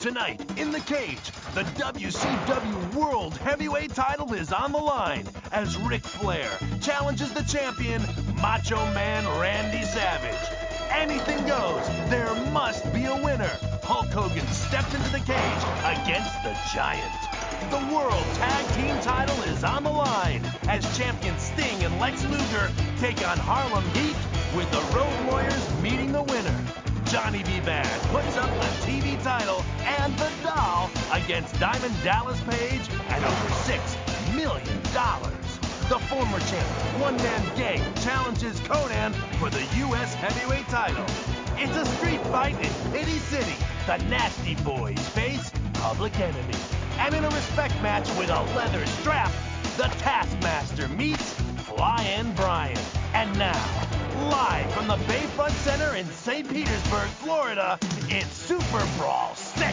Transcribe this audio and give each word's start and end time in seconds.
Tonight, 0.00 0.40
in 0.56 0.72
the 0.72 0.80
cage, 0.80 1.30
the 1.52 1.62
WCW 1.76 2.94
World 2.94 3.36
Heavyweight 3.36 3.94
title 3.94 4.32
is 4.32 4.50
on 4.50 4.72
the 4.72 4.78
line 4.78 5.26
as 5.52 5.76
Ric 5.76 6.02
Flair 6.02 6.48
challenges 6.80 7.30
the 7.34 7.42
champion, 7.42 8.00
Macho 8.40 8.78
Man 8.94 9.26
Randy 9.38 9.84
Savage. 9.84 10.58
Anything 10.90 11.46
goes. 11.46 11.86
There 12.08 12.34
must 12.50 12.90
be 12.94 13.04
a 13.04 13.14
winner. 13.14 13.50
Hulk 13.82 14.06
Hogan 14.06 14.46
steps 14.46 14.94
into 14.94 15.10
the 15.10 15.20
cage 15.20 15.62
against 15.84 16.32
the 16.44 16.56
Giant. 16.72 17.12
The 17.68 17.94
World 17.94 18.24
Tag 18.36 18.74
Team 18.76 18.98
title 19.02 19.36
is 19.52 19.62
on 19.64 19.84
the 19.84 19.90
line 19.90 20.42
as 20.66 20.96
champion 20.96 21.38
Sting 21.38 21.84
and 21.84 22.00
Lex 22.00 22.24
Luger 22.24 22.70
take 23.00 23.18
on 23.28 23.36
Harlem 23.36 23.84
Heat 23.90 24.16
with 24.56 24.70
the 24.70 24.80
Road 24.96 25.30
Warriors 25.30 25.82
meeting 25.82 26.10
the 26.10 26.22
winner. 26.22 26.89
Johnny 27.10 27.42
B. 27.42 27.58
Bad 27.66 27.88
puts 28.12 28.36
up 28.36 28.48
the 28.60 28.86
TV 28.86 29.20
title 29.24 29.64
and 29.80 30.16
the 30.16 30.30
doll 30.44 30.88
against 31.10 31.58
Diamond 31.58 31.92
Dallas 32.04 32.40
Page 32.42 32.88
at 33.08 33.24
over 33.24 33.54
six 33.64 33.96
million 34.32 34.80
dollars. 34.94 35.34
The 35.88 35.98
former 36.06 36.38
champ, 36.38 36.68
One 37.00 37.16
Man 37.16 37.56
Gang, 37.56 37.82
challenges 37.96 38.60
Konnan 38.60 39.12
for 39.40 39.50
the 39.50 39.66
U.S. 39.78 40.14
Heavyweight 40.14 40.68
title. 40.68 41.04
It's 41.56 41.76
a 41.76 41.84
street 41.96 42.20
fight 42.28 42.54
in 42.54 42.92
Pity 42.92 43.18
City. 43.18 43.56
The 43.88 43.96
Nasty 44.08 44.54
Boys 44.62 45.00
face 45.08 45.50
Public 45.72 46.16
Enemy. 46.20 46.54
And 46.98 47.12
in 47.12 47.24
a 47.24 47.30
respect 47.30 47.74
match 47.82 48.08
with 48.18 48.30
a 48.30 48.40
leather 48.54 48.86
strap, 48.86 49.32
the 49.76 49.88
Taskmaster 49.98 50.86
meets 50.86 51.32
Flying 51.66 52.32
Brian. 52.34 52.78
And 53.14 53.36
now, 53.36 53.89
live 54.28 54.70
from 54.72 54.86
the 54.86 54.96
Bayfront 54.96 55.50
Center 55.64 55.96
in 55.96 56.06
St. 56.06 56.48
Petersburg, 56.48 57.08
Florida, 57.20 57.78
it's 58.08 58.26
Super 58.36 58.86
Brawl 58.98 59.34
6. 59.34 59.68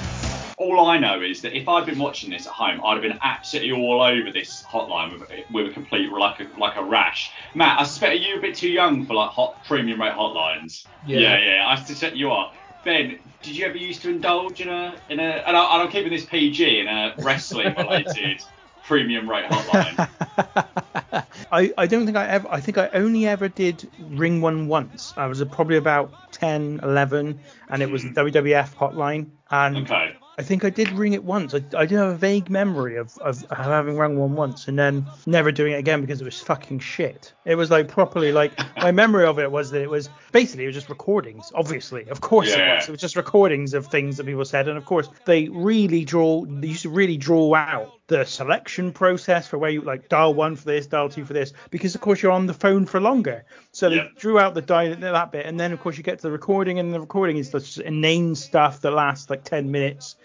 All 0.57 0.87
I 0.87 0.97
know 0.97 1.21
is 1.21 1.41
that 1.41 1.55
if 1.55 1.67
I'd 1.67 1.85
been 1.85 1.99
watching 1.99 2.29
this 2.29 2.47
at 2.47 2.53
home, 2.53 2.81
I'd 2.83 2.93
have 2.93 3.01
been 3.01 3.19
absolutely 3.21 3.73
all 3.73 4.01
over 4.01 4.31
this 4.31 4.63
hotline 4.63 5.19
with, 5.19 5.29
with 5.51 5.67
a 5.67 5.73
complete 5.73 6.11
like 6.11 6.39
a 6.39 6.47
like 6.59 6.77
a 6.77 6.83
rash. 6.83 7.31
Matt, 7.53 7.79
I 7.79 7.83
suspect 7.83 8.21
you're 8.21 8.39
a 8.39 8.41
bit 8.41 8.55
too 8.55 8.69
young 8.69 9.05
for 9.05 9.13
like 9.13 9.29
hot 9.29 9.63
premium 9.67 10.01
rate 10.01 10.13
hotlines. 10.13 10.85
Yeah. 11.05 11.19
yeah, 11.19 11.39
yeah. 11.39 11.67
I 11.67 11.75
suspect 11.75 12.15
you 12.15 12.31
are. 12.31 12.51
Ben, 12.83 13.19
did 13.43 13.55
you 13.55 13.65
ever 13.65 13.77
used 13.77 14.01
to 14.03 14.09
indulge 14.09 14.61
in 14.61 14.69
a 14.69 14.95
in 15.09 15.19
a 15.19 15.23
and, 15.23 15.55
I, 15.55 15.73
and 15.73 15.83
I'm 15.83 15.91
keeping 15.91 16.11
this 16.11 16.25
PG 16.25 16.79
in 16.79 16.87
a 16.87 17.13
wrestling 17.19 17.75
related 17.75 18.41
premium 18.83 19.29
rate 19.29 19.45
hotline? 19.45 20.83
I, 21.51 21.73
I 21.77 21.87
don't 21.87 22.05
think 22.05 22.17
I 22.17 22.27
ever 22.27 22.47
I 22.49 22.59
think 22.59 22.77
I 22.77 22.89
only 22.89 23.27
ever 23.27 23.47
did 23.47 23.89
ring 23.99 24.41
one 24.41 24.67
once. 24.67 25.13
I 25.17 25.27
was 25.27 25.43
probably 25.45 25.77
about 25.77 26.11
10, 26.33 26.81
11 26.83 27.39
and 27.69 27.81
it 27.81 27.89
was 27.89 28.03
the 28.03 28.09
hmm. 28.09 28.19
WWF 28.19 28.75
hotline 28.75 29.27
and 29.49 29.77
Okay. 29.77 30.15
I 30.39 30.43
think 30.43 30.63
I 30.63 30.69
did 30.69 30.91
ring 30.91 31.13
it 31.13 31.23
once. 31.23 31.55
I, 31.55 31.63
I 31.75 31.87
do 31.87 31.95
have 31.95 32.09
a 32.09 32.15
vague 32.15 32.47
memory 32.47 32.97
of, 32.97 33.17
of 33.19 33.43
having 33.49 33.97
rung 33.97 34.19
one 34.19 34.35
once 34.35 34.67
and 34.67 34.77
then 34.77 35.07
never 35.25 35.51
doing 35.51 35.73
it 35.73 35.77
again 35.77 35.99
because 36.01 36.21
it 36.21 36.25
was 36.25 36.39
fucking 36.39 36.77
shit. 36.77 37.33
It 37.45 37.55
was 37.55 37.71
like 37.71 37.87
properly 37.87 38.31
like 38.31 38.51
my 38.77 38.91
memory 38.91 39.25
of 39.25 39.39
it 39.39 39.51
was 39.51 39.71
that 39.71 39.81
it 39.81 39.89
was 39.89 40.09
basically 40.31 40.65
it 40.65 40.67
was 40.67 40.75
just 40.75 40.89
recordings. 40.89 41.51
Obviously, 41.55 42.07
of 42.09 42.21
course 42.21 42.49
it 42.49 42.59
was. 42.59 42.87
It 42.87 42.91
was 42.91 43.01
just 43.01 43.15
recordings 43.15 43.73
of 43.73 43.87
things 43.87 44.17
that 44.17 44.27
people 44.27 44.45
said, 44.45 44.67
and 44.67 44.77
of 44.77 44.85
course 44.85 45.09
they 45.25 45.49
really 45.49 46.05
draw. 46.05 46.45
They 46.45 46.67
used 46.67 46.83
to 46.83 46.89
really 46.89 47.17
draw 47.17 47.55
out 47.55 47.96
the 48.07 48.23
selection 48.23 48.91
process 48.91 49.47
for 49.47 49.57
where 49.57 49.69
you 49.69 49.81
like 49.81 50.07
dial 50.07 50.33
one 50.33 50.55
for 50.55 50.65
this, 50.65 50.87
dial 50.87 51.09
two 51.09 51.25
for 51.25 51.33
this, 51.33 51.53
because 51.69 51.93
of 51.93 52.01
course 52.01 52.21
you're 52.21 52.31
on 52.31 52.47
the 52.47 52.53
phone 52.53 52.85
for 52.85 53.01
longer. 53.01 53.45
So 53.71 53.89
they 53.89 53.97
Yeah. 53.97 54.07
drew 54.17 54.39
out 54.39 54.53
the 54.53 54.61
dial 54.61 54.95
that 54.95 55.31
bit, 55.31 55.45
and 55.45 55.59
then 55.59 55.73
of 55.73 55.79
course 55.81 55.97
you 55.97 56.03
get 56.03 56.19
to 56.19 56.23
the 56.23 56.31
recording, 56.31 56.79
and 56.79 56.93
the 56.93 56.99
recording 56.99 57.37
is 57.37 57.51
just 57.51 57.79
inane 57.79 58.35
stuff 58.35 58.81
that 58.81 58.91
lasts 58.91 59.29
like 59.29 59.43
10 59.43 59.69
minutes, 59.71 60.15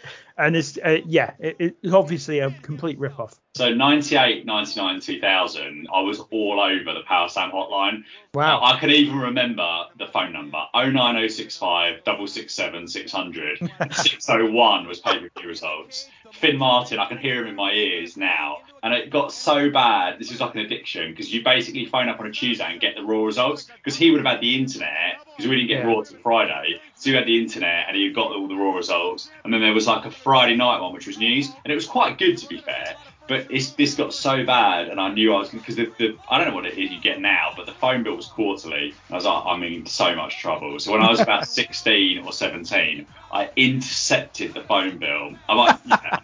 and 0.43 0.57
it's 0.57 0.79
uh, 0.79 0.99
yeah, 1.07 1.33
it, 1.39 1.57
it's 1.59 1.95
obviously 1.95 2.41
a 2.41 2.51
complete 2.63 2.99
rip 2.99 3.19
off. 3.19 3.39
So 3.55 3.73
98, 3.73 4.47
99, 4.47 5.01
2000, 5.01 5.89
I 5.93 6.01
was 6.01 6.21
all 6.31 6.61
over 6.61 6.95
the 6.95 7.03
Power 7.07 7.29
Slam 7.29 7.53
hotline. 7.53 8.05
Wow. 8.35 8.63
I 8.63 8.79
can 8.79 8.91
even 8.91 9.19
remember 9.19 9.85
the 9.99 10.07
phone 10.07 10.33
number 10.33 10.59
09065 10.75 12.01
667 12.05 12.89
600. 12.89 13.59
601 13.93 14.87
was 14.87 15.01
pay 15.01 15.19
per 15.19 15.29
view 15.39 15.49
results. 15.49 16.09
Fin 16.33 16.57
Martin, 16.57 16.99
I 16.99 17.07
can 17.07 17.19
hear 17.19 17.43
him 17.43 17.49
in 17.49 17.57
my 17.57 17.73
ears 17.73 18.17
now. 18.17 18.59
And 18.83 18.93
it 18.95 19.11
got 19.11 19.33
so 19.33 19.71
bad, 19.71 20.19
this 20.19 20.31
was 20.31 20.41
like 20.41 20.55
an 20.55 20.61
addiction, 20.63 21.11
because 21.11 21.33
you 21.33 21.45
basically 21.45 21.87
phone 21.87 22.09
up 22.09 22.19
on 22.19 22.27
a 22.27 22.33
Tuesday 22.33 22.65
and 22.65 22.81
get 22.81 22.97
the 22.97 23.03
Raw 23.05 23.25
results, 23.25 23.69
because 23.77 23.97
he 23.97 24.11
would 24.11 24.25
have 24.25 24.33
had 24.35 24.41
the 24.41 24.59
internet, 24.59 25.25
because 25.37 25.49
we 25.49 25.57
didn't 25.57 25.69
get 25.69 25.85
Yeah. 25.85 25.93
Raw 25.93 26.03
till 26.03 26.19
Friday. 26.19 26.81
So 26.95 27.11
he 27.11 27.17
had 27.17 27.27
the 27.27 27.41
internet 27.41 27.87
and 27.89 27.97
he 27.97 28.11
got 28.11 28.33
all 28.33 28.47
the 28.49 28.55
Raw 28.55 28.75
results. 28.75 29.31
And 29.45 29.53
then 29.53 29.61
there 29.61 29.73
was 29.73 29.87
like 29.87 30.05
a 30.05 30.11
Friday 30.11 30.57
night 30.57 30.81
one, 30.81 30.93
which 30.93 31.07
was 31.07 31.19
news. 31.19 31.49
And 31.65 31.73
it 31.73 31.75
was 31.75 31.87
quite 31.87 32.19
good, 32.19 32.39
to 32.39 32.47
be 32.49 32.59
fair. 32.59 32.97
But 33.33 33.47
it's, 33.49 33.71
this 33.73 33.95
got 33.95 34.13
so 34.13 34.45
bad, 34.45 34.89
and 34.89 35.01
I 35.01 35.11
knew 35.11 35.33
I 35.33 35.39
was 35.39 35.49
because 35.49 35.77
the, 35.77 35.87
the 35.97 36.19
I 36.29 36.37
don't 36.37 36.49
know 36.49 36.55
what 36.55 36.67
it 36.67 36.77
is 36.77 36.91
you 36.91 37.01
get 37.01 37.19
now, 37.19 37.55
but 37.57 37.65
the 37.65 37.73
phone 37.73 38.03
bill 38.03 38.17
was 38.17 38.27
quarterly. 38.27 38.91
And 38.91 39.11
I 39.11 39.15
was 39.15 39.25
like, 39.25 39.43
I'm 39.47 39.63
in 39.63 39.87
so 39.87 40.15
much 40.15 40.39
trouble. 40.39 40.79
So 40.79 40.93
when 40.93 41.01
I 41.01 41.09
was 41.09 41.19
about 41.29 41.49
16 41.49 42.27
or 42.27 42.31
17, 42.31 43.07
I 43.33 43.49
intercepted 43.57 44.53
the 44.53 44.61
phone 44.61 44.99
bill. 44.99 45.33
I 45.49 45.55
like, 45.55 45.79
yeah, 45.87 46.19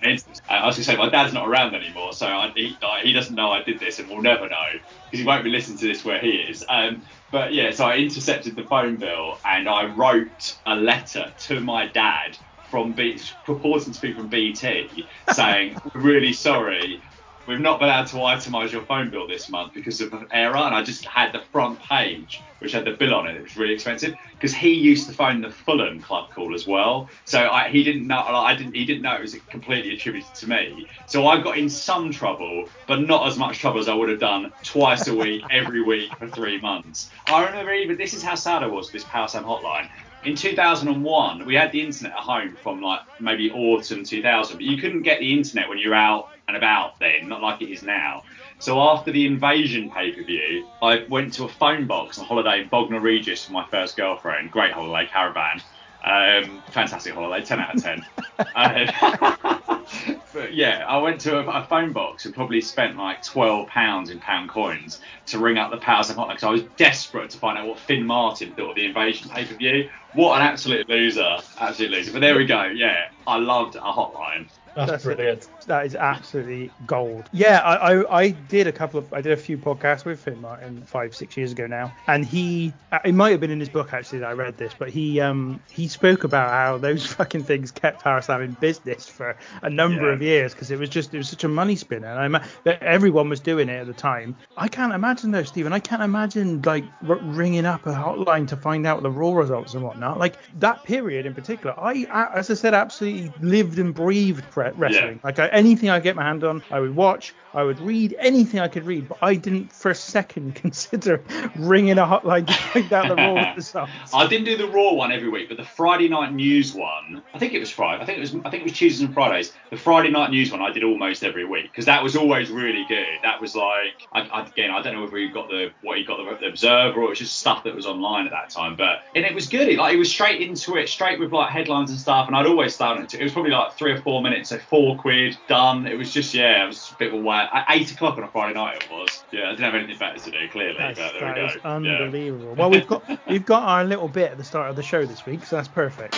I 0.51 0.67
was 0.67 0.77
gonna 0.77 0.85
say 0.85 0.97
my 0.97 1.09
dad's 1.09 1.33
not 1.33 1.49
around 1.49 1.75
anymore, 1.75 2.13
so 2.13 2.27
I, 2.27 2.53
he, 2.55 2.77
like, 2.83 3.05
he 3.05 3.15
doesn't 3.15 3.35
know 3.35 3.53
I 3.53 3.63
did 3.63 3.81
this, 3.81 3.99
and 3.99 4.11
we'll 4.11 4.21
never 4.21 4.47
know 4.47 4.67
because 5.07 5.21
he 5.21 5.25
won't 5.25 5.45
be 5.45 5.51
listening 5.51 5.79
to 5.79 5.87
this 5.87 6.05
where 6.05 6.19
he 6.19 6.33
is. 6.33 6.63
Um, 6.69 7.01
but 7.31 7.55
yeah, 7.55 7.71
so 7.71 7.87
I 7.87 7.97
intercepted 7.97 8.55
the 8.55 8.65
phone 8.65 8.97
bill, 8.97 9.39
and 9.47 9.67
I 9.67 9.87
wrote 9.87 10.59
a 10.67 10.77
letter 10.77 11.33
to 11.39 11.61
my 11.61 11.87
dad 11.87 12.37
from 12.69 12.93
B, 12.93 13.21
purporting 13.45 13.93
to 13.93 14.01
be 14.01 14.13
from 14.13 14.29
BT, 14.29 15.09
saying, 15.33 15.77
"We're 15.95 16.01
really 16.01 16.33
sorry, 16.33 17.03
we've 17.47 17.61
not 17.61 17.81
been 17.81 17.89
able 17.89 18.09
to 18.09 18.17
itemise 18.17 18.73
your 18.73 18.83
phone 18.83 19.11
bill 19.11 19.27
this 19.27 19.49
month 19.49 19.73
because 19.75 20.01
of 20.01 20.13
an 20.13 20.27
error." 20.31 20.57
And 20.57 20.75
I 20.75 20.83
just 20.83 21.05
had 21.05 21.33
the 21.33 21.41
front 21.53 21.81
page, 21.81 22.45
which 22.59 22.73
had 22.73 22.85
the 22.85 22.93
bill 22.93 23.15
on 23.15 23.27
it. 23.27 23.37
It 23.37 23.43
was 23.43 23.57
really 23.57 23.75
expensive 23.75 24.17
because 24.33 24.55
he 24.55 24.73
used 24.73 25.09
to 25.09 25.15
phone 25.15 25.41
the 25.41 25.51
Fulham 25.51 26.01
club 26.01 26.31
call 26.31 26.55
as 26.55 26.67
well. 26.67 27.09
So 27.25 27.41
I, 27.49 27.69
he 27.71 27.83
didn't 27.83 28.07
know. 28.07 28.19
I 28.19 28.55
didn't. 28.55 28.77
He 28.77 28.85
didn't 28.85 29.03
know 29.03 29.15
it 29.15 29.23
was 29.23 29.37
completely 29.51 29.95
attributed 29.95 30.35
to 30.37 30.49
me. 30.49 30.89
So 31.07 31.27
I 31.27 31.41
got 31.41 31.59
in 31.59 31.69
some 31.71 32.11
trouble, 32.11 32.69
but 32.87 33.01
not 33.01 33.27
as 33.29 33.39
much 33.39 33.59
trouble 33.59 33.81
as 33.81 33.89
I 33.89 33.95
would 33.95 34.09
have 34.11 34.21
done 34.21 34.53
twice 34.63 35.09
a 35.09 35.15
week, 35.15 35.45
every 35.51 35.83
week 35.83 36.11
for 36.19 36.29
three 36.29 36.61
months. 36.61 37.11
I 37.27 37.47
remember 37.47 37.73
even 37.73 37.97
this 37.97 38.15
is 38.15 38.23
how 38.23 38.35
sad 38.35 38.63
I 38.63 38.67
was. 38.67 38.91
This 38.91 39.05
Power 39.05 39.29
Slam 39.29 39.45
hotline 39.45 39.89
in 40.25 40.35
2001, 40.35 41.47
we 41.47 41.55
had 41.55 41.73
the 41.73 41.81
internet 41.81 42.13
at 42.13 42.19
home 42.19 42.57
from 42.63 42.81
like 42.81 43.01
maybe 43.21 43.51
autumn 43.51 44.05
2000, 44.05 44.57
but 44.57 44.65
you 44.65 44.77
couldn't 44.79 45.03
get 45.03 45.21
the 45.21 45.33
internet 45.33 45.69
when 45.69 45.79
you're 45.79 45.95
out 45.95 46.31
and 46.49 46.57
about 46.57 46.99
then, 46.99 47.29
not 47.29 47.43
like 47.43 47.63
it 47.63 47.71
is 47.71 47.83
now. 47.83 48.23
So 48.59 48.81
after 48.81 49.13
the 49.13 49.27
Invasion 49.27 49.91
pay 49.91 50.13
per 50.13 50.23
view, 50.23 50.67
I 50.83 51.05
went 51.09 51.35
to 51.35 51.45
a 51.45 51.49
phone 51.49 51.87
box 51.87 52.19
on 52.19 52.25
holiday 52.25 52.63
in 52.63 52.69
Bognor 52.69 53.01
Regis 53.01 53.47
with 53.47 53.53
my 53.53 53.65
first 53.67 53.97
girlfriend. 53.97 54.51
Great 54.51 54.73
holiday, 54.73 55.09
caravan. 55.09 55.63
Um, 56.03 56.63
fantastic 56.71 57.15
holiday, 57.15 57.45
10 57.45 57.61
out 57.61 57.77
of 57.77 57.83
10. 57.83 58.07
Uh, 58.55 59.59
but 60.33 60.55
yeah, 60.55 60.85
I 60.87 60.99
went 60.99 61.21
to 61.23 61.39
a, 61.39 61.63
a 61.63 61.67
phone 61.67 61.93
box 61.93 62.25
and 62.25 62.35
probably 62.35 62.61
spent 62.61 62.97
like 62.97 63.23
£12 63.23 64.11
in 64.11 64.19
pound 64.21 64.51
coins 64.51 65.01
to 65.27 65.39
ring 65.39 65.59
up 65.59 65.71
the 65.71 65.77
Power 65.79 66.03
Slam 66.03 66.19
Hotline 66.19 66.29
because 66.31 66.45
I 66.45 66.51
was 66.51 66.63
desperate 66.77 67.31
to 67.31 67.39
find 67.39 67.59
out 67.59 67.67
what 67.67 67.79
Fin 67.79 68.07
Martin 68.07 68.53
thought 68.55 68.71
of 68.71 68.77
the 68.77 68.87
Invasion 68.87 69.31
pay 69.31 69.45
per 69.45 69.55
view. 69.55 69.89
What 70.19 70.41
an 70.41 70.47
absolute 70.49 70.89
loser. 70.89 71.37
Absolute 71.61 71.93
loser. 71.93 72.13
But 72.13 72.23
there 72.23 72.37
we 72.37 72.45
go. 72.45 72.65
Yeah, 72.65 73.05
I 73.25 73.37
loved 73.39 73.77
a 73.77 73.81
hotline. 73.81 74.51
That's, 74.75 74.91
That's 74.91 75.05
brilliant. 75.05 75.49
That 75.67 75.87
is 75.87 75.95
absolutely 75.95 76.73
gold. 76.87 77.29
Yeah, 77.33 77.59
I, 77.61 77.95
I, 77.95 78.21
I 78.23 78.31
did 78.31 78.67
a 78.67 78.73
couple 78.73 78.99
of 78.99 79.13
I 79.13 79.21
did 79.21 79.33
a 79.33 79.37
few 79.37 79.59
podcasts 79.59 80.05
with 80.05 80.21
Fin 80.21 80.41
Martin 80.41 80.85
five 80.87 81.15
six 81.15 81.37
years 81.37 81.53
ago 81.53 81.67
now, 81.67 81.93
and 82.07 82.25
he 82.25 82.75
it 83.05 83.15
might 83.15 83.31
have 83.31 83.41
been 83.41 83.51
in 83.51 83.59
his 83.61 83.69
book 83.69 83.93
actually 83.93 84.21
that 84.21 84.29
I 84.29 84.33
read 84.33 84.57
this, 84.57 84.75
but 84.75 84.89
he 84.91 85.21
um 85.21 85.61
he 85.69 85.89
spoke 85.89 86.23
about 86.25 86.51
how 86.51 86.79
those 86.79 87.05
fucking 87.15 87.43
things 87.45 87.71
kept 87.73 88.03
Power 88.03 88.23
Slam 88.23 88.43
in 88.43 88.53
business 88.55 89.09
for 89.09 89.37
a 89.63 89.69
number 89.71 90.07
Yeah. 90.09 90.15
of 90.15 90.23
years 90.23 90.53
because 90.55 90.71
it 90.71 90.79
was 90.79 90.89
just 90.89 91.13
it 91.13 91.19
was 91.19 91.29
such 91.29 91.45
a 91.45 91.49
money 91.49 91.75
spinner, 91.77 92.09
and 92.09 92.19
I 92.21 92.29
ma- 92.29 92.45
that 92.65 92.81
everyone 92.83 93.29
was 93.29 93.41
doing 93.41 93.69
it 93.69 93.81
at 93.81 93.87
the 93.89 93.95
time. 93.95 94.37
I 94.57 94.69
can't 94.69 94.93
imagine 94.93 95.33
though, 95.33 95.43
Stephen. 95.43 95.73
I 95.73 95.81
can't 95.81 96.03
imagine 96.03 96.63
like 96.63 96.85
r- 97.07 97.19
ringing 97.21 97.67
up 97.67 97.85
a 97.87 97.91
hotline 97.93 98.47
to 98.49 98.57
find 98.57 98.87
out 98.87 99.03
the 99.03 99.11
raw 99.11 99.33
results 99.33 99.75
and 99.75 99.83
whatnot. 99.83 100.08
Like 100.17 100.37
that 100.61 100.85
period 100.85 101.27
in 101.27 101.35
particular, 101.35 101.79
I, 101.79 102.07
as 102.35 102.51
I 102.51 102.55
said, 102.55 102.75
absolutely 102.75 103.33
lived 103.41 103.79
and 103.79 103.95
breathed 103.95 104.45
wrestling. 104.55 105.21
Like 105.23 105.39
I, 105.39 105.49
anything 105.49 105.91
I 105.91 106.01
get 106.01 106.17
my 106.17 106.23
hand 106.23 106.45
on, 106.45 106.63
I 106.71 106.81
would 106.81 106.95
watch, 106.95 107.35
I 107.55 107.63
would 107.63 107.81
read 107.81 108.15
anything 108.19 108.61
I 108.61 108.69
could 108.69 108.85
read, 108.85 109.09
but 109.09 109.19
I 109.23 109.35
didn't 109.35 109.73
for 109.73 109.91
a 109.91 109.95
second 109.95 110.55
consider 110.55 111.23
ringing 111.57 111.99
a 111.99 112.07
hotline 112.07 112.47
to 112.47 112.53
find 112.53 112.93
out 112.93 113.09
the 113.09 113.17
raw 113.17 113.53
results. 113.57 113.91
I 114.15 114.27
didn't 114.27 114.45
do 114.45 114.57
the 114.57 114.69
Raw 114.69 114.93
one 114.93 115.13
every 115.13 115.29
week, 115.29 115.49
but 115.49 115.57
the 115.57 115.65
Friday 115.65 116.09
night 116.09 116.33
news 116.33 116.75
one, 116.75 117.23
I 117.33 117.39
think 117.39 117.55
it 117.55 117.59
was 117.59 117.71
Friday. 117.71 118.03
I 118.03 118.07
think 118.07 118.19
it 118.19 118.21
was. 118.21 118.35
I 118.45 118.51
think 118.51 118.63
it 118.63 118.65
was 118.65 118.73
Tuesdays 118.73 119.01
and 119.01 119.15
Fridays. 119.15 119.53
The 119.71 119.77
Friday 119.77 120.11
night 120.11 120.31
news 120.31 120.53
one 120.53 120.61
I 120.61 120.71
did 120.71 120.85
almost 120.85 121.25
every 121.25 121.45
week 121.45 121.65
because 121.71 121.87
that 121.87 122.03
was 122.03 122.17
always 122.17 122.51
really 122.51 122.85
good. 122.89 123.07
That 123.23 123.41
was 123.41 123.55
like, 123.55 124.07
I, 124.13 124.21
I, 124.21 124.47
again, 124.47 124.71
I 124.71 124.83
don't 124.83 124.95
know 124.95 125.03
whether 125.03 125.19
you 125.19 125.33
got 125.33 125.49
the 125.49 125.71
what 125.83 125.99
you 125.99 126.07
got 126.07 126.19
the, 126.19 126.37
the 126.39 126.49
Observer 126.49 127.01
or 127.01 127.05
it 127.05 127.09
was 127.11 127.19
just 127.19 127.39
stuff 127.39 127.65
that 127.65 127.75
was 127.75 127.87
online 127.87 128.27
at 128.27 128.33
that 128.33 128.51
time, 128.51 128.77
but 128.77 129.03
and 129.15 129.25
it 129.25 129.35
was 129.35 129.47
good. 129.47 129.69
It, 129.69 129.79
like 129.79 129.88
like 129.89 129.95
he 129.95 129.99
was 129.99 130.11
straight 130.11 130.43
into 130.43 130.77
it, 130.77 130.89
straight 130.89 131.19
with 131.19 131.33
like 131.33 131.51
headlines 131.51 131.89
and 131.91 131.99
stuff, 131.99 132.27
and 132.27 132.37
I'd 132.37 132.45
always 132.47 132.75
start 132.75 133.01
it. 133.01 133.15
It 133.15 133.23
was 133.23 133.33
probably 133.33 133.53
like 133.53 133.73
three 133.73 133.93
or 133.93 134.01
four 134.03 134.23
minutes, 134.23 134.51
so 134.51 134.59
four 134.59 134.97
quid 134.99 135.39
done. 135.49 135.87
It 135.87 135.97
was 135.97 136.13
just 136.13 136.35
yeah, 136.35 136.65
it 136.65 136.67
was 136.67 136.93
a 136.93 136.99
bit 136.99 137.15
of 137.15 137.25
a. 137.25 137.29
At 137.29 137.67
eight 137.71 137.91
o'clock 137.91 138.19
on 138.19 138.25
a 138.25 138.29
Friday 138.29 138.55
night 138.55 138.83
it 138.85 138.91
was. 138.91 139.25
Yeah, 139.33 139.47
I 139.47 139.51
didn't 139.53 139.65
have 139.65 139.75
anything 139.75 139.99
better 139.99 140.19
to 140.19 140.31
do, 140.31 140.49
clearly. 140.51 140.77
That's, 140.79 140.99
but 140.99 141.13
there 141.19 141.21
that 141.21 141.35
we 141.35 141.41
go. 141.41 141.47
is 141.47 141.55
Yeah. 141.65 141.71
unbelievable. 141.71 142.55
Well, 142.55 142.71
we've 142.71 142.87
got 142.87 143.27
we've 143.27 143.47
got 143.47 143.63
our 143.63 143.85
little 143.85 144.09
bit 144.09 144.33
at 144.33 144.37
the 144.39 144.45
start 144.45 144.69
of 144.69 144.77
the 144.77 144.83
show 144.83 145.07
this 145.07 145.25
week, 145.25 145.45
so 145.47 145.57
that's 145.57 145.69
perfect. 145.69 146.15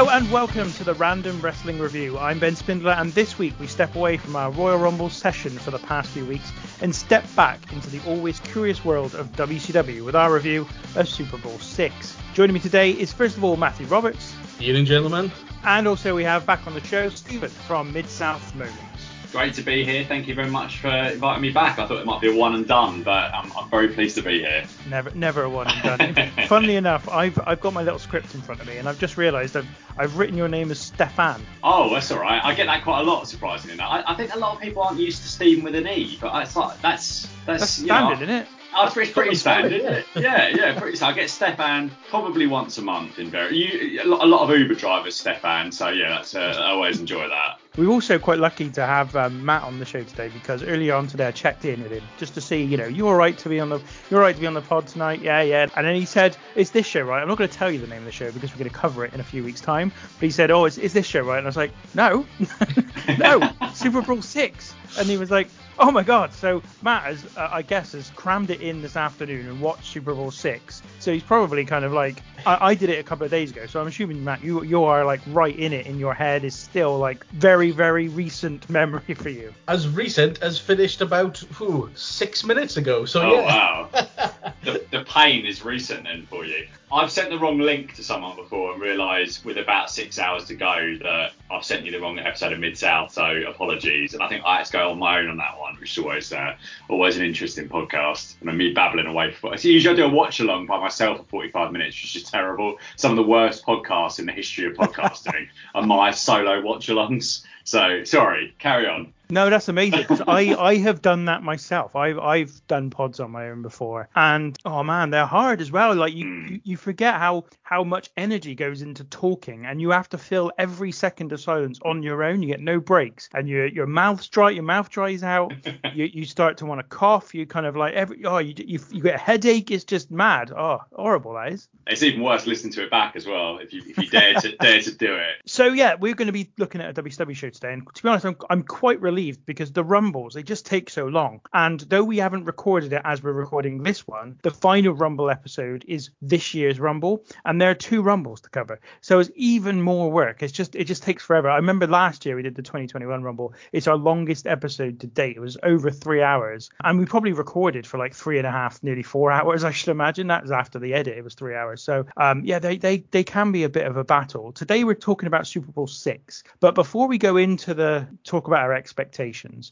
Hello 0.00 0.16
and 0.16 0.32
welcome 0.32 0.72
to 0.72 0.82
the 0.82 0.94
Random 0.94 1.38
Wrestling 1.42 1.78
Review. 1.78 2.16
I'm 2.16 2.38
Ben 2.38 2.56
Spindler, 2.56 2.92
and 2.92 3.12
this 3.12 3.38
week 3.38 3.52
we 3.60 3.66
step 3.66 3.94
away 3.94 4.16
from 4.16 4.34
our 4.34 4.50
Royal 4.50 4.78
Rumble 4.78 5.10
session 5.10 5.50
for 5.58 5.70
the 5.70 5.78
past 5.78 6.08
few 6.08 6.24
weeks 6.24 6.50
and 6.80 6.96
step 6.96 7.22
back 7.36 7.70
into 7.70 7.90
the 7.90 8.00
always 8.08 8.40
curious 8.40 8.82
world 8.82 9.14
of 9.14 9.30
WCW 9.32 10.02
with 10.02 10.16
our 10.16 10.32
review 10.32 10.66
of 10.96 11.06
Super 11.06 11.36
Brawl 11.36 11.58
6. 11.58 12.16
Joining 12.32 12.54
me 12.54 12.60
today 12.60 12.92
is 12.92 13.12
first 13.12 13.36
of 13.36 13.44
all 13.44 13.58
Matthew 13.58 13.84
Roberts, 13.88 14.34
Evening, 14.58 14.86
gentlemen. 14.86 15.30
and 15.64 15.86
also 15.86 16.16
we 16.16 16.24
have 16.24 16.46
back 16.46 16.66
on 16.66 16.72
the 16.72 16.82
show 16.84 17.10
Stephen 17.10 17.50
from 17.50 17.92
Mid 17.92 18.08
South 18.08 18.54
Moments. 18.54 18.89
Great 19.32 19.54
to 19.54 19.62
be 19.62 19.84
here. 19.84 20.04
Thank 20.04 20.26
you 20.26 20.34
very 20.34 20.50
much 20.50 20.78
for 20.78 20.88
inviting 20.88 21.42
me 21.42 21.50
back. 21.50 21.78
I 21.78 21.86
thought 21.86 21.98
it 21.98 22.06
might 22.06 22.20
be 22.20 22.28
a 22.28 22.34
one 22.34 22.56
and 22.56 22.66
done, 22.66 23.04
but 23.04 23.32
I'm, 23.32 23.52
I'm 23.56 23.70
very 23.70 23.88
pleased 23.88 24.16
to 24.16 24.22
be 24.22 24.40
here. 24.40 24.64
Never, 24.88 25.10
never 25.12 25.44
a 25.44 25.48
one 25.48 25.68
and 25.68 26.16
done. 26.16 26.30
Funnily 26.48 26.74
enough, 26.74 27.08
I've 27.08 27.38
I've 27.46 27.60
got 27.60 27.72
my 27.72 27.82
little 27.82 28.00
script 28.00 28.34
in 28.34 28.42
front 28.42 28.60
of 28.60 28.66
me, 28.66 28.78
and 28.78 28.88
I've 28.88 28.98
just 28.98 29.16
realised 29.16 29.56
I've 29.56 29.68
I've 29.96 30.18
written 30.18 30.36
your 30.36 30.48
name 30.48 30.72
as 30.72 30.80
Stefan. 30.80 31.44
Oh, 31.62 31.94
that's 31.94 32.10
all 32.10 32.18
right. 32.18 32.44
I 32.44 32.54
get 32.54 32.66
that 32.66 32.82
quite 32.82 33.00
a 33.00 33.04
lot, 33.04 33.28
surprisingly. 33.28 33.78
I, 33.78 34.02
I 34.04 34.14
think 34.14 34.34
a 34.34 34.38
lot 34.38 34.56
of 34.56 34.60
people 34.60 34.82
aren't 34.82 34.98
used 34.98 35.22
to 35.22 35.28
Stephen 35.28 35.62
with 35.62 35.76
an 35.76 35.86
E, 35.86 36.18
but 36.20 36.42
it's 36.42 36.56
like 36.56 36.80
that's 36.82 37.28
that's, 37.46 37.60
That's 37.60 37.78
you 37.80 37.86
know, 37.86 37.94
standard, 37.94 38.22
isn't 38.24 38.34
it? 38.34 38.48
Oh, 38.74 38.84
it's 38.84 38.94
pretty, 38.94 39.12
pretty 39.12 39.34
standard, 39.34 39.72
isn't 39.72 39.92
it? 39.92 40.06
Yeah, 40.14 40.48
yeah, 40.48 40.78
pretty 40.78 40.96
standard. 40.96 41.18
I 41.18 41.22
get 41.22 41.30
Stefan 41.30 41.90
probably 42.08 42.46
once 42.46 42.78
a 42.78 42.82
month 42.82 43.18
in 43.18 43.30
very. 43.30 43.56
You, 43.56 44.02
a 44.02 44.06
lot 44.06 44.24
a 44.24 44.26
lot 44.26 44.48
of 44.48 44.58
Uber 44.58 44.74
drivers, 44.74 45.16
Stefan. 45.16 45.70
So 45.70 45.88
yeah, 45.88 46.08
that's 46.10 46.34
uh, 46.34 46.56
I 46.58 46.70
always 46.70 46.98
enjoy 46.98 47.28
that. 47.28 47.60
We're 47.80 47.88
also 47.88 48.18
quite 48.18 48.38
lucky 48.38 48.68
to 48.72 48.84
have 48.84 49.16
um, 49.16 49.42
Matt 49.42 49.62
on 49.62 49.78
the 49.78 49.86
show 49.86 50.02
today 50.02 50.28
because 50.28 50.62
earlier 50.62 50.94
on 50.94 51.06
today 51.06 51.28
I 51.28 51.30
checked 51.30 51.64
in 51.64 51.82
with 51.82 51.90
him 51.90 52.02
just 52.18 52.34
to 52.34 52.40
see, 52.42 52.62
you 52.62 52.76
know, 52.76 52.84
you 52.84 53.08
all 53.08 53.14
right 53.14 53.38
to 53.38 53.48
be 53.48 53.58
on 53.58 53.70
the, 53.70 53.80
you're 54.10 54.20
all 54.20 54.26
right 54.26 54.34
to 54.34 54.40
be 54.40 54.46
on 54.46 54.52
the 54.52 54.60
pod 54.60 54.86
tonight, 54.86 55.22
yeah, 55.22 55.40
yeah. 55.40 55.66
And 55.74 55.86
then 55.86 55.94
he 55.94 56.04
said, 56.04 56.36
"Is 56.56 56.72
this 56.72 56.84
show 56.84 57.00
right?" 57.00 57.22
I'm 57.22 57.28
not 57.28 57.38
going 57.38 57.48
to 57.48 57.56
tell 57.56 57.70
you 57.70 57.78
the 57.78 57.86
name 57.86 58.00
of 58.00 58.04
the 58.04 58.12
show 58.12 58.30
because 58.32 58.52
we're 58.52 58.58
going 58.58 58.68
to 58.68 58.76
cover 58.76 59.06
it 59.06 59.14
in 59.14 59.20
a 59.20 59.24
few 59.24 59.42
weeks' 59.42 59.62
time. 59.62 59.92
But 60.18 60.26
he 60.26 60.30
said, 60.30 60.50
"Oh, 60.50 60.66
is, 60.66 60.76
is 60.76 60.92
this 60.92 61.06
show 61.06 61.22
right?" 61.22 61.38
And 61.38 61.46
I 61.46 61.48
was 61.48 61.56
like, 61.56 61.70
"No, 61.94 62.26
no, 63.18 63.50
Super 63.72 64.02
Brawl 64.02 64.20
six. 64.20 64.74
And 64.98 65.08
he 65.08 65.16
was 65.16 65.30
like, 65.30 65.48
"Oh 65.78 65.90
my 65.90 66.02
God!" 66.02 66.34
So 66.34 66.62
Matt 66.82 67.04
has, 67.04 67.24
uh, 67.34 67.48
I 67.50 67.62
guess, 67.62 67.92
has 67.92 68.10
crammed 68.10 68.50
it 68.50 68.60
in 68.60 68.82
this 68.82 68.96
afternoon 68.96 69.46
and 69.46 69.58
watched 69.58 69.86
Super 69.86 70.12
Brawl 70.12 70.30
six. 70.30 70.82
So 70.98 71.14
he's 71.14 71.22
probably 71.22 71.64
kind 71.64 71.86
of 71.86 71.92
like, 71.92 72.22
I, 72.44 72.70
I 72.70 72.74
did 72.74 72.90
it 72.90 72.98
a 72.98 73.04
couple 73.04 73.24
of 73.24 73.30
days 73.30 73.52
ago. 73.52 73.64
So 73.66 73.80
I'm 73.80 73.86
assuming 73.86 74.22
Matt, 74.22 74.44
you 74.44 74.62
you 74.64 74.84
are 74.84 75.04
like 75.06 75.20
right 75.28 75.56
in 75.58 75.72
it 75.72 75.86
in 75.86 75.98
your 75.98 76.12
head 76.12 76.44
is 76.44 76.54
still 76.54 76.98
like 76.98 77.24
very 77.28 77.69
very 77.70 78.08
recent 78.08 78.68
memory 78.70 79.14
for 79.14 79.28
you. 79.28 79.52
As 79.68 79.88
recent 79.88 80.42
as 80.42 80.58
finished 80.58 81.00
about 81.00 81.38
whew, 81.58 81.90
six 81.94 82.44
minutes 82.44 82.76
ago. 82.76 83.04
So 83.04 83.20
Oh 83.22 83.34
yeah. 83.34 83.46
wow, 83.46 83.88
the, 84.64 84.84
the 84.90 85.04
pain 85.04 85.46
is 85.46 85.64
recent 85.64 86.04
then 86.04 86.26
for 86.26 86.44
you. 86.44 86.66
I've 86.92 87.12
sent 87.12 87.30
the 87.30 87.38
wrong 87.38 87.60
link 87.60 87.94
to 87.94 88.02
someone 88.02 88.34
before 88.34 88.72
and 88.72 88.82
realised 88.82 89.44
with 89.44 89.58
about 89.58 89.90
six 89.90 90.18
hours 90.18 90.46
to 90.46 90.54
go 90.56 90.96
that 91.04 91.30
I've 91.48 91.64
sent 91.64 91.86
you 91.86 91.92
the 91.92 92.00
wrong 92.00 92.18
episode 92.18 92.52
of 92.52 92.58
Mid 92.58 92.76
South. 92.76 93.12
So 93.12 93.24
apologies. 93.48 94.12
And 94.12 94.22
I 94.24 94.28
think 94.28 94.42
I 94.44 94.56
had 94.56 94.66
to 94.66 94.72
go 94.72 94.90
on 94.90 94.98
my 94.98 95.20
own 95.20 95.28
on 95.28 95.36
that 95.36 95.56
one, 95.56 95.76
which 95.76 95.96
is 95.96 96.02
always 96.02 96.32
uh, 96.32 96.56
always 96.88 97.16
an 97.16 97.24
interesting 97.24 97.68
podcast. 97.68 98.34
And 98.40 98.58
me 98.58 98.72
babbling 98.72 99.06
away 99.06 99.30
for. 99.30 99.56
So 99.56 99.68
usually 99.68 99.94
I 99.94 99.96
do 99.96 100.04
a 100.06 100.08
watch 100.08 100.40
along 100.40 100.66
by 100.66 100.80
myself 100.80 101.18
for 101.18 101.24
45 101.24 101.70
minutes, 101.70 101.94
which 102.02 102.16
is 102.16 102.24
terrible. 102.24 102.78
Some 102.96 103.12
of 103.12 103.16
the 103.16 103.22
worst 103.22 103.64
podcasts 103.64 104.18
in 104.18 104.26
the 104.26 104.32
history 104.32 104.66
of 104.66 104.74
podcasting 104.74 105.48
are 105.76 105.82
my 105.86 106.10
solo 106.10 106.60
watch 106.60 106.88
alongs. 106.88 107.44
So 107.70 108.02
sorry, 108.02 108.52
carry 108.58 108.88
on. 108.88 109.12
No, 109.30 109.48
that's 109.48 109.68
amazing 109.68 110.00
because 110.00 110.22
I, 110.26 110.54
I 110.54 110.76
have 110.78 111.02
done 111.02 111.26
that 111.26 111.42
myself. 111.42 111.94
I've 111.94 112.18
I've 112.18 112.66
done 112.66 112.90
pods 112.90 113.20
on 113.20 113.30
my 113.30 113.50
own 113.50 113.62
before, 113.62 114.08
and 114.16 114.58
oh 114.64 114.82
man, 114.82 115.10
they're 115.10 115.26
hard 115.26 115.60
as 115.60 115.70
well. 115.70 115.94
Like 115.94 116.12
you, 116.14 116.26
you, 116.26 116.60
you 116.64 116.76
forget 116.76 117.14
how 117.14 117.44
how 117.62 117.84
much 117.84 118.10
energy 118.16 118.54
goes 118.54 118.82
into 118.82 119.04
talking, 119.04 119.66
and 119.66 119.80
you 119.80 119.90
have 119.90 120.08
to 120.10 120.18
fill 120.18 120.50
every 120.58 120.90
second 120.90 121.32
of 121.32 121.40
silence 121.40 121.78
on 121.84 122.02
your 122.02 122.24
own. 122.24 122.42
You 122.42 122.48
get 122.48 122.60
no 122.60 122.80
breaks, 122.80 123.28
and 123.32 123.48
your 123.48 123.66
your 123.66 123.86
mouth's 123.86 124.28
dry, 124.28 124.50
your 124.50 124.64
mouth 124.64 124.90
dries 124.90 125.22
out. 125.22 125.52
you 125.94 126.06
you 126.06 126.24
start 126.24 126.58
to 126.58 126.66
want 126.66 126.80
to 126.80 126.84
cough. 126.84 127.34
You 127.34 127.46
kind 127.46 127.66
of 127.66 127.76
like 127.76 127.94
every 127.94 128.24
oh 128.24 128.38
you 128.38 128.54
you, 128.56 128.80
you 128.90 129.02
get 129.02 129.14
a 129.14 129.18
headache. 129.18 129.70
It's 129.70 129.84
just 129.84 130.10
mad. 130.10 130.50
Oh, 130.50 130.80
horrible 130.92 131.34
that 131.34 131.52
is. 131.52 131.68
It's 131.86 132.02
even 132.02 132.22
worse 132.22 132.46
listening 132.46 132.72
to 132.74 132.84
it 132.84 132.90
back 132.90 133.16
as 133.16 133.26
well 133.26 133.58
if 133.58 133.72
you 133.72 133.82
if 133.86 133.96
you 133.96 134.08
dare 134.08 134.34
to 134.34 134.56
dare 134.56 134.80
to 134.80 134.92
do 134.92 135.14
it. 135.14 135.36
So 135.46 135.66
yeah, 135.66 135.94
we're 135.94 136.14
going 136.14 136.26
to 136.26 136.32
be 136.32 136.50
looking 136.58 136.80
at 136.80 136.98
a 136.98 137.02
WCW 137.02 137.36
show 137.36 137.50
today, 137.50 137.72
and 137.72 137.86
to 137.94 138.02
be 138.02 138.08
honest, 138.08 138.26
I'm, 138.26 138.36
I'm 138.48 138.62
quite 138.62 139.00
relieved 139.00 139.19
because 139.28 139.72
the 139.72 139.84
rumbles 139.84 140.34
they 140.34 140.42
just 140.42 140.66
take 140.66 140.90
so 140.90 141.06
long. 141.06 141.40
And 141.52 141.80
though 141.80 142.04
we 142.04 142.18
haven't 142.18 142.44
recorded 142.44 142.92
it 142.92 143.02
as 143.04 143.22
we're 143.22 143.32
recording 143.32 143.82
this 143.82 144.06
one, 144.06 144.38
the 144.42 144.50
final 144.50 144.94
rumble 144.94 145.30
episode 145.30 145.84
is 145.86 146.10
this 146.22 146.54
year's 146.54 146.80
rumble, 146.80 147.24
and 147.44 147.60
there 147.60 147.70
are 147.70 147.74
two 147.74 148.02
rumbles 148.02 148.40
to 148.42 148.50
cover, 148.50 148.80
so 149.00 149.18
it's 149.18 149.30
even 149.34 149.82
more 149.82 150.10
work. 150.10 150.42
It's 150.42 150.52
just 150.52 150.74
it 150.74 150.84
just 150.84 151.02
takes 151.02 151.24
forever. 151.24 151.50
I 151.50 151.56
remember 151.56 151.86
last 151.86 152.24
year 152.24 152.36
we 152.36 152.42
did 152.42 152.54
the 152.54 152.62
2021 152.62 153.22
rumble. 153.22 153.54
It's 153.72 153.86
our 153.86 153.96
longest 153.96 154.46
episode 154.46 155.00
to 155.00 155.06
date. 155.06 155.36
It 155.36 155.40
was 155.40 155.58
over 155.62 155.90
three 155.90 156.22
hours, 156.22 156.70
and 156.82 156.98
we 156.98 157.04
probably 157.06 157.32
recorded 157.32 157.86
for 157.86 157.98
like 157.98 158.14
three 158.14 158.38
and 158.38 158.46
a 158.46 158.50
half, 158.50 158.82
nearly 158.82 159.02
four 159.02 159.30
hours. 159.30 159.64
I 159.64 159.70
should 159.72 159.90
imagine 159.90 160.28
that 160.28 160.42
was 160.42 160.52
after 160.52 160.78
the 160.78 160.94
edit. 160.94 161.18
It 161.18 161.24
was 161.24 161.34
three 161.34 161.54
hours. 161.54 161.82
So 161.82 162.06
um, 162.16 162.42
yeah, 162.44 162.58
they 162.58 162.78
they 162.78 162.98
they 163.10 163.24
can 163.24 163.52
be 163.52 163.64
a 163.64 163.68
bit 163.68 163.86
of 163.86 163.96
a 163.96 164.04
battle. 164.04 164.52
Today 164.52 164.84
we're 164.84 164.94
talking 164.94 165.26
about 165.26 165.46
Super 165.46 165.70
Brawl 165.72 165.86
six, 165.86 166.42
but 166.60 166.74
before 166.74 167.06
we 167.08 167.18
go 167.18 167.36
into 167.36 167.74
the 167.74 168.06
talk 168.24 168.46
about 168.46 168.60
our 168.60 168.72
expectations, 168.72 169.09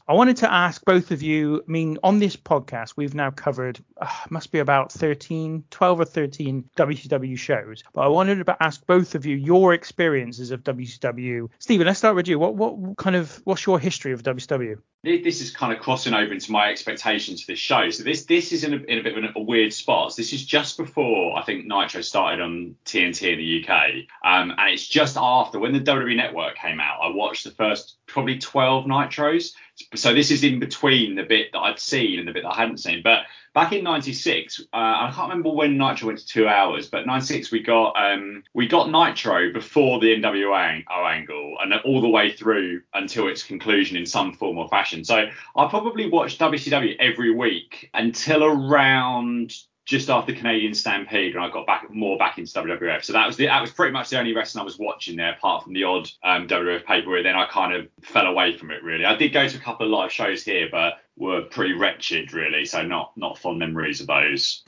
I 0.07 0.13
wanted 0.13 0.37
to 0.37 0.51
ask 0.51 0.83
both 0.85 1.11
of 1.11 1.21
you. 1.21 1.63
I 1.67 1.71
mean, 1.71 1.97
on 2.03 2.19
this 2.19 2.35
podcast 2.35 2.93
we've 2.95 3.15
now 3.15 3.31
covered 3.31 3.79
uh, 4.01 4.07
must 4.29 4.51
be 4.51 4.59
about 4.59 4.91
13, 4.91 5.63
12 5.69 5.99
or 5.99 6.05
13 6.05 6.69
WCW 6.75 7.37
shows, 7.37 7.83
but 7.93 8.01
I 8.01 8.07
wanted 8.07 8.45
to 8.45 8.57
ask 8.63 8.85
both 8.85 9.15
of 9.15 9.25
you 9.25 9.35
your 9.35 9.73
experiences 9.73 10.51
of 10.51 10.63
WCW. 10.63 11.49
Stephen, 11.59 11.87
let's 11.87 11.99
start 11.99 12.15
with 12.15 12.27
you. 12.27 12.39
What 12.39 12.55
what 12.55 12.97
kind 12.97 13.15
of 13.15 13.41
what's 13.45 13.65
your 13.65 13.79
history 13.79 14.11
of 14.11 14.23
WCW? 14.23 14.79
This 15.01 15.39
is 15.39 15.51
kind 15.51 15.71
of 15.71 15.79
crossing 15.79 16.13
over 16.13 16.33
into 16.33 16.51
my 16.51 16.69
expectations 16.69 17.41
for 17.41 17.53
this 17.53 17.59
show. 17.59 17.89
So 17.89 18.03
this 18.03 18.25
this 18.25 18.51
is 18.51 18.65
in 18.65 18.73
a, 18.73 18.77
in 18.77 18.99
a 18.99 19.03
bit 19.03 19.17
of 19.17 19.31
a, 19.35 19.39
weird 19.39 19.73
spot. 19.73 20.13
This 20.17 20.33
is 20.33 20.45
just 20.45 20.75
before 20.75 21.37
I 21.37 21.43
think 21.43 21.65
Nitro 21.65 22.01
started 22.01 22.41
on 22.41 22.75
TNT 22.83 23.31
in 23.31 23.37
the 23.37 23.63
UK, 23.63 23.79
um, 24.25 24.51
and 24.57 24.73
it's 24.73 24.85
just 24.85 25.15
after 25.17 25.57
when 25.57 25.71
the 25.71 25.79
WWE 25.79 26.17
Network 26.17 26.57
came 26.57 26.81
out. 26.81 26.99
I 27.01 27.15
watched 27.15 27.45
the 27.45 27.51
first 27.51 27.95
probably 28.07 28.39
12 28.39 28.87
Nitros. 29.29 29.53
So 29.95 30.13
this 30.13 30.31
is 30.31 30.43
in 30.43 30.59
between 30.59 31.15
the 31.15 31.23
bit 31.23 31.51
that 31.53 31.59
I'd 31.59 31.79
seen 31.79 32.19
and 32.19 32.27
the 32.27 32.33
bit 32.33 32.43
that 32.43 32.49
I 32.49 32.57
hadn't 32.57 32.79
seen. 32.79 33.01
But 33.03 33.19
back 33.53 33.71
in 33.71 33.83
'96, 33.83 34.59
uh, 34.59 34.65
I 34.73 35.11
can't 35.15 35.29
remember 35.29 35.51
when 35.51 35.77
Nitro 35.77 36.07
went 36.07 36.19
to 36.19 36.27
two 36.27 36.47
hours, 36.47 36.87
but 36.87 37.05
'96 37.05 37.51
we 37.51 37.61
got 37.61 37.93
um, 37.95 38.43
we 38.53 38.67
got 38.67 38.89
Nitro 38.89 39.53
before 39.53 39.99
the 39.99 40.15
NWO 40.15 40.83
angle 40.89 41.57
and 41.61 41.73
all 41.85 42.01
the 42.01 42.09
way 42.09 42.31
through 42.31 42.81
until 42.93 43.27
its 43.27 43.43
conclusion 43.43 43.95
in 43.95 44.05
some 44.05 44.33
form 44.33 44.57
or 44.57 44.67
fashion. 44.67 45.03
So 45.05 45.27
I 45.55 45.67
probably 45.69 46.09
watched 46.09 46.39
WCW 46.39 46.97
every 46.99 47.31
week 47.31 47.89
until 47.93 48.43
around 48.43 49.53
just 49.89 50.07
after 50.07 50.31
Canadian 50.33 50.75
Stampede, 50.75 51.33
and 51.33 51.43
I 51.43 51.49
got 51.49 51.65
back 51.65 51.91
more 51.91 52.15
back 52.15 52.37
into 52.37 52.53
WWF. 52.53 53.03
So 53.03 53.13
that 53.13 53.25
was 53.25 53.37
the, 53.37 53.47
that 53.47 53.59
was 53.59 53.71
pretty 53.71 53.91
much 53.91 54.11
the 54.11 54.19
only 54.19 54.35
wrestling 54.35 54.61
I 54.61 54.63
was 54.63 54.77
watching 54.77 55.15
there, 55.15 55.33
apart 55.33 55.63
from 55.63 55.73
the 55.73 55.83
odd 55.83 56.07
um, 56.23 56.47
WWF 56.47 56.85
pay 56.85 57.01
per 57.01 57.09
view. 57.09 57.23
Then 57.23 57.35
I 57.35 57.47
kind 57.47 57.73
of 57.73 57.87
fell 58.03 58.27
away 58.27 58.55
from 58.55 58.69
it 58.69 58.83
really. 58.83 59.03
I 59.03 59.15
did 59.15 59.33
go 59.33 59.47
to 59.47 59.57
a 59.57 59.59
couple 59.59 59.87
of 59.87 59.91
live 59.91 60.11
shows 60.11 60.43
here, 60.43 60.67
but 60.71 60.99
were 61.17 61.41
pretty 61.41 61.73
wretched 61.73 62.33
really. 62.33 62.65
So 62.65 62.83
not 62.83 63.13
not 63.17 63.39
fond 63.39 63.57
memories 63.57 63.99
of 63.99 64.05
those. 64.05 64.63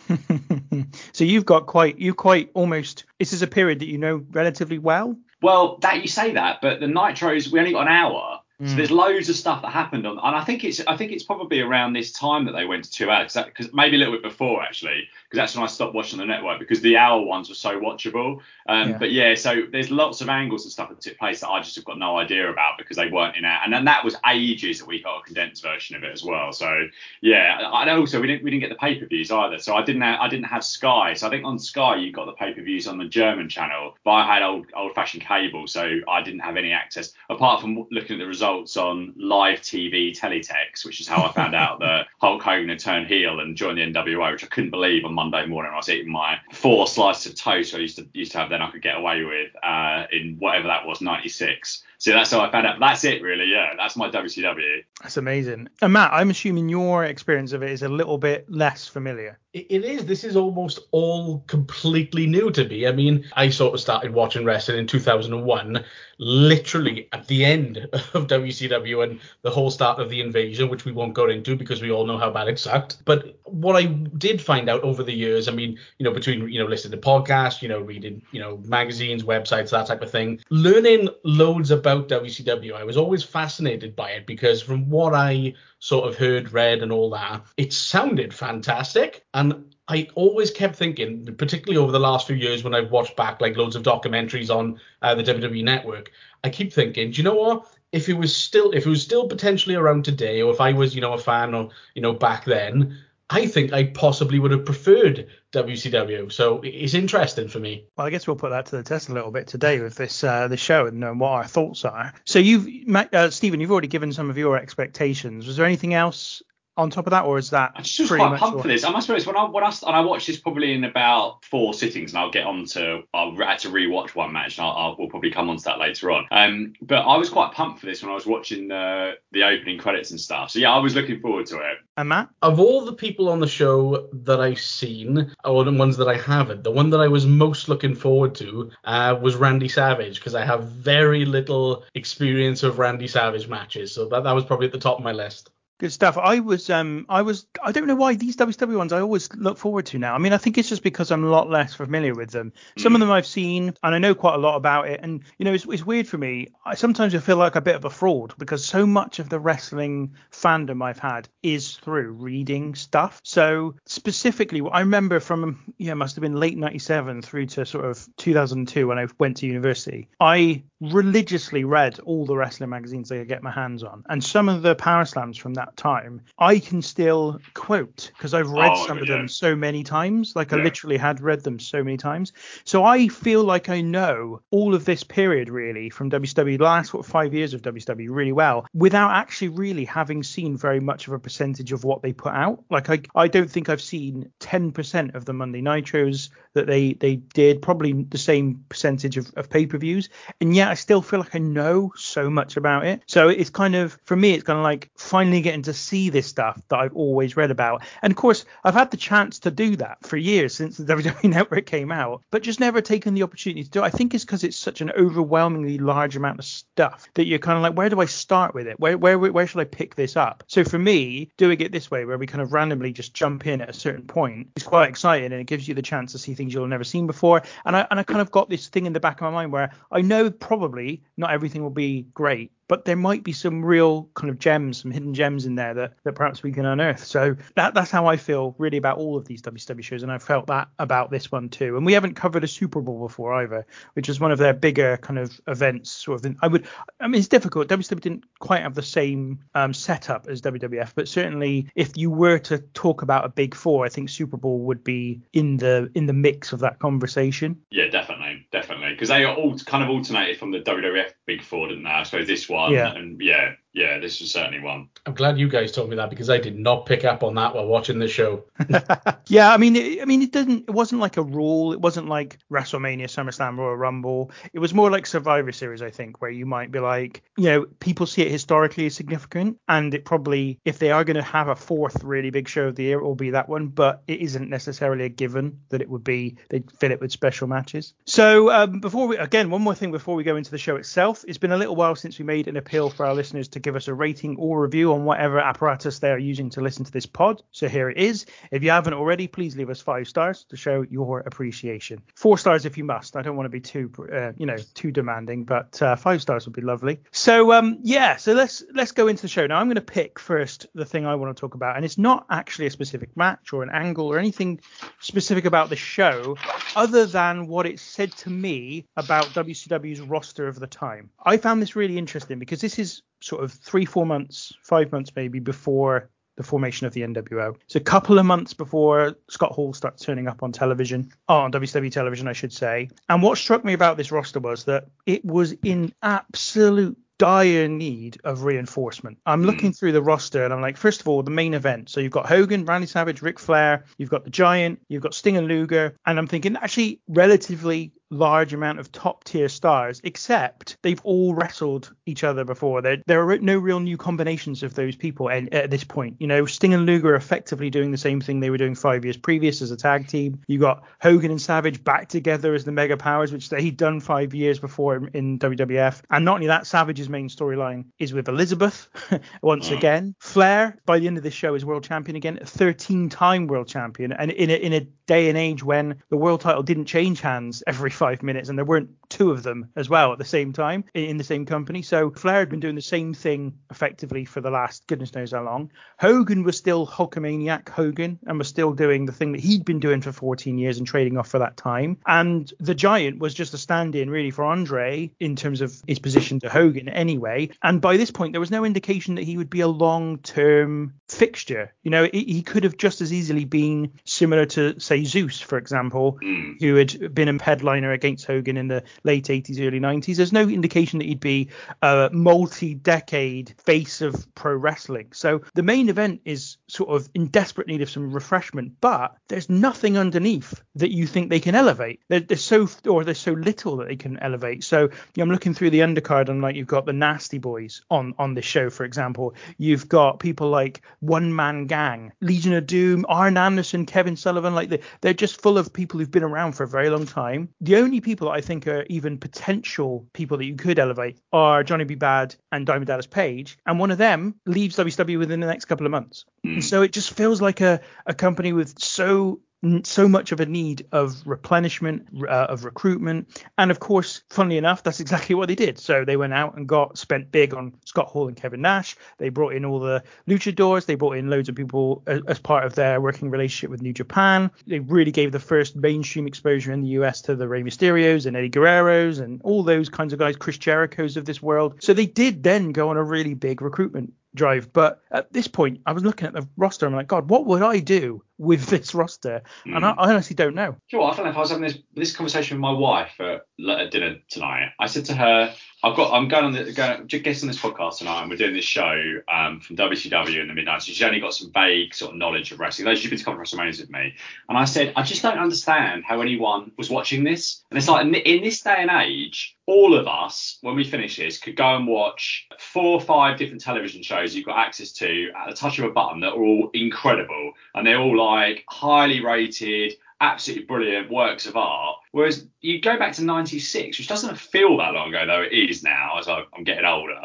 so 1.13 1.23
you've 1.23 1.45
got 1.45 1.67
quite 1.67 1.99
you 1.99 2.15
quite 2.15 2.49
almost 2.55 3.05
this 3.19 3.31
is 3.31 3.43
a 3.43 3.47
period 3.47 3.77
that 3.81 3.87
you 3.89 3.99
know 3.99 4.25
relatively 4.31 4.79
well. 4.79 5.15
Well, 5.43 5.77
that 5.81 6.01
you 6.01 6.07
say 6.07 6.33
that, 6.33 6.61
but 6.63 6.79
the 6.79 6.87
Nitros 6.87 7.51
we 7.51 7.59
only 7.59 7.73
got 7.73 7.83
an 7.83 7.93
hour. 7.93 8.39
So 8.67 8.75
there's 8.75 8.91
loads 8.91 9.27
of 9.27 9.35
stuff 9.35 9.61
that 9.63 9.69
happened 9.71 10.05
on, 10.05 10.19
and 10.19 10.35
I 10.35 10.43
think 10.43 10.63
it's 10.63 10.79
I 10.87 10.95
think 10.95 11.11
it's 11.11 11.23
probably 11.23 11.61
around 11.61 11.93
this 11.93 12.11
time 12.11 12.45
that 12.45 12.51
they 12.51 12.65
went 12.65 12.83
to 12.83 12.91
two 12.91 13.09
hours, 13.09 13.33
because 13.33 13.73
maybe 13.73 13.95
a 13.95 13.99
little 13.99 14.13
bit 14.13 14.21
before 14.23 14.61
actually, 14.61 15.07
because 15.23 15.37
that's 15.37 15.55
when 15.55 15.63
I 15.63 15.67
stopped 15.67 15.95
watching 15.95 16.19
the 16.19 16.25
network 16.25 16.59
because 16.59 16.79
the 16.81 16.95
hour 16.97 17.21
ones 17.23 17.49
were 17.49 17.55
so 17.55 17.79
watchable. 17.79 18.39
Um, 18.67 18.91
Yeah. 18.91 18.97
But 18.99 19.11
yeah, 19.11 19.33
so 19.35 19.63
there's 19.71 19.89
lots 19.89 20.21
of 20.21 20.29
angles 20.29 20.63
and 20.63 20.71
stuff 20.71 20.89
that 20.89 21.01
took 21.01 21.17
place 21.17 21.39
that 21.39 21.49
I 21.49 21.59
just 21.61 21.75
have 21.75 21.85
got 21.85 21.97
no 21.97 22.17
idea 22.17 22.51
about 22.51 22.77
because 22.77 22.97
they 22.97 23.09
weren't 23.09 23.35
in 23.35 23.45
our, 23.45 23.61
and 23.63 23.73
then 23.73 23.85
that 23.85 24.05
was 24.05 24.15
ages 24.29 24.79
that 24.79 24.87
we 24.87 25.01
got 25.01 25.21
a 25.21 25.23
condensed 25.23 25.63
version 25.63 25.95
of 25.95 26.03
it 26.03 26.11
as 26.11 26.23
well. 26.23 26.51
So 26.53 26.87
yeah, 27.21 27.57
and 27.57 27.89
also 27.89 28.21
we 28.21 28.27
didn't 28.27 28.43
we 28.43 28.51
didn't 28.51 28.61
get 28.61 28.69
the 28.69 28.75
pay 28.75 28.99
per 28.99 29.07
views 29.07 29.31
either, 29.31 29.57
so 29.57 29.75
I 29.75 29.81
didn't 29.83 30.03
have, 30.03 30.19
I 30.19 30.27
didn't 30.27 30.45
have 30.45 30.63
Sky. 30.63 31.15
So 31.15 31.25
I 31.25 31.29
think 31.31 31.45
on 31.45 31.57
Sky 31.57 31.95
you 31.95 32.11
got 32.11 32.25
the 32.25 32.33
pay 32.33 32.53
per 32.53 32.61
views 32.61 32.87
on 32.87 32.99
the 32.99 33.05
German 33.05 33.49
channel, 33.49 33.95
but 34.03 34.11
I 34.11 34.33
had 34.33 34.43
old 34.43 34.67
old 34.75 34.93
fashioned 34.93 35.23
cable, 35.23 35.65
so 35.65 35.99
I 36.07 36.21
didn't 36.21 36.41
have 36.41 36.57
any 36.57 36.71
access 36.71 37.13
apart 37.29 37.61
from 37.61 37.87
looking 37.89 38.17
at 38.17 38.19
the 38.19 38.27
results 38.27 38.50
on 38.77 39.13
live 39.17 39.61
TV 39.61 40.17
teletext, 40.17 40.85
which 40.85 41.01
is 41.01 41.07
how 41.07 41.23
I 41.23 41.31
found 41.31 41.55
out 41.55 41.79
that 41.79 42.07
Hulk 42.21 42.41
Hogan 42.41 42.69
had 42.69 42.79
turned 42.79 43.07
heel 43.07 43.39
and 43.39 43.55
joined 43.55 43.77
the 43.77 43.81
NWO, 43.81 44.31
which 44.31 44.43
I 44.43 44.47
couldn't 44.47 44.69
believe 44.69 45.05
on 45.05 45.13
Monday 45.13 45.45
morning. 45.45 45.71
I 45.73 45.77
was 45.77 45.89
eating 45.89 46.11
my 46.11 46.37
four 46.51 46.87
slices 46.87 47.31
of 47.31 47.37
toast 47.37 47.73
I 47.73 47.79
used 47.79 47.97
to 47.97 48.07
used 48.13 48.31
to 48.33 48.39
have 48.39 48.49
then 48.49 48.61
I 48.61 48.69
could 48.69 48.81
get 48.81 48.97
away 48.97 49.23
with 49.23 49.51
uh, 49.63 50.05
in 50.11 50.35
whatever 50.39 50.67
that 50.67 50.85
was, 50.85 51.01
96. 51.01 51.83
So 52.01 52.13
that's 52.13 52.31
how 52.31 52.41
I 52.41 52.51
found 52.51 52.65
out. 52.65 52.79
But 52.79 52.87
that's 52.87 53.03
it, 53.03 53.21
really. 53.21 53.45
Yeah, 53.45 53.75
that's 53.77 53.95
my 53.95 54.09
WCW. 54.09 54.83
That's 55.03 55.17
amazing. 55.17 55.69
And 55.83 55.93
Matt, 55.93 56.09
I'm 56.11 56.31
assuming 56.31 56.67
your 56.67 57.03
experience 57.03 57.53
of 57.53 57.61
it 57.61 57.69
is 57.69 57.83
a 57.83 57.89
little 57.89 58.17
bit 58.17 58.49
less 58.49 58.87
familiar. 58.87 59.37
It 59.53 59.67
it 59.69 59.85
is. 59.85 60.07
This 60.07 60.23
is 60.23 60.35
almost 60.35 60.79
all 60.89 61.41
completely 61.45 62.25
new 62.25 62.49
to 62.53 62.67
me. 62.67 62.87
I 62.87 62.91
mean, 62.91 63.29
I 63.33 63.49
sort 63.49 63.75
of 63.75 63.81
started 63.81 64.13
watching 64.13 64.45
wrestling 64.45 64.79
in 64.79 64.87
2001, 64.87 65.85
literally 66.17 67.07
at 67.13 67.27
the 67.27 67.45
end 67.45 67.77
of 67.93 68.25
WCW 68.25 69.03
and 69.03 69.19
the 69.43 69.51
whole 69.51 69.69
start 69.69 69.99
of 69.99 70.09
the 70.09 70.21
invasion, 70.21 70.69
which 70.69 70.85
we 70.85 70.91
won't 70.91 71.13
go 71.13 71.29
into 71.29 71.55
because 71.55 71.83
we 71.83 71.91
all 71.91 72.07
know 72.07 72.17
how 72.17 72.31
bad 72.31 72.47
it 72.47 72.57
sucked. 72.57 73.05
But 73.05 73.39
what 73.51 73.75
I 73.75 73.85
did 73.85 74.41
find 74.41 74.69
out 74.69 74.81
over 74.81 75.03
the 75.03 75.13
years, 75.13 75.47
I 75.47 75.51
mean, 75.51 75.77
you 75.97 76.03
know, 76.03 76.11
between 76.11 76.47
you 76.49 76.59
know 76.59 76.67
listening 76.67 76.99
to 76.99 77.05
podcasts, 77.05 77.61
you 77.61 77.67
know, 77.67 77.79
reading, 77.79 78.21
you 78.31 78.39
know, 78.39 78.57
magazines, 78.65 79.23
websites, 79.23 79.71
that 79.71 79.87
type 79.87 80.01
of 80.01 80.11
thing, 80.11 80.39
learning 80.49 81.09
loads 81.23 81.71
about 81.71 82.09
WCW, 82.09 82.73
I 82.73 82.83
was 82.83 82.97
always 82.97 83.23
fascinated 83.23 83.95
by 83.95 84.11
it 84.11 84.25
because 84.25 84.61
from 84.61 84.89
what 84.89 85.13
I 85.13 85.53
sort 85.79 86.07
of 86.07 86.17
heard, 86.17 86.53
read, 86.53 86.81
and 86.81 86.91
all 86.91 87.09
that, 87.11 87.43
it 87.57 87.73
sounded 87.73 88.33
fantastic. 88.33 89.25
And 89.33 89.73
I 89.87 90.07
always 90.15 90.51
kept 90.51 90.75
thinking, 90.75 91.25
particularly 91.37 91.77
over 91.77 91.91
the 91.91 91.99
last 91.99 92.25
few 92.25 92.35
years 92.35 92.63
when 92.63 92.73
I've 92.73 92.91
watched 92.91 93.17
back 93.17 93.41
like 93.41 93.57
loads 93.57 93.75
of 93.75 93.83
documentaries 93.83 94.49
on 94.49 94.79
uh, 95.01 95.15
the 95.15 95.23
WWE 95.23 95.63
network, 95.63 96.11
I 96.43 96.49
keep 96.49 96.71
thinking, 96.71 97.11
do 97.11 97.17
you 97.17 97.23
know 97.23 97.35
what? 97.35 97.67
If 97.91 98.07
it 98.07 98.13
was 98.13 98.33
still 98.33 98.71
if 98.71 98.85
it 98.85 98.89
was 98.89 99.01
still 99.01 99.27
potentially 99.27 99.75
around 99.75 100.05
today, 100.05 100.41
or 100.41 100.53
if 100.53 100.61
I 100.61 100.71
was, 100.71 100.95
you 100.95 101.01
know, 101.01 101.11
a 101.11 101.17
fan 101.17 101.53
or 101.53 101.69
you 101.93 102.01
know 102.01 102.13
back 102.13 102.45
then, 102.45 102.97
I 103.31 103.47
think 103.47 103.71
I 103.71 103.85
possibly 103.85 104.39
would 104.39 104.51
have 104.51 104.65
preferred 104.65 105.27
WCW. 105.53 106.31
So 106.31 106.59
it's 106.63 106.93
interesting 106.93 107.47
for 107.47 107.59
me. 107.59 107.85
Well, 107.97 108.05
I 108.05 108.09
guess 108.09 108.27
we'll 108.27 108.35
put 108.35 108.49
that 108.49 108.65
to 108.67 108.75
the 108.75 108.83
test 108.83 109.07
a 109.07 109.13
little 109.13 109.31
bit 109.31 109.47
today 109.47 109.79
with 109.79 109.95
this 109.95 110.23
uh, 110.23 110.49
the 110.49 110.57
show 110.57 110.85
and 110.85 111.03
uh, 111.03 111.11
what 111.11 111.29
our 111.29 111.47
thoughts 111.47 111.85
are. 111.85 112.13
So 112.25 112.39
you've, 112.39 112.67
uh, 112.93 113.29
Stephen, 113.29 113.61
you've 113.61 113.71
already 113.71 113.87
given 113.87 114.11
some 114.11 114.29
of 114.29 114.37
your 114.37 114.57
expectations. 114.57 115.47
Was 115.47 115.55
there 115.55 115.65
anything 115.65 115.93
else 115.93 116.43
on 116.81 116.89
top 116.89 117.07
of 117.07 117.11
that, 117.11 117.25
or 117.25 117.37
is 117.37 117.49
that 117.51 117.73
I'm 117.75 117.83
just 117.83 117.97
pretty 118.09 118.21
quite 118.21 118.31
much 118.31 118.39
pumped 118.39 118.55
all- 118.57 118.61
for 118.61 118.67
this. 118.67 118.83
I 118.83 118.89
must 118.89 119.07
be 119.07 119.13
honest, 119.13 119.27
when 119.27 119.37
I 119.37 119.45
when 119.45 119.63
I 119.63 119.71
and 119.85 119.95
I 119.95 120.01
watched 120.01 120.27
this 120.27 120.39
probably 120.39 120.73
in 120.73 120.83
about 120.83 121.43
four 121.45 121.73
sittings, 121.73 122.11
and 122.11 122.19
I'll 122.19 122.31
get 122.31 122.45
on 122.45 122.65
to 122.65 123.01
I'll 123.13 123.35
had 123.35 123.59
to 123.59 123.69
rewatch 123.69 124.15
one 124.15 124.31
match, 124.33 124.57
and 124.57 124.65
I'll, 124.65 124.73
I'll 124.73 124.95
we'll 124.97 125.09
probably 125.09 125.31
come 125.31 125.49
on 125.49 125.57
to 125.57 125.63
that 125.63 125.79
later 125.79 126.11
on. 126.11 126.25
Um, 126.31 126.73
but 126.81 126.99
I 126.99 127.17
was 127.17 127.29
quite 127.29 127.53
pumped 127.53 127.79
for 127.79 127.85
this 127.85 128.01
when 128.01 128.11
I 128.11 128.15
was 128.15 128.25
watching 128.25 128.67
the 128.67 129.13
the 129.31 129.43
opening 129.43 129.77
credits 129.77 130.11
and 130.11 130.19
stuff. 130.19 130.51
So 130.51 130.59
yeah, 130.59 130.71
I 130.71 130.79
was 130.79 130.95
looking 130.95 131.19
forward 131.19 131.45
to 131.47 131.57
it. 131.57 131.77
And 131.97 132.09
Matt, 132.09 132.29
Of 132.41 132.59
all 132.59 132.85
the 132.85 132.93
people 132.93 133.29
on 133.29 133.39
the 133.39 133.47
show 133.47 134.09
that 134.13 134.39
I've 134.39 134.59
seen, 134.59 135.31
or 135.43 135.63
the 135.63 135.71
ones 135.71 135.97
that 135.97 136.07
I 136.07 136.15
haven't, 136.17 136.63
the 136.63 136.71
one 136.71 136.89
that 136.91 136.99
I 136.99 137.07
was 137.07 137.25
most 137.25 137.69
looking 137.69 137.95
forward 137.95 138.33
to 138.35 138.71
uh, 138.85 139.17
was 139.21 139.35
Randy 139.35 139.67
Savage 139.67 140.15
because 140.15 140.33
I 140.33 140.45
have 140.45 140.63
very 140.65 141.25
little 141.25 141.83
experience 141.93 142.63
of 142.63 142.79
Randy 142.79 143.07
Savage 143.07 143.47
matches, 143.47 143.93
so 143.93 144.07
that 144.07 144.23
that 144.23 144.31
was 144.31 144.45
probably 144.45 144.67
at 144.67 144.73
the 144.73 144.79
top 144.79 144.97
of 144.97 145.03
my 145.03 145.11
list. 145.11 145.51
Good 145.81 145.91
stuff. 145.91 146.15
I 146.15 146.41
was, 146.41 146.69
um, 146.69 147.07
I 147.09 147.23
was, 147.23 147.47
I 147.63 147.71
don't 147.71 147.87
know 147.87 147.95
why 147.95 148.13
these 148.13 148.35
WCW 148.35 148.77
ones 148.77 148.93
I 148.93 148.99
always 148.99 149.33
look 149.33 149.57
forward 149.57 149.87
to 149.87 149.97
now. 149.97 150.13
I 150.13 150.19
mean, 150.19 150.31
I 150.31 150.37
think 150.37 150.59
it's 150.59 150.69
just 150.69 150.83
because 150.83 151.09
I'm 151.09 151.23
a 151.23 151.27
lot 151.27 151.49
less 151.49 151.73
familiar 151.73 152.13
with 152.13 152.29
them. 152.29 152.53
Some 152.77 152.93
of 152.93 152.99
them 152.99 153.09
I've 153.09 153.25
seen 153.25 153.73
and 153.81 153.95
I 153.95 153.97
know 153.97 154.13
quite 154.13 154.35
a 154.35 154.37
lot 154.37 154.57
about 154.57 154.89
it. 154.89 154.99
And 155.01 155.23
you 155.39 155.45
know, 155.45 155.53
it's, 155.53 155.65
it's 155.65 155.83
weird 155.83 156.07
for 156.07 156.19
me. 156.19 156.49
I 156.63 156.75
sometimes 156.75 157.15
I 157.15 157.17
feel 157.17 157.37
like 157.37 157.55
a 157.55 157.61
bit 157.61 157.73
of 157.73 157.85
a 157.85 157.89
fraud 157.89 158.35
because 158.37 158.63
so 158.63 158.85
much 158.85 159.17
of 159.17 159.29
the 159.29 159.39
wrestling 159.39 160.13
fandom 160.31 160.83
I've 160.83 160.99
had 160.99 161.27
is 161.41 161.77
through 161.77 162.11
reading 162.11 162.75
stuff. 162.75 163.19
So 163.23 163.73
specifically, 163.87 164.61
what 164.61 164.75
I 164.75 164.81
remember 164.81 165.19
from 165.19 165.73
yeah, 165.79 165.95
must 165.95 166.15
have 166.15 166.21
been 166.21 166.39
late 166.39 166.59
'97 166.59 167.23
through 167.23 167.47
to 167.47 167.65
sort 167.65 167.85
of 167.85 168.07
2002 168.17 168.87
when 168.87 168.99
I 168.99 169.07
went 169.17 169.37
to 169.37 169.47
university. 169.47 170.09
I 170.19 170.61
religiously 170.79 171.63
read 171.63 171.99
all 172.01 172.27
the 172.27 172.35
wrestling 172.35 172.69
magazines 172.69 173.11
I 173.11 173.17
could 173.17 173.27
get 173.27 173.41
my 173.41 173.51
hands 173.51 173.83
on, 173.83 174.03
and 174.09 174.23
some 174.23 174.47
of 174.47 174.61
the 174.61 174.75
power 174.75 175.05
slams 175.05 175.37
from 175.37 175.55
that 175.55 175.70
time 175.75 176.21
I 176.37 176.59
can 176.59 176.81
still 176.81 177.41
quote 177.53 178.11
because 178.17 178.33
I've 178.33 178.49
read 178.49 178.71
Oh, 178.73 178.85
some 178.85 178.97
of 178.99 179.07
them 179.07 179.27
so 179.27 179.55
many 179.55 179.83
times. 179.83 180.35
Like 180.35 180.53
I 180.53 180.57
Yeah. 180.57 180.63
literally 180.63 180.97
had 180.97 181.21
read 181.21 181.43
them 181.43 181.59
so 181.59 181.83
many 181.83 181.97
times. 181.97 182.33
So 182.63 182.83
I 182.83 183.07
feel 183.07 183.43
like 183.43 183.69
I 183.69 183.81
know 183.81 184.41
all 184.51 184.73
of 184.75 184.85
this 184.85 185.03
period 185.03 185.49
really 185.49 185.89
from 185.89 186.09
WCW, 186.09 186.59
last 186.59 186.93
what 186.93 187.05
five 187.05 187.33
years 187.33 187.53
of 187.53 187.61
WCW 187.61 188.07
really 188.09 188.31
well, 188.31 188.65
without 188.73 189.11
actually 189.11 189.49
really 189.49 189.85
having 189.85 190.23
seen 190.23 190.57
very 190.57 190.79
much 190.79 191.07
of 191.07 191.13
a 191.13 191.19
percentage 191.19 191.71
of 191.71 191.83
what 191.83 192.01
they 192.01 192.13
put 192.13 192.33
out. 192.33 192.63
Like 192.69 192.89
I, 192.89 193.01
I 193.15 193.27
don't 193.27 193.49
think 193.49 193.69
I've 193.69 193.81
seen 193.81 194.31
10% 194.39 195.15
of 195.15 195.25
the 195.25 195.33
Monday 195.33 195.61
Nitros 195.61 196.29
that 196.53 196.67
they 196.67 196.93
they 196.93 197.15
did, 197.15 197.61
probably 197.61 197.93
the 197.93 198.17
same 198.17 198.63
percentage 198.69 199.17
of, 199.17 199.31
of 199.37 199.49
pay-per-views, 199.49 200.09
and 200.41 200.55
yet 200.55 200.67
I 200.69 200.73
still 200.73 201.01
feel 201.01 201.19
like 201.19 201.35
I 201.35 201.39
know 201.39 201.91
so 201.95 202.29
much 202.29 202.57
about 202.57 202.85
it. 202.85 203.01
So 203.07 203.29
it's 203.29 203.49
kind 203.49 203.75
of 203.75 203.97
for 204.05 204.15
me, 204.15 204.33
it's 204.33 204.43
kind 204.43 204.57
of 204.59 204.63
like 204.63 204.89
finally 204.97 205.41
getting 205.41 205.60
to 205.63 205.73
see 205.73 206.09
this 206.09 206.27
stuff 206.27 206.61
that 206.69 206.79
I've 206.79 206.95
always 206.95 207.37
read 207.37 207.51
about. 207.51 207.83
And 208.01 208.11
of 208.11 208.17
course, 208.17 208.45
I've 208.63 208.73
had 208.73 208.91
the 208.91 208.97
chance 208.97 209.39
to 209.39 209.51
do 209.51 209.75
that 209.77 210.05
for 210.05 210.17
years 210.17 210.55
since 210.55 210.77
the 210.77 210.83
WWE 210.93 211.29
Network 211.29 211.65
came 211.65 211.91
out, 211.91 212.23
but 212.31 212.43
just 212.43 212.59
never 212.59 212.81
taken 212.81 213.13
the 213.13 213.23
opportunity 213.23 213.63
to 213.63 213.69
do 213.69 213.79
it. 213.79 213.85
I 213.85 213.89
think 213.89 214.13
it's 214.13 214.25
because 214.25 214.43
it's 214.43 214.57
such 214.57 214.81
an 214.81 214.91
overwhelmingly 214.91 215.77
large 215.77 216.15
amount 216.15 216.39
of 216.39 216.45
stuff 216.45 217.07
that 217.15 217.25
you're 217.25 217.39
kind 217.39 217.57
of 217.57 217.63
like, 217.63 217.75
where 217.75 217.89
do 217.89 218.01
I 218.01 218.05
start 218.05 218.53
with 218.53 218.67
it? 218.67 218.79
Where 218.79 218.97
where 218.97 219.17
where 219.17 219.47
should 219.47 219.59
I 219.59 219.65
pick 219.65 219.95
this 219.95 220.15
up? 220.15 220.43
So 220.47 220.63
for 220.63 220.79
me, 220.79 221.29
doing 221.37 221.61
it 221.61 221.71
this 221.71 221.91
way, 221.91 222.05
where 222.05 222.17
we 222.17 222.27
kind 222.27 222.41
of 222.41 222.53
randomly 222.53 222.93
just 222.93 223.13
jump 223.13 223.47
in 223.47 223.61
at 223.61 223.69
a 223.69 223.73
certain 223.73 224.05
point, 224.05 224.49
is 224.55 224.63
quite 224.63 224.89
exciting 224.89 225.31
and 225.31 225.41
it 225.41 225.47
gives 225.47 225.67
you 225.67 225.73
the 225.73 225.81
chance 225.81 226.11
to 226.11 226.17
see 226.17 226.33
things 226.33 226.53
you'll 226.53 226.67
never 226.67 226.83
seen 226.83 227.07
before. 227.07 227.41
And 227.65 227.75
I 227.75 227.87
and 227.89 227.99
I 227.99 228.03
kind 228.03 228.21
of 228.21 228.31
got 228.31 228.49
this 228.49 228.67
thing 228.67 228.85
in 228.85 228.93
the 228.93 228.99
back 228.99 229.17
of 229.17 229.21
my 229.21 229.31
mind 229.31 229.51
where 229.51 229.71
I 229.91 230.01
know 230.01 230.29
probably 230.29 231.03
not 231.17 231.31
everything 231.31 231.63
will 231.63 231.69
be 231.69 232.07
great, 232.13 232.51
but 232.71 232.85
there 232.85 232.95
might 232.95 233.21
be 233.21 233.33
some 233.33 233.65
real 233.65 234.09
kind 234.13 234.29
of 234.29 234.39
gems, 234.39 234.81
some 234.81 234.91
hidden 234.91 235.13
gems 235.13 235.45
in 235.45 235.55
there 235.55 235.73
that, 235.73 235.91
that 236.05 236.15
perhaps 236.15 236.41
we 236.41 236.53
can 236.53 236.65
unearth. 236.65 237.03
So 237.03 237.35
that 237.55 237.73
that's 237.73 237.91
how 237.91 238.05
I 238.05 238.15
feel 238.15 238.55
really 238.57 238.77
about 238.77 238.97
all 238.97 239.17
of 239.17 239.25
these 239.25 239.41
WCW 239.41 239.83
shows, 239.83 240.03
and 240.03 240.11
I 240.11 240.19
felt 240.19 240.47
that 240.47 240.69
about 240.79 241.11
this 241.11 241.29
one 241.29 241.49
too. 241.49 241.75
And 241.75 241.85
we 241.85 241.91
haven't 241.91 242.13
covered 242.13 242.45
a 242.45 242.47
Super 242.47 242.79
Brawl 242.79 243.05
before 243.05 243.33
either, 243.33 243.67
which 243.95 244.07
is 244.07 244.21
one 244.21 244.31
of 244.31 244.37
their 244.37 244.53
bigger 244.53 244.95
kind 244.95 245.19
of 245.19 245.37
events. 245.49 245.91
Sort 245.91 246.23
of, 246.23 246.37
I 246.41 246.47
would, 246.47 246.65
I 247.01 247.09
mean, 247.09 247.19
it's 247.19 247.27
difficult. 247.27 247.67
WCW 247.67 247.99
didn't 247.99 248.23
quite 248.39 248.61
have 248.61 248.75
the 248.75 248.83
same 248.83 249.39
um, 249.53 249.73
setup 249.73 250.27
as 250.29 250.41
WWF, 250.41 250.93
but 250.95 251.09
certainly 251.09 251.67
if 251.75 251.97
you 251.97 252.09
were 252.09 252.39
to 252.39 252.59
talk 252.73 253.01
about 253.01 253.25
a 253.25 253.29
big 253.29 253.53
four, 253.53 253.85
I 253.85 253.89
think 253.89 254.07
Super 254.07 254.37
Brawl 254.37 254.59
would 254.59 254.81
be 254.81 255.19
in 255.33 255.57
the 255.57 255.91
in 255.93 256.05
the 256.05 256.13
mix 256.13 256.53
of 256.53 256.61
that 256.61 256.79
conversation. 256.79 257.59
Yeah, 257.69 257.87
definitely, 257.87 258.47
definitely, 258.53 258.91
because 258.91 259.09
they 259.09 259.25
are 259.25 259.35
all 259.35 259.59
kind 259.59 259.83
of 259.83 259.89
alternated 259.89 260.37
from 260.37 260.51
the 260.51 260.61
WWF 260.61 261.11
Big 261.25 261.43
Four, 261.43 261.67
didn't 261.67 261.83
they? 261.83 261.89
I 261.89 262.03
suppose 262.03 262.27
this 262.27 262.47
one, 262.47 262.60
Yeah. 262.69 262.93
and 262.93 263.19
yeah, 263.21 263.53
yeah, 263.73 263.99
this 263.99 264.19
was 264.19 264.31
certainly 264.31 264.59
one. 264.59 264.89
I'm 265.05 265.13
glad 265.13 265.39
you 265.39 265.47
guys 265.47 265.71
told 265.71 265.89
me 265.89 265.95
that 265.95 266.09
because 266.09 266.29
I 266.29 266.37
did 266.37 266.59
not 266.59 266.85
pick 266.85 267.05
up 267.05 267.23
on 267.23 267.35
that 267.35 267.55
while 267.55 267.67
watching 267.67 267.99
the 267.99 268.07
show. 268.07 268.43
yeah, 269.27 269.53
I 269.53 269.57
mean, 269.57 269.77
it, 269.77 270.01
I 270.01 270.05
mean, 270.05 270.21
it 270.21 270.33
didn't. 270.33 270.65
It 270.67 270.71
wasn't 270.71 270.99
like 270.99 271.15
a 271.15 271.23
rule. 271.23 271.71
It 271.71 271.79
wasn't 271.79 272.09
like 272.09 272.37
WrestleMania, 272.51 273.05
SummerSlam, 273.05 273.57
Royal 273.57 273.77
Rumble. 273.77 274.31
It 274.51 274.59
was 274.59 274.73
more 274.73 274.91
like 274.91 275.05
Survivor 275.05 275.53
Series, 275.53 275.81
I 275.81 275.89
think, 275.89 276.21
where 276.21 276.29
you 276.29 276.45
might 276.45 276.71
be 276.71 276.79
like, 276.79 277.23
you 277.37 277.45
know, 277.45 277.65
people 277.79 278.05
see 278.05 278.23
it 278.23 278.31
historically 278.31 278.87
as 278.87 278.95
significant, 278.95 279.57
and 279.69 279.93
it 279.93 280.03
probably, 280.03 280.59
if 280.65 280.77
they 280.77 280.91
are 280.91 281.05
going 281.05 281.15
to 281.15 281.21
have 281.21 281.47
a 281.47 281.55
fourth 281.55 282.03
really 282.03 282.29
big 282.29 282.49
show 282.49 282.67
of 282.67 282.75
the 282.75 282.83
year, 282.83 282.99
it 282.99 283.03
will 283.03 283.15
be 283.15 283.31
that 283.31 283.47
one. 283.47 283.67
But 283.67 284.03
it 284.05 284.19
isn't 284.19 284.49
necessarily 284.49 285.05
a 285.05 285.09
given 285.09 285.61
that 285.69 285.81
it 285.81 285.89
would 285.89 286.03
be. 286.03 286.35
They'd 286.49 286.69
fill 286.77 286.91
it 286.91 286.99
with 286.99 287.13
special 287.13 287.47
matches. 287.47 287.93
So 288.05 288.51
um, 288.51 288.81
before 288.81 289.07
we, 289.07 289.17
again, 289.17 289.49
one 289.49 289.61
more 289.61 289.75
thing 289.75 289.91
before 289.91 290.15
we 290.15 290.25
go 290.25 290.35
into 290.35 290.51
the 290.51 290.57
show 290.57 290.75
itself, 290.75 291.23
it's 291.25 291.37
been 291.37 291.53
a 291.53 291.57
little 291.57 291.77
while 291.77 291.95
since 291.95 292.19
we 292.19 292.25
made 292.25 292.49
an 292.49 292.57
appeal 292.57 292.89
for 292.89 293.05
our 293.05 293.13
listeners 293.13 293.47
to 293.49 293.60
give 293.61 293.75
us 293.75 293.87
a 293.87 293.93
rating 293.93 294.37
or 294.37 294.61
review 294.61 294.93
on 294.93 295.05
whatever 295.05 295.39
apparatus 295.39 295.99
they 295.99 296.11
are 296.11 296.17
using 296.17 296.49
to 296.51 296.61
listen 296.61 296.85
to 296.85 296.91
this 296.91 297.05
pod. 297.05 297.41
So 297.51 297.67
here 297.67 297.89
it 297.89 297.97
is. 297.97 298.25
If 298.51 298.63
you 298.63 298.71
haven't 298.71 298.93
already, 298.93 299.27
please 299.27 299.55
leave 299.55 299.69
us 299.69 299.81
five 299.81 300.07
stars 300.07 300.45
to 300.49 300.57
show 300.57 300.81
your 300.81 301.19
appreciation. 301.19 302.01
Four 302.15 302.37
stars 302.37 302.65
if 302.65 302.77
you 302.77 302.83
must. 302.83 303.15
I 303.15 303.21
don't 303.21 303.35
want 303.35 303.45
to 303.45 303.49
be 303.49 303.61
too, 303.61 303.91
uh, 304.11 304.31
you 304.37 304.45
know, 304.45 304.57
too 304.73 304.91
demanding, 304.91 305.43
but 305.43 305.81
uh, 305.81 305.95
five 305.95 306.21
stars 306.21 306.45
would 306.45 306.55
be 306.55 306.61
lovely. 306.61 306.99
So 307.11 307.53
um, 307.53 307.79
yeah, 307.81 308.17
so 308.17 308.33
let's 308.33 308.63
let's 308.73 308.91
go 308.91 309.07
into 309.07 309.23
the 309.23 309.27
show 309.27 309.47
now. 309.47 309.59
I'm 309.59 309.67
going 309.67 309.75
to 309.75 309.81
pick 309.81 310.19
first 310.19 310.67
the 310.73 310.85
thing 310.85 311.05
I 311.05 311.15
want 311.15 311.35
to 311.35 311.39
talk 311.39 311.55
about, 311.55 311.75
and 311.75 311.85
it's 311.85 311.97
not 311.97 312.25
actually 312.29 312.67
a 312.67 312.71
specific 312.71 313.15
match 313.15 313.53
or 313.53 313.63
an 313.63 313.69
angle 313.69 314.07
or 314.07 314.17
anything 314.17 314.59
specific 314.99 315.45
about 315.45 315.69
the 315.69 315.75
show, 315.75 316.37
other 316.75 317.05
than 317.05 317.47
what 317.47 317.65
it 317.65 317.79
said 317.79 318.11
to 318.17 318.29
me 318.29 318.87
about 318.95 319.25
WCW's 319.27 320.01
roster 320.01 320.47
of 320.47 320.59
the 320.59 320.67
time. 320.67 321.09
I 321.23 321.37
found 321.37 321.61
this 321.61 321.75
really 321.75 321.97
interesting 321.97 322.39
because 322.39 322.61
this 322.61 322.79
is 322.79 323.01
sort 323.21 323.43
of 323.43 323.51
three, 323.51 323.85
four 323.85 324.05
months, 324.05 324.53
five 324.63 324.91
months 324.91 325.11
maybe 325.15 325.39
before 325.39 326.09
the 326.37 326.43
formation 326.43 326.87
of 326.87 326.93
the 326.93 327.01
NWO. 327.01 327.55
It's 327.65 327.75
a 327.75 327.79
couple 327.79 328.17
of 328.17 328.25
months 328.25 328.53
before 328.53 329.15
Scott 329.29 329.51
Hall 329.51 329.73
starts 329.73 330.03
turning 330.03 330.27
up 330.27 330.43
on 330.43 330.51
television, 330.51 331.11
oh, 331.27 331.39
on 331.39 331.51
WCW 331.51 331.91
television, 331.91 332.27
I 332.27 332.33
should 332.33 332.53
say. 332.53 332.89
And 333.09 333.21
what 333.21 333.37
struck 333.37 333.63
me 333.63 333.73
about 333.73 333.97
this 333.97 334.11
roster 334.11 334.39
was 334.39 334.65
that 334.65 334.87
it 335.05 335.23
was 335.25 335.51
in 335.63 335.93
absolute 336.01 336.97
dire 337.21 337.67
need 337.67 338.17
of 338.23 338.45
reinforcement. 338.45 339.19
I'm 339.27 339.43
looking 339.43 339.69
hmm. 339.69 339.73
through 339.73 339.91
the 339.91 340.01
roster 340.01 340.43
and 340.43 340.51
I'm 340.51 340.61
like, 340.61 340.75
first 340.75 341.01
of 341.01 341.07
all, 341.07 341.21
the 341.21 341.29
main 341.29 341.53
event. 341.53 341.89
So 341.89 341.99
you've 341.99 342.11
got 342.11 342.25
Hogan, 342.25 342.65
Randy 342.65 342.87
Savage, 342.87 343.21
Ric 343.21 343.37
Flair, 343.37 343.85
you've 343.99 344.09
got 344.09 344.23
the 344.23 344.31
Giant, 344.31 344.79
you've 344.87 345.03
got 345.03 345.13
Sting 345.13 345.37
and 345.37 345.47
Luger, 345.47 345.95
and 346.07 346.17
I'm 346.17 346.25
thinking 346.25 346.55
actually 346.55 346.99
relatively 347.07 347.93
large 348.11 348.53
amount 348.53 348.79
of 348.79 348.91
top 348.91 349.23
tier 349.23 349.49
stars, 349.49 350.01
except 350.03 350.77
they've 350.83 351.01
all 351.03 351.33
wrestled 351.33 351.93
each 352.05 352.23
other 352.23 352.43
before. 352.43 352.81
There, 352.81 352.97
there 353.07 353.27
are 353.27 353.39
no 353.39 353.57
real 353.57 353.79
new 353.79 353.97
combinations 353.97 354.61
of 354.63 354.75
those 354.75 354.95
people 354.95 355.29
at, 355.29 355.51
at 355.53 355.71
this 355.71 355.83
point. 355.83 356.17
You 356.19 356.27
know, 356.27 356.45
Sting 356.45 356.73
and 356.73 356.85
Luger 356.85 357.13
are 357.13 357.15
effectively 357.15 357.69
doing 357.69 357.91
the 357.91 357.97
same 357.97 358.21
thing 358.21 358.39
they 358.39 358.49
were 358.49 358.57
doing 358.57 358.75
five 358.75 359.03
years 359.03 359.17
previous 359.17 359.61
as 359.61 359.71
a 359.71 359.77
tag 359.77 360.07
team. 360.07 360.41
You 360.47 360.59
got 360.59 360.83
Hogan 361.01 361.31
and 361.31 361.41
Savage 361.41 361.83
back 361.83 362.09
together 362.09 362.53
as 362.53 362.65
the 362.65 362.71
Mega 362.71 362.97
Powers, 362.97 363.31
which 363.31 363.49
they'd 363.49 363.77
done 363.77 363.99
five 363.99 364.33
years 364.33 364.59
before 364.59 364.95
in, 364.95 365.07
in 365.13 365.39
WWF. 365.39 366.01
And 366.09 366.25
not 366.25 366.35
only 366.35 366.47
that, 366.47 366.67
Savage's 366.67 367.09
main 367.09 367.29
storyline 367.29 367.85
is 367.97 368.13
with 368.13 368.27
Elizabeth 368.27 368.89
once 369.41 369.69
mm. 369.69 369.77
again. 369.77 370.15
Flair, 370.19 370.77
by 370.85 370.99
the 370.99 371.07
end 371.07 371.17
of 371.17 371.23
this 371.23 371.33
show, 371.33 371.55
is 371.55 371.65
world 371.65 371.83
champion 371.83 372.15
again, 372.15 372.39
13 372.43 373.09
time 373.09 373.47
world 373.47 373.67
champion. 373.67 374.11
And 374.11 374.31
in 374.31 374.49
a, 374.49 374.53
in 374.53 374.73
a 374.73 374.81
day 375.07 375.29
and 375.29 375.37
age 375.37 375.63
when 375.63 376.01
the 376.09 376.17
world 376.17 376.41
title 376.41 376.63
didn't 376.63 376.85
change 376.85 377.21
hands 377.21 377.63
every 377.67 377.89
five 378.01 378.23
minutes, 378.23 378.49
and 378.49 378.57
there 378.57 378.65
weren't 378.65 378.89
two 379.11 379.31
of 379.31 379.43
them 379.43 379.69
as 379.75 379.89
well 379.89 380.11
at 380.11 380.17
the 380.17 380.25
same 380.25 380.53
time 380.53 380.83
in 380.93 381.17
the 381.17 381.23
same 381.23 381.45
company. 381.45 381.81
So 381.81 382.09
Flair 382.09 382.39
had 382.39 382.49
been 382.49 382.59
doing 382.59 382.75
the 382.75 382.81
same 382.81 383.13
thing 383.13 383.59
effectively 383.69 384.25
for 384.25 384.41
the 384.41 384.49
last 384.49 384.87
goodness 384.87 385.13
knows 385.13 385.31
how 385.31 385.43
long. 385.43 385.71
Hogan 385.99 386.43
was 386.43 386.57
still 386.57 386.87
Hulkamaniac 386.87 387.69
Hogan 387.69 388.17
and 388.25 388.37
was 388.37 388.47
still 388.47 388.73
doing 388.73 389.05
the 389.05 389.11
thing 389.11 389.33
that 389.33 389.41
he'd 389.41 389.65
been 389.65 389.79
doing 389.79 390.01
for 390.01 390.11
14 390.11 390.57
years 390.57 390.77
and 390.77 390.87
trading 390.87 391.17
off 391.17 391.27
for 391.27 391.39
that 391.39 391.57
time. 391.57 391.97
And 392.07 392.51
the 392.59 392.73
Giant 392.75 393.19
was 393.19 393.33
just 393.33 393.53
a 393.53 393.57
stand-in 393.57 394.09
really 394.09 394.31
for 394.31 394.43
Andre 394.45 395.11
in 395.19 395.35
terms 395.35 395.61
of 395.61 395.81
his 395.87 395.99
position 395.99 396.39
to 396.39 396.49
Hogan 396.49 396.89
anyway. 396.89 397.49
And 397.61 397.81
by 397.81 397.97
this 397.97 398.11
point, 398.11 398.33
there 398.33 398.39
was 398.39 398.51
no 398.51 398.65
indication 398.65 399.15
that 399.15 399.23
he 399.23 399.37
would 399.37 399.49
be 399.49 399.61
a 399.61 399.67
long-term 399.67 400.93
fixture. 401.09 401.73
You 401.83 401.91
know, 401.91 402.07
he 402.11 402.41
could 402.41 402.63
have 402.63 402.77
just 402.77 403.01
as 403.01 403.11
easily 403.11 403.45
been 403.45 403.93
similar 404.05 404.45
to 404.47 404.79
say 404.79 405.03
Zeus, 405.03 405.41
for 405.41 405.57
example, 405.57 406.17
Mm. 406.21 406.61
who 406.61 406.75
had 406.75 407.13
been 407.13 407.27
a 407.29 407.43
headliner 407.43 407.91
against 407.91 408.25
Hogan 408.25 408.57
in 408.57 408.67
the 408.67 408.83
late 409.03 409.25
80s, 409.25 409.65
early 409.65 409.79
90s. 409.79 410.15
There's 410.15 410.33
no 410.33 410.47
indication 410.47 410.99
that 410.99 411.05
he'd 411.05 411.19
be 411.19 411.49
a 411.81 412.09
multi-decade 412.11 413.55
face 413.63 414.01
of 414.01 414.27
pro 414.35 414.55
wrestling. 414.55 415.07
So 415.13 415.41
the 415.53 415.63
main 415.63 415.89
event 415.89 416.21
is 416.25 416.57
sort 416.67 416.89
of 416.89 417.09
in 417.13 417.27
desperate 417.27 417.67
need 417.67 417.81
of 417.81 417.89
some 417.89 418.11
refreshment, 418.11 418.73
but 418.81 419.15
there's 419.27 419.49
nothing 419.49 419.97
underneath 419.97 420.61
that 420.75 420.91
you 420.91 421.07
think 421.07 421.29
they 421.29 421.39
can 421.39 421.55
elevate. 421.55 422.01
There's 422.09 422.43
so 422.43 422.67
or 422.87 423.03
there's 423.03 423.19
so 423.19 423.33
little 423.33 423.77
that 423.77 423.87
they 423.87 423.95
can 423.95 424.17
elevate. 424.19 424.63
So 424.63 424.81
you 424.81 424.89
know, 425.17 425.23
I'm 425.23 425.31
looking 425.31 425.53
through 425.53 425.71
the 425.71 425.79
undercard 425.79 426.29
and 426.29 426.41
like 426.41 426.55
you've 426.55 426.67
got 426.67 426.85
the 426.85 426.93
Nasty 426.93 427.37
Boys 427.37 427.81
on 427.89 428.13
on 428.17 428.33
this 428.33 428.45
show, 428.45 428.69
for 428.69 428.83
example. 428.83 429.33
You've 429.57 429.89
got 429.89 430.19
people 430.19 430.49
like 430.49 430.81
One 430.99 431.35
Man 431.35 431.67
Gang, 431.67 432.11
Legion 432.21 432.53
of 432.53 432.67
Doom, 432.67 433.05
Arn 433.09 433.37
Anderson, 433.37 433.85
Kevin 433.85 434.15
Sullivan. 434.15 434.55
Like 434.55 434.69
they, 434.69 434.81
they're 435.01 435.13
just 435.13 435.41
full 435.41 435.57
of 435.57 435.73
people 435.73 435.99
who've 435.99 436.11
been 436.11 436.23
around 436.23 436.53
for 436.53 436.63
a 436.63 436.67
very 436.67 436.89
long 436.89 437.05
time. 437.05 437.49
The 437.61 437.77
only 437.77 438.01
people 438.01 438.29
I 438.29 438.41
think 438.41 438.67
are 438.67 438.85
even 438.91 439.17
potential 439.17 440.05
people 440.13 440.37
that 440.37 440.45
you 440.45 440.55
could 440.55 440.77
elevate 440.77 441.19
are 441.31 441.63
Johnny 441.63 441.85
B. 441.85 441.95
Bad 441.95 442.35
and 442.51 442.65
Diamond 442.65 442.87
Dallas 442.87 443.07
Page, 443.07 443.57
and 443.65 443.79
one 443.79 443.89
of 443.89 443.97
them 443.97 444.35
leaves 444.45 444.75
WCW 444.75 445.17
within 445.17 445.39
the 445.39 445.47
next 445.47 445.65
couple 445.65 445.85
of 445.85 445.91
months. 445.91 446.25
And 446.43 446.63
so 446.63 446.81
it 446.81 446.91
just 446.91 447.13
feels 447.13 447.41
like 447.41 447.61
a, 447.61 447.81
a 448.05 448.13
company 448.13 448.53
with 448.53 448.77
so 448.79 449.39
so 449.83 450.07
much 450.07 450.31
of 450.31 450.39
a 450.39 450.45
need 450.45 450.87
of 450.91 451.21
replenishment, 451.25 452.07
uh, 452.27 452.47
of 452.49 452.65
recruitment, 452.65 453.43
and 453.57 453.69
of 453.69 453.79
course, 453.79 454.23
funnily 454.29 454.57
enough, 454.57 454.83
that's 454.83 454.99
exactly 454.99 455.35
what 455.35 455.47
they 455.47 455.55
did. 455.55 455.77
So 455.77 456.03
they 456.03 456.17
went 456.17 456.33
out 456.33 456.57
and 456.57 456.67
got 456.67 456.97
spent 456.97 457.31
big 457.31 457.53
on 457.53 457.73
Scott 457.85 458.07
Hall 458.07 458.27
and 458.27 458.35
Kevin 458.35 458.61
Nash. 458.61 458.95
They 459.17 459.29
brought 459.29 459.53
in 459.53 459.65
all 459.65 459.79
the 459.79 460.03
luchadors. 460.27 460.85
They 460.85 460.95
brought 460.95 461.17
in 461.17 461.29
loads 461.29 461.49
of 461.49 461.55
people 461.55 462.03
as, 462.07 462.21
as 462.27 462.39
part 462.39 462.65
of 462.65 462.75
their 462.75 462.99
working 462.99 463.29
relationship 463.29 463.69
with 463.69 463.81
New 463.81 463.93
Japan. 463.93 464.49
They 464.65 464.79
really 464.79 465.11
gave 465.11 465.31
the 465.31 465.39
first 465.39 465.75
mainstream 465.75 466.27
exposure 466.27 466.71
in 466.71 466.81
the 466.81 466.89
US 466.89 467.21
to 467.23 467.35
the 467.35 467.47
Rey 467.47 467.61
Mysterios 467.61 468.25
and 468.25 468.35
Eddie 468.35 468.49
Guerreros 468.49 469.21
and 469.21 469.41
all 469.43 469.63
those 469.63 469.89
kinds 469.89 470.13
of 470.13 470.19
guys, 470.19 470.35
Chris 470.35 470.57
Jericho's 470.57 471.17
of 471.17 471.25
this 471.25 471.41
world. 471.41 471.75
So 471.83 471.93
they 471.93 472.07
did 472.07 472.43
then 472.43 472.71
go 472.71 472.89
on 472.89 472.97
a 472.97 473.03
really 473.03 473.35
big 473.35 473.61
recruitment 473.61 474.13
drive. 474.35 474.71
But 474.73 475.01
at 475.11 475.31
this 475.33 475.47
point, 475.47 475.81
I 475.85 475.93
was 475.93 476.03
looking 476.03 476.27
at 476.27 476.33
the 476.33 476.47
roster. 476.57 476.85
I'm 476.85 476.95
like, 476.95 477.07
God, 477.07 477.29
what 477.29 477.45
would 477.45 477.61
I 477.61 477.79
do 477.79 478.23
with 478.37 478.65
this 478.67 478.93
roster? 478.93 479.41
And 479.65 479.79
hmm. 479.79 479.83
I, 479.83 479.91
I 479.91 480.09
honestly 480.11 480.35
don't 480.35 480.55
know. 480.55 480.71
Do 480.71 480.77
you 480.89 480.99
know 480.99 481.05
what? 481.05 481.13
I 481.13 481.15
felt 481.15 481.27
like 481.27 481.35
I 481.35 481.39
was 481.39 481.49
having 481.49 481.63
this 481.63 481.77
this 481.95 482.15
conversation 482.15 482.57
with 482.57 482.61
my 482.61 482.71
wife 482.71 483.19
at, 483.19 483.41
at 483.69 483.91
dinner 483.91 484.17
tonight. 484.29 484.69
I 484.79 484.87
said 484.87 485.05
to 485.05 485.13
her, 485.15 485.53
"I've 485.83 485.95
got, 485.95 486.13
I'm 486.13 486.27
going 486.27 486.45
on 486.45 486.51
the 486.53 486.71
going 486.71 487.07
guest 487.07 487.43
on 487.43 487.47
this 487.47 487.59
podcast 487.59 487.97
tonight, 487.97 488.21
and 488.21 488.29
we're 488.29 488.37
doing 488.37 488.53
this 488.53 488.65
show 488.65 489.21
um, 489.27 489.59
from 489.59 489.77
WCW 489.77 490.39
in 490.39 490.47
the 490.47 490.53
midnight. 490.53 490.83
So 490.83 490.91
she's 490.91 491.01
only 491.01 491.19
got 491.19 491.33
some 491.33 491.51
vague 491.51 491.95
sort 491.95 492.11
of 492.11 492.17
knowledge 492.17 492.51
of 492.51 492.59
wrestling. 492.59 492.85
Those 492.85 493.03
you've 493.03 493.09
been 493.09 493.17
to 493.17 493.25
cover 493.25 493.41
WrestleManias 493.41 493.79
with 493.79 493.89
me, 493.89 494.13
and 494.47 494.57
I 494.57 494.65
said, 494.65 494.93
I 494.95 495.01
just 495.01 495.23
don't 495.23 495.39
understand 495.39 496.03
how 496.03 496.21
anyone 496.21 496.71
was 496.77 496.89
watching 496.89 497.23
this. 497.23 497.63
And 497.71 497.77
it's 497.77 497.87
like 497.87 498.05
in 498.05 498.43
this 498.43 498.61
day 498.61 498.75
and 498.77 498.91
age, 498.91 499.57
all 499.65 499.95
of 499.95 500.07
us, 500.07 500.59
when 500.61 500.75
we 500.75 500.83
finish 500.83 501.17
this, 501.17 501.39
could 501.39 501.55
go 501.55 501.75
and 501.75 501.87
watch 501.87 502.47
four 502.59 502.93
or 502.93 503.01
five 503.01 503.39
different 503.39 503.61
television 503.61 504.03
shows 504.03 504.35
you've 504.35 504.45
got 504.45 504.59
access 504.59 504.91
to 504.93 505.31
at 505.35 505.49
the 505.49 505.55
touch 505.55 505.79
of 505.79 505.85
a 505.85 505.89
button 505.89 506.19
that 506.19 506.33
are 506.33 506.43
all 506.43 506.69
incredible, 506.73 507.53
and 507.73 507.87
they're 507.87 507.99
all 507.99 508.17
like 508.17 508.65
highly 508.69 509.23
rated." 509.23 509.93
Absolutely 510.21 510.65
brilliant 510.65 511.11
works 511.11 511.45
of 511.45 511.57
art. 511.57 511.97
Whereas 512.11 512.45
you 512.61 512.79
go 512.79 512.97
back 512.97 513.13
to 513.13 513.23
96, 513.23 513.97
which 513.97 514.07
doesn't 514.07 514.37
feel 514.37 514.77
that 514.77 514.93
long 514.93 515.09
ago, 515.09 515.25
though 515.25 515.41
it 515.41 515.51
is 515.51 515.83
now 515.83 516.19
as 516.19 516.27
I'm 516.29 516.63
getting 516.63 516.85
older. 516.85 517.19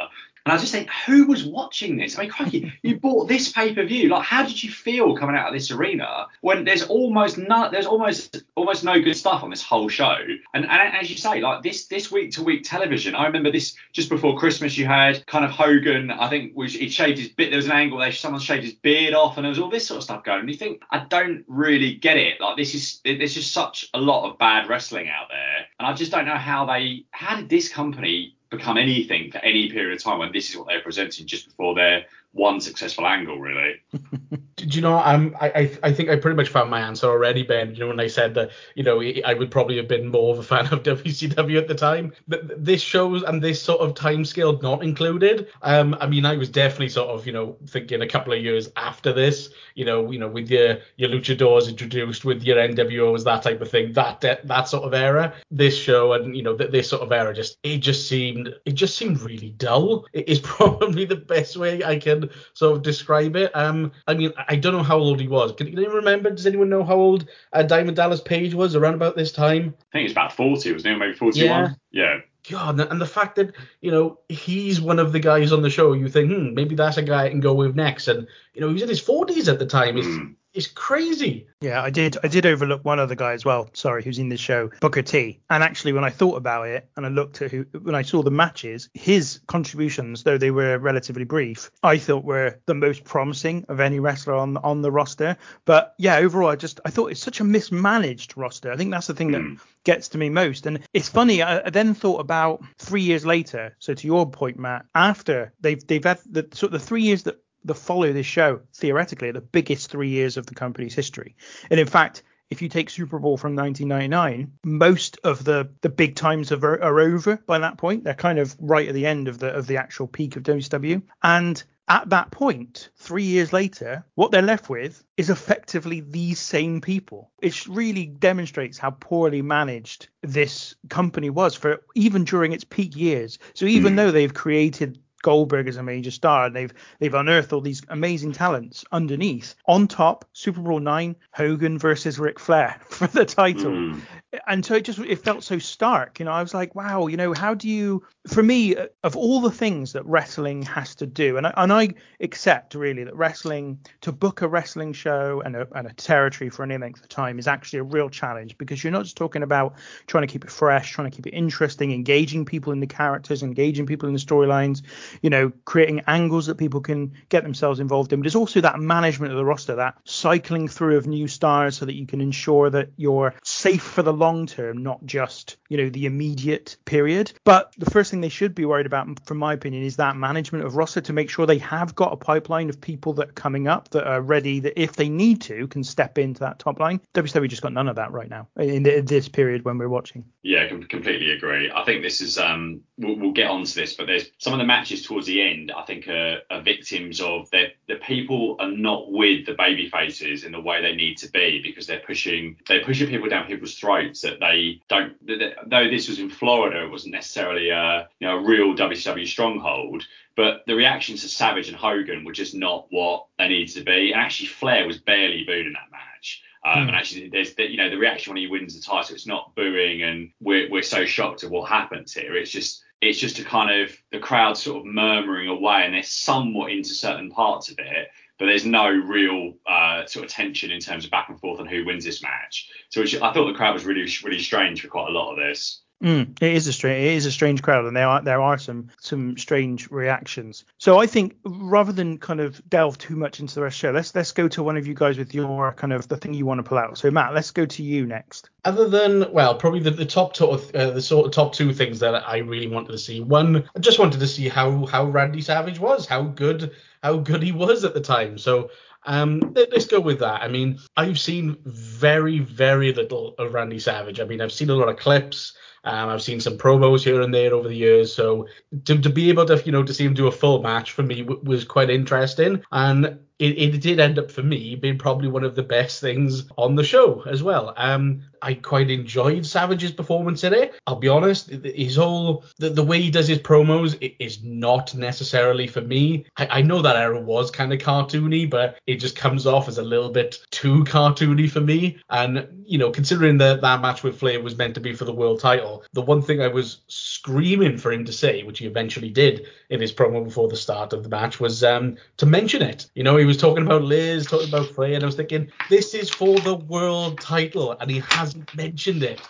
And 0.47 0.53
I 0.53 0.59
just 0.59 0.71
think, 0.71 0.89
who 1.05 1.27
was 1.27 1.45
watching 1.45 1.97
this? 1.97 2.17
I 2.17 2.23
mean, 2.23 2.31
crikey, 2.31 2.73
you 2.83 3.01
bought 3.01 3.27
this 3.27 3.51
pay 3.51 3.75
per 3.75 3.85
view. 3.85 4.09
Like, 4.09 4.23
how 4.23 4.45
did 4.45 4.63
you 4.63 4.71
feel 4.71 5.17
coming 5.17 5.35
out 5.35 5.49
of 5.49 5.53
this 5.53 5.73
arena 5.73 6.29
when 6.41 6.65
there's 6.65 6.85
almost 6.85 7.37
no, 7.37 7.69
there's 7.69 7.85
almost 7.85 8.45
almost 8.55 8.85
no 8.85 9.03
good 9.03 9.17
stuff 9.17 9.43
on 9.43 9.51
this 9.51 9.63
whole 9.63 9.89
show? 9.89 10.17
And, 10.55 10.65
and 10.65 10.97
as 10.97 11.11
you 11.11 11.17
say, 11.17 11.41
like 11.41 11.65
this 11.65 11.87
this 11.87 12.13
week 12.13 12.31
to 12.33 12.45
week 12.45 12.63
television. 12.63 13.17
I 13.17 13.27
remember 13.27 13.51
this 13.51 13.75
just 13.93 14.09
before 14.09 14.39
Christmas. 14.39 14.79
You 14.79 14.87
had 14.87 15.27
kind 15.27 15.45
of 15.45 15.51
Hogan. 15.51 16.13
I 16.13 16.29
think 16.29 16.57
was 16.57 16.75
he 16.75 16.89
shaved 16.89 17.19
his 17.19 17.29
bit. 17.31 17.51
There 17.51 17.57
was 17.57 17.67
an 17.67 17.73
angle 17.73 17.99
there. 17.99 18.13
Someone 18.13 18.41
shaved 18.41 18.63
his 18.63 18.75
beard 18.75 19.15
off, 19.15 19.39
and 19.39 19.45
there 19.45 19.51
was 19.51 19.59
all 19.59 19.69
this 19.69 19.89
sort 19.89 19.99
of 19.99 20.05
stuff 20.05 20.23
going. 20.23 20.41
And 20.41 20.49
you 20.49 20.57
think, 20.57 20.81
I 20.93 21.07
don't 21.11 21.45
really 21.49 21.97
get 21.97 22.19
it. 22.19 22.41
Like 22.41 22.57
this 22.57 22.73
is 22.73 23.01
there's 23.05 23.35
just 23.35 23.53
such 23.53 23.91
a 23.95 24.01
lot 24.01 24.31
of 24.31 24.39
bad 24.39 24.69
wrestling 24.69 25.09
out 25.09 25.27
there, 25.29 25.67
and 25.81 25.89
I 25.89 25.93
just 25.93 26.13
don't 26.13 26.25
know 26.25 26.37
how 26.37 26.67
they 26.67 27.05
how 27.11 27.35
did 27.35 27.49
this 27.49 27.69
company 27.69 28.36
become 28.51 28.77
anything 28.77 29.31
for 29.31 29.39
any 29.39 29.71
period 29.71 29.97
of 29.97 30.03
time 30.03 30.19
when 30.19 30.33
this 30.33 30.51
is 30.51 30.57
what 30.57 30.67
they're 30.69 30.83
presenting 30.83 31.27
just 31.27 31.47
before 31.47 31.75
their 31.75 32.05
one 32.33 32.61
successful 32.61 33.07
angle, 33.07 33.39
really. 33.39 33.81
Do 34.67 34.77
you 34.77 34.83
know? 34.83 34.99
Um, 34.99 35.37
I, 35.41 35.71
I 35.83 35.93
think 35.93 36.09
I 36.09 36.17
pretty 36.17 36.37
much 36.37 36.49
found 36.49 36.71
my 36.71 36.81
answer 36.81 37.07
already, 37.07 37.43
Ben. 37.43 37.75
You 37.75 37.81
know, 37.81 37.89
when 37.89 38.01
I 38.01 38.07
said 38.07 38.35
that, 38.35 38.51
you 38.75 38.83
know, 38.83 39.03
I 39.25 39.35
would 39.35 39.51
probably 39.51 39.77
have 39.77 39.89
been 39.89 40.09
more 40.09 40.33
of 40.33 40.39
a 40.39 40.43
fan 40.43 40.67
of 40.73 40.83
WCW 40.83 41.59
at 41.59 41.69
the 41.69 41.75
time. 41.75 42.13
But 42.29 42.65
this 42.65 42.83
shows 42.83 43.23
and 43.23 43.43
this 43.43 43.61
sort 43.61 43.81
of 43.81 43.95
time 43.95 44.25
scale 44.25 44.59
not 44.61 44.83
included. 44.83 45.49
Um, 45.63 45.97
I 46.01 46.07
mean, 46.07 46.25
I 46.25 46.37
was 46.37 46.49
definitely 46.49 46.89
sort 46.89 47.09
of, 47.09 47.27
you 47.27 47.33
know, 47.33 47.57
thinking 47.67 48.03
a 48.03 48.09
couple 48.09 48.33
of 48.33 48.43
years 48.43 48.71
after 48.77 49.13
this, 49.13 49.51
you 49.75 49.85
know, 49.85 50.11
you 50.11 50.19
know, 50.19 50.29
with 50.29 50.51
your 50.51 50.79
your 50.97 51.11
luchadors 51.11 51.69
introduced, 51.69 52.25
with 52.25 52.43
your 52.43 52.57
NWOs, 52.57 53.25
that 53.25 53.43
type 53.43 53.61
of 53.61 53.71
thing, 53.71 53.93
that 53.93 54.21
that 54.21 54.69
sort 54.69 54.85
of 54.85 54.95
era. 54.95 55.35
This 55.51 55.77
show 55.77 56.13
and 56.13 56.37
you 56.37 56.43
know, 56.43 56.57
th- 56.57 56.71
this 56.71 56.89
sort 56.89 57.03
of 57.03 57.13
era 57.13 57.35
just 57.35 57.59
it 57.63 57.79
just 57.79 58.09
seemed 58.09 58.55
it 58.65 58.73
just 58.73 58.97
seemed 58.97 59.21
really 59.21 59.51
dull. 59.51 60.07
It 60.13 60.29
is 60.29 60.41
probably 60.57 61.05
the 61.05 61.17
best 61.17 61.57
way 61.57 61.85
I 61.85 61.99
can 61.99 62.31
sort 62.55 62.77
of 62.77 62.83
describe 62.83 63.37
it. 63.37 63.55
Um, 63.55 63.93
I 64.07 64.15
mean, 64.15 64.33
I 64.49 64.56
don't 64.57 64.73
know 64.73 64.83
how 64.83 64.99
old 64.99 65.21
he 65.21 65.29
was. 65.29 65.53
Can, 65.53 65.69
can 65.69 65.79
anyone 65.79 65.97
remember? 65.97 66.31
Does 66.31 66.47
anyone 66.47 66.69
know 66.69 66.85
how 66.85 66.97
old 66.97 67.29
uh, 67.53 67.63
Diamond 67.63 67.97
Dallas 67.97 68.21
Page 68.21 68.55
was 68.55 68.75
around 68.75 68.95
about 68.95 69.17
this 69.17 69.33
time? 69.33 69.75
I 69.93 69.99
think 69.99 70.05
it's 70.05 70.13
about 70.13 70.33
40, 70.33 70.73
wasn't 70.73 70.95
it? 70.95 70.99
Maybe 70.99 71.15
41. 71.15 71.47
Yeah. 71.47 71.75
yeah. 71.91 72.19
God, 72.49 72.79
and 72.79 73.01
the 73.01 73.07
fact 73.07 73.37
that 73.37 73.55
you 73.81 73.91
know 73.91 74.21
he's 74.29 74.81
one 74.81 75.01
of 75.01 75.13
the 75.13 75.19
guys 75.19 75.53
on 75.53 75.63
the 75.63 75.71
show, 75.71 75.95
you 75.95 76.09
think, 76.09 76.31
hmm, 76.31 76.55
maybe 76.55 76.77
that's 76.77 76.97
a 76.97 77.03
guy 77.03 77.25
I 77.25 77.31
can 77.31 77.41
go 77.41 77.55
with 77.55 77.75
next. 77.75 78.07
And 78.07 78.29
you 78.55 78.61
know, 78.61 78.69
he 78.69 78.75
was 78.75 78.83
in 78.83 78.89
his 78.89 79.03
40s 79.03 79.49
at 79.49 79.59
the 79.59 79.67
time. 79.67 79.97
Mm. 79.97 80.35
It's 80.57 80.67
crazy. 80.67 81.47
Yeah, 81.61 81.83
I 81.83 81.91
did. 81.91 82.17
I 82.25 82.29
did 82.29 82.47
overlook 82.47 82.85
one 82.85 82.99
other 82.99 83.15
guy 83.15 83.33
as 83.33 83.45
well. 83.45 83.69
Sorry, 83.73 84.03
who's 84.03 84.19
in 84.19 84.29
the 84.29 84.37
show, 84.37 84.71
Booker 84.81 85.03
T. 85.03 85.41
And 85.51 85.63
actually, 85.63 85.93
when 85.93 86.05
I 86.05 86.11
thought 86.11 86.37
about 86.37 86.67
it 86.69 86.89
and 86.97 87.07
I 87.07 87.09
looked 87.09 87.41
at 87.43 87.51
who, 87.51 87.65
when 87.83 87.95
I 87.95 88.03
saw 88.03 88.23
the 88.23 88.31
matches, 88.31 88.89
his 88.95 89.41
contributions, 89.47 90.23
though 90.23 90.39
they 90.39 90.51
were 90.51 90.79
relatively 90.79 91.25
brief, 91.25 91.71
I 91.83 91.99
thought 91.99 92.25
were 92.25 92.59
the 92.67 92.75
most 92.75 93.05
promising 93.05 93.65
of 93.69 93.81
any 93.81 94.01
wrestler 94.01 94.35
on 94.35 94.57
on 94.59 94.83
the 94.83 94.91
roster. 94.91 95.37
But 95.65 95.95
yeah, 95.99 96.17
overall, 96.17 96.51
I 96.51 96.57
just 96.57 96.81
I 96.85 96.91
thought 96.91 97.11
it's 97.11 97.23
such 97.23 97.41
a 97.41 97.45
mismanaged 97.45 98.37
roster. 98.37 98.73
I 98.73 98.77
think 98.77 98.91
that's 98.91 99.07
the 99.07 99.15
thing 99.15 99.33
that 99.33 99.43
Mm. 99.43 99.61
gets 99.85 100.09
to 100.09 100.19
me 100.19 100.31
most. 100.31 100.67
And 100.67 100.81
it's 100.95 101.09
funny. 101.09 101.43
I, 101.43 101.67
I 101.67 101.71
then 101.71 101.95
thought 101.95 102.21
about 102.21 102.63
three 102.79 103.03
years 103.03 103.27
later. 103.27 103.77
So 103.79 103.93
to 103.95 104.07
your 104.07 104.31
point, 104.31 104.59
Matt, 104.59 104.87
after 104.95 105.53
they've 105.61 105.87
they've 105.87 106.03
had 106.05 106.21
the 106.31 106.49
sort 106.53 106.73
of 106.73 106.81
the 106.81 106.87
three 106.87 107.03
years 107.03 107.25
that 107.25 107.37
that 107.67 107.75
follow 107.75 108.13
this 108.13 108.27
show 108.27 108.61
theoretically 108.75 109.29
are 109.29 109.33
the 109.33 109.41
biggest 109.41 109.91
three 109.91 110.09
years 110.09 110.37
of 110.37 110.47
the 110.47 110.55
company's 110.55 110.95
history. 110.95 111.37
And 111.71 111.79
in 111.79 111.87
fact, 111.87 112.23
if 112.49 112.63
you 112.63 112.69
take 112.69 112.91
Super 112.91 113.19
Brawl 113.19 113.37
from 113.37 113.57
1999, 113.57 114.53
most 114.65 115.19
of 115.25 115.45
the 115.45 115.69
the 115.81 115.89
big 115.89 116.15
times 116.15 116.53
are, 116.53 116.83
are 116.83 117.01
over 117.01 117.37
by 117.47 117.59
that 117.59 117.77
point. 117.77 118.05
They're 118.05 118.15
kind 118.15 118.39
of 118.39 118.55
right 118.61 118.89
at 118.89 118.95
the 118.95 119.07
end 119.07 119.29
of 119.29 119.39
the 119.39 119.49
of 119.53 119.67
the 119.67 119.79
actual 119.79 120.07
peak 120.07 120.37
of 120.37 120.45
WCW. 120.45 121.03
And 121.23 121.63
at 121.89 122.11
that 122.11 122.33
point, 122.33 122.91
three 122.97 123.23
years 123.25 123.53
later, 123.53 124.05
what 124.17 124.33
they're 124.33 124.43
left 124.43 124.69
with 124.69 125.05
is 125.17 125.31
effectively 125.31 126.01
these 126.01 126.41
same 126.41 126.81
people. 126.81 127.31
It 127.41 127.67
really 127.69 128.07
demonstrates 128.07 128.77
how 128.77 128.91
poorly 128.91 129.41
managed 129.43 130.09
this 130.23 130.75
company 130.89 131.31
was 131.31 131.55
for 131.55 131.83
even 131.95 132.25
during 132.25 132.53
its 132.53 132.65
peak 132.65 132.97
years. 132.97 133.39
So 133.55 133.67
even 133.67 133.93
Mm. 133.93 133.97
though 133.97 134.11
they've 134.11 134.35
created 134.35 134.99
Goldberg 135.27 135.67
is 135.67 135.77
a 135.77 135.83
major 135.83 136.13
star 136.13 136.47
and 136.47 136.55
they've 136.55 136.73
they've 137.01 137.13
unearthed 137.13 137.53
all 137.53 137.61
these 137.61 137.83
amazing 137.89 138.31
talents 138.31 138.85
underneath. 138.93 139.57
On 139.67 139.89
top, 139.89 140.25
Super 140.33 140.61
Brawl 140.61 140.79
nine, 140.79 141.17
Hogan 141.33 141.81
versus 141.81 142.21
Ric 142.21 142.39
Flair 142.39 142.79
for 142.89 143.09
the 143.09 143.25
title. 143.25 143.73
Mm. 143.73 144.01
And 144.47 144.65
so 144.65 144.75
it 144.75 144.85
just 144.85 145.01
it 145.01 145.25
felt 145.25 145.43
so 145.43 145.59
stark, 145.59 146.21
you 146.21 146.27
know. 146.27 146.31
I 146.31 146.43
was 146.43 146.55
like, 146.55 146.75
wow, 146.75 147.07
you 147.07 147.17
know, 147.17 147.33
how 147.33 147.55
do 147.55 147.69
you? 147.69 148.05
For 148.29 148.43
me, 148.43 148.77
of 149.03 149.17
all 149.17 149.41
the 149.41 149.51
things 149.51 149.95
that 149.95 150.05
wrestling 150.07 150.63
has 150.63 150.95
to 150.97 151.07
do, 151.07 151.37
and 151.39 151.47
I, 151.47 151.55
and 151.57 151.73
I 151.73 151.89
accept 152.21 152.75
really 152.75 153.03
that 153.05 153.17
wrestling 153.17 153.79
to 154.03 154.13
book 154.13 154.43
a 154.43 154.49
wrestling 154.49 154.93
show 154.93 155.43
and 155.45 155.57
a, 155.57 155.67
and 155.75 155.87
a 155.87 155.93
territory 155.93 156.51
for 156.51 156.65
any 156.65 156.77
length 156.77 157.03
of 157.03 157.09
time 157.09 157.39
is 157.39 157.49
actually 157.49 157.79
a 157.79 157.85
real 157.85 158.11
challenge 158.11 158.59
because 158.59 158.85
you're 158.85 158.93
not 158.93 159.05
just 159.05 159.17
talking 159.17 159.43
about 159.43 159.75
trying 160.07 160.23
to 160.23 160.33
keep 160.33 160.45
it 160.45 160.51
fresh, 160.51 160.93
trying 160.93 161.11
to 161.11 161.17
keep 161.17 161.27
it 161.27 161.35
interesting, 161.35 161.93
engaging 161.93 162.45
people 162.45 162.73
in 162.73 162.81
the 162.81 162.87
characters, 162.87 163.43
engaging 163.43 163.87
people 163.87 164.07
in 164.09 164.13
the 164.13 164.21
storylines, 164.21 164.83
you 165.23 165.31
know, 165.31 165.53
creating 165.65 166.03
angles 166.07 166.47
that 166.47 166.57
people 166.57 166.81
can 166.81 167.13
get 167.29 167.43
themselves 167.43 167.81
involved 167.81 168.13
in. 168.13 168.21
But 168.21 168.25
there's 168.25 168.37
also 168.37 168.61
that 168.61 168.79
management 168.79 169.33
of 169.33 169.39
the 169.39 169.45
roster, 169.45 169.77
that 169.77 169.97
cycling 170.05 170.69
through 170.69 170.97
of 170.97 171.07
new 171.07 171.29
stars 171.29 171.77
so 171.79 171.85
that 171.85 171.95
you 171.95 172.07
can 172.07 172.21
ensure 172.21 172.71
that 172.71 172.91
you're 172.97 173.35
safe 173.43 173.83
for 173.83 174.03
the 174.03 174.13
long 174.13 174.47
term, 174.47 174.83
not 174.83 175.05
just, 175.07 175.57
you 175.69 175.77
know, 175.77 175.89
the 175.89 176.07
immediate 176.07 176.77
period. 176.85 177.33
But 177.45 177.73
the 177.79 177.91
first 177.91 178.11
thing 178.11 178.21
they 178.21 178.29
should 178.29 178.55
be 178.55 178.65
worried 178.65 178.87
about, 178.87 179.09
from 179.27 179.39
my 179.39 179.53
opinion, 179.53 179.83
is 179.83 179.97
that 179.97 180.17
management 180.17 180.65
of 180.65 180.77
roster 180.77 181.01
to 181.01 181.13
make 181.13 181.31
sure 181.31 181.47
they 181.47 181.59
have 181.59 181.95
got 181.95 182.13
a 182.13 182.17
pipeline 182.17 182.69
of 182.69 182.81
people 182.81 183.13
that 183.15 183.31
are 183.31 183.33
coming 183.33 183.69
up 183.69 183.89
that 183.91 184.07
are 184.07 184.21
ready 184.21 184.61
that 184.61 184.81
if 184.81 184.93
they 184.95 185.09
need 185.09 185.41
to 185.43 185.67
can 185.69 185.85
step 185.85 186.19
into 186.19 186.41
that 186.41 186.59
top 186.59 186.81
line. 186.81 187.01
WCW 187.15 187.49
just 187.49 187.63
got 187.63 187.73
none 187.73 187.89
of 187.89 187.97
that 187.97 188.13
right 188.13 188.29
now 188.29 188.49
in 188.57 188.83
this 188.83 189.29
period 189.29 189.65
when 189.65 189.79
we're 189.79 189.89
watching. 189.89 190.25
Yeah, 190.43 190.69
completely 190.89 191.31
agree. 191.31 191.71
I 191.75 191.85
think 191.85 192.03
this 192.03 192.21
is 192.21 192.39
um 192.39 192.83
we'll, 192.99 193.17
we'll 193.17 193.33
get 193.33 193.51
onto 193.51 193.73
this, 193.79 193.95
but 193.95 194.07
there's 194.07 194.31
some 194.39 194.53
of 194.53 194.59
the 194.59 194.65
matches 194.65 195.06
towards 195.07 195.27
the 195.27 195.41
end 195.41 195.73
I 195.75 195.83
think 195.85 196.09
are, 196.09 196.41
are 196.51 196.61
victims 196.61 197.21
of 197.21 197.49
the 197.51 197.67
the 197.89 197.97
people 197.97 198.57
are 198.59 198.71
not 198.71 199.11
with 199.11 199.47
the 199.47 199.55
baby 199.55 199.89
faces 199.89 200.45
in 200.45 200.53
the 200.53 200.61
way 200.61 200.83
they 200.83 200.95
need 200.95 201.19
to 201.19 201.31
be 201.31 201.61
because 201.63 201.87
they're 201.87 202.01
pushing 202.07 202.57
they're 202.67 202.85
pushing 202.85 203.09
people 203.09 203.29
down 203.29 203.47
people's 203.47 203.75
throats 203.75 204.21
that 204.23 204.41
they 204.41 204.81
don't 204.89 205.15
that- 205.27 205.39
that- 205.39 205.71
though 205.71 205.89
this 205.89 206.09
was 206.09 206.19
in 206.19 206.31
Florida 206.31 206.85
it 206.85 206.91
wasn't 206.91 207.15
necessarily 207.15 207.71
a 207.71 208.09
you 208.21 208.27
know 208.27 208.39
a 208.39 208.45
real 208.45 208.75
WCW 208.75 209.27
stronghold 209.27 210.05
but 210.37 210.63
the 210.67 210.75
reactions 210.75 211.23
to 211.23 211.29
Savage 211.29 211.69
and 211.69 211.77
Hogan 211.77 212.25
were 212.25 212.33
just 212.33 212.55
not 212.55 212.87
what 212.91 213.27
they 213.39 213.49
needed 213.49 213.75
to 213.75 213.85
be 213.85 214.13
and 214.13 214.21
actually 214.21 214.49
Flair 214.49 214.87
was 214.87 214.99
barely 214.99 215.45
booed 215.45 215.67
in 215.67 215.73
that 215.73 215.91
match 215.91 216.43
um, 216.65 216.83
Hmm. 216.83 216.89
And 216.89 216.97
actually, 216.97 217.29
there's 217.29 217.55
the, 217.55 217.71
you 217.71 217.77
know 217.77 217.91
the 217.91 217.97
reaction 217.97 218.33
when 218.33 218.43
he 218.43 218.49
wins 218.49 218.75
the 218.75 218.83
title. 218.85 219.15
It's 219.15 219.27
not 219.27 219.55
booing 219.55 220.03
and 220.03 220.33
we're 220.41 220.69
we're 220.69 220.83
so 220.83 221.05
shocked 221.05 221.45
at 221.45 221.51
what 221.51 221.69
happens 221.69 222.13
here. 222.13 222.37
It's 222.37 222.51
just 222.51 222.83
it's 223.01 223.19
just 223.19 223.39
a 223.39 223.45
kind 223.45 223.83
of 223.83 223.97
the 224.11 224.19
crowd 224.19 224.57
sort 224.57 224.79
of 224.79 224.87
murmuring 224.87 225.49
away, 225.49 225.83
and 225.85 225.95
they're 225.95 226.03
somewhat 226.03 226.73
into 226.73 226.91
certain 226.91 227.31
parts 227.31 227.71
of 227.71 227.79
it, 227.79 228.09
but 228.39 228.47
there's 228.47 228.67
no 228.67 228.89
real 228.89 229.55
uh, 229.67 230.07
sort 230.07 230.25
of 230.25 230.31
tension 230.31 230.71
in 230.71 230.81
terms 230.81 231.05
of 231.05 231.11
back 231.11 231.29
and 231.29 231.41
forth 231.41 231.61
on 231.61 231.67
who 231.67 231.85
wins 231.85 232.05
this 232.05 232.23
match. 232.23 232.69
So 232.91 233.03
it's, 233.03 233.15
I 233.15 233.33
thought 233.33 233.47
the 233.47 233.55
crowd 233.57 233.75
was 233.75 233.85
really 233.85 234.09
really 234.25 234.43
strange 234.43 234.83
for 234.83 234.89
quite 234.89 235.09
a 235.09 235.13
lot 235.13 235.33
of 235.33 235.39
this. 235.39 235.83
Mm, 236.03 236.37
it 236.43 236.53
is 236.55 236.67
a 236.67 236.75
strange, 236.75 237.07
it 237.07 237.15
is 237.15 237.25
a 237.25 237.33
strange 237.33 237.63
crowd, 237.63 237.87
and 237.87 237.97
there 237.97 238.07
are 238.07 238.21
there 238.21 238.43
are 238.43 238.59
some 238.59 238.89
some 239.01 239.39
strange 239.39 239.91
reactions. 239.91 240.67
So 240.77 240.99
I 240.99 241.07
think 241.07 241.37
rather 241.43 241.91
than 241.91 242.19
kind 242.19 242.41
of 242.41 242.61
delve 242.69 242.99
too 242.99 243.17
much 243.17 243.41
into 243.41 243.55
the 243.55 243.63
rest 243.63 243.77
of 243.77 243.81
the 243.81 243.89
show, 243.89 243.93
let's 243.93 244.15
let's 244.15 244.33
go 244.33 244.47
to 244.49 244.63
one 244.63 244.77
of 244.77 244.87
you 244.87 244.93
guys 244.93 245.17
with 245.17 245.33
your 245.33 245.73
kind 245.73 245.95
of 245.95 246.07
the 246.09 246.19
thing 246.19 246.35
you 246.35 246.45
want 246.45 246.59
to 246.59 246.65
pull 246.65 246.77
out. 246.77 246.99
So 246.99 247.11
Matt, 247.11 247.33
let's 247.33 247.51
go 247.51 247.65
to 247.65 247.83
you 247.83 248.05
next. 248.05 248.51
Other 248.67 248.89
than 248.89 249.33
well, 249.33 249.55
probably 249.55 249.81
the, 249.81 249.91
the 249.91 250.05
top 250.05 250.39
of 250.43 250.75
uh, 250.75 250.91
the 250.91 251.01
sort 251.01 251.27
of 251.27 251.33
top 251.33 251.55
two 251.55 251.73
things 251.73 252.01
that 252.01 252.15
I 252.29 252.39
really 252.39 252.69
wanted 252.69 252.93
to 252.93 252.99
see. 252.99 253.23
One, 253.23 253.67
I 253.75 253.79
just 253.79 253.99
wanted 253.99 254.21
to 254.21 254.27
see 254.27 254.51
how 254.51 254.85
how 254.85 255.07
Randy 255.07 255.41
Savage 255.41 255.79
was, 255.79 256.05
how 256.05 256.25
good 256.25 256.73
how 257.03 257.17
good 257.17 257.43
he 257.43 257.53
was 257.53 257.85
at 257.85 257.95
the 257.95 258.03
time. 258.03 258.37
So 258.37 258.71
um, 259.07 259.41
let's 259.55 259.87
go 259.87 260.01
with 260.01 260.19
that. 260.19 260.43
I 260.43 260.49
mean, 260.49 260.79
I've 260.95 261.19
seen 261.19 261.57
very 261.65 262.41
very 262.41 262.93
little 262.93 263.35
of 263.39 263.55
Randy 263.55 263.79
Savage. 263.79 264.21
I 264.21 264.25
mean, 264.25 264.43
I've 264.43 264.53
seen 264.53 264.69
a 264.69 264.75
lot 264.75 264.91
of 264.91 264.99
clips. 264.99 265.55
Um, 265.87 266.09
I've 266.09 266.23
seen 266.23 266.41
some 266.41 266.59
promos 266.59 267.05
here 267.05 267.21
and 267.21 267.33
there 267.33 267.55
over 267.55 267.69
the 267.69 267.77
years, 267.77 268.13
so 268.13 268.49
to, 268.85 268.99
to 269.01 269.09
be 269.09 269.29
able 269.31 269.47
to 269.47 269.63
you 269.65 269.73
know 269.73 269.83
to 269.83 269.95
see 269.95 270.05
him 270.05 270.15
do 270.15 270.27
a 270.27 270.33
full 270.33 270.61
match 270.61 270.93
for 270.93 271.03
me 271.03 271.23
w- 271.23 271.41
was 271.45 271.65
quite 271.65 271.91
interesting, 271.91 272.63
and 272.73 273.19
it, 273.39 273.59
it 273.59 273.81
did 273.81 274.01
end 274.01 274.19
up 274.19 274.31
for 274.31 274.43
me 274.43 274.75
being 274.75 274.99
probably 274.99 275.29
one 275.29 275.45
of 275.45 275.55
the 275.55 275.63
best 275.63 276.01
things 276.01 276.45
on 276.57 276.75
the 276.75 276.85
show 276.85 277.23
as 277.27 277.43
well. 277.43 277.75
Um, 277.77 278.23
I 278.43 278.55
quite 278.55 278.91
enjoyed 278.91 279.45
Savage's 279.45 279.93
performance 279.93 280.45
in 280.45 280.55
it. 280.55 280.75
I'll 280.87 280.97
be 280.97 281.09
honest, 281.09 281.51
his 281.51 281.97
whole 281.97 282.45
the, 282.59 282.71
the 282.71 282.85
way 282.85 283.01
he 283.01 283.11
does 283.11 283.29
his 283.29 283.39
promos 283.39 283.97
is 284.19 284.43
not 284.43 284.95
necessarily 284.95 285.67
for 285.67 285.81
me. 285.81 286.27
I, 286.37 286.47
I 286.47 286.63
know 286.63 286.83
that 286.83 286.97
era 286.97 287.21
was 287.21 287.51
kind 287.51 287.73
of 287.73 287.81
cartoony, 287.81 288.49
but 288.49 288.79
it 288.87 288.97
just 288.97 289.17
comes 289.17 289.47
off 289.47 289.69
as 289.69 289.79
a 289.79 289.83
little 289.83 290.11
bit 290.11 290.39
too 290.51 290.85
cartoony 290.85 291.51
for 291.51 291.61
me. 291.61 291.99
And 292.11 292.47
you 292.67 292.79
know, 292.79 292.91
considering 292.91 293.39
that 293.39 293.61
that 293.61 293.81
match 293.81 294.03
with 294.03 294.19
Flair 294.19 294.41
was 294.41 294.57
meant 294.57 294.75
to 294.75 294.81
be 294.81 294.95
for 294.95 295.05
the 295.05 295.13
world 295.13 295.41
title, 295.41 295.85
the 295.93 296.03
one 296.03 296.23
thing 296.23 296.41
I 296.41 296.49
was 296.49 296.79
screaming 296.89 297.79
for 297.79 297.93
him 297.93 298.05
to 298.05 298.13
say, 298.13 298.43
which 298.43 298.61
he 298.61 298.67
eventually 298.67 299.11
did 299.11 299.47
in 299.71 299.81
his 299.81 299.93
promo 299.93 300.25
before 300.25 300.49
the 300.49 300.57
start 300.57 300.93
of 300.93 301.03
the 301.03 301.09
match, 301.09 301.41
was 301.41 301.63
um, 301.65 301.97
to 302.17 302.27
mention 302.27 302.63
it. 302.63 302.89
You 302.95 303.03
know, 303.03 303.17
he 303.17 303.26
was 303.27 303.37
talking 303.37 303.65
about 303.65 303.83
Liz, 303.83 304.27
talking 304.27 304.49
about 304.49 304.69
Flair, 304.69 304.95
and 304.95 305.03
I 305.03 305.07
was 305.07 305.17
thinking, 305.17 305.51
this 305.69 305.95
is 305.95 306.11
for 306.11 306.39
the 306.41 306.55
world 306.55 307.21
title, 307.21 307.77
and 307.81 307.91
he 307.91 308.01
hasn't 308.01 308.55
mentioned 308.57 309.03
it. 309.03 309.21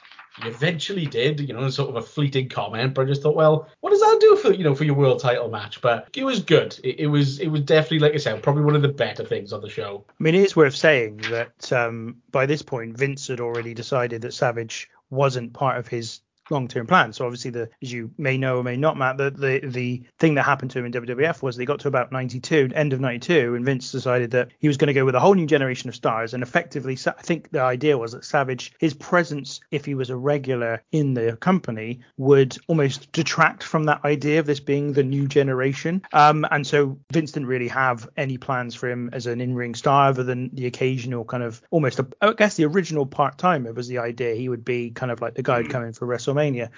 He 0.42 0.48
eventually 0.48 1.06
did, 1.06 1.40
you 1.40 1.54
know, 1.54 1.62
in 1.62 1.72
sort 1.72 1.88
of 1.88 1.96
a 1.96 2.02
fleeting 2.02 2.48
comment, 2.48 2.92
but 2.92 3.02
I 3.02 3.04
just 3.06 3.22
thought, 3.22 3.36
well, 3.36 3.68
what 3.80 3.90
does 3.90 4.00
that 4.00 4.18
do 4.20 4.36
for 4.36 4.52
you 4.52 4.64
know 4.64 4.74
for 4.74 4.84
your 4.84 4.94
world 4.94 5.18
title 5.18 5.48
match? 5.48 5.80
But 5.80 6.08
it 6.14 6.24
was 6.24 6.40
good. 6.40 6.78
It, 6.84 7.00
it 7.00 7.06
was 7.06 7.38
it 7.38 7.48
was 7.48 7.62
definitely, 7.62 8.00
like 8.00 8.12
I 8.12 8.18
said, 8.18 8.42
probably 8.42 8.64
one 8.64 8.76
of 8.76 8.82
the 8.82 8.88
better 8.88 9.24
things 9.24 9.52
on 9.54 9.62
the 9.62 9.70
show. 9.70 10.04
I 10.08 10.22
mean, 10.22 10.34
it 10.34 10.42
is 10.42 10.54
worth 10.54 10.76
saying 10.76 11.18
that 11.30 11.72
um, 11.72 12.16
by 12.32 12.44
this 12.44 12.60
point, 12.60 12.98
Vince 12.98 13.28
had 13.28 13.40
already 13.40 13.72
decided 13.72 14.20
that 14.22 14.34
Savage 14.34 14.90
wasn't 15.08 15.54
part 15.54 15.78
of 15.78 15.88
his 15.88 16.20
long-term 16.50 16.86
plan. 16.86 17.12
So 17.12 17.24
obviously, 17.24 17.50
the 17.50 17.68
as 17.82 17.92
you 17.92 18.10
may 18.18 18.38
know 18.38 18.58
or 18.58 18.62
may 18.62 18.76
not, 18.76 18.96
Matt, 18.96 19.16
the 19.16 19.30
the, 19.30 19.60
the 19.66 20.02
thing 20.18 20.34
that 20.34 20.44
happened 20.44 20.70
to 20.72 20.78
him 20.78 20.86
in 20.86 20.92
WWF 20.92 21.42
was 21.42 21.56
they 21.56 21.64
got 21.64 21.80
to 21.80 21.88
about 21.88 22.12
92, 22.12 22.70
end 22.74 22.92
of 22.92 23.00
92, 23.00 23.54
and 23.54 23.64
Vince 23.64 23.92
decided 23.92 24.30
that 24.32 24.50
he 24.58 24.68
was 24.68 24.76
going 24.76 24.88
to 24.88 24.94
go 24.94 25.04
with 25.04 25.14
a 25.14 25.20
whole 25.20 25.34
new 25.34 25.46
generation 25.46 25.88
of 25.88 25.94
stars. 25.94 26.34
And 26.34 26.42
effectively, 26.42 26.98
I 27.06 27.22
think 27.22 27.50
the 27.50 27.60
idea 27.60 27.98
was 27.98 28.12
that 28.12 28.24
Savage, 28.24 28.72
his 28.78 28.94
presence, 28.94 29.60
if 29.70 29.84
he 29.84 29.94
was 29.94 30.10
a 30.10 30.16
regular 30.16 30.82
in 30.92 31.14
the 31.14 31.36
company, 31.36 32.00
would 32.16 32.56
almost 32.68 33.10
detract 33.12 33.62
from 33.62 33.84
that 33.84 34.04
idea 34.04 34.40
of 34.40 34.46
this 34.46 34.60
being 34.60 34.92
the 34.92 35.02
new 35.02 35.26
generation. 35.26 36.02
Um, 36.12 36.46
and 36.50 36.66
so 36.66 36.98
Vince 37.12 37.32
didn't 37.32 37.48
really 37.48 37.68
have 37.68 38.08
any 38.16 38.38
plans 38.38 38.74
for 38.74 38.88
him 38.88 39.10
as 39.12 39.26
an 39.26 39.40
in-ring 39.40 39.74
star 39.74 40.08
other 40.08 40.22
than 40.22 40.50
the 40.52 40.66
occasional 40.66 41.24
kind 41.24 41.42
of 41.42 41.62
almost, 41.70 41.98
a, 41.98 42.06
I 42.20 42.32
guess 42.32 42.56
the 42.56 42.64
original 42.64 43.06
part-timer 43.06 43.72
was 43.72 43.88
the 43.88 43.98
idea 43.98 44.34
he 44.34 44.48
would 44.48 44.64
be 44.64 44.90
kind 44.90 45.10
of 45.10 45.20
like 45.20 45.34
the 45.34 45.42
guy 45.42 45.62
who'd 45.62 45.70
come 45.70 45.84
in 45.84 45.92
for 45.92 46.06
WrestleMania. 46.06 46.35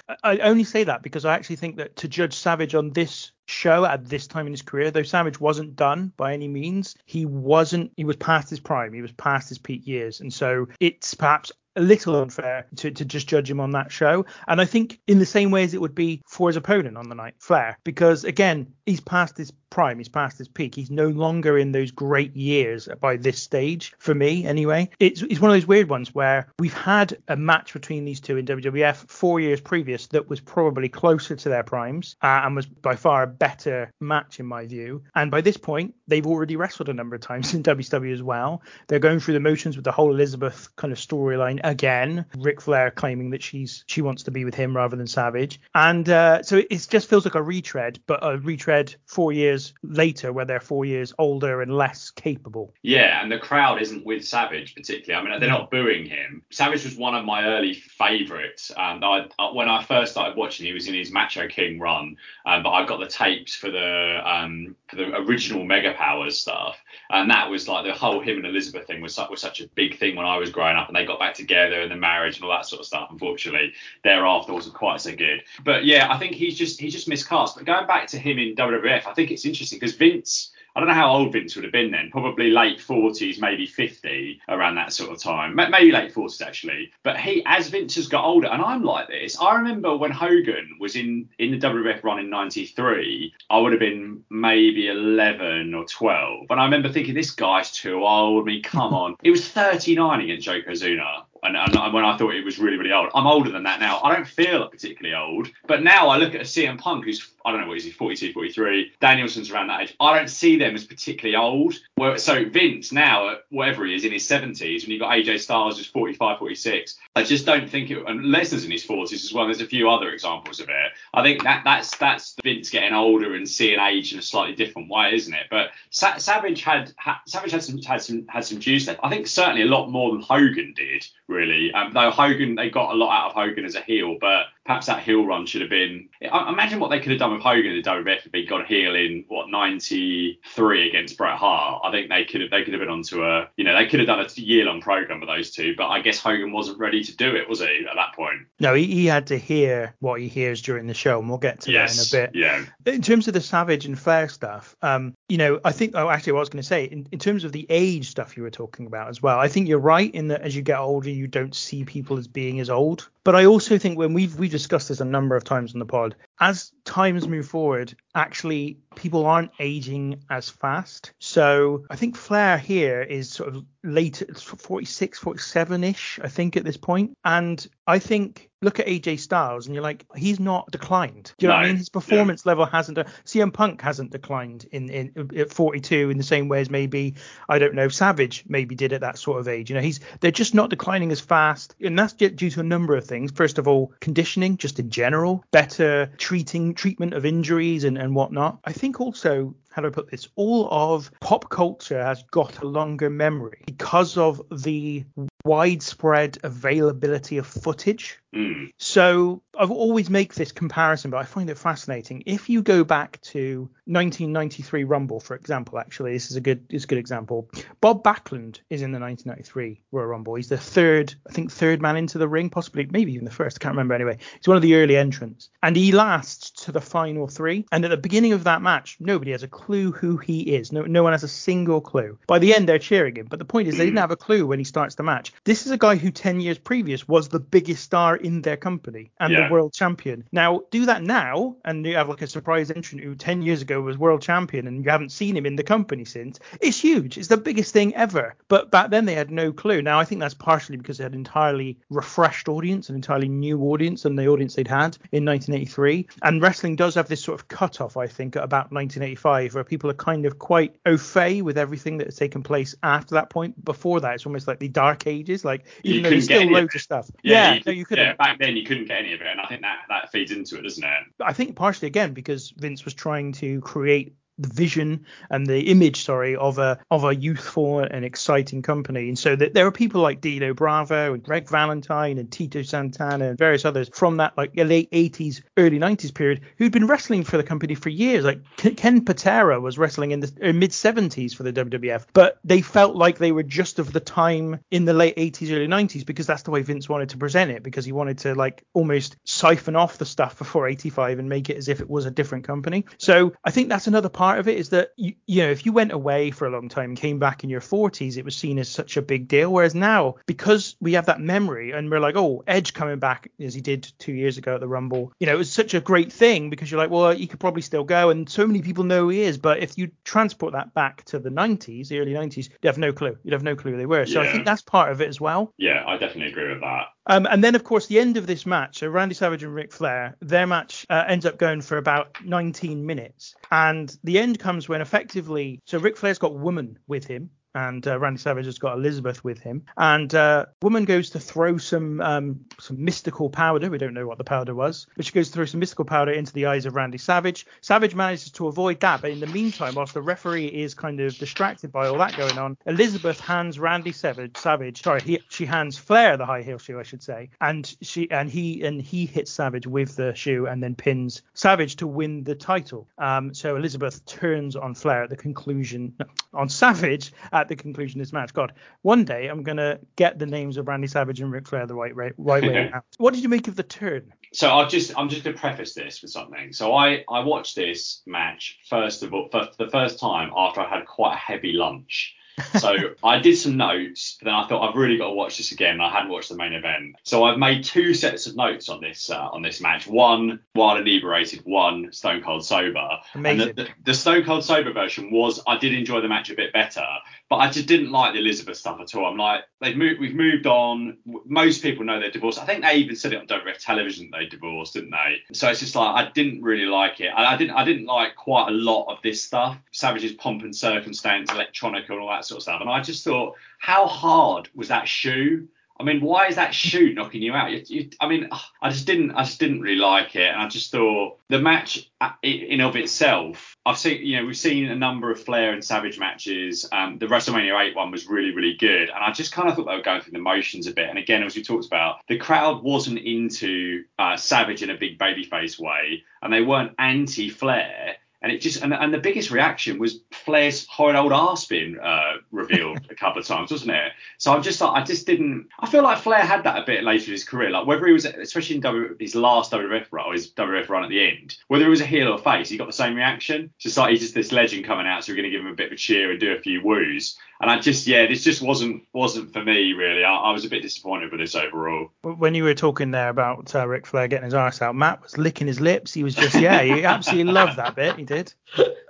I, 0.08 0.14
I 0.22 0.38
only 0.38 0.64
say 0.64 0.84
that 0.84 1.02
because 1.02 1.24
I 1.24 1.34
actually 1.34 1.56
think 1.56 1.76
that 1.76 1.96
to 1.96 2.08
judge 2.08 2.34
Savage 2.34 2.74
on 2.74 2.90
this 2.90 3.32
show 3.46 3.84
at 3.84 4.08
this 4.08 4.26
time 4.26 4.46
in 4.46 4.52
his 4.52 4.62
career, 4.62 4.90
though 4.90 5.02
Savage 5.02 5.40
wasn't 5.40 5.76
done 5.76 6.12
by 6.16 6.32
any 6.32 6.48
means, 6.48 6.94
he 7.06 7.26
wasn't, 7.26 7.92
he 7.96 8.04
was 8.04 8.16
past 8.16 8.50
his 8.50 8.60
prime, 8.60 8.92
he 8.92 9.02
was 9.02 9.12
past 9.12 9.48
his 9.48 9.58
peak 9.58 9.86
years. 9.86 10.20
And 10.20 10.32
so 10.32 10.68
it's 10.80 11.14
perhaps 11.14 11.52
a 11.76 11.82
little 11.82 12.20
unfair 12.20 12.66
to, 12.76 12.90
to 12.90 13.04
just 13.04 13.28
judge 13.28 13.50
him 13.50 13.60
on 13.60 13.70
that 13.70 13.92
show. 13.92 14.26
And 14.48 14.60
I 14.60 14.64
think 14.64 15.00
in 15.06 15.18
the 15.18 15.26
same 15.26 15.50
way 15.50 15.62
as 15.62 15.74
it 15.74 15.80
would 15.80 15.94
be 15.94 16.22
for 16.26 16.48
his 16.48 16.56
opponent 16.56 16.96
on 16.96 17.08
the 17.08 17.14
night, 17.14 17.34
Flair, 17.38 17.78
because 17.84 18.24
again, 18.24 18.66
he's 18.84 19.00
past 19.00 19.38
his 19.38 19.52
prime, 19.70 19.98
he's 19.98 20.08
past 20.08 20.38
his 20.38 20.48
peak. 20.48 20.74
He's 20.74 20.90
no 20.90 21.08
longer 21.08 21.58
in 21.58 21.72
those 21.72 21.90
great 21.90 22.34
years 22.36 22.88
by 23.00 23.16
this 23.16 23.40
stage, 23.40 23.94
for 23.98 24.14
me 24.14 24.44
anyway. 24.44 24.90
It's, 24.98 25.22
it's 25.22 25.40
one 25.40 25.50
of 25.50 25.56
those 25.56 25.66
weird 25.66 25.88
ones 25.88 26.14
where 26.14 26.48
we've 26.58 26.72
had 26.74 27.18
a 27.28 27.36
match 27.36 27.72
between 27.72 28.04
these 28.04 28.20
two 28.20 28.36
in 28.36 28.46
WWF 28.46 29.08
four 29.08 29.40
years 29.40 29.60
previous 29.60 30.06
that 30.08 30.28
was 30.28 30.40
probably 30.40 30.88
closer 30.88 31.36
to 31.36 31.48
their 31.48 31.62
primes 31.62 32.16
uh, 32.22 32.42
and 32.44 32.56
was 32.56 32.66
by 32.66 32.96
far 32.96 33.22
a 33.22 33.26
better 33.26 33.92
match 34.00 34.40
in 34.40 34.46
my 34.46 34.66
view. 34.66 35.02
And 35.14 35.30
by 35.30 35.40
this 35.40 35.56
point, 35.56 35.94
they've 36.06 36.26
already 36.26 36.56
wrestled 36.56 36.88
a 36.88 36.94
number 36.94 37.16
of 37.16 37.22
times 37.22 37.54
in 37.54 37.62
WCW 37.64 38.12
as 38.12 38.22
well. 38.22 38.62
They're 38.88 38.98
going 38.98 39.20
through 39.20 39.34
the 39.34 39.40
motions 39.40 39.76
with 39.76 39.84
the 39.84 39.92
whole 39.92 40.10
Elizabeth 40.10 40.68
kind 40.76 40.92
of 40.92 40.98
storyline 40.98 41.60
again. 41.64 42.26
Ric 42.38 42.60
Flair 42.60 42.90
claiming 42.90 43.30
that 43.30 43.42
she's 43.42 43.84
she 43.86 44.02
wants 44.02 44.24
to 44.24 44.30
be 44.30 44.44
with 44.44 44.54
him 44.54 44.76
rather 44.76 44.96
than 44.96 45.06
Savage, 45.06 45.60
and 45.74 46.08
uh, 46.08 46.42
so 46.42 46.62
it 46.70 46.86
just 46.88 47.08
feels 47.08 47.24
like 47.24 47.34
a 47.34 47.42
retread, 47.42 48.00
but 48.06 48.20
a 48.22 48.38
retread 48.38 48.94
four 49.06 49.32
years 49.32 49.57
later, 49.82 50.32
where 50.32 50.44
they're 50.44 50.60
four 50.60 50.84
years 50.84 51.12
older 51.18 51.62
and 51.62 51.74
less 51.74 52.10
capable. 52.10 52.74
Yeah, 52.82 53.22
and 53.22 53.30
the 53.30 53.38
crowd 53.38 53.80
isn't 53.82 54.04
with 54.04 54.24
Savage 54.24 54.74
particularly. 54.74 55.26
I 55.26 55.30
mean, 55.30 55.40
they're 55.40 55.48
not 55.48 55.70
booing 55.70 56.06
him. 56.06 56.42
Savage 56.50 56.84
was 56.84 56.96
one 56.96 57.14
of 57.14 57.24
my 57.24 57.44
early 57.44 57.74
favourites, 57.74 58.70
and 58.76 59.04
I, 59.04 59.26
when 59.52 59.68
I 59.68 59.82
first 59.82 60.12
started 60.12 60.36
watching, 60.36 60.66
he 60.66 60.72
was 60.72 60.88
in 60.88 60.94
his 60.94 61.10
Macho 61.10 61.48
King 61.48 61.78
run, 61.78 62.16
um, 62.46 62.62
but 62.62 62.70
I 62.70 62.86
got 62.86 63.00
the 63.00 63.06
tapes 63.06 63.54
for 63.54 63.70
the 63.70 64.20
um, 64.24 64.76
for 64.88 64.96
the 64.96 65.14
original 65.16 65.64
Mega 65.64 65.92
Powers 65.94 66.38
stuff, 66.38 66.78
and 67.10 67.30
that 67.30 67.50
was 67.50 67.68
like 67.68 67.84
the 67.84 67.92
whole 67.92 68.20
him 68.20 68.38
and 68.38 68.46
Elizabeth 68.46 68.86
thing 68.86 69.00
was 69.00 69.18
was 69.30 69.40
such 69.40 69.60
a 69.60 69.68
big 69.68 69.98
thing 69.98 70.16
when 70.16 70.26
I 70.26 70.38
was 70.38 70.50
growing 70.50 70.76
up, 70.76 70.88
and 70.88 70.96
they 70.96 71.04
got 71.04 71.18
back 71.18 71.34
together 71.34 71.80
and 71.80 71.90
the 71.90 71.96
marriage 71.96 72.36
and 72.36 72.44
all 72.44 72.50
that 72.50 72.66
sort 72.66 72.80
of 72.80 72.86
stuff. 72.86 73.08
Unfortunately, 73.10 73.72
thereafter 74.04 74.52
wasn't 74.52 74.74
quite 74.74 75.00
so 75.00 75.14
good. 75.14 75.42
But 75.64 75.84
yeah, 75.84 76.08
I 76.10 76.18
think 76.18 76.34
he's 76.34 76.56
just 76.56 76.80
he's 76.80 76.92
just 76.92 77.08
miscast. 77.08 77.56
But 77.56 77.64
going 77.64 77.86
back 77.86 78.06
to 78.08 78.18
him 78.18 78.38
in 78.38 78.54
WWF, 78.54 79.06
I 79.06 79.14
think 79.14 79.30
it's 79.30 79.44
interesting 79.48 79.78
because 79.78 79.96
Vince 79.96 80.52
I 80.78 80.80
don't 80.80 80.90
know 80.90 80.94
how 80.94 81.10
old 81.10 81.32
Vince 81.32 81.56
would 81.56 81.64
have 81.64 81.72
been 81.72 81.90
then. 81.90 82.08
Probably 82.12 82.52
late 82.52 82.78
40s, 82.78 83.40
maybe 83.40 83.66
50 83.66 84.40
around 84.48 84.76
that 84.76 84.92
sort 84.92 85.10
of 85.10 85.20
time. 85.20 85.56
Maybe 85.56 85.90
late 85.90 86.14
40s 86.14 86.40
actually. 86.40 86.92
But 87.02 87.18
he, 87.18 87.42
as 87.46 87.68
Vince 87.68 87.96
has 87.96 88.06
got 88.06 88.24
older, 88.24 88.46
and 88.46 88.62
I'm 88.62 88.84
like 88.84 89.08
this. 89.08 89.36
I 89.40 89.56
remember 89.56 89.96
when 89.96 90.12
Hogan 90.12 90.76
was 90.78 90.94
in 90.94 91.28
in 91.40 91.50
the 91.50 91.58
WWF 91.58 92.04
run 92.04 92.20
in 92.20 92.30
'93. 92.30 93.34
I 93.50 93.58
would 93.58 93.72
have 93.72 93.80
been 93.80 94.22
maybe 94.30 94.86
11 94.86 95.74
or 95.74 95.84
12, 95.84 96.46
and 96.48 96.60
I 96.60 96.64
remember 96.64 96.92
thinking 96.92 97.14
this 97.14 97.32
guy's 97.32 97.72
too 97.72 98.04
old. 98.04 98.44
I 98.44 98.46
mean, 98.46 98.62
come 98.62 98.94
on. 99.02 99.16
He 99.20 99.30
was 99.30 99.48
39 99.48 100.20
against 100.20 100.46
Yokozuna 100.46 101.24
and, 101.42 101.56
and, 101.56 101.92
when 101.92 102.04
I 102.04 102.16
thought 102.16 102.34
it 102.34 102.44
was 102.44 102.58
really, 102.58 102.76
really 102.76 102.92
old. 102.92 103.10
I'm 103.14 103.26
older 103.26 103.50
than 103.50 103.62
that 103.64 103.80
now. 103.80 104.00
I 104.02 104.14
don't 104.14 104.26
feel 104.26 104.68
particularly 104.68 105.14
old, 105.14 105.48
but 105.66 105.82
now 105.82 106.08
I 106.08 106.16
look 106.16 106.34
at 106.34 106.40
a 106.40 106.44
CM 106.44 106.78
Punk 106.78 107.04
who's 107.04 107.30
I 107.48 107.52
don't 107.52 107.62
know 107.62 107.68
what 107.68 107.78
is 107.78 107.84
he 107.84 107.90
42, 107.90 108.34
43. 108.34 108.92
Danielson's 109.00 109.50
around 109.50 109.68
that 109.68 109.80
age. 109.80 109.96
I 110.00 110.14
don't 110.14 110.28
see 110.28 110.58
them 110.58 110.74
as 110.74 110.84
particularly 110.84 111.34
old. 111.34 111.74
So 112.20 112.44
Vince 112.44 112.92
now, 112.92 113.36
whatever 113.48 113.86
he 113.86 113.94
is 113.94 114.04
in 114.04 114.12
his 114.12 114.28
70s, 114.28 114.82
when 114.82 114.90
you've 114.90 115.00
got 115.00 115.12
AJ 115.12 115.40
Styles 115.40 115.78
who's 115.78 115.86
45, 115.86 116.38
46, 116.38 116.98
I 117.16 117.22
just 117.22 117.46
don't 117.46 117.68
think 117.68 117.90
it. 117.90 118.06
And 118.06 118.20
Lesnar's 118.26 118.66
in 118.66 118.70
his 118.70 118.86
40s 118.86 119.14
as 119.14 119.32
well. 119.32 119.46
There's 119.46 119.62
a 119.62 119.66
few 119.66 119.88
other 119.88 120.10
examples 120.10 120.60
of 120.60 120.68
it. 120.68 120.92
I 121.14 121.22
think 121.22 121.42
that 121.44 121.62
that's 121.64 121.96
that's 121.96 122.36
Vince 122.44 122.68
getting 122.68 122.92
older 122.92 123.34
and 123.34 123.48
seeing 123.48 123.80
age 123.80 124.12
in 124.12 124.18
a 124.18 124.22
slightly 124.22 124.54
different 124.54 124.90
way, 124.90 125.14
isn't 125.14 125.32
it? 125.32 125.46
But 125.50 125.70
Sa- 125.88 126.18
Savage 126.18 126.62
had 126.62 126.92
ha- 126.98 127.22
Savage 127.26 127.52
had 127.52 127.62
some 127.62 127.80
had 127.80 128.02
some 128.02 128.26
had 128.28 128.44
some 128.44 128.60
juice 128.60 128.84
there. 128.84 128.98
I 129.02 129.08
think 129.08 129.26
certainly 129.26 129.62
a 129.62 129.66
lot 129.66 129.90
more 129.90 130.12
than 130.12 130.20
Hogan 130.20 130.74
did 130.76 131.06
really. 131.28 131.72
Um, 131.72 131.92
though 131.92 132.10
Hogan, 132.10 132.54
they 132.54 132.70
got 132.70 132.92
a 132.92 132.96
lot 132.96 133.16
out 133.16 133.28
of 133.28 133.34
Hogan 133.34 133.64
as 133.64 133.74
a 133.74 133.82
heel, 133.82 134.16
but 134.20 134.46
perhaps 134.68 134.84
that 134.84 135.02
heel 135.02 135.24
run 135.24 135.46
should 135.46 135.62
have 135.62 135.70
been. 135.70 136.10
I, 136.30 136.52
imagine 136.52 136.78
what 136.78 136.90
they 136.90 137.00
could 137.00 137.10
have 137.10 137.18
done 137.18 137.32
with 137.32 137.40
Hogan 137.40 137.72
in 137.72 137.76
the 137.76 137.82
WWF 137.82 138.26
if 138.26 138.32
he'd 138.34 138.50
gone 138.50 138.66
heel 138.66 138.94
in 138.94 139.24
what 139.26 139.48
93 139.48 140.88
against 140.90 141.16
Bret 141.16 141.38
Hart. 141.38 141.80
I 141.86 141.90
think 141.90 142.10
they 142.10 142.26
could 142.26 142.42
have 142.42 142.50
they 142.50 142.64
could 142.64 142.74
have 142.74 142.80
been 142.80 142.90
onto 142.90 143.24
a 143.24 143.48
you 143.56 143.64
know 143.64 143.74
they 143.74 143.86
could 143.86 143.98
have 143.98 144.06
done 144.06 144.20
a 144.20 144.28
year 144.40 144.66
long 144.66 144.82
program 144.82 145.20
with 145.20 145.28
those 145.30 145.50
two, 145.50 145.74
but 145.74 145.88
I 145.88 146.02
guess 146.02 146.20
Hogan 146.20 146.52
wasn't 146.52 146.78
ready 146.78 147.02
to 147.02 147.16
do 147.16 147.34
it, 147.34 147.48
was 147.48 147.60
he 147.60 147.86
at 147.90 147.96
that 147.96 148.14
point? 148.14 148.42
No, 148.60 148.74
he, 148.74 148.84
he 148.84 149.06
had 149.06 149.26
to 149.28 149.38
hear 149.38 149.94
what 150.00 150.20
he 150.20 150.28
hears 150.28 150.60
during 150.60 150.86
the 150.86 150.92
show, 150.92 151.18
and 151.18 151.30
we'll 151.30 151.38
get 151.38 151.62
to 151.62 151.72
yes, 151.72 152.10
that 152.10 152.18
in 152.18 152.24
a 152.24 152.26
bit. 152.26 152.38
Yeah. 152.38 152.92
In 152.92 153.00
terms 153.00 153.26
of 153.26 153.32
the 153.32 153.40
Savage 153.40 153.86
and 153.86 153.98
Flair 153.98 154.28
stuff, 154.28 154.76
um, 154.82 155.14
you 155.30 155.38
know, 155.38 155.60
I 155.64 155.72
think. 155.72 155.92
Oh, 155.94 156.10
actually, 156.10 156.34
what 156.34 156.40
I 156.40 156.42
was 156.42 156.50
going 156.50 156.62
to 156.62 156.68
say 156.68 156.84
in, 156.84 157.08
in 157.10 157.18
terms 157.18 157.44
of 157.44 157.52
the 157.52 157.64
age 157.70 158.10
stuff 158.10 158.36
you 158.36 158.42
were 158.42 158.50
talking 158.50 158.86
about 158.86 159.08
as 159.08 159.22
well, 159.22 159.38
I 159.38 159.48
think 159.48 159.66
you're 159.66 159.78
right 159.78 160.14
in 160.14 160.28
that 160.28 160.42
as 160.42 160.54
you 160.54 160.60
get 160.60 160.78
older, 160.78 161.08
you 161.08 161.26
don't 161.26 161.54
see 161.54 161.86
people 161.86 162.18
as 162.18 162.28
being 162.28 162.60
as 162.60 162.68
old. 162.68 163.08
But 163.28 163.36
I 163.36 163.44
also 163.44 163.76
think 163.76 163.98
when 163.98 164.14
we've 164.14 164.34
we've 164.38 164.50
discussed 164.50 164.88
this 164.88 165.00
a 165.00 165.04
number 165.04 165.36
of 165.36 165.44
times 165.44 165.74
on 165.74 165.80
the 165.80 165.84
pod, 165.84 166.16
as 166.40 166.72
times 166.84 167.28
move 167.28 167.46
forward, 167.46 167.94
actually 168.14 168.78
people 168.94 169.26
aren't 169.26 169.50
aging 169.60 170.22
as 170.30 170.48
fast. 170.48 171.12
So 171.18 171.84
I 171.90 171.96
think 171.96 172.16
Flair 172.16 172.58
here 172.58 173.02
is 173.02 173.30
sort 173.30 173.54
of 173.54 173.64
late 173.84 174.22
46, 174.36 175.18
47 175.18 175.84
ish, 175.84 176.18
I 176.22 176.28
think 176.28 176.56
at 176.56 176.64
this 176.64 176.76
point. 176.76 177.16
And 177.24 177.64
I 177.86 177.98
think 177.98 178.50
look 178.60 178.80
at 178.80 178.86
AJ 178.86 179.20
Styles 179.20 179.66
and 179.66 179.74
you're 179.74 179.84
like, 179.84 180.04
he's 180.16 180.40
not 180.40 180.70
declined. 180.70 181.32
Do 181.38 181.46
you 181.46 181.48
know 181.48 181.54
what 181.54 181.64
I 181.64 181.68
mean? 181.68 181.76
His 181.76 181.88
performance 181.88 182.42
yeah. 182.44 182.50
level 182.50 182.66
hasn't. 182.66 182.98
Uh, 182.98 183.04
CM 183.24 183.52
Punk 183.52 183.80
hasn't 183.80 184.10
declined 184.10 184.66
in, 184.72 184.88
in 184.90 185.12
uh, 185.16 185.40
at 185.40 185.52
42 185.52 186.10
in 186.10 186.18
the 186.18 186.24
same 186.24 186.48
way 186.48 186.60
as 186.60 186.70
maybe 186.70 187.14
I 187.48 187.58
don't 187.58 187.74
know 187.74 187.88
Savage 187.88 188.44
maybe 188.48 188.74
did 188.74 188.92
at 188.92 189.02
that 189.02 189.18
sort 189.18 189.38
of 189.38 189.48
age. 189.48 189.70
You 189.70 189.76
know, 189.76 189.82
he's 189.82 190.00
they're 190.20 190.30
just 190.30 190.54
not 190.54 190.70
declining 190.70 191.12
as 191.12 191.20
fast, 191.20 191.76
and 191.80 191.98
that's 191.98 192.14
due 192.14 192.50
to 192.50 192.60
a 192.60 192.64
number 192.64 192.96
of 192.96 193.06
things. 193.06 193.30
First 193.30 193.58
of 193.58 193.68
all, 193.68 193.92
conditioning, 194.00 194.56
just 194.56 194.80
in 194.80 194.90
general, 194.90 195.44
better 195.52 196.10
treating 196.28 196.74
treatment 196.74 197.14
of 197.14 197.24
injuries 197.24 197.84
and 197.84 197.96
and 197.96 198.14
whatnot. 198.14 198.58
I 198.62 198.72
think 198.74 199.00
also 199.00 199.54
how 199.78 199.82
do 199.82 199.86
I 199.86 199.92
put 199.92 200.10
this? 200.10 200.26
All 200.34 200.66
of 200.72 201.08
pop 201.20 201.50
culture 201.50 202.02
has 202.02 202.24
got 202.32 202.62
a 202.62 202.66
longer 202.66 203.08
memory 203.08 203.62
because 203.64 204.16
of 204.18 204.42
the 204.50 205.04
widespread 205.44 206.36
availability 206.42 207.38
of 207.38 207.46
footage. 207.46 208.18
Mm. 208.34 208.70
So 208.76 209.40
I've 209.58 209.70
always 209.70 210.10
make 210.10 210.34
this 210.34 210.52
comparison, 210.52 211.10
but 211.10 211.18
I 211.18 211.24
find 211.24 211.48
it 211.48 211.56
fascinating. 211.56 212.22
If 212.26 212.50
you 212.50 212.60
go 212.60 212.84
back 212.84 213.20
to 213.22 213.70
1993 213.86 214.84
Rumble, 214.84 215.20
for 215.20 215.34
example, 215.34 215.78
actually, 215.78 216.12
this 216.12 216.30
is 216.30 216.36
a 216.36 216.40
good 216.40 216.66
is 216.68 216.84
a 216.84 216.86
good 216.86 216.98
example. 216.98 217.48
Bob 217.80 218.04
Backlund 218.04 218.60
is 218.68 218.82
in 218.82 218.92
the 218.92 219.00
1993 219.00 219.82
Royal 219.92 220.06
Rumble. 220.06 220.34
He's 220.34 220.48
the 220.48 220.58
third, 220.58 221.14
I 221.26 221.32
think, 221.32 221.50
third 221.50 221.80
man 221.80 221.96
into 221.96 222.18
the 222.18 222.28
ring, 222.28 222.50
possibly 222.50 222.86
maybe 222.90 223.14
even 223.14 223.24
the 223.24 223.30
first. 223.30 223.58
I 223.58 223.62
can't 223.62 223.72
remember 223.72 223.94
anyway. 223.94 224.18
He's 224.36 224.48
one 224.48 224.58
of 224.58 224.62
the 224.62 224.74
early 224.74 224.96
entrants, 224.96 225.48
and 225.62 225.74
he 225.74 225.92
lasts 225.92 226.64
to 226.64 226.72
the 226.72 226.80
final 226.82 227.28
three. 227.28 227.64
And 227.72 227.84
at 227.84 227.90
the 227.90 227.96
beginning 227.96 228.34
of 228.34 228.44
that 228.44 228.60
match, 228.60 228.98
nobody 229.00 229.30
has 229.30 229.42
a 229.42 229.48
clue 229.48 229.67
who 229.68 230.16
he 230.16 230.40
is. 230.40 230.72
No, 230.72 230.82
no 230.82 231.02
one 231.02 231.12
has 231.12 231.22
a 231.22 231.28
single 231.28 231.80
clue. 231.80 232.18
By 232.26 232.38
the 232.38 232.54
end, 232.54 232.68
they're 232.68 232.78
cheering 232.78 233.16
him, 233.16 233.26
but 233.26 233.38
the 233.38 233.44
point 233.44 233.68
is 233.68 233.76
they 233.76 233.84
didn't 233.84 233.98
have 233.98 234.10
a 234.10 234.16
clue 234.16 234.46
when 234.46 234.58
he 234.58 234.64
starts 234.64 234.94
the 234.94 235.02
match. 235.02 235.32
This 235.44 235.66
is 235.66 235.72
a 235.72 235.78
guy 235.78 235.96
who 235.96 236.10
10 236.10 236.40
years 236.40 236.58
previous 236.58 237.06
was 237.06 237.28
the 237.28 237.40
biggest 237.40 237.82
star 237.82 238.16
in 238.16 238.42
their 238.42 238.56
company 238.56 239.10
and 239.20 239.32
yeah. 239.32 239.46
the 239.46 239.52
world 239.52 239.72
champion. 239.72 240.24
Now, 240.32 240.62
do 240.70 240.86
that 240.86 241.02
now, 241.02 241.56
and 241.64 241.84
you 241.86 241.96
have 241.96 242.08
like 242.08 242.22
a 242.22 242.26
surprise 242.26 242.70
entrant 242.70 243.04
who 243.04 243.14
10 243.14 243.42
years 243.42 243.62
ago 243.62 243.80
was 243.80 243.98
world 243.98 244.22
champion 244.22 244.66
and 244.66 244.84
you 244.84 244.90
haven't 244.90 245.12
seen 245.12 245.36
him 245.36 245.46
in 245.46 245.56
the 245.56 245.62
company 245.62 246.04
since. 246.04 246.38
It's 246.60 246.80
huge. 246.80 247.18
It's 247.18 247.28
the 247.28 247.36
biggest 247.36 247.72
thing 247.72 247.94
ever. 247.94 248.34
But 248.48 248.70
back 248.70 248.90
then 248.90 249.04
they 249.04 249.14
had 249.14 249.30
no 249.30 249.52
clue. 249.52 249.82
Now, 249.82 249.98
I 249.98 250.04
think 250.04 250.20
that's 250.20 250.34
partially 250.34 250.76
because 250.76 250.98
they 250.98 251.04
had 251.04 251.12
an 251.12 251.18
entirely 251.18 251.78
refreshed 251.90 252.48
audience, 252.48 252.88
an 252.88 252.94
entirely 252.94 253.28
new 253.28 253.60
audience 253.62 254.02
than 254.02 254.16
the 254.16 254.28
audience 254.28 254.54
they'd 254.54 254.68
had 254.68 254.96
in 255.12 255.24
1983. 255.24 256.08
And 256.22 256.42
wrestling 256.42 256.76
does 256.76 256.94
have 256.94 257.08
this 257.08 257.22
sort 257.22 257.40
of 257.40 257.48
cutoff, 257.48 257.96
I 257.96 258.06
think, 258.06 258.36
at 258.36 258.44
about 258.44 258.72
1985, 258.72 259.56
where 259.58 259.64
people 259.64 259.90
are 259.90 259.94
kind 259.94 260.24
of 260.24 260.38
quite 260.38 260.76
au 260.86 260.96
fait 260.96 261.42
with 261.42 261.58
everything 261.58 261.98
that 261.98 262.06
has 262.06 262.16
taken 262.16 262.42
place 262.42 262.74
after 262.82 263.14
that 263.16 263.28
point. 263.28 263.62
Before 263.64 264.00
that, 264.00 264.14
it's 264.14 264.24
almost 264.24 264.46
like 264.46 264.60
the 264.60 264.68
dark 264.68 265.06
ages. 265.06 265.44
Like 265.44 265.66
even 265.82 265.96
you 265.96 266.02
though 266.02 266.10
there's 266.10 266.24
still 266.24 266.50
loads 266.50 266.74
of, 266.74 266.80
stuff. 266.80 267.10
Yeah, 267.22 267.32
yeah 267.32 267.54
you, 267.54 267.62
no, 267.66 267.72
you 267.72 267.84
couldn't. 267.84 268.04
Yeah, 268.04 268.14
back 268.14 268.38
then 268.38 268.56
you 268.56 268.64
couldn't 268.64 268.86
get 268.86 268.98
any 268.98 269.12
of 269.12 269.20
it, 269.20 269.26
and 269.26 269.40
I 269.40 269.46
think 269.46 269.62
that 269.62 269.78
that 269.88 270.12
feeds 270.12 270.30
into 270.30 270.56
it, 270.58 270.62
doesn't 270.62 270.84
it? 270.84 270.90
I 271.20 271.32
think 271.32 271.56
partially 271.56 271.88
again 271.88 272.14
because 272.14 272.50
Vince 272.56 272.84
was 272.84 272.94
trying 272.94 273.32
to 273.32 273.60
create 273.60 274.14
the 274.38 274.48
vision 274.48 275.04
and 275.30 275.46
the 275.46 275.60
image, 275.68 276.04
sorry, 276.04 276.36
of 276.36 276.58
a 276.58 276.78
of 276.90 277.04
a 277.04 277.14
youthful 277.14 277.80
and 277.80 278.04
exciting 278.04 278.62
company. 278.62 279.08
And 279.08 279.18
so 279.18 279.36
that 279.36 279.54
there 279.54 279.66
are 279.66 279.72
people 279.72 280.00
like 280.00 280.20
Dino 280.20 280.54
Bravo 280.54 281.14
and 281.14 281.22
Greg 281.22 281.48
Valentine 281.48 282.18
and 282.18 282.30
Tito 282.30 282.62
Santana 282.62 283.30
and 283.30 283.38
various 283.38 283.64
others 283.64 283.88
from 283.92 284.18
that 284.18 284.36
like 284.36 284.52
late 284.54 284.90
80s, 284.90 285.42
early 285.56 285.78
90s 285.78 286.14
period 286.14 286.42
who'd 286.56 286.72
been 286.72 286.86
wrestling 286.86 287.24
for 287.24 287.36
the 287.36 287.42
company 287.42 287.74
for 287.74 287.88
years. 287.88 288.24
Like 288.24 288.42
Ken 288.56 289.04
Patera 289.04 289.60
was 289.60 289.78
wrestling 289.78 290.12
in 290.12 290.20
the 290.20 290.32
uh, 290.42 290.52
mid 290.52 290.70
70s 290.70 291.34
for 291.34 291.42
the 291.42 291.52
WWF, 291.52 292.06
but 292.12 292.38
they 292.44 292.60
felt 292.60 292.94
like 292.94 293.18
they 293.18 293.32
were 293.32 293.42
just 293.42 293.78
of 293.78 293.92
the 293.92 294.00
time 294.00 294.60
in 294.70 294.84
the 294.84 294.94
late 294.94 295.16
80s, 295.16 295.50
early 295.52 295.66
90s 295.66 296.04
because 296.06 296.26
that's 296.26 296.42
the 296.42 296.50
way 296.50 296.62
Vince 296.62 296.88
wanted 296.88 297.10
to 297.10 297.18
present 297.18 297.50
it 297.50 297.62
because 297.62 297.84
he 297.84 297.92
wanted 297.92 298.18
to 298.18 298.34
like 298.34 298.64
almost 298.74 299.16
siphon 299.24 299.76
off 299.76 299.98
the 299.98 300.06
stuff 300.06 300.38
before 300.38 300.68
85 300.68 301.18
and 301.18 301.28
make 301.28 301.50
it 301.50 301.56
as 301.56 301.68
if 301.68 301.80
it 301.80 301.88
was 301.88 302.06
a 302.06 302.10
different 302.10 302.44
company. 302.44 302.84
So 302.98 303.32
I 303.44 303.50
think 303.50 303.68
that's 303.68 303.86
another 303.86 304.08
part 304.08 304.27
part 304.28 304.40
of 304.40 304.48
it 304.48 304.58
is 304.58 304.68
that 304.68 304.90
you, 304.96 305.14
you 305.26 305.42
know 305.42 305.50
if 305.50 305.64
you 305.64 305.72
went 305.72 305.90
away 305.90 306.30
for 306.30 306.46
a 306.46 306.50
long 306.50 306.68
time 306.68 306.90
and 306.90 306.98
came 306.98 307.18
back 307.18 307.44
in 307.44 307.50
your 307.50 307.62
40s, 307.62 308.18
it 308.18 308.26
was 308.26 308.36
seen 308.36 308.58
as 308.58 308.68
such 308.68 308.98
a 308.98 309.02
big 309.02 309.26
deal. 309.26 309.50
Whereas 309.50 309.74
now, 309.74 310.16
because 310.26 310.76
we 310.80 310.92
have 310.92 311.06
that 311.06 311.18
memory 311.18 311.70
and 311.70 311.90
we're 311.90 311.98
like, 311.98 312.14
oh, 312.14 312.44
Edge 312.46 312.74
coming 312.74 312.98
back 312.98 313.30
as 313.40 313.54
he 313.54 313.62
did 313.62 313.90
two 313.98 314.12
years 314.12 314.36
ago 314.36 314.56
at 314.56 314.60
the 314.60 314.68
Rumble, 314.68 315.14
you 315.18 315.26
know, 315.26 315.32
it 315.32 315.38
was 315.38 315.50
such 315.50 315.72
a 315.72 315.80
great 315.80 316.12
thing 316.12 316.50
because 316.50 316.70
you're 316.70 316.78
like, 316.78 316.90
well, 316.90 317.10
he 317.12 317.26
could 317.26 317.40
probably 317.40 317.62
still 317.62 317.84
go, 317.84 318.10
and 318.10 318.28
so 318.28 318.46
many 318.46 318.60
people 318.60 318.84
know 318.84 319.04
who 319.04 319.08
he 319.08 319.22
is. 319.22 319.38
But 319.38 319.60
if 319.60 319.78
you 319.78 319.92
transport 320.04 320.52
that 320.52 320.74
back 320.74 321.04
to 321.06 321.18
the 321.18 321.30
90s, 321.30 321.88
the 321.88 322.00
early 322.00 322.12
90s, 322.12 322.50
you'd 322.50 322.64
have 322.64 322.76
no 322.76 322.92
clue. 322.92 323.16
You'd 323.22 323.32
have 323.32 323.42
no 323.42 323.56
clue 323.56 323.72
who 323.72 323.78
they 323.78 323.86
were. 323.86 324.04
So 324.04 324.20
I 324.20 324.30
think 324.30 324.44
that's 324.44 324.60
part 324.62 324.92
of 324.92 325.00
it 325.00 325.08
as 325.08 325.18
well. 325.18 325.54
Yeah, 325.56 325.84
I 325.86 325.96
definitely 325.96 326.32
agree 326.32 326.50
with 326.50 326.60
that. 326.60 326.88
Um, 327.08 327.26
and 327.26 327.42
then, 327.42 327.54
of 327.54 327.64
course, 327.64 327.86
the 327.86 327.98
end 327.98 328.18
of 328.18 328.26
this 328.26 328.44
match, 328.44 328.78
so 328.78 328.88
Randy 328.88 329.14
Savage 329.14 329.42
and 329.42 329.54
Ric 329.54 329.72
Flair, 329.72 330.14
their 330.20 330.46
match 330.46 330.86
uh, 330.90 331.04
ends 331.08 331.24
up 331.24 331.38
going 331.38 331.62
for 331.62 331.78
about 331.78 332.16
19 332.24 332.84
minutes. 332.84 333.34
And 333.50 333.96
the 334.04 334.18
end 334.18 334.38
comes 334.38 334.68
when 334.68 334.82
effectively, 334.82 335.60
so 335.64 335.78
Ric 335.78 335.96
Flair's 335.96 336.18
got 336.18 336.34
Woman 336.34 336.78
with 336.86 337.06
him. 337.06 337.30
And 337.58 337.84
uh, 337.88 337.98
Randy 337.98 338.20
Savage 338.20 338.46
has 338.46 338.60
got 338.60 338.78
Elizabeth 338.78 339.24
with 339.24 339.40
him, 339.40 339.64
and 339.76 340.14
uh, 340.14 340.46
Woman 340.62 340.84
goes 340.84 341.10
to 341.10 341.18
throw 341.18 341.58
some 341.58 342.00
um, 342.00 342.44
some 342.60 342.84
mystical 342.84 343.28
powder. 343.28 343.68
We 343.68 343.78
don't 343.78 343.94
know 343.94 344.06
what 344.06 344.16
the 344.16 344.22
powder 344.22 344.54
was, 344.54 344.86
but 344.96 345.04
she 345.04 345.12
goes 345.12 345.26
to 345.28 345.34
throw 345.34 345.44
some 345.44 345.58
mystical 345.58 345.84
powder 345.84 346.12
into 346.12 346.32
the 346.32 346.46
eyes 346.46 346.66
of 346.66 346.76
Randy 346.76 346.98
Savage. 346.98 347.46
Savage 347.60 347.96
manages 347.96 348.30
to 348.32 348.46
avoid 348.46 348.78
that, 348.80 349.02
but 349.02 349.10
in 349.10 349.18
the 349.18 349.26
meantime, 349.26 349.74
whilst 349.74 349.92
the 349.92 350.00
referee 350.00 350.46
is 350.46 350.74
kind 350.74 351.00
of 351.00 351.18
distracted 351.18 351.72
by 351.72 351.88
all 351.88 351.98
that 351.98 352.16
going 352.16 352.38
on, 352.38 352.56
Elizabeth 352.66 353.18
hands 353.18 353.58
Randy 353.58 353.90
Savage, 353.90 354.36
Savage, 354.36 354.80
sorry, 354.82 355.00
he, 355.00 355.20
she 355.28 355.44
hands 355.44 355.76
Flair 355.76 356.16
the 356.16 356.26
high 356.26 356.42
heel 356.42 356.58
shoe, 356.58 356.78
I 356.78 356.84
should 356.84 357.02
say, 357.02 357.30
and 357.40 357.76
she 357.82 358.08
and 358.12 358.30
he 358.30 358.62
and 358.62 358.80
he 358.80 359.04
hits 359.04 359.32
Savage 359.32 359.66
with 359.66 359.96
the 359.96 360.14
shoe 360.14 360.46
and 360.46 360.62
then 360.62 360.76
pins 360.76 361.22
Savage 361.34 361.74
to 361.76 361.88
win 361.88 362.22
the 362.22 362.36
title. 362.36 362.86
Um, 362.98 363.34
so 363.34 363.56
Elizabeth 363.56 364.06
turns 364.06 364.54
on 364.54 364.76
Flair 364.76 365.02
at 365.02 365.10
the 365.10 365.16
conclusion, 365.16 365.96
on 366.32 366.48
Savage 366.48 367.12
at 367.32 367.47
the 367.48 367.56
conclusion 367.56 368.00
of 368.00 368.06
this 368.06 368.12
match. 368.12 368.32
God, 368.32 368.52
one 368.82 369.04
day 369.04 369.28
I'm 369.28 369.42
gonna 369.42 369.78
get 369.96 370.18
the 370.18 370.26
names 370.26 370.56
of 370.56 370.68
Randy 370.68 370.86
Savage 370.86 371.20
and 371.20 371.30
Ric 371.30 371.48
Flair 371.48 371.66
the 371.66 371.74
right, 371.74 371.94
right, 371.94 372.12
right 372.18 372.42
way 372.42 372.70
out. 372.74 372.84
What 372.98 373.14
did 373.14 373.22
you 373.22 373.28
make 373.28 373.48
of 373.48 373.56
the 373.56 373.62
turn? 373.62 374.12
So 374.32 374.48
I'll 374.48 374.68
just 374.68 374.96
I'm 374.96 375.08
just 375.08 375.24
gonna 375.24 375.36
preface 375.36 375.74
this 375.74 376.02
with 376.02 376.10
something. 376.10 376.52
So 376.52 376.74
I 376.74 377.04
I 377.10 377.20
watched 377.20 377.56
this 377.56 378.02
match 378.06 378.58
first 378.68 379.02
of 379.02 379.14
all 379.14 379.28
for 379.30 379.48
the 379.58 379.70
first 379.70 379.98
time 379.98 380.30
after 380.36 380.60
I 380.60 380.68
had 380.68 380.86
quite 380.86 381.14
a 381.14 381.18
heavy 381.18 381.52
lunch. 381.52 382.14
So 382.58 382.94
I 383.02 383.18
did 383.18 383.36
some 383.36 383.56
notes, 383.56 384.16
but 384.18 384.26
then 384.26 384.34
I 384.34 384.46
thought 384.46 384.68
I've 384.68 384.76
really 384.76 384.96
got 384.96 385.08
to 385.08 385.14
watch 385.14 385.38
this 385.38 385.52
again. 385.52 385.80
I 385.80 385.90
hadn't 385.90 386.10
watched 386.10 386.28
the 386.28 386.36
main 386.36 386.52
event, 386.52 386.96
so 387.02 387.24
I've 387.24 387.38
made 387.38 387.64
two 387.64 387.94
sets 387.94 388.26
of 388.26 388.36
notes 388.36 388.68
on 388.68 388.80
this 388.80 389.10
uh, 389.10 389.28
on 389.32 389.42
this 389.42 389.60
match. 389.60 389.86
One 389.86 390.40
while 390.52 390.76
inebriated, 390.76 391.40
one 391.44 391.92
Stone 391.92 392.22
Cold 392.22 392.44
sober. 392.44 392.88
Amazing. 393.14 393.48
And 393.48 393.56
the, 393.56 393.62
the, 393.64 393.68
the 393.84 393.94
Stone 393.94 394.24
Cold 394.24 394.44
sober 394.44 394.72
version 394.72 395.10
was 395.10 395.40
I 395.46 395.58
did 395.58 395.72
enjoy 395.72 396.00
the 396.00 396.08
match 396.08 396.30
a 396.30 396.34
bit 396.34 396.52
better, 396.52 396.84
but 397.28 397.36
I 397.36 397.50
just 397.50 397.66
didn't 397.66 397.90
like 397.90 398.14
the 398.14 398.20
Elizabeth 398.20 398.56
stuff 398.56 398.80
at 398.80 398.94
all. 398.94 399.06
I'm 399.06 399.16
like 399.16 399.44
they've 399.60 399.76
moved, 399.76 400.00
we've 400.00 400.14
moved 400.14 400.46
on. 400.46 400.98
Most 401.26 401.62
people 401.62 401.84
know 401.84 402.00
they're 402.00 402.10
divorced. 402.10 402.38
I 402.38 402.46
think 402.46 402.62
they 402.62 402.74
even 402.74 402.96
said 402.96 403.12
it 403.12 403.20
on 403.20 403.26
WF 403.26 403.58
television 403.58 404.10
that 404.10 404.18
they 404.18 404.26
divorced, 404.26 404.74
didn't 404.74 404.90
they? 404.90 405.22
So 405.32 405.48
it's 405.48 405.60
just 405.60 405.74
like 405.74 405.94
I 405.94 406.10
didn't 406.12 406.42
really 406.42 406.66
like 406.66 407.00
it. 407.00 407.08
I, 407.08 407.34
I 407.34 407.36
didn't 407.36 407.56
I 407.56 407.64
didn't 407.64 407.86
like 407.86 408.16
quite 408.16 408.48
a 408.48 408.52
lot 408.52 408.86
of 408.86 408.98
this 409.02 409.22
stuff. 409.22 409.58
Savage's 409.72 410.12
pomp 410.14 410.42
and 410.42 410.54
circumstance, 410.54 411.30
electronica, 411.30 411.90
and 411.90 412.00
all 412.00 412.08
that 412.10 412.24
sort 412.28 412.38
of 412.38 412.42
stuff. 412.42 412.60
And 412.60 412.70
I 412.70 412.80
just 412.80 413.04
thought, 413.04 413.34
how 413.58 413.86
hard 413.86 414.48
was 414.54 414.68
that 414.68 414.88
shoe? 414.88 415.48
I 415.80 415.84
mean, 415.84 416.00
why 416.00 416.26
is 416.26 416.36
that 416.36 416.54
shoe 416.54 416.92
knocking 416.94 417.22
you 417.22 417.32
out? 417.34 417.52
You, 417.52 417.62
you, 417.66 417.90
I 418.00 418.08
mean, 418.08 418.28
I 418.60 418.70
just 418.70 418.86
didn't, 418.86 419.12
I 419.12 419.24
just 419.24 419.38
didn't 419.38 419.60
really 419.60 419.76
like 419.76 420.16
it, 420.16 420.28
and 420.28 420.40
I 420.40 420.48
just 420.48 420.72
thought 420.72 421.18
the 421.28 421.38
match 421.38 421.88
uh, 422.00 422.10
in 422.22 422.60
of 422.60 422.76
itself. 422.76 423.56
I've 423.64 423.78
seen, 423.78 424.04
you 424.04 424.16
know, 424.16 424.26
we've 424.26 424.36
seen 424.36 424.68
a 424.70 424.76
number 424.76 425.10
of 425.10 425.22
Flair 425.22 425.52
and 425.52 425.64
Savage 425.64 425.98
matches. 425.98 426.68
Um, 426.72 426.98
the 426.98 427.06
WrestleMania 427.06 427.68
8 427.68 427.76
one 427.76 427.90
was 427.90 428.08
really, 428.08 428.34
really 428.34 428.54
good, 428.54 428.88
and 428.88 429.04
I 429.04 429.12
just 429.12 429.32
kind 429.32 429.48
of 429.48 429.54
thought 429.54 429.66
they 429.66 429.76
were 429.76 429.82
going 429.82 430.00
through 430.00 430.12
the 430.12 430.18
motions 430.18 430.66
a 430.66 430.72
bit. 430.72 430.88
And 430.88 430.98
again, 430.98 431.22
as 431.22 431.36
we 431.36 431.42
talked 431.42 431.66
about, 431.66 432.00
the 432.08 432.18
crowd 432.18 432.62
wasn't 432.62 432.98
into 432.98 433.84
uh, 433.98 434.16
Savage 434.16 434.62
in 434.62 434.70
a 434.70 434.76
big 434.76 434.98
babyface 434.98 435.58
way, 435.58 436.02
and 436.22 436.32
they 436.32 436.42
weren't 436.42 436.72
anti-Flair. 436.78 437.96
And 438.20 438.32
it 438.32 438.40
just 438.40 438.62
and, 438.62 438.74
and 438.74 438.92
the 438.92 438.98
biggest 438.98 439.30
reaction 439.30 439.78
was 439.78 440.00
Flair's 440.10 440.66
horrid 440.66 440.96
old 440.96 441.12
arse 441.12 441.44
being 441.44 441.78
uh, 441.78 442.14
revealed 442.32 442.80
a 442.90 442.94
couple 442.94 443.20
of 443.20 443.26
times, 443.26 443.52
wasn't 443.52 443.70
it? 443.70 443.92
So 444.18 444.32
I'm 444.32 444.42
just 444.42 444.60
like 444.60 444.72
I 444.72 444.84
just 444.84 445.06
didn't. 445.06 445.48
I 445.60 445.68
feel 445.68 445.84
like 445.84 445.98
Flair 445.98 446.24
had 446.24 446.42
that 446.44 446.60
a 446.60 446.66
bit 446.66 446.82
later 446.82 447.06
in 447.06 447.12
his 447.12 447.24
career, 447.24 447.50
like 447.50 447.66
whether 447.66 447.86
he 447.86 447.92
was 447.92 448.06
especially 448.06 448.56
in 448.56 448.62
w, 448.62 448.96
his 448.98 449.14
last 449.14 449.52
WWF 449.52 449.86
run 449.92 450.06
or 450.06 450.12
his 450.14 450.32
WWF 450.32 450.68
run 450.68 450.82
at 450.82 450.90
the 450.90 451.08
end, 451.08 451.36
whether 451.46 451.64
he 451.64 451.70
was 451.70 451.80
a 451.80 451.86
heel 451.86 452.08
or 452.08 452.14
a 452.14 452.18
face, 452.18 452.48
he 452.48 452.56
got 452.56 452.66
the 452.66 452.72
same 452.72 452.96
reaction. 452.96 453.50
Just 453.58 453.76
like 453.76 453.90
he's 453.90 454.00
just 454.00 454.14
this 454.14 454.32
legend 454.32 454.64
coming 454.64 454.86
out, 454.86 455.04
so 455.04 455.12
we're 455.12 455.16
going 455.16 455.30
to 455.30 455.36
give 455.36 455.44
him 455.44 455.52
a 455.52 455.56
bit 455.56 455.66
of 455.66 455.72
a 455.72 455.76
cheer 455.76 456.10
and 456.10 456.18
do 456.18 456.32
a 456.32 456.40
few 456.40 456.62
woos. 456.62 457.16
And 457.40 457.50
I 457.50 457.60
just 457.60 457.86
yeah, 457.86 458.06
this 458.06 458.24
just 458.24 458.42
wasn't 458.42 458.82
wasn't 458.92 459.32
for 459.32 459.44
me 459.44 459.72
really. 459.72 460.04
I, 460.04 460.14
I 460.14 460.32
was 460.32 460.44
a 460.44 460.48
bit 460.48 460.62
disappointed 460.62 461.12
with 461.12 461.20
this 461.20 461.36
overall. 461.36 461.90
When 462.02 462.34
you 462.34 462.42
were 462.42 462.54
talking 462.54 462.90
there 462.90 463.08
about 463.08 463.54
uh, 463.54 463.66
Ric 463.66 463.86
Flair 463.86 464.08
getting 464.08 464.24
his 464.24 464.34
arse 464.34 464.60
out, 464.60 464.74
Matt 464.74 465.02
was 465.02 465.16
licking 465.16 465.46
his 465.46 465.60
lips. 465.60 465.94
He 465.94 466.02
was 466.02 466.14
just 466.14 466.34
yeah, 466.34 466.62
he 466.62 466.84
absolutely 466.84 467.32
loved 467.32 467.56
that 467.56 467.76
bit. 467.76 467.96
He 467.96 468.04
did. 468.04 468.32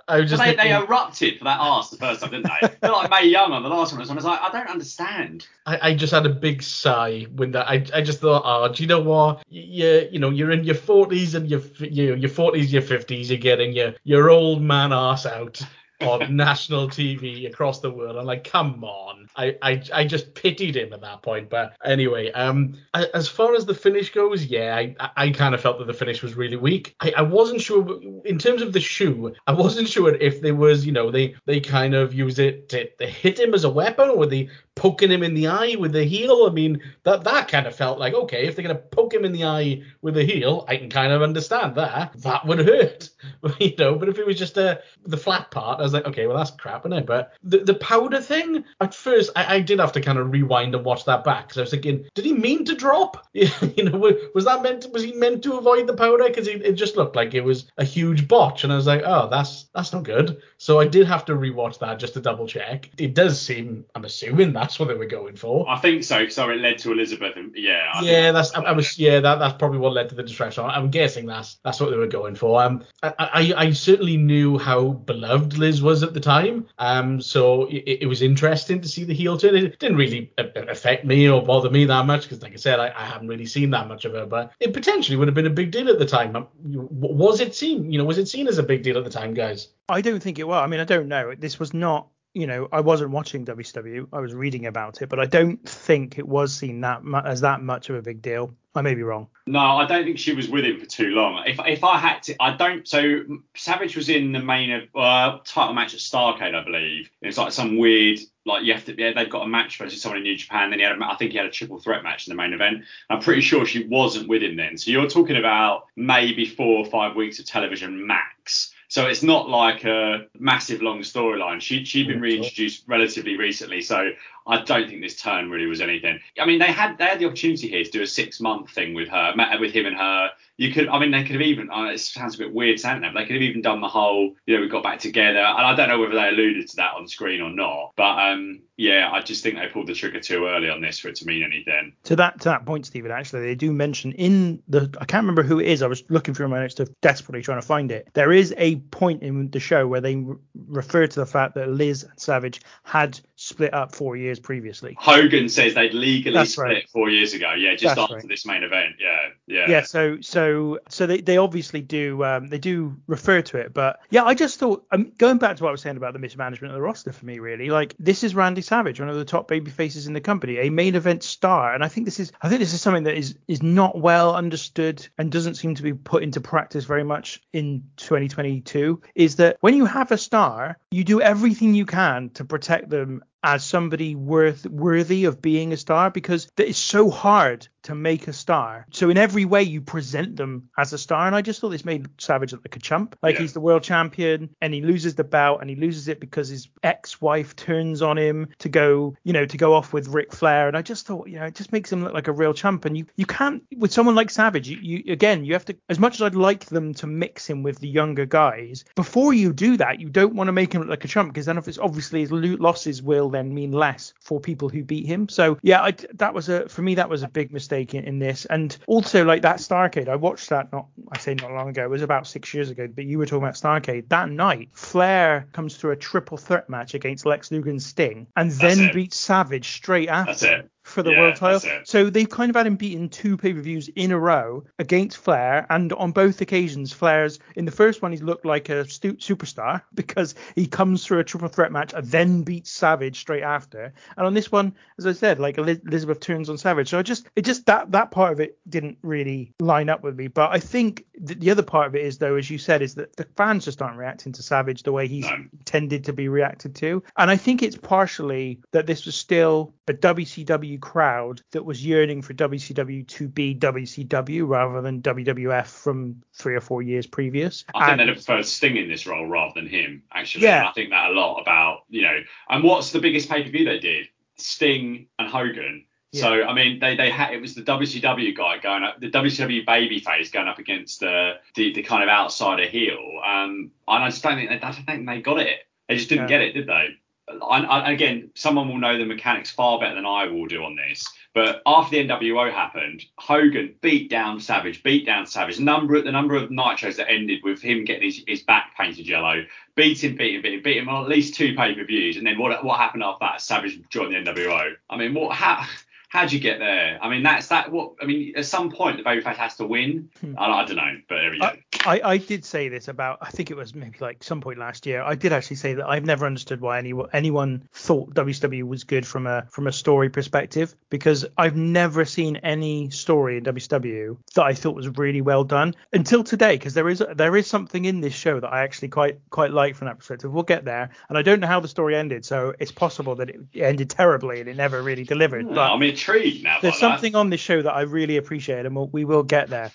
I 0.07 0.21
was 0.21 0.29
just 0.31 0.43
they, 0.43 0.55
they 0.55 0.73
erupted 0.73 1.37
for 1.37 1.43
that 1.43 1.59
arse 1.59 1.89
the 1.91 1.97
first 1.97 2.21
time, 2.21 2.31
didn't 2.31 2.47
they? 2.47 2.67
They're 2.81 2.91
like 2.91 3.11
Mae 3.11 3.27
Young 3.27 3.51
on 3.51 3.61
the 3.61 3.69
last 3.69 3.93
one. 3.93 4.01
I 4.01 4.13
was 4.13 4.25
like, 4.25 4.41
I 4.41 4.49
don't 4.51 4.67
understand. 4.67 5.45
I, 5.67 5.89
I 5.89 5.93
just 5.93 6.11
had 6.11 6.25
a 6.25 6.29
big 6.29 6.63
sigh 6.63 7.27
when 7.35 7.51
that. 7.51 7.69
I, 7.69 7.85
I 7.93 8.01
just 8.01 8.19
thought, 8.19 8.41
oh, 8.43 8.73
do 8.73 8.81
you 8.81 8.87
know 8.87 9.01
what? 9.01 9.43
You, 9.49 10.09
you 10.11 10.17
know, 10.17 10.31
you're 10.31 10.51
in 10.51 10.63
your 10.63 10.75
40s 10.75 11.35
and 11.35 11.47
your 11.47 11.61
you 11.79 12.15
your 12.15 12.31
40s, 12.31 12.71
your 12.71 12.81
50s, 12.81 13.29
you're 13.29 13.37
getting 13.37 13.73
your 13.73 13.93
your 14.03 14.31
old 14.31 14.63
man 14.63 14.91
ass 14.91 15.27
out 15.27 15.61
on 16.01 16.35
national 16.35 16.87
TV 16.87 17.47
across 17.47 17.79
the 17.79 17.91
world. 17.91 18.15
I'm 18.17 18.25
like, 18.25 18.43
come 18.43 18.83
on. 18.83 19.27
I, 19.35 19.55
I 19.61 19.81
I 19.93 20.05
just 20.05 20.33
pitied 20.33 20.75
him 20.75 20.93
at 20.93 21.01
that 21.01 21.21
point. 21.21 21.49
But 21.49 21.75
anyway, 21.83 22.31
um, 22.31 22.77
as 22.93 23.27
far 23.27 23.53
as 23.55 23.65
the 23.65 23.73
finish 23.75 24.11
goes, 24.11 24.45
yeah, 24.45 24.75
I 24.75 24.95
I- 25.15 25.29
kind 25.39 25.53
of 25.53 25.61
felt 25.61 25.77
that 25.79 25.85
the 25.87 25.93
finish 25.93 26.21
was 26.23 26.33
really 26.35 26.57
weak. 26.57 26.95
I, 26.99 27.13
I 27.17 27.21
wasn't 27.21 27.61
sure 27.61 27.99
in 28.25 28.39
terms 28.39 28.61
of 28.61 28.73
the 28.73 28.79
shoe. 28.79 29.33
I 29.47 29.53
wasn't 29.53 29.87
sure 29.87 30.13
if 30.15 30.41
there 30.41 30.55
was, 30.55 30.85
you 30.85 30.91
know, 30.91 31.11
they 31.11 31.35
they 31.45 31.59
kind 31.59 31.93
of 31.93 32.13
use 32.13 32.39
it 32.39 32.67
to, 32.69 32.89
to 32.97 33.05
hit 33.05 33.39
him 33.39 33.53
as 33.53 33.63
a 33.63 33.69
weapon, 33.69 34.09
or 34.09 34.25
they 34.25 34.49
poking 34.79 35.11
him 35.11 35.23
in 35.23 35.33
the 35.33 35.47
eye 35.47 35.75
with 35.77 35.91
the 35.91 36.05
heel? 36.05 36.47
I 36.49 36.53
mean, 36.53 36.81
that 37.03 37.25
that 37.25 37.49
kind 37.49 37.67
of 37.67 37.75
felt 37.75 37.99
like 37.99 38.13
okay, 38.13 38.47
if 38.47 38.55
they're 38.55 38.63
gonna 38.63 38.79
poke 38.79 39.13
him 39.13 39.25
in 39.25 39.33
the 39.33 39.43
eye 39.43 39.83
with 40.01 40.17
a 40.17 40.23
heel, 40.23 40.63
I 40.69 40.77
can 40.77 40.89
kind 40.89 41.11
of 41.11 41.21
understand 41.21 41.75
that. 41.75 42.13
That 42.21 42.45
would 42.45 42.59
hurt, 42.59 43.09
you 43.59 43.75
know. 43.77 43.95
But 43.95 44.09
if 44.09 44.17
it 44.17 44.25
was 44.25 44.39
just 44.39 44.57
a 44.57 44.81
the 45.05 45.17
flat 45.17 45.51
part, 45.51 45.79
I 45.79 45.83
was 45.83 45.93
like, 45.93 46.05
okay, 46.05 46.27
well 46.27 46.37
that's 46.37 46.51
crap, 46.51 46.85
isn't 46.85 46.93
it? 46.93 47.05
But 47.05 47.33
the 47.43 47.59
the 47.59 47.75
powder 47.75 48.21
thing, 48.21 48.63
at 48.79 48.95
first, 48.95 49.31
I, 49.35 49.55
I 49.55 49.59
did 49.59 49.79
have 49.79 49.91
to 49.93 50.01
kind 50.01 50.17
of 50.17 50.31
rewind 50.31 50.73
and 50.75 50.85
watch 50.85 51.05
that 51.05 51.23
back 51.23 51.47
because 51.47 51.57
I 51.57 51.61
was 51.61 51.71
thinking, 51.71 52.05
did 52.15 52.25
he 52.25 52.33
mean 52.33 52.63
to 52.65 52.75
drop? 52.75 53.27
you 53.33 53.83
know, 53.83 54.13
was 54.33 54.45
that 54.45 54.63
meant? 54.63 54.83
To, 54.83 54.89
was 54.89 55.03
he 55.03 55.11
meant 55.11 55.43
to 55.43 55.57
avoid 55.57 55.87
the 55.87 55.93
powder? 55.93 56.23
Because 56.23 56.47
it, 56.47 56.79
just 56.79 56.95
looked 56.95 57.15
like 57.15 57.33
it 57.33 57.41
was 57.41 57.69
a 57.77 57.83
huge 57.83 58.27
botch, 58.27 58.63
and 58.63 58.71
I 58.71 58.77
was 58.77 58.87
like, 58.87 59.03
oh, 59.05 59.27
that's 59.29 59.65
that's 59.75 59.91
not 59.91 60.03
good. 60.03 60.41
So 60.57 60.79
I 60.79 60.87
did 60.87 61.07
have 61.07 61.25
to 61.25 61.33
rewatch 61.33 61.79
that 61.79 61.99
just 61.99 62.13
to 62.13 62.21
double 62.21 62.47
check. 62.47 62.89
It 62.97 63.13
does 63.13 63.39
seem, 63.39 63.85
I'm 63.95 64.05
assuming 64.05 64.53
that's 64.69 64.79
what 64.79 64.87
they 64.87 64.93
were 64.93 65.07
going 65.07 65.35
for. 65.35 65.67
I 65.67 65.79
think 65.79 66.03
so. 66.03 66.27
So 66.27 66.47
it 66.51 66.59
led 66.59 66.77
to 66.79 66.91
Elizabeth, 66.91 67.35
and 67.35 67.51
yeah. 67.55 67.89
I 67.91 67.99
think 68.01 68.11
Yeah, 68.11 68.31
that's 68.31 68.53
I, 68.53 68.61
I 68.61 68.71
was 68.71 68.99
yeah 68.99 69.19
that 69.19 69.39
that's 69.39 69.57
probably 69.57 69.79
what 69.79 69.93
led 69.93 70.09
to 70.09 70.15
the 70.15 70.21
distraction. 70.21 70.63
I'm 70.63 70.91
guessing 70.91 71.25
that's 71.25 71.57
that's 71.63 71.79
what 71.79 71.89
they 71.89 71.97
were 71.97 72.05
going 72.05 72.35
for. 72.35 72.61
Um, 72.61 72.83
I 73.01 73.13
I, 73.17 73.53
I 73.57 73.71
certainly 73.71 74.15
knew 74.15 74.59
how 74.59 74.89
beloved 74.89 75.57
Liz 75.57 75.81
was 75.81 76.03
at 76.03 76.13
the 76.13 76.19
time. 76.19 76.67
Um, 76.77 77.19
so 77.19 77.65
it, 77.65 78.01
it 78.01 78.05
was 78.05 78.21
interesting 78.21 78.79
to 78.81 78.87
see 78.87 79.03
the 79.05 79.13
heel 79.15 79.39
turn. 79.39 79.55
It 79.55 79.79
didn't 79.79 79.97
really 79.97 80.31
a- 80.37 80.51
a- 80.55 80.67
affect 80.67 81.03
me 81.03 81.27
or 81.27 81.41
bother 81.41 81.71
me 81.71 81.85
that 81.85 82.05
much 82.05 82.23
because, 82.23 82.43
like 82.43 82.53
I 82.53 82.57
said, 82.57 82.79
I, 82.79 82.93
I 82.95 83.05
haven't 83.05 83.27
really 83.27 83.47
seen 83.47 83.71
that 83.71 83.87
much 83.87 84.05
of 84.05 84.13
her. 84.13 84.27
But 84.27 84.51
it 84.59 84.71
potentially 84.71 85.17
would 85.17 85.27
have 85.27 85.35
been 85.35 85.47
a 85.47 85.49
big 85.49 85.71
deal 85.71 85.89
at 85.89 85.97
the 85.97 86.05
time. 86.05 86.35
Um, 86.35 86.47
Was 86.61 87.39
it 87.39 87.55
seen? 87.55 87.91
You 87.91 87.97
know, 87.97 88.05
was 88.05 88.19
it 88.19 88.27
seen 88.27 88.47
as 88.47 88.59
a 88.59 88.63
big 88.63 88.83
deal 88.83 88.99
at 88.99 89.03
the 89.03 89.09
time, 89.09 89.33
guys? 89.33 89.69
I 89.89 90.01
don't 90.01 90.21
think 90.21 90.37
it 90.37 90.47
was. 90.47 90.61
I 90.63 90.67
mean, 90.67 90.79
I 90.79 90.83
don't 90.83 91.07
know. 91.07 91.33
This 91.33 91.57
was 91.59 91.73
not, 91.73 92.07
you 92.33 92.45
know, 92.45 92.67
I 92.71 92.81
wasn't 92.81 93.11
watching 93.11 93.45
WCW. 93.45 94.07
I 94.13 94.19
was 94.19 94.33
reading 94.33 94.67
about 94.67 95.01
it, 95.01 95.09
but 95.09 95.19
I 95.19 95.25
don't 95.25 95.67
think 95.67 96.19
it 96.19 96.27
was 96.27 96.53
seen 96.53 96.81
that 96.81 97.03
mu- 97.03 97.17
as 97.17 97.41
that 97.41 97.61
much 97.61 97.89
of 97.89 97.95
a 97.95 98.01
big 98.01 98.21
deal. 98.21 98.53
I 98.75 98.81
may 98.81 98.93
be 98.93 99.01
wrong. 99.01 99.27
No, 99.47 99.59
I 99.59 99.87
don't 99.87 100.03
think 100.03 100.19
she 100.19 100.33
was 100.33 100.47
with 100.47 100.63
him 100.63 100.79
for 100.79 100.85
too 100.85 101.09
long. 101.09 101.43
If 101.47 101.59
if 101.65 101.83
I 101.83 101.97
had 101.97 102.21
to, 102.23 102.35
I 102.39 102.55
don't. 102.55 102.87
So 102.87 103.21
Savage 103.55 103.95
was 103.95 104.09
in 104.09 104.31
the 104.31 104.39
main 104.39 104.87
uh, 104.95 105.39
title 105.43 105.73
match 105.73 105.95
at 105.95 105.99
Starcade, 105.99 106.53
I 106.53 106.63
believe. 106.63 107.09
It's 107.23 107.39
like 107.39 107.51
some 107.51 107.77
weird, 107.77 108.19
like 108.45 108.63
you 108.63 108.73
have 108.73 108.85
to. 108.85 108.95
Yeah, 108.95 109.13
they've 109.13 109.29
got 109.29 109.41
a 109.41 109.47
match 109.47 109.79
versus 109.79 109.99
someone 109.99 110.17
in 110.17 110.23
New 110.23 110.37
Japan. 110.37 110.69
Then 110.69 110.79
he 110.79 110.85
had, 110.85 110.95
a, 110.95 111.03
I 111.03 111.15
think 111.15 111.31
he 111.31 111.37
had 111.37 111.47
a 111.47 111.51
triple 111.51 111.79
threat 111.79 112.03
match 112.03 112.27
in 112.27 112.31
the 112.31 112.41
main 112.41 112.53
event. 112.53 112.83
I'm 113.09 113.21
pretty 113.21 113.41
sure 113.41 113.65
she 113.65 113.87
wasn't 113.87 114.29
with 114.29 114.43
him 114.43 114.55
then. 114.55 114.77
So 114.77 114.91
you're 114.91 115.09
talking 115.09 115.37
about 115.37 115.85
maybe 115.95 116.45
four 116.45 116.77
or 116.77 116.85
five 116.85 117.15
weeks 117.15 117.39
of 117.39 117.47
television 117.47 118.05
max. 118.05 118.71
So 118.89 119.05
it's 119.05 119.21
not 119.21 119.47
like 119.47 119.85
a 119.85 120.25
massive 120.39 120.81
long 120.81 121.01
storyline. 121.01 121.61
She 121.61 121.85
she'd 121.85 122.07
been 122.07 122.19
reintroduced 122.19 122.83
relatively 122.87 123.37
recently, 123.37 123.81
so 123.81 124.09
I 124.49 124.61
don't 124.63 124.89
think 124.89 125.01
this 125.01 125.21
turn 125.21 125.49
really 125.49 125.67
was 125.67 125.79
anything. 125.79 126.19
I 126.39 126.45
mean, 126.45 126.59
they 126.59 126.71
had 126.71 126.97
they 126.97 127.05
had 127.05 127.19
the 127.19 127.25
opportunity 127.25 127.67
here 127.67 127.83
to 127.83 127.91
do 127.91 128.01
a 128.01 128.07
six 128.07 128.39
month 128.39 128.71
thing 128.71 128.93
with 128.93 129.07
her, 129.09 129.33
with 129.59 129.71
him 129.71 129.85
and 129.85 129.95
her, 129.95 130.31
you 130.59 130.73
could. 130.73 130.89
I 130.89 130.99
mean, 130.99 131.11
they 131.11 131.23
could 131.23 131.37
have 131.37 131.41
even. 131.41 131.69
It 131.71 131.99
sounds 132.01 132.35
a 132.35 132.39
bit 132.39 132.53
weird 132.53 132.81
saying 132.81 133.01
that, 133.01 133.13
but 133.13 133.21
they 133.21 133.25
could 133.25 133.35
have 133.35 133.43
even 133.43 133.61
done 133.61 133.79
the 133.79 133.87
whole. 133.87 134.35
You 134.45 134.55
know, 134.55 134.61
we 134.61 134.67
got 134.67 134.83
back 134.83 134.99
together, 134.99 135.39
and 135.39 135.65
I 135.65 135.73
don't 135.73 135.87
know 135.87 135.99
whether 135.99 136.15
they 136.15 136.27
alluded 136.27 136.67
to 136.67 136.75
that 136.75 136.95
on 136.95 137.07
screen 137.07 137.39
or 137.41 137.49
not. 137.49 137.93
But 137.95 138.19
um, 138.19 138.61
yeah, 138.75 139.09
I 139.11 139.21
just 139.21 139.41
think 139.41 139.55
they 139.55 139.67
pulled 139.67 139.87
the 139.87 139.93
trigger 139.93 140.19
too 140.19 140.47
early 140.47 140.69
on 140.69 140.81
this 140.81 140.99
for 140.99 141.07
it 141.07 141.15
to 141.15 141.25
mean 141.25 141.43
anything. 141.43 141.93
To 142.03 142.15
that 142.17 142.41
to 142.41 142.49
that 142.49 142.65
point, 142.65 142.85
Stephen, 142.85 143.09
actually, 143.09 143.41
they 143.41 143.55
do 143.55 143.71
mention 143.71 144.11
in 144.13 144.61
the 144.67 144.93
I 144.99 145.05
can't 145.05 145.23
remember 145.23 145.43
who 145.43 145.59
it 145.59 145.67
is. 145.67 145.81
I 145.81 145.87
was 145.87 146.03
looking 146.09 146.33
through 146.33 146.49
my 146.49 146.59
notes 146.59 146.75
to 146.75 146.85
desperately 147.01 147.41
trying 147.41 147.61
to 147.61 147.65
find 147.65 147.89
it. 147.89 148.09
There 148.13 148.33
is 148.33 148.53
a 148.57 148.77
point 148.77 149.23
in 149.23 149.49
the 149.51 149.59
show 149.61 149.87
where 149.87 150.01
they 150.01 150.17
re- 150.17 150.35
refer 150.67 151.07
to 151.07 151.19
the 151.19 151.25
fact 151.25 151.55
that 151.55 151.69
Liz 151.69 152.03
and 152.03 152.19
Savage 152.19 152.59
had 152.83 153.17
split 153.37 153.73
up 153.73 153.95
four 153.95 154.17
years 154.17 154.38
previously. 154.39 154.95
Hogan 154.99 155.49
says 155.49 155.73
they'd 155.73 155.93
legally 155.93 156.33
That's 156.33 156.51
split 156.51 156.65
right. 156.67 156.89
four 156.89 157.09
years 157.09 157.33
ago. 157.33 157.53
Yeah, 157.53 157.71
just 157.71 157.95
That's 157.95 157.99
after 157.99 158.15
right. 158.15 158.27
this 158.27 158.45
main 158.45 158.63
event. 158.63 158.95
Yeah, 158.99 159.17
yeah. 159.47 159.69
Yeah, 159.69 159.81
so 159.83 160.19
so 160.21 160.79
so 160.89 161.05
they, 161.05 161.21
they 161.21 161.37
obviously 161.37 161.81
do 161.81 162.23
um, 162.23 162.47
they 162.49 162.57
do 162.57 162.97
refer 163.07 163.41
to 163.41 163.57
it, 163.57 163.73
but 163.73 163.99
yeah, 164.09 164.23
I 164.23 164.33
just 164.33 164.59
thought 164.59 164.85
um, 164.91 165.11
going 165.17 165.37
back 165.37 165.57
to 165.57 165.63
what 165.63 165.69
I 165.69 165.71
was 165.71 165.81
saying 165.81 165.97
about 165.97 166.13
the 166.13 166.19
mismanagement 166.19 166.73
of 166.73 166.75
the 166.75 166.81
roster 166.81 167.11
for 167.11 167.25
me, 167.25 167.39
really, 167.39 167.69
like 167.69 167.95
this 167.99 168.23
is 168.23 168.35
Randy 168.35 168.61
Savage, 168.61 168.99
one 168.99 169.09
of 169.09 169.15
the 169.15 169.25
top 169.25 169.47
baby 169.47 169.71
faces 169.71 170.07
in 170.07 170.13
the 170.13 170.21
company, 170.21 170.57
a 170.57 170.69
main 170.69 170.95
event 170.95 171.23
star, 171.23 171.73
and 171.73 171.83
I 171.83 171.87
think 171.87 172.05
this 172.05 172.19
is 172.19 172.31
I 172.41 172.49
think 172.49 172.59
this 172.59 172.73
is 172.73 172.81
something 172.81 173.03
that 173.03 173.17
is 173.17 173.37
is 173.47 173.61
not 173.61 173.99
well 173.99 174.35
understood 174.35 175.07
and 175.17 175.31
doesn't 175.31 175.55
seem 175.55 175.75
to 175.75 175.83
be 175.83 175.93
put 175.93 176.23
into 176.23 176.41
practice 176.41 176.85
very 176.85 177.03
much 177.03 177.41
in 177.53 177.83
2022. 177.97 179.01
Is 179.15 179.35
that 179.37 179.57
when 179.61 179.75
you 179.75 179.85
have 179.85 180.11
a 180.11 180.17
star, 180.17 180.77
you 180.91 181.03
do 181.03 181.21
everything 181.21 181.73
you 181.73 181.85
can 181.85 182.29
to 182.31 182.45
protect 182.45 182.89
them 182.89 183.23
as 183.43 183.63
somebody 183.63 184.15
worth 184.15 184.65
worthy 184.65 185.25
of 185.25 185.41
being 185.41 185.71
a 185.73 185.77
star 185.77 186.09
because 186.11 186.49
it's 186.57 186.77
so 186.77 187.09
hard 187.09 187.67
to 187.83 187.95
make 187.95 188.27
a 188.27 188.33
star. 188.33 188.85
So 188.91 189.09
in 189.09 189.17
every 189.17 189.45
way 189.45 189.63
you 189.63 189.81
present 189.81 190.35
them 190.35 190.69
as 190.77 190.93
a 190.93 190.97
star, 190.97 191.27
and 191.27 191.35
I 191.35 191.41
just 191.41 191.59
thought 191.61 191.69
this 191.69 191.85
made 191.85 192.07
Savage 192.19 192.51
look 192.51 192.61
like 192.65 192.75
a 192.75 192.79
chump. 192.79 193.15
Like 193.21 193.35
Yeah. 193.35 193.41
he's 193.41 193.53
the 193.53 193.59
world 193.61 193.83
champion 193.83 194.49
and 194.61 194.73
he 194.73 194.81
loses 194.81 195.15
the 195.15 195.23
bout 195.23 195.61
and 195.61 195.69
he 195.69 195.75
loses 195.75 196.07
it 196.07 196.19
because 196.19 196.49
his 196.49 196.67
ex-wife 196.83 197.55
turns 197.55 198.01
on 198.01 198.17
him 198.17 198.49
to 198.59 198.69
go, 198.69 199.15
you 199.23 199.33
know, 199.33 199.45
to 199.45 199.57
go 199.57 199.73
off 199.73 199.93
with 199.93 200.07
Ric 200.07 200.33
Flair. 200.33 200.67
And 200.67 200.75
I 200.77 200.81
just 200.81 201.05
thought, 201.05 201.27
you 201.27 201.39
know, 201.39 201.45
it 201.45 201.55
just 201.55 201.71
makes 201.71 201.91
him 201.91 202.03
look 202.03 202.13
like 202.13 202.27
a 202.27 202.31
real 202.33 202.53
chump. 202.53 202.85
And 202.85 202.97
you 202.97 203.05
you 203.15 203.25
can't 203.25 203.63
with 203.77 203.93
someone 203.93 204.15
like 204.15 204.29
Savage, 204.29 204.67
you, 204.67 204.77
you 204.81 205.13
again 205.13 205.45
you 205.45 205.53
have 205.53 205.65
to 205.65 205.75
as 205.87 205.99
much 205.99 206.15
as 206.15 206.21
I'd 206.21 206.35
like 206.35 206.65
them 206.65 206.93
to 206.95 207.07
mix 207.07 207.49
him 207.49 207.63
with 207.63 207.79
the 207.79 207.87
younger 207.87 208.25
guys, 208.25 208.83
before 208.95 209.33
you 209.33 209.53
do 209.53 209.77
that, 209.77 209.99
you 209.99 210.09
don't 210.09 210.35
want 210.35 210.47
to 210.47 210.51
make 210.53 210.73
him 210.73 210.81
look 210.81 210.89
like 210.89 211.05
a 211.05 211.07
chump 211.07 211.33
because 211.33 211.45
then 211.45 211.57
if 211.57 211.67
it's 211.67 211.77
obviously 211.77 212.21
his 212.21 212.31
lo- 212.31 212.57
losses 212.59 213.01
will 213.01 213.29
then 213.29 213.53
mean 213.53 213.71
less 213.71 214.13
for 214.19 214.39
people 214.39 214.69
who 214.69 214.83
beat 214.83 215.05
him. 215.05 215.29
So 215.29 215.57
yeah, 215.61 215.81
I, 215.81 215.91
that 216.15 216.33
was 216.33 216.49
a 216.49 216.67
for 216.67 216.81
me 216.81 216.95
that 216.95 217.09
was 217.09 217.23
a 217.23 217.27
big 217.27 217.51
mistake 217.53 217.68
in, 217.71 218.03
in 218.03 218.19
this. 218.19 218.45
And 218.45 218.75
also 218.87 219.23
like 219.23 219.41
that 219.43 219.57
Starcade, 219.57 220.07
I 220.07 220.15
watched 220.15 220.49
that 220.49 220.71
not 220.71 220.87
I 221.11 221.17
say 221.17 221.33
not 221.35 221.51
long 221.51 221.69
ago, 221.69 221.83
it 221.83 221.89
was 221.89 222.01
about 222.01 222.27
six 222.27 222.53
years 222.53 222.69
ago, 222.69 222.87
but 222.87 223.05
you 223.05 223.17
were 223.17 223.25
talking 223.25 223.43
about 223.43 223.55
Starcade. 223.55 224.09
That 224.09 224.29
night, 224.29 224.69
Flair 224.73 225.47
comes 225.53 225.77
through 225.77 225.91
a 225.91 225.95
triple 225.95 226.37
threat 226.37 226.69
match 226.69 226.93
against 226.93 227.25
Lex 227.25 227.51
Luger 227.51 227.69
and 227.69 227.81
Sting, 227.81 228.27
and 228.35 228.51
That's 228.51 228.77
then 228.77 228.89
it. 228.89 228.93
beats 228.93 229.17
Savage 229.17 229.69
straight 229.69 230.09
after. 230.09 230.69
For 230.89 231.03
the 231.03 231.11
Yeah, 231.11 231.19
world 231.19 231.35
title. 231.35 231.61
So 231.83 232.09
they've 232.09 232.29
kind 232.29 232.49
of 232.49 232.55
had 232.55 232.67
him 232.67 232.75
beaten 232.75 233.09
two 233.09 233.37
pay 233.37 233.53
per 233.53 233.61
views 233.61 233.89
in 233.95 234.11
a 234.11 234.19
row 234.19 234.63
against 234.79 235.17
Flair, 235.17 235.65
and 235.69 235.93
on 235.93 236.11
both 236.11 236.41
occasions, 236.41 236.91
Flair's 236.91 237.39
in 237.55 237.65
the 237.65 237.71
first 237.71 238.01
one 238.01 238.11
he's 238.11 238.23
looked 238.23 238.45
like 238.45 238.69
a 238.69 238.87
stu- 238.89 239.13
superstar 239.15 239.81
because 239.93 240.35
he 240.55 240.65
comes 240.67 241.05
through 241.05 241.19
a 241.19 241.23
triple 241.23 241.47
threat 241.47 241.71
match 241.71 241.93
and 241.93 242.05
then 242.07 242.43
beats 242.43 242.71
Savage 242.71 243.19
straight 243.19 243.43
after, 243.43 243.93
and 244.17 244.25
on 244.25 244.33
this 244.33 244.51
one, 244.51 244.73
as 244.97 245.05
I 245.05 245.13
said, 245.13 245.39
like 245.39 245.57
Elizabeth 245.57 246.19
turns 246.19 246.49
on 246.49 246.57
Savage. 246.57 246.89
So 246.89 246.99
I 246.99 247.01
just 247.03 247.27
it 247.35 247.43
just 247.45 247.65
that 247.67 247.91
that 247.91 248.11
part 248.11 248.33
of 248.33 248.39
it 248.39 248.57
didn't 248.69 248.97
really 249.01 249.53
line 249.59 249.89
up 249.89 250.03
with 250.03 250.17
me. 250.17 250.27
But 250.27 250.51
I 250.51 250.59
think 250.59 251.05
the, 251.19 251.35
the 251.35 251.51
other 251.51 251.63
part 251.63 251.87
of 251.87 251.95
it 251.95 252.03
is 252.05 252.17
though, 252.17 252.35
as 252.35 252.49
you 252.49 252.57
said, 252.57 252.81
is 252.81 252.95
that 252.95 253.15
the 253.15 253.25
fans 253.35 253.65
just 253.65 253.81
aren't 253.81 253.97
reacting 253.97 254.31
to 254.33 254.43
Savage 254.43 254.83
the 254.83 254.91
way 254.91 255.07
he's 255.07 255.25
No. 255.25 255.35
intended 255.53 256.05
to 256.05 256.13
be 256.13 256.27
reacted 256.29 256.75
to. 256.75 257.03
And 257.17 257.29
I 257.29 257.37
think 257.37 257.61
it's 257.63 257.75
partially 257.77 258.59
that 258.71 258.85
this 258.87 259.05
was 259.05 259.15
still 259.15 259.73
a 259.87 259.93
WCW 259.93 260.78
crowd 260.79 261.41
that 261.51 261.63
was 261.65 261.85
yearning 261.85 262.21
for 262.21 262.33
WCW 262.33 263.07
to 263.07 263.27
be 263.27 263.53
WCW 263.55 264.47
rather 264.47 264.81
than 264.81 265.01
WWF 265.01 265.67
from 265.67 266.21
three 266.33 266.55
or 266.55 266.61
four 266.61 266.81
years 266.81 267.05
previous. 267.07 267.65
I 267.73 267.79
think 267.79 267.91
And- 267.91 267.99
they'd 268.01 268.07
have 268.07 268.17
preferred 268.17 268.45
Sting 268.45 268.77
in 268.77 268.87
this 268.89 269.05
role 269.07 269.25
rather 269.27 269.53
than 269.55 269.67
him, 269.69 270.03
actually. 270.13 270.45
Yeah. 270.45 270.67
I 270.67 270.71
think 270.73 270.89
that 270.91 271.11
a 271.11 271.13
lot 271.13 271.39
about, 271.39 271.83
you 271.89 272.01
know, 272.01 272.19
and 272.49 272.63
what's 272.63 272.91
the 272.91 272.99
biggest 272.99 273.29
pay 273.29 273.43
per 273.43 273.49
view 273.49 273.65
they 273.65 273.79
did? 273.79 274.07
Sting 274.37 275.07
and 275.19 275.27
Hogan. 275.29 275.85
So 276.11 276.43
I 276.43 276.53
mean, 276.55 276.79
they 276.79 276.95
they 276.95 277.11
had 277.11 277.33
it 277.35 277.39
was 277.39 277.53
the 277.53 277.61
WCW 277.61 278.35
guy 278.35 278.57
going 278.57 278.81
up, 278.83 278.99
the 278.99 279.11
WCW 279.11 279.63
babyface 279.63 280.31
going 280.31 280.47
up 280.47 280.57
against 280.57 281.01
the 281.01 281.33
the, 281.53 281.71
the 281.73 281.83
kind 281.83 282.01
of 282.01 282.09
outsider 282.09 282.65
heel. 282.65 282.97
Um, 283.23 283.69
and 283.87 284.03
I 284.03 284.09
just 284.09 284.23
don't 284.23 284.35
think 284.35 284.49
they, 284.49 284.55
I 284.55 284.71
don't 284.71 284.85
think 284.85 285.05
they 285.05 285.21
got 285.21 285.39
it. 285.39 285.59
They 285.87 285.97
just 285.97 286.09
didn't 286.09 286.23
Yeah. 286.29 286.39
get 286.39 286.41
it, 286.41 286.53
did 286.53 286.65
they? 286.65 286.89
I, 287.29 287.59
I, 287.59 287.91
again, 287.91 288.31
someone 288.35 288.67
will 288.67 288.77
know 288.77 288.97
the 288.97 289.05
mechanics 289.05 289.51
far 289.51 289.79
better 289.79 289.95
than 289.95 290.05
I 290.05 290.25
will 290.25 290.45
do 290.45 290.63
on 290.63 290.75
this. 290.75 291.05
But 291.33 291.61
after 291.65 291.95
the 291.95 292.07
NWO 292.07 292.51
happened, 292.51 293.05
Hogan 293.17 293.75
beat 293.81 294.09
down 294.09 294.39
Savage, 294.39 294.81
beat 294.81 295.05
down 295.05 295.27
Savage. 295.27 295.59
Number 295.59 296.01
the 296.01 296.11
number 296.11 296.35
of 296.35 296.49
nitros 296.49 296.95
that 296.95 297.09
ended 297.09 297.41
with 297.43 297.61
him 297.61 297.85
getting 297.85 298.03
his, 298.03 298.23
his 298.27 298.41
back 298.41 298.75
painted 298.75 299.07
yellow, 299.07 299.45
beat 299.75 300.03
him, 300.03 300.15
beat 300.15 300.35
him, 300.35 300.41
beat 300.41 300.53
him, 300.55 300.63
beat 300.63 300.77
him 300.77 300.89
on 300.89 301.03
at 301.03 301.09
least 301.09 301.35
two 301.35 301.55
pay 301.55 301.75
per 301.75 301.85
views. 301.85 302.17
And 302.17 302.25
then 302.25 302.39
what 302.39 302.63
what 302.63 302.79
happened 302.79 303.03
after 303.03 303.25
that? 303.25 303.41
Savage 303.41 303.79
joined 303.89 304.13
the 304.13 304.31
NWO. 304.31 304.73
I 304.89 304.97
mean, 304.97 305.13
what 305.13 305.35
how 305.35 305.65
how'd 306.09 306.31
you 306.31 306.39
get 306.39 306.59
there? 306.59 306.99
I 307.01 307.09
mean, 307.09 307.23
that's 307.23 307.47
that. 307.47 307.71
What 307.71 307.93
I 308.01 308.05
mean, 308.05 308.33
at 308.35 308.45
some 308.45 308.69
point 308.69 308.97
the 308.97 309.03
babyface 309.03 309.37
has 309.37 309.55
to 309.57 309.65
win. 309.65 310.09
I, 310.37 310.45
I 310.45 310.65
don't 310.65 310.75
know, 310.75 310.97
but 311.07 311.15
there 311.15 311.31
we 311.31 311.39
go. 311.39 311.45
I, 311.45 311.59
I, 311.85 312.01
I 312.03 312.17
did 312.17 312.43
say 312.43 312.67
this 312.67 312.87
about 312.87 313.19
I 313.21 313.29
think 313.29 313.51
it 313.51 313.57
was 313.57 313.73
maybe 313.73 313.97
like 313.99 314.23
some 314.23 314.41
point 314.41 314.59
last 314.59 314.85
year. 314.85 315.01
I 315.01 315.15
did 315.15 315.31
actually 315.31 315.55
say 315.57 315.75
that 315.75 315.87
I've 315.87 316.05
never 316.05 316.25
understood 316.25 316.59
why 316.61 316.79
any, 316.79 316.93
anyone 317.13 317.67
thought 317.73 318.13
WCW 318.15 318.63
was 318.63 318.83
good 318.83 319.07
from 319.07 319.27
a 319.27 319.45
from 319.49 319.67
a 319.67 319.71
story 319.71 320.09
perspective 320.09 320.75
because 320.89 321.25
I've 321.37 321.55
never 321.55 322.03
seen 322.05 322.37
any 322.37 322.89
story 322.89 323.37
in 323.37 323.43
WCW 323.43 324.17
that 324.33 324.43
I 324.43 324.53
thought 324.53 324.75
was 324.75 324.89
really 324.97 325.21
well 325.21 325.43
done 325.43 325.75
until 325.93 326.23
today 326.23 326.55
because 326.55 326.73
there 326.73 326.89
is 326.89 327.03
there 327.15 327.35
is 327.35 327.47
something 327.47 327.85
in 327.85 328.01
this 328.01 328.13
show 328.15 328.39
that 328.39 328.51
I 328.51 328.63
actually 328.63 328.89
quite 328.89 329.19
quite 329.29 329.51
like 329.51 329.75
from 329.75 329.87
that 329.87 329.99
perspective. 329.99 330.33
We'll 330.33 330.43
get 330.43 330.65
there, 330.65 330.89
and 331.07 331.17
I 331.17 331.21
don't 331.21 331.39
know 331.39 331.47
how 331.47 331.59
the 331.59 331.67
story 331.67 331.95
ended, 331.95 332.25
so 332.25 332.53
it's 332.59 332.71
possible 332.71 333.15
that 333.15 333.29
it 333.29 333.39
ended 333.55 333.91
terribly 333.91 334.39
and 334.39 334.49
it 334.49 334.57
never 334.57 334.81
really 334.81 335.03
delivered. 335.03 335.45
Hmm, 335.45 335.53
but 335.53 335.71
I'm 335.71 335.83
intrigued 335.99 336.43
now. 336.43 336.57
there's 336.61 336.75
by 336.75 336.87
that. 336.87 336.93
something 336.93 337.15
on 337.15 337.29
this 337.29 337.41
show 337.41 337.61
that 337.61 337.73
I 337.73 337.81
really 337.81 338.17
appreciate, 338.17 338.65
and 338.65 338.75
we'll, 338.75 338.87
we 338.87 339.05
will 339.05 339.23
get 339.23 339.49
there. 339.49 339.71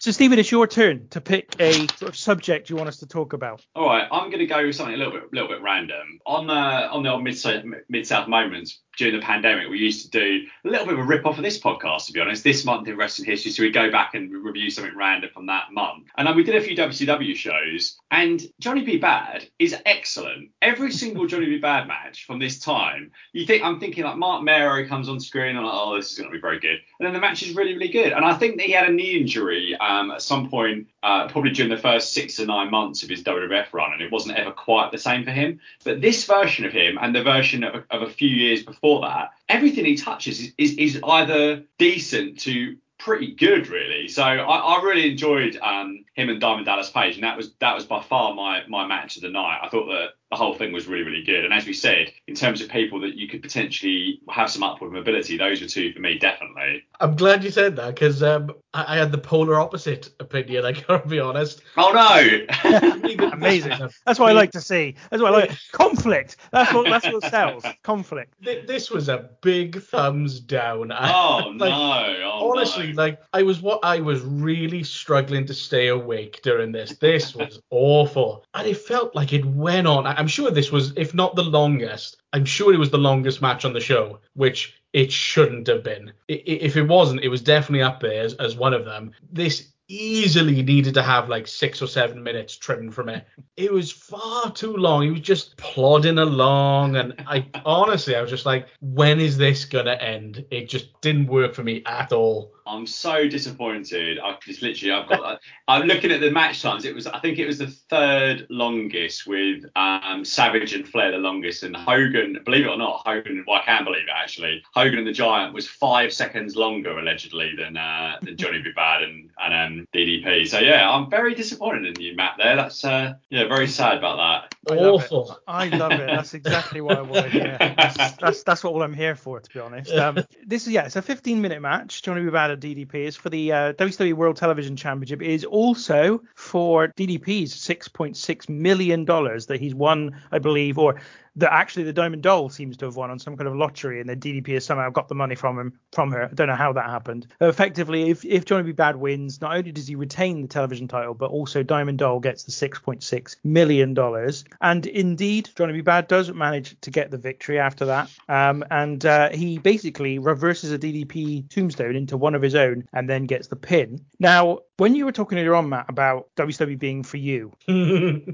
So, 0.00 0.10
Stephen, 0.12 0.38
it's 0.38 0.50
your 0.50 0.66
turn 0.66 1.08
to 1.10 1.20
pick 1.20 1.54
a 1.60 1.72
sort 1.98 2.08
of 2.08 2.16
subject 2.16 2.70
you 2.70 2.76
want 2.76 2.88
us 2.88 2.96
to 3.00 3.06
talk 3.06 3.34
about. 3.34 3.66
All 3.76 3.84
right, 3.84 4.08
I'm 4.10 4.30
going 4.30 4.38
to 4.38 4.46
go 4.46 4.64
with 4.64 4.74
something 4.74 4.94
a 4.94 4.96
little 4.96 5.12
bit, 5.12 5.30
little 5.30 5.48
bit 5.48 5.60
random. 5.60 6.20
On 6.24 6.48
uh, 6.48 6.88
on 6.90 7.02
the 7.02 7.10
old 7.10 7.22
mid 7.22 8.06
south 8.06 8.26
moments 8.26 8.80
during 8.96 9.14
the 9.14 9.20
pandemic, 9.20 9.68
we 9.68 9.78
used 9.78 10.10
to 10.10 10.18
do 10.18 10.46
a 10.64 10.68
little 10.68 10.86
bit 10.86 10.94
of 10.94 11.00
a 11.00 11.04
rip 11.04 11.26
off 11.26 11.36
of 11.36 11.44
this 11.44 11.60
podcast, 11.60 12.06
to 12.06 12.14
be 12.14 12.20
honest. 12.20 12.42
This 12.42 12.64
month 12.64 12.88
in 12.88 12.96
wrestling 12.96 13.28
history, 13.28 13.52
so 13.52 13.62
we 13.62 13.70
go 13.70 13.90
back 13.90 14.14
and 14.14 14.32
review 14.32 14.70
something 14.70 14.96
random 14.96 15.28
from 15.34 15.44
that 15.46 15.64
month. 15.70 16.06
And 16.16 16.26
then 16.26 16.34
we 16.34 16.44
did 16.44 16.56
a 16.56 16.62
few 16.62 16.74
WCW 16.74 17.36
shows, 17.36 17.98
and 18.10 18.40
Johnny 18.58 18.82
B. 18.82 18.96
Bad 18.96 19.50
is 19.58 19.76
excellent. 19.84 20.52
Every 20.62 20.92
single 20.92 21.26
Johnny 21.26 21.44
B. 21.44 21.58
Bad 21.58 21.86
match 21.86 22.24
from 22.24 22.38
this 22.38 22.58
time, 22.58 23.10
you 23.34 23.44
think 23.44 23.62
I'm 23.62 23.78
thinking 23.78 24.04
like 24.04 24.16
Mark 24.16 24.44
Mero 24.44 24.88
comes 24.88 25.10
on 25.10 25.20
screen, 25.20 25.58
I'm 25.58 25.64
like, 25.64 25.74
oh, 25.74 25.96
this 25.96 26.10
is 26.10 26.16
going 26.16 26.30
to 26.30 26.34
be 26.34 26.40
very 26.40 26.58
good. 26.58 26.78
And 26.98 27.06
then 27.06 27.12
the 27.12 27.20
match 27.20 27.42
is 27.42 27.54
really, 27.54 27.74
really 27.74 27.92
good. 27.92 28.12
And 28.14 28.24
I 28.24 28.32
think 28.32 28.56
that 28.56 28.64
he 28.64 28.72
had 28.72 28.88
a 28.88 28.92
knee 28.92 29.18
injury 29.20 29.76
um, 29.78 29.89
at 30.12 30.22
some 30.22 30.48
point, 30.48 30.88
uh, 31.02 31.28
probably 31.28 31.50
during 31.50 31.70
the 31.70 31.76
first 31.76 32.12
six 32.12 32.36
to 32.36 32.46
nine 32.46 32.70
months 32.70 33.02
of 33.02 33.08
his 33.08 33.22
WWF 33.22 33.72
run, 33.72 33.92
and 33.92 34.02
it 34.02 34.12
wasn't 34.12 34.38
ever 34.38 34.52
quite 34.52 34.92
the 34.92 34.98
same 34.98 35.24
for 35.24 35.30
him. 35.30 35.60
But 35.84 36.00
this 36.00 36.24
version 36.24 36.64
of 36.64 36.72
him 36.72 36.98
and 37.00 37.14
the 37.14 37.22
version 37.22 37.64
of, 37.64 37.84
of 37.90 38.02
a 38.02 38.10
few 38.10 38.28
years 38.28 38.62
before 38.62 39.00
that, 39.02 39.30
everything 39.48 39.84
he 39.84 39.96
touches 39.96 40.40
is, 40.40 40.52
is, 40.58 40.72
is 40.74 41.00
either 41.02 41.64
decent 41.78 42.38
to 42.40 42.76
pretty 42.98 43.34
good 43.34 43.68
really 43.68 44.08
so 44.08 44.22
I, 44.22 44.36
I 44.36 44.82
really 44.82 45.10
enjoyed 45.10 45.56
um, 45.62 46.04
him 46.12 46.28
and 46.28 46.38
Diamond 46.38 46.66
Dallas 46.66 46.90
Page 46.90 47.14
and 47.14 47.24
that 47.24 47.34
was 47.34 47.50
that 47.60 47.74
was 47.74 47.86
by 47.86 48.02
far 48.02 48.34
my 48.34 48.62
my 48.68 48.86
match 48.86 49.16
of 49.16 49.22
the 49.22 49.30
night 49.30 49.60
I 49.62 49.70
thought 49.70 49.86
that 49.86 50.10
the 50.30 50.36
whole 50.36 50.54
thing 50.54 50.72
was 50.72 50.86
really 50.86 51.04
really 51.04 51.24
good 51.24 51.44
and 51.44 51.52
as 51.52 51.66
we 51.66 51.72
said 51.72 52.12
in 52.26 52.34
terms 52.34 52.60
of 52.60 52.68
people 52.68 53.00
that 53.00 53.14
you 53.14 53.28
could 53.28 53.42
potentially 53.42 54.20
have 54.30 54.50
some 54.50 54.62
upward 54.62 54.92
mobility 54.92 55.36
those 55.36 55.60
were 55.60 55.66
two 55.66 55.92
for 55.92 56.00
me 56.00 56.18
definitely 56.18 56.82
I'm 57.00 57.16
glad 57.16 57.42
you 57.42 57.50
said 57.50 57.76
that 57.76 57.94
because 57.94 58.22
um, 58.22 58.52
I, 58.74 58.94
I 58.94 58.98
had 58.98 59.10
the 59.10 59.18
polar 59.18 59.58
opposite 59.58 60.10
opinion. 60.20 60.66
I 60.66 60.72
gotta 60.72 61.08
be 61.08 61.18
honest. 61.18 61.62
oh 61.76 61.92
no 61.92 63.30
Amazing. 63.32 63.88
That's 64.04 64.18
what 64.18 64.28
I 64.28 64.32
like 64.32 64.50
to 64.52 64.60
see. 64.60 64.94
That's 65.10 65.22
what 65.22 65.32
I 65.32 65.38
like. 65.38 65.58
Conflict. 65.72 66.36
That's 66.52 66.72
what 66.72 66.84
that's 66.84 67.06
what 67.06 67.24
sells. 67.24 67.64
Conflict. 67.82 68.34
This 68.42 68.90
was 68.90 69.08
a 69.08 69.30
big 69.40 69.82
thumbs 69.82 70.40
down. 70.40 70.92
oh 70.92 71.52
no 71.54 71.66
oh, 71.66 72.50
honestly, 72.50 72.92
no. 72.92 73.02
like 73.02 73.20
I 73.32 73.42
was 73.42 73.62
what 73.62 73.80
I 73.82 74.00
was 74.00 74.20
really 74.22 74.84
struggling 74.84 75.46
to 75.46 75.54
stay 75.54 75.88
awake 75.88 76.40
during 76.42 76.70
this. 76.70 76.96
This 76.98 77.34
was 77.34 77.60
awful, 77.70 78.44
and 78.54 78.68
it 78.68 78.76
felt 78.76 79.14
like 79.14 79.32
it 79.32 79.44
went 79.44 79.86
on. 79.86 80.06
I- 80.06 80.19
I'm 80.20 80.26
sure 80.26 80.50
this 80.50 80.70
was, 80.70 80.92
if 80.98 81.14
not 81.14 81.34
the 81.34 81.42
longest, 81.42 82.18
I'm 82.34 82.44
sure 82.44 82.74
it 82.74 82.78
was 82.78 82.90
the 82.90 82.98
longest 82.98 83.40
match 83.40 83.64
on 83.64 83.72
the 83.72 83.80
show, 83.80 84.20
which 84.34 84.78
it 84.92 85.10
shouldn't 85.10 85.66
have 85.68 85.82
been. 85.82 86.12
If 86.28 86.76
it 86.76 86.82
wasn't, 86.82 87.24
it 87.24 87.28
was 87.28 87.40
definitely 87.40 87.80
up 87.80 88.00
there 88.00 88.22
as, 88.22 88.34
as 88.34 88.54
one 88.54 88.74
of 88.74 88.84
them. 88.84 89.12
This 89.32 89.72
easily 89.88 90.62
needed 90.62 90.92
to 90.94 91.02
have 91.02 91.30
like 91.30 91.46
six 91.48 91.80
or 91.80 91.86
seven 91.86 92.22
minutes 92.22 92.54
trimmed 92.58 92.94
from 92.94 93.08
it. 93.08 93.26
It 93.56 93.72
was 93.72 93.90
far 93.90 94.52
too 94.52 94.76
long. 94.76 95.04
He 95.04 95.10
was 95.10 95.20
just 95.20 95.56
plodding 95.56 96.18
along, 96.18 96.96
and 96.96 97.14
I 97.26 97.46
honestly, 97.64 98.14
I 98.14 98.20
was 98.20 98.30
just 98.30 98.44
like, 98.44 98.68
when 98.82 99.20
is 99.20 99.38
this 99.38 99.64
gonna 99.64 99.94
end? 99.94 100.44
It 100.50 100.68
just 100.68 101.00
didn't 101.00 101.28
work 101.28 101.54
for 101.54 101.62
me 101.62 101.82
at 101.86 102.12
all. 102.12 102.52
I'm 102.70 102.86
so 102.86 103.28
disappointed. 103.28 104.20
I 104.20 104.36
just 104.44 104.62
literally, 104.62 104.92
I've 104.92 105.08
got. 105.08 105.40
I'm 105.66 105.86
looking 105.86 106.12
at 106.12 106.20
the 106.20 106.30
match 106.30 106.62
times. 106.62 106.84
It 106.84 106.94
was, 106.94 107.06
I 107.08 107.18
think 107.18 107.38
it 107.38 107.46
was 107.46 107.58
the 107.58 107.66
third 107.66 108.46
longest 108.48 109.26
with 109.26 109.64
um, 109.74 110.24
Savage 110.24 110.72
and 110.72 110.86
Flair 110.86 111.10
the 111.10 111.18
longest, 111.18 111.64
and 111.64 111.76
Hogan. 111.76 112.38
Believe 112.44 112.66
it 112.66 112.68
or 112.68 112.78
not, 112.78 113.02
Hogan. 113.04 113.44
Well, 113.46 113.60
I 113.60 113.64
can't 113.64 113.84
believe 113.84 114.04
it 114.04 114.14
actually. 114.14 114.62
Hogan 114.72 114.98
and 114.98 115.06
the 115.06 115.12
Giant 115.12 115.52
was 115.52 115.66
five 115.66 116.12
seconds 116.12 116.54
longer 116.54 116.96
allegedly 116.96 117.54
than 117.56 117.76
uh, 117.76 118.18
than 118.22 118.36
Johnny 118.36 118.62
B. 118.62 118.70
Bad 118.74 119.02
and 119.02 119.30
and 119.42 119.80
um, 119.80 119.88
DDP. 119.92 120.46
So 120.46 120.60
yeah, 120.60 120.88
I'm 120.88 121.10
very 121.10 121.34
disappointed 121.34 121.98
in 121.98 122.04
you, 122.04 122.14
Matt. 122.14 122.34
There, 122.38 122.54
that's 122.54 122.84
uh, 122.84 123.14
yeah, 123.30 123.48
very 123.48 123.66
sad 123.66 123.98
about 123.98 124.16
that. 124.16 124.54
I 124.70 124.80
love 124.80 125.02
Awful. 125.04 125.32
it. 125.32 125.38
I 125.48 125.68
love 125.68 125.92
it. 125.92 126.06
That's 126.06 126.34
exactly 126.34 126.80
what 126.80 126.98
I 126.98 127.02
want 127.02 127.24
to 127.24 127.30
hear. 127.30 127.56
That's, 127.80 128.16
that's 128.16 128.42
that's 128.42 128.64
what 128.64 128.82
I'm 128.82 128.92
here 128.92 129.14
for, 129.14 129.40
to 129.40 129.50
be 129.50 129.58
honest. 129.58 129.92
Um, 129.92 130.18
this 130.46 130.66
is 130.66 130.72
yeah, 130.72 130.84
it's 130.84 130.96
a 130.96 131.02
15 131.02 131.40
minute 131.40 131.62
match. 131.62 132.02
Johnny 132.02 132.22
B. 132.22 132.30
Bad 132.30 132.50
at 132.50 132.59
DDP 132.60 132.94
is 133.06 133.16
for 133.16 133.30
the 133.30 133.52
uh, 133.52 133.72
WWE 133.74 134.14
World 134.14 134.36
Television 134.36 134.76
Championship. 134.76 135.22
Is 135.22 135.44
also 135.44 136.22
for 136.34 136.88
DDP's 136.88 137.54
6.6 137.54 138.48
million 138.48 139.04
dollars 139.04 139.46
that 139.46 139.60
he's 139.60 139.74
won, 139.74 140.14
I 140.32 140.38
believe, 140.38 140.78
or 140.78 141.00
that 141.40 141.52
actually 141.52 141.84
the 141.84 141.92
Diamond 141.92 142.22
Doll 142.22 142.48
seems 142.48 142.76
to 142.78 142.86
have 142.86 142.96
won 142.96 143.10
on 143.10 143.18
some 143.18 143.36
kind 143.36 143.48
of 143.48 143.56
lottery, 143.56 144.00
and 144.00 144.08
the 144.08 144.16
DDP 144.16 144.54
has 144.54 144.64
somehow 144.64 144.90
got 144.90 145.08
the 145.08 145.14
money 145.14 145.34
from 145.34 145.58
him 145.58 145.78
from 145.92 146.10
her. 146.12 146.24
I 146.24 146.34
don't 146.34 146.48
know 146.48 146.54
how 146.54 146.72
that 146.72 146.88
happened. 146.88 147.26
Effectively, 147.40 148.10
if 148.10 148.24
if 148.24 148.44
Johnny 148.44 148.64
B. 148.64 148.72
Bad 148.72 148.96
wins, 148.96 149.40
not 149.40 149.56
only 149.56 149.72
does 149.72 149.88
he 149.88 149.94
retain 149.94 150.42
the 150.42 150.48
television 150.48 150.88
title, 150.88 151.14
but 151.14 151.30
also 151.30 151.62
Diamond 151.62 151.98
Doll 151.98 152.20
gets 152.20 152.44
the 152.44 152.52
6.6 152.52 153.36
million 153.44 153.94
dollars. 153.94 154.44
And 154.60 154.86
indeed, 154.86 155.50
Johnny 155.56 155.72
B. 155.72 155.80
Bad 155.80 156.08
does 156.08 156.32
manage 156.32 156.80
to 156.80 156.90
get 156.90 157.10
the 157.10 157.18
victory 157.18 157.58
after 157.58 157.86
that. 157.86 158.10
Um, 158.28 158.64
and 158.70 159.04
uh, 159.04 159.30
he 159.30 159.58
basically 159.58 160.18
reverses 160.18 160.72
a 160.72 160.78
DDP 160.78 161.48
tombstone 161.48 161.96
into 161.96 162.16
one 162.16 162.34
of 162.34 162.42
his 162.42 162.54
own, 162.54 162.88
and 162.92 163.08
then 163.08 163.26
gets 163.26 163.48
the 163.48 163.56
pin. 163.56 164.04
Now, 164.18 164.60
when 164.80 164.94
you 164.94 165.04
were 165.04 165.12
talking 165.12 165.38
earlier 165.38 165.54
on, 165.54 165.68
Matt, 165.68 165.86
about 165.88 166.28
WWE 166.36 166.78
being 166.78 167.02
for 167.02 167.18
you 167.18 167.52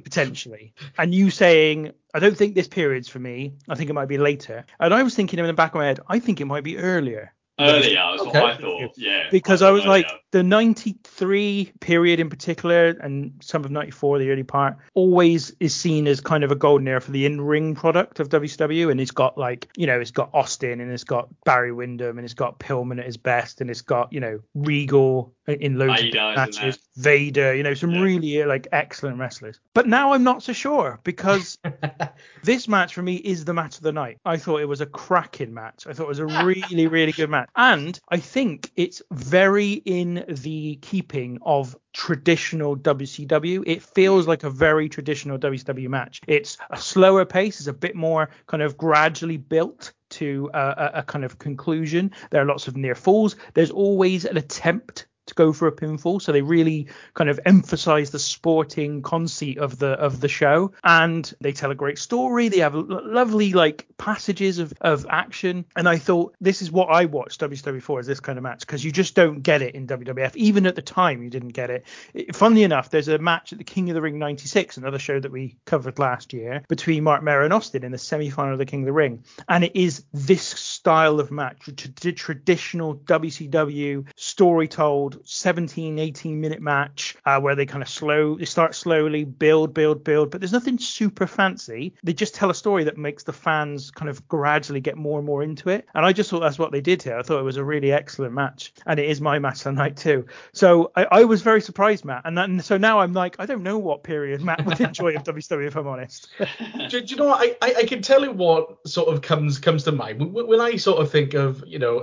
potentially, 0.05 0.72
and 0.97 1.14
you 1.14 1.30
saying 1.30 1.92
I 2.14 2.18
don't 2.20 2.36
think 2.36 2.55
this 2.55 2.68
period's 2.68 3.09
for 3.09 3.18
me. 3.18 3.53
I 3.68 3.74
think 3.74 3.90
it 3.90 3.92
might 3.92 4.07
be 4.09 4.16
later. 4.16 4.64
And 4.80 4.94
I 4.94 5.03
was 5.03 5.14
thinking 5.14 5.38
in 5.38 5.47
the 5.47 5.53
back 5.53 5.72
of 5.72 5.78
my 5.80 5.86
head, 5.86 6.01
I 6.09 6.18
think 6.20 6.40
it 6.40 6.47
might 6.47 6.64
be 6.64 6.78
earlier. 6.78 7.32
Earlier, 7.59 7.94
that's 8.11 8.22
Okay. 8.22 8.40
what 8.40 8.53
I 8.53 8.57
thought. 8.59 8.92
Yeah. 8.97 9.28
Because 9.30 9.62
I 9.62 9.66
I 9.66 9.68
thought 9.70 9.74
was 9.74 9.86
like, 9.86 10.07
earlier. 10.07 10.20
The 10.37 10.43
93 10.43 11.72
period 11.80 12.20
in 12.20 12.28
particular, 12.28 12.89
and 13.01 13.32
some 13.41 13.64
of 13.64 13.70
94, 13.70 14.18
the 14.18 14.30
early 14.30 14.43
part, 14.43 14.76
always 14.93 15.51
is 15.61 15.74
seen 15.74 16.07
as 16.07 16.20
kind 16.20 16.45
of 16.45 16.51
a 16.51 16.55
golden 16.55 16.87
era 16.87 17.01
for 17.01 17.11
the 17.11 17.24
in 17.24 17.41
ring 17.41 17.74
product 17.74 18.20
of 18.20 18.28
WCW. 18.28 18.91
And 18.91 19.01
it's 19.01 19.11
got 19.11 19.39
like, 19.39 19.66
you 19.78 19.87
know, 19.87 19.99
it's 19.99 20.11
got 20.11 20.28
Austin 20.34 20.82
and 20.82 20.93
it's 20.93 21.05
got 21.05 21.28
Barry 21.45 21.72
Windham 21.72 22.18
and 22.18 22.24
it's 22.26 22.34
got 22.34 22.59
Pillman 22.59 22.99
at 22.99 23.07
his 23.07 23.16
best 23.16 23.62
and 23.62 23.70
it's 23.70 23.80
got, 23.80 24.12
you 24.12 24.20
know, 24.20 24.39
Regal 24.55 25.32
in 25.47 25.78
loads 25.78 26.03
of 26.03 26.12
matches, 26.14 26.78
Vader, 26.97 27.55
you 27.55 27.62
know, 27.62 27.74
some 27.74 27.93
Yeah. 27.93 28.01
really 28.01 28.43
uh, 28.43 28.49
like 28.49 28.66
excellent 28.72 29.18
wrestlers. 29.18 29.61
But 29.74 29.87
now 29.87 30.12
I'm 30.12 30.24
not 30.24 30.43
so 30.43 30.53
sure 30.53 30.99
because 31.05 31.57
this 32.43 32.68
match 32.68 32.95
for 32.95 33.03
me 33.03 33.16
is 33.16 33.45
the 33.45 33.55
match 33.55 33.76
of 33.76 33.82
the 33.82 33.93
night. 33.93 34.18
I 34.24 34.37
thought 34.37 34.61
it 34.61 34.68
was 34.68 34.80
a 34.80 34.87
cracking 34.87 35.55
match. 35.55 35.87
I 35.87 35.93
thought 35.93 36.05
it 36.05 36.09
was 36.09 36.18
a 36.18 36.26
really, 36.45 36.87
really 36.89 37.12
good 37.12 37.30
match. 37.30 37.49
And 37.55 37.99
I 38.09 38.18
think 38.18 38.72
it's 38.76 39.03
very 39.12 39.74
in 39.84 40.24
the 40.29 40.77
keeping 40.83 41.39
of 41.43 41.77
traditional 41.93 42.77
WCW. 42.77 43.62
It 43.66 43.83
feels 43.83 44.27
like 44.27 44.45
a 44.45 44.51
very 44.51 44.89
traditional 44.89 45.39
WCW 45.39 45.89
match. 45.89 46.20
It's 46.27 46.59
a 46.70 46.77
slower 46.77 47.24
pace, 47.24 47.59
it's 47.59 47.68
a 47.68 47.72
bit 47.72 47.95
more 47.95 48.31
kind 48.47 48.62
of 48.62 48.77
gradually 48.77 49.37
built 49.37 49.93
to 50.09 50.51
a, 50.55 50.91
a, 50.95 51.03
kind 51.03 51.24
of 51.24 51.39
conclusion. 51.39 52.12
There 52.31 52.41
are 52.41 52.45
lots 52.45 52.68
of 52.68 52.77
near 52.77 52.95
falls. 52.95 53.37
There's 53.55 53.70
always 53.70 54.24
an 54.24 54.37
attempt 54.37 55.07
to 55.27 55.35
go 55.35 55.53
for 55.53 55.68
a 55.68 55.72
pinfall. 55.72 56.20
So 56.20 56.33
they 56.33 56.43
really 56.43 56.89
kind 57.14 57.31
of 57.31 57.41
emphasize 57.45 58.11
the 58.11 58.18
sporting 58.18 59.03
conceit 59.03 59.59
of 59.59 59.79
the 59.79 59.93
of 59.93 60.20
the 60.20 60.29
show. 60.29 60.72
And 60.85 61.33
they 61.41 61.53
tell 61.53 61.70
a 61.70 61.74
great 61.74 61.99
story. 61.99 62.49
They 62.49 62.59
have 62.61 62.74
lovely 62.74 63.53
like 63.53 63.87
passages 63.99 64.59
of 64.59 64.72
of 64.81 65.07
action. 65.09 65.64
And 65.74 65.89
i 65.89 65.99
thought 65.99 66.35
this 66.41 66.62
is 66.62 66.70
what 66.70 66.87
i 66.87 67.05
watched 67.05 67.41
wcw 67.41 67.83
for 67.83 68.01
is 68.01 68.07
this 68.07 68.20
kind 68.20 68.39
of 68.39 68.43
match 68.43 68.61
because 68.61 68.85
you 68.85 68.93
just 68.93 69.14
don't 69.14 69.41
get 69.41 69.62
it 69.62 69.74
in 69.74 69.87
wwf 69.87 70.37
even 70.37 70.66
at 70.66 70.77
the 70.77 70.83
time 70.83 71.22
you 71.22 71.31
didn't 71.31 71.49
get 71.49 71.70
it. 71.70 71.87
it 72.14 72.35
funnily 72.35 72.62
enough 72.62 72.91
there's 72.91 73.09
a 73.09 73.18
match 73.18 73.53
at 73.53 73.59
the 73.59 73.64
king 73.64 73.91
of 73.91 73.95
the 73.95 74.01
ring 74.01 74.18
96 74.18 74.77
another 74.77 74.99
show 74.99 75.18
that 75.18 75.33
we 75.33 75.57
covered 75.64 75.99
last 75.99 76.33
year 76.33 76.62
between 76.68 77.05
mark 77.05 77.22
Mero 77.22 77.45
and 77.45 77.53
austin 77.53 77.85
in 77.85 77.93
the 77.93 77.99
semi-final 77.99 78.53
of 78.53 78.59
the 78.59 78.66
king 78.66 78.83
of 78.83 78.87
the 78.87 78.93
ring. 78.93 79.24
And 79.49 79.64
it 79.64 79.74
is 79.74 80.05
this 80.12 80.43
style 80.43 81.20
of 81.20 81.31
match 81.31 81.68
tr- 81.77 82.11
traditional 82.11 82.97
wcw 82.97 84.07
story 84.16 84.68
told 84.68 85.16
17 85.25 85.99
18 85.99 86.41
minute 86.41 86.61
match 86.61 87.17
uh, 87.25 87.41
where 87.41 87.55
they 87.55 87.67
kind 87.67 87.83
of 87.83 87.89
slow 87.89 88.37
they 88.37 88.45
start 88.45 88.75
slowly 88.75 89.25
build 89.25 89.75
build 89.75 90.05
build 90.05 90.31
but 90.31 90.41
there's 90.41 90.53
nothing 90.53 90.79
super 90.79 91.27
fancy. 91.27 91.95
They 92.03 92.12
just 92.12 92.35
tell 92.35 92.51
a 92.51 92.55
story 92.55 92.85
that 92.85 92.97
makes 92.97 93.23
the 93.23 93.33
fans 93.33 93.91
kind 93.91 94.09
of 94.09 94.27
gradually 94.29 94.81
get 94.81 94.97
more 94.97 95.19
and 95.19 95.27
more 95.27 95.43
into 95.43 95.69
it. 95.69 95.87
And 95.95 96.05
i 96.05 96.12
just 96.12 96.31
thought 96.31 96.41
that's 96.41 96.59
what 96.59 96.73
they 96.73 96.81
did 96.81 97.03
here. 97.03 97.19
I 97.19 97.23
thought 97.23 97.41
it 97.41 97.45
was 97.45 97.57
a 97.57 97.64
really 97.64 97.93
excellent 97.93 98.35
match 98.35 98.73
and 98.87 98.99
it 98.99 99.09
is 99.09 99.21
my 99.21 99.39
match 99.39 99.59
of 99.59 99.64
the 99.64 99.73
night 99.73 99.97
too. 99.97 100.27
So 100.53 100.93
i, 100.97 101.07
I 101.11 101.25
was 101.25 101.43
very 101.43 101.61
surprised 101.61 102.05
matt 102.05 102.23
and, 102.25 102.37
then, 102.37 102.61
so 102.61 102.77
now 102.77 103.01
i'm 103.01 103.12
like 103.12 103.37
i 103.39 103.47
don't 103.47 103.62
know 103.62 103.79
what 103.79 104.03
period 104.03 104.43
matt 104.43 104.64
would 104.64 104.81
enjoy 104.81 105.14
of 105.17 105.25
wcw 105.25 105.67
if 105.67 105.77
i'm 105.77 105.87
honest. 105.87 106.29
Do, 106.89 107.01
do 107.01 107.07
you 107.07 107.17
know 107.17 107.27
what? 107.27 107.41
I, 107.41 107.57
I, 107.67 107.75
I 107.79 107.85
can 107.85 108.03
tell 108.03 108.23
you 108.23 108.33
what 108.33 108.87
sort 108.87 109.09
of 109.09 109.23
comes 109.23 109.59
comes 109.59 109.85
to 109.85 109.93
mind. 109.93 110.33
When, 110.33 110.47
when 110.47 110.61
I 110.61 110.77
sort 110.77 111.01
of 111.01 111.11
think 111.11 111.35
of 111.35 111.62
you 111.67 111.79
know 111.79 112.01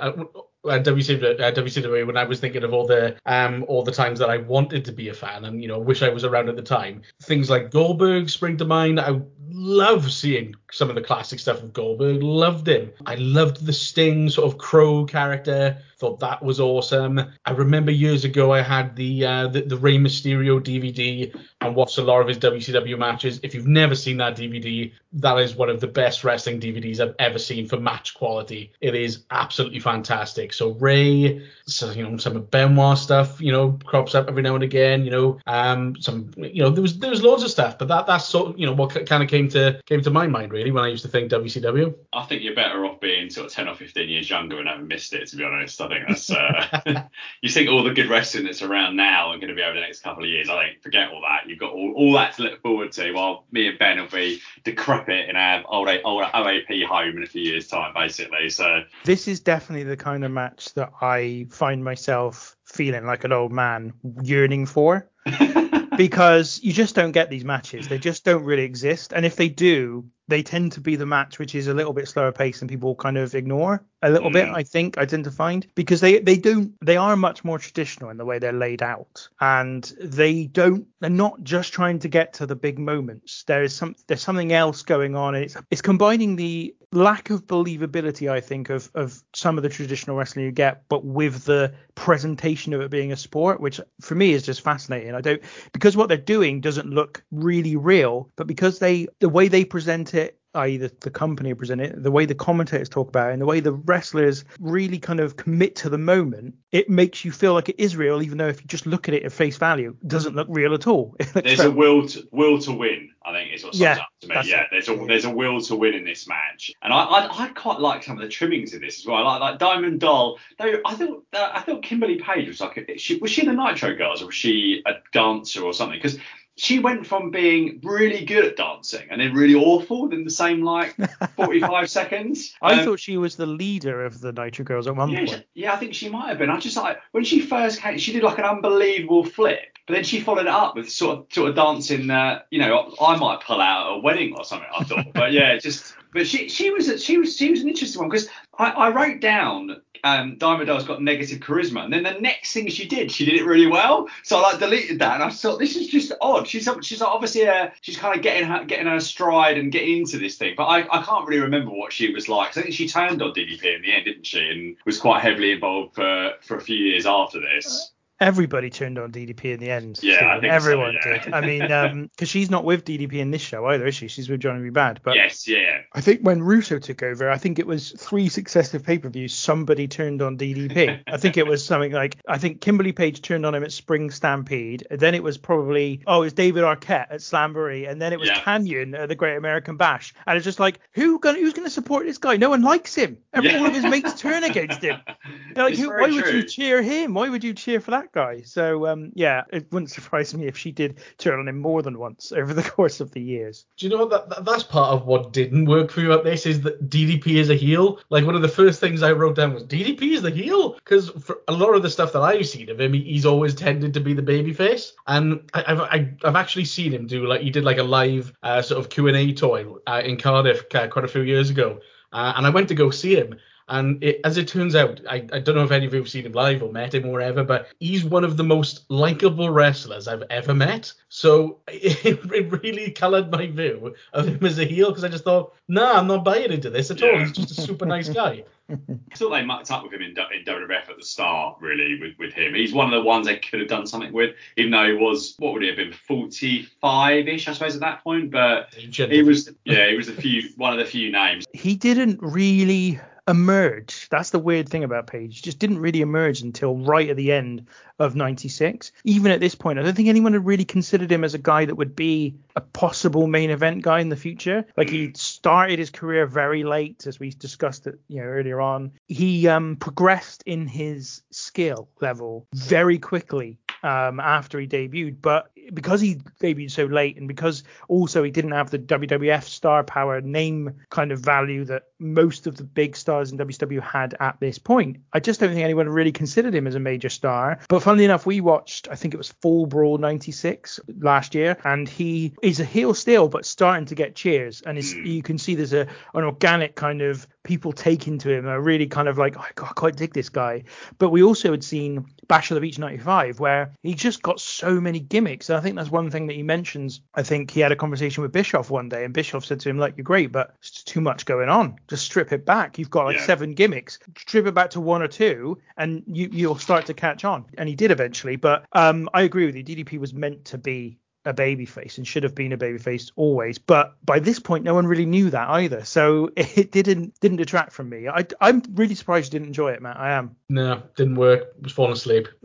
uh, 0.66 0.80
WCW, 0.80 1.40
WCW 1.40 2.08
when 2.08 2.18
I 2.18 2.24
was 2.24 2.40
thinking 2.40 2.64
of 2.64 2.74
all 2.74 2.88
the 2.88 3.18
um 3.26 3.66
all 3.68 3.84
the 3.84 3.92
times 3.92 4.20
that 4.20 4.30
I 4.30 4.38
wanted 4.38 4.86
to 4.86 4.92
be 4.92 5.10
a 5.10 5.14
fan 5.14 5.46
and 5.46 5.62
you 5.62 5.68
know 5.68 5.80
wish 5.80 6.02
I 6.02 6.10
was 6.10 6.24
around 6.24 6.50
at 6.50 6.56
the 6.56 6.62
time. 6.62 7.02
Things 7.24 7.50
like 7.50 7.72
Goldberg 7.72 8.30
spring 8.30 8.58
to 8.58 8.66
mind. 8.66 9.00
I 9.00 9.20
love 9.50 10.12
seeing 10.12 10.56
some 10.74 10.90
of 10.90 10.96
the 10.96 11.02
classic 11.02 11.40
stuff 11.40 11.62
of 11.62 11.72
Goldberg. 11.72 12.24
Loved 12.24 12.68
him. 12.68 12.92
I 13.06 13.16
loved 13.16 13.66
the 13.66 13.74
Sting 13.74 14.30
sort 14.30 14.52
of 14.52 14.58
crow 14.58 15.06
character. 15.06 15.78
Thought 15.98 16.20
that 16.20 16.44
was 16.44 16.60
awesome. 16.60 17.22
I 17.46 17.52
remember 17.52 17.92
years 17.92 18.26
ago 18.26 18.52
I 18.52 18.62
had 18.62 18.96
the 18.96 19.26
uh, 19.26 19.48
the, 19.48 19.62
the 19.62 19.78
Rey 19.78 19.98
Mysterio 19.98 20.60
DVD 20.60 21.34
and 21.62 21.76
watched 21.76 21.98
a 21.98 22.02
lot 22.02 22.20
of 22.20 22.28
his 22.28 22.40
WCW 22.40 22.98
matches. 22.98 23.40
If 23.44 23.54
you've 23.54 23.68
never 23.68 23.96
seen 23.96 24.18
that 24.18 24.36
DVD, 24.36 24.92
that 25.14 25.38
is 25.38 25.56
one 25.56 25.70
of 25.70 25.80
the 25.80 25.88
best 25.88 26.24
wrestling 26.24 26.60
DVDs 26.60 27.00
I've 27.00 27.16
ever 27.20 27.40
seen 27.40 27.68
for 27.68 27.80
match 27.80 28.16
quality. 28.16 28.74
It 28.82 28.96
is 28.96 29.24
absolutely 29.32 29.80
fantastic. 29.80 30.52
So 30.52 30.72
Rey, 30.72 31.48
so 31.68 31.92
you 31.92 32.04
know 32.04 32.18
some 32.18 32.36
of 32.36 32.52
Benoit 32.52 32.98
stuff, 32.98 33.40
you 33.40 33.52
know, 33.52 33.80
crops 33.86 34.16
up 34.16 34.28
every 34.28 34.42
now 34.42 34.56
and 34.56 34.64
again. 34.64 35.06
You 35.06 35.12
know, 35.12 35.40
um, 35.46 35.96
some 36.02 36.32
you 36.36 36.64
know 36.64 36.72
there 36.72 36.82
was 36.82 36.98
there 37.00 37.12
was 37.12 37.24
loads 37.24 37.44
of 37.44 37.52
stuff, 37.52 37.78
but 37.78 37.88
that 37.88 38.08
that's 38.08 38.26
sort 38.26 38.50
of 38.50 38.60
you 38.60 38.66
know 38.66 38.74
what 38.74 39.06
kind 39.06 39.24
of 39.24 39.30
came 39.30 39.48
to 39.50 39.80
came 39.86 40.02
to 40.02 40.10
my 40.10 40.28
mind 40.28 40.52
really 40.52 40.63
when 40.72 40.84
I 40.84 40.88
used 40.88 41.04
to 41.04 41.10
think 41.10 41.32
WCW. 41.32 41.94
I 42.12 42.26
think 42.26 42.44
you're 42.44 42.56
better 42.56 42.86
off 42.86 43.00
being 43.00 43.30
sort 43.30 43.48
of 43.48 43.54
10 43.54 43.68
or 43.68 43.76
15 43.76 44.10
years 44.10 44.30
younger 44.30 44.60
and 44.60 44.68
having 44.68 44.88
missed 44.88 45.14
it, 45.14 45.28
to 45.30 45.36
be 45.36 45.44
honest. 45.44 45.80
I 45.82 45.88
think 45.88 46.08
that's. 46.08 46.30
Uh, 46.32 47.04
you 47.42 47.50
think 47.50 47.70
all 47.70 47.84
the 47.84 47.94
good 47.94 48.10
wrestling 48.10 48.46
that's 48.46 48.62
around 48.62 48.96
now 48.96 49.32
and 49.32 49.42
going 49.42 49.50
to 49.50 49.56
be 49.56 49.64
over 49.64 49.74
the 49.74 49.82
next 49.82 50.02
couple 50.02 50.24
of 50.24 50.30
years. 50.30 50.50
I 50.50 50.66
think 50.66 50.84
forget 50.84 51.10
all 51.12 51.22
that. 51.22 51.50
You've 51.50 51.60
got 51.60 51.72
all, 51.72 51.94
all 51.96 52.14
that 52.14 52.36
to 52.36 52.44
look 52.44 52.62
forward 52.62 52.92
to 52.94 53.12
while 53.12 53.46
me 53.52 53.68
and 53.68 53.80
Ben 53.80 54.00
will 54.00 54.08
be 54.08 54.42
decrepit 54.64 55.30
in 55.30 55.36
our 55.36 55.64
old, 55.68 55.90
old 56.04 56.24
OAP 56.24 56.86
home 56.86 57.18
in 57.18 57.24
a 57.24 57.28
few 57.28 57.42
years' 57.42 57.68
time, 57.68 57.94
basically. 57.94 58.50
So, 58.50 58.84
this 59.04 59.28
is 59.28 59.40
definitely 59.40 59.84
the 59.84 59.98
kind 59.98 60.24
of 60.24 60.32
match 60.32 60.74
that 60.74 60.92
I 61.02 61.48
find 61.50 61.84
myself 61.84 62.56
feeling 62.66 63.06
like 63.06 63.24
an 63.24 63.32
old 63.32 63.52
man 63.52 63.94
yearning 64.22 64.66
for 64.66 65.10
because 65.98 66.60
you 66.64 66.74
just 66.74 66.96
don't 66.96 67.12
get 67.12 67.30
these 67.30 67.46
matches. 67.46 67.88
They 67.88 67.98
just 67.98 68.24
don't 68.24 68.44
really 68.44 68.64
exist. 68.64 69.14
And 69.14 69.26
if 69.26 69.36
they 69.36 69.50
do, 69.50 70.06
they 70.28 70.44
tend 70.44 70.72
to 70.72 70.82
be 70.82 70.96
the 70.96 71.06
match 71.06 71.40
which 71.40 71.56
is 71.56 71.68
a 71.68 71.74
little 71.74 71.94
bit 71.94 72.08
slower 72.08 72.32
pace 72.32 72.62
and 72.62 72.70
people 72.70 72.96
kind 72.96 73.18
of 73.18 73.36
ignore 73.36 73.84
a 74.02 74.10
little 74.10 74.30
bit 74.30 74.48
Mm. 74.48 74.56
i 74.56 74.64
think 74.64 74.98
i 74.98 75.06
tend 75.06 75.24
to 75.24 75.32
find 75.32 75.68
because 75.76 76.02
they 76.02 76.20
they 76.20 76.38
don't 76.38 76.74
they 76.82 76.98
are 76.98 77.16
much 77.16 77.44
more 77.44 77.58
traditional 77.60 78.10
in 78.10 78.18
the 78.18 78.26
way 78.26 78.40
they're 78.40 78.52
laid 78.54 78.82
out. 78.82 79.28
And 79.40 79.84
they 80.02 80.48
don't 80.48 80.86
they're 81.00 81.10
not 81.10 81.44
just 81.44 81.74
trying 81.74 82.00
to 82.00 82.08
get 82.10 82.34
to 82.34 82.46
the 82.46 82.56
big 82.56 82.80
moments. 82.80 83.44
There 83.48 83.64
is 83.64 83.76
some 83.76 83.96
there's 84.08 84.22
something 84.22 84.52
else 84.54 84.84
going 84.84 85.16
on. 85.16 85.36
And 85.36 85.46
it's 85.46 85.58
it's 85.72 85.82
combining 85.82 86.36
the 86.36 86.76
lack 86.92 87.32
of 87.32 87.48
believability 87.48 88.30
i 88.30 88.40
think 88.40 88.70
of 88.70 88.92
of 88.94 89.24
some 89.34 89.58
of 89.58 89.64
the 89.64 89.70
traditional 89.70 90.16
wrestling 90.16 90.46
you 90.46 90.52
get 90.52 90.84
but 90.90 91.04
with 91.04 91.44
the 91.46 91.74
presentation 91.96 92.72
of 92.72 92.82
it 92.82 92.92
being 92.92 93.12
a 93.12 93.18
sport 93.18 93.60
which 93.60 93.82
for 94.00 94.14
me 94.14 94.32
is 94.32 94.44
just 94.44 94.62
fascinating. 94.62 95.16
I 95.16 95.22
don't 95.22 95.42
because 95.72 95.98
what 95.98 96.08
they're 96.08 96.18
doing 96.18 96.62
doesn't 96.62 96.88
look 96.88 97.24
really 97.32 97.76
real 97.76 98.30
but 98.36 98.46
because 98.46 98.78
they 98.78 99.08
the 99.20 99.30
way 99.30 99.48
they 99.48 99.66
present 99.66 100.13
it 100.13 100.13
i.e., 100.56 100.78
the, 100.78 100.92
the 101.02 101.10
company 101.10 101.54
present 101.54 101.82
it, 101.82 102.02
the 102.02 102.12
way 102.12 102.26
the 102.26 102.36
commentators 102.36 102.90
talk 102.90 103.08
about 103.10 103.30
it, 103.30 103.34
and 103.34 103.42
the 103.42 103.46
way 103.46 103.60
the 103.60 103.74
wrestlers 103.74 104.46
really 104.60 105.00
kind 105.00 105.20
of 105.20 105.36
commit 105.36 105.76
to 105.78 105.90
the 105.90 105.98
moment, 105.98 106.56
it 106.72 106.90
makes 106.90 107.26
you 107.26 107.32
feel 107.32 107.54
like 107.54 107.70
it 107.70 107.76
is 107.78 107.96
real, 107.96 108.22
even 108.22 108.38
though 108.38 108.48
if 108.48 108.62
you 108.62 108.68
just 108.68 108.86
look 108.86 109.08
at 109.08 109.14
it 109.14 109.24
at 109.24 109.32
face 109.32 109.58
value, 109.58 109.96
it 110.02 110.08
doesn't 110.08 110.36
look 110.36 110.48
real 110.50 110.74
at 110.74 110.88
all. 110.88 111.16
there's 111.34 111.60
a 111.60 111.72
will 111.72 112.08
to, 112.08 112.28
will 112.32 112.60
to 112.60 112.72
win. 112.72 113.10
I 113.26 113.32
think 113.32 113.54
is 113.54 113.64
what 113.64 113.74
sums 113.74 113.82
Yeah, 113.82 113.98
up 114.00 114.08
to 114.22 114.28
me. 114.28 114.36
Yeah, 114.44 114.62
it. 114.62 114.68
there's 114.72 114.90
a 114.90 115.06
there's 115.08 115.26
a 115.26 115.30
will 115.30 115.62
to 115.62 115.76
win 115.76 115.94
in 115.94 116.04
this 116.04 116.28
match, 116.28 116.72
and 116.82 116.92
I 116.92 117.04
I, 117.04 117.44
I 117.46 117.48
quite 117.50 117.80
like 117.80 118.04
some 118.04 118.18
of 118.18 118.22
the 118.22 118.28
trimmings 118.28 118.74
in 118.74 118.82
this 118.82 119.00
as 119.00 119.06
well. 119.06 119.16
I 119.16 119.22
like 119.22 119.40
like 119.40 119.60
Diamond 119.60 120.02
Doll. 120.02 120.40
Though 120.60 120.82
I 120.86 120.96
thought 120.96 121.26
uh, 121.34 121.52
I 121.54 121.62
thought 121.62 121.84
Kimberly 121.84 122.18
Page 122.18 122.48
was 122.48 122.60
like 122.60 122.78
a, 122.78 122.98
she 122.98 123.18
was 123.18 123.32
she 123.32 123.48
in 123.48 123.48
the 123.48 123.54
Nitro 123.54 123.96
Girls 123.96 124.22
or 124.22 124.28
was 124.28 124.36
she 124.36 124.84
a 124.86 124.96
dancer 125.14 125.64
or 125.64 125.74
something? 125.74 125.98
Because 125.98 126.18
she 126.56 126.80
went 126.80 127.06
from 127.08 127.32
being 127.32 127.80
really 127.84 128.26
good 128.26 128.46
at 128.46 128.58
dancing 128.58 129.08
and 129.10 129.20
then 129.20 129.34
really 129.34 129.56
awful 129.56 130.12
in 130.12 130.24
the 130.24 130.30
same 130.30 130.62
like 130.64 130.96
45 131.36 131.90
seconds. 131.90 132.54
I 132.62 132.80
Um, 132.80 132.86
thought 132.86 133.00
she 133.00 133.18
was 133.18 133.36
the 133.36 133.46
leader 133.48 134.06
of 134.06 134.20
the 134.22 134.32
Nitro 134.32 134.64
Girls 134.66 134.88
at 134.88 134.96
one 134.96 135.10
yeah, 135.10 135.18
point. 135.20 135.30
she- 135.32 135.62
yeah, 135.62 135.74
I 135.74 135.78
think 135.78 135.94
she 135.94 136.10
might 136.10 136.30
have 136.30 136.38
been. 136.38 136.50
I 136.50 136.60
just 136.60 136.78
like 136.78 136.98
when 137.12 137.24
she 137.24 137.42
first 137.42 137.82
came, 137.82 137.98
she 137.98 138.14
did 138.14 138.24
like 138.24 138.38
an 138.38 138.46
unbelievable 138.46 139.26
flip, 139.26 139.60
but 139.88 139.96
then 139.96 140.04
she 140.04 140.20
followed 140.22 140.42
it 140.42 140.48
up 140.48 140.76
with 140.76 140.90
sort 140.92 141.18
of 141.20 141.26
sort 141.32 141.50
of 141.50 141.56
dancing. 141.56 142.10
Uh, 142.10 142.42
you 142.52 142.60
know, 142.60 142.94
I 143.02 143.18
might 143.18 143.42
pull 143.42 143.60
out 143.62 143.88
at 143.92 143.98
a 143.98 144.00
wedding 144.00 144.36
or 144.38 144.44
something. 144.46 144.70
I 144.78 144.84
thought, 144.84 145.08
but 145.14 145.32
yeah, 145.32 145.58
just 145.58 145.96
but 146.14 146.28
she 146.28 146.48
she 146.50 146.70
was 146.70 146.88
a, 146.88 146.98
she 147.00 147.18
was 147.18 147.36
she 147.36 147.50
was 147.50 147.62
an 147.62 147.70
interesting 147.70 148.00
one 148.00 148.10
because 148.10 148.30
I, 148.60 148.70
I 148.70 148.90
wrote 148.92 149.20
down 149.20 149.82
um, 150.04 150.36
Diamond 150.38 150.68
Doll's 150.68 150.86
got 150.86 151.02
negative 151.02 151.40
charisma, 151.40 151.86
and 151.86 151.94
then 151.94 152.04
the 152.04 152.20
next 152.20 152.54
thing 152.54 152.68
she 152.70 152.88
did, 152.88 153.12
she 153.12 153.26
did 153.26 153.36
it 153.36 153.46
really 153.46 153.68
well. 153.68 154.10
So 154.24 154.38
I 154.38 154.42
like 154.42 154.60
deleted 154.60 155.00
that, 155.00 155.16
and 155.16 155.24
I 155.24 155.30
thought 155.30 155.60
this 155.60 155.76
is 155.76 155.88
just 155.88 156.12
odd. 156.22 156.48
She's 156.48 156.68
she's 156.82 157.02
obviously 157.02 157.48
uh 157.48 157.70
she's 157.82 157.98
kind 157.98 158.16
of 158.16 158.22
getting 158.22 158.48
her 158.48 158.66
getting 158.66 158.88
her 158.88 159.00
stride 159.00 159.58
and 159.58 159.72
getting 159.72 160.00
into 160.00 160.18
this 160.18 160.38
thing, 160.38 160.56
but 160.58 160.66
I, 160.66 160.80
I 160.92 161.02
can't 161.04 161.28
really 161.28 161.42
remember 161.42 161.72
what 161.72 161.94
she 161.94 162.12
was 162.14 162.28
like. 162.28 162.58
I 162.58 162.62
think 162.62 162.74
she 162.74 162.88
turned 162.88 163.22
on 163.22 163.34
DDP 163.34 163.76
in 163.76 163.82
the 163.82 163.94
end, 163.94 164.06
didn't 164.06 164.26
she? 164.26 164.40
And 164.40 164.76
was 164.86 165.00
quite 165.00 165.22
heavily 165.22 165.52
involved 165.52 165.96
for 165.96 166.34
for 166.42 166.58
a 166.58 166.62
few 166.62 166.78
years 166.78 167.06
after 167.06 167.40
this. 167.40 167.92
Everybody 168.20 168.70
turned 168.70 168.98
on 169.00 169.12
DDP 169.12 169.54
in 169.54 169.60
the 169.60 169.70
end. 169.72 170.00
Yeah, 170.02 170.14
I 170.14 170.18
Stephen. 170.18 170.42
think 170.42 170.52
so, 170.52 170.56
everyone 170.56 170.94
yeah. 170.94 171.24
did. 171.24 171.34
I 171.34 171.42
mean, 171.42 171.72
um, 171.72 172.04
because 172.04 172.30
she's 172.30 172.50
not 172.50 172.64
with 172.64 172.86
DDP 172.86 173.16
in 173.16 173.32
this 173.32 173.42
show 173.42 173.66
either, 173.66 173.86
is 173.88 173.96
she? 173.96 174.08
She's 174.08 174.30
with 174.30 174.40
Johnny 174.40 174.64
B. 174.64 174.70
Bad. 174.70 175.02
But 175.04 175.16
yes, 175.16 175.48
yeah. 175.48 175.82
I 175.94 176.02
think 176.02 176.22
when 176.22 176.42
Russo 176.42 176.80
took 176.80 177.04
over, 177.04 177.30
I 177.30 177.38
think 177.38 177.60
it 177.60 177.68
was 177.68 177.92
three 178.00 178.30
successive 178.30 178.84
pay-per-views. 178.86 179.34
Somebody 179.34 179.88
turned 179.88 180.22
on 180.22 180.38
DDP. 180.38 181.02
I 181.08 181.18
think 181.18 181.38
it 181.38 181.48
was 181.48 181.66
something 181.74 181.92
like 181.92 182.18
I 182.28 182.38
think 182.38 182.62
Kimberly 182.62 182.92
Page 182.94 183.22
turned 183.22 183.46
on 183.46 183.56
him 183.56 183.64
at 183.64 183.72
Spring 183.72 184.10
Stampede. 184.10 184.88
Then 184.90 185.16
it 185.16 185.24
was 185.24 185.38
probably 185.38 186.02
oh, 186.08 186.22
it 186.22 186.26
was 186.26 186.34
David 186.34 186.64
Arquette 186.64 187.08
at 187.10 187.20
Slamboree, 187.20 187.90
and 187.90 188.02
then 188.02 188.14
it 188.14 188.20
was 188.20 188.30
Yeah. 188.30 188.40
Kanyon 188.40 188.96
at 188.96 189.10
the 189.10 189.16
Great 189.16 189.36
American 189.38 189.76
Bash. 189.76 190.14
And 190.26 190.38
it's 190.38 190.46
just 190.46 190.60
like 190.60 190.80
who 190.94 191.20
gonna 191.20 191.40
who's 191.40 191.54
gonna 191.54 191.70
support 191.70 192.06
this 192.06 192.20
guy? 192.20 192.38
No 192.38 192.50
one 192.52 192.62
likes 192.62 192.96
him. 192.96 193.18
Every, 193.34 193.50
Yeah. 193.50 193.60
All 193.60 193.66
of 193.66 193.74
his 193.74 193.84
mates 193.84 194.20
turn 194.20 194.44
against 194.44 194.82
him. 194.82 195.00
They're 195.56 195.66
like, 195.66 195.76
who, 195.76 195.88
very 195.88 196.02
why 196.02 196.22
would 196.22 196.34
you 196.34 196.44
cheer 196.44 196.82
him? 196.82 197.14
Why 197.14 197.28
would 197.28 197.44
you 197.44 197.54
cheer 197.54 197.80
for 197.80 197.92
that 197.92 198.12
guy? 198.14 198.42
So 198.42 198.88
um, 198.88 199.12
yeah, 199.14 199.44
it 199.52 199.72
wouldn't 199.72 199.92
surprise 199.92 200.34
me 200.34 200.48
if 200.48 200.58
she 200.58 200.72
did 200.72 201.00
turn 201.18 201.40
on 201.40 201.48
him 201.48 201.60
more 201.60 201.82
than 201.82 202.00
once 202.00 202.32
over 202.32 202.54
the 202.54 202.64
course 202.70 203.02
of 203.02 203.12
the 203.12 203.22
years. 203.22 203.66
Do 203.78 203.86
you 203.86 203.92
know 203.92 204.06
what? 204.06 204.10
That, 204.12 204.30
that, 204.30 204.46
that's 204.46 204.64
part 204.64 204.94
of 204.94 205.06
what 205.06 205.34
didn't 205.34 205.66
work 205.66 205.92
for 205.92 206.02
you 206.02 206.14
at 206.14 206.24
this 206.24 206.46
is 206.46 206.62
that 206.62 206.90
DDP 206.90 207.36
is 207.36 207.50
a 207.50 207.56
heel. 207.56 208.00
Like 208.10 208.26
one 208.26 208.36
of 208.36 208.42
the 208.42 208.48
first 208.48 208.80
things 208.80 209.04
I 209.04 209.12
wrote 209.12 209.36
down 209.36 209.54
was 209.54 209.64
DDP 209.64 210.14
is 210.14 210.22
the 210.22 210.32
heel 210.32 210.74
because 210.74 211.10
for 211.10 211.42
a 211.48 211.52
lot 211.52 211.76
of 211.76 211.84
the 211.84 211.90
stuff 211.90 212.14
that 212.14 212.22
I've 212.22 212.48
seen 212.48 212.70
of 212.70 212.80
him, 212.80 212.94
he, 212.94 213.02
he's 213.02 213.26
always 213.26 213.54
tended 213.54 213.94
to 213.96 214.00
be 214.00 214.14
the 214.14 214.22
babyface. 214.22 214.92
And 215.08 215.50
I, 215.54 215.64
I've 215.68 215.80
I, 215.82 216.14
I've 216.24 216.36
actually 216.36 216.66
seen 216.66 216.94
him 216.94 217.08
do 217.08 217.26
like 217.28 217.42
he 217.42 217.50
did 217.50 217.64
like 217.64 217.78
a 217.78 217.84
live 217.84 218.34
uh, 218.44 218.62
sort 218.62 218.80
of 218.80 218.90
Q 218.90 219.08
and 219.08 219.18
A 219.18 219.34
toy 219.34 219.66
uh, 219.88 220.02
in 220.04 220.18
Cardiff 220.18 220.64
uh, 220.74 220.88
quite 220.88 221.06
a 221.06 221.08
few 221.08 221.22
years 221.22 221.50
ago, 221.50 221.80
uh, 222.12 222.34
and 222.36 222.46
I 222.46 222.50
went 222.50 222.68
to 222.70 222.76
go 222.76 222.90
see 222.90 223.16
him. 223.16 223.36
And 223.68 224.04
it, 224.04 224.20
as 224.24 224.38
it 224.38 224.48
turns 224.48 224.76
out, 224.76 225.02
I, 225.10 225.28
I 225.32 225.40
don't 225.40 225.56
know 225.56 225.64
if 225.64 225.72
any 225.72 225.86
of 225.86 225.94
you 225.94 226.00
have 226.00 226.10
seen 226.10 226.26
him 226.26 226.34
live 226.34 226.62
or 226.62 226.72
met 226.72 226.94
him 226.94 227.06
or 227.06 227.12
whatever, 227.12 227.44
but 227.44 227.68
he's 227.80 228.04
one 228.04 228.24
of 228.24 228.38
the 228.38 228.44
most 228.44 228.86
likable 228.90 229.50
wrestlers 229.50 230.08
I've 230.08 230.24
ever 230.30 230.54
met. 230.54 230.92
So 231.10 231.60
it, 231.68 232.04
it 232.06 232.64
really 232.64 232.92
coloured 232.92 233.32
my 233.32 233.48
view 233.48 233.96
of 234.14 234.28
him 234.28 234.46
as 234.46 234.60
a 234.60 234.66
heel 234.66 234.90
because 234.90 235.04
I 235.04 235.10
just 235.10 235.24
thought, 235.24 235.56
nah, 235.68 236.00
I'm 236.00 236.08
not 236.08 236.24
buying 236.24 236.52
into 236.52 236.70
this 236.70 236.92
at 236.92 237.02
all. 237.02 237.20
He's 237.20 237.32
just 237.32 237.58
a 237.58 237.62
super 237.62 237.86
nice 237.86 238.10
guy. 238.10 238.44
I 238.72 239.16
thought 239.16 239.30
they 239.32 239.44
mucked 239.44 239.72
up 239.72 239.84
with 239.84 239.94
him 239.94 240.02
in, 240.02 240.12
in 240.12 240.46
WWF 240.46 240.90
at 240.90 240.98
the 240.98 241.06
start, 241.06 241.58
really, 241.60 242.00
with, 242.00 242.18
with 242.18 242.34
him. 242.34 242.54
He's 242.54 242.74
one 242.74 242.94
of 242.94 243.04
the 243.04 243.06
ones 243.06 243.28
they 243.28 243.38
could 243.38 243.60
have 243.60 243.70
done 243.70 243.86
something 243.86 244.14
with, 244.14 244.36
even 244.58 244.72
though 244.72 244.86
he 244.86 244.94
was, 244.94 245.36
what 245.38 245.54
would 245.54 245.62
he 245.62 245.68
have 245.68 245.78
been, 245.78 245.92
45 245.92 247.28
ish, 247.28 247.48
I 247.48 247.54
suppose, 247.54 247.76
at 247.76 247.82
that 247.82 248.04
point. 248.04 248.32
But 248.32 248.74
he 248.74 249.22
was, 249.22 249.50
yeah, 249.66 249.90
he 249.90 249.98
was 249.98 250.08
a 250.08 250.14
few, 250.14 250.50
one 250.56 250.74
of 250.74 250.80
the 250.80 250.86
few 250.86 251.12
names. 251.12 251.46
he 251.54 251.76
didn't 251.76 252.20
really 252.22 253.00
emerge. 253.28 254.08
That's 254.10 254.32
the 254.32 254.40
weird 254.40 254.70
thing 254.70 254.84
about 254.84 255.08
Page. 255.08 255.42
Just 255.42 255.60
didn't 255.60 255.80
really 255.80 256.02
emerge 256.02 256.42
until 256.42 256.78
right 256.78 257.10
at 257.10 257.16
the 257.16 257.32
end 257.32 257.68
of 258.00 258.16
96. 258.16 258.92
Even 259.04 259.32
at 259.32 259.40
this 259.40 259.56
point, 259.56 259.80
I 259.80 259.84
don't 259.84 259.96
think 259.96 260.10
anyone 260.10 260.34
had 260.34 260.46
really 260.46 260.66
considered 260.66 261.12
him 261.12 261.24
as 261.24 261.34
a 261.34 261.40
guy 261.40 261.66
that 261.66 261.76
would 261.76 261.96
be 261.96 262.36
a 262.56 262.62
possible 262.62 263.28
main 263.28 263.50
event 263.50 263.84
guy 263.84 264.00
in 264.00 264.10
the 264.10 264.16
future. 264.16 264.66
Like 264.76 264.90
he 264.90 265.14
started 265.16 265.80
his 265.80 265.90
career 265.90 266.26
very 266.26 266.64
late, 266.64 267.08
as 267.08 267.20
we 267.20 267.30
discussed 267.30 267.88
it, 267.88 268.00
you 268.08 268.22
know, 268.22 268.28
earlier 268.28 268.60
on. 268.60 268.92
He 269.08 269.48
um, 269.48 269.78
progressed 269.78 270.44
in 270.46 270.68
his 270.68 271.22
skill 271.32 271.90
level 272.02 272.48
very 272.54 272.98
quickly 273.00 273.58
um, 273.84 274.20
after 274.20 274.60
he 274.60 274.68
debuted, 274.68 275.18
but 275.22 275.52
because 275.74 276.02
he 276.02 276.16
debuted 276.42 276.72
so 276.72 276.86
late 276.86 277.18
and 277.18 277.28
because 277.28 277.64
also 277.88 278.24
he 278.24 278.32
didn't 278.32 278.52
have 278.52 278.70
the 278.70 278.80
WWF 278.80 279.44
star 279.44 279.84
power 279.84 280.22
name 280.22 280.74
kind 280.90 281.12
of 281.12 281.20
value 281.20 281.66
that 281.66 281.84
most 282.00 282.48
of 282.48 282.58
the 282.58 282.64
big 282.64 282.96
stars 282.96 283.32
in 283.32 283.38
WCW 283.38 283.82
had 283.82 284.16
at 284.20 284.40
this 284.40 284.58
point, 284.58 284.98
I 285.14 285.20
just 285.20 285.40
don't 285.40 285.50
think 285.50 285.64
anyone 285.64 285.90
really 285.90 286.12
considered 286.12 286.54
him 286.54 286.68
as 286.68 286.76
a 286.76 286.80
major 286.80 287.10
star. 287.10 287.60
But 287.70 287.82
funnily 287.82 288.06
enough, 288.06 288.26
we 288.26 288.42
watched, 288.42 288.88
I 288.90 288.96
think 288.96 289.14
it 289.14 289.18
was 289.18 289.32
Fall 289.42 289.66
Brawl 289.66 289.98
96 289.98 290.80
last 291.00 291.36
year, 291.36 291.58
and 291.64 291.88
he 291.88 292.34
is 292.42 292.60
a 292.60 292.66
heel 292.66 292.94
still, 292.94 293.28
but 293.28 293.46
starting 293.46 293.86
to 293.88 293.96
get 293.96 294.16
cheers. 294.16 294.62
And 294.62 294.78
it's, 294.78 294.94
you 294.94 295.24
can 295.24 295.38
see 295.38 295.56
there's 295.56 295.74
a 295.74 295.88
an 296.14 296.24
organic 296.24 296.76
kind 296.76 297.02
of 297.02 297.28
people 297.44 297.72
taking 297.74 298.18
to 298.20 298.30
him, 298.30 298.48
are 298.48 298.62
really 298.62 298.88
kind 298.88 299.08
of 299.08 299.18
like, 299.18 299.36
oh, 299.38 299.46
God, 299.56 299.68
I 299.70 299.74
quite 299.74 299.96
dig 299.96 300.14
this 300.14 300.30
guy. 300.30 300.64
But 300.98 301.10
we 301.10 301.24
also 301.24 301.52
had 301.52 301.64
seen 301.64 302.06
The 302.28 302.62
Beach 302.62 302.80
95, 302.80 303.40
where 303.40 303.72
he 303.84 303.94
just 303.94 304.22
got 304.22 304.40
so 304.40 304.80
many 304.80 305.00
gimmicks. 305.00 305.50
And 305.50 305.58
I 305.58 305.62
think 305.62 305.76
that's 305.76 305.90
one 305.92 306.10
thing 306.10 306.28
that 306.28 306.36
he 306.36 306.44
mentions. 306.44 307.02
I 307.14 307.24
think 307.24 307.52
he 307.52 307.60
had 307.60 307.72
a 307.72 307.76
conversation 307.76 308.22
with 308.22 308.32
Bischoff 308.32 308.70
one 308.70 308.90
day, 308.90 309.04
and 309.06 309.14
Bischoff 309.14 309.46
said 309.46 309.60
to 309.62 309.70
him, 309.70 309.78
like, 309.78 309.98
you're 309.98 310.04
great, 310.04 310.32
but 310.32 310.56
it's 310.60 310.84
too 310.84 311.02
much 311.02 311.26
going 311.26 311.50
on. 311.50 311.76
Just 311.88 312.06
strip 312.06 312.32
it 312.32 312.46
back. 312.46 312.78
You've 312.80 312.90
got 312.90 313.06
like 313.06 313.18
Yeah. 313.18 313.26
seven 313.26 313.54
gimmicks. 313.54 314.00
Strip 314.18 314.48
it 314.48 314.54
back 314.54 314.70
to 314.72 314.82
one 314.82 315.02
or 315.02 315.08
two, 315.08 315.58
and 315.78 316.04
you, 316.08 316.30
you'll 316.32 316.58
start 316.58 316.86
to 316.88 316.94
catch 316.94 317.26
on. 317.26 317.46
And 317.58 317.68
he 317.70 317.76
did 317.76 317.92
eventually. 317.92 318.36
But 318.36 318.66
um, 318.74 319.10
I 319.14 319.22
agree 319.24 319.46
with 319.46 319.56
you. 319.56 319.64
DDP 319.64 320.00
was 320.00 320.14
meant 320.14 320.46
to 320.46 320.58
be 320.58 320.98
a 321.26 321.34
babyface 321.34 321.98
and 321.98 322.08
should 322.08 322.24
have 322.24 322.36
been 322.36 322.54
a 322.54 322.58
babyface 322.58 323.12
always. 323.16 323.58
But 323.58 323.96
by 324.06 324.20
this 324.20 324.40
point, 324.40 324.64
no 324.64 324.74
one 324.74 324.88
really 324.88 325.06
knew 325.06 325.30
that 325.30 325.50
either. 325.50 325.84
So 325.86 326.30
it 326.36 326.72
didn't 326.72 327.20
didn't 327.20 327.38
detract 327.38 327.72
from 327.74 327.90
me. 327.90 328.08
I, 328.08 328.26
I'm 328.42 328.62
really 328.74 328.96
surprised 328.96 329.34
you 329.34 329.40
didn't 329.40 329.48
enjoy 329.48 329.72
it, 329.72 329.82
Matt. 329.82 329.98
I 329.98 330.12
am. 330.12 330.36
No, 330.50 330.84
didn't 330.96 331.16
work. 331.16 331.54
Was 331.62 331.72
falling 331.72 331.94
asleep. 331.94 332.28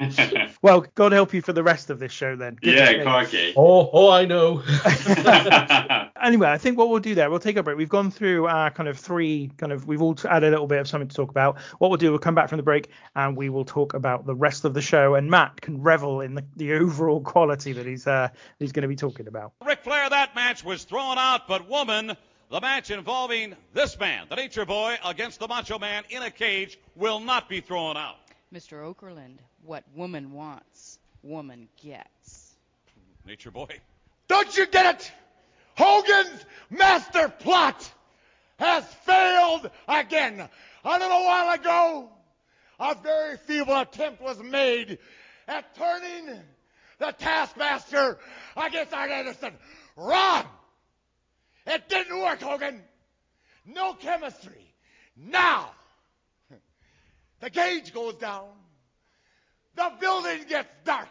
Well, 0.62 0.86
God 0.94 1.12
help 1.12 1.34
you 1.34 1.42
for 1.42 1.52
the 1.52 1.62
rest 1.62 1.90
of 1.90 1.98
this 1.98 2.10
show 2.10 2.36
then. 2.36 2.56
Goodness 2.56 2.90
yeah, 2.90 3.24
me. 3.30 3.54
oh, 3.54 3.90
oh, 3.92 4.10
I 4.10 4.24
know. 4.24 4.62
Anyway, 6.22 6.48
I 6.48 6.58
think 6.58 6.78
what 6.78 6.90
we'll 6.90 7.00
do 7.00 7.16
there, 7.16 7.28
we'll 7.28 7.40
take 7.40 7.56
a 7.56 7.62
break. 7.64 7.76
We've 7.76 7.88
gone 7.88 8.12
through 8.12 8.46
our 8.46 8.70
kind 8.70 8.88
of 8.88 8.96
three, 8.98 9.50
kind 9.56 9.72
of, 9.72 9.88
we've 9.88 10.00
all 10.00 10.16
had 10.16 10.44
a 10.44 10.50
little 10.50 10.68
bit 10.68 10.78
of 10.78 10.86
something 10.86 11.08
to 11.08 11.14
talk 11.14 11.28
about. 11.28 11.58
What 11.78 11.90
we'll 11.90 11.96
do, 11.96 12.10
we'll 12.10 12.20
come 12.20 12.36
back 12.36 12.48
from 12.48 12.58
the 12.58 12.62
break 12.62 12.88
and 13.16 13.36
we 13.36 13.48
will 13.48 13.64
talk 13.64 13.94
about 13.94 14.24
the 14.24 14.34
rest 14.34 14.64
of 14.64 14.74
the 14.74 14.80
show. 14.80 15.16
And 15.16 15.28
Matt 15.28 15.60
can 15.60 15.82
revel 15.82 16.20
in 16.20 16.36
the, 16.36 16.44
the 16.54 16.74
overall 16.74 17.20
quality 17.20 17.72
that 17.72 17.84
he's 17.84 18.06
uh, 18.06 18.28
he's 18.60 18.70
going 18.70 18.82
to 18.82 18.88
be 18.88 18.94
talking 18.94 19.26
about. 19.26 19.54
Ric 19.66 19.80
Flair, 19.82 20.08
that 20.08 20.36
match 20.36 20.62
was 20.62 20.84
thrown 20.84 21.18
out, 21.18 21.48
but 21.48 21.68
woman, 21.68 22.16
the 22.48 22.60
match 22.60 22.92
involving 22.92 23.56
this 23.72 23.98
man, 23.98 24.26
the 24.30 24.36
Nature 24.36 24.66
Boy, 24.66 24.96
against 25.04 25.40
the 25.40 25.48
Macho 25.48 25.80
Man 25.80 26.04
in 26.10 26.22
a 26.22 26.30
cage, 26.30 26.78
will 26.94 27.18
not 27.18 27.48
be 27.48 27.60
thrown 27.60 27.96
out. 27.96 28.18
Mr. 28.54 28.84
Okerlund, 28.84 29.38
what 29.64 29.82
woman 29.96 30.32
wants, 30.32 31.00
woman 31.24 31.66
gets. 31.82 32.54
Nature 33.26 33.50
Boy. 33.50 33.80
Don't 34.28 34.56
you 34.56 34.66
get 34.66 34.94
it? 34.94 35.12
Hogan's 35.76 36.44
master 36.70 37.28
plot 37.28 37.92
has 38.58 38.84
failed 39.06 39.70
again. 39.88 40.48
A 40.84 40.90
little 40.90 41.24
while 41.24 41.54
ago, 41.54 42.08
a 42.78 42.94
very 42.94 43.36
feeble 43.38 43.78
attempt 43.78 44.22
was 44.22 44.38
made 44.42 44.98
at 45.48 45.74
turning 45.74 46.40
the 46.98 47.12
taskmaster 47.12 48.18
against 48.56 48.92
Arn 48.92 49.10
Anderson. 49.10 49.54
Wrong! 49.96 50.46
It 51.66 51.88
didn't 51.88 52.18
work, 52.20 52.40
Hogan. 52.40 52.82
No 53.66 53.94
chemistry. 53.94 54.74
Now, 55.16 55.70
the 57.40 57.50
gauge 57.50 57.92
goes 57.92 58.14
down. 58.14 58.48
The 59.74 59.92
building 60.00 60.44
gets 60.48 60.72
dark. 60.84 61.08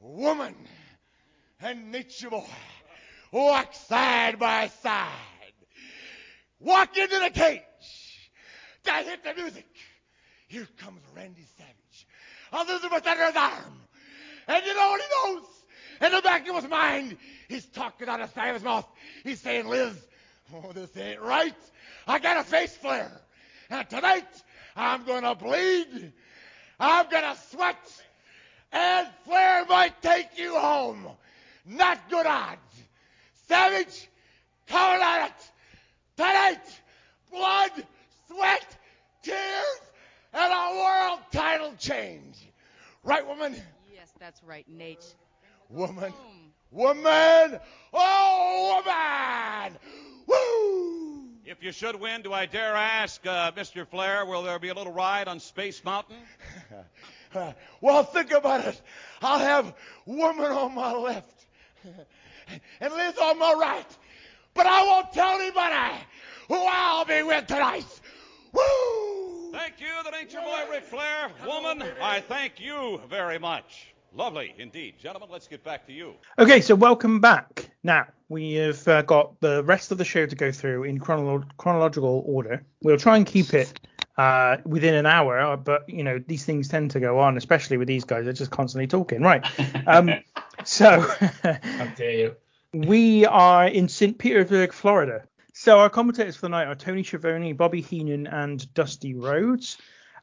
Woman 0.00 0.54
and 1.60 1.92
Nature 1.92 2.30
Boy 2.30 2.46
walk 3.34 3.74
side 3.74 4.38
by 4.38 4.68
side. 4.82 5.10
Walk 6.60 6.96
into 6.96 7.18
the 7.18 7.30
cage. 7.30 7.60
I 8.90 9.02
hit 9.02 9.24
the 9.24 9.34
music. 9.34 9.66
Here 10.48 10.68
comes 10.78 11.00
Randy 11.16 11.44
Savage. 11.58 12.06
Elizabeth 12.52 13.06
under 13.06 13.26
his 13.26 13.36
arm. 13.36 13.80
And 14.46 14.64
you 14.64 14.74
know 14.74 14.88
what 14.90 15.00
he 15.00 15.32
knows? 15.32 15.44
In 16.00 16.12
the 16.12 16.22
back 16.22 16.48
of 16.48 16.54
his 16.56 16.68
mind, 16.68 17.16
he's 17.48 17.66
talking 17.66 18.08
out 18.08 18.20
of 18.20 18.28
the 18.28 18.34
side 18.34 18.48
of 18.48 18.54
his 18.54 18.62
mouth. 18.62 18.86
He's 19.24 19.40
saying, 19.40 19.68
Liz, 19.68 19.96
oh, 20.54 20.72
this 20.72 20.96
ain't 20.96 21.20
right. 21.20 21.54
I 22.06 22.18
got 22.18 22.36
a 22.36 22.44
face 22.44 22.76
Flair. 22.76 23.10
And 23.70 23.88
tonight, 23.88 24.28
I'm 24.76 25.04
going 25.04 25.22
to 25.22 25.34
bleed. 25.34 26.12
I'm 26.78 27.08
going 27.08 27.22
to 27.22 27.36
sweat. 27.50 28.02
And 28.72 29.08
Flair 29.24 29.64
might 29.66 30.00
take 30.02 30.38
you 30.38 30.56
home. 30.56 31.08
Not 31.66 32.10
good 32.10 32.26
odds. 32.26 32.60
Savage, 33.48 34.08
count 34.66 35.02
on. 35.02 35.30
Tonight, 36.16 36.60
blood, 37.30 37.70
sweat, 38.28 38.76
tears, 39.22 39.80
and 40.32 40.52
a 40.52 40.76
world 40.76 41.18
title 41.32 41.74
change. 41.78 42.36
Right, 43.02 43.26
woman? 43.26 43.54
Yes, 43.92 44.12
that's 44.20 44.42
right, 44.44 44.66
Nate. 44.68 45.04
Woman. 45.68 46.12
Woman. 46.70 47.60
Oh, 47.92 48.82
woman. 48.84 49.78
Woo! 50.26 51.28
If 51.44 51.62
you 51.62 51.72
should 51.72 52.00
win, 52.00 52.22
do 52.22 52.32
I 52.32 52.46
dare 52.46 52.74
ask, 52.74 53.26
uh, 53.26 53.52
Mr. 53.52 53.86
Flair, 53.86 54.24
will 54.24 54.42
there 54.42 54.58
be 54.58 54.68
a 54.68 54.74
little 54.74 54.92
ride 54.92 55.28
on 55.28 55.40
Space 55.40 55.84
Mountain? 55.84 56.16
well, 57.80 58.04
think 58.04 58.30
about 58.32 58.64
it. 58.66 58.80
I'll 59.20 59.38
have 59.38 59.74
woman 60.06 60.50
on 60.50 60.74
my 60.74 60.92
left 60.92 61.46
and 62.80 62.92
Liz 62.92 63.18
on 63.18 63.38
my 63.38 63.54
right. 63.54 63.86
But 64.54 64.66
I 64.66 64.82
won't 64.84 65.12
tell 65.12 65.40
anybody 65.40 66.00
who 66.48 66.56
I'll 66.56 67.04
be 67.04 67.22
with 67.22 67.46
tonight. 67.46 67.86
Woo! 68.52 69.52
Thank 69.52 69.80
you, 69.80 69.86
the 70.04 70.10
Nature 70.10 70.40
Boy 70.40 70.70
Ric 70.70 70.84
Flair. 70.84 71.30
Woman, 71.46 71.82
I 72.00 72.20
thank 72.20 72.60
you 72.60 73.00
very 73.08 73.38
much. 73.38 73.94
Lovely 74.16 74.54
indeed. 74.58 74.94
Gentlemen, 74.98 75.28
let's 75.32 75.48
get 75.48 75.64
back 75.64 75.86
to 75.86 75.92
you. 75.92 76.14
Okay, 76.38 76.60
so 76.60 76.76
welcome 76.76 77.20
back. 77.20 77.68
Now 77.82 78.06
we 78.28 78.54
have 78.54 78.86
uh, 78.86 79.02
got 79.02 79.40
the 79.40 79.64
rest 79.64 79.90
of 79.90 79.98
the 79.98 80.04
show 80.04 80.24
to 80.24 80.36
go 80.36 80.52
through 80.52 80.84
in 80.84 81.00
chronolo- 81.00 81.48
chronological 81.56 82.22
order. 82.26 82.62
We'll 82.82 82.96
try 82.96 83.16
and 83.16 83.26
keep 83.26 83.52
it 83.54 83.80
uh, 84.16 84.58
within 84.64 84.94
an 84.94 85.06
hour, 85.06 85.40
uh, 85.40 85.56
but 85.56 85.88
you 85.88 86.04
know 86.04 86.20
these 86.24 86.44
things 86.44 86.68
tend 86.68 86.92
to 86.92 87.00
go 87.00 87.18
on, 87.18 87.36
especially 87.36 87.76
with 87.76 87.88
these 87.88 88.04
guys. 88.04 88.24
They're 88.24 88.32
just 88.32 88.52
constantly 88.52 88.86
talking, 88.86 89.20
right? 89.20 89.44
Um, 89.88 90.10
so 90.64 91.00
How 91.42 91.86
dare 91.96 92.10
you? 92.12 92.36
we 92.72 93.24
are 93.26 93.66
in 93.66 93.88
St. 93.88 94.18
Petersburg, 94.18 94.72
Florida. 94.72 95.24
So 95.52 95.78
our 95.78 95.88
commentators 95.90 96.34
for 96.36 96.42
the 96.42 96.48
night 96.50 96.66
are 96.66 96.74
Tony 96.74 97.02
Schiavone, 97.02 97.52
Bobby 97.52 97.80
Heenan, 97.80 98.26
and 98.26 98.72
Dusty 98.74 99.14
Rhodes. 99.14 99.78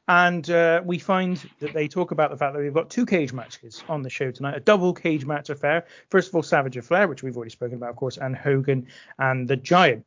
And 0.08 0.48
uh, 0.50 0.82
we 0.84 0.98
find 0.98 1.36
that 1.60 1.72
they 1.72 1.86
talk 1.88 2.10
about 2.10 2.30
the 2.30 2.36
fact 2.36 2.54
that 2.54 2.60
we've 2.60 2.74
got 2.74 2.90
two 2.90 3.06
cage 3.06 3.32
matches 3.32 3.82
on 3.88 4.02
the 4.02 4.10
show 4.10 4.30
tonight, 4.30 4.56
a 4.56 4.60
double 4.60 4.92
cage 4.92 5.24
match 5.24 5.48
affair. 5.48 5.86
First 6.10 6.28
of 6.28 6.34
all, 6.34 6.42
Savage 6.42 6.76
and 6.76 6.84
Flair, 6.84 7.06
which 7.08 7.22
we've 7.22 7.36
already 7.36 7.52
spoken 7.52 7.76
about, 7.76 7.90
of 7.90 7.96
course, 7.96 8.18
and 8.18 8.36
Hogan 8.36 8.88
and 9.18 9.46
the 9.48 9.56
Giant. 9.56 10.04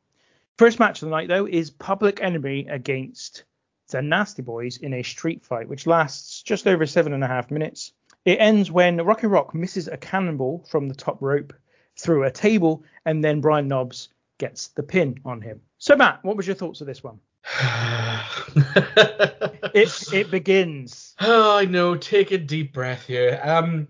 First 0.57 0.79
match 0.79 1.01
of 1.01 1.07
the 1.09 1.15
night, 1.15 1.27
though, 1.27 1.47
is 1.47 1.71
Public 1.71 2.21
Enemy 2.21 2.67
against 2.69 3.45
the 3.89 4.01
Nasty 4.01 4.41
Boys 4.41 4.77
in 4.77 4.93
a 4.93 5.01
street 5.03 5.43
fight, 5.43 5.67
which 5.69 5.87
lasts 5.87 6.43
just 6.43 6.67
over 6.67 6.85
seven 6.85 7.13
and 7.13 7.23
a 7.23 7.27
half 7.27 7.49
minutes. 7.49 7.93
It 8.25 8.39
ends 8.39 8.71
when 8.71 8.97
Rocco 8.97 9.27
Rock 9.27 9.53
misses 9.53 9.87
a 9.87 9.97
cannonball 9.97 10.65
from 10.67 10.87
the 10.87 10.95
top 10.95 11.21
rope 11.21 11.53
through 11.97 12.23
a 12.23 12.31
table, 12.31 12.83
and 13.05 13.23
then 13.23 13.39
Brian 13.39 13.67
Knobs 13.67 14.09
gets 14.37 14.69
the 14.69 14.83
pin 14.83 15.19
on 15.23 15.41
him. 15.41 15.61
So, 15.77 15.95
Matt, 15.95 16.23
what 16.23 16.35
was 16.35 16.47
your 16.47 16.55
thoughts 16.55 16.81
of 16.81 16.87
this 16.87 17.03
one? 17.03 17.19
It 19.75 20.13
it 20.13 20.31
begins. 20.31 21.15
Oh, 21.19 21.57
I 21.57 21.65
know. 21.65 21.97
Take 21.97 22.31
a 22.31 22.37
deep 22.37 22.73
breath 22.73 23.07
here. 23.07 23.41
Um, 23.43 23.89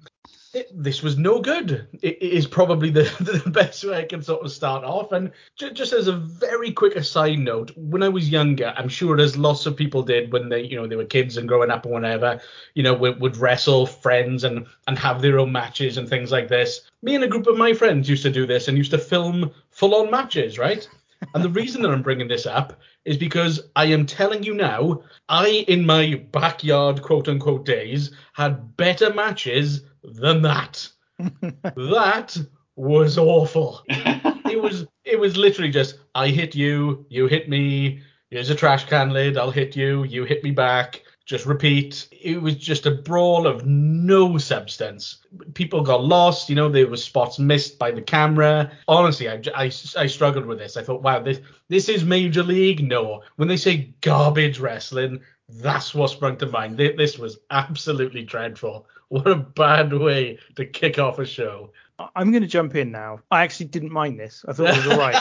it, 0.55 0.71
this 0.71 1.03
was 1.03 1.17
no 1.17 1.41
good. 1.41 1.85
It, 2.01 2.17
it 2.21 2.31
is 2.31 2.47
probably 2.47 2.89
the, 2.89 3.03
the 3.43 3.49
best 3.49 3.83
way 3.83 3.97
I 3.97 4.05
can 4.05 4.21
sort 4.21 4.43
of 4.43 4.51
start 4.51 4.85
off. 4.85 5.11
And 5.11 5.31
ju- 5.57 5.71
just 5.71 5.91
as 5.91 6.07
a 6.07 6.13
very 6.13 6.71
quick 6.71 6.95
aside 6.95 7.39
note, 7.39 7.71
when 7.75 8.01
I 8.01 8.07
was 8.09 8.29
younger, 8.29 8.73
I'm 8.77 8.87
sure 8.87 9.19
as 9.19 9.37
lots 9.37 9.65
of 9.65 9.75
people 9.75 10.01
did 10.01 10.31
when 10.31 10.47
they, 10.47 10.61
you 10.63 10.77
know, 10.77 10.87
they 10.87 10.95
were 10.95 11.05
kids 11.05 11.35
and 11.35 11.47
growing 11.47 11.71
up 11.71 11.83
and 11.83 11.93
whatever, 11.93 12.39
you 12.73 12.83
know, 12.83 12.93
would, 12.93 13.19
would 13.19 13.35
wrestle 13.35 13.85
friends 13.85 14.45
and 14.45 14.65
and 14.87 14.97
have 14.97 15.21
their 15.21 15.39
own 15.39 15.51
matches 15.51 15.97
and 15.97 16.07
things 16.07 16.31
like 16.31 16.47
this. 16.47 16.89
Me 17.01 17.15
and 17.15 17.23
a 17.23 17.27
group 17.27 17.47
of 17.47 17.57
my 17.57 17.73
friends 17.73 18.09
used 18.09 18.23
to 18.23 18.31
do 18.31 18.45
this 18.45 18.67
and 18.67 18.77
used 18.77 18.91
to 18.91 18.97
film 18.97 19.51
full-on 19.71 20.09
matches, 20.09 20.57
right? 20.57 20.87
And 21.33 21.43
the 21.43 21.49
reason 21.49 21.81
that 21.81 21.91
I'm 21.91 22.01
bringing 22.01 22.27
this 22.27 22.45
up 22.45 22.79
is 23.03 23.17
because 23.17 23.59
I 23.75 23.85
am 23.85 24.05
telling 24.05 24.43
you 24.43 24.53
now, 24.53 25.01
I, 25.29 25.65
in 25.67 25.85
my 25.85 26.21
backyard 26.31 27.01
quote 27.01 27.27
unquote 27.27 27.65
days, 27.65 28.11
had 28.33 28.77
better 28.77 29.13
matches 29.13 29.81
than 30.13 30.41
that. 30.43 30.87
that 31.19 32.37
was 32.75 33.17
awful. 33.17 33.83
It 34.47 34.61
was 34.61 34.85
it 35.03 35.19
was 35.19 35.35
literally 35.35 35.71
just 35.71 35.97
I 36.13 36.29
hit 36.29 36.55
you, 36.55 37.05
you 37.09 37.27
hit 37.27 37.49
me, 37.49 38.01
here's 38.29 38.51
a 38.51 38.55
trash 38.55 38.85
can 38.85 39.09
lid, 39.09 39.37
I'll 39.37 39.51
hit 39.51 39.75
you, 39.75 40.03
you 40.03 40.23
hit 40.23 40.43
me 40.43 40.51
back, 40.51 41.01
just 41.25 41.45
repeat. 41.47 42.07
It 42.11 42.41
was 42.41 42.55
just 42.55 42.85
a 42.85 42.91
brawl 42.91 43.47
of 43.47 43.65
no 43.65 44.37
substance. 44.37 45.17
People 45.55 45.81
got 45.81 46.03
lost, 46.03 46.49
you 46.49 46.55
know, 46.55 46.69
there 46.69 46.87
were 46.87 46.97
spots 46.97 47.39
missed 47.39 47.79
by 47.79 47.91
the 47.91 48.01
camera. 48.01 48.71
Honestly, 48.87 49.27
I, 49.27 49.41
I, 49.55 49.71
I 49.97 50.05
struggled 50.05 50.45
with 50.45 50.59
this. 50.59 50.77
I 50.77 50.83
thought, 50.83 51.01
wow, 51.01 51.19
this 51.19 51.39
this 51.67 51.89
is 51.89 52.05
major 52.05 52.43
league. 52.43 52.87
No, 52.87 53.23
when 53.37 53.47
they 53.47 53.57
say 53.57 53.93
garbage 54.01 54.59
wrestling, 54.59 55.21
that's 55.49 55.95
what 55.95 56.11
sprung 56.11 56.37
to 56.37 56.45
mind. 56.45 56.77
This 56.77 57.17
was 57.17 57.39
absolutely 57.49 58.23
dreadful. 58.23 58.87
What 59.15 59.27
a 59.27 59.35
bad 59.35 59.93
way 59.93 60.39
to 60.57 60.65
kick 60.65 60.99
off 60.99 61.19
a 61.19 61.25
show. 61.25 61.71
I'm 62.17 62.31
going 62.31 62.41
to 62.41 62.49
jump 62.49 62.75
in 62.75 62.91
now. 62.91 63.21
I 63.31 63.43
actually 63.43 63.67
didn't 63.67 63.93
mind 63.93 64.19
this. 64.19 64.43
I 64.45 64.51
thought 64.51 64.71
it 64.71 64.85
was 64.85 64.87
all 64.87 64.99
right. 64.99 65.15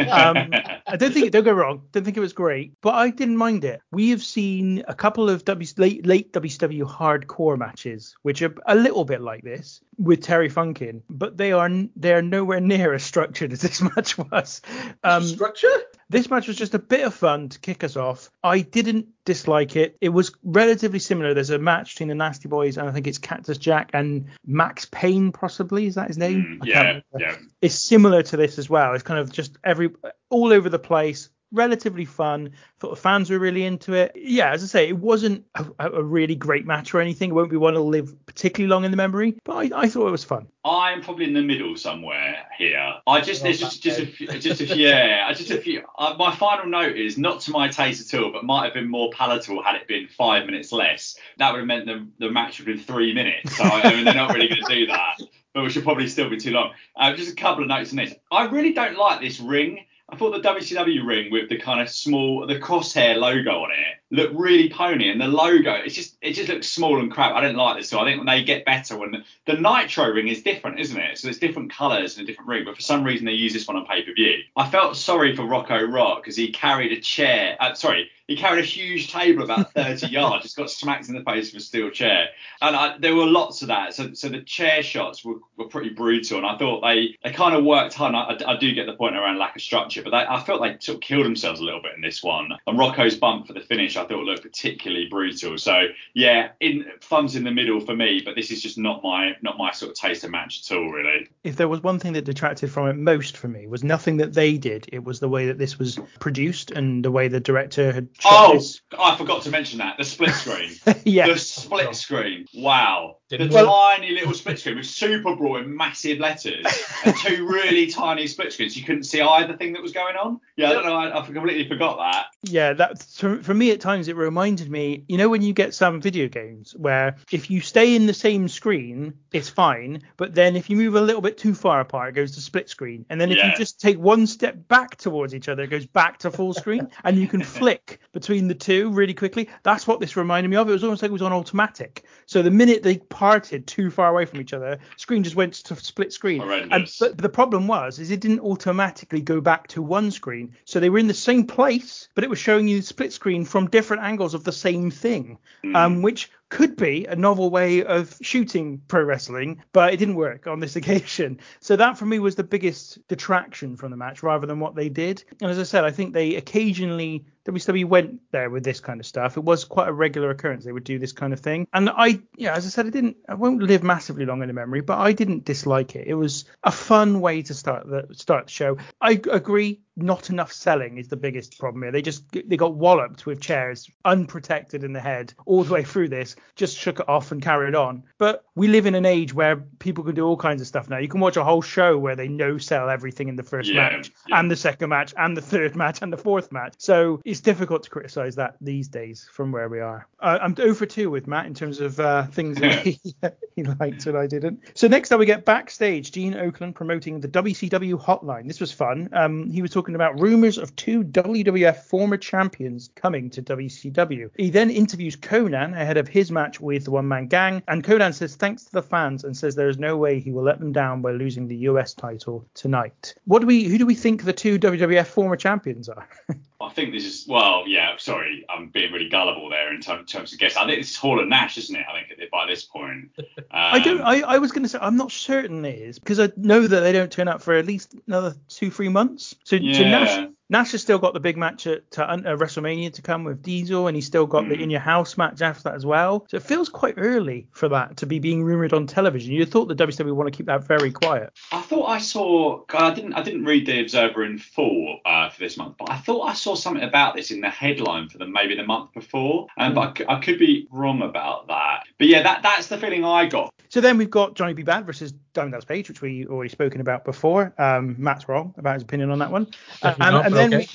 Um, 0.00 0.50
I 0.86 0.96
don't 0.96 1.12
think 1.12 1.32
don't 1.32 1.44
go 1.44 1.52
wrong. 1.52 1.82
Don't 1.90 2.04
think 2.04 2.16
it 2.16 2.20
was 2.20 2.32
great, 2.32 2.72
but 2.80 2.94
I 2.94 3.10
didn't 3.10 3.36
mind 3.36 3.64
it. 3.64 3.82
We 3.90 4.10
have 4.10 4.22
seen 4.22 4.84
a 4.86 4.94
couple 4.94 5.28
of 5.28 5.44
w, 5.44 5.68
late 5.76 6.06
late 6.06 6.32
WCW 6.32 6.84
hardcore 6.84 7.58
matches, 7.58 8.16
which 8.22 8.40
are 8.40 8.54
a 8.66 8.76
little 8.76 9.04
bit 9.04 9.20
like 9.20 9.42
this 9.42 9.80
with 9.98 10.22
Terry 10.22 10.48
Funk 10.48 10.80
in, 10.80 11.02
but 11.10 11.36
they 11.36 11.50
are 11.50 11.68
they 11.96 12.14
are 12.14 12.22
nowhere 12.22 12.60
near 12.60 12.94
as 12.94 13.02
structured 13.02 13.52
as 13.52 13.62
this 13.62 13.82
match 13.82 14.16
was. 14.16 14.62
Um, 15.02 15.24
Structure? 15.24 15.76
This 16.10 16.28
match 16.28 16.48
was 16.48 16.56
just 16.56 16.74
a 16.74 16.78
bit 16.78 17.06
of 17.06 17.14
fun 17.14 17.48
to 17.48 17.58
kick 17.60 17.84
us 17.84 17.96
off. 17.96 18.30
I 18.42 18.60
didn't 18.60 19.06
dislike 19.24 19.76
it. 19.76 19.96
It 20.00 20.08
was 20.08 20.32
relatively 20.42 20.98
similar. 20.98 21.34
There's 21.34 21.50
a 21.50 21.58
match 21.58 21.94
between 21.94 22.08
the 22.08 22.16
Nasty 22.16 22.48
Boys 22.48 22.76
and 22.76 22.88
I 22.88 22.92
think 22.92 23.06
it's 23.06 23.18
Cactus 23.18 23.58
Jack 23.58 23.90
and 23.94 24.26
Max 24.44 24.86
Payne, 24.90 25.30
possibly. 25.30 25.86
Is 25.86 25.94
that 25.94 26.08
his 26.08 26.18
name? 26.18 26.60
Mm, 26.60 26.66
yeah, 26.66 27.00
yeah. 27.16 27.36
is 27.62 27.80
similar 27.80 28.24
to 28.24 28.36
this 28.36 28.58
as 28.58 28.68
well. 28.68 28.92
It's 28.94 29.04
kind 29.04 29.20
of 29.20 29.30
just 29.32 29.56
every 29.62 29.90
all 30.28 30.52
over 30.52 30.68
the 30.68 30.80
place, 30.80 31.30
relatively 31.52 32.04
fun. 32.04 32.52
Thought 32.78 32.90
the 32.90 32.96
fans 32.96 33.30
were 33.30 33.38
really 33.38 33.64
into 33.64 33.94
it. 33.94 34.12
Yeah, 34.14 34.52
as 34.52 34.62
I 34.62 34.66
say, 34.66 34.88
it 34.88 34.96
wasn't 34.96 35.44
a, 35.54 35.66
a 35.78 36.02
really 36.02 36.34
great 36.34 36.66
match 36.66 36.94
or 36.94 37.00
anything. 37.00 37.30
It 37.30 37.34
won't 37.34 37.50
be 37.50 37.56
one 37.56 37.74
to 37.74 37.80
live 37.80 38.14
particularly 38.26 38.70
long 38.70 38.84
in 38.84 38.90
the 38.90 38.96
memory, 38.96 39.36
but 39.44 39.56
I, 39.56 39.82
I 39.82 39.88
thought 39.88 40.08
it 40.08 40.12
was 40.12 40.24
fun. 40.24 40.48
I'm 40.64 41.00
probably 41.00 41.24
in 41.24 41.32
the 41.32 41.42
middle 41.42 41.76
somewhere 41.76 42.46
here. 42.58 42.94
I 43.06 43.20
just 43.22 43.42
there's 43.42 43.60
just 43.60 43.82
just 43.82 43.98
a 43.98 44.06
few, 44.06 44.26
just 44.26 44.60
a 44.60 44.66
few, 44.66 44.76
yeah, 44.76 45.32
just 45.32 45.50
a 45.50 45.58
few. 45.58 45.82
Uh, 45.98 46.14
my 46.18 46.34
final 46.34 46.66
note 46.66 46.96
is 46.96 47.16
not 47.16 47.40
to 47.42 47.50
my 47.50 47.68
taste 47.68 48.12
at 48.12 48.20
all, 48.20 48.30
but 48.30 48.44
might 48.44 48.64
have 48.64 48.74
been 48.74 48.88
more 48.88 49.10
palatable 49.10 49.62
had 49.62 49.76
it 49.76 49.88
been 49.88 50.06
five 50.06 50.44
minutes 50.44 50.70
less. 50.70 51.16
That 51.38 51.52
would 51.52 51.58
have 51.58 51.66
meant 51.66 51.86
the 51.86 52.06
the 52.18 52.30
match 52.30 52.58
would 52.58 52.68
have 52.68 52.76
been 52.76 52.84
three 52.84 53.14
minutes. 53.14 53.56
So 53.56 53.64
I 53.64 53.94
mean 53.94 54.04
they're 54.04 54.14
not 54.14 54.34
really 54.34 54.48
going 54.48 54.62
to 54.62 54.74
do 54.74 54.86
that, 54.88 55.20
but 55.54 55.62
we 55.62 55.70
should 55.70 55.84
probably 55.84 56.08
still 56.08 56.28
be 56.28 56.36
too 56.36 56.50
long. 56.50 56.72
Uh, 56.94 57.14
just 57.14 57.32
a 57.32 57.36
couple 57.36 57.62
of 57.62 57.68
notes 57.68 57.90
on 57.90 57.96
this. 57.96 58.14
I 58.30 58.44
really 58.44 58.72
don't 58.72 58.98
like 58.98 59.20
this 59.20 59.40
ring. 59.40 59.86
I 60.12 60.16
thought 60.16 60.32
the 60.32 60.48
WCW 60.48 61.06
ring 61.06 61.30
with 61.30 61.48
the 61.48 61.58
kind 61.58 61.80
of 61.80 61.88
small, 61.88 62.46
the 62.46 62.58
crosshair 62.58 63.16
logo 63.16 63.62
on 63.62 63.70
it 63.70 63.99
looked 64.10 64.34
really 64.34 64.68
pony, 64.68 65.10
and 65.10 65.20
the 65.20 65.28
logo, 65.28 65.72
it's 65.72 65.94
just, 65.94 66.16
it 66.20 66.32
just 66.32 66.48
looks 66.48 66.68
small 66.68 66.98
and 67.00 67.10
crap. 67.10 67.34
I 67.34 67.40
didn't 67.40 67.56
like 67.56 67.78
this, 67.78 67.88
so 67.88 68.00
I 68.00 68.04
think 68.04 68.18
when 68.18 68.26
they 68.26 68.42
get 68.42 68.64
better, 68.64 68.96
when 68.96 69.12
the, 69.12 69.24
the 69.46 69.60
Nitro 69.60 70.08
ring 70.08 70.28
is 70.28 70.42
different, 70.42 70.80
isn't 70.80 70.98
it? 70.98 71.18
So 71.18 71.28
it's 71.28 71.38
different 71.38 71.72
colours 71.72 72.16
and 72.16 72.24
a 72.24 72.30
different 72.30 72.48
ring, 72.48 72.64
but 72.64 72.76
for 72.76 72.82
some 72.82 73.04
reason 73.04 73.26
they 73.26 73.32
use 73.32 73.52
this 73.52 73.66
one 73.66 73.76
on 73.76 73.86
pay 73.86 74.02
per 74.02 74.12
view. 74.12 74.38
I 74.56 74.68
felt 74.68 74.96
sorry 74.96 75.36
for 75.36 75.44
Rocco 75.44 75.82
Rock 75.82 76.22
because 76.22 76.36
he 76.36 76.50
carried 76.52 76.92
a 76.92 77.00
chair. 77.00 77.56
Uh, 77.60 77.74
sorry, 77.74 78.10
he 78.30 78.36
carried 78.36 78.62
a 78.62 78.66
huge 78.66 79.10
table 79.10 79.42
about 79.42 79.72
30 79.74 80.06
yards, 80.06 80.44
just 80.44 80.56
got 80.56 80.70
smacked 80.70 81.08
in 81.08 81.16
the 81.16 81.24
face 81.24 81.52
with 81.52 81.62
a 81.62 81.64
steel 81.64 81.90
chair, 81.90 82.28
and 82.62 82.76
I, 82.76 82.96
there 82.98 83.16
were 83.16 83.26
lots 83.26 83.62
of 83.62 83.68
that. 83.68 83.92
So, 83.92 84.12
so 84.14 84.28
the 84.28 84.40
chair 84.42 84.84
shots 84.84 85.24
were, 85.24 85.40
were 85.56 85.66
pretty 85.66 85.90
brutal, 85.90 86.38
and 86.38 86.46
I 86.46 86.56
thought 86.56 86.80
they, 86.80 87.16
they 87.24 87.32
kind 87.32 87.56
of 87.56 87.64
worked 87.64 87.94
hard. 87.94 88.14
And 88.14 88.44
I, 88.44 88.52
I 88.52 88.56
do 88.56 88.72
get 88.72 88.86
the 88.86 88.94
point 88.94 89.16
around 89.16 89.38
lack 89.38 89.56
of 89.56 89.62
structure, 89.62 90.02
but 90.02 90.10
they, 90.10 90.18
I 90.18 90.40
felt 90.44 90.62
they 90.62 90.76
sort 90.78 90.96
of 90.96 91.00
killed 91.00 91.26
themselves 91.26 91.60
a 91.60 91.64
little 91.64 91.82
bit 91.82 91.96
in 91.96 92.02
this 92.02 92.22
one. 92.22 92.50
And 92.68 92.78
Rocco's 92.78 93.16
bump 93.16 93.48
for 93.48 93.52
the 93.52 93.60
finish, 93.60 93.96
I 94.00 94.06
thought 94.06 94.24
looked 94.24 94.42
particularly 94.42 95.06
brutal. 95.08 95.58
So 95.58 95.86
yeah, 96.14 96.50
in 96.60 96.86
fun's 97.00 97.36
in 97.36 97.44
the 97.44 97.50
middle 97.50 97.80
for 97.80 97.94
me, 97.94 98.22
but 98.24 98.34
this 98.34 98.50
is 98.50 98.62
just 98.62 98.78
not 98.78 99.02
my 99.02 99.36
not 99.42 99.58
my 99.58 99.70
sort 99.72 99.92
of 99.92 99.96
taste 99.96 100.24
of 100.24 100.30
match 100.30 100.62
at 100.64 100.76
all, 100.76 100.90
really. 100.90 101.28
If 101.44 101.56
there 101.56 101.68
was 101.68 101.82
one 101.82 101.98
thing 101.98 102.14
that 102.14 102.24
detracted 102.24 102.70
from 102.70 102.88
it 102.88 102.96
most 102.96 103.36
for 103.36 103.48
me 103.48 103.66
was 103.66 103.84
nothing 103.84 104.18
that 104.18 104.32
they 104.32 104.56
did. 104.56 104.88
It 104.92 105.04
was 105.04 105.20
the 105.20 105.28
way 105.28 105.46
that 105.46 105.58
this 105.58 105.78
was 105.78 105.98
produced 106.18 106.70
and 106.70 107.04
the 107.04 107.10
way 107.10 107.28
the 107.28 107.40
director 107.40 107.92
had 107.92 108.08
Oh, 108.24 108.54
this. 108.54 108.80
I 108.98 109.16
forgot 109.16 109.42
to 109.42 109.50
mention 109.50 109.78
that 109.78 109.96
the 109.98 110.04
split 110.04 110.34
screen. 110.34 110.70
Yeah. 111.04 111.26
The 111.26 111.38
split 111.38 111.94
screen. 111.94 112.46
Wow. 112.54 113.16
Didn't 113.30 113.50
the 113.50 113.54
work. 113.54 113.66
tiny 113.66 114.10
little 114.10 114.34
split 114.34 114.58
screen 114.58 114.76
with 114.76 114.86
Super 114.86 115.36
Brawl 115.36 115.58
in 115.58 115.76
massive 115.76 116.18
letters 116.18 116.66
and 117.04 117.16
two 117.16 117.46
really 117.48 117.86
tiny 117.86 118.26
split 118.26 118.52
screens. 118.52 118.76
You 118.76 118.82
couldn't 118.82 119.04
see 119.04 119.20
either 119.20 119.56
thing 119.56 119.72
that 119.74 119.82
was 119.82 119.92
going 119.92 120.16
on. 120.16 120.40
Yeah, 120.56 120.70
I 120.70 120.72
don't 120.72 120.84
know. 120.84 120.96
I, 120.96 121.16
I 121.16 121.24
completely 121.24 121.68
forgot 121.68 121.98
that. 121.98 122.26
Yeah, 122.42 122.72
that 122.72 123.00
for, 123.04 123.40
for 123.40 123.54
me 123.54 123.70
at 123.70 123.80
times 123.80 124.08
it 124.08 124.16
reminded 124.16 124.68
me, 124.68 125.04
you 125.06 125.16
know, 125.16 125.28
when 125.28 125.42
you 125.42 125.52
get 125.52 125.74
some 125.74 126.00
video 126.00 126.26
games 126.26 126.74
where 126.74 127.16
if 127.30 127.50
you 127.50 127.60
stay 127.60 127.94
in 127.94 128.06
the 128.06 128.14
same 128.14 128.48
screen, 128.48 129.14
it's 129.32 129.48
fine, 129.48 130.02
but 130.16 130.34
then 130.34 130.56
if 130.56 130.68
you 130.68 130.76
move 130.76 130.96
a 130.96 131.00
little 131.00 131.22
bit 131.22 131.38
too 131.38 131.54
far 131.54 131.80
apart, 131.80 132.08
it 132.08 132.16
goes 132.16 132.32
to 132.32 132.40
split 132.40 132.68
screen, 132.68 133.06
and 133.10 133.20
then 133.20 133.30
if 133.30 133.36
you 133.36 133.52
just 133.56 133.80
take 133.80 133.98
one 133.98 134.26
step 134.26 134.56
back 134.66 134.96
towards 134.96 135.36
each 135.36 135.48
other, 135.48 135.62
it 135.62 135.70
goes 135.70 135.86
back 135.86 136.18
to 136.18 136.32
full 136.32 136.52
screen, 136.52 136.88
and 137.04 137.16
you 137.16 137.28
can 137.28 137.44
flick 137.44 138.00
between 138.12 138.48
the 138.48 138.54
two 138.54 138.90
really 138.90 139.14
quickly. 139.14 139.48
That's 139.62 139.86
what 139.86 140.00
this 140.00 140.16
reminded 140.16 140.48
me 140.48 140.56
of. 140.56 140.68
It 140.68 140.72
was 140.72 140.82
almost 140.82 141.02
like 141.02 141.10
it 141.10 141.12
was 141.12 141.22
on 141.22 141.32
automatic. 141.32 142.04
So 142.26 142.42
the 142.42 142.50
minute 142.50 142.82
they 142.82 142.96
parted 143.20 143.66
too 143.66 143.90
far 143.90 144.08
away 144.08 144.24
from 144.24 144.40
each 144.40 144.54
other, 144.54 144.78
screen 144.96 145.22
just 145.22 145.36
went 145.36 145.52
to 145.52 145.76
split 145.76 146.10
screen. 146.10 146.40
And, 146.40 146.90
but 146.98 147.18
the 147.18 147.28
problem 147.28 147.66
was 147.66 147.98
is 147.98 148.10
it 148.10 148.20
didn't 148.20 148.40
automatically 148.40 149.20
go 149.20 149.42
back 149.42 149.68
to 149.68 149.82
one 149.82 150.10
screen. 150.10 150.56
So 150.64 150.80
they 150.80 150.88
were 150.88 151.00
in 151.00 151.06
the 151.06 151.12
same 151.12 151.46
place, 151.46 152.08
but 152.14 152.24
it 152.24 152.30
was 152.30 152.38
showing 152.38 152.66
you 152.66 152.80
split 152.80 153.12
screen 153.12 153.44
from 153.44 153.68
different 153.68 154.04
angles 154.04 154.32
of 154.32 154.44
the 154.44 154.52
same 154.52 154.90
thing, 154.90 155.36
um, 155.74 156.00
which 156.00 156.30
could 156.50 156.76
be 156.76 157.06
a 157.06 157.16
novel 157.16 157.48
way 157.48 157.82
of 157.82 158.16
shooting 158.20 158.82
pro 158.88 159.02
wrestling, 159.02 159.62
but 159.72 159.94
it 159.94 159.96
didn't 159.96 160.16
work 160.16 160.46
on 160.46 160.60
this 160.60 160.76
occasion. 160.80 161.40
So 161.60 161.76
that 161.76 161.96
for 161.96 162.04
me 162.04 162.18
was 162.18 162.34
the 162.34 162.44
biggest 162.44 163.06
detraction 163.08 163.76
from 163.76 163.90
the 163.90 163.96
match 163.96 164.22
rather 164.22 164.46
than 164.46 164.60
what 164.60 164.74
they 164.74 164.88
did. 164.88 165.24
And 165.40 165.50
as 165.50 165.58
I 165.58 165.62
said, 165.62 165.84
I 165.84 165.90
think 165.90 166.12
they 166.12 166.34
occasionally 166.34 167.24
WCW 167.46 167.86
went 167.86 168.20
there 168.32 168.50
with 168.50 168.64
this 168.64 168.80
kind 168.80 169.00
of 169.00 169.06
stuff. 169.06 169.36
It 169.36 169.44
was 169.44 169.64
quite 169.64 169.88
a 169.88 169.92
regular 169.92 170.30
occurrence. 170.30 170.64
They 170.64 170.72
would 170.72 170.84
do 170.84 170.98
this 170.98 171.12
kind 171.12 171.32
of 171.32 171.40
thing. 171.40 171.66
And 171.72 171.88
I, 171.88 172.20
yeah, 172.36 172.54
as 172.54 172.66
I 172.66 172.68
said, 172.68 172.86
I 172.86 172.90
didn't, 172.90 173.16
I 173.28 173.34
won't 173.34 173.62
live 173.62 173.82
massively 173.82 174.26
long 174.26 174.42
in 174.42 174.48
the 174.48 174.52
memory, 174.54 174.82
but 174.82 174.98
I 174.98 175.12
didn't 175.12 175.44
dislike 175.44 175.96
it. 175.96 176.06
It 176.06 176.14
was 176.14 176.44
a 176.62 176.70
fun 176.70 177.20
way 177.20 177.42
to 177.42 177.54
start 177.54 177.86
the 177.86 178.08
start 178.12 178.46
the 178.46 178.52
show. 178.52 178.76
I 179.00 179.12
agree. 179.12 179.80
Not 179.96 180.30
enough 180.30 180.52
selling 180.52 180.98
is 180.98 181.08
the 181.08 181.16
biggest 181.16 181.58
problem 181.58 181.82
here. 181.82 181.92
They 181.92 182.02
just 182.02 182.24
they 182.32 182.56
got 182.56 182.74
walloped 182.74 183.26
with 183.26 183.40
chairs, 183.40 183.90
unprotected 184.04 184.84
in 184.84 184.92
the 184.92 185.00
head 185.00 185.34
all 185.46 185.64
the 185.64 185.72
way 185.74 185.82
through 185.84 186.08
this. 186.08 186.36
Just 186.56 186.76
shook 186.78 187.00
it 187.00 187.08
off 187.08 187.32
and 187.32 187.42
carried 187.42 187.74
on. 187.74 188.04
But 188.18 188.44
we 188.54 188.68
live 188.68 188.86
in 188.86 188.94
an 188.94 189.04
age 189.06 189.34
where 189.34 189.56
people 189.78 190.04
can 190.04 190.14
do 190.14 190.24
all 190.26 190.36
kinds 190.36 190.60
of 190.60 190.66
stuff 190.66 190.88
now. 190.88 190.98
You 190.98 191.08
can 191.08 191.20
watch 191.20 191.36
a 191.36 191.44
whole 191.44 191.62
show 191.62 191.98
where 191.98 192.16
they 192.16 192.28
no 192.28 192.58
sell 192.58 192.88
everything 192.88 193.28
in 193.28 193.36
the 193.36 193.42
first 193.42 193.70
Yeah, 193.70 193.90
match 193.90 194.10
yeah. 194.28 194.38
and 194.38 194.50
the 194.50 194.56
second 194.56 194.88
match 194.90 195.12
and 195.16 195.36
the 195.36 195.42
third 195.42 195.74
match 195.82 196.00
and 196.02 196.12
the 196.12 196.16
fourth 196.18 196.52
match. 196.52 196.74
So 196.78 197.20
it's 197.24 197.40
difficult 197.40 197.82
to 197.84 197.90
criticize 197.90 198.36
that 198.36 198.56
these 198.60 198.88
days 198.88 199.28
from 199.32 199.52
where 199.52 199.68
we 199.68 199.80
are. 199.80 200.06
Uh, 200.20 200.38
I'm 200.40 200.54
0 200.54 200.74
for 200.74 200.86
2 200.86 201.10
with 201.10 201.26
Matt 201.26 201.46
in 201.46 201.54
terms 201.54 201.80
of 201.80 201.98
uh, 201.98 202.24
things 202.26 202.58
that 202.58 202.78
he, 202.86 203.00
he 203.56 203.62
liked 203.64 204.06
and 204.06 204.16
I 204.16 204.26
didn't. 204.26 204.60
So 204.74 204.86
next 204.88 205.10
up 205.12 205.18
we 205.18 205.26
get 205.26 205.44
backstage 205.44 206.12
Gene 206.12 206.34
Okerlund 206.34 206.74
promoting 206.74 207.20
the 207.20 207.28
WCW 207.28 208.02
hotline. 208.02 208.46
This 208.46 208.60
was 208.60 208.72
fun. 208.72 209.08
Um, 209.12 209.50
he 209.50 209.62
was 209.62 209.70
talking 209.70 209.79
about 209.88 210.20
rumors 210.20 210.58
of 210.58 210.74
two 210.76 211.02
WWF 211.02 211.76
former 211.84 212.16
champions 212.16 212.90
coming 212.94 213.30
to 213.30 213.42
WCW. 213.42 214.30
He 214.36 214.50
then 214.50 214.70
interviews 214.70 215.16
Konnan 215.16 215.72
ahead 215.72 215.96
of 215.96 216.08
his 216.08 216.30
match 216.30 216.60
with 216.60 216.84
the 216.84 216.90
One 216.90 217.08
Man 217.08 217.26
Gang, 217.26 217.62
and 217.68 217.82
Konnan 217.82 218.14
says 218.14 218.36
thanks 218.36 218.64
to 218.64 218.72
the 218.72 218.82
fans 218.82 219.24
and 219.24 219.36
says 219.36 219.54
there 219.54 219.68
is 219.68 219.78
no 219.78 219.96
way 219.96 220.20
he 220.20 220.32
will 220.32 220.42
let 220.42 220.60
them 220.60 220.72
down 220.72 221.02
by 221.02 221.12
losing 221.12 221.48
the 221.48 221.56
US 221.56 221.94
title 221.94 222.46
tonight. 222.54 223.14
What 223.24 223.40
do 223.40 223.46
we? 223.46 223.64
Who 223.64 223.78
do 223.78 223.86
we 223.86 223.94
think 223.94 224.24
the 224.24 224.32
two 224.32 224.58
WWF 224.58 225.06
former 225.06 225.36
champions 225.36 225.88
are? 225.88 226.08
I 226.62 226.68
think 226.68 226.92
this 226.92 227.04
is 227.04 227.26
well, 227.26 227.64
yeah. 227.66 227.96
Sorry, 227.96 228.44
I'm 228.50 228.68
being 228.68 228.92
really 228.92 229.08
gullible 229.08 229.48
there 229.48 229.72
in 229.72 229.80
term, 229.80 230.04
terms 230.04 230.32
of 230.34 230.38
guess. 230.38 230.56
I 230.56 230.66
think 230.66 230.80
it's 230.80 230.94
Hall 230.94 231.18
and 231.18 231.30
Nash, 231.30 231.56
isn't 231.56 231.74
it? 231.74 231.86
I 231.88 232.04
think 232.04 232.30
by 232.30 232.46
this 232.46 232.64
point. 232.64 233.10
Um, 233.18 233.24
I 233.50 233.78
don't. 233.78 234.02
I, 234.02 234.20
I 234.20 234.38
was 234.38 234.52
going 234.52 234.64
to 234.64 234.68
say 234.68 234.78
I'm 234.80 234.96
not 234.96 235.10
certain 235.10 235.64
it 235.64 235.78
is 235.78 235.98
because 235.98 236.20
I 236.20 236.30
know 236.36 236.66
that 236.66 236.80
they 236.80 236.92
don't 236.92 237.10
turn 237.10 237.28
up 237.28 237.40
for 237.40 237.54
at 237.54 237.66
least 237.66 237.94
another 238.06 238.34
two 238.48 238.70
three 238.70 238.90
months. 238.90 239.34
So, 239.44 239.56
so 239.56 239.62
Yeah. 239.72 240.30
Nash 240.50 240.70
Nash 240.70 240.72
has 240.72 240.82
still 240.82 240.98
got 240.98 241.14
the 241.14 241.20
big 241.20 241.36
match 241.36 241.66
at 241.66 241.90
to, 241.92 242.08
uh, 242.08 242.16
WrestleMania 242.36 242.92
to 242.92 243.02
come 243.02 243.24
with 243.24 243.42
Diesel, 243.42 243.88
and 243.88 243.96
he's 243.96 244.06
still 244.06 244.26
got 244.26 244.48
the 244.48 244.54
Mm. 244.54 244.60
In 244.60 244.70
Your 244.70 244.80
House 244.80 245.16
match 245.16 245.42
after 245.42 245.64
that 245.64 245.74
as 245.74 245.84
well. 245.84 246.26
So 246.28 246.36
it 246.36 246.44
feels 246.44 246.68
quite 246.68 246.94
early 246.96 247.48
for 247.50 247.68
that 247.70 247.96
to 247.96 248.06
be 248.06 248.18
being 248.18 248.44
rumored 248.44 248.72
on 248.72 248.86
television. 248.86 249.32
You'd 249.32 249.50
thought 249.50 249.66
the 249.66 249.74
WWE 249.74 250.04
would 250.04 250.14
want 250.14 250.32
to 250.32 250.36
keep 250.36 250.46
that 250.46 250.64
very 250.64 250.92
quiet. 250.92 251.32
I 251.50 251.62
thought 251.62 251.86
I 251.86 251.98
saw. 251.98 252.62
I 252.72 252.94
didn't. 252.94 253.14
I 253.14 253.22
didn't 253.22 253.46
read 253.46 253.66
the 253.66 253.80
Observer 253.80 254.22
in 254.22 254.38
full 254.38 255.00
uh, 255.04 255.30
for 255.30 255.40
this 255.40 255.56
month, 255.56 255.76
but 255.78 255.90
I 255.90 255.96
thought 255.96 256.22
I 256.22 256.34
saw 256.34 256.54
something 256.54 256.84
about 256.84 257.16
this 257.16 257.30
in 257.30 257.40
the 257.40 257.50
headline 257.50 258.08
for 258.08 258.18
the 258.18 258.26
maybe 258.26 258.54
the 258.54 258.64
month 258.64 258.92
before, 258.92 259.48
and 259.56 259.74
but 259.74 259.80
I 259.80 259.98
c- 259.98 260.04
I, 260.08 260.20
could 260.20 260.38
be 260.38 260.68
wrong 260.70 261.02
about 261.02 261.48
that. 261.48 261.84
But 261.98 262.06
yeah, 262.06 262.22
that 262.22 262.42
that's 262.42 262.68
the 262.68 262.78
feeling 262.78 263.04
I 263.04 263.26
got. 263.26 263.52
So 263.70 263.80
then 263.80 263.98
we've 263.98 264.10
got 264.10 264.34
Johnny 264.34 264.52
B. 264.52 264.62
Bad 264.62 264.84
versus 264.84 265.12
Diamond 265.32 265.52
Dallas 265.52 265.64
Page, 265.64 265.88
which 265.88 266.02
we 266.02 266.26
already 266.26 266.50
spoken 266.50 266.80
about 266.80 267.04
before. 267.04 267.54
Um, 267.56 267.94
Matt's 267.98 268.28
wrong 268.28 268.52
about 268.58 268.74
his 268.74 268.82
opinion 268.82 269.10
on 269.10 269.20
that 269.20 269.30
one. 269.30 269.46
Uh, 269.82 269.94
and, 270.00 270.16
and 270.16 270.34
but 270.34 270.39
then 270.40 270.54
okay. 270.54 270.58
we, 270.58 270.68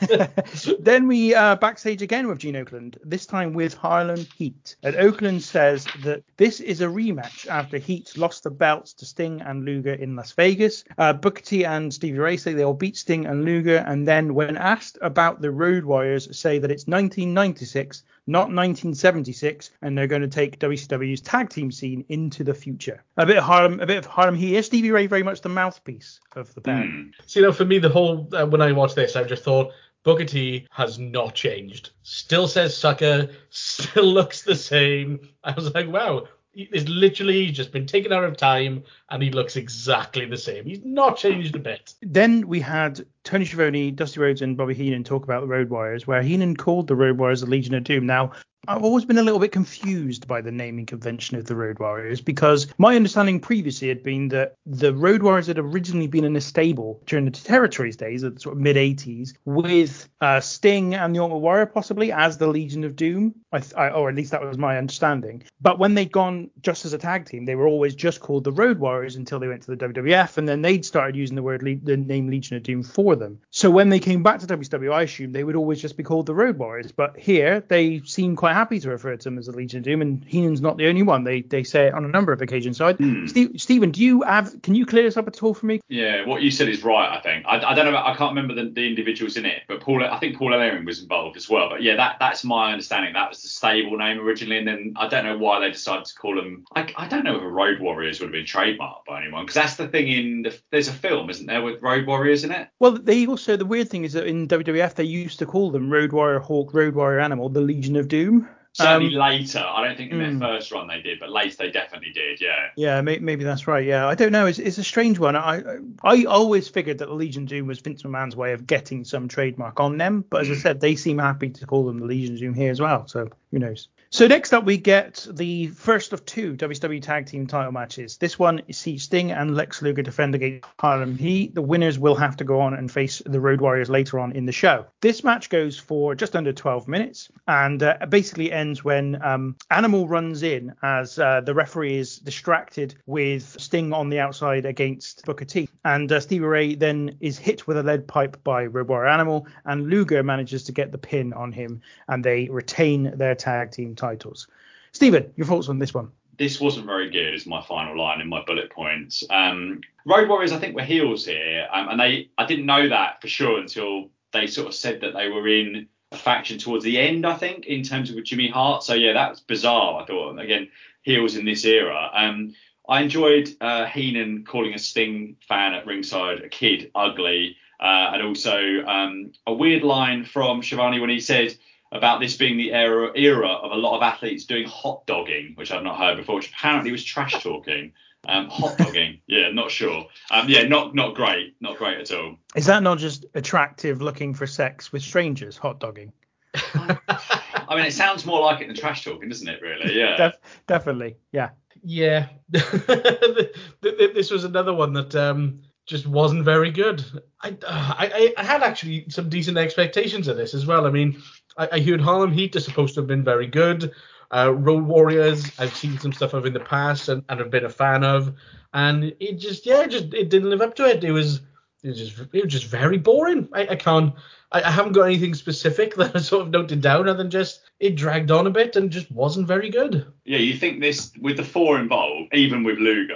then 0.80 1.06
we 1.06 1.34
uh, 1.34 1.56
backstage 1.56 2.02
again 2.02 2.28
with 2.28 2.38
Gene 2.38 2.54
Okerlund, 2.54 2.96
this 3.04 3.26
time 3.26 3.52
with 3.52 3.74
Harlem 3.74 4.26
Heat. 4.36 4.76
And 4.82 4.94
Okerlund 4.96 5.42
says 5.42 5.86
that 6.02 6.22
this 6.36 6.60
is 6.60 6.80
a 6.80 6.86
rematch 6.86 7.46
after 7.48 7.78
Heat 7.78 8.16
lost 8.16 8.44
the 8.44 8.50
belts 8.50 8.92
to 8.94 9.06
Sting 9.06 9.40
and 9.40 9.64
Luger 9.64 9.94
in 9.94 10.16
Las 10.16 10.32
Vegas. 10.32 10.84
Uh, 10.96 11.12
Booker 11.12 11.42
T 11.42 11.64
and 11.64 11.92
Stevie 11.92 12.18
Ray 12.18 12.36
say 12.36 12.52
they'll 12.52 12.74
beat 12.74 12.96
Sting 12.96 13.26
and 13.26 13.44
Luger, 13.44 13.84
and 13.86 14.06
then 14.06 14.34
when 14.34 14.56
asked 14.56 14.98
about 15.02 15.40
the 15.40 15.50
Road 15.50 15.84
Warriors, 15.84 16.36
say 16.36 16.58
that 16.58 16.70
it's 16.70 16.86
1996, 16.86 18.02
not 18.26 18.50
1976, 18.52 19.70
and 19.82 19.96
they're 19.96 20.06
going 20.06 20.22
to 20.22 20.28
take 20.28 20.58
WCW's 20.58 21.20
tag 21.20 21.48
team 21.48 21.72
scene 21.72 22.04
into 22.08 22.44
the 22.44 22.54
future. 22.54 23.02
A 23.16 23.26
bit 23.26 23.38
of 23.38 23.44
Harlem, 23.44 23.80
a 23.80 23.86
bit 23.86 23.98
of 23.98 24.06
Harlem 24.06 24.34
Heat. 24.34 24.56
Is 24.56 24.66
Stevie 24.66 24.90
Ray 24.90 25.06
very 25.06 25.22
much 25.22 25.40
the 25.40 25.48
mouthpiece 25.48 26.20
of 26.36 26.54
the 26.54 26.60
band? 26.60 26.90
Hmm. 26.90 27.22
So, 27.26 27.40
you 27.40 27.46
know, 27.46 27.52
for 27.52 27.64
me, 27.64 27.78
the 27.78 27.88
whole 27.88 28.28
uh, 28.32 28.46
when 28.46 28.62
I 28.62 28.72
watched 28.72 28.96
this, 28.96 29.16
I 29.16 29.24
just 29.24 29.44
thought 29.48 29.72
Booker 30.02 30.26
T 30.26 30.66
has 30.70 30.98
not 30.98 31.34
changed. 31.34 31.90
Still 32.02 32.48
says 32.48 32.76
sucker, 32.76 33.30
still 33.48 34.04
looks 34.18 34.42
the 34.42 34.54
same. 34.54 35.20
I 35.42 35.52
was 35.52 35.74
like, 35.74 35.88
wow, 35.88 36.28
he's 36.52 36.86
literally 36.86 37.50
just 37.50 37.72
been 37.72 37.86
taken 37.86 38.12
out 38.12 38.24
of 38.24 38.36
time, 38.36 38.84
and 39.08 39.22
he 39.22 39.30
looks 39.30 39.56
exactly 39.56 40.26
the 40.26 40.36
same. 40.36 40.66
He's 40.66 40.84
not 40.84 41.16
changed 41.16 41.56
a 41.56 41.58
bit. 41.58 41.94
Then 42.02 42.46
we 42.46 42.60
had 42.60 43.06
Tony 43.24 43.46
Schiavone, 43.46 43.90
Dusty 43.90 44.20
Rhodes, 44.20 44.42
and 44.42 44.54
Bobby 44.54 44.74
Heenan 44.74 45.02
talk 45.02 45.24
about 45.24 45.40
the 45.40 45.46
Road 45.46 45.70
Warriors, 45.70 46.06
where 46.06 46.22
Heenan 46.22 46.56
called 46.56 46.88
the 46.88 46.96
Road 46.96 47.16
Warriors 47.16 47.40
the 47.40 47.46
Legion 47.46 47.74
of 47.74 47.84
Doom. 47.84 48.04
Now, 48.04 48.32
I've 48.66 48.82
always 48.82 49.04
been 49.04 49.18
a 49.18 49.22
little 49.22 49.38
bit 49.38 49.52
confused 49.52 50.26
by 50.26 50.42
the 50.42 50.50
naming 50.50 50.84
convention 50.84 51.38
of 51.38 51.46
the 51.46 51.54
Road 51.54 51.78
Warriors 51.78 52.20
because 52.20 52.66
my 52.76 52.96
understanding 52.96 53.40
previously 53.40 53.88
had 53.88 54.02
been 54.02 54.28
that 54.28 54.56
the 54.66 54.92
Road 54.92 55.22
Warriors 55.22 55.46
had 55.46 55.58
originally 55.58 56.06
been 56.06 56.24
in 56.24 56.36
a 56.36 56.40
stable 56.40 57.02
during 57.06 57.24
the 57.24 57.30
Territories 57.30 57.96
days, 57.96 58.22
of 58.24 58.34
the 58.34 58.40
sort 58.40 58.56
of 58.56 58.60
mid 58.60 58.76
80s, 58.76 59.32
with 59.46 60.08
uh, 60.20 60.40
Sting 60.40 60.94
and 60.94 61.14
the 61.14 61.20
Ultimate 61.20 61.38
Warrior 61.38 61.66
possibly 61.66 62.12
as 62.12 62.36
the 62.36 62.46
Legion 62.46 62.84
of 62.84 62.94
Doom, 62.94 63.34
I, 63.52 63.60
th- 63.60 63.74
I, 63.74 63.88
or 63.88 64.10
at 64.10 64.14
least 64.14 64.32
that 64.32 64.42
was 64.42 64.58
my 64.58 64.76
understanding. 64.76 65.44
But 65.60 65.78
when 65.78 65.94
they'd 65.94 66.12
gone 66.12 66.50
just 66.60 66.84
as 66.84 66.92
a 66.92 66.98
tag 66.98 67.24
team, 67.24 67.46
they 67.46 67.54
were 67.54 67.66
always 67.66 67.94
just 67.94 68.20
called 68.20 68.44
the 68.44 68.52
Road 68.52 68.78
Warriors 68.78 69.16
until 69.16 69.38
they 69.38 69.48
went 69.48 69.62
to 69.62 69.74
the 69.74 69.88
WWF, 69.88 70.36
and 70.36 70.46
then 70.46 70.60
they'd 70.60 70.84
started 70.84 71.16
using 71.16 71.36
the 71.36 71.42
word 71.42 71.62
le- 71.62 71.76
the 71.76 71.96
name 71.96 72.28
Legion 72.28 72.58
of 72.58 72.64
Doom 72.64 72.82
for 72.82 73.16
them. 73.16 73.40
So 73.50 73.70
when 73.70 73.88
they 73.88 74.00
came 74.00 74.22
back 74.22 74.40
to 74.40 74.46
WCW, 74.46 74.92
I 74.92 75.02
assumed 75.02 75.34
they 75.34 75.44
would 75.44 75.56
always 75.56 75.80
just 75.80 75.96
be 75.96 76.02
called 76.02 76.26
the 76.26 76.34
Road 76.34 76.58
Warriors. 76.58 76.92
But 76.92 77.18
here 77.18 77.64
they 77.68 78.00
seem 78.00 78.36
quite 78.36 78.47
happy 78.54 78.80
to 78.80 78.90
refer 78.90 79.16
to 79.16 79.24
them 79.24 79.38
as 79.38 79.46
the 79.46 79.52
Legion 79.52 79.78
of 79.78 79.84
Doom, 79.84 80.02
and 80.02 80.24
Heenan's 80.24 80.60
not 80.60 80.76
the 80.76 80.86
only 80.86 81.02
one. 81.02 81.24
They 81.24 81.42
they 81.42 81.62
say 81.62 81.86
it 81.88 81.94
on 81.94 82.04
a 82.04 82.08
number 82.08 82.32
of 82.32 82.40
occasions. 82.40 82.76
So, 82.76 82.86
I, 82.86 82.92
hmm. 82.94 83.26
Steve, 83.26 83.52
Stephen, 83.56 83.90
do 83.90 84.02
you 84.02 84.22
have? 84.22 84.60
Can 84.62 84.74
you 84.74 84.86
clear 84.86 85.04
this 85.04 85.16
up 85.16 85.28
at 85.28 85.42
all 85.42 85.54
for 85.54 85.66
me? 85.66 85.80
Yeah, 85.88 86.26
what 86.26 86.42
you 86.42 86.50
said 86.50 86.68
is 86.68 86.82
right. 86.84 87.16
I 87.16 87.20
think 87.20 87.44
I, 87.46 87.70
I 87.70 87.74
don't 87.74 87.90
know. 87.90 87.96
I 87.96 88.14
can't 88.16 88.34
remember 88.34 88.54
the, 88.54 88.70
the 88.70 88.86
individuals 88.86 89.36
in 89.36 89.44
it, 89.44 89.62
but 89.68 89.80
Paul. 89.80 90.04
I 90.04 90.18
think 90.18 90.36
Paul 90.36 90.50
Ellering 90.50 90.86
was 90.86 91.02
involved 91.02 91.36
as 91.36 91.48
well. 91.48 91.68
But 91.68 91.82
yeah, 91.82 91.96
that 91.96 92.16
that's 92.20 92.44
my 92.44 92.72
understanding. 92.72 93.12
That 93.14 93.28
was 93.28 93.42
the 93.42 93.48
stable 93.48 93.96
name 93.96 94.18
originally, 94.20 94.58
and 94.58 94.68
then 94.68 94.94
I 94.96 95.08
don't 95.08 95.24
know 95.24 95.38
why 95.38 95.60
they 95.60 95.70
decided 95.70 96.04
to 96.06 96.14
call 96.14 96.36
them. 96.36 96.64
I, 96.74 96.92
I 96.96 97.08
don't 97.08 97.24
know 97.24 97.36
if 97.36 97.42
Road 97.42 97.80
Warriors 97.80 98.20
would 98.20 98.26
have 98.26 98.32
been 98.32 98.44
trademarked 98.44 99.04
by 99.06 99.22
anyone 99.22 99.44
because 99.44 99.54
that's 99.54 99.76
the 99.76 99.88
thing. 99.88 100.08
In 100.08 100.42
the, 100.42 100.58
there's 100.70 100.88
a 100.88 100.92
film, 100.92 101.30
isn't 101.30 101.46
there, 101.46 101.62
with 101.62 101.82
Road 101.82 102.06
Warriors 102.06 102.44
in 102.44 102.52
it? 102.52 102.68
Well, 102.78 102.92
they 102.92 103.26
also 103.26 103.56
the 103.56 103.66
weird 103.66 103.90
thing 103.90 104.04
is 104.04 104.12
that 104.12 104.26
in 104.26 104.48
WWF 104.48 104.94
they 104.94 105.04
used 105.04 105.38
to 105.38 105.46
call 105.46 105.70
them 105.70 105.90
Road 105.90 106.12
Warrior 106.12 106.40
Hawk, 106.40 106.74
Road 106.74 106.94
Warrior 106.94 107.20
Animal, 107.20 107.48
the 107.48 107.60
Legion 107.60 107.96
of 107.96 108.08
Doom. 108.08 108.37
Certainly 108.78 109.14
Um, 109.16 109.20
later. 109.20 109.58
I 109.58 109.84
don't 109.86 109.96
think 109.96 110.12
in 110.12 110.18
mm. 110.18 110.38
their 110.38 110.48
first 110.48 110.70
run 110.70 110.86
they 110.86 111.02
did, 111.02 111.18
but 111.18 111.30
later 111.30 111.56
they 111.58 111.70
definitely 111.70 112.12
did. 112.12 112.40
Yeah. 112.40 112.68
Yeah, 112.76 113.00
may, 113.00 113.18
maybe 113.18 113.42
that's 113.42 113.66
right. 113.66 113.84
Yeah, 113.84 114.06
I 114.06 114.14
don't 114.14 114.30
know. 114.30 114.46
It's, 114.46 114.60
it's 114.60 114.78
a 114.78 114.84
strange 114.84 115.18
one. 115.18 115.34
I 115.34 115.62
I 116.04 116.24
always 116.24 116.68
figured 116.68 116.98
that 116.98 117.08
the 117.08 117.14
Legion 117.14 117.44
Doom 117.44 117.66
was 117.66 117.80
Vince 117.80 118.02
McMahon's 118.04 118.36
way 118.36 118.52
of 118.52 118.68
getting 118.68 119.04
some 119.04 119.26
trademark 119.26 119.80
on 119.80 119.98
them, 119.98 120.24
but 120.30 120.42
as 120.42 120.50
I 120.50 120.54
said, 120.54 120.80
they 120.80 120.94
seem 120.94 121.18
happy 121.18 121.50
to 121.50 121.66
call 121.66 121.86
them 121.86 121.98
the 121.98 122.06
Legion 122.06 122.36
Doom 122.36 122.54
here 122.54 122.70
as 122.70 122.80
well. 122.80 123.08
So 123.08 123.28
who 123.50 123.58
knows? 123.58 123.88
So 124.10 124.26
next 124.26 124.54
up, 124.54 124.64
we 124.64 124.78
get 124.78 125.26
the 125.30 125.66
first 125.66 126.14
of 126.14 126.24
two 126.24 126.54
WWE 126.54 127.02
Tag 127.02 127.26
Team 127.26 127.46
title 127.46 127.72
matches. 127.72 128.16
This 128.16 128.38
one 128.38 128.62
sees 128.72 129.02
Sting 129.02 129.32
and 129.32 129.54
Lex 129.54 129.82
Luger 129.82 130.00
defend 130.00 130.34
against 130.34 130.66
Harlem 130.80 131.18
Heat. 131.18 131.54
The 131.54 131.60
winners 131.60 131.98
will 131.98 132.14
have 132.14 132.34
to 132.38 132.44
go 132.44 132.58
on 132.62 132.72
and 132.72 132.90
face 132.90 133.20
the 133.26 133.38
Road 133.38 133.60
Warriors 133.60 133.90
later 133.90 134.18
on 134.18 134.32
in 134.32 134.46
the 134.46 134.52
show. 134.52 134.86
This 135.02 135.24
match 135.24 135.50
goes 135.50 135.78
for 135.78 136.14
just 136.14 136.34
under 136.34 136.54
12 136.54 136.88
minutes 136.88 137.28
and 137.46 137.82
uh, 137.82 137.98
basically 138.08 138.50
ends 138.50 138.82
when 138.82 139.22
um, 139.22 139.56
Animal 139.70 140.08
runs 140.08 140.42
in 140.42 140.74
as 140.82 141.18
uh, 141.18 141.42
the 141.42 141.52
referee 141.52 141.98
is 141.98 142.16
distracted 142.16 142.94
with 143.04 143.60
Sting 143.60 143.92
on 143.92 144.08
the 144.08 144.20
outside 144.20 144.64
against 144.64 145.26
Booker 145.26 145.44
T. 145.44 145.68
And 145.84 146.10
uh, 146.10 146.20
Stevie 146.20 146.46
Ray 146.46 146.74
then 146.76 147.18
is 147.20 147.36
hit 147.36 147.66
with 147.66 147.76
a 147.76 147.82
lead 147.82 148.08
pipe 148.08 148.42
by 148.42 148.64
Road 148.64 148.88
Warrior 148.88 149.10
Animal, 149.10 149.46
and 149.66 149.90
Luger 149.90 150.22
manages 150.22 150.64
to 150.64 150.72
get 150.72 150.92
the 150.92 150.98
pin 150.98 151.34
on 151.34 151.52
him, 151.52 151.82
and 152.08 152.24
they 152.24 152.48
retain 152.48 153.12
their 153.14 153.34
tag 153.34 153.72
team 153.72 153.96
titles. 153.98 154.46
Stephen, 154.92 155.32
your 155.36 155.46
thoughts 155.46 155.68
on 155.68 155.78
this 155.78 155.92
one? 155.92 156.10
this 156.38 156.60
wasn't 156.60 156.86
very 156.86 157.10
good 157.10 157.34
is 157.34 157.46
my 157.46 157.60
final 157.62 157.98
line 157.98 158.20
in 158.20 158.28
my 158.28 158.42
bullet 158.44 158.70
points. 158.70 159.24
Um, 159.28 159.80
Road 160.06 160.28
Warriors, 160.28 160.52
I 160.52 160.58
think, 160.58 160.74
were 160.74 160.84
heels 160.84 161.26
here, 161.26 161.68
um, 161.72 161.88
and 161.88 162.00
they 162.00 162.30
I 162.38 162.46
didn't 162.46 162.66
know 162.66 162.88
that 162.88 163.20
for 163.20 163.28
sure 163.28 163.58
until 163.58 164.08
they 164.32 164.46
sort 164.46 164.68
of 164.68 164.74
said 164.74 165.00
that 165.00 165.14
they 165.14 165.28
were 165.28 165.46
in 165.48 165.88
a 166.12 166.16
faction 166.16 166.58
towards 166.58 166.84
the 166.84 166.98
end. 166.98 167.26
I 167.26 167.34
think 167.34 167.66
in 167.66 167.82
terms 167.82 168.10
of 168.10 168.22
Jimmy 168.24 168.48
Hart. 168.48 168.84
So 168.84 168.94
yeah, 168.94 169.12
that's 169.12 169.40
bizarre. 169.40 170.00
I 170.00 170.06
thought 170.06 170.38
again 170.38 170.68
heels 171.02 171.36
in 171.36 171.44
this 171.44 171.64
era. 171.64 172.10
Um, 172.14 172.54
I 172.88 173.02
enjoyed 173.02 173.50
uh, 173.60 173.84
Heenan 173.86 174.44
calling 174.44 174.72
a 174.72 174.78
Sting 174.78 175.36
fan 175.46 175.74
at 175.74 175.86
ringside 175.86 176.40
a 176.40 176.48
kid 176.48 176.90
ugly, 176.94 177.56
uh, 177.80 178.12
and 178.14 178.22
also 178.22 178.58
um, 178.86 179.32
a 179.46 179.52
weird 179.52 179.82
line 179.82 180.24
from 180.24 180.62
Schiavone 180.62 181.00
when 181.00 181.10
he 181.10 181.20
said 181.20 181.56
about 181.92 182.20
this 182.20 182.36
being 182.36 182.56
the 182.56 182.72
era 182.72 183.10
era 183.14 183.48
of 183.48 183.72
a 183.72 183.76
lot 183.76 183.96
of 183.96 184.02
athletes 184.02 184.44
doing 184.44 184.66
hot 184.66 185.06
dogging, 185.06 185.52
which 185.54 185.70
I've 185.72 185.82
not 185.82 185.98
heard 185.98 186.16
before, 186.16 186.36
which 186.36 186.50
apparently 186.50 186.92
was 186.92 187.04
trash 187.04 187.42
talking. 187.42 187.92
Um, 188.26 188.48
hot 188.48 188.76
dogging, 188.78 189.20
yeah, 189.26 189.50
not 189.50 189.70
sure. 189.70 190.06
Um, 190.30 190.48
yeah, 190.48 190.62
not 190.62 190.94
not 190.94 191.14
great, 191.14 191.54
not 191.60 191.78
great 191.78 191.98
at 191.98 192.12
all. 192.12 192.36
Is 192.54 192.66
that 192.66 192.82
not 192.82 192.98
just 192.98 193.26
attractive 193.34 194.02
looking 194.02 194.34
for 194.34 194.46
sex 194.46 194.92
with 194.92 195.02
strangers, 195.02 195.56
hot 195.56 195.80
dogging? 195.80 196.12
I 196.74 197.76
mean, 197.76 197.86
it 197.86 197.92
sounds 197.92 198.24
more 198.26 198.40
like 198.40 198.60
it 198.60 198.66
than 198.66 198.76
trash 198.76 199.04
talking, 199.04 199.28
doesn't 199.28 199.48
it? 199.48 199.60
Really, 199.62 199.98
yeah. 199.98 200.16
Def- 200.16 200.38
definitely, 200.66 201.16
yeah. 201.32 201.50
Yeah, 201.84 202.26
this 202.48 204.30
was 204.30 204.42
another 204.42 204.74
one 204.74 204.92
that 204.94 205.14
um, 205.14 205.60
just 205.86 206.06
wasn't 206.06 206.44
very 206.44 206.70
good. 206.70 207.04
I, 207.40 207.56
I 207.66 208.34
I 208.36 208.42
had 208.42 208.62
actually 208.62 209.08
some 209.10 209.28
decent 209.28 209.58
expectations 209.58 210.26
of 210.26 210.36
this 210.36 210.54
as 210.54 210.66
well. 210.66 210.86
I 210.86 210.90
mean, 210.90 211.22
I, 211.58 211.68
I 211.72 211.80
heard 211.80 212.00
Harlem 212.00 212.32
Heat 212.32 212.56
are 212.56 212.60
supposed 212.60 212.94
to 212.94 213.00
have 213.00 213.08
been 213.08 213.24
very 213.24 213.46
good. 213.46 213.92
Uh, 214.34 214.52
Road 214.54 214.84
Warriors, 214.84 215.50
I've 215.58 215.74
seen 215.74 215.98
some 215.98 216.12
stuff 216.12 216.34
of 216.34 216.46
in 216.46 216.52
the 216.52 216.60
past 216.60 217.08
and, 217.08 217.24
and 217.28 217.40
have 217.40 217.50
been 217.50 217.64
a 217.64 217.70
fan 217.70 218.04
of, 218.04 218.34
and 218.72 219.04
it 219.20 219.38
just 219.38 219.66
yeah, 219.66 219.86
just 219.86 220.12
it 220.14 220.28
didn't 220.28 220.50
live 220.50 220.60
up 220.60 220.74
to 220.76 220.84
it. 220.86 221.02
It 221.02 221.12
was 221.12 221.40
it 221.82 221.88
was 221.88 221.98
just 221.98 222.20
it 222.32 222.44
was 222.44 222.52
just 222.52 222.66
very 222.66 222.98
boring. 222.98 223.48
I, 223.52 223.68
I 223.68 223.76
can't 223.76 224.14
I, 224.52 224.62
I 224.62 224.70
haven't 224.70 224.92
got 224.92 225.04
anything 225.04 225.34
specific 225.34 225.94
that 225.96 226.14
I 226.14 226.20
sort 226.20 226.42
of 226.42 226.50
noted 226.50 226.80
down 226.80 227.08
other 227.08 227.14
than 227.14 227.30
just 227.30 227.60
it 227.80 227.96
dragged 227.96 228.30
on 228.30 228.46
a 228.46 228.50
bit 228.50 228.76
and 228.76 228.90
just 228.90 229.10
wasn't 229.10 229.46
very 229.46 229.70
good. 229.70 230.06
Yeah, 230.24 230.38
you 230.38 230.54
think 230.54 230.80
this 230.80 231.12
with 231.20 231.36
the 231.36 231.44
four 231.44 231.78
involved, 231.78 232.34
even 232.34 232.64
with 232.64 232.78
Luger, 232.78 233.14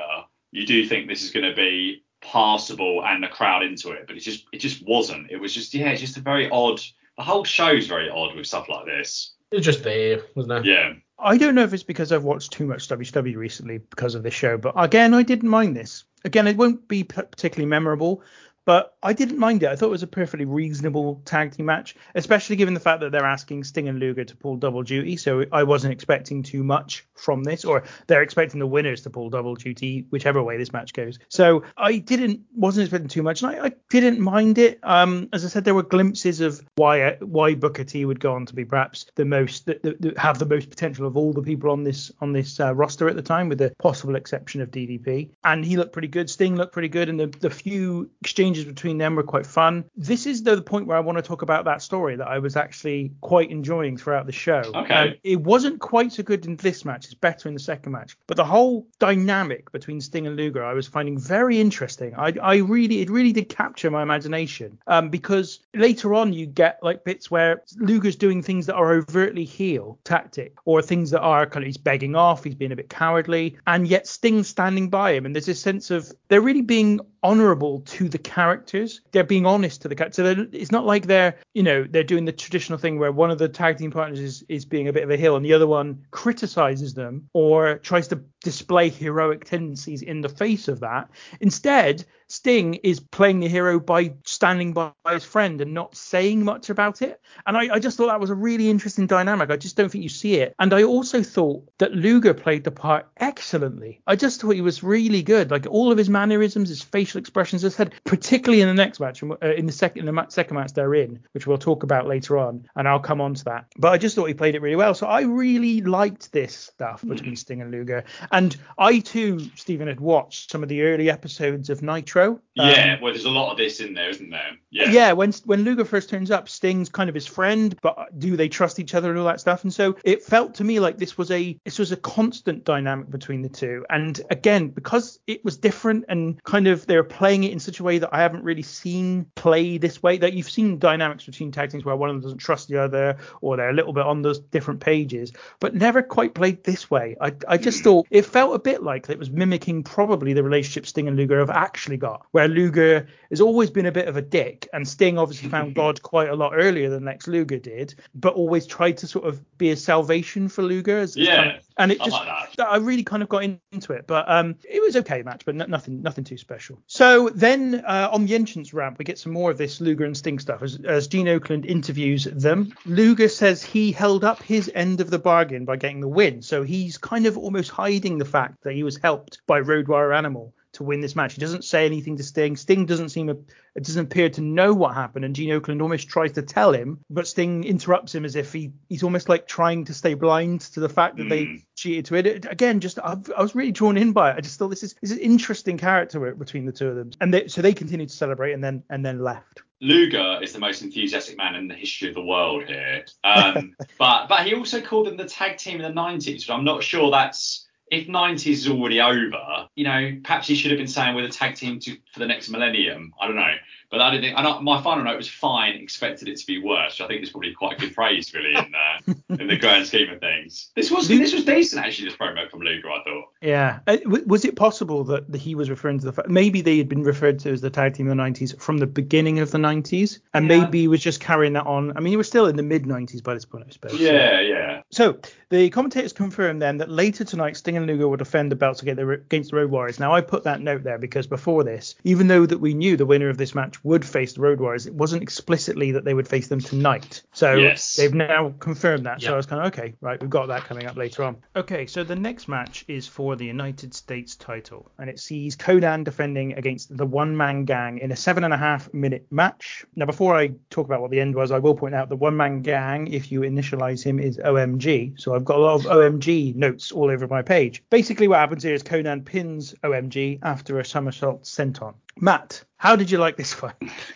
you 0.50 0.66
do 0.66 0.86
think 0.86 1.08
this 1.08 1.22
is 1.22 1.30
going 1.30 1.48
to 1.48 1.56
be 1.56 2.04
passable 2.20 3.04
and 3.04 3.22
the 3.22 3.28
crowd 3.28 3.64
into 3.64 3.90
it, 3.90 4.06
but 4.06 4.16
it 4.16 4.20
just 4.20 4.46
it 4.52 4.58
just 4.58 4.86
wasn't. 4.86 5.30
It 5.30 5.38
was 5.38 5.52
just 5.54 5.74
yeah, 5.74 5.90
it's 5.90 6.00
just 6.00 6.16
a 6.16 6.20
very 6.20 6.48
odd. 6.50 6.80
The 7.22 7.26
whole 7.26 7.44
show's 7.44 7.86
very 7.86 8.10
odd 8.10 8.34
with 8.34 8.48
stuff 8.48 8.68
like 8.68 8.84
this. 8.84 9.34
It's 9.52 9.64
just 9.64 9.84
there, 9.84 10.22
wasn't 10.34 10.66
it? 10.66 10.68
Yeah. 10.68 10.94
I 11.20 11.38
don't 11.38 11.54
know 11.54 11.62
if 11.62 11.72
it's 11.72 11.84
because 11.84 12.10
I've 12.10 12.24
watched 12.24 12.50
too 12.50 12.66
much 12.66 12.88
WCW 12.88 13.36
recently 13.36 13.78
because 13.78 14.16
of 14.16 14.24
this 14.24 14.34
show, 14.34 14.58
but 14.58 14.74
again, 14.76 15.14
I 15.14 15.22
didn't 15.22 15.48
mind 15.48 15.76
this. 15.76 16.02
Again, 16.24 16.48
it 16.48 16.56
won't 16.56 16.88
be 16.88 17.04
particularly 17.04 17.68
memorable, 17.68 18.24
but 18.64 18.96
I 19.02 19.12
didn't 19.12 19.38
mind 19.38 19.62
it. 19.62 19.68
I 19.68 19.76
thought 19.76 19.86
it 19.86 19.90
was 19.90 20.02
a 20.02 20.08
perfectly 20.08 20.44
reasonable 20.44 21.20
tag 21.24 21.52
team 21.52 21.66
match, 21.66 21.96
especially 22.14 22.56
given 22.56 22.74
the 22.74 22.80
fact 22.80 23.00
that 23.00 23.10
they're 23.10 23.24
asking 23.24 23.64
Sting 23.64 23.88
and 23.88 23.98
Luger 23.98 24.24
to 24.24 24.36
pull 24.36 24.56
double 24.56 24.82
duty. 24.82 25.16
So 25.16 25.44
I 25.50 25.64
wasn't 25.64 25.92
expecting 25.92 26.42
too 26.42 26.62
much 26.62 27.06
from 27.14 27.42
this, 27.42 27.64
or 27.64 27.82
they're 28.06 28.22
expecting 28.22 28.60
the 28.60 28.66
winners 28.66 29.02
to 29.02 29.10
pull 29.10 29.30
double 29.30 29.54
duty, 29.54 30.06
whichever 30.10 30.42
way 30.42 30.56
this 30.56 30.72
match 30.72 30.92
goes. 30.92 31.18
So 31.28 31.64
I 31.76 31.98
didn't 31.98 32.42
wasn't 32.54 32.84
expecting 32.84 33.08
too 33.08 33.22
much, 33.22 33.42
and 33.42 33.50
I, 33.50 33.66
I 33.66 33.72
didn't 33.90 34.20
mind 34.20 34.58
it. 34.58 34.78
Um, 34.82 35.28
as 35.32 35.44
I 35.44 35.48
said, 35.48 35.64
there 35.64 35.74
were 35.74 35.82
glimpses 35.82 36.40
of 36.40 36.64
why 36.76 37.16
why 37.20 37.54
Booker 37.54 37.84
T 37.84 38.04
would 38.04 38.20
go 38.20 38.34
on 38.34 38.46
to 38.46 38.54
be 38.54 38.64
perhaps 38.64 39.06
the 39.16 39.24
most 39.24 39.66
that, 39.66 39.82
that, 39.82 40.00
that 40.02 40.18
have 40.18 40.38
the 40.38 40.46
most 40.46 40.70
potential 40.70 41.06
of 41.06 41.16
all 41.16 41.32
the 41.32 41.42
people 41.42 41.70
on 41.70 41.82
this 41.82 42.12
on 42.20 42.32
this 42.32 42.60
uh, 42.60 42.74
roster 42.74 43.08
at 43.08 43.16
the 43.16 43.22
time, 43.22 43.48
with 43.48 43.58
the 43.58 43.72
possible 43.78 44.14
exception 44.14 44.60
of 44.60 44.70
DDP. 44.70 45.30
And 45.44 45.64
he 45.64 45.76
looked 45.76 45.92
pretty 45.92 46.08
good. 46.08 46.30
Sting 46.30 46.56
looked 46.56 46.72
pretty 46.72 46.88
good, 46.88 47.08
and 47.08 47.18
the 47.18 47.26
the 47.26 47.50
few 47.50 48.10
exchanges 48.20 48.51
between 48.60 48.98
them 48.98 49.16
were 49.16 49.22
quite 49.22 49.46
fun. 49.46 49.84
This 49.96 50.26
is 50.26 50.42
the 50.42 50.62
point 50.62 50.86
where 50.86 50.96
I 50.96 51.00
want 51.00 51.18
to 51.18 51.22
talk 51.22 51.42
about 51.42 51.64
that 51.64 51.82
story 51.82 52.16
that 52.16 52.28
I 52.28 52.38
was 52.38 52.56
actually 52.56 53.12
quite 53.20 53.50
enjoying 53.50 53.96
throughout 53.96 54.26
the 54.26 54.32
show. 54.32 54.62
Okay. 54.74 54.94
Um, 54.94 55.14
it 55.22 55.40
wasn't 55.40 55.80
quite 55.80 56.12
so 56.12 56.22
good 56.22 56.46
in 56.46 56.56
this 56.56 56.84
match. 56.84 57.06
It's 57.06 57.14
better 57.14 57.48
in 57.48 57.54
the 57.54 57.60
second 57.60 57.92
match. 57.92 58.16
But 58.26 58.36
the 58.36 58.44
whole 58.44 58.86
dynamic 58.98 59.70
between 59.72 60.00
Sting 60.00 60.26
and 60.26 60.36
Luger, 60.36 60.64
I 60.64 60.72
was 60.72 60.86
finding 60.86 61.18
very 61.18 61.60
interesting. 61.60 62.14
I, 62.16 62.34
I 62.42 62.56
really, 62.56 63.00
it 63.00 63.10
really 63.10 63.32
did 63.32 63.48
capture 63.48 63.90
my 63.90 64.02
imagination. 64.02 64.78
Um, 64.86 65.08
because 65.08 65.60
later 65.74 66.14
on 66.14 66.32
you 66.32 66.46
get 66.46 66.78
like 66.82 67.04
bits 67.04 67.30
where 67.30 67.62
Luger's 67.76 68.16
doing 68.16 68.42
things 68.42 68.66
that 68.66 68.74
are 68.74 68.92
overtly 68.92 69.44
heel 69.44 69.98
tactic, 70.04 70.54
or 70.64 70.82
things 70.82 71.10
that 71.10 71.20
are 71.20 71.46
kind 71.46 71.64
of 71.64 71.66
he's 71.66 71.76
begging 71.76 72.14
off, 72.14 72.44
he's 72.44 72.54
being 72.54 72.72
a 72.72 72.76
bit 72.76 72.88
cowardly, 72.88 73.56
and 73.66 73.86
yet 73.86 74.06
Sting's 74.06 74.48
standing 74.48 74.90
by 74.90 75.12
him, 75.12 75.26
and 75.26 75.34
there's 75.34 75.46
this 75.46 75.60
sense 75.60 75.90
of 75.90 76.12
they're 76.28 76.40
really 76.40 76.62
being 76.62 77.00
honorable 77.22 77.80
to 77.80 78.08
the 78.08 78.18
characters. 78.18 79.00
They're 79.12 79.24
being 79.24 79.46
honest 79.46 79.82
to 79.82 79.88
the 79.88 79.94
characters. 79.94 80.36
So 80.36 80.46
it's 80.52 80.72
not 80.72 80.84
like 80.84 81.06
they're, 81.06 81.36
you 81.54 81.62
know, 81.62 81.84
they're 81.84 82.02
doing 82.02 82.24
the 82.24 82.32
traditional 82.32 82.78
thing 82.78 82.98
where 82.98 83.12
one 83.12 83.30
of 83.30 83.38
the 83.38 83.48
tag 83.48 83.78
team 83.78 83.90
partners 83.90 84.20
is, 84.20 84.44
is 84.48 84.64
being 84.64 84.88
a 84.88 84.92
bit 84.92 85.04
of 85.04 85.10
a 85.10 85.16
heel 85.16 85.36
and 85.36 85.44
the 85.44 85.52
other 85.52 85.66
one 85.66 86.04
criticizes 86.10 86.94
them 86.94 87.28
or 87.32 87.78
tries 87.78 88.08
to 88.08 88.20
display 88.42 88.88
heroic 88.88 89.44
tendencies 89.44 90.02
in 90.02 90.20
the 90.20 90.28
face 90.28 90.68
of 90.68 90.80
that. 90.80 91.10
Instead, 91.40 92.04
Sting 92.32 92.74
is 92.82 92.98
playing 92.98 93.40
the 93.40 93.48
hero 93.48 93.78
by 93.78 94.14
standing 94.24 94.72
by 94.72 94.92
his 95.10 95.22
friend 95.22 95.60
and 95.60 95.74
not 95.74 95.94
saying 95.94 96.42
much 96.42 96.70
about 96.70 97.02
it. 97.02 97.20
And 97.46 97.58
I, 97.58 97.74
I, 97.74 97.78
just 97.78 97.98
thought 97.98 98.06
that 98.06 98.20
was 98.20 98.30
a 98.30 98.34
really 98.34 98.70
interesting 98.70 99.06
dynamic. 99.06 99.50
I 99.50 99.58
just 99.58 99.76
don't 99.76 99.92
think 99.92 100.02
you 100.02 100.08
see 100.08 100.36
it. 100.36 100.54
And 100.58 100.72
I 100.72 100.82
also 100.82 101.22
thought 101.22 101.68
that 101.76 101.92
Luger 101.92 102.32
played 102.32 102.64
the 102.64 102.70
part 102.70 103.06
excellently. 103.18 104.00
I 104.06 104.16
just 104.16 104.40
thought 104.40 104.52
he 104.52 104.62
was 104.62 104.82
really 104.82 105.22
good. 105.22 105.50
Like 105.50 105.66
all 105.68 105.92
of 105.92 105.98
his 105.98 106.08
mannerisms, 106.08 106.70
his 106.70 106.80
facial 106.80 107.18
expressions. 107.18 107.66
I 107.66 107.68
said, 107.68 107.92
particularly 108.04 108.62
in 108.62 108.68
the 108.68 108.74
next 108.74 108.98
match, 108.98 109.22
uh, 109.22 109.36
in 109.54 109.66
the 109.66 109.72
second 109.72 110.08
in 110.08 110.14
the 110.14 110.26
second 110.30 110.56
match 110.56 110.72
they're 110.72 110.94
in, 110.94 111.20
which 111.32 111.46
we'll 111.46 111.58
talk 111.58 111.82
about 111.82 112.06
later 112.06 112.38
on, 112.38 112.66
and 112.76 112.88
I'll 112.88 112.98
come 112.98 113.20
on 113.20 113.34
to 113.34 113.44
that. 113.44 113.66
But 113.76 113.92
I 113.92 113.98
just 113.98 114.16
thought 114.16 114.24
he 114.24 114.34
played 114.34 114.54
it 114.54 114.62
really 114.62 114.76
well. 114.76 114.94
So 114.94 115.06
I 115.06 115.20
really 115.22 115.82
liked 115.82 116.32
this 116.32 116.56
stuff 116.56 117.02
between 117.06 117.36
Sting 117.36 117.60
and 117.60 117.70
Luger. 117.70 118.04
And 118.32 118.56
I 118.78 118.98
too, 119.00 119.38
Stephen, 119.56 119.88
had 119.88 120.00
watched 120.00 120.50
some 120.50 120.62
of 120.62 120.68
the 120.68 120.82
early 120.82 121.10
episodes 121.10 121.70
of 121.70 121.82
Nitro. 121.82 122.40
Yeah, 122.54 122.94
um, 122.94 123.02
well, 123.02 123.12
there's 123.12 123.26
a 123.26 123.30
lot 123.30 123.52
of 123.52 123.58
this 123.58 123.80
in 123.80 123.94
there, 123.94 124.08
isn't 124.08 124.30
there? 124.30 124.56
Yeah. 124.70 124.90
Yeah, 124.90 125.12
when 125.12 125.32
when 125.44 125.62
Luger 125.62 125.84
first 125.84 126.08
turns 126.08 126.30
up, 126.30 126.48
Sting's 126.48 126.88
kind 126.88 127.08
of 127.08 127.14
his 127.14 127.26
friend, 127.26 127.76
but 127.82 128.18
do 128.18 128.36
they 128.36 128.48
trust 128.48 128.80
each 128.80 128.94
other 128.94 129.10
and 129.10 129.18
all 129.18 129.26
that 129.26 129.40
stuff? 129.40 129.64
And 129.64 129.72
so 129.72 129.96
it 130.04 130.22
felt 130.22 130.54
to 130.54 130.64
me 130.64 130.80
like 130.80 130.96
this 130.96 131.18
was 131.18 131.30
a 131.30 131.58
this 131.64 131.78
was 131.78 131.92
a 131.92 131.96
constant 131.96 132.64
dynamic 132.64 133.10
between 133.10 133.42
the 133.42 133.48
two. 133.50 133.84
And 133.90 134.18
again, 134.30 134.68
because 134.68 135.20
it 135.26 135.44
was 135.44 135.58
different 135.58 136.06
and 136.08 136.42
kind 136.44 136.66
of 136.68 136.86
they 136.86 136.96
were 136.96 137.04
playing 137.04 137.44
it 137.44 137.52
in 137.52 137.60
such 137.60 137.80
a 137.80 137.84
way 137.84 137.98
that 137.98 138.10
I 138.12 138.22
haven't 138.22 138.44
really 138.44 138.62
seen 138.62 139.26
play 139.34 139.76
this 139.76 140.02
way. 140.02 140.16
That 140.16 140.32
you've 140.32 140.50
seen 140.50 140.78
dynamics 140.78 141.26
between 141.26 141.52
tag 141.52 141.70
teams 141.70 141.84
where 141.84 141.96
one 141.96 142.08
of 142.08 142.16
them 142.16 142.22
doesn't 142.22 142.38
trust 142.38 142.68
the 142.68 142.82
other, 142.82 143.18
or 143.42 143.58
they're 143.58 143.70
a 143.70 143.74
little 143.74 143.92
bit 143.92 144.06
on 144.06 144.22
those 144.22 144.38
different 144.38 144.80
pages, 144.80 145.32
but 145.60 145.74
never 145.74 146.02
quite 146.02 146.34
played 146.34 146.64
this 146.64 146.90
way. 146.90 147.16
I 147.20 147.34
I 147.46 147.58
just 147.58 147.82
thought 147.82 148.06
it 148.10 148.21
felt 148.22 148.54
a 148.54 148.58
bit 148.58 148.82
like 148.82 149.08
it 149.10 149.18
was 149.18 149.30
mimicking 149.30 149.82
probably 149.82 150.32
the 150.32 150.42
relationship 150.42 150.86
Sting 150.86 151.08
and 151.08 151.16
Luger 151.16 151.38
have 151.38 151.50
actually 151.50 151.96
got, 151.96 152.26
where 152.32 152.48
Luger 152.48 153.06
has 153.30 153.40
always 153.40 153.70
been 153.70 153.86
a 153.86 153.92
bit 153.92 154.08
of 154.08 154.16
a 154.16 154.22
dick, 154.22 154.68
and 154.72 154.86
Sting 154.86 155.18
obviously 155.18 155.48
found 155.48 155.74
God 155.82 156.02
quite 156.02 156.28
a 156.28 156.34
lot 156.36 156.52
earlier 156.54 156.88
than 156.90 157.04
Lex 157.04 157.26
Luger 157.26 157.58
did, 157.58 157.94
but 158.14 158.34
always 158.34 158.66
tried 158.66 158.96
to 158.98 159.06
sort 159.06 159.26
of 159.26 159.40
be 159.58 159.70
a 159.70 159.76
salvation 159.76 160.48
for 160.48 160.62
Luger 160.62 160.98
as, 160.98 161.16
as 161.16 161.26
Yeah. 161.26 161.36
kind 161.36 161.56
of 161.56 161.71
and 161.78 161.92
it 161.92 162.00
I 162.00 162.04
just 162.04 162.16
like 162.16 162.52
that. 162.56 162.68
I 162.68 162.76
really 162.76 163.02
kind 163.02 163.22
of 163.22 163.28
got 163.28 163.44
into 163.44 163.92
it, 163.92 164.06
but 164.06 164.28
um, 164.30 164.56
it 164.68 164.82
was 164.82 164.96
okay 164.96 165.22
match, 165.22 165.42
but 165.44 165.54
no, 165.54 165.66
nothing 165.66 166.02
nothing 166.02 166.24
too 166.24 166.36
special. 166.36 166.80
So 166.86 167.30
then 167.30 167.82
uh, 167.86 168.08
on 168.12 168.26
the 168.26 168.34
entrance 168.34 168.74
ramp, 168.74 168.98
we 168.98 169.04
get 169.04 169.18
some 169.18 169.32
more 169.32 169.50
of 169.50 169.58
this 169.58 169.80
Luger 169.80 170.04
and 170.04 170.16
Sting 170.16 170.38
stuff 170.38 170.62
as, 170.62 170.78
as 170.84 171.08
Gene 171.08 171.26
Okerlund 171.26 171.66
interviews 171.66 172.24
them. 172.24 172.74
Luger 172.86 173.28
says 173.28 173.62
he 173.62 173.92
held 173.92 174.24
up 174.24 174.42
his 174.42 174.70
end 174.74 175.00
of 175.00 175.10
the 175.10 175.18
bargain 175.18 175.64
by 175.64 175.76
getting 175.76 176.00
the 176.00 176.08
win, 176.08 176.42
so 176.42 176.62
he's 176.62 176.98
kind 176.98 177.26
of 177.26 177.38
almost 177.38 177.70
hiding 177.70 178.18
the 178.18 178.24
fact 178.24 178.62
that 178.64 178.74
he 178.74 178.82
was 178.82 178.96
helped 178.98 179.40
by 179.46 179.60
Road 179.60 179.88
Warrior 179.88 180.12
Animal 180.12 180.54
to 180.72 180.82
win 180.82 181.00
this 181.00 181.14
match. 181.14 181.34
He 181.34 181.40
doesn't 181.40 181.64
say 181.64 181.84
anything 181.86 182.16
to 182.16 182.22
Sting. 182.22 182.56
Sting 182.56 182.86
doesn't 182.86 183.10
seem 183.10 183.28
it 183.28 183.84
doesn't 183.84 184.06
appear 184.06 184.28
to 184.30 184.40
know 184.40 184.72
what 184.74 184.94
happened, 184.94 185.24
and 185.24 185.34
Gene 185.34 185.50
Okerlund 185.50 185.82
almost 185.82 186.08
tries 186.08 186.32
to 186.32 186.42
tell 186.42 186.72
him, 186.72 186.98
but 187.10 187.26
Sting 187.26 187.64
interrupts 187.64 188.14
him 188.14 188.24
as 188.24 188.36
if 188.36 188.52
he 188.52 188.72
he's 188.88 189.02
almost 189.02 189.28
like 189.28 189.46
trying 189.46 189.84
to 189.86 189.94
stay 189.94 190.14
blind 190.14 190.62
to 190.62 190.80
the 190.80 190.88
fact 190.88 191.16
that 191.16 191.28
they 191.28 191.42
Mm. 191.44 191.62
cheated 191.76 192.04
to 192.06 192.14
it. 192.16 192.26
it. 192.26 192.46
Again, 192.50 192.80
just 192.80 192.98
I, 192.98 193.16
I 193.36 193.42
was 193.42 193.54
really 193.54 193.72
drawn 193.72 193.96
in 193.96 194.12
by 194.12 194.30
it. 194.30 194.36
I 194.36 194.40
just 194.40 194.58
thought 194.58 194.68
this 194.68 194.82
is 194.82 194.94
this 195.00 195.10
is 195.10 195.18
interesting 195.18 195.76
character 195.78 196.34
between 196.34 196.64
the 196.66 196.72
two 196.72 196.88
of 196.88 196.96
them, 196.96 197.10
and 197.20 197.32
they, 197.34 197.48
so 197.48 197.60
they 197.62 197.74
continued 197.74 198.08
to 198.08 198.16
celebrate 198.16 198.52
and 198.52 198.62
then 198.62 198.82
and 198.90 199.04
then 199.04 199.20
left. 199.22 199.62
Luger 199.80 200.38
is 200.40 200.52
the 200.52 200.60
most 200.60 200.82
enthusiastic 200.82 201.36
man 201.36 201.56
in 201.56 201.66
the 201.66 201.74
history 201.74 202.08
of 202.08 202.14
the 202.14 202.22
world 202.22 202.64
here. 202.64 203.04
Um, 203.24 203.74
but 203.98 204.28
but 204.28 204.46
he 204.46 204.54
also 204.54 204.80
called 204.80 205.06
them 205.08 205.16
the 205.16 205.24
tag 205.24 205.58
team 205.58 205.80
in 205.80 205.94
the 205.94 206.00
90s. 206.00 206.46
But 206.46 206.54
I'm 206.54 206.64
not 206.64 206.82
sure 206.84 207.10
that's 207.10 207.66
if 207.92 208.08
90s 208.08 208.46
is 208.46 208.68
already 208.68 209.00
over. 209.02 209.68
You 209.74 209.84
know, 209.84 210.18
perhaps 210.24 210.48
he 210.48 210.54
should 210.54 210.70
have 210.70 210.78
been 210.78 210.88
saying 210.88 211.14
we're 211.14 211.26
the 211.26 211.32
tag 211.32 211.56
team 211.56 211.78
to, 211.80 211.96
for 212.10 212.20
the 212.20 212.26
next 212.26 212.48
millennium. 212.48 213.12
I 213.20 213.26
don't 213.26 213.36
know. 213.36 213.54
But 213.92 214.00
I 214.00 214.10
didn't 214.10 214.24
think. 214.24 214.38
I 214.38 214.58
my 214.60 214.82
final 214.82 215.04
note 215.04 215.18
was 215.18 215.28
fine. 215.28 215.74
Expected 215.74 216.26
it 216.26 216.38
to 216.38 216.46
be 216.46 216.58
worse. 216.58 216.98
I 217.00 217.06
think 217.06 217.20
it's 217.22 217.30
probably 217.30 217.52
quite 217.52 217.76
a 217.76 217.80
good 217.80 217.94
phrase, 217.94 218.32
really, 218.32 218.52
in 218.54 218.74
uh, 218.74 219.14
in 219.38 219.46
the 219.48 219.56
grand 219.56 219.86
scheme 219.86 220.08
of 220.10 220.18
things. 220.18 220.70
This 220.74 220.90
was 220.90 221.06
this 221.08 221.34
was 221.34 221.44
decent 221.44 221.84
actually. 221.84 222.08
This 222.08 222.16
promo 222.16 222.50
from 222.50 222.60
Luger, 222.62 222.90
I 222.90 223.04
thought. 223.04 223.24
Yeah. 223.42 223.80
Uh, 223.86 223.96
w- 223.98 224.24
was 224.26 224.46
it 224.46 224.56
possible 224.56 225.04
that 225.04 225.30
the, 225.30 225.36
he 225.36 225.54
was 225.54 225.68
referring 225.68 225.98
to 225.98 226.06
the 226.06 226.12
fact 226.12 226.28
maybe 226.30 226.62
they 226.62 226.78
had 226.78 226.88
been 226.88 227.02
referred 227.02 227.38
to 227.40 227.50
as 227.50 227.60
the 227.60 227.68
tag 227.68 227.92
team 227.94 228.08
in 228.10 228.16
the 228.16 228.22
90s 228.22 228.58
from 228.58 228.78
the 228.78 228.86
beginning 228.86 229.40
of 229.40 229.50
the 229.50 229.58
90s, 229.58 230.20
and 230.32 230.48
Yeah. 230.48 230.60
maybe 230.60 230.80
he 230.80 230.88
was 230.88 231.02
just 231.02 231.20
carrying 231.20 231.52
that 231.52 231.66
on. 231.66 231.94
I 231.94 232.00
mean, 232.00 232.12
he 232.12 232.16
was 232.16 232.26
still 232.28 232.46
in 232.46 232.56
the 232.56 232.62
mid 232.62 232.84
90s 232.84 233.22
by 233.22 233.34
this 233.34 233.44
point, 233.44 233.64
I 233.68 233.70
suppose. 233.72 233.90
so- 233.92 233.98
Yeah, 233.98 234.40
yeah. 234.40 234.82
So 234.90 235.18
the 235.50 235.68
commentators 235.68 236.14
confirmed 236.14 236.62
then 236.62 236.78
that 236.78 236.88
later 236.88 237.24
tonight 237.24 237.58
Sting 237.58 237.76
and 237.76 237.86
Luger 237.86 238.08
will 238.08 238.16
defend 238.16 238.50
the 238.50 238.56
belts 238.56 238.80
against 238.80 239.00
against 239.02 239.50
the 239.50 239.56
Road 239.58 239.70
Warriors. 239.70 240.00
Now 240.00 240.14
I 240.14 240.22
put 240.22 240.44
that 240.44 240.62
note 240.62 240.82
there 240.82 240.96
because 240.98 241.26
before 241.26 241.62
this, 241.62 241.94
even 242.04 242.28
though 242.28 242.46
that 242.46 242.58
we 242.58 242.72
knew 242.72 242.96
the 242.96 243.04
winner 243.06 243.28
of 243.28 243.36
this 243.36 243.54
match 243.54 243.81
would 243.82 244.04
face 244.04 244.34
the 244.34 244.40
Road 244.40 244.60
Warriors, 244.60 244.86
it 244.86 244.94
wasn't 244.94 245.22
explicitly 245.22 245.92
that 245.92 246.04
they 246.04 246.14
would 246.14 246.28
face 246.28 246.48
them 246.48 246.60
tonight. 246.60 247.22
So 247.32 247.54
Yes. 247.56 247.96
they've 247.96 248.14
now 248.14 248.54
confirmed 248.58 249.06
that. 249.06 249.22
So 249.22 249.32
I 249.32 249.36
was 249.36 249.46
kind 249.46 249.60
of 249.62 249.68
okay, 249.68 249.94
right, 250.00 250.20
we've 250.20 250.30
got 250.30 250.48
that 250.48 250.64
coming 250.64 250.86
up 250.86 250.96
later 250.96 251.24
on. 251.24 251.36
Okay, 251.56 251.86
so 251.86 252.04
the 252.04 252.16
next 252.16 252.48
match 252.48 252.84
is 252.88 253.06
for 253.06 253.36
the 253.36 253.44
United 253.46 253.94
States 253.94 254.36
title, 254.36 254.90
and 254.98 255.08
it 255.10 255.18
sees 255.18 255.56
Konnan 255.56 256.04
defending 256.04 256.54
against 256.54 256.96
the 256.96 257.06
One 257.06 257.36
Man 257.36 257.64
Gang 257.64 257.98
in 257.98 258.12
a 258.12 258.16
seven 258.16 258.44
and 258.44 258.54
a 258.54 258.56
half 258.56 258.92
minute 258.92 259.26
match. 259.30 259.84
Now, 259.96 260.06
before 260.06 260.36
I 260.36 260.52
talk 260.70 260.86
about 260.86 261.00
what 261.00 261.10
the 261.10 261.20
end 261.20 261.34
was, 261.34 261.50
I 261.50 261.58
will 261.58 261.74
point 261.74 261.94
out 261.94 262.08
the 262.08 262.16
One 262.16 262.36
Man 262.36 262.62
Gang, 262.62 263.08
if 263.08 263.32
you 263.32 263.40
initialize 263.40 264.02
him, 264.02 264.18
is 264.18 264.38
OMG. 264.38 265.14
So 265.20 265.34
I've 265.34 265.44
got 265.44 265.58
a 265.58 265.60
lot 265.60 265.74
of 265.74 265.86
OMG 265.86 266.54
notes 266.54 266.92
all 266.92 267.10
over 267.10 267.26
my 267.26 267.42
page. 267.42 267.82
Basically, 267.90 268.28
what 268.28 268.38
happens 268.38 268.62
here 268.62 268.74
is 268.74 268.82
Konnan 268.82 269.24
pins 269.24 269.74
OMG 269.82 270.38
after 270.42 270.78
a 270.78 270.84
somersault 270.84 271.42
senton. 271.44 271.94
Matt, 272.20 272.64
how 272.76 272.96
did 272.96 273.10
you 273.10 273.18
like 273.18 273.36
this 273.36 273.60
one? 273.60 273.74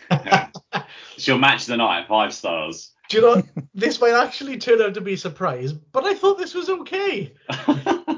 It's 1.17 1.27
your 1.27 1.39
match 1.39 1.61
of 1.61 1.67
the 1.69 1.77
night, 1.77 2.07
five 2.07 2.31
stars. 2.31 2.93
Do 3.09 3.17
you 3.17 3.23
know 3.23 3.41
this 3.73 3.99
might 3.99 4.13
actually 4.13 4.57
turn 4.57 4.81
out 4.83 4.93
to 4.93 5.01
be 5.01 5.13
a 5.13 5.17
surprise, 5.17 5.73
but 5.73 6.05
I 6.05 6.13
thought 6.13 6.37
this 6.37 6.53
was 6.53 6.69
okay. 6.69 7.33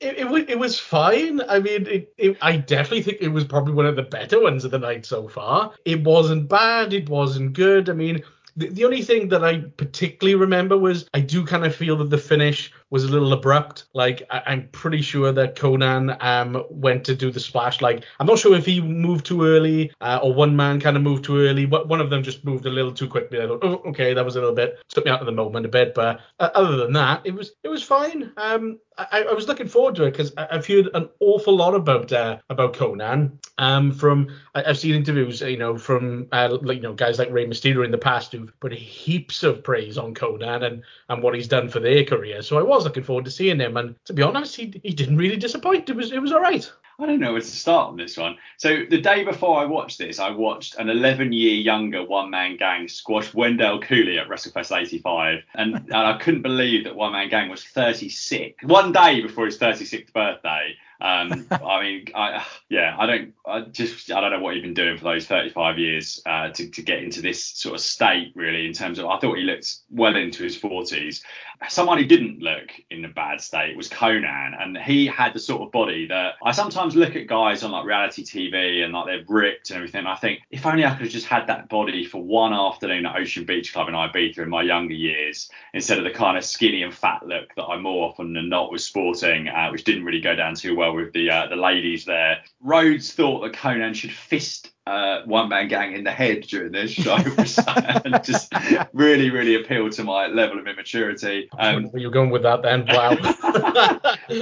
It, 0.00 0.16
it, 0.16 0.50
it 0.50 0.58
was 0.60 0.78
fine. 0.78 1.40
I 1.48 1.58
mean, 1.58 1.84
it, 1.88 2.14
it, 2.16 2.38
I 2.40 2.56
definitely 2.56 3.02
think 3.02 3.18
it 3.20 3.30
was 3.30 3.44
probably 3.44 3.74
one 3.74 3.84
of 3.84 3.96
the 3.96 4.04
better 4.04 4.40
ones 4.40 4.64
of 4.64 4.70
the 4.70 4.78
night 4.78 5.04
so 5.04 5.26
far. 5.26 5.72
It 5.84 6.04
wasn't 6.04 6.48
bad. 6.48 6.92
It 6.92 7.08
wasn't 7.08 7.52
good. 7.52 7.90
I 7.90 7.94
mean, 7.94 8.22
the, 8.56 8.68
the 8.68 8.84
only 8.84 9.02
thing 9.02 9.28
that 9.30 9.44
I 9.44 9.58
particularly 9.76 10.36
remember 10.36 10.78
was 10.78 11.08
I 11.14 11.20
do 11.20 11.44
kind 11.44 11.64
of 11.64 11.74
feel 11.74 11.96
that 11.96 12.10
the 12.10 12.18
finish 12.18 12.72
was 12.90 13.04
a 13.04 13.08
little 13.08 13.32
abrupt. 13.32 13.84
Like 13.94 14.22
I, 14.30 14.42
I'm 14.46 14.68
pretty 14.68 15.02
sure 15.02 15.32
that 15.32 15.56
Konnan 15.56 16.16
um 16.22 16.64
went 16.70 17.04
to 17.04 17.14
do 17.14 17.30
the 17.30 17.40
splash. 17.40 17.80
Like 17.80 18.04
I'm 18.18 18.26
not 18.26 18.38
sure 18.38 18.56
if 18.56 18.66
he 18.66 18.80
moved 18.80 19.26
too 19.26 19.44
early 19.44 19.92
uh, 20.00 20.20
or 20.22 20.32
one 20.34 20.56
man 20.56 20.80
kind 20.80 20.96
of 20.96 21.02
moved 21.02 21.24
too 21.24 21.40
early. 21.40 21.66
But 21.66 21.88
one 21.88 22.00
of 22.00 22.10
them 22.10 22.22
just 22.22 22.44
moved 22.44 22.66
a 22.66 22.70
little 22.70 22.92
too 22.92 23.08
quickly. 23.08 23.40
I 23.40 23.46
thought, 23.46 23.60
oh, 23.62 23.82
okay, 23.86 24.14
that 24.14 24.24
was 24.24 24.36
a 24.36 24.40
little 24.40 24.54
bit 24.54 24.78
took 24.88 25.04
me 25.04 25.10
out 25.10 25.20
of 25.20 25.26
the 25.26 25.32
moment 25.32 25.66
a 25.66 25.68
bit. 25.68 25.94
But 25.94 26.20
uh, 26.40 26.50
other 26.54 26.76
than 26.76 26.92
that, 26.94 27.22
it 27.24 27.34
was 27.34 27.52
it 27.62 27.68
was 27.68 27.82
fine. 27.82 28.32
Um, 28.36 28.78
I, 28.96 29.24
I 29.30 29.32
was 29.32 29.46
looking 29.46 29.68
forward 29.68 29.94
to 29.96 30.04
it 30.04 30.12
because 30.12 30.32
I've 30.36 30.66
heard 30.66 30.88
an 30.94 31.08
awful 31.20 31.56
lot 31.56 31.74
about 31.74 32.12
uh, 32.12 32.38
about 32.50 32.74
Konnan. 32.74 33.38
Um, 33.58 33.92
from 33.92 34.28
I, 34.54 34.64
I've 34.64 34.78
seen 34.78 34.94
interviews, 34.94 35.40
you 35.40 35.56
know, 35.56 35.76
from 35.78 36.26
uh, 36.32 36.58
you 36.64 36.80
know 36.80 36.94
guys 36.94 37.18
like 37.18 37.30
Rey 37.30 37.46
Mysterio 37.46 37.84
in 37.84 37.90
the 37.90 37.98
past 37.98 38.32
who've 38.32 38.52
put 38.60 38.72
heaps 38.72 39.42
of 39.42 39.62
praise 39.62 39.98
on 39.98 40.14
Konnan 40.14 40.64
and 40.64 40.82
and 41.08 41.22
what 41.22 41.34
he's 41.34 41.48
done 41.48 41.68
for 41.68 41.80
their 41.80 42.04
career. 42.04 42.42
So 42.42 42.58
I 42.58 42.62
was 42.62 42.77
looking 42.84 43.02
forward 43.02 43.24
to 43.24 43.30
seeing 43.30 43.60
him, 43.60 43.76
and 43.76 43.94
to 44.06 44.12
be 44.12 44.22
honest, 44.22 44.56
he 44.56 44.80
he 44.82 44.92
didn't 44.92 45.16
really 45.16 45.36
disappoint. 45.36 45.88
It 45.88 45.96
was 45.96 46.12
it 46.12 46.20
was 46.20 46.32
all 46.32 46.40
right. 46.40 46.70
I 47.00 47.06
don't 47.06 47.20
know 47.20 47.30
where 47.32 47.40
to 47.40 47.46
start 47.46 47.90
on 47.90 47.96
this 47.96 48.16
one. 48.16 48.36
So 48.56 48.84
the 48.90 49.00
day 49.00 49.22
before 49.22 49.60
I 49.60 49.64
watched 49.66 49.98
this, 49.98 50.18
I 50.18 50.30
watched 50.30 50.74
an 50.76 50.90
11 50.90 51.32
year 51.32 51.54
younger 51.54 52.04
one 52.04 52.28
man 52.28 52.56
gang 52.56 52.88
squash 52.88 53.32
Wendell 53.32 53.80
Cooley 53.80 54.18
at 54.18 54.28
WrestleFest 54.28 54.76
85, 54.76 55.44
and, 55.54 55.76
and 55.76 55.94
I 55.94 56.18
couldn't 56.18 56.42
believe 56.42 56.82
that 56.84 56.96
one 56.96 57.12
man 57.12 57.28
gang 57.28 57.50
was 57.50 57.62
36. 57.62 58.64
One 58.64 58.90
day 58.90 59.20
before 59.20 59.46
his 59.46 59.58
36th 59.58 60.12
birthday. 60.12 60.76
Um, 61.00 61.46
I 61.50 61.82
mean, 61.82 62.04
I 62.14 62.44
yeah, 62.68 62.96
I 62.98 63.06
don't, 63.06 63.34
I 63.46 63.60
just, 63.60 64.10
I 64.10 64.20
don't 64.20 64.32
know 64.32 64.40
what 64.40 64.54
he'd 64.54 64.62
been 64.62 64.74
doing 64.74 64.98
for 64.98 65.04
those 65.04 65.26
35 65.26 65.78
years 65.78 66.22
uh, 66.26 66.50
to 66.50 66.68
to 66.70 66.82
get 66.82 67.02
into 67.02 67.22
this 67.22 67.44
sort 67.44 67.74
of 67.74 67.80
state 67.80 68.32
really. 68.34 68.66
In 68.66 68.72
terms 68.72 68.98
of, 68.98 69.06
I 69.06 69.18
thought 69.18 69.36
he 69.36 69.44
looked 69.44 69.76
well 69.90 70.16
into 70.16 70.42
his 70.42 70.58
40s. 70.58 71.22
Someone 71.68 71.98
who 71.98 72.04
didn't 72.04 72.38
look 72.38 72.70
in 72.88 73.04
a 73.04 73.08
bad 73.08 73.40
state 73.40 73.76
was 73.76 73.88
Konnan, 73.88 74.54
and 74.60 74.78
he 74.78 75.06
had 75.06 75.34
the 75.34 75.40
sort 75.40 75.62
of 75.62 75.72
body 75.72 76.06
that 76.06 76.34
I 76.42 76.52
sometimes 76.52 76.94
look 76.94 77.16
at 77.16 77.26
guys 77.26 77.64
on 77.64 77.72
like 77.72 77.84
reality 77.84 78.24
TV 78.24 78.84
and 78.84 78.92
like 78.92 79.06
they're 79.06 79.24
ripped 79.26 79.70
and 79.70 79.78
everything. 79.78 80.00
And 80.00 80.08
I 80.08 80.14
think 80.14 80.40
if 80.50 80.64
only 80.66 80.84
I 80.84 80.90
could 80.90 81.02
have 81.02 81.10
just 81.10 81.26
had 81.26 81.48
that 81.48 81.68
body 81.68 82.04
for 82.04 82.22
one 82.22 82.52
afternoon 82.52 83.06
at 83.06 83.16
Ocean 83.16 83.44
Beach 83.44 83.72
Club 83.72 83.88
in 83.88 83.94
Ibiza 83.94 84.38
in 84.38 84.48
my 84.48 84.62
younger 84.62 84.94
years, 84.94 85.50
instead 85.74 85.98
of 85.98 86.04
the 86.04 86.10
kind 86.10 86.38
of 86.38 86.44
skinny 86.44 86.82
and 86.82 86.94
fat 86.94 87.26
look 87.26 87.54
that 87.56 87.64
I 87.64 87.76
more 87.78 88.08
often 88.08 88.32
than 88.34 88.48
not 88.48 88.70
was 88.70 88.84
sporting, 88.84 89.48
uh, 89.48 89.70
which 89.70 89.84
didn't 89.84 90.04
really 90.04 90.20
go 90.20 90.36
down 90.36 90.54
too 90.54 90.76
well 90.76 90.87
with 90.92 91.12
the 91.12 91.30
uh, 91.30 91.46
the 91.48 91.56
ladies 91.56 92.04
there. 92.04 92.42
Rhodes 92.60 93.12
thought 93.12 93.40
that 93.40 93.52
Konnan 93.52 93.94
should 93.94 94.12
fist 94.12 94.70
uh, 94.88 95.22
one 95.26 95.48
man 95.48 95.68
gang 95.68 95.92
in 95.92 96.02
the 96.04 96.10
head 96.10 96.42
during 96.42 96.72
this 96.72 96.90
show, 96.90 97.12
uh, 97.66 98.18
just 98.20 98.52
really, 98.92 99.30
really 99.30 99.54
appealed 99.56 99.92
to 99.92 100.04
my 100.04 100.26
level 100.26 100.58
of 100.58 100.66
immaturity. 100.66 101.48
Um, 101.58 101.84
Where 101.90 102.00
you 102.00 102.10
going 102.10 102.30
with 102.30 102.42
that 102.42 102.62
then? 102.62 102.86
Wow. 102.88 103.16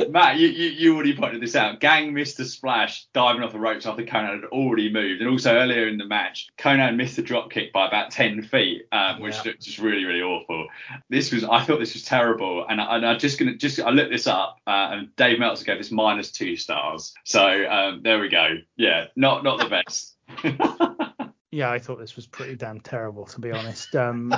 Matt, 0.10 0.36
you, 0.36 0.48
you, 0.48 0.68
you 0.70 0.94
already 0.94 1.16
pointed 1.16 1.42
this 1.42 1.56
out. 1.56 1.80
Gang 1.80 2.14
missed 2.14 2.38
a 2.38 2.44
splash 2.44 3.06
diving 3.12 3.42
off 3.42 3.52
the 3.52 3.58
ropes 3.58 3.86
after 3.86 4.04
Konnan 4.04 4.42
had 4.42 4.44
already 4.46 4.92
moved. 4.92 5.20
And 5.20 5.30
also 5.30 5.54
earlier 5.54 5.88
in 5.88 5.98
the 5.98 6.06
match, 6.06 6.48
Konnan 6.58 6.96
missed 6.96 7.18
a 7.18 7.22
drop 7.22 7.50
kick 7.50 7.72
by 7.72 7.88
about 7.88 8.10
10 8.10 8.42
feet, 8.42 8.86
um, 8.92 9.20
which 9.20 9.34
Yeah. 9.36 9.42
looked 9.46 9.62
just 9.62 9.78
really, 9.78 10.04
really 10.04 10.22
awful. 10.22 10.68
This 11.10 11.32
was, 11.32 11.42
I 11.44 11.64
thought 11.64 11.80
this 11.80 11.94
was 11.94 12.04
terrible. 12.04 12.66
And, 12.68 12.80
I, 12.80 12.96
and 12.96 13.06
I 13.06 13.16
just 13.16 13.38
gonna, 13.38 13.56
just, 13.56 13.80
I 13.80 13.90
looked 13.90 14.10
this 14.12 14.26
up 14.26 14.58
uh, 14.66 14.90
and 14.92 15.16
Dave 15.16 15.38
Meltzer 15.38 15.64
gave 15.64 15.78
this 15.78 15.90
minus 15.90 16.30
two 16.30 16.56
stars. 16.56 17.14
So 17.24 17.68
um, 17.68 18.02
there 18.02 18.20
we 18.20 18.28
go. 18.28 18.58
Yeah, 18.76 19.06
not, 19.16 19.42
not 19.42 19.58
the 19.58 19.68
best. 19.68 20.15
Yeah, 21.52 21.70
I 21.70 21.78
thought 21.78 21.98
this 21.98 22.16
was 22.16 22.26
pretty 22.26 22.54
damn 22.56 22.80
terrible, 22.80 23.24
to 23.26 23.40
be 23.40 23.50
honest. 23.50 23.94
Um, 23.96 24.34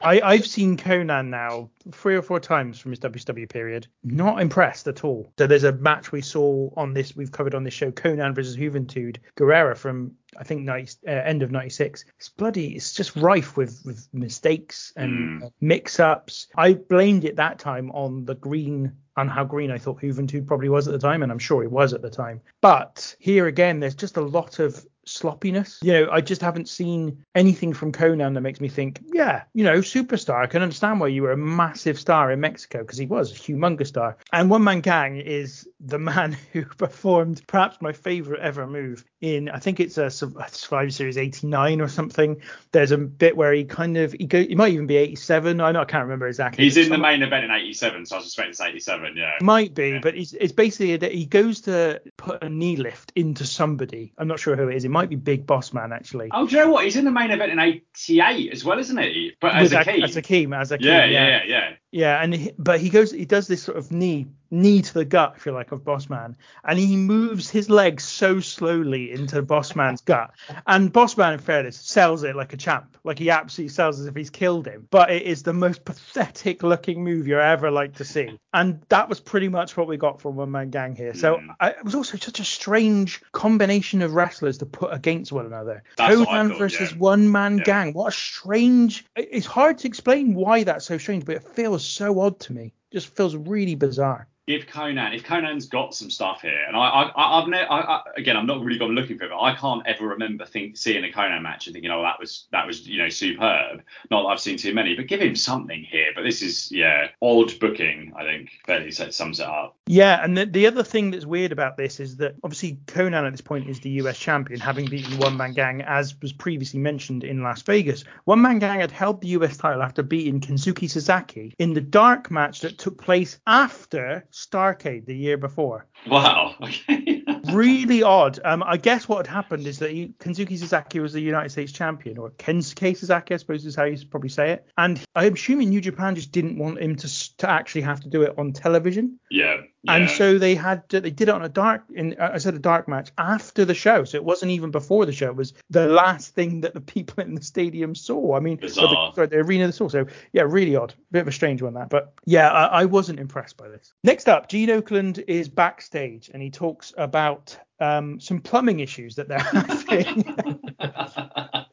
I, 0.00 0.20
I've 0.22 0.46
seen 0.46 0.76
Konnan 0.78 1.26
now 1.28 1.68
three 1.92 2.16
or 2.16 2.22
four 2.22 2.40
times 2.40 2.78
from 2.78 2.92
his 2.92 3.00
WCW 3.00 3.46
period. 3.50 3.88
Not 4.04 4.40
impressed 4.40 4.86
at 4.86 5.04
all. 5.04 5.30
So 5.38 5.46
there's 5.46 5.64
a 5.64 5.72
match 5.72 6.12
we 6.12 6.22
saw 6.22 6.70
on 6.76 6.94
this, 6.94 7.14
we've 7.14 7.32
covered 7.32 7.54
on 7.54 7.62
this 7.64 7.74
show, 7.74 7.90
Konnan 7.90 8.34
versus 8.34 8.56
Juventud 8.56 9.18
Guerrera 9.36 9.76
from 9.76 10.12
I 10.38 10.44
think 10.44 10.62
90, 10.62 10.96
uh, 11.06 11.10
end 11.10 11.42
of 11.42 11.50
'96. 11.50 12.04
It's 12.16 12.28
bloody, 12.30 12.68
it's 12.76 12.94
just 12.94 13.16
rife 13.16 13.56
with 13.58 13.82
with 13.84 14.08
mistakes 14.14 14.92
and 14.96 15.42
Mm. 15.42 15.52
mix-ups. 15.60 16.46
I 16.56 16.74
blamed 16.74 17.24
it 17.24 17.36
that 17.36 17.58
time 17.58 17.90
on 17.90 18.24
the 18.24 18.36
green 18.36 18.92
and 19.16 19.28
how 19.28 19.44
green 19.44 19.70
I 19.72 19.76
thought 19.78 20.00
Juventud 20.00 20.46
probably 20.46 20.68
was 20.70 20.86
at 20.88 20.92
the 20.92 20.98
time, 21.06 21.22
and 21.22 21.30
I'm 21.32 21.38
sure 21.40 21.62
it 21.64 21.70
was 21.70 21.92
at 21.92 22.00
the 22.00 22.08
time. 22.08 22.40
But 22.62 23.14
here 23.18 23.48
again, 23.48 23.80
there's 23.80 23.96
just 23.96 24.16
a 24.16 24.22
lot 24.22 24.60
of 24.60 24.86
sloppiness. 25.10 25.78
You 25.82 25.92
know, 25.92 26.08
I 26.10 26.20
just 26.20 26.40
haven't 26.40 26.68
seen 26.68 27.24
anything 27.34 27.72
from 27.72 27.92
Konnan 27.92 28.34
that 28.34 28.40
makes 28.40 28.60
me 28.60 28.68
think, 28.68 29.00
yeah, 29.12 29.42
you 29.54 29.64
know, 29.64 29.78
superstar. 29.78 30.42
I 30.42 30.46
can 30.46 30.62
understand 30.62 31.00
why 31.00 31.08
you 31.08 31.22
were 31.22 31.32
a 31.32 31.36
massive 31.36 31.98
star 31.98 32.30
in 32.32 32.40
Mexico 32.40 32.78
because 32.80 32.98
he 32.98 33.06
was 33.06 33.32
a 33.32 33.34
humongous 33.34 33.88
star. 33.88 34.16
And 34.32 34.50
One 34.50 34.64
Man 34.64 34.80
Gang 34.80 35.16
is 35.16 35.68
the 35.80 35.98
man 35.98 36.36
who 36.52 36.64
performed 36.64 37.42
perhaps 37.46 37.78
my 37.80 37.92
favorite 37.92 38.40
ever 38.40 38.66
move 38.66 39.04
in, 39.20 39.48
I 39.48 39.58
think 39.58 39.80
it's 39.80 39.98
a 39.98 40.10
Survivor 40.10 40.90
Series 40.90 41.18
89 41.18 41.80
or 41.80 41.88
something. 41.88 42.40
There's 42.72 42.90
a 42.92 42.98
bit 42.98 43.36
where 43.36 43.52
he 43.52 43.64
kind 43.64 43.96
of, 43.96 44.12
he, 44.12 44.26
go, 44.26 44.42
he 44.42 44.54
might 44.54 44.72
even 44.72 44.86
be 44.86 44.96
87. 44.96 45.60
I 45.60 45.72
know, 45.72 45.80
I 45.80 45.84
can't 45.84 46.04
remember 46.04 46.26
exactly. 46.26 46.64
He's 46.64 46.76
in 46.76 46.88
the 46.88 46.98
main 46.98 47.22
event 47.22 47.44
in 47.44 47.50
87, 47.50 48.06
so 48.06 48.18
I 48.18 48.22
suspect 48.22 48.48
it's 48.50 48.60
87, 48.60 49.16
yeah. 49.16 49.32
Might 49.40 49.74
be, 49.74 49.90
Yeah. 49.90 49.98
but 50.02 50.16
it's, 50.16 50.32
it's 50.34 50.52
basically 50.52 50.96
that 50.96 51.12
he 51.12 51.26
goes 51.26 51.62
to 51.62 52.00
put 52.16 52.42
a 52.42 52.48
knee 52.48 52.76
lift 52.76 53.12
into 53.16 53.44
somebody. 53.44 54.12
I'm 54.18 54.28
not 54.28 54.38
sure 54.40 54.56
who 54.56 54.68
it 54.68 54.76
is. 54.76 54.84
It 54.84 54.90
might 54.90 54.99
be 55.08 55.16
Big 55.16 55.46
Boss 55.46 55.72
Man, 55.72 55.92
actually. 55.92 56.28
Oh, 56.32 56.46
do 56.46 56.56
you 56.56 56.64
know 56.64 56.70
what? 56.70 56.84
He's 56.84 56.96
in 56.96 57.04
the 57.04 57.10
main 57.10 57.30
event 57.30 57.52
in 57.52 57.58
88 57.58 58.52
as 58.52 58.64
well, 58.64 58.78
isn't 58.78 58.98
he? 58.98 59.32
But 59.40 59.54
as 59.54 59.70
With 59.70 59.80
a 59.80 59.90
key. 59.90 60.02
As 60.02 60.16
Akeem, 60.16 60.60
as 60.60 60.70
Akeem, 60.70 60.84
yeah, 60.84 61.04
yeah, 61.04 61.28
yeah, 61.28 61.40
yeah. 61.46 61.70
Yeah, 61.92 62.22
and 62.22 62.34
he, 62.34 62.52
but 62.58 62.80
he 62.80 62.90
goes, 62.90 63.10
he 63.10 63.24
does 63.24 63.48
this 63.48 63.62
sort 63.62 63.78
of 63.78 63.90
knee, 63.90 64.26
knee 64.50 64.82
to 64.82 64.94
the 64.94 65.04
gut, 65.04 65.34
if 65.36 65.46
you 65.46 65.52
like, 65.52 65.72
of 65.72 65.80
Bossman, 65.84 66.34
and 66.64 66.78
he 66.78 66.96
moves 66.96 67.48
his 67.48 67.70
legs 67.70 68.04
so 68.04 68.40
slowly 68.40 69.12
into 69.12 69.42
Bossman's 69.42 70.00
gut. 70.00 70.30
And 70.66 70.92
Bossman, 70.92 71.32
in 71.34 71.38
fairness, 71.38 71.76
sells 71.76 72.22
it 72.24 72.36
like 72.36 72.52
a 72.52 72.56
champ, 72.56 72.96
like 73.04 73.18
he 73.18 73.30
absolutely 73.30 73.72
sells 73.72 74.00
as 74.00 74.06
if 74.06 74.14
he's 74.14 74.30
killed 74.30 74.66
him. 74.66 74.88
But 74.90 75.10
it 75.10 75.22
is 75.22 75.42
the 75.42 75.52
most 75.52 75.84
pathetic 75.84 76.62
looking 76.62 77.02
move 77.04 77.26
you're 77.26 77.40
ever 77.40 77.70
like 77.70 77.94
to 77.96 78.04
see. 78.04 78.38
And 78.52 78.82
that 78.88 79.08
was 79.08 79.20
pretty 79.20 79.48
much 79.48 79.76
what 79.76 79.86
we 79.86 79.96
got 79.96 80.20
from 80.20 80.36
One 80.36 80.50
Man 80.50 80.70
Gang 80.70 80.94
here. 80.94 81.14
So 81.14 81.30
Mm. 81.36 81.54
I, 81.60 81.70
it 81.70 81.84
was 81.84 81.94
also 81.94 82.18
such 82.18 82.40
a 82.40 82.44
strange 82.44 83.22
combination 83.32 84.02
of 84.02 84.14
wrestlers 84.14 84.58
to 84.58 84.66
put 84.66 84.92
against 84.92 85.32
one 85.32 85.46
another. 85.46 85.82
That's 85.96 86.14
Konnan 86.16 86.48
thought, 86.48 86.58
versus 86.58 86.92
yeah. 86.92 86.98
One 86.98 87.30
Man 87.30 87.58
Yeah. 87.58 87.64
Gang. 87.64 87.92
What 87.92 88.08
a 88.08 88.16
strange. 88.16 89.04
It's 89.16 89.46
hard 89.46 89.78
to 89.78 89.88
explain 89.88 90.34
why 90.34 90.64
that's 90.64 90.84
so 90.86 90.98
strange, 90.98 91.24
but 91.24 91.36
it 91.36 91.42
feels 91.44 91.84
so 91.84 92.20
odd 92.20 92.40
to 92.40 92.52
me. 92.52 92.74
Just 92.90 93.14
feels 93.16 93.36
really 93.36 93.74
bizarre. 93.74 94.28
Give 94.50 94.66
Konnan, 94.66 95.14
if 95.14 95.22
Konnan's 95.22 95.66
got 95.66 95.94
some 95.94 96.10
stuff 96.10 96.42
here, 96.42 96.64
and 96.66 96.74
I, 96.74 96.80
I, 96.80 97.40
I've 97.40 97.46
never, 97.46 97.70
I, 97.70 97.80
I, 97.82 98.02
again, 98.16 98.36
I'm 98.36 98.46
not 98.46 98.64
really 98.64 98.80
gone 98.80 98.96
looking 98.96 99.16
for 99.16 99.26
it, 99.26 99.30
but 99.30 99.40
I 99.40 99.54
can't 99.54 99.86
ever 99.86 100.08
remember 100.08 100.44
think, 100.44 100.76
seeing 100.76 101.04
a 101.04 101.08
Konnan 101.08 101.42
match 101.42 101.68
and 101.68 101.74
thinking, 101.74 101.92
oh, 101.92 102.02
that 102.02 102.18
was, 102.18 102.48
that 102.50 102.66
was, 102.66 102.84
you 102.84 102.98
know, 102.98 103.08
superb. 103.08 103.82
Not 104.10 104.22
that 104.22 104.28
I've 104.28 104.40
seen 104.40 104.56
too 104.56 104.74
many, 104.74 104.96
but 104.96 105.06
give 105.06 105.20
him 105.20 105.36
something 105.36 105.84
here. 105.84 106.08
But 106.16 106.22
this 106.22 106.42
is, 106.42 106.72
yeah, 106.72 107.10
odd 107.22 107.60
booking, 107.60 108.12
I 108.16 108.24
think, 108.24 108.50
fairly 108.66 108.90
sums 108.90 109.38
it 109.38 109.46
up. 109.46 109.76
Yeah, 109.86 110.24
and 110.24 110.36
the, 110.36 110.46
the 110.46 110.66
other 110.66 110.82
thing 110.82 111.12
that's 111.12 111.26
weird 111.26 111.52
about 111.52 111.76
this 111.76 112.00
is 112.00 112.16
that 112.16 112.34
obviously 112.42 112.80
Konnan 112.86 113.24
at 113.26 113.32
this 113.32 113.40
point 113.40 113.68
is 113.68 113.78
the 113.78 113.90
US 114.02 114.18
champion, 114.18 114.58
having 114.58 114.86
beaten 114.86 115.16
One 115.18 115.36
Man 115.36 115.52
Gang, 115.52 115.82
as 115.82 116.20
was 116.20 116.32
previously 116.32 116.80
mentioned 116.80 117.22
in 117.22 117.44
Las 117.44 117.62
Vegas. 117.62 118.02
One 118.24 118.42
Man 118.42 118.58
Gang 118.58 118.80
had 118.80 118.90
held 118.90 119.20
the 119.20 119.28
US 119.28 119.56
title 119.56 119.82
after 119.82 120.02
beating 120.02 120.40
Kensuke 120.40 120.90
Sasaki 120.90 121.54
in 121.60 121.74
the 121.74 121.80
dark 121.80 122.32
match 122.32 122.62
that 122.62 122.78
took 122.80 123.00
place 123.00 123.38
after 123.46 124.26
Starcade 124.32 125.06
the 125.06 125.14
year 125.14 125.36
before. 125.36 125.86
Wow. 126.06 126.54
Okay. 126.60 127.22
really 127.52 128.02
odd. 128.02 128.38
Um, 128.44 128.62
I 128.62 128.76
guess 128.76 129.08
what 129.08 129.26
had 129.26 129.32
happened 129.34 129.66
is 129.66 129.78
that 129.78 129.90
he, 129.90 130.14
Kensuke 130.18 130.56
Sasaki 130.58 131.00
was 131.00 131.12
the 131.12 131.20
United 131.20 131.50
States 131.50 131.72
champion, 131.72 132.18
or 132.18 132.30
Kensuke 132.30 132.96
Sasaki, 132.96 133.34
I 133.34 133.36
suppose 133.36 133.64
is 133.64 133.74
how 133.74 133.84
you 133.84 133.98
probably 134.06 134.28
say 134.28 134.52
it. 134.52 134.66
And 134.78 135.00
I'm 135.14 135.34
assuming 135.34 135.70
New 135.70 135.80
Japan 135.80 136.14
just 136.14 136.32
didn't 136.32 136.58
want 136.58 136.80
him 136.80 136.96
to 136.96 137.36
to 137.38 137.50
actually 137.50 137.82
have 137.82 138.00
to 138.00 138.08
do 138.08 138.22
it 138.22 138.34
on 138.38 138.52
television, 138.52 139.18
yeah. 139.30 139.62
yeah. 139.82 139.94
and 139.94 140.10
so 140.10 140.38
they 140.38 140.54
had 140.54 140.88
to, 140.90 141.00
they 141.00 141.10
did 141.10 141.28
it 141.28 141.34
on 141.34 141.44
a 141.44 141.48
dark 141.48 141.84
in 141.94 142.16
uh, 142.18 142.30
I 142.34 142.38
said 142.38 142.54
a 142.54 142.58
dark 142.58 142.88
match 142.88 143.10
after 143.18 143.64
the 143.64 143.74
show, 143.74 144.04
so 144.04 144.16
it 144.16 144.24
wasn't 144.24 144.52
even 144.52 144.70
before 144.70 145.06
the 145.06 145.12
show. 145.12 145.28
It 145.28 145.36
was 145.36 145.54
the 145.70 145.86
last 145.86 146.34
thing 146.34 146.62
that 146.62 146.74
the 146.74 146.80
people 146.90 147.22
in 147.24 147.34
the 147.34 147.42
stadium 147.42 147.94
saw. 147.94 148.36
I 148.36 148.40
mean, 148.40 148.58
the, 148.60 148.68
sorry, 148.68 149.26
the 149.26 149.36
arena 149.36 149.72
saw. 149.72 149.88
So 149.88 150.06
yeah, 150.32 150.42
really 150.46 150.76
odd, 150.76 150.94
bit 151.10 151.22
of 151.22 151.28
a 151.28 151.32
strange 151.32 151.62
one 151.62 151.74
that, 151.74 151.90
but 151.90 152.14
yeah, 152.24 152.48
I, 152.50 152.69
I 152.70 152.84
wasn't 152.84 153.18
impressed 153.20 153.56
by 153.56 153.68
this. 153.68 153.92
Next 154.04 154.28
up, 154.28 154.48
Gene 154.48 154.68
Okerlund 154.68 155.22
is 155.26 155.48
backstage 155.48 156.30
and 156.32 156.42
he 156.42 156.50
talks 156.50 156.92
about 156.96 157.58
um, 157.80 158.20
some 158.20 158.40
plumbing 158.40 158.80
issues 158.80 159.16
that 159.16 159.28
they're 159.28 159.38
having. 159.38 160.22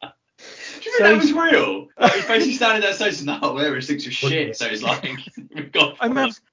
Do 0.82 0.90
you 0.90 0.98
think 0.98 1.00
that 1.00 1.18
was 1.18 1.34
real? 1.34 1.88
Like, 2.00 2.14
he's 2.14 2.26
basically 2.26 2.54
standing 2.54 2.82
there 2.82 2.94
saying, 2.94 3.26
no, 3.26 3.58
there 3.58 3.76
is 3.76 3.88
things 3.88 4.06
are 4.06 4.12
shit. 4.12 4.56
So 4.56 4.70
he's 4.70 4.84
like, 4.84 5.04
we've 5.56 5.72
got. 5.72 5.98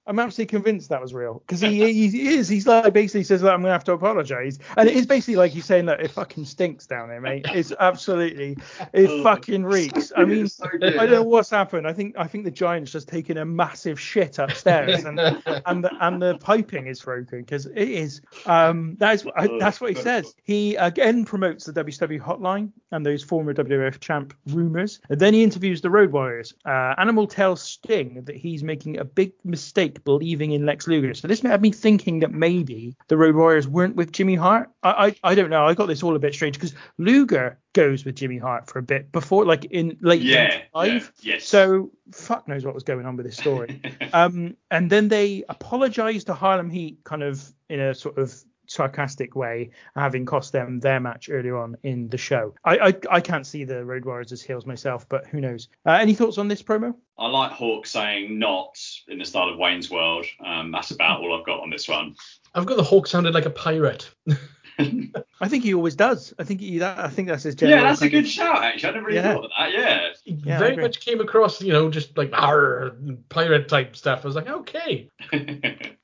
I'm 0.07 0.19
absolutely 0.19 0.51
convinced 0.51 0.91
that 0.91 1.01
was 1.01 1.15
real. 1.15 1.43
Because 1.47 1.61
he, 1.61 1.93
he 1.93 2.35
is. 2.35 2.49
He's 2.49 2.67
like 2.67 2.93
basically 2.93 3.25
says 3.25 3.43
like, 3.43 3.55
I'm 3.55 3.63
gonna 3.63 3.73
have 3.73 3.85
to 3.85 3.93
apologize. 3.93 4.59
And 4.77 4.89
it 4.89 4.97
is 4.97 5.07
basically 5.07 5.37
like 5.37 5.53
he's 5.53 5.65
saying 5.65 5.87
that 5.87 6.01
it 6.01 6.11
fucking 6.11 6.45
stinks 6.45 6.87
down 6.87 7.09
there 7.09 7.21
mate. 7.21 7.47
It's 7.55 7.73
absolutely 7.81 8.57
it 8.93 9.11
Oh, 9.15 9.23
fucking 9.23 9.65
reeks. 9.65 10.13
I 10.17 10.25
mean. 10.25 10.49
I 10.73 10.79
don't 10.79 11.11
know 11.11 11.23
what's 11.23 11.51
happened. 11.51 11.87
I 11.87 11.93
think 11.93 12.17
I 12.19 12.27
think 12.27 12.45
the 12.45 12.51
Giants 12.51 12.93
just 12.93 13.09
taken 13.09 13.39
a 13.39 13.45
massive 13.45 13.99
shit 13.99 14.39
upstairs 14.39 15.05
and 15.05 15.19
and 15.67 15.85
the, 15.85 15.91
and 16.01 16.21
the 16.21 16.39
piping 16.39 16.87
is 16.87 17.01
broken 17.01 17.41
because 17.41 17.67
it 17.67 17.89
is 17.89 18.21
um 18.47 18.97
that's 18.99 19.25
what 19.25 19.35
that's 19.59 19.81
what 19.81 19.91
he 19.91 20.03
says. 20.03 20.35
he 20.43 20.77
again 20.77 21.25
promotes 21.25 21.65
the 21.65 21.73
WCW 21.73 22.21
hotline 22.21 22.71
and 22.91 23.05
those 23.05 23.23
former 23.23 23.55
WWF 23.55 24.01
champ 24.01 24.35
rumors. 24.49 25.01
And 25.09 25.21
then 25.21 25.35
he 25.35 25.43
interviews 25.43 25.81
the 25.81 25.91
Road 25.91 26.13
Warriors. 26.13 26.55
Uh, 26.65 26.95
Animal 26.99 27.27
tells 27.27 27.63
Sting 27.63 28.23
that 28.25 28.37
he's 28.37 28.63
making 28.63 28.99
a 28.99 29.05
big 29.05 29.33
mistake 29.45 29.94
believing 30.05 30.53
in 30.53 30.67
Lex 30.67 30.89
Luger. 30.89 31.15
So 31.15 31.29
this 31.29 31.41
had 31.43 31.63
me 31.63 31.71
thinking 31.71 32.21
that 32.21 32.33
maybe 32.33 32.97
the 33.09 33.17
Road 33.17 33.35
Warriors 33.37 33.69
weren't 33.69 33.97
with 33.97 34.13
Jimmy 34.13 34.35
Hart. 34.35 34.71
I 34.83 35.15
I, 35.23 35.33
I 35.33 35.35
don't 35.35 35.51
know. 35.51 35.67
I 35.67 35.75
got 35.75 35.87
this 35.87 36.03
all 36.03 36.17
a 36.17 36.19
bit 36.19 36.35
strange 36.35 36.57
because 36.57 36.75
Luger 36.99 37.59
goes 37.75 38.05
with 38.05 38.15
Jimmy 38.17 38.39
Hart 38.39 38.67
for 38.69 38.79
a 38.79 38.83
bit 38.83 39.13
before 39.13 39.45
like 39.45 39.65
in 39.67 39.97
late 40.01 40.23
Yeah, 40.23 40.63
95 40.75 41.13
yeah, 41.21 41.35
yes. 41.35 41.45
so 41.45 41.91
fuck 42.13 42.47
knows 42.49 42.65
what 42.65 42.73
was 42.75 42.85
going 42.85 43.05
on 43.07 43.17
with 43.17 43.27
this 43.27 43.37
story. 43.37 43.81
Um, 44.13 44.57
and 44.71 44.91
then 44.91 45.09
they 45.09 45.43
apologized 45.49 46.29
to 46.29 46.35
Harlem 46.35 46.71
Heat 46.71 46.99
kind 47.05 47.23
of 47.25 47.53
in 47.69 47.81
a 47.81 47.95
sort 47.95 48.17
of 48.19 48.33
sarcastic 48.67 49.37
way, 49.37 49.71
having 49.95 50.25
cost 50.25 50.53
them 50.53 50.81
their 50.81 51.01
match 51.01 51.29
earlier 51.31 51.57
on 51.57 51.77
in 51.83 52.09
the 52.09 52.19
show. 52.19 52.55
I 52.65 52.79
I, 52.79 52.95
I 53.11 53.21
can't 53.21 53.47
see 53.47 53.65
the 53.65 53.85
Road 53.85 54.05
Warriors 54.05 54.33
as 54.33 54.43
heels 54.43 54.67
myself, 54.67 55.09
but 55.09 55.27
who 55.27 55.41
knows? 55.41 55.69
Uh, 55.87 55.93
any 55.93 56.15
thoughts 56.15 56.39
on 56.39 56.49
this 56.49 56.63
promo? 56.63 56.95
I 57.19 57.29
like 57.29 57.53
Hawk 57.53 57.87
saying 57.87 58.39
not 58.39 58.79
in 59.09 59.19
the 59.19 59.25
style 59.25 59.49
of 59.49 59.59
Wayne's 59.59 59.91
World. 59.91 60.27
Um, 60.45 60.73
that's 60.73 60.91
about 60.91 61.21
all 61.21 61.39
I've 61.39 61.47
got 61.47 61.61
on 61.61 61.71
this 61.71 61.89
one. 61.89 62.17
I've 62.55 62.67
got 62.67 62.77
the 62.77 62.83
Hawk 62.83 63.07
sounded 63.07 63.35
like 63.35 63.47
a 63.47 63.51
pirate. 63.51 64.11
I 65.41 65.49
think 65.49 65.65
he 65.65 65.75
always 65.75 65.95
does. 65.97 66.33
I 66.39 66.45
think 66.45 66.61
he 66.61 66.79
that 66.79 66.99
I 66.99 67.09
think 67.09 67.29
that's 67.29 67.43
his 67.43 67.55
general. 67.55 67.79
Yeah, 67.79 67.89
that's 67.89 68.01
a 68.01 68.05
kind 68.05 68.15
of- 68.15 68.23
good 68.23 68.29
shout, 68.31 68.63
actually. 68.63 68.89
I 68.89 68.93
never 68.93 69.07
really 69.07 69.17
Yeah. 69.19 69.35
thought 69.35 69.45
of 69.45 69.51
that. 69.59 69.73
Yeah. 69.73 70.09
Yeah, 70.25 70.59
very 70.59 70.77
much 70.77 71.01
came 71.05 71.21
across, 71.21 71.61
you 71.61 71.73
know, 71.73 71.91
just 71.91 72.17
like 72.17 72.31
"Arr," 72.33 72.93
pirate 73.29 73.69
type 73.69 73.97
stuff. 73.97 74.21
I 74.25 74.27
was 74.29 74.37
like, 74.37 74.49
okay. 74.49 75.09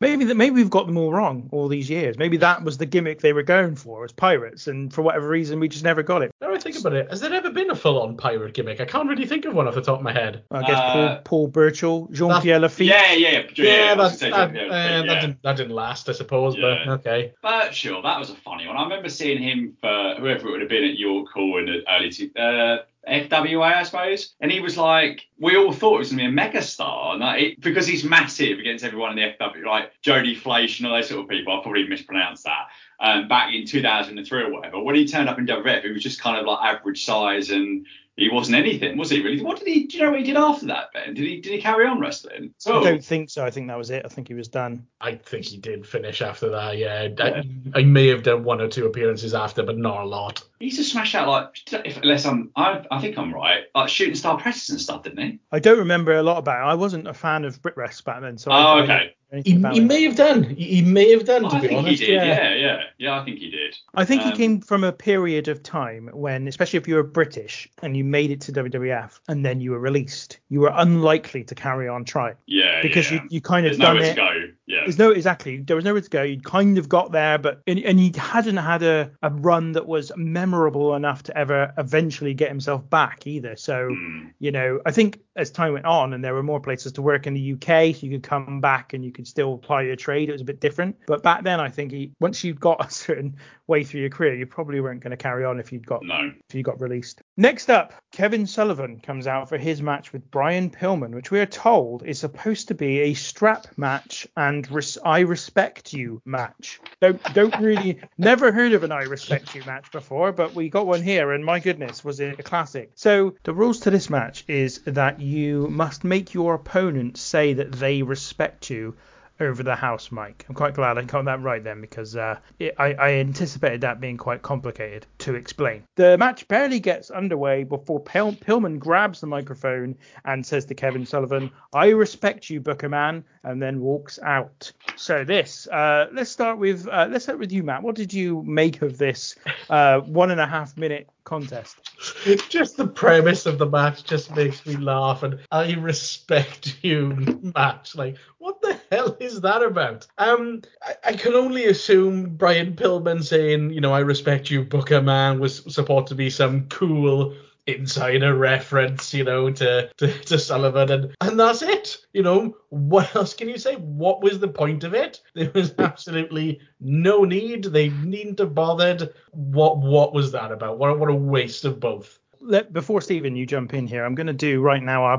Maybe 0.01 0.24
that 0.24 0.36
maybe 0.36 0.55
we've 0.57 0.70
got 0.70 0.86
them 0.86 0.97
all 0.97 1.12
wrong 1.12 1.48
all 1.52 1.69
these 1.69 1.89
years. 1.90 2.16
Maybe 2.19 2.36
that 2.39 2.62
was 2.65 2.78
the 2.78 2.86
gimmick 2.86 3.20
they 3.20 3.32
were 3.32 3.43
going 3.43 3.77
for 3.77 4.05
as 4.05 4.12
pirates, 4.12 4.66
and 4.66 4.93
for 4.93 5.02
whatever 5.02 5.28
reason 5.28 5.61
we 5.61 5.69
just 5.69 5.85
never 5.85 6.02
got 6.02 6.23
it. 6.23 6.31
Now 6.40 6.52
I 6.55 6.59
think 6.59 6.78
about 6.78 6.94
it, 6.94 7.09
has 7.11 7.20
there 7.20 7.32
ever 7.32 7.51
been 7.51 7.70
a 7.70 7.77
full-on 7.77 8.16
pirate 8.16 8.55
gimmick? 8.55 8.81
I 8.81 8.85
can't 8.86 9.09
really 9.09 9.27
think 9.27 9.44
of 9.44 9.55
one 9.55 9.69
off 9.69 9.74
the 9.74 9.82
top 9.82 9.98
of 9.98 10.02
my 10.05 10.12
head. 10.12 10.43
I 10.51 10.61
guess 10.62 10.70
Uh, 10.78 10.93
Paul 10.93 11.20
Paul 11.24 11.48
Burchill, 11.48 12.09
Jean 12.12 12.40
Pierre 12.40 12.59
Lafitte. 12.59 12.86
yeah, 12.89 13.12
yeah, 13.12 13.31
yeah. 13.31 13.65
yeah, 13.65 13.93
I 13.93 14.09
that, 14.09 14.20
gonna 14.20 14.31
that, 14.31 14.55
yeah, 14.55 14.62
uh, 14.62 14.66
yeah. 14.66 15.02
that, 15.07 15.20
didn't, 15.20 15.43
that 15.43 15.57
didn't 15.57 15.73
last, 15.74 16.09
I 16.09 16.12
suppose, 16.12 16.57
Yeah. 16.57 16.82
but 16.86 16.93
okay. 17.01 17.32
Burchill, 17.43 18.02
that 18.02 18.19
was 18.19 18.31
a 18.31 18.35
funny 18.36 18.66
one. 18.66 18.77
I 18.77 18.82
remember 18.85 19.09
seeing 19.21 19.43
him 19.43 19.77
for 19.81 20.15
whoever 20.19 20.49
it 20.49 20.51
would 20.51 20.61
have 20.61 20.71
been 20.71 20.85
at 20.85 20.99
York 20.99 21.29
Hall 21.29 21.59
in 21.59 21.67
the 21.67 21.83
early 21.93 22.11
two, 22.11 22.31
uh, 22.37 22.79
FWA, 23.07 23.75
I 23.75 23.83
suppose. 23.83 24.35
And 24.41 24.51
he 24.51 24.61
was 24.61 24.79
like, 24.79 25.27
we 25.39 25.57
all 25.57 25.73
thought 25.73 25.97
it 25.97 25.99
was 25.99 26.09
going 26.09 26.19
to 26.19 26.25
be 26.25 26.29
a 26.29 26.33
mega 26.33 26.63
star. 26.63 27.13
And 27.13 27.21
like, 27.21 27.43
it, 27.43 27.61
because 27.61 27.87
he's 27.87 28.03
massive 28.03 28.59
against 28.59 28.83
everyone 28.83 29.19
in 29.19 29.35
the 29.39 29.45
FW, 29.45 29.67
like 29.67 29.93
Jody 30.01 30.35
Fleisch 30.35 30.79
and 30.79 30.89
all 30.89 30.97
those 30.97 31.09
sort 31.09 31.23
of 31.23 31.29
people. 31.29 31.53
I 31.53 31.63
probably 31.63 31.87
mispronounced 31.87 32.45
that. 32.45 32.69
Um, 33.01 33.29
back 33.29 33.55
in 33.55 33.67
2003 33.67 34.43
or 34.43 34.53
whatever, 34.53 34.83
when 34.83 34.95
he 34.95 35.07
turned 35.07 35.29
up 35.29 35.39
in 35.39 35.47
WWF, 35.47 35.83
he 35.83 35.93
was 35.93 36.03
just 36.03 36.21
kind 36.21 36.39
of 36.39 36.47
like 36.47 36.59
average 36.63 37.05
size 37.05 37.51
and 37.51 37.87
he 38.21 38.29
wasn't 38.31 38.57
anything, 38.57 38.97
was 38.97 39.11
he 39.11 39.23
really? 39.23 39.43
What 39.43 39.59
did 39.59 39.69
he? 39.69 39.87
Do 39.87 39.97
you 39.97 40.05
know 40.05 40.11
what 40.11 40.21
he 40.21 40.27
did 40.27 40.37
after 40.37 40.67
that, 40.67 40.93
Ben? 40.93 41.15
Did 41.15 41.25
he 41.25 41.41
did 41.41 41.53
he 41.53 41.61
carry 41.61 41.87
on 41.87 41.99
wrestling? 42.01 42.55
I 42.67 42.71
Oh, 42.71 42.85
don't 42.85 43.05
think 43.05 43.31
so. 43.31 43.45
I 43.45 43.51
think 43.51 43.69
that 43.69 43.79
was 43.79 43.91
it. 43.91 44.03
I 44.05 44.09
think 44.09 44.29
he 44.29 44.35
was 44.35 44.49
done. 44.49 44.87
I 45.01 45.15
think 45.17 45.47
he 45.47 45.57
did 45.57 45.87
finish 45.87 46.21
after 46.23 46.49
that, 46.51 46.77
yeah. 46.79 47.09
I, 47.19 47.43
I 47.79 47.83
may 47.83 48.09
have 48.09 48.23
done 48.23 48.45
one 48.45 48.61
or 48.61 48.69
two 48.69 48.87
appearances 48.87 49.35
after, 49.35 49.63
but 49.63 49.79
not 49.79 50.03
a 50.03 50.05
lot. 50.05 50.43
he 50.59 50.67
used 50.67 50.79
to 50.79 50.85
smash 50.85 51.15
out 51.15 51.29
like, 51.29 51.49
if, 51.87 51.97
unless 51.97 52.27
I'm, 52.27 52.51
I, 52.57 52.85
I 52.91 53.01
think 53.01 53.17
I'm 53.19 53.33
right, 53.35 53.65
like 53.75 53.89
shooting 53.89 54.15
star 54.15 54.39
presses 54.39 54.71
and 54.71 54.81
stuff, 54.81 55.03
didn't 55.05 55.19
he? 55.19 55.39
I 55.51 55.59
don't 55.59 55.79
remember 55.79 56.13
a 56.13 56.23
lot 56.23 56.39
about 56.39 56.67
it. 56.67 56.71
I 56.71 56.75
wasn't 56.75 57.09
a 57.09 57.15
fan 57.15 57.45
of 57.45 57.61
Brit 57.63 57.77
Rest 57.77 58.05
back 58.05 58.21
then, 58.21 58.37
so 58.39 58.51
Oh, 58.53 58.55
don't 58.55 58.89
know 58.89 58.95
okay. 58.95 59.15
Anything 59.32 59.52
He, 59.52 59.59
about 59.59 59.74
he 59.74 59.81
it. 59.81 59.85
may 59.85 60.02
have 60.05 60.16
done. 60.16 60.43
He, 60.44 60.65
he 60.77 60.82
may 60.82 61.11
have 61.12 61.24
done, 61.24 61.43
to 61.43 61.48
I 61.57 61.61
be 61.61 61.69
think 61.69 61.78
honest. 61.78 62.01
he 62.01 62.07
did. 62.07 62.15
yeah. 62.15 62.24
Yeah. 62.24 62.55
yeah, 62.55 62.81
yeah, 62.98 63.20
I 63.20 63.24
think 63.24 63.39
he 63.39 63.51
did. 63.51 63.77
I 63.94 64.05
think 64.05 64.23
he 64.23 64.31
Um, 64.31 64.36
came 64.36 64.61
from 64.61 64.85
a 64.85 64.93
period 64.93 65.48
of 65.48 65.62
time 65.62 66.09
when, 66.12 66.48
especially 66.48 66.78
if 66.78 66.89
you 66.89 66.94
were 66.97 67.02
British 67.02 67.69
and 67.82 67.97
you 67.97 68.05
made 68.05 68.31
it 68.31 68.40
to 68.43 68.52
WWF 68.52 69.20
and 69.28 69.44
then 69.44 69.61
you 69.61 69.70
were 69.73 69.81
released, 69.81 70.39
you 70.48 70.61
were 70.61 70.73
unlikely 70.74 71.44
to 71.44 71.55
carry 71.55 71.89
on 71.89 72.05
trying 72.05 72.36
Yeah, 72.47 72.82
because 72.82 73.11
yeah. 73.11 73.23
you 73.23 73.28
you 73.31 73.40
kind 73.40 73.66
of 73.66 73.78
There's 73.78 73.78
done 73.78 73.97
nowhere 73.97 74.11
it. 74.36 74.55
Yeah. 74.71 74.83
There's 74.85 74.99
no 74.99 75.11
exactly. 75.11 75.57
There 75.59 75.75
was 75.75 75.85
nowhere 75.85 76.01
to 76.01 76.09
go. 76.11 76.25
He'd 76.25 76.45
kind 76.45 76.79
of 76.79 76.89
got 76.89 77.11
there, 77.11 77.39
but 77.39 77.61
and, 77.67 77.79
and 77.81 77.99
he 77.99 78.13
hadn't 78.17 78.57
had 78.59 78.83
a, 78.85 79.11
a 79.21 79.31
run 79.31 79.73
that 79.73 79.87
was 79.87 80.13
memorable 80.17 80.95
enough 80.95 81.25
to 81.25 81.37
ever 81.37 81.75
eventually 81.77 82.35
get 82.35 82.49
himself 82.49 82.89
back 82.89 83.27
either. 83.27 83.57
So 83.57 83.89
Mm. 83.91 84.33
you 84.39 84.53
know, 84.53 84.81
I 84.87 84.93
think 84.93 85.21
as 85.35 85.51
time 85.51 85.73
went 85.73 85.87
on 85.87 86.13
and 86.13 86.23
there 86.25 86.35
were 86.35 86.43
more 86.43 86.61
places 86.61 86.93
to 86.93 87.03
work 87.03 87.27
in 87.27 87.35
the 87.35 87.53
UK, 87.55 87.95
so 87.97 88.07
you 88.07 88.13
could 88.13 88.23
come 88.23 88.61
back 88.61 88.93
and 88.93 89.05
you 89.05 89.11
could 89.11 89.27
still 89.27 89.55
apply 89.55 89.83
your 89.83 89.97
trade. 89.97 90.29
It 90.29 90.33
was 90.33 90.43
a 90.43 90.45
bit 90.45 90.61
different. 90.61 90.97
But 91.07 91.23
back 91.23 91.43
then, 91.45 91.59
I 91.61 91.69
think 91.69 91.91
he, 91.93 92.13
once 92.21 92.45
you'd 92.45 92.61
got 92.61 92.85
a 92.87 92.91
certain 92.91 93.37
way 93.67 93.83
through 93.85 94.01
your 94.03 94.11
career, 94.11 94.35
you 94.35 94.47
probably 94.47 94.81
weren't 94.81 95.01
going 95.03 95.11
to 95.13 95.17
carry 95.17 95.45
on 95.45 95.59
if 95.59 95.73
you'd 95.73 95.87
got 95.87 96.03
No. 96.05 96.31
if 96.49 96.55
you 96.55 96.63
got 96.63 96.81
released. 96.81 97.23
Next 97.41 97.71
up, 97.71 97.95
Kevin 98.12 98.47
Sullivan 98.47 99.01
comes 99.01 99.27
out 99.27 99.49
for 99.49 99.57
his 99.57 99.81
match 99.81 100.12
with 100.12 100.31
Brian 100.31 100.69
Pillman, 100.69 101.15
which 101.15 101.31
we 101.31 101.41
are 101.41 101.47
told 101.47 102.03
is 102.03 102.19
supposed 102.19 102.69
to 102.69 102.75
be 102.75 103.01
a 103.01 103.15
strap 103.15 103.67
match 103.79 104.27
and 104.37 104.71
res- 104.71 104.99
I 105.03 105.21
respect 105.21 105.95
you 105.95 106.21
match. 106.27 106.81
Don't 107.01 107.23
don't 107.33 107.59
really 107.59 107.99
never 108.19 108.53
heard 108.53 108.75
of 108.75 108.85
an 108.85 108.93
I 108.93 109.05
respect 109.05 109.55
you 109.55 109.65
match 109.65 109.91
before, 109.91 110.33
but 110.33 110.55
we 110.55 110.69
got 110.69 110.87
one 110.87 111.01
here, 111.01 111.33
and 111.33 111.43
my 111.43 111.61
goodness, 111.61 112.05
was 112.05 112.21
it 112.21 112.39
a 112.39 112.43
classic? 112.43 112.91
So 112.95 113.35
the 113.45 113.55
rules 113.55 113.81
to 113.81 113.91
this 113.91 114.11
match 114.11 114.45
is 114.47 114.83
that 114.85 115.19
you 115.19 115.67
must 115.69 116.05
make 116.05 116.35
your 116.35 116.53
opponent 116.53 117.17
say 117.17 117.55
that 117.55 117.73
they 117.73 118.03
respect 118.03 118.69
you 118.69 118.97
over 119.41 119.62
the 119.62 119.75
house 119.75 120.12
mic. 120.12 120.45
I'm 120.49 120.55
quite 120.55 120.75
glad 120.75 120.99
I 120.99 121.03
got 121.03 121.25
that 121.25 121.43
right 121.43 121.62
then 121.62 121.81
because 121.81 122.17
uh, 122.17 122.39
it, 122.59 122.75
I, 122.79 122.95
I 122.95 123.12
anticipated 123.15 123.81
that 123.83 124.01
being 124.01 124.17
quite 124.17 124.43
complicated 124.43 125.07
to 125.19 125.35
explain. 125.35 125.85
The 125.97 126.19
match 126.19 126.47
barely 126.49 126.81
gets 126.81 127.11
underway 127.11 127.65
before 127.65 128.01
Pil- 128.01 128.35
Pillman 128.35 128.79
grabs 128.79 129.21
the 129.21 129.27
microphone 129.27 129.97
and 130.25 130.45
says 130.45 130.67
to 130.67 130.75
Kevin 130.75 131.07
Sullivan, 131.07 131.51
I 131.73 131.89
respect 131.89 132.51
you, 132.51 132.61
Booker 132.61 132.89
Man, 132.89 133.25
and 133.43 133.62
then 133.62 133.81
walks 133.81 134.19
out. 134.23 134.73
So 134.97 135.25
this, 135.25 135.67
uh, 135.69 136.09
let's 136.12 136.31
start 136.31 136.59
with 136.59 136.87
uh, 136.87 137.09
let's 137.11 137.25
start 137.25 137.39
with 137.39 137.53
you, 137.53 137.62
Matt. 137.62 137.83
What 137.83 137.95
did 137.95 138.12
you 138.12 138.43
make 138.43 138.83
of 138.83 138.99
this 138.99 139.35
uh, 139.69 140.01
one 140.01 140.31
and 140.31 140.41
a 140.41 140.47
half 140.47 140.77
minute 140.77 141.09
contest? 141.25 141.77
just 142.49 142.77
the 142.77 142.87
premise 142.87 143.47
of 143.47 143.59
the 143.59 143.67
match 143.67 144.05
just 144.05 144.35
makes 144.35 144.65
me 144.67 144.77
laugh 144.77 145.23
and 145.23 145.41
I 145.51 145.75
respect 145.75 146.79
you 146.83 147.41
match. 147.55 147.95
Like, 147.95 148.17
what 148.39 148.61
the 148.63 148.79
hell 148.91 149.17
is 149.21 149.41
that 149.43 149.63
about? 149.63 150.07
Um 150.19 150.63
I, 150.83 150.95
I 151.05 151.13
can 151.15 151.35
only 151.35 151.67
assume 151.67 152.37
Brian 152.37 152.75
Pillman 152.75 153.23
saying, 153.23 153.71
you 153.71 153.81
know, 153.81 153.93
I 153.93 154.01
respect 154.01 154.51
you, 154.51 154.65
Booker 154.65 155.03
Man 155.03 155.41
was 155.41 155.63
supposed 155.73 156.09
to 156.09 156.15
be 156.15 156.31
some 156.31 156.67
cool 156.69 157.35
insider 157.66 158.35
reference, 158.35 159.15
you 159.15 159.24
know, 159.24 159.51
to, 159.51 159.91
to, 159.97 160.19
to 160.24 160.39
Sullivan 160.39 160.91
and 160.91 161.16
and 161.20 161.39
that's 161.39 161.62
it. 161.62 161.99
You 162.12 162.23
know, 162.23 162.57
what 162.69 163.15
else 163.15 163.35
can 163.35 163.49
you 163.49 163.59
say? 163.59 163.77
What 163.77 164.23
was 164.23 164.39
the 164.39 164.49
point 164.49 164.85
of 164.85 164.95
it? 164.95 165.20
There 165.35 165.51
was 165.55 165.74
absolutely 165.78 166.61
no 166.81 167.24
need. 167.24 167.65
They 167.65 167.89
needn't 167.91 168.39
have 168.41 168.55
bothered. 168.55 169.15
What 169.32 169.78
what 169.78 170.12
was 170.12 170.32
that 170.32 170.53
about? 170.53 170.78
What, 170.78 170.99
what 170.99 171.11
a 171.11 171.15
waste 171.15 171.65
of 171.65 171.81
both. 171.81 172.19
Let, 172.41 172.73
before 172.73 173.01
Stephen, 173.01 173.37
you 173.37 173.45
jump 173.45 173.74
in 173.74 173.87
here, 173.87 174.05
I'm 174.05 174.15
going 174.15 174.27
to 174.27 174.32
do 174.32 174.62
right 174.62 174.82
now 174.82 175.05
our 175.05 175.19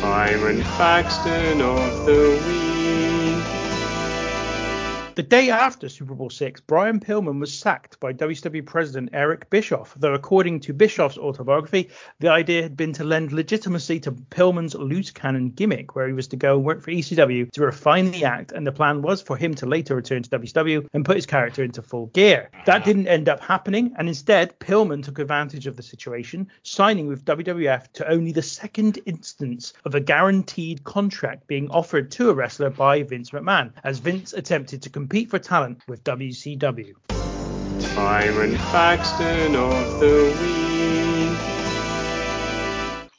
Byron 0.00 0.60
Faxton 0.60 1.60
of 1.60 2.06
the 2.06 2.42
week. 2.48 2.65
The 5.16 5.22
day 5.22 5.48
after 5.48 5.88
Super 5.88 6.14
Brawl 6.14 6.28
six, 6.28 6.60
Brian 6.60 7.00
Pillman 7.00 7.40
was 7.40 7.58
sacked 7.58 7.98
by 8.00 8.12
WCW 8.12 8.66
President 8.66 9.08
Eric 9.14 9.48
Bischoff, 9.48 9.94
though 9.98 10.12
according 10.12 10.60
to 10.60 10.74
Bischoff's 10.74 11.16
autobiography, 11.16 11.88
the 12.20 12.28
idea 12.28 12.62
had 12.62 12.76
been 12.76 12.92
to 12.92 13.02
lend 13.02 13.32
legitimacy 13.32 13.98
to 14.00 14.12
Pillman's 14.12 14.74
loose 14.74 15.10
cannon 15.10 15.48
gimmick, 15.52 15.96
where 15.96 16.06
he 16.06 16.12
was 16.12 16.28
to 16.28 16.36
go 16.36 16.56
and 16.56 16.66
work 16.66 16.82
for 16.82 16.90
ECW 16.90 17.50
to 17.50 17.62
refine 17.62 18.10
the 18.10 18.26
act, 18.26 18.52
and 18.52 18.66
the 18.66 18.72
plan 18.72 19.00
was 19.00 19.22
for 19.22 19.38
him 19.38 19.54
to 19.54 19.64
later 19.64 19.96
return 19.96 20.22
to 20.22 20.28
WCW 20.28 20.86
and 20.92 21.06
put 21.06 21.16
his 21.16 21.24
character 21.24 21.64
into 21.64 21.80
full 21.80 22.08
gear. 22.08 22.50
That 22.66 22.84
didn't 22.84 23.08
end 23.08 23.30
up 23.30 23.40
happening, 23.40 23.94
and 23.96 24.08
instead, 24.08 24.58
Pillman 24.58 25.02
took 25.02 25.18
advantage 25.18 25.66
of 25.66 25.78
the 25.78 25.82
situation, 25.82 26.46
signing 26.62 27.06
with 27.06 27.24
WWF 27.24 27.90
to 27.94 28.06
only 28.10 28.32
the 28.32 28.42
second 28.42 28.98
instance 29.06 29.72
of 29.86 29.94
a 29.94 30.00
guaranteed 30.00 30.84
contract 30.84 31.46
being 31.46 31.70
offered 31.70 32.10
to 32.10 32.28
a 32.28 32.34
wrestler 32.34 32.68
by 32.68 33.02
Vince 33.02 33.30
McMahon, 33.30 33.72
as 33.82 33.98
Vince 33.98 34.34
attempted 34.34 34.82
to 34.82 34.90
compete 35.06 35.30
for 35.30 35.38
talent 35.38 35.80
with 35.86 36.02
WCW. 36.02 36.92
Byron 37.94 38.56
Faxton 38.56 39.54
of 39.54 40.00
the 40.00 40.34
week. 40.42 41.38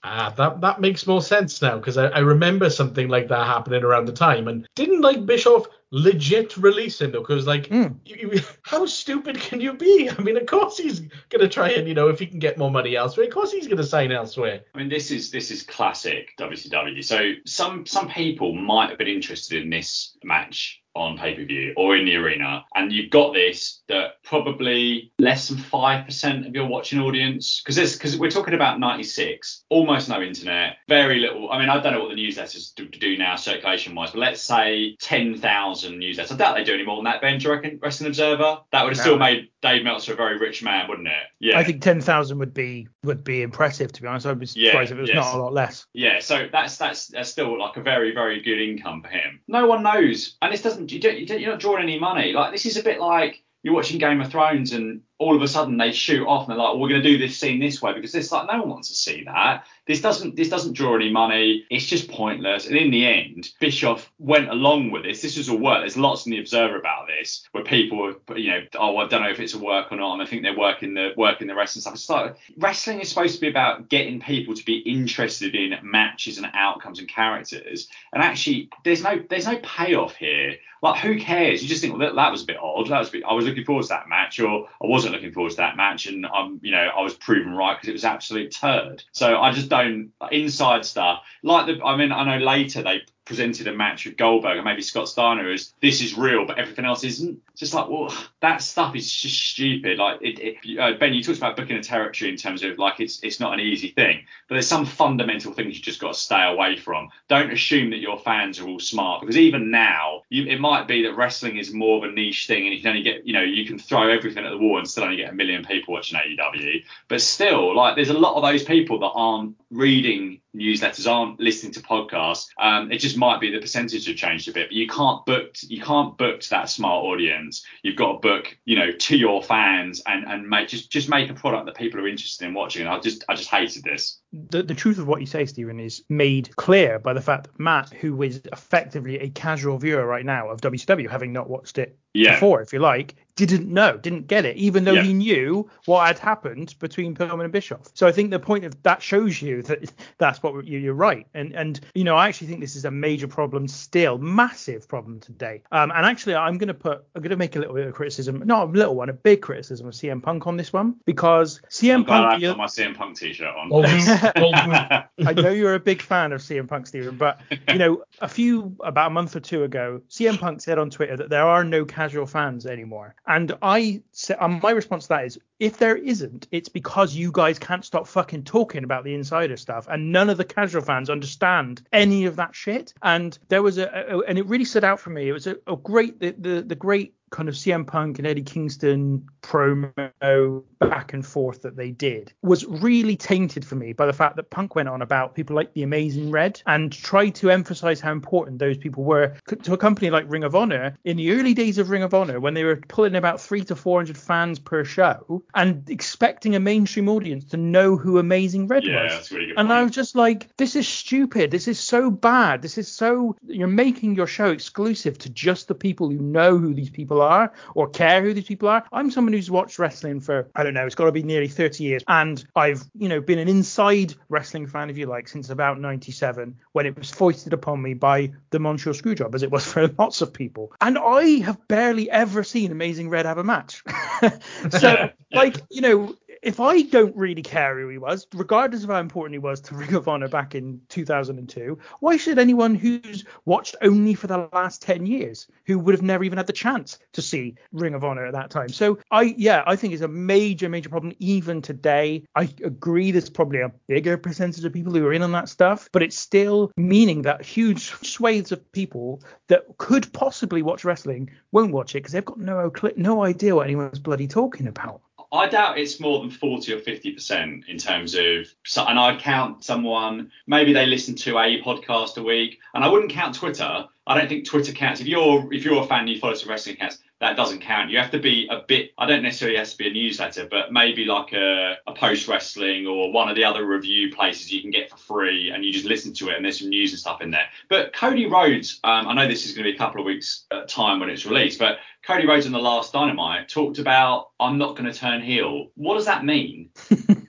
Ah, 0.03 0.34
that 0.38 0.59
that 0.61 0.81
makes 0.81 1.07
more 1.07 1.22
sense 1.22 1.61
now 1.61 1.77
because 1.77 1.97
I, 1.97 2.07
I 2.07 2.19
remember 2.19 2.69
something 2.69 3.07
like 3.07 3.30
that 3.30 3.45
happening 3.47 3.84
around 3.84 4.05
the 4.05 4.11
time 4.14 4.47
and 4.49 4.68
didn't 4.76 5.01
like 5.01 5.26
Bischoff 5.26 5.65
legit 5.91 6.57
release 6.57 6.99
him 6.99 7.11
though 7.11 7.19
because 7.22 7.47
like 7.47 7.68
Mm. 7.69 7.95
you, 8.05 8.31
you- 8.34 8.41
how 8.64 8.85
stupid 8.85 9.39
can 9.39 9.61
you 9.61 9.73
be? 9.73 10.09
I 10.09 10.22
mean, 10.22 10.35
of 10.38 10.45
course 10.45 10.77
he's 10.77 11.01
gonna 11.30 11.47
try 11.49 11.69
and 11.69 11.88
you 11.88 11.93
know 11.93 12.09
if 12.09 12.19
he 12.19 12.26
can 12.26 12.39
get 12.39 12.57
more 12.57 12.72
money 12.72 12.95
elsewhere, 12.97 13.27
of 13.27 13.34
course 13.34 13.51
he's 13.53 13.68
gonna 13.68 13.84
sign 13.84 14.11
elsewhere. 14.11 14.61
I 14.76 14.77
mean, 14.77 14.89
this 14.89 15.11
is 15.11 15.31
this 15.31 15.51
is 15.51 15.64
classic 15.64 16.30
WCW. 16.39 17.03
So 17.03 17.34
some 17.45 17.85
some 17.85 18.07
people 18.09 18.53
might 18.53 18.89
have 18.89 18.97
been 18.97 19.07
interested 19.07 19.61
in 19.64 19.69
this 19.69 20.18
match 20.23 20.81
on 20.97 21.17
pay 21.17 21.35
per 21.35 21.43
view 21.45 21.73
or 21.77 21.95
in 21.95 22.05
the 22.05 22.15
arena, 22.15 22.65
and 22.75 22.91
you've 22.91 23.09
got 23.09 23.33
this 23.33 23.81
that 23.87 24.23
probably 24.23 25.11
less 25.19 25.47
than 25.49 25.57
five 25.57 26.05
percent 26.05 26.45
of 26.45 26.55
your 26.55 26.67
watching 26.67 26.99
audience, 26.99 27.61
because 27.61 27.75
this 27.75 27.93
because 27.93 28.17
we're 28.17 28.29
talking 28.31 28.53
about 28.53 28.79
'96, 28.79 29.63
almost 29.69 30.09
no 30.09 30.21
internet, 30.21 30.77
very 30.87 31.19
little. 31.19 31.51
I 31.51 31.59
mean, 31.59 31.69
I 31.69 31.79
don't 31.79 31.93
know 31.93 32.01
what 32.03 32.15
the 32.15 32.21
newsletters 32.21 32.73
do, 32.75 32.87
do 32.87 33.17
now 33.17 33.35
circulation 33.35 33.95
wise, 33.95 34.11
but 34.11 34.19
let's 34.19 34.41
say 34.41 34.95
ten 34.99 35.37
thousand 35.37 35.99
newsletters. 35.99 36.31
I 36.33 36.35
doubt 36.35 36.55
they 36.55 36.63
do 36.63 36.73
any 36.73 36.83
more 36.85 36.97
than 36.97 37.05
that. 37.05 37.21
Ben, 37.21 37.37
do 37.39 37.45
you 37.47 37.53
reckon 37.53 37.79
Wrestling 37.81 38.07
Observer? 38.07 38.59
That 38.71 38.83
would 38.83 38.93
have 38.93 38.97
No. 38.97 39.03
still 39.03 39.17
made 39.17 39.49
Dave 39.61 39.83
Meltzer 39.83 40.13
a 40.13 40.15
very 40.15 40.37
rich 40.37 40.63
man, 40.63 40.87
wouldn't 40.87 41.07
it? 41.07 41.13
Yeah. 41.39 41.57
I 41.57 41.63
think 41.63 41.81
10,000 41.81 42.37
would 42.39 42.53
be 42.53 42.87
would 43.03 43.23
be 43.23 43.41
impressive 43.41 43.91
to 43.93 44.01
be 44.01 44.07
honest. 44.07 44.25
I'd 44.25 44.39
be 44.39 44.47
Yeah, 44.53 44.71
surprised 44.71 44.91
if 44.91 44.97
it 44.97 45.01
was 45.01 45.09
yes. 45.09 45.17
not 45.25 45.35
a 45.35 45.41
lot 45.41 45.53
less. 45.53 45.85
Yeah, 45.93 46.19
so 46.19 46.47
that's 46.51 46.77
that's 46.77 47.07
that's 47.07 47.29
still 47.29 47.57
like 47.57 47.77
a 47.77 47.81
very 47.81 48.13
very 48.13 48.41
good 48.41 48.59
income 48.59 49.01
for 49.01 49.09
him. 49.09 49.41
No 49.47 49.67
one 49.67 49.83
knows, 49.83 50.37
and 50.41 50.51
this 50.51 50.61
doesn't 50.61 50.86
you 50.91 50.99
don't, 50.99 51.18
you 51.18 51.26
don't 51.26 51.39
you're 51.39 51.51
not 51.51 51.59
drawing 51.59 51.84
any 51.84 51.99
money. 51.99 52.34
Like 52.34 52.51
this 52.51 52.65
is 52.65 52.77
a 52.77 52.84
bit 52.84 52.99
like 52.99 53.43
you're 53.64 53.73
watching 53.73 53.99
Game 53.99 54.22
of 54.22 54.31
Thrones 54.31 54.73
and 54.73 55.01
all 55.19 55.35
of 55.35 55.41
a 55.41 55.48
sudden 55.48 55.77
they 55.77 55.91
shoot 55.91 56.27
off 56.27 56.48
and 56.48 56.52
they're 56.52 56.64
like, 56.64 56.76
we're 56.76 56.89
going 56.89 57.02
to 57.02 57.10
do 57.10 57.18
this 57.18 57.38
scene 57.38 57.60
this 57.60 57.81
way 57.81 57.94
because 57.94 58.11
this 58.11 58.31
like 58.31 58.48
no 58.48 58.60
one 58.60 58.69
wants 58.69 58.89
to 58.89 58.94
see 58.94 59.23
that. 59.23 59.65
This 59.88 60.02
doesn't 60.02 60.35
this 60.35 60.49
doesn't 60.49 60.73
draw 60.73 60.95
any 60.95 61.10
money. 61.10 61.65
It's 61.69 61.85
just 61.85 62.10
pointless. 62.10 62.68
And 62.68 62.76
in 62.76 62.91
the 62.91 63.06
end, 63.06 63.52
Bischoff 63.60 64.11
went 64.19 64.49
along 64.49 64.91
with 64.91 65.03
this. 65.03 65.22
This 65.22 65.38
was 65.38 65.49
all 65.49 65.57
work. 65.57 65.81
There's 65.81 65.98
lots 65.98 66.26
in 66.26 66.31
the 66.31 66.39
Observer 66.39 66.77
about 66.77 67.07
this 67.07 67.48
where 67.52 67.64
people 67.64 68.14
are 68.30 68.38
you 68.38 68.52
know 68.52 68.61
oh 68.76 68.98
I 68.98 69.07
don't 69.07 69.23
know 69.23 69.30
if 69.30 69.39
it's 69.39 69.53
a 69.53 69.60
work 69.60 69.91
or 69.91 69.95
not 69.95 70.14
and 70.14 70.22
I 70.22 70.26
think 70.26 70.44
they're 70.44 70.57
working 70.57 70.94
the 70.94 71.14
working 71.18 71.48
the 71.48 71.56
rest 71.56 71.76
and 71.76 71.81
stuff. 71.81 71.95
It's 71.95 72.10
like 72.10 72.35
wrestling 72.57 72.99
is 72.99 73.10
supposed 73.10 73.35
to 73.35 73.41
be 73.41 73.48
about 73.48 73.89
getting 73.89 74.19
people 74.19 74.53
to 74.53 74.65
be 74.65 74.77
interested 74.80 75.56
in 75.56 75.77
matches 75.81 76.38
and 76.38 76.48
outcomes 76.53 76.99
and 76.99 77.07
characters. 77.07 77.88
And 78.14 78.22
actually, 78.22 78.69
there's 78.84 79.02
no 79.02 79.23
there's 79.30 79.48
no 79.48 79.57
payoff 79.64 80.15
here. 80.15 80.57
Like 80.84 81.02
who 81.02 81.18
cares? 81.19 81.64
You 81.64 81.69
just 81.69 81.81
think 81.81 81.94
well 81.94 82.07
that, 82.07 82.15
that 82.15 82.31
was 82.31 82.44
a 82.44 82.45
bit 82.45 82.57
odd. 82.61 82.89
That 82.89 82.99
was 82.99 83.10
a 83.10 83.11
bit, 83.14 83.23
I 83.27 83.34
was 83.34 83.45
looking 83.45 83.65
forward 83.65 83.84
to 83.84 83.89
that 83.89 84.10
match 84.10 84.39
or 84.39 84.68
I 84.81 84.85
wasn't 84.85 85.06
looking 85.09 85.31
forward 85.31 85.51
to 85.51 85.57
that 85.57 85.77
match 85.77 86.07
and 86.07 86.25
I'm 86.25 86.59
you 86.63 86.71
know 86.71 86.89
I 86.95 87.01
was 87.01 87.13
proven 87.13 87.53
right 87.53 87.75
because 87.75 87.89
it 87.89 87.93
was 87.93 88.05
absolute 88.05 88.51
turd. 88.51 89.03
So 89.11 89.39
I 89.39 89.51
just 89.51 89.69
don't 89.69 90.11
inside 90.31 90.85
stuff 90.85 91.23
like 91.43 91.67
the 91.67 91.84
I 91.84 91.97
mean 91.97 92.11
I 92.11 92.38
know 92.38 92.43
later 92.43 92.84
they 92.84 93.01
presented 93.25 93.67
a 93.67 93.73
match 93.73 94.05
with 94.05 94.17
Goldberg 94.17 94.57
and 94.57 94.65
maybe 94.65 94.81
Scott 94.81 95.09
Steiner 95.09 95.51
as 95.51 95.73
this 95.81 96.01
is 96.01 96.17
real 96.17 96.45
but 96.45 96.57
everything 96.57 96.85
else 96.85 97.03
isn't. 97.03 97.39
Just 97.57 97.73
like 97.73 97.89
well 97.89 98.13
that 98.41 98.61
stuff 98.61 98.95
is 98.95 99.11
just 99.11 99.38
stupid. 99.38 99.97
Like 99.97 100.21
it, 100.21 100.39
it 100.39 100.79
uh, 100.79 100.93
Ben 100.99 101.13
you 101.13 101.23
talked 101.23 101.38
about 101.38 101.57
booking 101.57 101.77
a 101.77 101.84
territory 101.84 102.31
in 102.31 102.38
terms 102.38 102.63
of 102.63 102.77
like 102.77 102.99
it's 102.99 103.19
it's 103.23 103.39
not 103.39 103.53
an 103.53 103.59
easy 103.59 103.89
thing 103.89 104.25
but 104.47 104.55
there's 104.55 104.67
some 104.67 104.85
fundamental 104.85 105.53
things 105.53 105.75
you 105.75 105.81
just 105.81 105.99
got 105.99 106.13
to 106.13 106.19
stay 106.19 106.47
away 106.47 106.77
from. 106.77 107.09
Don't 107.27 107.51
assume 107.51 107.89
that 107.89 107.97
your 107.97 108.17
fans 108.19 108.59
are 108.59 108.67
all 108.67 108.79
smart 108.79 109.21
because 109.21 109.38
even 109.38 109.71
now 109.71 110.21
you, 110.29 110.45
it 110.45 110.59
might 110.59 110.88
be 110.88 111.03
that 111.03 111.15
wrestling 111.15 111.57
is 111.57 111.73
more 111.73 111.97
of 111.97 112.09
a 112.09 112.13
niche 112.13 112.47
thing 112.47 112.65
and 112.65 112.73
you 112.73 112.81
can 112.81 112.89
only 112.89 113.01
get 113.03 113.25
you 113.25 113.34
know 113.34 113.41
you 113.41 113.65
can 113.65 113.77
throw 113.77 114.09
everything 114.09 114.45
at 114.45 114.51
the 114.51 114.57
wall 114.57 114.77
and 114.77 114.89
still 114.89 115.03
only 115.03 115.17
get 115.17 115.31
a 115.31 115.35
million 115.35 115.65
people 115.65 115.93
watching 115.93 116.19
AEW. 116.19 116.84
But 117.07 117.21
still 117.21 117.75
like 117.75 117.95
there's 117.95 118.09
a 118.09 118.17
lot 118.17 118.35
of 118.35 118.43
those 118.43 118.63
people 118.63 118.99
that 118.99 119.11
aren't 119.13 119.55
reading 119.71 120.41
newsletters 120.55 121.11
aren't 121.11 121.39
listening 121.39 121.71
to 121.73 121.81
podcasts 121.81 122.47
um, 122.57 122.91
it 122.91 122.97
just 122.97 123.17
might 123.17 123.39
be 123.39 123.51
the 123.51 123.59
percentage 123.59 124.07
have 124.07 124.15
changed 124.15 124.47
a 124.47 124.51
bit 124.51 124.69
but 124.69 124.73
you 124.73 124.88
can't 124.88 125.25
book 125.25 125.55
you 125.61 125.81
can't 125.81 126.17
book 126.17 126.39
to 126.39 126.49
that 126.49 126.69
smart 126.69 127.03
audience 127.03 127.46
you've 127.83 127.95
got 127.95 128.13
to 128.13 128.19
book 128.19 128.57
you 128.65 128.75
know 128.75 128.91
to 128.91 129.17
your 129.17 129.41
fans 129.43 130.01
and 130.05 130.25
and 130.25 130.47
make 130.47 130.67
just 130.67 130.91
just 130.91 131.09
make 131.09 131.29
a 131.29 131.33
product 131.33 131.65
that 131.65 131.75
people 131.75 131.99
are 131.99 132.07
interested 132.07 132.45
in 132.45 132.53
watching. 132.53 132.83
And 132.83 132.89
i 132.89 132.99
just 132.99 133.23
i 133.29 133.35
just 133.35 133.49
hated 133.49 133.83
this 133.83 134.19
The, 134.33 134.61
the 134.61 134.75
truth 134.75 134.97
of 134.97 135.07
what 135.07 135.21
you 135.21 135.25
say, 135.27 135.45
Stephen, 135.45 135.79
is 135.79 136.03
made 136.09 136.55
clear 136.57 136.99
by 136.99 137.13
the 137.13 137.21
fact 137.21 137.45
that 137.45 137.59
Matt, 137.59 137.89
who 137.93 138.21
is 138.23 138.41
effectively 138.51 139.19
a 139.19 139.29
casual 139.29 139.77
viewer 139.77 140.05
right 140.05 140.25
now 140.25 140.49
of 140.49 140.61
WCW, 140.61 141.09
having 141.09 141.31
not 141.31 141.49
watched 141.49 141.77
it 141.77 141.97
Yeah. 142.13 142.33
before, 142.33 142.61
if 142.61 142.73
you 142.73 142.79
like, 142.79 143.15
didn't 143.35 143.71
know, 143.71 143.95
didn't 143.97 144.27
get 144.27 144.45
it, 144.45 144.57
even 144.57 144.83
though 144.83 144.93
Yeah. 144.93 145.03
he 145.03 145.13
knew 145.13 145.69
what 145.85 146.07
had 146.07 146.17
happened 146.19 146.73
between 146.79 147.13
Pillman 147.15 147.43
and 147.43 147.53
Bischoff. 147.53 147.87
So 147.93 148.07
I 148.07 148.11
think 148.11 148.31
the 148.31 148.39
point 148.39 148.65
of 148.65 148.81
that 148.83 149.01
shows 149.01 149.41
you 149.41 149.61
that 149.63 149.93
that's 150.17 150.41
what 150.41 150.65
you, 150.65 150.79
you're 150.79 150.93
right. 150.95 151.25
And 151.35 151.53
and 151.53 151.79
you 151.93 152.03
know 152.03 152.15
I 152.15 152.27
actually 152.27 152.47
think 152.47 152.59
this 152.61 152.75
is 152.75 152.85
a 152.85 152.91
major 152.91 153.27
problem 153.27 153.67
still, 153.67 154.17
massive 154.17 154.87
problem 154.87 155.19
today. 155.19 155.61
Um, 155.71 155.91
and 155.95 156.05
actually 156.05 156.35
I'm 156.35 156.57
going 156.57 156.67
to 156.69 156.73
put 156.73 157.03
I'm 157.15 157.21
going 157.21 157.29
to 157.29 157.37
make 157.37 157.55
a 157.55 157.59
little 157.59 157.75
bit 157.75 157.85
of 157.85 157.93
criticism, 157.93 158.41
not 158.45 158.69
a 158.69 158.71
little 158.71 158.95
one, 158.95 159.09
a 159.09 159.13
big 159.13 159.41
criticism 159.41 159.87
of 159.87 159.93
CM 159.93 160.21
Punk 160.21 160.47
on 160.47 160.57
this 160.57 160.73
one 160.73 160.95
because 161.05 161.61
I'm 161.63 161.69
CM 161.69 162.07
Punk. 162.07 162.33
I've 162.33 162.41
got 162.41 162.57
my 162.57 162.65
CM 162.65 162.95
Punk 162.95 163.17
t-shirt 163.17 163.53
on. 163.55 163.69
I 165.25 165.33
know 165.33 165.49
you're 165.49 165.75
a 165.75 165.79
big 165.79 166.01
fan 166.01 166.31
of 166.31 166.41
CM 166.41 166.67
Punk, 166.67 166.87
Stephen, 166.87 167.17
but 167.17 167.39
you 167.69 167.77
know, 167.77 168.03
a 168.19 168.27
few 168.27 168.75
about 168.83 169.07
a 169.07 169.13
month 169.13 169.35
or 169.35 169.39
two 169.39 169.63
ago, 169.63 170.01
CM 170.09 170.39
Punk 170.39 170.61
said 170.61 170.77
on 170.77 170.89
Twitter 170.89 171.17
that 171.17 171.29
there 171.29 171.45
are 171.45 171.63
no 171.63 171.85
casual 171.85 172.25
fans 172.25 172.65
anymore, 172.65 173.15
and 173.25 173.53
I 173.61 174.01
said, 174.11 174.37
um, 174.39 174.59
my 174.61 174.71
response 174.71 175.03
to 175.03 175.09
that 175.09 175.25
is, 175.25 175.39
if 175.59 175.77
there 175.77 175.95
isn't, 175.95 176.47
it's 176.51 176.69
because 176.69 177.15
you 177.15 177.31
guys 177.31 177.57
can't 177.57 177.83
stop 177.83 178.07
fucking 178.07 178.43
talking 178.43 178.83
about 178.83 179.03
the 179.03 179.13
insider 179.13 179.57
stuff, 179.57 179.87
and 179.89 180.11
none 180.11 180.29
of 180.29 180.37
the 180.37 180.45
casual 180.45 180.81
fans 180.81 181.09
understand 181.09 181.81
any 181.93 182.25
of 182.25 182.35
that 182.35 182.55
shit. 182.55 182.93
And 183.01 183.37
there 183.49 183.63
was 183.63 183.77
a, 183.77 183.87
a 183.87 184.19
and 184.21 184.37
it 184.37 184.45
really 184.45 184.65
stood 184.65 184.83
out 184.83 184.99
for 184.99 185.09
me. 185.09 185.29
It 185.29 185.33
was 185.33 185.47
a, 185.47 185.57
a 185.67 185.75
great 185.75 186.19
the, 186.19 186.31
the 186.31 186.61
the 186.61 186.75
great 186.75 187.13
kind 187.29 187.49
of 187.49 187.55
CM 187.55 187.85
Punk 187.85 188.19
and 188.19 188.27
Eddie 188.27 188.43
Kingston 188.43 189.27
promo 189.41 190.63
back 190.79 191.13
and 191.13 191.25
forth 191.25 191.61
that 191.61 191.75
they 191.75 191.91
did 191.91 192.33
was 192.41 192.65
really 192.65 193.15
tainted 193.15 193.65
for 193.65 193.75
me 193.75 193.93
by 193.93 194.05
the 194.05 194.13
fact 194.13 194.35
that 194.35 194.49
Punk 194.49 194.75
went 194.75 194.89
on 194.89 195.01
about 195.01 195.35
people 195.35 195.55
like 195.55 195.73
the 195.73 195.83
Amazing 195.83 196.31
Red 196.31 196.61
and 196.65 196.91
tried 196.91 197.35
to 197.35 197.49
emphasize 197.51 197.99
how 197.99 198.11
important 198.11 198.59
those 198.59 198.77
people 198.77 199.03
were 199.03 199.33
to 199.63 199.73
a 199.73 199.77
company 199.77 200.09
like 200.09 200.25
Ring 200.27 200.43
of 200.43 200.55
Honor 200.55 200.95
in 201.03 201.17
the 201.17 201.31
early 201.31 201.53
days 201.53 201.77
of 201.77 201.89
Ring 201.89 202.03
of 202.03 202.13
Honor 202.13 202.39
when 202.39 202.53
they 202.53 202.63
were 202.63 202.77
pulling 202.87 203.15
about 203.15 203.41
three 203.41 203.63
to 203.65 203.75
four 203.75 203.99
hundred 203.99 204.17
fans 204.17 204.59
per 204.59 204.83
show 204.83 205.43
and 205.55 205.89
expecting 205.89 206.55
a 206.55 206.59
mainstream 206.59 207.09
audience 207.09 207.45
to 207.45 207.57
know 207.57 207.97
who 207.97 208.17
Amazing 208.17 208.67
Red 208.67 208.85
yeah, 208.85 209.03
was. 209.03 209.13
that's 209.13 209.31
really 209.31 209.47
good. 209.47 209.57
And 209.57 209.67
point. 209.67 209.79
I 209.79 209.83
was 209.83 209.91
just 209.91 210.15
like, 210.15 210.55
this 210.57 210.75
is 210.75 210.87
stupid. 210.87 211.51
This 211.51 211.67
is 211.67 211.79
so 211.79 212.11
bad. 212.11 212.61
This 212.61 212.77
is 212.77 212.87
so. 212.87 213.35
You're 213.45 213.67
making 213.67 214.15
your 214.15 214.27
show 214.27 214.51
exclusive 214.51 215.17
to 215.19 215.29
just 215.29 215.67
the 215.67 215.75
people 215.75 216.09
who 216.09 216.17
know 216.17 216.57
who 216.57 216.73
these 216.73 216.89
people 216.89 217.21
are 217.21 217.51
or 217.75 217.89
care 217.89 218.21
who 218.21 218.33
these 218.33 218.45
people 218.45 218.69
are. 218.69 218.83
I'm 218.91 219.11
someone 219.11 219.33
who's 219.33 219.51
watched 219.51 219.79
wrestling 219.79 220.19
for, 220.19 220.49
I 220.55 220.63
don't 220.68 220.73
know, 220.73 220.85
it's 220.85 220.95
got 220.95 221.06
to 221.06 221.11
be 221.11 221.23
nearly 221.23 221.48
30 221.48 221.84
years. 221.84 222.03
And 222.07 222.44
I've, 222.56 222.84
you 222.98 223.07
know, 223.07 223.22
been 223.22 223.39
an 223.39 223.48
inside 223.48 224.14
wrestling 224.30 224.68
fan, 224.68 224.89
if 224.89 224.98
you 224.98 225.06
like, 225.06 225.27
since 225.27 225.49
about 225.49 225.80
97 225.80 226.56
when 226.73 226.85
it 226.85 226.98
was 226.98 227.10
foisted 227.10 227.53
upon 227.53 227.81
me 227.81 227.94
by 227.94 228.31
the 228.49 228.60
Montreal 228.60 228.94
Screwjob, 228.94 229.34
as 229.34 229.44
it 229.44 229.52
was 229.52 229.65
for 229.65 229.88
lots 229.98 230.22
of 230.22 230.34
people. 230.34 230.73
And 230.81 230.98
I 230.98 231.39
have 231.39 231.68
barely 231.68 232.10
ever 232.11 232.44
seen 232.44 232.72
Amazing 232.72 233.10
Red 233.10 233.26
have 233.26 233.38
a 233.38 233.44
match. 233.44 233.84
so, 234.69 235.10
like, 235.31 235.56
you 235.69 235.81
know, 235.81 236.15
if 236.41 236.59
I 236.59 236.81
don't 236.84 237.15
really 237.15 237.41
care 237.41 237.80
who 237.80 237.89
he 237.89 237.97
was, 237.97 238.27
regardless 238.34 238.84
of 238.84 238.89
how 238.89 238.99
important 238.99 239.34
he 239.34 239.39
was 239.39 239.61
to 239.61 239.76
Ring 239.76 239.93
of 239.93 240.07
Honor 240.07 240.27
back 240.27 240.55
in 240.55 240.81
2002, 240.89 241.77
why 241.99 242.18
should 242.18 242.39
anyone 242.39 242.76
who's 242.76 243.26
watched 243.45 243.76
only 243.81 244.14
for 244.14 244.27
the 244.27 244.49
last 244.53 244.81
10 244.81 245.05
years, 245.05 245.47
who 245.65 245.80
would 245.80 245.93
have 245.93 246.01
never 246.01 246.23
even 246.23 246.38
had 246.38 246.47
the 246.47 246.53
chance 246.53 246.99
to 247.14 247.22
see 247.22 247.55
Ring 247.72 247.93
of 247.93 248.03
Honor 248.03 248.26
at 248.26 248.34
that 248.34 248.49
time? 248.49 248.69
So 248.69 248.99
I, 249.11 249.35
yeah, 249.38 249.64
I 249.65 249.76
think 249.76 249.93
it's 249.93 250.01
a 250.01 250.07
major, 250.07 250.69
major 250.69 250.89
problem 250.89 251.14
even 251.19 251.61
today. 251.61 252.23
I 252.35 252.49
agree 252.64 253.11
there's 253.11 253.30
probably 253.30 253.61
a 253.61 253.72
bigger 253.88 254.18
percentage 254.18 254.64
of 254.64 254.73
people 254.73 254.93
who 254.93 255.05
are 255.05 255.14
in 255.14 255.22
on 255.22 255.31
that 255.34 255.49
stuff, 255.49 255.89
but 255.91 256.03
it's 256.03 256.18
still 256.18 256.72
meaning 256.77 257.23
that 257.23 257.43
huge 257.43 257.91
swathes 258.05 258.51
of 258.51 258.72
people 258.72 259.22
that 259.47 259.65
could 259.77 260.11
possibly 260.14 260.61
watch 260.61 260.84
wrestling 260.84 261.30
won't 261.51 261.73
watch 261.73 261.95
it 261.95 261.99
because 261.99 262.14
they've 262.14 262.26
got 262.26 262.39
no 262.39 262.72
no 262.95 263.23
idea 263.23 263.55
what 263.55 263.65
anyone's 263.65 263.99
bloody 263.99 264.27
talking 264.27 264.68
about. 264.68 265.01
I 265.31 265.47
doubt 265.49 265.77
it's 265.77 265.99
more 265.99 266.19
than 266.19 266.29
40 266.29 266.73
or 266.73 266.79
50 266.79 267.11
percent 267.11 267.65
in 267.67 267.77
terms 267.77 268.15
of, 268.15 268.47
so, 268.65 268.85
and 268.85 268.97
I'd 268.97 269.19
count 269.19 269.63
someone, 269.63 270.31
maybe 270.45 270.73
they 270.73 270.85
listen 270.85 271.15
to 271.15 271.37
a 271.37 271.61
podcast 271.61 272.17
a 272.17 272.23
week, 272.23 272.59
and 272.73 272.83
I 272.83 272.87
wouldn't 272.87 273.11
count 273.11 273.35
Twitter. 273.35 273.85
I 274.07 274.17
don't 274.17 274.29
think 274.29 274.45
Twitter 274.45 274.71
counts. 274.71 275.01
If 275.01 275.07
you're 275.07 275.53
if 275.53 275.65
you're 275.65 275.83
a 275.83 275.87
fan 275.87 276.07
you 276.07 276.19
follow 276.19 276.33
some 276.33 276.49
wrestling 276.49 276.75
accounts, 276.75 276.99
that 277.19 277.35
doesn't 277.35 277.61
count. 277.61 277.89
You 277.89 277.98
have 277.98 278.11
to 278.11 278.19
be 278.19 278.48
a 278.49 278.61
bit. 278.68 278.91
I 278.98 279.07
don't 279.07 279.23
necessarily 279.23 279.57
have 279.57 279.69
to 279.69 279.77
be 279.77 279.88
a 279.88 279.94
newsletter, 279.94 280.48
but 280.49 280.72
maybe 280.72 281.06
like 281.06 281.34
a, 281.34 281.77
a 281.88 281.94
post 281.94 282.27
wrestling 282.27 282.85
or 282.85 283.11
one 283.11 283.27
of 283.27 283.35
the 283.35 283.44
other 283.44 283.65
review 283.65 284.14
places 284.14 284.52
you 284.52 284.61
can 284.61 284.69
get 284.69 284.89
for 284.89 284.98
free, 284.98 285.49
and 285.49 285.65
you 285.65 285.73
just 285.73 285.85
listen 285.85 286.14
to 286.14 286.30
it, 286.30 286.35
and 286.35 286.45
there's 286.45 286.60
some 286.60 286.69
news 286.69 286.91
and 286.91 286.99
stuff 286.99 287.22
in 287.22 287.31
there. 287.31 287.48
But 287.69 287.94
Cody 287.94 288.27
Rhodes, 288.27 288.80
um, 288.84 289.07
I 289.07 289.14
know 289.14 289.27
this 289.27 289.45
is 289.45 289.53
going 289.53 289.65
to 289.65 289.72
be 289.72 289.76
a 289.76 289.80
couple 289.80 289.99
of 289.99 290.06
weeks 290.06 290.45
at 290.52 290.68
time 290.68 290.99
when 290.99 291.10
it's 291.10 291.26
released, 291.26 291.57
but 291.57 291.80
Cody 292.06 292.27
Rhodes 292.27 292.45
in 292.45 292.52
the 292.52 292.60
last 292.60 292.94
Dynamite 292.94 293.49
talked 293.49 293.80
about 293.80 294.30
I'm 294.39 294.57
not 294.57 294.76
going 294.76 294.91
to 294.91 294.98
turn 294.98 295.22
heel. 295.22 295.72
What 295.76 295.95
does 295.95 296.06
that 296.06 296.23
mean? 296.23 296.69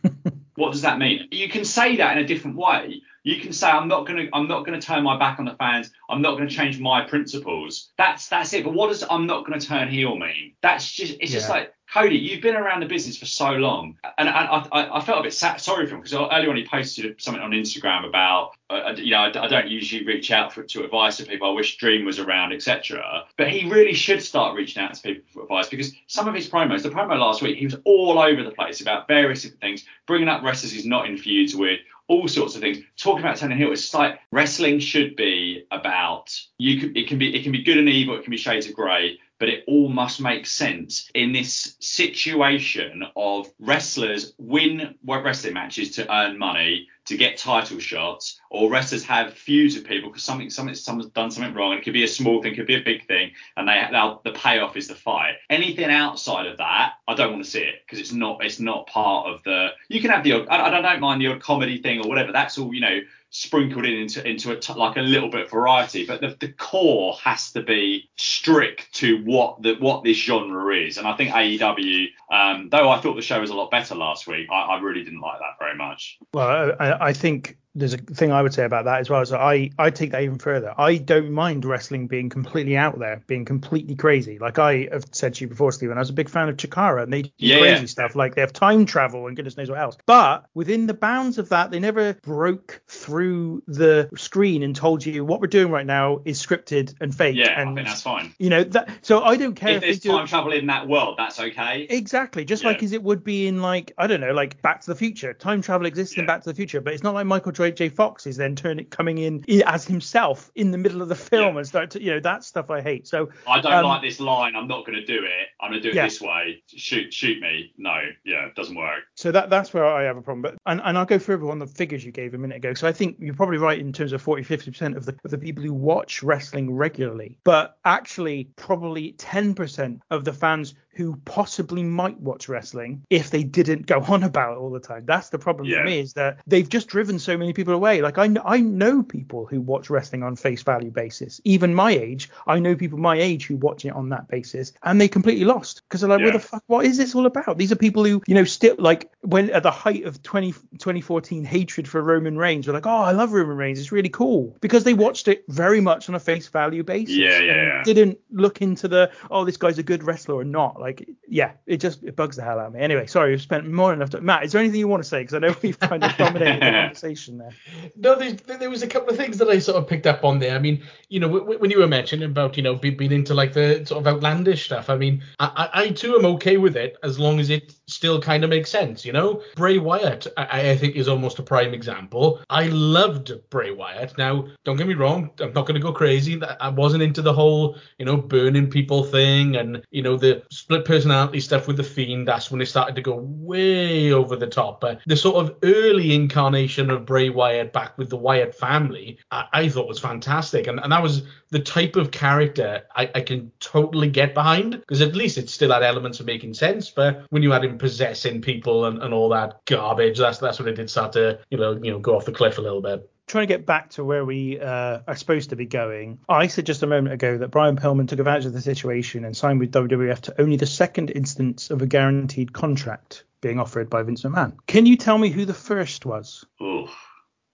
what 0.59 0.73
does 0.73 0.83
that 0.83 0.99
mean? 0.99 1.29
You 1.31 1.49
can 1.49 1.65
say 1.65 1.97
that 1.97 2.17
in 2.17 2.25
a 2.25 2.27
different 2.27 2.57
way. 2.57 3.03
You 3.23 3.41
can 3.41 3.53
say 3.53 3.69
I'm 3.69 3.89
not 3.89 4.07
going 4.07 4.27
to 4.27 4.29
I'm 4.35 4.49
not 4.49 4.65
going 4.67 4.79
to 4.79 4.87
turn 4.87 5.05
my 5.05 5.19
back 5.19 5.39
on 5.39 5.45
the 5.45 5.55
fans. 5.55 5.91
I'm 6.09 6.23
not 6.23 6.37
going 6.37 6.49
to 6.49 6.55
change 6.55 6.81
my 6.81 7.03
principles. 7.03 7.91
That's 7.97 8.29
that's 8.29 8.53
it. 8.53 8.65
But 8.65 8.75
what 8.75 8.89
does 8.89 9.05
I'm 9.09 9.27
not 9.27 9.47
going 9.47 9.59
to 9.59 9.67
turn 9.67 9.89
heel 9.89 10.17
mean? 10.17 10.55
That's 10.63 10.91
just 10.91 11.17
it's 11.21 11.33
just 11.33 11.49
like 11.49 11.73
Cody, 11.93 12.17
you've 12.17 12.43
been 12.43 12.55
around 12.55 12.81
the 12.81 12.87
business 12.87 13.17
for 13.17 13.25
so 13.25 13.53
long, 13.53 13.97
and, 14.19 14.29
and 14.29 14.37
I, 14.37 14.67
I, 14.73 14.99
I 14.99 15.01
felt 15.01 15.21
a 15.21 15.23
bit 15.23 15.33
sad, 15.33 15.59
sorry 15.59 15.87
for 15.87 15.95
him 15.95 16.03
because 16.03 16.13
earlier 16.13 16.51
on 16.51 16.57
he 16.57 16.67
posted 16.67 17.21
something 17.21 17.43
on 17.43 17.53
Instagram 17.53 18.07
about, 18.07 18.53
uh, 18.69 18.93
you 18.95 19.13
know, 19.13 19.21
I, 19.21 19.45
I 19.45 19.49
don't 19.49 19.69
usually 19.69 20.05
reach 20.05 20.31
out 20.31 20.53
for, 20.53 20.63
to 20.63 20.85
advice 20.85 21.17
to 21.17 21.25
people. 21.25 21.49
I 21.49 21.53
wish 21.53 21.79
Dream 21.79 22.05
was 22.05 22.19
around, 22.19 22.53
etc. 22.53 23.25
But 23.39 23.51
he 23.51 23.71
really 23.71 23.95
should 23.95 24.23
start 24.23 24.55
reaching 24.55 24.83
out 24.83 24.93
to 24.95 25.03
people 25.03 25.25
for 25.33 25.43
advice 25.45 25.69
because 25.69 25.93
some 26.09 26.29
of 26.29 26.35
his 26.35 26.47
promos, 26.47 26.83
the 26.83 26.91
promo 26.91 27.19
last 27.19 27.41
week, 27.41 27.57
he 27.57 27.65
was 27.65 27.77
all 27.85 28.19
over 28.19 28.43
the 28.43 28.51
place 28.51 28.83
about 28.83 29.09
various 29.09 29.43
different 29.43 29.63
things, 29.63 29.85
bringing 30.07 30.29
up 30.29 30.43
wrestlers 30.43 30.73
he's 30.73 30.85
not 30.85 31.09
in 31.09 31.17
feuds 31.17 31.57
with, 31.57 31.81
all 32.09 32.29
sorts 32.29 32.55
of 32.55 32.61
things. 32.61 32.79
Talking 32.99 33.21
about 33.21 33.37
turning 33.37 33.57
heel, 33.57 33.73
it's 33.73 33.95
like 33.95 34.19
wrestling 34.31 34.79
should 34.79 35.17
be 35.17 35.65
about 35.71 36.39
you. 36.59 36.81
Can, 36.81 36.97
it 36.97 37.09
can 37.09 37.19
be 37.19 37.35
it 37.35 37.43
can 37.43 37.53
be 37.53 37.63
good 37.63 37.79
and 37.79 37.89
evil. 37.89 38.17
It 38.17 38.25
can 38.25 38.31
be 38.31 38.37
shades 38.37 38.67
of 38.67 38.75
grey 38.75 39.19
but 39.39 39.49
it 39.49 39.65
all 39.67 39.89
must 39.89 40.21
make 40.21 40.47
sense 40.47 41.11
in 41.15 41.33
this 41.33 41.77
situation 41.81 43.05
of 43.17 43.51
wrestlers 43.59 44.35
win 44.39 44.95
wrestling 45.05 45.55
matches 45.55 45.93
to 45.93 46.13
earn 46.15 46.39
money 46.39 46.89
to 47.05 47.17
get 47.17 47.39
title 47.39 47.79
shots 47.79 48.39
or 48.51 48.71
wrestlers 48.71 49.03
have 49.05 49.33
feuds 49.33 49.75
with 49.75 49.87
people 49.87 50.11
because 50.11 50.23
something 50.23 50.51
something 50.51 50.75
someone's 50.75 51.11
done 51.13 51.31
something 51.31 51.55
wrong. 51.55 51.73
And 51.73 51.81
it 51.81 51.85
could 51.85 51.95
be 51.95 52.05
a 52.05 52.09
small 52.09 52.43
thing 52.43 52.55
could 52.55 52.67
be 52.67 52.77
a 52.77 52.83
big 52.83 53.07
thing 53.07 53.31
and 53.57 53.67
they 53.67 53.83
the 54.25 54.33
payoff 54.33 54.77
is 54.77 54.89
the 54.89 54.95
fight. 54.95 55.37
Anything 55.49 55.91
outside 55.91 56.47
of 56.47 56.59
that 56.59 56.95
i 57.07 57.15
don't 57.15 57.33
want 57.33 57.43
to 57.43 57.51
see 57.51 57.63
it 57.63 57.77
because 57.85 57.99
it's 57.99 58.13
not 58.13 58.45
it's 58.45 58.61
not 58.61 58.87
part 58.87 59.27
of 59.27 59.43
the 59.45 59.69
you 59.89 60.01
can 60.01 60.11
have 60.11 60.23
the 60.23 60.35
I, 60.35 60.67
I 60.67 60.71
don't 60.71 61.01
mind 61.01 61.21
the 61.21 61.29
odd 61.29 61.41
comedy 61.41 61.81
thing 61.81 62.01
or 62.01 62.09
whatever. 62.09 62.33
That's 62.33 62.59
all 62.59 62.75
you 62.75 62.81
know 62.81 63.01
sprinkled 63.31 63.85
in 63.85 63.95
into 63.95 64.27
into 64.27 64.53
a 64.53 64.57
t- 64.57 64.73
like 64.73 64.97
a 64.97 65.01
little 65.01 65.29
bit 65.31 65.47
of 65.47 65.51
variety. 65.51 66.07
But 66.07 66.21
the, 66.21 66.37
the 66.39 66.53
core 66.53 67.15
has 67.25 67.53
to 67.53 67.63
be 67.63 68.11
strict 68.17 68.93
to 68.95 69.23
what 69.25 69.63
the 69.63 69.75
what 69.75 70.05
this 70.05 70.17
genre 70.17 70.75
is. 70.75 70.99
And 70.99 71.07
i 71.07 71.17
think 71.17 71.31
aew 71.31 72.07
um 72.31 72.69
though 72.71 72.91
i 72.91 73.01
thought 73.01 73.15
the 73.15 73.23
show 73.23 73.41
was 73.41 73.51
a 73.51 73.55
lot 73.55 73.71
better 73.71 73.95
last 73.95 74.27
week 74.27 74.49
i, 74.51 74.55
I 74.55 74.81
really 74.81 75.05
didn't 75.05 75.21
like 75.21 75.39
that 75.39 75.59
very 75.59 75.77
much. 75.77 76.19
Well, 76.33 76.73
I, 76.79 77.09
I 77.09 77.13
think 77.13 77.59
there's 77.79 77.95
a 77.95 77.99
thing 77.99 78.33
I 78.33 78.43
would 78.43 78.53
say 78.55 78.65
about 78.65 78.85
that 78.87 79.01
as 79.01 79.09
well. 79.11 79.25
So 79.25 79.37
I, 79.39 79.71
I 79.79 79.91
take 79.91 80.11
that 80.13 80.23
even 80.23 80.39
further. 80.39 80.75
I 80.77 80.97
don't 80.97 81.31
mind 81.33 81.65
wrestling 81.65 82.07
being 82.09 82.29
completely 82.29 82.77
out 82.77 82.99
there, 82.99 83.23
being 83.27 83.45
completely 83.45 83.95
crazy. 83.95 84.39
Like 84.39 84.59
I 84.59 84.89
have 84.93 85.05
said 85.13 85.35
to 85.35 85.45
you 85.45 85.49
before, 85.49 85.73
Stephen, 85.73 85.97
I 85.97 86.01
was 86.01 86.11
a 86.11 86.15
big 86.15 86.29
fan 86.29 86.49
of 86.49 86.57
Chikara 86.57 87.03
and 87.05 87.13
they 87.13 87.23
do 87.23 87.31
Yeah, 87.39 87.59
crazy 87.59 87.81
yeah. 87.83 87.87
stuff. 87.87 88.15
Like 88.17 88.35
they 88.35 88.41
have 88.41 88.53
time 88.53 88.87
travel 88.87 89.27
and 89.27 89.37
goodness 89.37 89.57
knows 89.57 89.71
what 89.71 89.79
else. 89.79 89.97
But 90.07 90.47
within 90.55 90.87
the 90.87 90.95
bounds 90.95 91.39
of 91.39 91.49
that, 91.51 91.71
they 91.71 91.79
never 91.81 92.15
broke 92.15 92.83
through 92.89 93.63
the 93.67 94.09
screen 94.17 94.63
and 94.63 94.75
told 94.75 95.05
you 95.05 95.25
what 95.25 95.41
we're 95.41 95.47
doing 95.47 95.71
right 95.71 95.87
now 95.87 96.21
is 96.25 96.45
scripted 96.45 96.95
and 97.01 97.15
fake. 97.15 97.37
yeah 97.37 97.61
and 97.61 97.71
i 97.71 97.75
think 97.75 97.87
that's 97.89 98.03
fine 98.03 98.33
you 98.39 98.51
know 98.51 98.65
that. 98.65 98.89
So 99.03 99.23
I 99.23 99.37
don't 99.37 99.55
care 99.55 99.71
if 99.71 99.77
if, 99.77 99.81
there's 99.83 100.01
they 100.01 100.09
do 100.11 100.17
time 100.17 100.27
travel 100.27 100.53
in 100.53 100.67
that 100.67 100.87
world 100.89 101.15
that's 101.19 101.39
okay 101.41 101.87
Exactly, 101.89 102.45
just 102.45 102.63
Yeah. 102.63 102.71
like 102.71 102.83
as 102.83 102.93
it 102.93 103.03
would 103.03 103.25
be 103.25 103.47
in 103.47 103.63
like 103.63 103.93
I 103.99 104.07
don't 104.07 104.21
know, 104.21 104.33
like 104.33 104.61
Back 104.63 104.81
to 104.83 104.87
the 104.91 104.95
Future. 104.95 105.33
Time 105.35 105.63
travel 105.63 105.87
exists 105.87 106.17
in 106.17 106.27
Back 106.27 106.43
to 106.43 106.49
the 106.51 106.55
Future, 106.55 106.81
but 106.81 106.93
it's 106.95 107.03
not 107.03 107.15
like 107.15 107.27
Michael 107.27 107.53
J. 107.71 107.89
J. 107.89 107.89
Fox 107.95 108.27
is 108.27 108.37
then 108.37 108.55
turning 108.57 108.85
it 108.87 108.91
coming 108.91 109.19
in 109.19 109.45
as 109.67 109.85
himself 109.87 110.51
in 110.55 110.71
the 110.71 110.79
middle 110.79 111.03
of 111.03 111.09
the 111.09 111.15
film 111.15 111.55
Yeah. 111.55 111.59
and 111.59 111.67
start 111.67 111.91
to 111.93 112.03
you 112.03 112.11
know 112.13 112.21
that 112.21 112.45
stuff 112.45 112.71
I 112.71 112.81
hate. 112.81 113.07
So 113.07 113.29
I 113.47 113.61
don't 113.61 113.73
Um, 113.73 113.85
like 113.85 114.03
this 114.03 114.21
line. 114.21 114.55
I'm 114.57 114.69
not 114.69 114.85
going 114.87 114.99
to 114.99 115.05
do 115.05 115.19
it. 115.25 115.49
I'm 115.61 115.71
going 115.71 115.83
to 115.83 115.89
do 115.89 115.91
it 115.91 115.95
Yeah. 115.97 116.05
this 116.05 116.21
way. 116.21 116.63
Shoot, 116.69 117.13
shoot 117.13 117.41
me. 117.41 117.73
No, 117.79 117.97
yeah, 118.25 118.47
it 118.47 118.55
doesn't 118.55 118.77
work. 118.77 119.05
so 119.15 119.33
that 119.33 119.51
that's 119.51 119.73
where 119.75 119.85
I 119.87 120.03
have 120.05 120.17
a 120.17 120.23
problem. 120.23 120.43
But 120.43 120.55
and, 120.67 120.81
and 120.85 120.97
I'll 120.99 121.05
go 121.05 121.19
further 121.19 121.49
on 121.51 121.59
the 121.59 121.67
figures 121.67 122.05
you 122.05 122.13
gave 122.13 122.35
a 122.35 122.39
minute 122.39 122.57
ago. 122.57 122.75
So 122.75 122.87
I 122.87 122.93
think 122.93 123.17
you're 123.19 123.35
probably 123.35 123.59
right 123.59 123.79
in 123.79 123.93
terms 123.93 124.13
of 124.13 124.23
40, 124.23 124.43
50 124.43 124.71
percent 124.71 124.97
of 124.97 125.05
the 125.07 125.17
of 125.25 125.31
the 125.31 125.39
people 125.39 125.63
who 125.65 125.73
watch 125.75 126.23
wrestling 126.23 126.75
regularly, 126.75 127.39
but 127.45 127.79
actually 127.85 128.51
probably 128.57 129.13
10 129.19 129.55
percent 129.55 130.01
of 130.11 130.25
the 130.25 130.33
fans 130.33 130.75
who 130.99 131.15
possibly 131.25 131.85
might 131.85 132.19
watch 132.21 132.49
wrestling 132.49 133.01
if 133.09 133.31
they 133.31 133.45
didn't 133.45 133.87
go 133.87 134.01
on 134.01 134.25
about 134.25 134.55
it 134.55 134.59
all 134.59 134.71
the 134.71 134.81
time. 134.81 135.05
That's 135.07 135.29
the 135.29 135.39
problem 135.39 135.69
Yeah. 135.69 135.79
for 135.79 135.85
me 135.85 136.01
is 136.01 136.13
that 136.15 136.41
they've 136.49 136.69
just 136.69 136.89
driven 136.89 137.21
so 137.21 137.39
many 137.39 137.53
people 137.53 137.73
away. 137.73 138.03
Like 138.03 138.19
I, 138.19 138.29
I 138.45 138.59
know 138.61 139.05
people 139.05 139.47
who 139.47 139.61
watch 139.61 139.91
wrestling 139.91 140.25
on 140.25 140.35
face 140.35 140.63
value 140.65 140.91
basis. 140.91 141.41
Even 141.45 141.73
my 141.73 141.93
age, 141.93 142.29
I 142.49 142.59
know 142.59 142.75
people 142.75 142.99
my 142.99 143.17
age 143.17 143.47
who 143.47 143.57
watch 143.57 143.85
it 143.85 143.91
on 143.95 144.09
that 144.09 144.27
basis, 144.27 144.73
and 144.83 145.01
they 145.01 145.07
completely 145.07 145.45
lost 145.45 145.83
because 145.85 146.01
they're 146.01 146.11
like, 146.11 146.19
Yeah. 146.19 146.27
what 146.27 146.33
the 146.33 146.41
fuck? 146.41 146.65
What 146.67 146.85
is 146.85 146.97
this 146.99 147.15
all 147.15 147.27
about? 147.27 147.59
These 147.59 147.71
are 147.71 147.77
people 147.77 148.05
who, 148.05 148.21
you 148.27 148.35
know, 148.35 148.45
still 148.45 148.75
like 148.79 149.09
when 149.21 149.51
at 149.51 149.63
the 149.63 149.71
height 149.71 150.05
of 150.05 150.21
20, 150.25 150.51
2014 150.79 151.45
hatred 151.45 151.87
for 151.87 152.03
Roman 152.03 152.37
Reigns, 152.37 152.67
were 152.67 152.73
like, 152.73 152.87
oh, 152.87 152.91
I 153.03 153.13
love 153.13 153.33
Roman 153.33 153.57
Reigns. 153.57 153.79
It's 153.79 153.93
really 153.93 154.09
cool 154.09 154.57
because 154.61 154.83
they 154.83 154.95
watched 154.95 155.29
it 155.29 155.45
very 155.49 155.81
much 155.81 156.09
on 156.09 156.17
a 156.17 156.21
face 156.21 156.49
value 156.49 156.83
basis. 156.83 157.15
Yeah, 157.17 157.39
yeah, 157.39 157.53
and 157.53 157.69
yeah. 157.69 157.83
Didn't 157.85 158.19
look 158.33 158.63
into 158.63 158.89
the, 158.89 159.11
oh, 159.31 159.45
this 159.45 159.57
guy's 159.57 159.79
a 159.79 159.83
good 159.83 160.03
wrestler 160.03 160.35
or 160.37 160.45
not. 160.45 160.81
Like, 160.81 160.88
yeah, 161.29 161.53
it 161.67 161.79
just 161.79 162.03
it 162.05 162.17
bugs 162.17 162.37
the 162.37 162.43
hell 162.43 162.59
out 162.59 162.69
of 162.69 162.73
me. 162.75 162.81
Anyway, 162.81 163.07
sorry, 163.07 163.31
we've 163.31 163.43
spent 163.43 163.67
more 163.71 163.91
than 163.91 163.99
enough 163.99 164.11
time. 164.11 164.25
Matt, 164.25 164.45
is 164.45 164.53
there 164.53 164.61
anything 164.61 164.81
you 164.81 164.89
want 164.89 165.03
to 165.03 165.09
say? 165.09 165.21
Because 165.21 165.35
I 165.35 165.39
know 165.39 165.55
we've 165.63 165.79
kind 165.79 166.03
of 166.03 166.17
dominated 166.17 166.57
the 166.61 166.71
conversation 166.71 167.39
there. 167.39 167.51
No, 167.97 168.15
there, 168.17 168.33
there 168.59 168.71
was 168.71 168.83
a 168.83 168.87
couple 168.87 169.11
of 169.11 169.17
things 169.17 169.39
that 169.39 169.49
I 169.49 169.59
sort 169.59 169.77
of 169.77 169.89
picked 169.89 170.07
up 170.07 170.25
on 170.25 170.39
there. 170.39 170.55
I 170.55 170.59
mean, 170.59 170.83
you 171.09 171.21
know, 171.21 171.27
w- 171.29 171.45
w- 171.45 171.59
when 171.59 171.71
you 171.71 171.79
were 171.79 171.87
mentioning 171.89 172.29
about, 172.31 172.57
you 172.57 172.63
know, 172.63 172.75
be- 172.75 172.91
being 172.91 173.13
into 173.13 173.35
like 173.35 173.53
the 173.53 173.85
sort 173.87 174.01
of 174.01 174.07
outlandish 174.07 174.65
stuff, 174.65 174.91
I 174.91 174.97
mean, 174.97 175.23
I, 175.39 175.71
I, 175.75 175.83
I 175.83 175.89
too 175.91 176.17
am 176.17 176.25
okay 176.27 176.57
with 176.57 176.77
it 176.77 176.97
as 177.03 177.19
long 177.19 177.41
as 177.41 177.51
it 177.51 177.75
still 177.87 178.21
kind 178.21 178.45
of 178.45 178.51
makes 178.51 178.71
sense, 178.71 179.05
you 179.05 179.13
know? 179.13 179.43
Bray 179.57 179.79
Wyatt, 179.79 180.27
I, 180.37 180.71
I 180.71 180.77
think, 180.77 180.97
is 180.97 181.09
almost 181.09 181.39
a 181.39 181.43
prime 181.43 181.75
example. 181.75 182.41
I 182.51 182.69
loved 182.69 183.33
Bray 183.51 183.71
Wyatt. 183.73 184.17
Now, 184.19 184.47
don't 184.65 184.77
get 184.77 184.87
me 184.87 184.95
wrong, 184.95 185.31
I'm 185.41 185.53
not 185.53 185.67
going 185.67 185.75
to 185.75 185.81
go 185.81 185.93
crazy. 185.93 186.41
I 186.61 186.69
wasn't 186.69 187.03
into 187.03 187.23
the 187.23 187.33
whole, 187.33 187.77
you 187.99 188.05
know, 188.05 188.17
burning 188.17 188.71
people 188.71 189.05
thing 189.05 189.57
and, 189.57 189.83
you 189.91 190.03
know, 190.03 190.17
the 190.17 190.43
split 190.51 190.78
personality 190.81 191.41
stuff 191.41 191.67
with 191.67 191.77
the 191.77 191.83
Fiend. 191.83 192.27
That's 192.27 192.51
when 192.51 192.61
it 192.61 192.67
started 192.67 192.95
to 192.97 193.03
go 193.03 193.17
way 193.17 194.13
over 194.13 194.37
the 194.37 194.47
top. 194.47 194.81
But 194.81 195.01
the 195.07 195.17
sort 195.17 195.37
of 195.37 195.57
early 195.63 196.15
incarnation 196.15 196.91
of 196.91 197.07
Bray 197.07 197.31
Wyatt 197.31 197.73
back 197.73 197.97
with 197.99 198.11
the 198.11 198.17
Wyatt 198.17 198.55
family, 198.55 199.19
I, 199.31 199.47
I 199.53 199.69
thought 199.69 199.89
was 199.89 199.99
fantastic. 199.99 200.67
And, 200.67 200.81
and 200.81 200.93
that 200.93 201.03
was 201.03 201.23
the 201.51 201.61
type 201.61 201.97
of 201.97 202.11
character 202.11 202.83
I, 202.95 203.11
I 203.15 203.21
can 203.21 203.51
totally 203.61 204.09
get 204.09 204.35
behind 204.35 204.81
because 204.81 205.01
at 205.01 205.17
least 205.17 205.39
it 205.39 205.49
still 205.49 205.73
had 205.73 205.83
elements 205.83 206.21
of 206.21 206.27
making 206.27 206.55
sense. 206.55 206.91
But 206.91 207.27
when 207.31 207.43
you 207.43 207.51
had 207.51 207.65
him 207.65 207.79
possessing 207.79 208.43
people 208.43 208.87
and, 208.87 209.03
and 209.03 209.15
all 209.15 209.29
that 209.31 209.65
garbage, 209.65 210.19
that's 210.19 210.39
that's 210.39 210.59
when 210.59 210.69
it 210.69 210.75
did 210.75 210.91
start 210.91 211.13
to, 211.13 211.39
you 211.51 211.59
know, 211.59 211.79
you 211.83 211.91
know, 211.91 211.99
go 211.99 212.17
off 212.17 212.25
the 212.25 212.33
cliff 212.33 212.59
a 212.59 212.63
little 212.63 212.83
bit. 212.83 213.11
Trying 213.29 213.47
to 213.47 213.55
get 213.55 213.67
back 213.67 213.91
to 213.91 214.05
where 214.05 214.25
we 214.25 214.59
uh, 214.59 215.01
are 215.07 215.17
supposed 215.17 215.51
to 215.51 215.57
be 215.57 215.67
going, 215.67 216.19
I 216.29 216.49
said 216.49 216.67
just 216.67 216.83
a 216.83 216.87
moment 216.87 217.15
ago 217.15 217.39
that 217.39 217.49
Brian 217.49 217.77
Pillman 217.77 218.09
took 218.09 218.19
advantage 218.19 218.47
of 218.47 218.53
the 218.53 218.61
situation 218.61 219.25
and 219.25 219.37
signed 219.37 219.61
with 219.61 219.73
WWF 219.73 220.21
to 220.23 220.41
only 220.41 220.57
the 220.57 220.67
second 220.67 221.11
instance 221.11 221.71
of 221.71 221.83
a 221.83 221.87
guaranteed 221.87 222.53
contract 222.53 223.25
being 223.41 223.61
offered 223.61 223.89
by 223.89 224.03
Vince 224.03 224.23
McMahon. 224.23 224.57
Can 224.67 224.87
you 224.87 224.97
tell 224.97 225.17
me 225.17 225.29
who 225.31 225.45
the 225.45 225.55
first 225.55 226.05
was? 226.05 226.45
Ooh. 226.61 226.89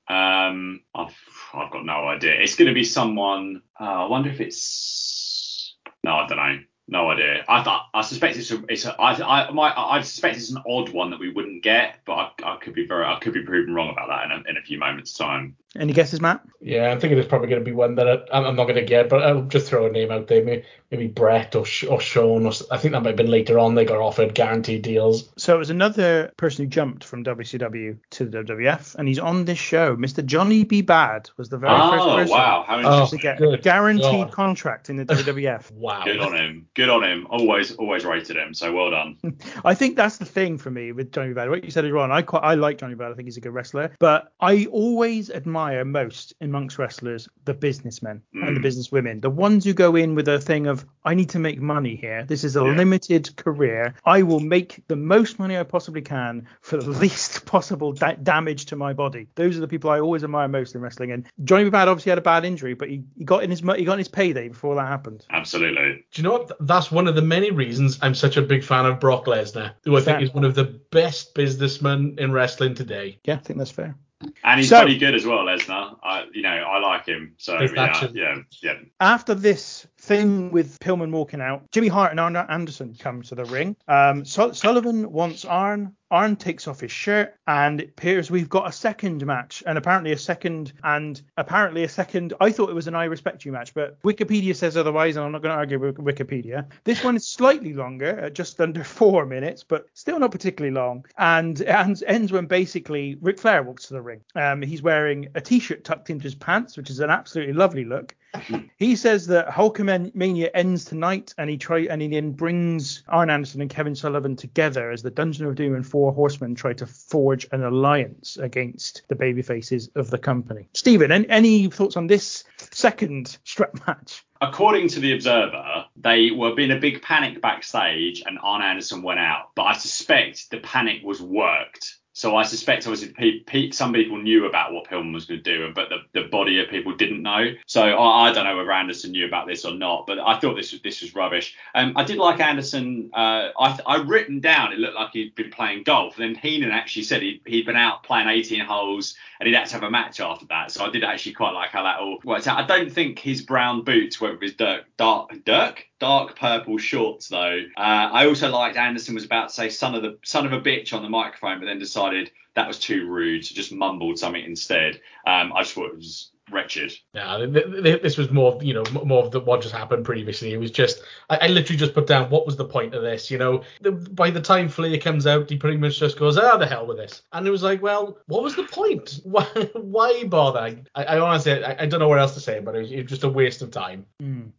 Um, 0.09 0.81
I've, 0.95 1.17
I've 1.53 1.71
got 1.71 1.85
no 1.85 2.09
idea. 2.09 2.41
It's 2.41 2.57
going 2.57 2.69
to 2.69 2.75
be 2.75 2.85
someone. 2.85 3.63
Uh, 3.79 3.85
I 3.85 4.07
wonder 4.07 4.31
if 4.31 4.41
it's. 4.41 5.75
No, 6.03 6.13
I 6.13 6.27
don't 6.27 6.37
know. 6.37 6.59
No 6.87 7.11
idea. 7.11 7.45
I 7.49 7.63
thought. 7.63 7.87
I 7.95 8.03
suspect 8.03 8.37
it's 8.37 8.51
a. 8.51 8.63
It's 8.69 8.85
a. 8.85 8.95
I. 9.01 9.47
I. 9.47 9.51
My. 9.51 9.73
I 9.75 10.03
suspect 10.03 10.37
it's 10.37 10.51
an 10.51 10.63
odd 10.69 10.91
one 10.91 11.11
that 11.11 11.21
we 11.21 11.33
wouldn't 11.33 11.63
get, 11.63 12.01
but 12.05 12.13
I, 12.13 12.31
I 12.45 12.57
could 12.57 12.75
be 12.75 12.87
very. 12.87 13.05
I 13.07 13.19
could 13.19 13.33
be 13.33 13.43
proven 13.43 13.75
wrong 13.75 13.91
about 13.91 14.09
that 14.09 14.25
in 14.27 14.33
a, 14.33 14.51
in 14.51 14.57
a 14.59 14.63
few 14.63 14.79
moments' 14.79 15.15
time. 15.15 15.57
Any 15.79 15.93
guesses, 15.93 16.21
Matt? 16.21 16.41
Yeah, 16.61 16.91
I'm 16.91 17.01
thinking 17.01 17.19
it's 17.19 17.29
probably 17.29 17.49
going 17.49 17.61
to 17.61 17.65
be 17.65 17.73
one 17.75 17.97
that 17.97 18.07
I, 18.09 18.39
I'm 18.39 18.55
not 18.57 18.65
going 18.65 18.77
to 18.77 18.85
get, 18.85 19.09
but 19.09 19.23
I'll 19.23 19.43
just 19.43 19.67
throw 19.67 19.87
a 19.87 19.91
name 19.91 20.11
out 20.11 20.29
there. 20.29 20.43
Maybe, 20.45 20.65
maybe 20.91 21.09
Bret 21.09 21.55
or, 21.57 21.65
or 21.91 22.01
Shawn. 22.01 22.45
Or, 22.47 22.51
s- 22.51 22.63
I 22.71 22.79
think 22.79 22.93
that 22.93 23.01
might 23.03 23.09
have 23.11 23.17
been 23.17 23.31
later 23.31 23.59
on. 23.59 23.75
They 23.75 23.85
got 23.85 23.99
offered 23.99 24.35
guaranteed 24.35 24.83
deals. 24.83 25.29
So 25.37 25.55
it 25.57 25.59
was 25.59 25.71
another 25.71 26.33
person 26.37 26.65
who 26.65 26.71
jumped 26.71 27.03
from 27.05 27.25
WCW 27.25 27.99
to 28.11 28.25
the 28.25 28.39
WWF, 28.45 28.95
and 28.95 29.09
he's 29.09 29.19
on 29.19 29.45
this 29.45 29.59
show. 29.59 29.97
Mr. 29.97 30.25
Johnny 30.25 30.65
B. 30.65 30.81
Bad 30.81 31.29
was 31.37 31.49
the 31.49 31.59
very 31.59 31.77
first 31.77 32.05
Oh 32.05 32.17
person 32.17 32.31
wow! 32.33 32.65
How 32.67 32.79
Oh, 32.79 32.83
to 32.83 32.89
interesting. 32.89 33.19
get 33.21 33.37
a 33.37 33.39
good 33.41 33.63
guaranteed 33.63 34.03
God. 34.27 34.33
contract 34.33 34.91
in 34.91 34.97
the 34.97 35.05
WWF. 35.07 35.71
Wow. 35.75 36.05
Good 36.05 36.21
on 36.21 36.35
him. 36.37 36.69
Good 36.75 36.89
on 36.89 37.03
him. 37.03 37.27
Always, 37.31 37.73
always 37.77 38.05
rated 38.05 38.37
him. 38.37 38.55
So 38.55 38.73
well 38.73 38.91
done. 38.91 39.19
I 39.65 39.75
think 39.75 39.97
that's 39.97 40.19
the 40.19 40.25
thing 40.25 40.57
for 40.57 40.71
me 40.71 40.93
with 40.93 41.11
Johnny 41.13 41.33
Bad. 41.35 41.51
What 41.51 41.65
you 41.65 41.71
said 41.71 41.85
is 41.85 41.91
wrong. 41.93 42.11
I 42.13 42.23
quite 42.23 42.43
I 42.45 42.55
like 42.55 42.79
Johnny 42.79 42.95
Bad. 42.95 43.11
I 43.11 43.15
think 43.15 43.27
he's 43.27 43.37
a 43.37 43.41
good 43.41 43.53
wrestler. 43.53 43.91
But 43.99 44.33
I 44.41 44.67
always 44.67 45.31
admire 45.31 45.64
most 45.85 46.35
amongst 46.41 46.79
wrestlers 46.79 47.29
the 47.45 47.55
businessmen 47.55 48.23
and 48.35 48.57
the 48.57 48.61
Mm. 48.61 48.65
businesswomen, 48.65 49.21
the 49.23 49.31
ones 49.31 49.65
who 49.65 49.73
go 49.73 49.97
in 49.97 50.15
with 50.15 50.29
a 50.29 50.39
thing 50.39 50.67
of 50.67 50.85
I 51.07 51.15
need 51.15 51.29
to 51.31 51.39
make 51.39 51.61
money 51.61 51.97
here. 51.97 52.25
This 52.27 52.45
is 52.45 52.57
a 52.57 52.61
Yeah. 52.65 52.75
limited 52.77 53.37
career. 53.37 53.95
I 54.07 54.23
will 54.23 54.41
make 54.41 54.83
the 54.89 54.97
most 54.97 55.39
money 55.39 55.59
I 55.59 55.63
possibly 55.63 56.01
can 56.01 56.47
for 56.63 56.77
the 56.79 56.91
least 57.05 57.45
possible 57.47 57.93
da- 57.93 58.15
damage 58.23 58.67
to 58.67 58.77
my 58.77 58.93
body. 58.95 59.27
Those 59.35 59.57
are 59.59 59.61
the 59.61 59.69
people 59.69 59.91
I 59.91 60.01
always 60.01 60.25
admire 60.25 60.49
most 60.49 60.75
in 60.75 60.81
wrestling. 60.81 61.13
And 61.13 61.27
Johnny 61.45 61.69
Bad 61.71 61.89
obviously 61.89 62.11
had 62.11 62.19
a 62.19 62.23
bad 62.23 62.45
injury, 62.45 62.75
but 62.75 62.89
he, 62.89 63.03
he 63.19 63.25
got 63.25 63.43
in 63.45 63.51
his 63.51 63.63
mo- 63.63 63.75
he 63.75 63.85
got 63.85 63.95
in 63.95 63.99
his 63.99 64.09
payday 64.09 64.49
before 64.49 64.75
that 64.77 64.87
happened. 64.89 65.25
Absolutely. 65.31 66.05
Do 66.13 66.23
you 66.23 66.23
know 66.25 66.33
what? 66.33 66.53
That's 66.61 66.91
one 66.91 67.07
of 67.07 67.15
the 67.15 67.23
many 67.23 67.51
reasons 67.51 67.99
I'm 68.03 68.15
such 68.15 68.37
a 68.37 68.43
big 68.43 68.65
fan 68.65 68.87
of 68.87 68.99
Brock 69.01 69.27
Lesnar, 69.27 69.73
who 69.85 69.97
I 69.97 70.01
think 70.01 70.17
Fair. 70.19 70.23
is 70.25 70.33
one 70.35 70.45
of 70.45 70.55
the 70.55 70.65
best 70.91 71.35
businessmen 71.35 72.15
in 72.19 72.33
wrestling 72.33 72.75
today. 72.75 73.19
Yeah, 73.25 73.35
I 73.35 73.39
think 73.39 73.59
that's 73.59 73.71
fair. 73.71 73.95
And 74.43 74.61
he's 74.61 74.69
So- 74.69 74.81
pretty 74.83 74.99
good 74.99 75.15
as 75.15 75.25
well, 75.27 75.39
Lesnar. 75.45 75.97
I, 76.03 76.25
you 76.33 76.43
know, 76.43 76.49
I 76.51 76.79
like 76.79 77.07
him. 77.07 77.35
So 77.39 77.61
yeah, 77.61 78.09
yeah, 78.13 78.37
yeah. 78.63 78.75
after 79.01 79.35
this 79.35 79.87
thing 80.05 80.51
with 80.51 80.79
Pillman 80.81 81.11
walking 81.11 81.41
out, 81.41 81.71
Jimmy 81.73 81.89
Hart 81.89 82.11
and 82.11 82.21
Arn 82.21 82.37
Anderson 82.37 82.95
come 82.99 83.23
to 83.23 83.35
the 83.35 83.45
ring. 83.47 83.77
Um, 83.89 84.25
Sul- 84.25 84.55
Sullivan 84.55 85.11
wants 85.11 85.45
Arn. 85.45 85.97
Arn 86.11 86.37
takes 86.37 86.69
off 86.69 86.79
his 86.81 86.93
shirt, 86.93 87.35
and 87.49 87.81
it 87.81 87.89
appears 87.89 88.31
we've 88.31 88.49
got 88.49 88.69
a 88.69 88.73
second 88.73 89.25
match, 89.27 89.65
and 89.67 89.77
apparently 89.77 90.13
a 90.13 90.19
second, 90.19 90.73
and 90.85 91.21
apparently 91.37 91.83
a 91.83 91.89
second. 91.89 92.35
I 92.41 92.53
thought 92.53 92.71
it 92.71 92.75
was 92.75 92.87
an 92.87 92.95
I 92.95 93.05
respect 93.07 93.45
you 93.45 93.51
match, 93.51 93.75
but 93.75 94.01
Wikipedia 94.03 94.55
says 94.55 94.77
otherwise, 94.77 95.17
and 95.17 95.25
I'm 95.25 95.33
not 95.33 95.43
going 95.43 95.53
to 95.53 95.57
argue 95.59 95.81
with 95.81 95.97
Wikipedia. 95.97 96.67
This 96.85 97.03
one 97.03 97.17
is 97.17 97.27
slightly 97.27 97.73
longer, 97.73 98.31
just 98.31 98.61
under 98.61 98.85
four 99.01 99.27
minutes, 99.27 99.65
but 99.65 99.87
still 99.95 100.21
not 100.21 100.31
particularly 100.31 100.75
long, 100.75 101.05
and 101.19 101.61
ends- 101.63 102.05
ends 102.07 102.31
when 102.31 102.47
basically 102.47 103.17
Ric 103.21 103.41
Flair 103.41 103.63
walks 103.63 103.89
to 103.89 103.95
the 103.95 104.03
ring. 104.03 104.21
Um, 104.37 104.63
he's 104.63 104.83
wearing 104.83 105.29
a 105.35 105.41
t-shirt 105.41 105.83
tucked 105.83 106.11
into 106.11 106.25
his 106.25 106.35
pants, 106.37 106.77
which 106.77 106.91
is 106.91 107.01
an 107.01 107.11
absolutely 107.11 107.55
lovely 107.55 107.85
look. 107.85 108.15
He 108.77 108.97
says 108.97 109.27
that 109.29 109.49
Hulkamania 109.49 110.51
ends 110.53 110.85
tonight, 110.85 111.33
and 111.39 111.49
he 111.49 111.57
try 111.57 111.87
and 111.91 112.03
he 112.03 112.09
then 112.09 112.33
brings 112.33 113.03
Arn 113.09 113.31
Anderson 113.31 113.61
and 113.61 113.71
Kevin 113.71 113.95
Sullivan 113.95 114.37
together 114.37 114.91
as 114.91 115.03
the 115.03 115.11
Dungeon 115.11 115.47
of 115.47 115.55
Doom 115.55 115.75
and 115.75 115.87
Four 115.87 116.13
Horsemen 116.13 116.55
try 116.55 116.73
to 116.75 116.87
forge 116.87 117.47
an 117.53 117.63
alliance 117.63 118.37
against 118.37 119.03
the 119.09 119.15
babyfaces 119.15 119.89
of 119.97 120.11
the 120.11 120.19
company. 120.19 120.69
Stephen, 120.75 121.13
any, 121.13 121.69
thoughts 121.71 121.97
on 121.97 122.09
this 122.09 122.45
second 122.59 123.39
strap 123.45 123.87
match? 123.87 124.25
According 124.41 124.89
to 124.89 125.01
the 125.01 125.13
Observer, 125.13 125.87
they 125.97 126.31
were 126.31 126.59
in 126.59 126.73
a 126.73 126.79
big 126.79 127.01
panic 127.01 127.41
backstage, 127.41 128.23
and 128.27 128.39
Arn 128.43 128.61
Anderson 128.61 129.03
went 129.03 129.21
out. 129.21 129.51
But 129.55 129.63
I 129.63 129.73
suspect 129.75 130.51
the 130.51 130.59
panic 130.59 131.03
was 131.03 131.23
worked. 131.23 131.99
So 132.15 132.37
I 132.37 132.45
suspect 132.45 132.87
obviously 132.87 133.41
pe- 133.41 133.71
some 133.73 133.93
people 133.93 134.19
knew 134.19 134.47
about 134.47 134.73
what 134.73 134.87
Pillman 134.87 135.13
was 135.13 135.27
going 135.27 135.43
to 135.43 135.59
do, 135.59 135.73
but 135.75 135.89
the, 135.89 136.21
the 136.21 136.29
body 136.29 136.61
of 136.61 136.69
people 136.69 136.95
didn't 136.95 137.23
know. 137.23 137.53
So 137.67 137.83
I, 137.83 138.29
I 138.29 138.33
don't 138.33 138.45
know 138.45 138.57
whether 138.57 138.71
Anderson 138.71 139.11
knew 139.11 139.27
about 139.27 139.49
this 139.49 139.65
or 139.65 139.75
not, 139.75 140.07
but 140.07 140.21
I 140.21 140.39
thought 140.39 140.55
this 140.55 140.71
was 140.71 140.81
this 140.81 141.03
was 141.03 141.15
rubbish. 141.15 141.57
Um, 141.75 141.93
I 141.97 142.05
did 142.05 142.17
like 142.17 142.39
Anderson. 142.39 143.11
Uh, 143.13 143.49
I 143.59 143.79
I 143.85 143.97
written 143.97 144.39
down 144.39 144.73
it 144.73 144.79
looked 144.79 144.95
like 144.95 145.11
he'd 145.13 145.35
been 145.35 145.51
playing 145.51 145.83
golf. 145.83 146.17
And 146.19 146.37
Then 146.37 146.41
Heenan 146.41 146.71
actually 146.71 147.03
said 147.03 147.21
he'd, 147.21 147.43
he'd 147.47 147.67
been 147.67 147.77
out 147.77 148.05
playing 148.05 148.29
18 148.29 148.61
holes 148.61 149.17
and 149.41 149.49
he'd 149.49 149.57
had 149.57 149.67
to 149.67 149.75
have 149.75 149.83
a 149.83 149.91
match 149.91 150.21
after 150.21 150.47
that. 150.47 150.71
So 150.71 150.85
I 150.85 150.91
did 150.91 151.03
actually 151.03 151.33
quite 151.33 151.53
like 151.53 151.71
how 151.71 151.83
that 151.83 151.99
all 151.99 152.21
worked 152.25 152.47
out. 152.47 152.59
I 152.59 152.67
don't 152.67 152.93
think 152.93 153.19
his 153.19 153.43
brown 153.43 153.83
boots 153.83 154.21
were 154.21 154.39
his 154.41 154.55
dark 154.55 154.85
dark 154.97 155.33
dark 155.45 155.89
dark 156.01 156.39
purple 156.39 156.79
shorts 156.79 157.29
though. 157.29 157.61
Uh, 157.77 157.81
I 157.81 158.27
also 158.27 158.51
liked 158.51 158.77
Anderson 158.77 159.15
was 159.15 159.25
about 159.25 159.49
to 159.49 159.55
say 159.55 159.69
son 159.69 159.95
of 159.95 160.03
the 160.03 160.19
son 160.25 160.47
of 160.47 160.53
a 160.53 160.61
bitch 160.61 160.93
on 160.93 161.03
the 161.03 161.09
microphone, 161.09 161.61
but 161.61 161.67
then 161.67 161.79
decided 161.79 162.31
that 162.55 162.69
was 162.69 162.79
too 162.79 163.07
rude, 163.09 163.45
so 163.45 163.55
just 163.55 163.73
mumbled 163.73 164.19
something 164.19 164.45
instead. 164.45 165.01
Um, 165.27 165.53
I 165.53 165.63
just 165.63 165.75
thought 165.75 165.91
it 165.91 165.97
was 165.97 166.31
wretched. 166.51 166.93
Yeah, 167.13 167.39
th- 167.39 167.53
th- 167.53 167.83
th- 167.83 168.03
this 168.03 168.17
was 168.17 168.31
more, 168.31 168.59
you 168.63 168.75
know, 168.75 168.85
more 169.05 169.25
of 169.25 169.31
the, 169.31 169.41
what 169.41 169.63
just 169.63 169.75
happened 169.75 170.05
previously. 170.05 170.53
It 170.53 170.59
was 170.59 170.71
just, 170.71 171.03
I, 171.31 171.39
I 171.43 171.47
literally 171.49 171.79
just 171.79 171.95
put 171.95 172.07
down 172.07 172.31
what 172.31 172.47
was 172.47 172.57
the 172.57 172.65
point 172.65 172.95
of 172.95 173.03
this. 173.03 173.31
You 173.31 173.39
know, 173.39 173.63
the, 173.81 173.93
by 173.93 174.31
the 174.31 174.41
time 174.41 174.69
Flair 174.69 174.99
comes 174.99 175.27
out, 175.27 175.51
he 175.51 175.57
pretty 175.57 175.79
much 175.79 175.99
just 175.99 176.19
goes, 176.19 176.37
ah, 176.37 176.57
the 176.57 176.67
hell 176.67 176.87
with 176.87 176.97
this. 176.97 177.23
And 177.33 177.47
it 177.47 177.51
was 177.51 177.63
like, 177.63 177.83
well, 177.83 178.19
what 178.27 178.43
was 178.43 178.57
the 178.57 178.65
point? 178.65 179.21
Why, 179.25 179.45
why 179.75 180.25
bother? 180.25 180.83
I, 180.95 181.05
I 181.05 181.19
honestly, 181.19 181.65
I, 181.65 181.83
I 181.83 181.87
don't 181.87 182.01
know 182.01 182.09
what 182.09 182.19
else 182.19 182.35
to 182.35 182.41
say, 182.41 182.61
but 182.61 182.77
it 182.77 182.81
was, 182.81 182.93
it 182.93 183.03
was 183.03 183.11
just 183.11 183.25
a 183.25 183.29
waste 183.29 183.63
of 183.63 183.71
time. 183.71 184.07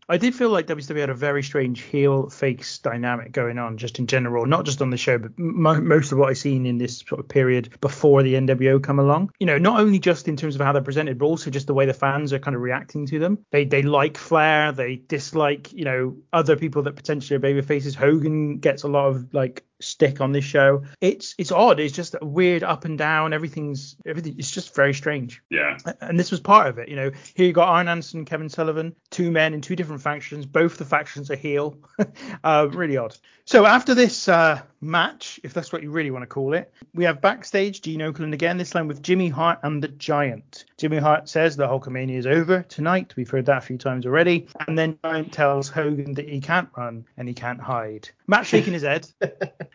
I 0.10 0.18
did 0.18 0.36
feel 0.36 0.50
like 0.50 0.68
WCW 0.68 1.00
had 1.00 1.10
a 1.10 1.16
very 1.16 1.42
strange 1.42 1.82
heel 1.82 2.30
face 2.30 2.78
dynamic 2.80 3.32
going 3.32 3.58
on, 3.58 3.78
just 3.78 4.00
in 4.00 4.08
general, 4.08 4.46
not 4.46 4.66
just 4.66 4.82
on 4.82 4.90
the 4.90 4.98
show, 4.98 5.18
but 5.18 5.38
mo 5.38 5.80
most 5.82 6.12
of 6.12 6.18
what 6.18 6.30
I've 6.30 6.38
seen 6.38 6.66
in 6.66 6.78
this 6.78 7.00
sort 7.00 7.20
of 7.20 7.28
period 7.28 7.80
before 7.82 8.22
the 8.22 8.36
NWO 8.36 8.82
come 8.82 9.00
along. 9.00 9.32
You 9.40 9.46
know, 9.46 9.58
not 9.58 9.80
only 9.80 10.00
just 10.00 10.28
in 10.28 10.36
terms 10.36 10.56
of 10.56 10.62
how 10.62 10.74
they're 10.74 10.82
presented, 10.82 11.18
but 11.18 11.26
also 11.26 11.50
just 11.50 11.68
the 11.68 11.75
way 11.76 11.86
the 11.86 11.94
fans 11.94 12.34
are 12.34 12.40
kind 12.40 12.56
of 12.56 12.62
reacting 12.62 13.06
to 13.08 13.20
them. 13.20 13.40
They 13.52 13.66
they 13.66 13.84
like 13.84 14.18
Flair, 14.18 14.72
they 14.72 14.96
dislike 14.96 15.72
you 15.74 15.86
know 15.86 16.18
other 16.34 16.56
people 16.56 16.84
that 16.84 16.96
potentially 16.96 17.36
are 17.36 17.40
baby 17.40 17.62
faces. 17.62 17.96
Hogan 17.96 18.58
gets 18.58 18.84
a 18.84 18.88
lot 18.88 19.08
of 19.08 19.34
like 19.34 19.64
stick 19.86 20.22
on 20.22 20.32
this 20.32 20.46
show. 20.46 20.84
It's 21.02 21.36
it's 21.38 21.52
odd. 21.52 21.80
It's 21.80 21.94
just 21.94 22.16
a 22.20 22.26
weird 22.26 22.64
up 22.64 22.86
and 22.86 22.98
down. 22.98 23.34
Everything's 23.34 23.96
everything. 24.06 24.36
It's 24.38 24.52
just 24.52 24.76
very 24.76 24.94
strange. 24.94 25.42
Yeah. 25.50 25.78
And 26.02 26.20
this 26.20 26.32
was 26.32 26.40
part 26.40 26.68
of 26.68 26.78
it. 26.78 26.90
You 26.90 26.96
know, 26.96 27.12
here 27.36 27.48
you 27.48 27.54
got 27.54 27.70
Arn 27.70 27.88
Anderson, 27.88 28.26
Kevin 28.26 28.50
Sullivan, 28.50 28.96
two 29.12 29.32
men 29.32 29.54
in 29.54 29.62
two 29.62 29.76
different 29.76 30.02
factions. 30.02 30.46
Both 30.46 30.78
the 30.78 30.86
factions 30.86 31.32
are 31.32 31.36
heel. 31.36 31.78
uh, 32.44 32.68
really 32.72 32.98
odd. 32.98 33.18
So 33.46 33.66
after 33.66 33.94
this 33.94 34.28
uh, 34.28 34.62
match, 34.82 35.40
if 35.44 35.54
that's 35.54 35.72
what 35.72 35.84
you 35.84 35.92
really 35.92 36.10
want 36.10 36.24
to 36.24 36.28
call 36.28 36.54
it, 36.54 36.74
we 36.94 37.04
have 37.04 37.22
backstage 37.22 37.82
Gene 37.82 38.00
Okerlund 38.00 38.34
again. 38.34 38.58
This 38.58 38.72
time 38.72 38.88
with 38.88 39.04
Jimmy 39.04 39.30
Hart 39.30 39.60
and 39.62 39.84
the 39.84 39.88
Giant. 39.88 40.66
Jimmy 40.78 40.98
Hart 40.98 41.30
says 41.30 41.56
the 41.56 41.68
Hulkamania 41.68 42.18
is 42.18 42.26
over 42.26 42.64
tonight. 42.64 43.16
We've 43.16 43.30
heard 43.30 43.46
that 43.46 43.60
a 43.60 43.62
few 43.62 43.78
times 43.78 44.06
already. 44.06 44.48
And 44.68 44.78
then 44.78 44.98
Giant 45.04 45.32
tells 45.32 45.70
Hogan 45.70 46.14
that 46.16 46.28
he 46.28 46.42
can't 46.42 46.70
run 46.76 47.06
and 47.18 47.28
he 47.28 47.34
can't 47.34 47.62
hide. 47.62 48.10
Matt 48.28 48.48
shaking 48.48 48.74
his 48.74 48.84
head. 48.84 49.08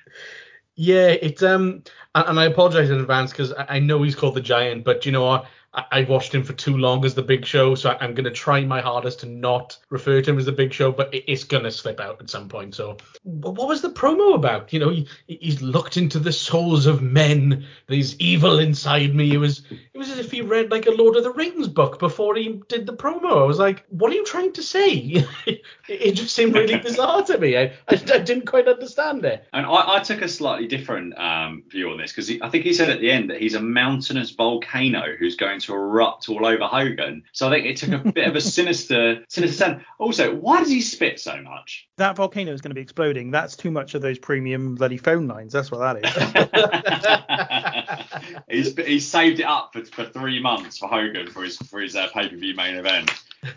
Yeah, 0.76 1.08
it's 1.08 1.42
um, 1.42 1.82
and, 2.14 2.28
and 2.28 2.40
I 2.40 2.44
apologize 2.46 2.90
in 2.90 3.00
advance 3.00 3.32
because 3.32 3.52
I, 3.52 3.76
I 3.76 3.78
know 3.80 4.02
he's 4.02 4.14
called 4.14 4.34
the 4.34 4.40
Giant, 4.40 4.84
but 4.84 5.04
you 5.04 5.12
know 5.12 5.24
what? 5.24 5.46
I, 5.72 5.84
I've 5.92 6.08
watched 6.08 6.34
him 6.34 6.42
for 6.42 6.52
too 6.52 6.76
long 6.76 7.04
as 7.04 7.14
the 7.14 7.22
Big 7.22 7.44
Show, 7.44 7.74
so 7.74 7.90
I, 7.90 7.98
I'm 8.00 8.14
going 8.14 8.24
to 8.24 8.30
try 8.30 8.64
my 8.64 8.80
hardest 8.80 9.20
to 9.20 9.26
not 9.26 9.78
refer 9.90 10.20
to 10.20 10.30
him 10.30 10.38
as 10.38 10.46
the 10.46 10.52
Big 10.52 10.72
Show, 10.72 10.92
but 10.92 11.10
it's 11.12 11.44
going 11.44 11.64
to 11.64 11.70
slip 11.70 12.00
out 12.00 12.20
at 12.20 12.30
some 12.30 12.48
point. 12.48 12.74
So, 12.74 12.96
what 13.22 13.68
was 13.68 13.82
the 13.82 13.90
promo 13.90 14.34
about? 14.34 14.72
You 14.72 14.80
know, 14.80 14.90
he, 14.90 15.06
he's 15.26 15.62
looked 15.62 15.96
into 15.96 16.18
the 16.18 16.32
souls 16.32 16.86
of 16.86 17.02
men. 17.02 17.66
There's 17.86 18.18
evil 18.18 18.58
inside 18.58 19.14
me. 19.14 19.32
It 19.32 19.38
was 19.38 19.62
it 19.70 19.98
was 19.98 20.10
as 20.10 20.18
if 20.18 20.30
he 20.30 20.40
read 20.40 20.70
like 20.70 20.86
a 20.86 20.90
Lord 20.90 21.16
of 21.16 21.24
the 21.24 21.32
Rings 21.32 21.68
book 21.68 21.98
before 21.98 22.34
he 22.36 22.60
did 22.68 22.86
the 22.86 22.96
promo. 22.96 23.42
I 23.42 23.44
was 23.44 23.58
like, 23.58 23.84
what 23.88 24.10
are 24.10 24.16
you 24.16 24.24
trying 24.24 24.52
to 24.54 24.62
say? 24.62 24.90
it, 25.46 25.62
it 25.88 26.12
just 26.12 26.34
seemed 26.34 26.54
really 26.54 26.78
bizarre 26.82 27.22
to 27.24 27.38
me. 27.38 27.56
I, 27.56 27.62
I, 27.88 27.94
I 28.12 28.18
didn't 28.18 28.46
quite 28.46 28.68
understand 28.68 29.24
it. 29.24 29.46
And 29.52 29.66
I, 29.66 29.96
I 29.96 30.00
took 30.00 30.22
a 30.22 30.28
slightly 30.28 30.66
different 30.66 31.16
um, 31.18 31.64
view 31.68 31.90
on 31.90 31.98
this 31.98 32.12
because 32.12 32.30
I 32.42 32.48
think 32.48 32.64
he 32.64 32.72
said 32.72 32.90
at 32.90 33.00
the 33.00 33.10
end 33.10 33.30
that 33.30 33.40
he's 33.40 33.54
a 33.54 33.60
mountainous 33.60 34.30
volcano 34.30 35.14
who's 35.18 35.36
going 35.36 35.59
to 35.60 35.74
erupt 35.74 36.28
all 36.28 36.46
over 36.46 36.64
Hogan. 36.64 37.22
So 37.32 37.48
I 37.48 37.50
think 37.50 37.66
it 37.66 37.76
took 37.76 37.92
a 37.92 38.12
bit 38.12 38.26
of 38.28 38.36
a 38.36 38.40
sinister, 38.60 39.24
sinister 39.28 39.64
turn. 39.64 39.84
Also, 39.98 40.34
why 40.34 40.58
does 40.58 40.68
he 40.68 40.80
spit 40.80 41.20
so 41.20 41.40
much? 41.42 41.88
That 41.96 42.16
volcano 42.16 42.52
is 42.52 42.60
going 42.60 42.70
to 42.70 42.74
be 42.74 42.80
exploding. 42.80 43.30
That's 43.30 43.56
too 43.56 43.70
much 43.70 43.94
of 43.94 44.02
those 44.02 44.18
premium 44.18 44.74
bloody 44.74 44.96
phone 44.96 45.28
lines. 45.28 45.52
That's 45.52 45.70
what 45.70 45.78
that 45.78 46.04
is. 46.04 46.14
he's 48.48 48.76
he's 48.76 49.08
saved 49.08 49.40
it 49.40 49.44
up 49.44 49.72
for, 49.72 49.84
for 49.84 50.04
three 50.04 50.40
months 50.40 50.78
for 50.78 50.88
Hogan 50.88 51.28
for 51.28 51.42
his 51.42 51.56
for 51.56 51.80
his 51.80 51.96
uh, 51.96 52.08
pay 52.12 52.28
per 52.28 52.36
view 52.36 52.54
main 52.54 52.76
event. 52.76 53.10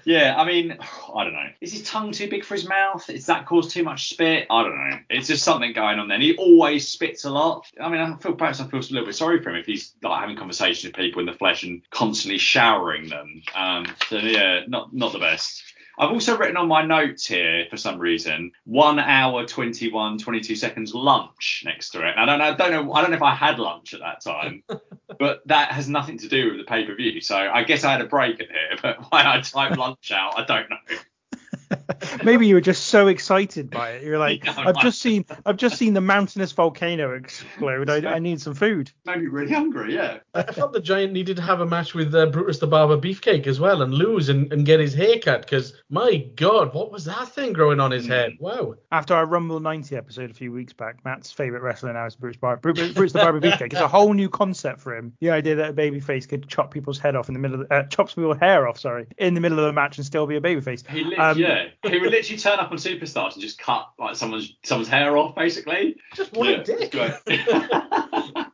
Yeah, 0.05 0.35
I 0.37 0.45
mean, 0.45 0.77
I 1.15 1.23
don't 1.23 1.33
know. 1.33 1.49
Is 1.61 1.73
his 1.73 1.83
tongue 1.83 2.11
too 2.11 2.29
big 2.29 2.43
for 2.45 2.55
his 2.55 2.67
mouth? 2.67 3.09
Is 3.09 3.25
that 3.25 3.45
cause 3.45 3.71
too 3.71 3.83
much 3.83 4.09
spit? 4.09 4.47
I 4.49 4.63
don't 4.63 4.77
know. 4.77 4.99
It's 5.09 5.27
just 5.27 5.43
something 5.43 5.73
going 5.73 5.99
on 5.99 6.07
there. 6.07 6.15
And 6.15 6.23
he 6.23 6.35
always 6.37 6.87
spits 6.87 7.25
a 7.25 7.29
lot. 7.29 7.67
I 7.79 7.89
mean, 7.89 7.99
I 7.99 8.15
feel 8.17 8.33
perhaps 8.33 8.59
I 8.59 8.67
feel 8.67 8.79
a 8.79 8.81
little 8.81 9.05
bit 9.05 9.15
sorry 9.15 9.41
for 9.41 9.49
him 9.49 9.57
if 9.57 9.65
he's 9.65 9.93
like 10.01 10.19
having 10.19 10.37
conversations 10.37 10.85
with 10.85 10.95
people 10.95 11.19
in 11.19 11.25
the 11.25 11.33
flesh 11.33 11.63
and 11.63 11.81
constantly 11.89 12.37
showering 12.37 13.09
them. 13.09 13.43
Um, 13.55 13.85
so 14.07 14.17
yeah, 14.17 14.61
not 14.67 14.93
not 14.93 15.13
the 15.13 15.19
best. 15.19 15.63
I've 15.97 16.11
also 16.11 16.37
written 16.37 16.57
on 16.57 16.67
my 16.67 16.83
notes 16.83 17.25
here 17.25 17.65
for 17.69 17.77
some 17.77 17.99
reason 17.99 18.51
one 18.65 18.99
hour 18.99 19.45
21 19.45 20.17
22 20.17 20.55
seconds 20.55 20.93
lunch 20.93 21.63
next 21.65 21.91
to 21.91 22.07
it. 22.07 22.15
I 22.17 22.25
don't 22.25 22.39
know, 22.39 22.45
I 22.45 22.53
don't 22.53 22.71
know 22.71 22.93
I 22.93 23.01
don't 23.01 23.11
know 23.11 23.17
if 23.17 23.23
I 23.23 23.35
had 23.35 23.59
lunch 23.59 23.93
at 23.93 23.99
that 23.99 24.21
time, 24.21 24.63
but 25.19 25.47
that 25.47 25.71
has 25.71 25.87
nothing 25.87 26.17
to 26.19 26.27
do 26.27 26.49
with 26.49 26.57
the 26.57 26.63
pay 26.63 26.85
per 26.85 26.95
view. 26.95 27.21
So 27.21 27.37
I 27.37 27.63
guess 27.63 27.83
I 27.83 27.91
had 27.91 28.01
a 28.01 28.05
break 28.05 28.39
in 28.39 28.47
here, 28.47 28.77
but 28.81 29.11
why 29.11 29.23
I 29.25 29.41
typed 29.41 29.77
lunch 29.77 30.11
out, 30.11 30.39
I 30.39 30.45
don't 30.45 30.69
know. 30.69 31.77
Maybe 32.23 32.47
you 32.47 32.55
were 32.55 32.61
just 32.61 32.87
so 32.87 33.07
excited 33.07 33.69
by 33.69 33.91
it. 33.91 34.03
You're 34.03 34.17
like, 34.19 34.43
Yeah, 34.45 34.53
I've 34.57 34.79
just 34.79 35.01
seen, 35.01 35.25
I've 35.45 35.57
just 35.57 35.77
seen 35.77 35.93
the 35.93 36.01
mountainous 36.01 36.51
volcano 36.51 37.13
explode. 37.15 37.89
I, 37.89 38.15
I 38.15 38.19
need 38.19 38.41
some 38.41 38.53
food. 38.53 38.91
Made 39.05 39.19
me 39.21 39.27
really 39.27 39.51
hungry, 39.53 39.95
yeah. 39.95 40.19
I 40.33 40.41
I 40.41 40.51
felt 40.51 40.73
the 40.73 40.79
Giant 40.81 41.13
needed 41.13 41.37
to 41.37 41.41
have 41.41 41.61
a 41.61 41.65
match 41.65 41.93
with 41.93 42.13
uh, 42.13 42.25
Brutus 42.27 42.59
the 42.59 42.67
Barber 42.67 42.97
Beefcake 42.97 43.47
as 43.47 43.59
well 43.59 43.81
and 43.81 43.93
lose 43.93 44.29
and, 44.29 44.51
and 44.53 44.65
get 44.65 44.79
his 44.79 44.93
hair 44.93 45.17
cut 45.19 45.41
because 45.41 45.73
my 45.89 46.17
God, 46.35 46.73
what 46.73 46.91
was 46.91 47.05
that 47.05 47.29
thing 47.29 47.53
growing 47.53 47.79
on 47.79 47.91
his 47.91 48.05
head? 48.05 48.33
Wow. 48.39 48.75
After 48.91 49.13
our 49.15 49.25
Rumble 49.25 49.59
90 49.59 49.95
episode 49.95 50.29
a 50.29 50.33
few 50.33 50.51
weeks 50.51 50.73
back, 50.73 51.03
Matt's 51.05 51.31
favorite 51.31 51.61
wrestler 51.63 51.93
now 51.93 52.05
is 52.05 52.15
Bruce 52.15 52.37
Bar- 52.37 52.57
Bru- 52.57 52.73
Bru- 52.73 52.93
Bruce 52.93 53.13
the 53.13 53.19
Barber 53.19 53.39
Beefcake. 53.39 53.71
It's 53.73 53.81
a 53.81 53.87
whole 53.87 54.13
new 54.13 54.29
concept 54.29 54.79
for 54.81 54.95
him. 54.95 55.13
The 55.21 55.29
idea 55.31 55.55
that 55.55 55.69
a 55.71 55.73
babyface 55.73 56.27
could 56.27 56.47
chop 56.47 56.71
people's 56.71 56.99
head 56.99 57.15
off 57.15 57.27
in 57.29 57.33
the 57.33 57.39
middle 57.39 57.61
of 57.61 57.69
the, 57.69 57.73
uh, 57.75 57.83
chops 57.87 58.13
people's 58.13 58.37
hair 58.37 58.67
off, 58.67 58.79
sorry, 58.79 59.07
in 59.17 59.33
the 59.33 59.41
middle 59.41 59.59
of 59.59 59.65
the 59.65 59.73
match 59.73 59.97
and 59.97 60.05
still 60.05 60.27
be 60.27 60.35
a 60.35 60.41
babyface. 60.41 60.85
He 60.87 61.03
lit- 61.03 61.19
Um, 61.19 61.37
yeah, 61.37 61.67
he 61.83 61.97
would 62.03 62.11
literally 62.11 62.39
turn 62.39 62.59
up 62.59 62.71
on 62.71 62.77
Superstars 62.77 63.33
and 63.33 63.41
just 63.41 63.59
cut 63.59 63.89
like 63.99 64.15
someone's 64.15 64.55
someone's 64.63 64.89
hair 64.89 65.17
off, 65.17 65.35
basically. 65.35 65.97
Just 66.15 66.33
what 66.33 66.49
yeah, 66.49 66.63
dick. 66.63 66.93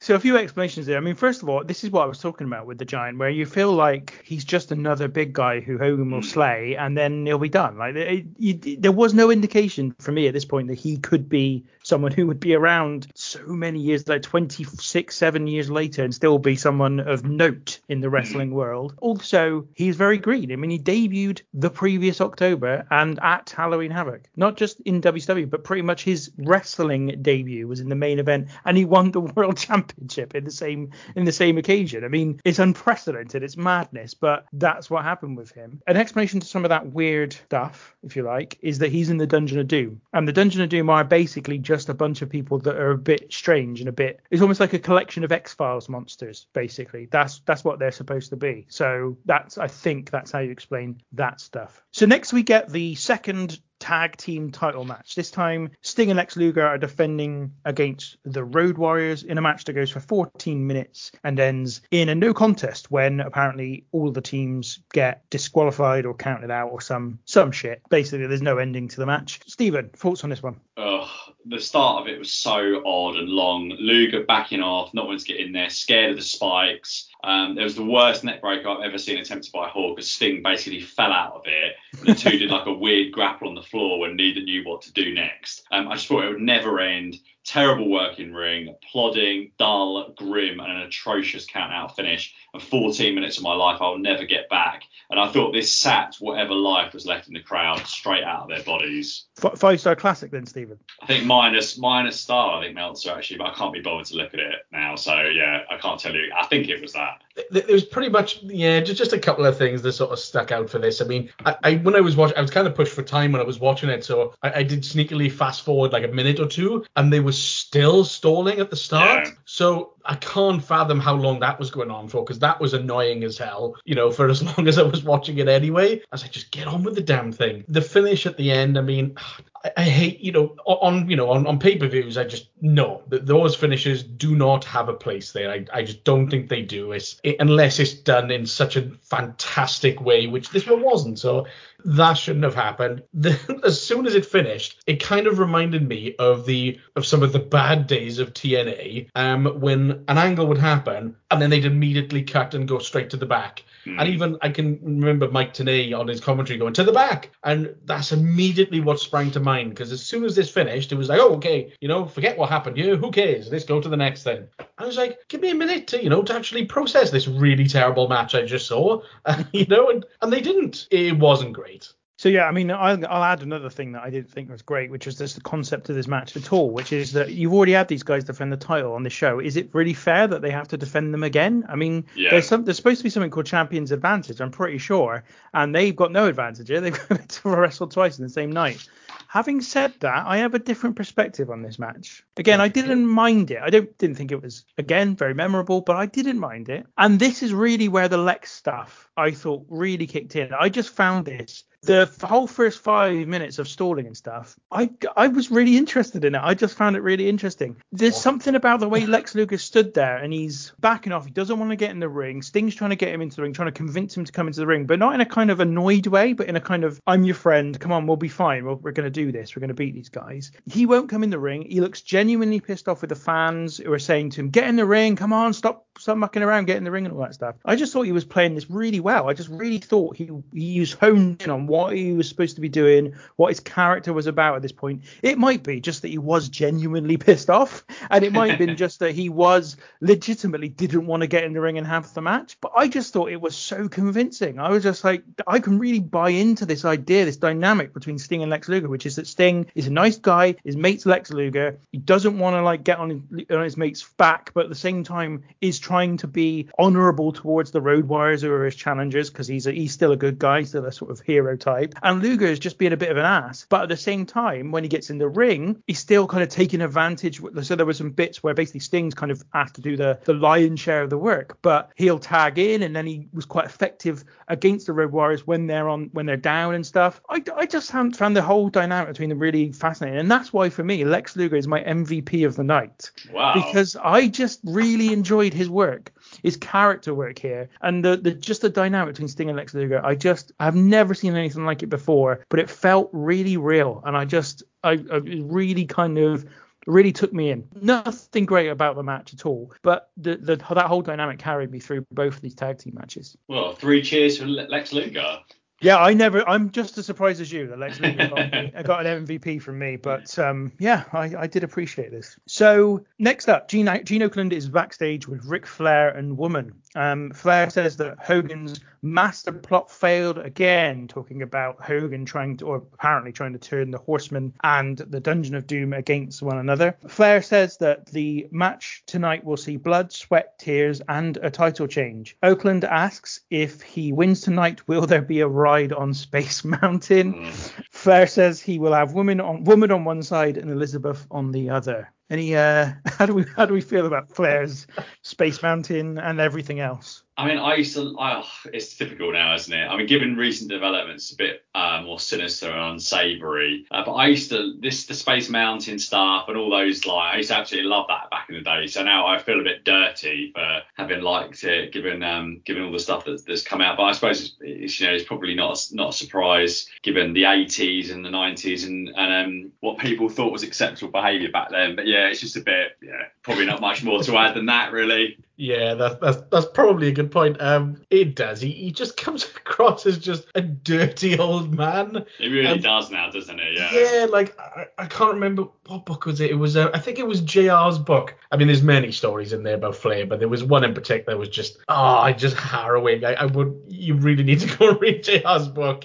So 0.00 0.14
a 0.14 0.18
few 0.18 0.38
explanations 0.38 0.86
there. 0.86 0.96
I 0.96 1.00
mean, 1.00 1.16
first 1.16 1.42
of 1.42 1.50
all, 1.50 1.62
this 1.62 1.84
is 1.84 1.90
what 1.90 2.02
I 2.02 2.06
was 2.06 2.18
talking 2.18 2.46
about 2.46 2.64
with 2.64 2.78
the 2.78 2.86
Giant, 2.86 3.18
where 3.18 3.28
you 3.28 3.44
feel 3.44 3.72
like 3.72 4.22
he's 4.24 4.42
just 4.42 4.72
another 4.72 5.06
big 5.06 5.34
guy 5.34 5.60
who 5.60 5.76
Hogan 5.76 6.10
will 6.10 6.20
hmm. 6.20 6.26
slay, 6.26 6.76
and 6.76 6.96
then 6.96 7.26
he'll 7.26 7.38
be 7.38 7.50
done. 7.50 7.76
Like 7.76 7.94
it, 7.94 8.24
you, 8.38 8.54
there 8.78 8.90
was 8.90 9.12
no 9.12 9.30
indication 9.30 9.94
for 9.98 10.12
me 10.12 10.26
at 10.26 10.32
this 10.32 10.46
point 10.46 10.68
that 10.68 10.78
he 10.78 10.96
could 10.96 11.28
be 11.28 11.64
someone 11.88 12.12
who 12.12 12.26
would 12.26 12.40
be 12.40 12.54
around 12.54 13.08
so 13.14 13.40
many 13.46 13.80
years, 13.80 14.06
like 14.06 14.22
26, 14.22 15.16
seven 15.16 15.46
years 15.46 15.70
later, 15.70 16.04
and 16.04 16.14
still 16.14 16.38
be 16.38 16.54
someone 16.54 17.00
of 17.00 17.24
note 17.24 17.80
in 17.88 18.00
the 18.00 18.10
wrestling 18.10 18.50
world. 18.52 18.94
Also, 19.00 19.66
he's 19.74 19.96
very 19.96 20.18
green. 20.18 20.52
I 20.52 20.56
mean, 20.56 20.70
he 20.70 20.78
debuted 20.78 21.40
the 21.54 21.70
previous 21.70 22.20
October 22.20 22.86
and 22.90 23.18
at 23.22 23.50
Halloween 23.50 23.90
Havoc, 23.90 24.28
not 24.36 24.56
just 24.56 24.80
in 24.80 25.00
WCW, 25.00 25.48
but 25.48 25.64
pretty 25.64 25.82
much 25.82 26.04
his 26.04 26.30
wrestling 26.36 27.18
debut 27.22 27.66
was 27.66 27.80
in 27.80 27.88
the 27.88 27.94
main 27.94 28.18
event, 28.18 28.48
and 28.64 28.76
he 28.76 28.84
won 28.84 29.10
the 29.10 29.20
world 29.36 29.56
championship 29.56 30.34
in 30.34 30.44
the 30.44 30.50
same 30.50 30.90
in 31.16 31.24
the 31.24 31.32
same 31.32 31.58
occasion. 31.58 32.04
I 32.04 32.08
mean, 32.08 32.40
it's 32.44 32.58
unprecedented, 32.58 33.42
it's 33.42 33.56
madness, 33.56 34.14
but 34.14 34.44
that's 34.52 34.90
what 34.90 35.04
happened 35.04 35.36
with 35.36 35.50
him. 35.52 35.80
An 35.86 35.96
explanation 35.96 36.40
to 36.40 36.46
some 36.46 36.64
of 36.64 36.68
that 36.68 36.92
weird 36.92 37.32
stuff, 37.32 37.94
if 38.02 38.14
you 38.14 38.22
like, 38.22 38.58
is 38.60 38.78
that 38.78 38.92
he's 38.92 39.10
in 39.10 39.16
the 39.16 39.26
Dungeon 39.26 39.58
of 39.58 39.68
Doom, 39.68 40.00
and 40.12 40.28
the 40.28 40.32
Dungeon 40.32 40.62
of 40.62 40.68
Doom 40.68 40.90
are 40.90 41.04
basically 41.04 41.58
just 41.78 41.88
a 41.88 41.94
bunch 41.94 42.22
of 42.22 42.28
people 42.28 42.58
that 42.58 42.74
are 42.74 42.90
a 42.90 42.98
bit 42.98 43.32
strange 43.32 43.78
and 43.78 43.88
a 43.88 43.92
bit. 43.92 44.20
It's 44.30 44.42
almost 44.42 44.58
like 44.58 44.72
a 44.72 44.80
collection 44.80 45.22
of 45.22 45.30
X 45.30 45.54
Files 45.54 45.88
monsters, 45.88 46.48
basically. 46.52 47.06
That's 47.06 47.40
that's 47.46 47.62
what 47.62 47.78
they're 47.78 47.92
supposed 47.92 48.30
to 48.30 48.36
be. 48.36 48.66
So 48.68 49.16
that's 49.24 49.58
I 49.58 49.68
think 49.68 50.10
that's 50.10 50.32
how 50.32 50.40
you 50.40 50.50
explain 50.50 51.00
that 51.12 51.40
stuff. 51.40 51.80
So 51.92 52.04
next 52.04 52.32
we 52.32 52.42
get 52.42 52.68
the 52.68 52.96
second 52.96 53.60
tag 53.78 54.16
team 54.16 54.50
title 54.50 54.84
match. 54.84 55.14
This 55.14 55.30
time, 55.30 55.70
Sting 55.82 56.10
and 56.10 56.16
Lex 56.16 56.36
Luger 56.36 56.66
are 56.66 56.78
defending 56.78 57.52
against 57.64 58.16
the 58.24 58.44
Road 58.44 58.76
Warriors 58.76 59.22
in 59.22 59.38
a 59.38 59.40
match 59.42 59.64
that 59.64 59.72
goes 59.74 59.90
for 59.90 60.00
14 60.00 60.66
minutes 60.66 61.12
and 61.24 61.38
ends 61.38 61.82
in 61.90 62.08
a 62.08 62.14
no 62.14 62.34
contest 62.34 62.90
when 62.90 63.20
apparently 63.20 63.86
all 63.92 64.10
the 64.10 64.20
teams 64.20 64.80
get 64.92 65.28
disqualified 65.30 66.06
or 66.06 66.14
counted 66.14 66.50
out 66.50 66.70
or 66.70 66.80
some 66.80 67.20
some 67.24 67.52
shit. 67.52 67.82
Basically, 67.88 68.26
there's 68.26 68.42
no 68.42 68.58
ending 68.58 68.88
to 68.88 68.96
the 68.96 69.06
match. 69.06 69.40
Stephen, 69.46 69.90
thoughts 69.90 70.24
on 70.24 70.30
this 70.30 70.42
one? 70.42 70.60
Ugh, 70.76 71.08
the 71.48 71.60
start 71.60 72.02
of 72.02 72.08
it 72.08 72.18
was 72.18 72.32
so 72.32 72.82
odd 72.84 73.16
and 73.16 73.28
long. 73.28 73.70
Luger 73.78 74.24
backing 74.24 74.60
off, 74.60 74.92
not 74.94 75.06
wanting 75.06 75.20
to 75.20 75.32
get 75.32 75.40
in 75.40 75.52
there, 75.52 75.70
scared 75.70 76.10
of 76.10 76.16
the 76.16 76.22
spikes. 76.22 77.08
Um, 77.24 77.54
there 77.54 77.64
was 77.64 77.74
the 77.74 77.84
worst 77.84 78.22
neck 78.24 78.40
breaker 78.40 78.68
I've 78.68 78.84
ever 78.84 78.98
seen 78.98 79.18
attempted 79.18 79.52
by 79.52 79.68
Hawk 79.68 79.96
because 79.96 80.10
Sting 80.10 80.42
basically 80.42 80.80
fell 80.80 81.12
out 81.12 81.34
of 81.34 81.42
it. 81.46 81.74
And 81.98 82.08
the 82.08 82.14
two 82.14 82.38
did 82.38 82.50
like 82.50 82.66
a 82.66 82.72
weird 82.72 83.12
grapple 83.12 83.48
on 83.48 83.54
the 83.54 83.62
floor 83.62 83.98
when 83.98 84.16
neither 84.16 84.40
knew 84.40 84.62
what 84.64 84.82
to 84.82 84.92
do 84.92 85.12
next. 85.12 85.64
Um, 85.72 85.88
I 85.88 85.94
just 85.94 86.06
thought 86.06 86.24
it 86.24 86.30
would 86.30 86.40
never 86.40 86.78
end. 86.80 87.16
Terrible 87.44 87.88
working 87.90 88.34
ring, 88.34 88.76
plodding, 88.92 89.52
dull, 89.58 90.12
grim, 90.18 90.60
and 90.60 90.70
an 90.70 90.82
atrocious 90.82 91.46
count 91.46 91.72
out 91.72 91.96
finish. 91.96 92.34
And 92.52 92.62
14 92.62 93.14
minutes 93.14 93.38
of 93.38 93.42
my 93.42 93.54
life 93.54 93.80
I'll 93.80 93.96
never 93.96 94.26
get 94.26 94.50
back. 94.50 94.82
And 95.10 95.18
I 95.18 95.28
thought 95.32 95.52
this 95.52 95.72
sapped 95.72 96.16
whatever 96.16 96.54
life 96.54 96.92
was 96.92 97.06
left 97.06 97.26
in 97.28 97.32
the 97.32 97.40
crowd 97.40 97.86
straight 97.86 98.22
out 98.22 98.42
of 98.42 98.48
their 98.50 98.62
bodies. 98.62 99.24
F- 99.42 99.58
five 99.58 99.80
star 99.80 99.96
classic 99.96 100.30
then, 100.30 100.44
Stephen. 100.44 100.78
I 101.00 101.06
think 101.06 101.24
minus 101.24 101.78
minus 101.78 102.20
star. 102.20 102.58
I 102.58 102.64
think 102.64 102.74
Meltzer 102.74 103.12
actually, 103.12 103.38
but 103.38 103.46
I 103.46 103.54
can't 103.54 103.72
be 103.72 103.80
bothered 103.80 104.06
to 104.08 104.16
look 104.16 104.34
at 104.34 104.40
it 104.40 104.56
now. 104.70 104.96
So 104.96 105.14
yeah, 105.22 105.62
I 105.70 105.78
can't 105.78 105.98
tell 105.98 106.14
you. 106.14 106.30
I 106.38 106.44
think 106.46 106.68
it 106.68 106.82
was 106.82 106.92
that. 106.92 107.07
Th- 107.08 107.27
There 107.50 107.64
was 107.68 107.84
pretty 107.84 108.08
much 108.08 108.42
yeah, 108.42 108.80
just 108.80 108.98
just 108.98 109.12
a 109.12 109.18
couple 109.18 109.46
of 109.46 109.56
things 109.56 109.82
that 109.82 109.92
sort 109.92 110.12
of 110.12 110.18
stuck 110.18 110.52
out 110.52 110.68
for 110.68 110.78
this. 110.78 111.00
I 111.00 111.04
mean, 111.04 111.30
I, 111.44 111.56
I 111.62 111.74
when 111.76 111.94
I 111.94 112.00
was 112.00 112.16
watching, 112.16 112.36
I 112.36 112.40
was 112.40 112.50
kind 112.50 112.66
of 112.66 112.74
pushed 112.74 112.92
for 112.92 113.02
time 113.02 113.32
when 113.32 113.40
I 113.40 113.44
was 113.44 113.60
watching 113.60 113.88
it, 113.88 114.04
so 114.04 114.34
I, 114.42 114.60
I 114.60 114.62
did 114.62 114.82
sneakily 114.82 115.30
fast 115.30 115.62
forward 115.62 115.92
like 115.92 116.04
a 116.04 116.08
minute 116.08 116.40
or 116.40 116.46
two, 116.46 116.84
and 116.96 117.12
they 117.12 117.20
were 117.20 117.32
still 117.32 118.04
stalling 118.04 118.58
at 118.60 118.70
the 118.70 118.76
start. 118.76 119.26
Yeah. 119.26 119.32
So 119.44 119.94
I 120.08 120.14
can't 120.14 120.64
fathom 120.64 121.00
how 121.00 121.14
long 121.14 121.38
that 121.40 121.58
was 121.58 121.70
going 121.70 121.90
on 121.90 122.08
for 122.08 122.24
because 122.24 122.38
that 122.38 122.58
was 122.58 122.72
annoying 122.72 123.24
as 123.24 123.36
hell, 123.36 123.76
you 123.84 123.94
know, 123.94 124.10
for 124.10 124.28
as 124.30 124.42
long 124.42 124.66
as 124.66 124.78
I 124.78 124.82
was 124.82 125.04
watching 125.04 125.38
it 125.38 125.48
anyway. 125.48 125.98
I 125.98 126.04
was 126.10 126.22
like, 126.22 126.32
just 126.32 126.50
get 126.50 126.66
on 126.66 126.82
with 126.82 126.94
the 126.94 127.02
damn 127.02 127.30
thing. 127.30 127.64
The 127.68 127.82
finish 127.82 128.24
at 128.26 128.38
the 128.38 128.50
end, 128.50 128.78
I 128.78 128.80
mean, 128.80 129.16
I, 129.64 129.72
I 129.76 129.82
hate, 129.84 130.20
you 130.20 130.32
know, 130.32 130.54
on 130.66 131.10
you 131.10 131.16
know 131.16 131.30
on, 131.30 131.46
on 131.46 131.58
pay 131.58 131.76
per 131.76 131.88
views, 131.88 132.16
I 132.16 132.24
just 132.24 132.48
no, 132.60 133.02
th- 133.10 133.22
those 133.22 133.54
finishes 133.54 134.02
do 134.02 134.34
not 134.34 134.64
have 134.64 134.88
a 134.88 134.94
place 134.94 135.32
there. 135.32 135.50
I, 135.50 135.66
I 135.72 135.82
just 135.82 136.04
don't 136.04 136.30
think 136.30 136.48
they 136.48 136.62
do. 136.62 136.92
It's 136.92 137.20
unless 137.38 137.78
it's 137.78 137.94
done 137.94 138.30
in 138.30 138.46
such 138.46 138.76
a 138.76 138.90
fantastic 139.02 140.00
way, 140.00 140.26
which 140.26 140.50
this 140.50 140.66
one 140.66 140.82
wasn't. 140.82 141.18
So 141.18 141.46
that 141.84 142.14
shouldn't 142.14 142.44
have 142.44 142.54
happened. 142.54 143.02
The, 143.14 143.60
as 143.64 143.80
soon 143.80 144.06
as 144.06 144.14
it 144.14 144.26
finished, 144.26 144.82
it 144.86 145.02
kind 145.02 145.26
of 145.26 145.38
reminded 145.38 145.88
me 145.88 146.14
of 146.18 146.46
the 146.46 146.78
of 146.96 147.06
some 147.06 147.22
of 147.22 147.32
the 147.32 147.38
bad 147.38 147.86
days 147.86 148.18
of 148.18 148.34
TNA, 148.34 149.08
um, 149.14 149.46
when 149.60 150.04
an 150.08 150.18
angle 150.18 150.46
would 150.46 150.58
happen 150.58 151.16
and 151.30 151.40
then 151.40 151.50
they'd 151.50 151.64
immediately 151.64 152.22
cut 152.22 152.54
and 152.54 152.66
go 152.66 152.78
straight 152.78 153.10
to 153.10 153.16
the 153.16 153.26
back. 153.26 153.64
Hmm. 153.84 154.00
And 154.00 154.08
even 154.08 154.38
I 154.42 154.48
can 154.48 154.80
remember 154.82 155.30
Mike 155.30 155.54
Tenay 155.54 155.96
on 155.96 156.08
his 156.08 156.20
commentary 156.20 156.58
going 156.58 156.74
to 156.74 156.84
the 156.84 156.92
back, 156.92 157.30
and 157.44 157.74
that's 157.84 158.12
immediately 158.12 158.80
what 158.80 158.98
sprang 158.98 159.30
to 159.32 159.40
mind 159.40 159.70
because 159.70 159.92
as 159.92 160.04
soon 160.04 160.24
as 160.24 160.34
this 160.34 160.50
finished, 160.50 160.92
it 160.92 160.96
was 160.96 161.08
like, 161.08 161.20
oh, 161.20 161.34
okay, 161.36 161.72
you 161.80 161.88
know, 161.88 162.06
forget 162.06 162.36
what 162.36 162.48
happened 162.48 162.76
here. 162.76 162.96
Who 162.96 163.10
cares? 163.10 163.50
Let's 163.52 163.64
go 163.64 163.80
to 163.80 163.88
the 163.88 163.96
next 163.96 164.22
thing. 164.22 164.46
I 164.78 164.86
was 164.86 164.96
like, 164.96 165.18
give 165.28 165.40
me 165.40 165.50
a 165.50 165.54
minute 165.54 165.86
to, 165.88 166.02
you 166.02 166.10
know, 166.10 166.22
to 166.22 166.34
actually 166.34 166.64
process 166.64 167.10
this 167.10 167.28
really 167.28 167.66
terrible 167.66 168.08
match 168.08 168.34
I 168.34 168.44
just 168.44 168.66
saw, 168.66 169.02
you 169.52 169.66
know, 169.66 169.90
and 169.90 170.04
and 170.22 170.32
they 170.32 170.40
didn't. 170.40 170.88
It 170.90 171.18
wasn't 171.18 171.52
great 171.52 171.67
great. 171.68 171.97
So 172.18 172.28
yeah, 172.28 172.46
I 172.46 172.50
mean, 172.50 172.68
I'll, 172.72 173.06
I'll 173.06 173.22
add 173.22 173.42
another 173.42 173.70
thing 173.70 173.92
that 173.92 174.02
I 174.02 174.10
didn't 174.10 174.32
think 174.32 174.50
was 174.50 174.60
great, 174.60 174.90
which 174.90 175.06
is 175.06 175.16
just 175.18 175.36
the 175.36 175.40
concept 175.40 175.88
of 175.88 175.94
this 175.94 176.08
match 176.08 176.36
at 176.36 176.52
all, 176.52 176.68
which 176.68 176.92
is 176.92 177.12
that 177.12 177.30
you've 177.30 177.54
already 177.54 177.70
had 177.70 177.86
these 177.86 178.02
guys 178.02 178.24
defend 178.24 178.52
the 178.52 178.56
title 178.56 178.94
on 178.94 179.04
the 179.04 179.08
show. 179.10 179.38
Is 179.38 179.56
it 179.56 179.70
really 179.72 179.94
fair 179.94 180.26
that 180.26 180.42
they 180.42 180.50
have 180.50 180.66
to 180.68 180.76
defend 180.76 181.14
them 181.14 181.22
again? 181.22 181.64
I 181.68 181.76
mean, 181.76 182.06
Yeah. 182.16 182.30
there's 182.30 182.48
some 182.48 182.64
there's 182.64 182.76
supposed 182.76 182.98
to 182.98 183.04
be 183.04 183.10
something 183.10 183.30
called 183.30 183.46
Champions 183.46 183.92
Advantage, 183.92 184.40
I'm 184.40 184.50
pretty 184.50 184.78
sure, 184.78 185.22
and 185.54 185.72
they've 185.72 185.94
got 185.94 186.10
no 186.10 186.26
advantage 186.26 186.66
here. 186.66 186.80
They've 186.88 187.08
got 187.08 187.28
to 187.28 187.48
wrestle 187.50 187.86
twice 187.86 188.18
in 188.18 188.24
the 188.24 188.30
same 188.30 188.50
night. 188.50 188.84
Having 189.28 189.60
said 189.60 189.92
that, 190.00 190.26
I 190.26 190.38
have 190.38 190.54
a 190.54 190.58
different 190.58 190.96
perspective 190.96 191.50
on 191.50 191.62
this 191.62 191.78
match. 191.78 192.24
Again, 192.36 192.60
I 192.60 192.66
didn't 192.66 193.06
mind 193.06 193.52
it. 193.52 193.60
I 193.62 193.70
don't 193.70 193.96
didn't 193.98 194.16
think 194.16 194.32
it 194.32 194.42
was 194.42 194.64
again 194.76 195.14
very 195.14 195.34
memorable, 195.34 195.82
but 195.82 195.94
I 195.94 196.06
didn't 196.06 196.40
mind 196.40 196.68
it. 196.68 196.84
And 196.96 197.20
this 197.20 197.44
is 197.44 197.52
really 197.54 197.86
where 197.86 198.08
the 198.08 198.18
Lex 198.18 198.50
stuff 198.50 199.08
I 199.16 199.30
thought 199.30 199.66
really 199.68 200.08
kicked 200.08 200.34
in. 200.34 200.52
I 200.52 200.68
just 200.68 200.90
found 200.90 201.24
this 201.24 201.62
the 201.82 202.10
whole 202.22 202.46
first 202.46 202.80
five 202.80 203.26
minutes 203.28 203.58
of 203.58 203.68
stalling 203.68 204.06
and 204.06 204.16
stuff, 204.16 204.56
I, 204.70 204.90
I 205.16 205.28
was 205.28 205.50
really 205.50 205.76
interested 205.76 206.24
in 206.24 206.34
it. 206.34 206.40
I 206.42 206.54
just 206.54 206.76
found 206.76 206.96
it 206.96 207.02
really 207.02 207.28
interesting. 207.28 207.76
There's 207.92 208.20
something 208.20 208.54
about 208.54 208.80
the 208.80 208.88
way 208.88 209.06
Lex 209.06 209.34
Luger 209.34 209.58
stood 209.58 209.94
there 209.94 210.16
and 210.16 210.32
he's 210.32 210.72
backing 210.80 211.12
off. 211.12 211.24
He 211.24 211.30
doesn't 211.30 211.58
want 211.58 211.70
to 211.70 211.76
get 211.76 211.90
in 211.90 212.00
the 212.00 212.08
ring. 212.08 212.42
Sting's 212.42 212.74
trying 212.74 212.90
to 212.90 212.96
get 212.96 213.12
him 213.12 213.22
into 213.22 213.36
the 213.36 213.42
ring, 213.42 213.52
trying 213.52 213.68
to 213.68 213.72
convince 213.72 214.16
him 214.16 214.24
to 214.24 214.32
come 214.32 214.48
into 214.48 214.60
the 214.60 214.66
ring, 214.66 214.86
but 214.86 214.98
not 214.98 215.14
in 215.14 215.20
a 215.20 215.26
kind 215.26 215.50
of 215.50 215.60
annoyed 215.60 216.06
way, 216.06 216.32
but 216.32 216.48
in 216.48 216.56
a 216.56 216.60
kind 216.60 216.84
of, 216.84 217.00
I'm 217.06 217.24
your 217.24 217.34
friend. 217.34 217.78
Come 217.78 217.92
on, 217.92 218.06
we'll 218.06 218.16
be 218.16 218.28
fine. 218.28 218.64
We're, 218.64 218.74
we're 218.74 218.92
going 218.92 219.04
to 219.04 219.10
do 219.10 219.30
this. 219.30 219.54
We're 219.54 219.60
going 219.60 219.68
to 219.68 219.74
beat 219.74 219.94
these 219.94 220.08
guys. 220.08 220.50
He 220.70 220.86
won't 220.86 221.08
come 221.08 221.22
in 221.22 221.30
the 221.30 221.38
ring. 221.38 221.62
He 221.62 221.80
looks 221.80 222.02
genuinely 222.02 222.60
pissed 222.60 222.88
off 222.88 223.00
with 223.00 223.10
the 223.10 223.16
fans 223.16 223.78
who 223.78 223.92
are 223.92 223.98
saying 223.98 224.30
to 224.30 224.40
him, 224.40 224.50
get 224.50 224.68
in 224.68 224.76
the 224.76 224.86
ring. 224.86 225.16
Come 225.16 225.32
on, 225.32 225.52
stop 225.52 225.86
stop 225.98 226.16
mucking 226.16 226.42
around, 226.42 226.66
get 226.66 226.76
in 226.76 226.84
the 226.84 226.90
ring 226.90 227.04
and 227.04 227.14
all 227.14 227.20
that 227.20 227.34
stuff. 227.34 227.56
I 227.64 227.76
just 227.76 227.92
thought 227.92 228.02
he 228.02 228.12
was 228.12 228.24
playing 228.24 228.54
this 228.54 228.70
really 228.70 229.00
well. 229.00 229.28
I 229.28 229.34
just 229.34 229.48
really 229.48 229.78
thought 229.78 230.16
he 230.16 230.30
he 230.52 230.80
was 230.80 230.92
honed 230.92 231.42
in 231.42 231.50
on 231.50 231.66
what 231.68 231.96
he 231.96 232.12
was 232.12 232.28
supposed 232.28 232.56
to 232.56 232.60
be 232.60 232.68
doing, 232.68 233.14
what 233.36 233.50
his 233.50 233.60
character 233.60 234.12
was 234.12 234.26
about 234.26 234.56
at 234.56 234.62
this 234.62 234.72
point. 234.72 235.04
It 235.22 235.38
might 235.38 235.62
be 235.62 235.80
just 235.80 236.02
that 236.02 236.08
he 236.08 236.18
was 236.18 236.48
genuinely 236.48 237.16
pissed 237.28 237.50
off, 237.50 237.84
and 238.10 238.24
it 238.24 238.32
might 238.32 238.50
have 238.50 238.58
been 238.58 238.76
just 238.84 238.98
that 239.00 239.14
he 239.14 239.28
was 239.28 239.76
legitimately 240.00 240.68
didn't 240.68 241.06
want 241.06 241.22
to 241.22 241.26
get 241.26 241.44
in 241.44 241.52
the 241.52 241.60
ring 241.60 241.78
and 241.78 241.86
have 241.86 242.12
the 242.14 242.20
match. 242.20 242.56
But 242.60 242.72
I 242.76 242.88
just 242.88 243.12
thought 243.12 243.30
it 243.30 243.40
was 243.40 243.56
so 243.56 243.88
convincing. 243.88 244.58
I 244.58 244.70
was 244.70 244.82
just 244.82 245.04
like, 245.04 245.22
I 245.46 245.60
can 245.60 245.78
really 245.78 246.00
buy 246.00 246.30
into 246.30 246.66
this 246.66 246.84
idea, 246.84 247.24
this 247.24 247.36
dynamic 247.36 247.92
between 247.92 248.18
Sting 248.18 248.42
and 248.42 248.50
Lex 248.50 248.68
Luger, 248.68 248.88
which 248.88 249.06
is 249.06 249.16
that 249.16 249.26
Sting 249.26 249.66
is 249.74 249.86
a 249.86 249.92
nice 249.92 250.16
guy, 250.16 250.56
his 250.64 250.76
mate's 250.76 251.06
Lex 251.06 251.30
Luger. 251.32 251.78
He 251.92 251.98
doesn't 251.98 252.38
want 252.38 252.54
to 252.54 252.62
like 252.62 252.84
get 252.84 252.98
on 252.98 253.10
his, 253.10 253.46
on 253.50 253.62
his 253.62 253.76
mate's 253.76 254.02
back, 254.16 254.52
but 254.54 254.64
at 254.64 254.68
the 254.68 254.74
same 254.74 255.04
time 255.04 255.44
is 255.60 255.78
trying 255.78 256.16
to 256.18 256.26
be 256.26 256.68
honourable 256.78 257.32
towards 257.32 257.70
the 257.70 257.80
Road 257.80 258.06
Warriors 258.06 258.42
who 258.42 258.52
are 258.52 258.64
his 258.64 258.76
challengers 258.76 259.30
because 259.30 259.46
he's 259.46 259.66
a, 259.66 259.72
he's 259.72 259.92
still 259.92 260.12
a 260.12 260.16
good 260.16 260.38
guy, 260.38 260.62
still 260.62 260.84
a 260.84 260.92
sort 260.92 261.10
of 261.10 261.20
hero 261.20 261.56
type. 261.58 261.94
And 262.02 262.22
Luger 262.22 262.46
is 262.46 262.58
just 262.58 262.78
being 262.78 262.92
a 262.92 262.96
bit 262.96 263.10
of 263.10 263.16
an 263.16 263.24
ass, 263.24 263.66
but 263.68 263.82
at 263.82 263.88
the 263.88 263.96
same 263.96 264.24
time, 264.26 264.70
when 264.70 264.82
he 264.82 264.88
gets 264.88 265.10
in 265.10 265.18
the 265.18 265.28
ring, 265.28 265.82
he's 265.86 265.98
still 265.98 266.26
kind 266.26 266.42
of 266.42 266.48
taking 266.48 266.80
advantage. 266.80 267.40
So 267.62 267.76
there 267.76 267.86
were 267.86 267.92
some 267.92 268.10
bits 268.10 268.42
where 268.42 268.54
basically 268.54 268.80
Sting's 268.80 269.14
kind 269.14 269.32
of 269.32 269.44
asked 269.54 269.74
to 269.76 269.80
do 269.80 269.96
the 269.96 270.18
the 270.24 270.34
lion's 270.34 270.80
share 270.80 271.02
of 271.02 271.10
the 271.10 271.18
work, 271.18 271.58
but 271.62 271.90
he'll 271.96 272.18
tag 272.18 272.58
in, 272.58 272.82
and 272.82 272.94
then 272.94 273.06
he 273.06 273.28
was 273.32 273.44
quite 273.44 273.66
effective 273.66 274.24
against 274.48 274.86
the 274.86 274.92
Road 274.92 275.12
Warriors 275.12 275.46
when 275.46 275.66
they're 275.66 275.88
on 275.88 276.10
when 276.12 276.26
they're 276.26 276.36
down 276.36 276.74
and 276.74 276.86
stuff. 276.86 277.20
I, 277.28 277.42
I 277.56 277.66
just 277.66 277.90
found, 277.90 278.16
found 278.16 278.36
the 278.36 278.42
whole 278.42 278.68
dynamic 278.68 279.08
between 279.08 279.28
them 279.28 279.38
really 279.38 279.72
fascinating, 279.72 280.18
and 280.18 280.30
that's 280.30 280.52
why 280.52 280.68
for 280.70 280.84
me 280.84 281.04
Lex 281.04 281.36
Luger 281.36 281.56
is 281.56 281.66
my 281.68 281.82
MVP 281.82 282.46
of 282.46 282.56
the 282.56 282.64
night 282.64 283.10
Wow. 283.32 283.54
because 283.54 283.96
I 283.96 284.28
just 284.28 284.60
really 284.64 285.12
enjoyed 285.12 285.52
his 285.54 285.68
work, 285.68 286.12
his 286.42 286.56
character 286.56 287.14
work 287.14 287.38
here, 287.38 287.68
and 287.82 288.04
the, 288.04 288.16
the 288.16 288.32
just 288.32 288.62
the 288.62 288.68
dynamic 288.68 289.14
between 289.14 289.28
Sting 289.28 289.48
and 289.48 289.56
Lex 289.56 289.74
Luger. 289.74 290.04
I 290.04 290.14
just 290.14 290.52
I've 290.60 290.74
never 290.76 291.14
seen 291.14 291.34
anything 291.34 291.47
like 291.56 291.82
it 291.82 291.88
before, 291.88 292.44
but 292.48 292.60
it 292.60 292.70
felt 292.70 293.10
really 293.12 293.56
real, 293.56 294.02
and 294.04 294.16
I 294.16 294.24
just 294.24 294.62
I, 294.82 294.92
I 295.10 295.16
really 295.24 295.86
kind 295.86 296.18
of 296.18 296.46
really 296.86 297.12
took 297.12 297.32
me 297.32 297.50
in. 297.50 297.68
Nothing 297.80 298.46
great 298.46 298.68
about 298.68 298.96
the 298.96 299.02
match 299.02 299.34
at 299.34 299.46
all, 299.46 299.72
but 299.82 300.10
the, 300.16 300.36
the 300.36 300.56
that 300.56 300.86
whole 300.86 301.02
dynamic 301.02 301.38
carried 301.38 301.70
me 301.70 301.78
through 301.78 302.06
both 302.10 302.36
of 302.36 302.40
these 302.40 302.54
tag 302.54 302.78
team 302.78 302.94
matches. 302.96 303.36
Well, 303.46 303.74
three 303.74 304.02
cheers 304.02 304.38
for 304.38 304.46
Lex 304.46 304.92
Luger. 304.92 305.38
Yeah, 305.80 305.98
I 305.98 306.12
never. 306.12 306.48
I'm 306.48 306.70
just 306.70 306.98
as 306.98 307.06
surprised 307.06 307.40
as 307.40 307.52
you 307.52 307.68
that 307.68 307.78
Lex 307.78 308.00
Luger 308.00 308.28
got, 308.28 308.84
got 308.84 309.06
an 309.06 309.26
MVP 309.26 309.62
from 309.62 309.78
me, 309.78 309.94
but 309.94 310.36
um, 310.38 310.72
yeah, 310.80 311.04
I, 311.12 311.32
I 311.38 311.46
did 311.46 311.62
appreciate 311.62 312.10
this. 312.10 312.36
So 312.46 313.04
next 313.20 313.48
up, 313.48 313.68
Gene, 313.68 313.88
Gene 314.02 314.22
Okerlund 314.22 314.52
is 314.52 314.68
backstage 314.68 315.28
with 315.28 315.44
Ric 315.44 315.66
Flair 315.66 316.08
and 316.08 316.36
Woman. 316.36 316.72
Um, 316.96 317.30
Flair 317.30 317.70
says 317.70 317.96
that 317.98 318.18
Hogan's 318.18 318.80
master 319.02 319.52
plot 319.52 319.90
failed 319.90 320.38
again, 320.38 321.08
talking 321.08 321.42
about 321.42 321.80
Hogan 321.82 322.24
trying 322.24 322.56
to, 322.58 322.66
or 322.66 322.76
apparently 322.76 323.32
trying 323.32 323.52
to 323.52 323.58
turn 323.58 323.90
the 323.90 323.98
Horsemen 323.98 324.52
and 324.62 324.98
the 324.98 325.20
Dungeon 325.20 325.54
of 325.54 325.66
Doom 325.66 325.92
against 325.92 326.42
one 326.42 326.58
another. 326.58 326.96
Flair 327.08 327.42
says 327.42 327.76
that 327.78 328.06
the 328.06 328.48
match 328.50 329.02
tonight 329.06 329.44
will 329.44 329.56
see 329.56 329.76
blood, 329.76 330.12
sweat, 330.12 330.58
tears, 330.58 331.00
and 331.08 331.36
a 331.38 331.50
title 331.50 331.86
change. 331.86 332.36
Okerlund 332.42 332.84
asks 332.84 333.40
if 333.50 333.82
he 333.82 334.12
wins 334.12 334.40
tonight, 334.40 334.86
will 334.88 335.06
there 335.06 335.22
be 335.22 335.40
a 335.40 335.48
ride 335.48 335.92
on 335.92 336.14
Space 336.14 336.64
Mountain? 336.82 337.34
Mm. 337.34 337.72
Flair 337.90 338.26
says 338.26 338.60
he 338.60 338.78
will 338.78 338.92
have 338.92 339.12
woman 339.12 339.40
on 339.40 339.64
woman 339.64 339.90
on 339.90 340.04
one 340.04 340.22
side 340.22 340.56
and 340.56 340.70
Elizabeth 340.70 341.26
on 341.30 341.52
the 341.52 341.70
other. 341.70 342.12
Any 342.30 342.56
uh, 342.56 342.92
how 343.06 343.26
do 343.26 343.34
we 343.34 343.44
how 343.56 343.66
do 343.66 343.74
we 343.74 343.80
feel 343.80 344.06
about 344.06 344.34
Flair's 344.34 344.86
Space 345.22 345.62
Mountain 345.62 346.18
and 346.18 346.40
everything 346.40 346.80
else? 346.80 347.22
I 347.38 347.46
mean, 347.46 347.58
I 347.58 347.76
used 347.76 347.94
to. 347.94 348.16
I, 348.18 348.44
it's 348.72 348.96
typical 348.96 349.32
now, 349.32 349.54
isn't 349.54 349.72
it? 349.72 349.86
I 349.86 349.96
mean, 349.96 350.08
given 350.08 350.36
recent 350.36 350.68
developments, 350.68 351.30
a 351.30 351.36
bit 351.36 351.64
uh, 351.72 352.02
more 352.04 352.18
sinister 352.18 352.68
and 352.68 352.94
unsavoury. 352.94 353.86
Uh, 353.92 354.02
but 354.04 354.14
I 354.14 354.26
used 354.26 354.50
to 354.50 354.74
this 354.80 355.06
the 355.06 355.14
Space 355.14 355.48
Mountain 355.48 356.00
stuff 356.00 356.48
and 356.48 356.56
all 356.58 356.68
those 356.68 357.06
like 357.06 357.34
I 357.34 357.36
used 357.36 357.50
to 357.50 357.56
absolutely 357.56 357.88
love 357.88 358.06
that 358.08 358.28
back 358.30 358.48
in 358.48 358.56
the 358.56 358.62
day. 358.62 358.88
So 358.88 359.04
now 359.04 359.28
I 359.28 359.38
feel 359.38 359.60
a 359.60 359.62
bit 359.62 359.84
dirty 359.84 360.50
for 360.52 360.80
having 360.96 361.22
liked 361.22 361.62
it, 361.62 361.92
given 361.92 362.24
um 362.24 362.60
given 362.64 362.82
all 362.82 362.90
the 362.90 362.98
stuff 362.98 363.24
that's, 363.24 363.42
that's 363.42 363.62
come 363.62 363.80
out. 363.80 363.96
But 363.96 364.04
I 364.04 364.12
suppose 364.12 364.40
it's, 364.40 364.56
it's 364.60 365.00
you 365.00 365.06
know 365.06 365.12
it's 365.12 365.22
probably 365.22 365.54
not 365.54 365.80
not 365.92 366.08
a 366.08 366.12
surprise 366.12 366.88
given 367.02 367.34
the 367.34 367.44
80s 367.44 368.10
and 368.10 368.24
the 368.24 368.30
90s 368.30 368.84
and 368.84 369.10
and 369.16 369.46
um 369.46 369.72
what 369.78 369.98
people 369.98 370.28
thought 370.28 370.50
was 370.50 370.64
acceptable 370.64 371.12
behaviour 371.12 371.52
back 371.52 371.70
then. 371.70 371.94
But 371.94 372.08
yeah, 372.08 372.17
it's 372.26 372.40
just 372.40 372.56
a 372.56 372.60
bit 372.60 372.96
yeah 373.02 373.22
probably 373.42 373.66
not 373.66 373.80
much 373.80 374.02
more 374.02 374.22
to 374.22 374.36
add 374.36 374.54
than 374.54 374.66
that 374.66 374.92
really. 374.92 375.38
Yeah, 375.60 375.94
that's 375.94 376.14
that's 376.20 376.38
that's 376.52 376.66
probably 376.66 377.08
a 377.08 377.12
good 377.12 377.32
point. 377.32 377.60
Um, 377.60 378.00
it 378.10 378.36
does. 378.36 378.60
He, 378.60 378.70
he 378.70 378.92
just 378.92 379.16
comes 379.16 379.44
across 379.56 380.06
as 380.06 380.16
just 380.18 380.46
a 380.54 380.62
dirty 380.62 381.36
old 381.36 381.74
man. 381.74 382.24
It 382.38 382.48
really 382.48 382.66
Um, 382.68 382.78
does 382.78 383.10
now, 383.10 383.28
doesn't 383.28 383.58
it? 383.58 383.76
Yeah. 383.76 383.90
Yeah, 383.92 384.26
like 384.26 384.56
I, 384.60 384.86
I 384.98 385.06
can't 385.06 385.34
remember 385.34 385.64
what 385.86 386.06
book 386.06 386.26
was 386.26 386.40
it. 386.40 386.50
It 386.50 386.54
was 386.54 386.76
uh, 386.76 386.90
I 386.94 387.00
think 387.00 387.18
it 387.18 387.26
was 387.26 387.40
JR's 387.40 387.98
book. 387.98 388.36
I 388.52 388.56
mean, 388.56 388.68
there's 388.68 388.84
many 388.84 389.10
stories 389.10 389.52
in 389.52 389.64
there 389.64 389.74
about 389.74 389.96
Flair, 389.96 390.26
but 390.26 390.38
there 390.38 390.48
was 390.48 390.62
one 390.62 390.84
in 390.84 390.94
particular 390.94 391.32
that 391.34 391.40
was 391.40 391.48
just 391.48 391.78
oh, 391.88 392.30
just 392.30 392.56
harrowing. 392.56 393.24
I, 393.24 393.34
I 393.34 393.46
would 393.46 393.82
you 393.88 394.14
really 394.14 394.44
need 394.44 394.60
to 394.60 394.76
go 394.76 394.92
read 395.00 395.24
JR's 395.24 395.66
book. 395.66 396.04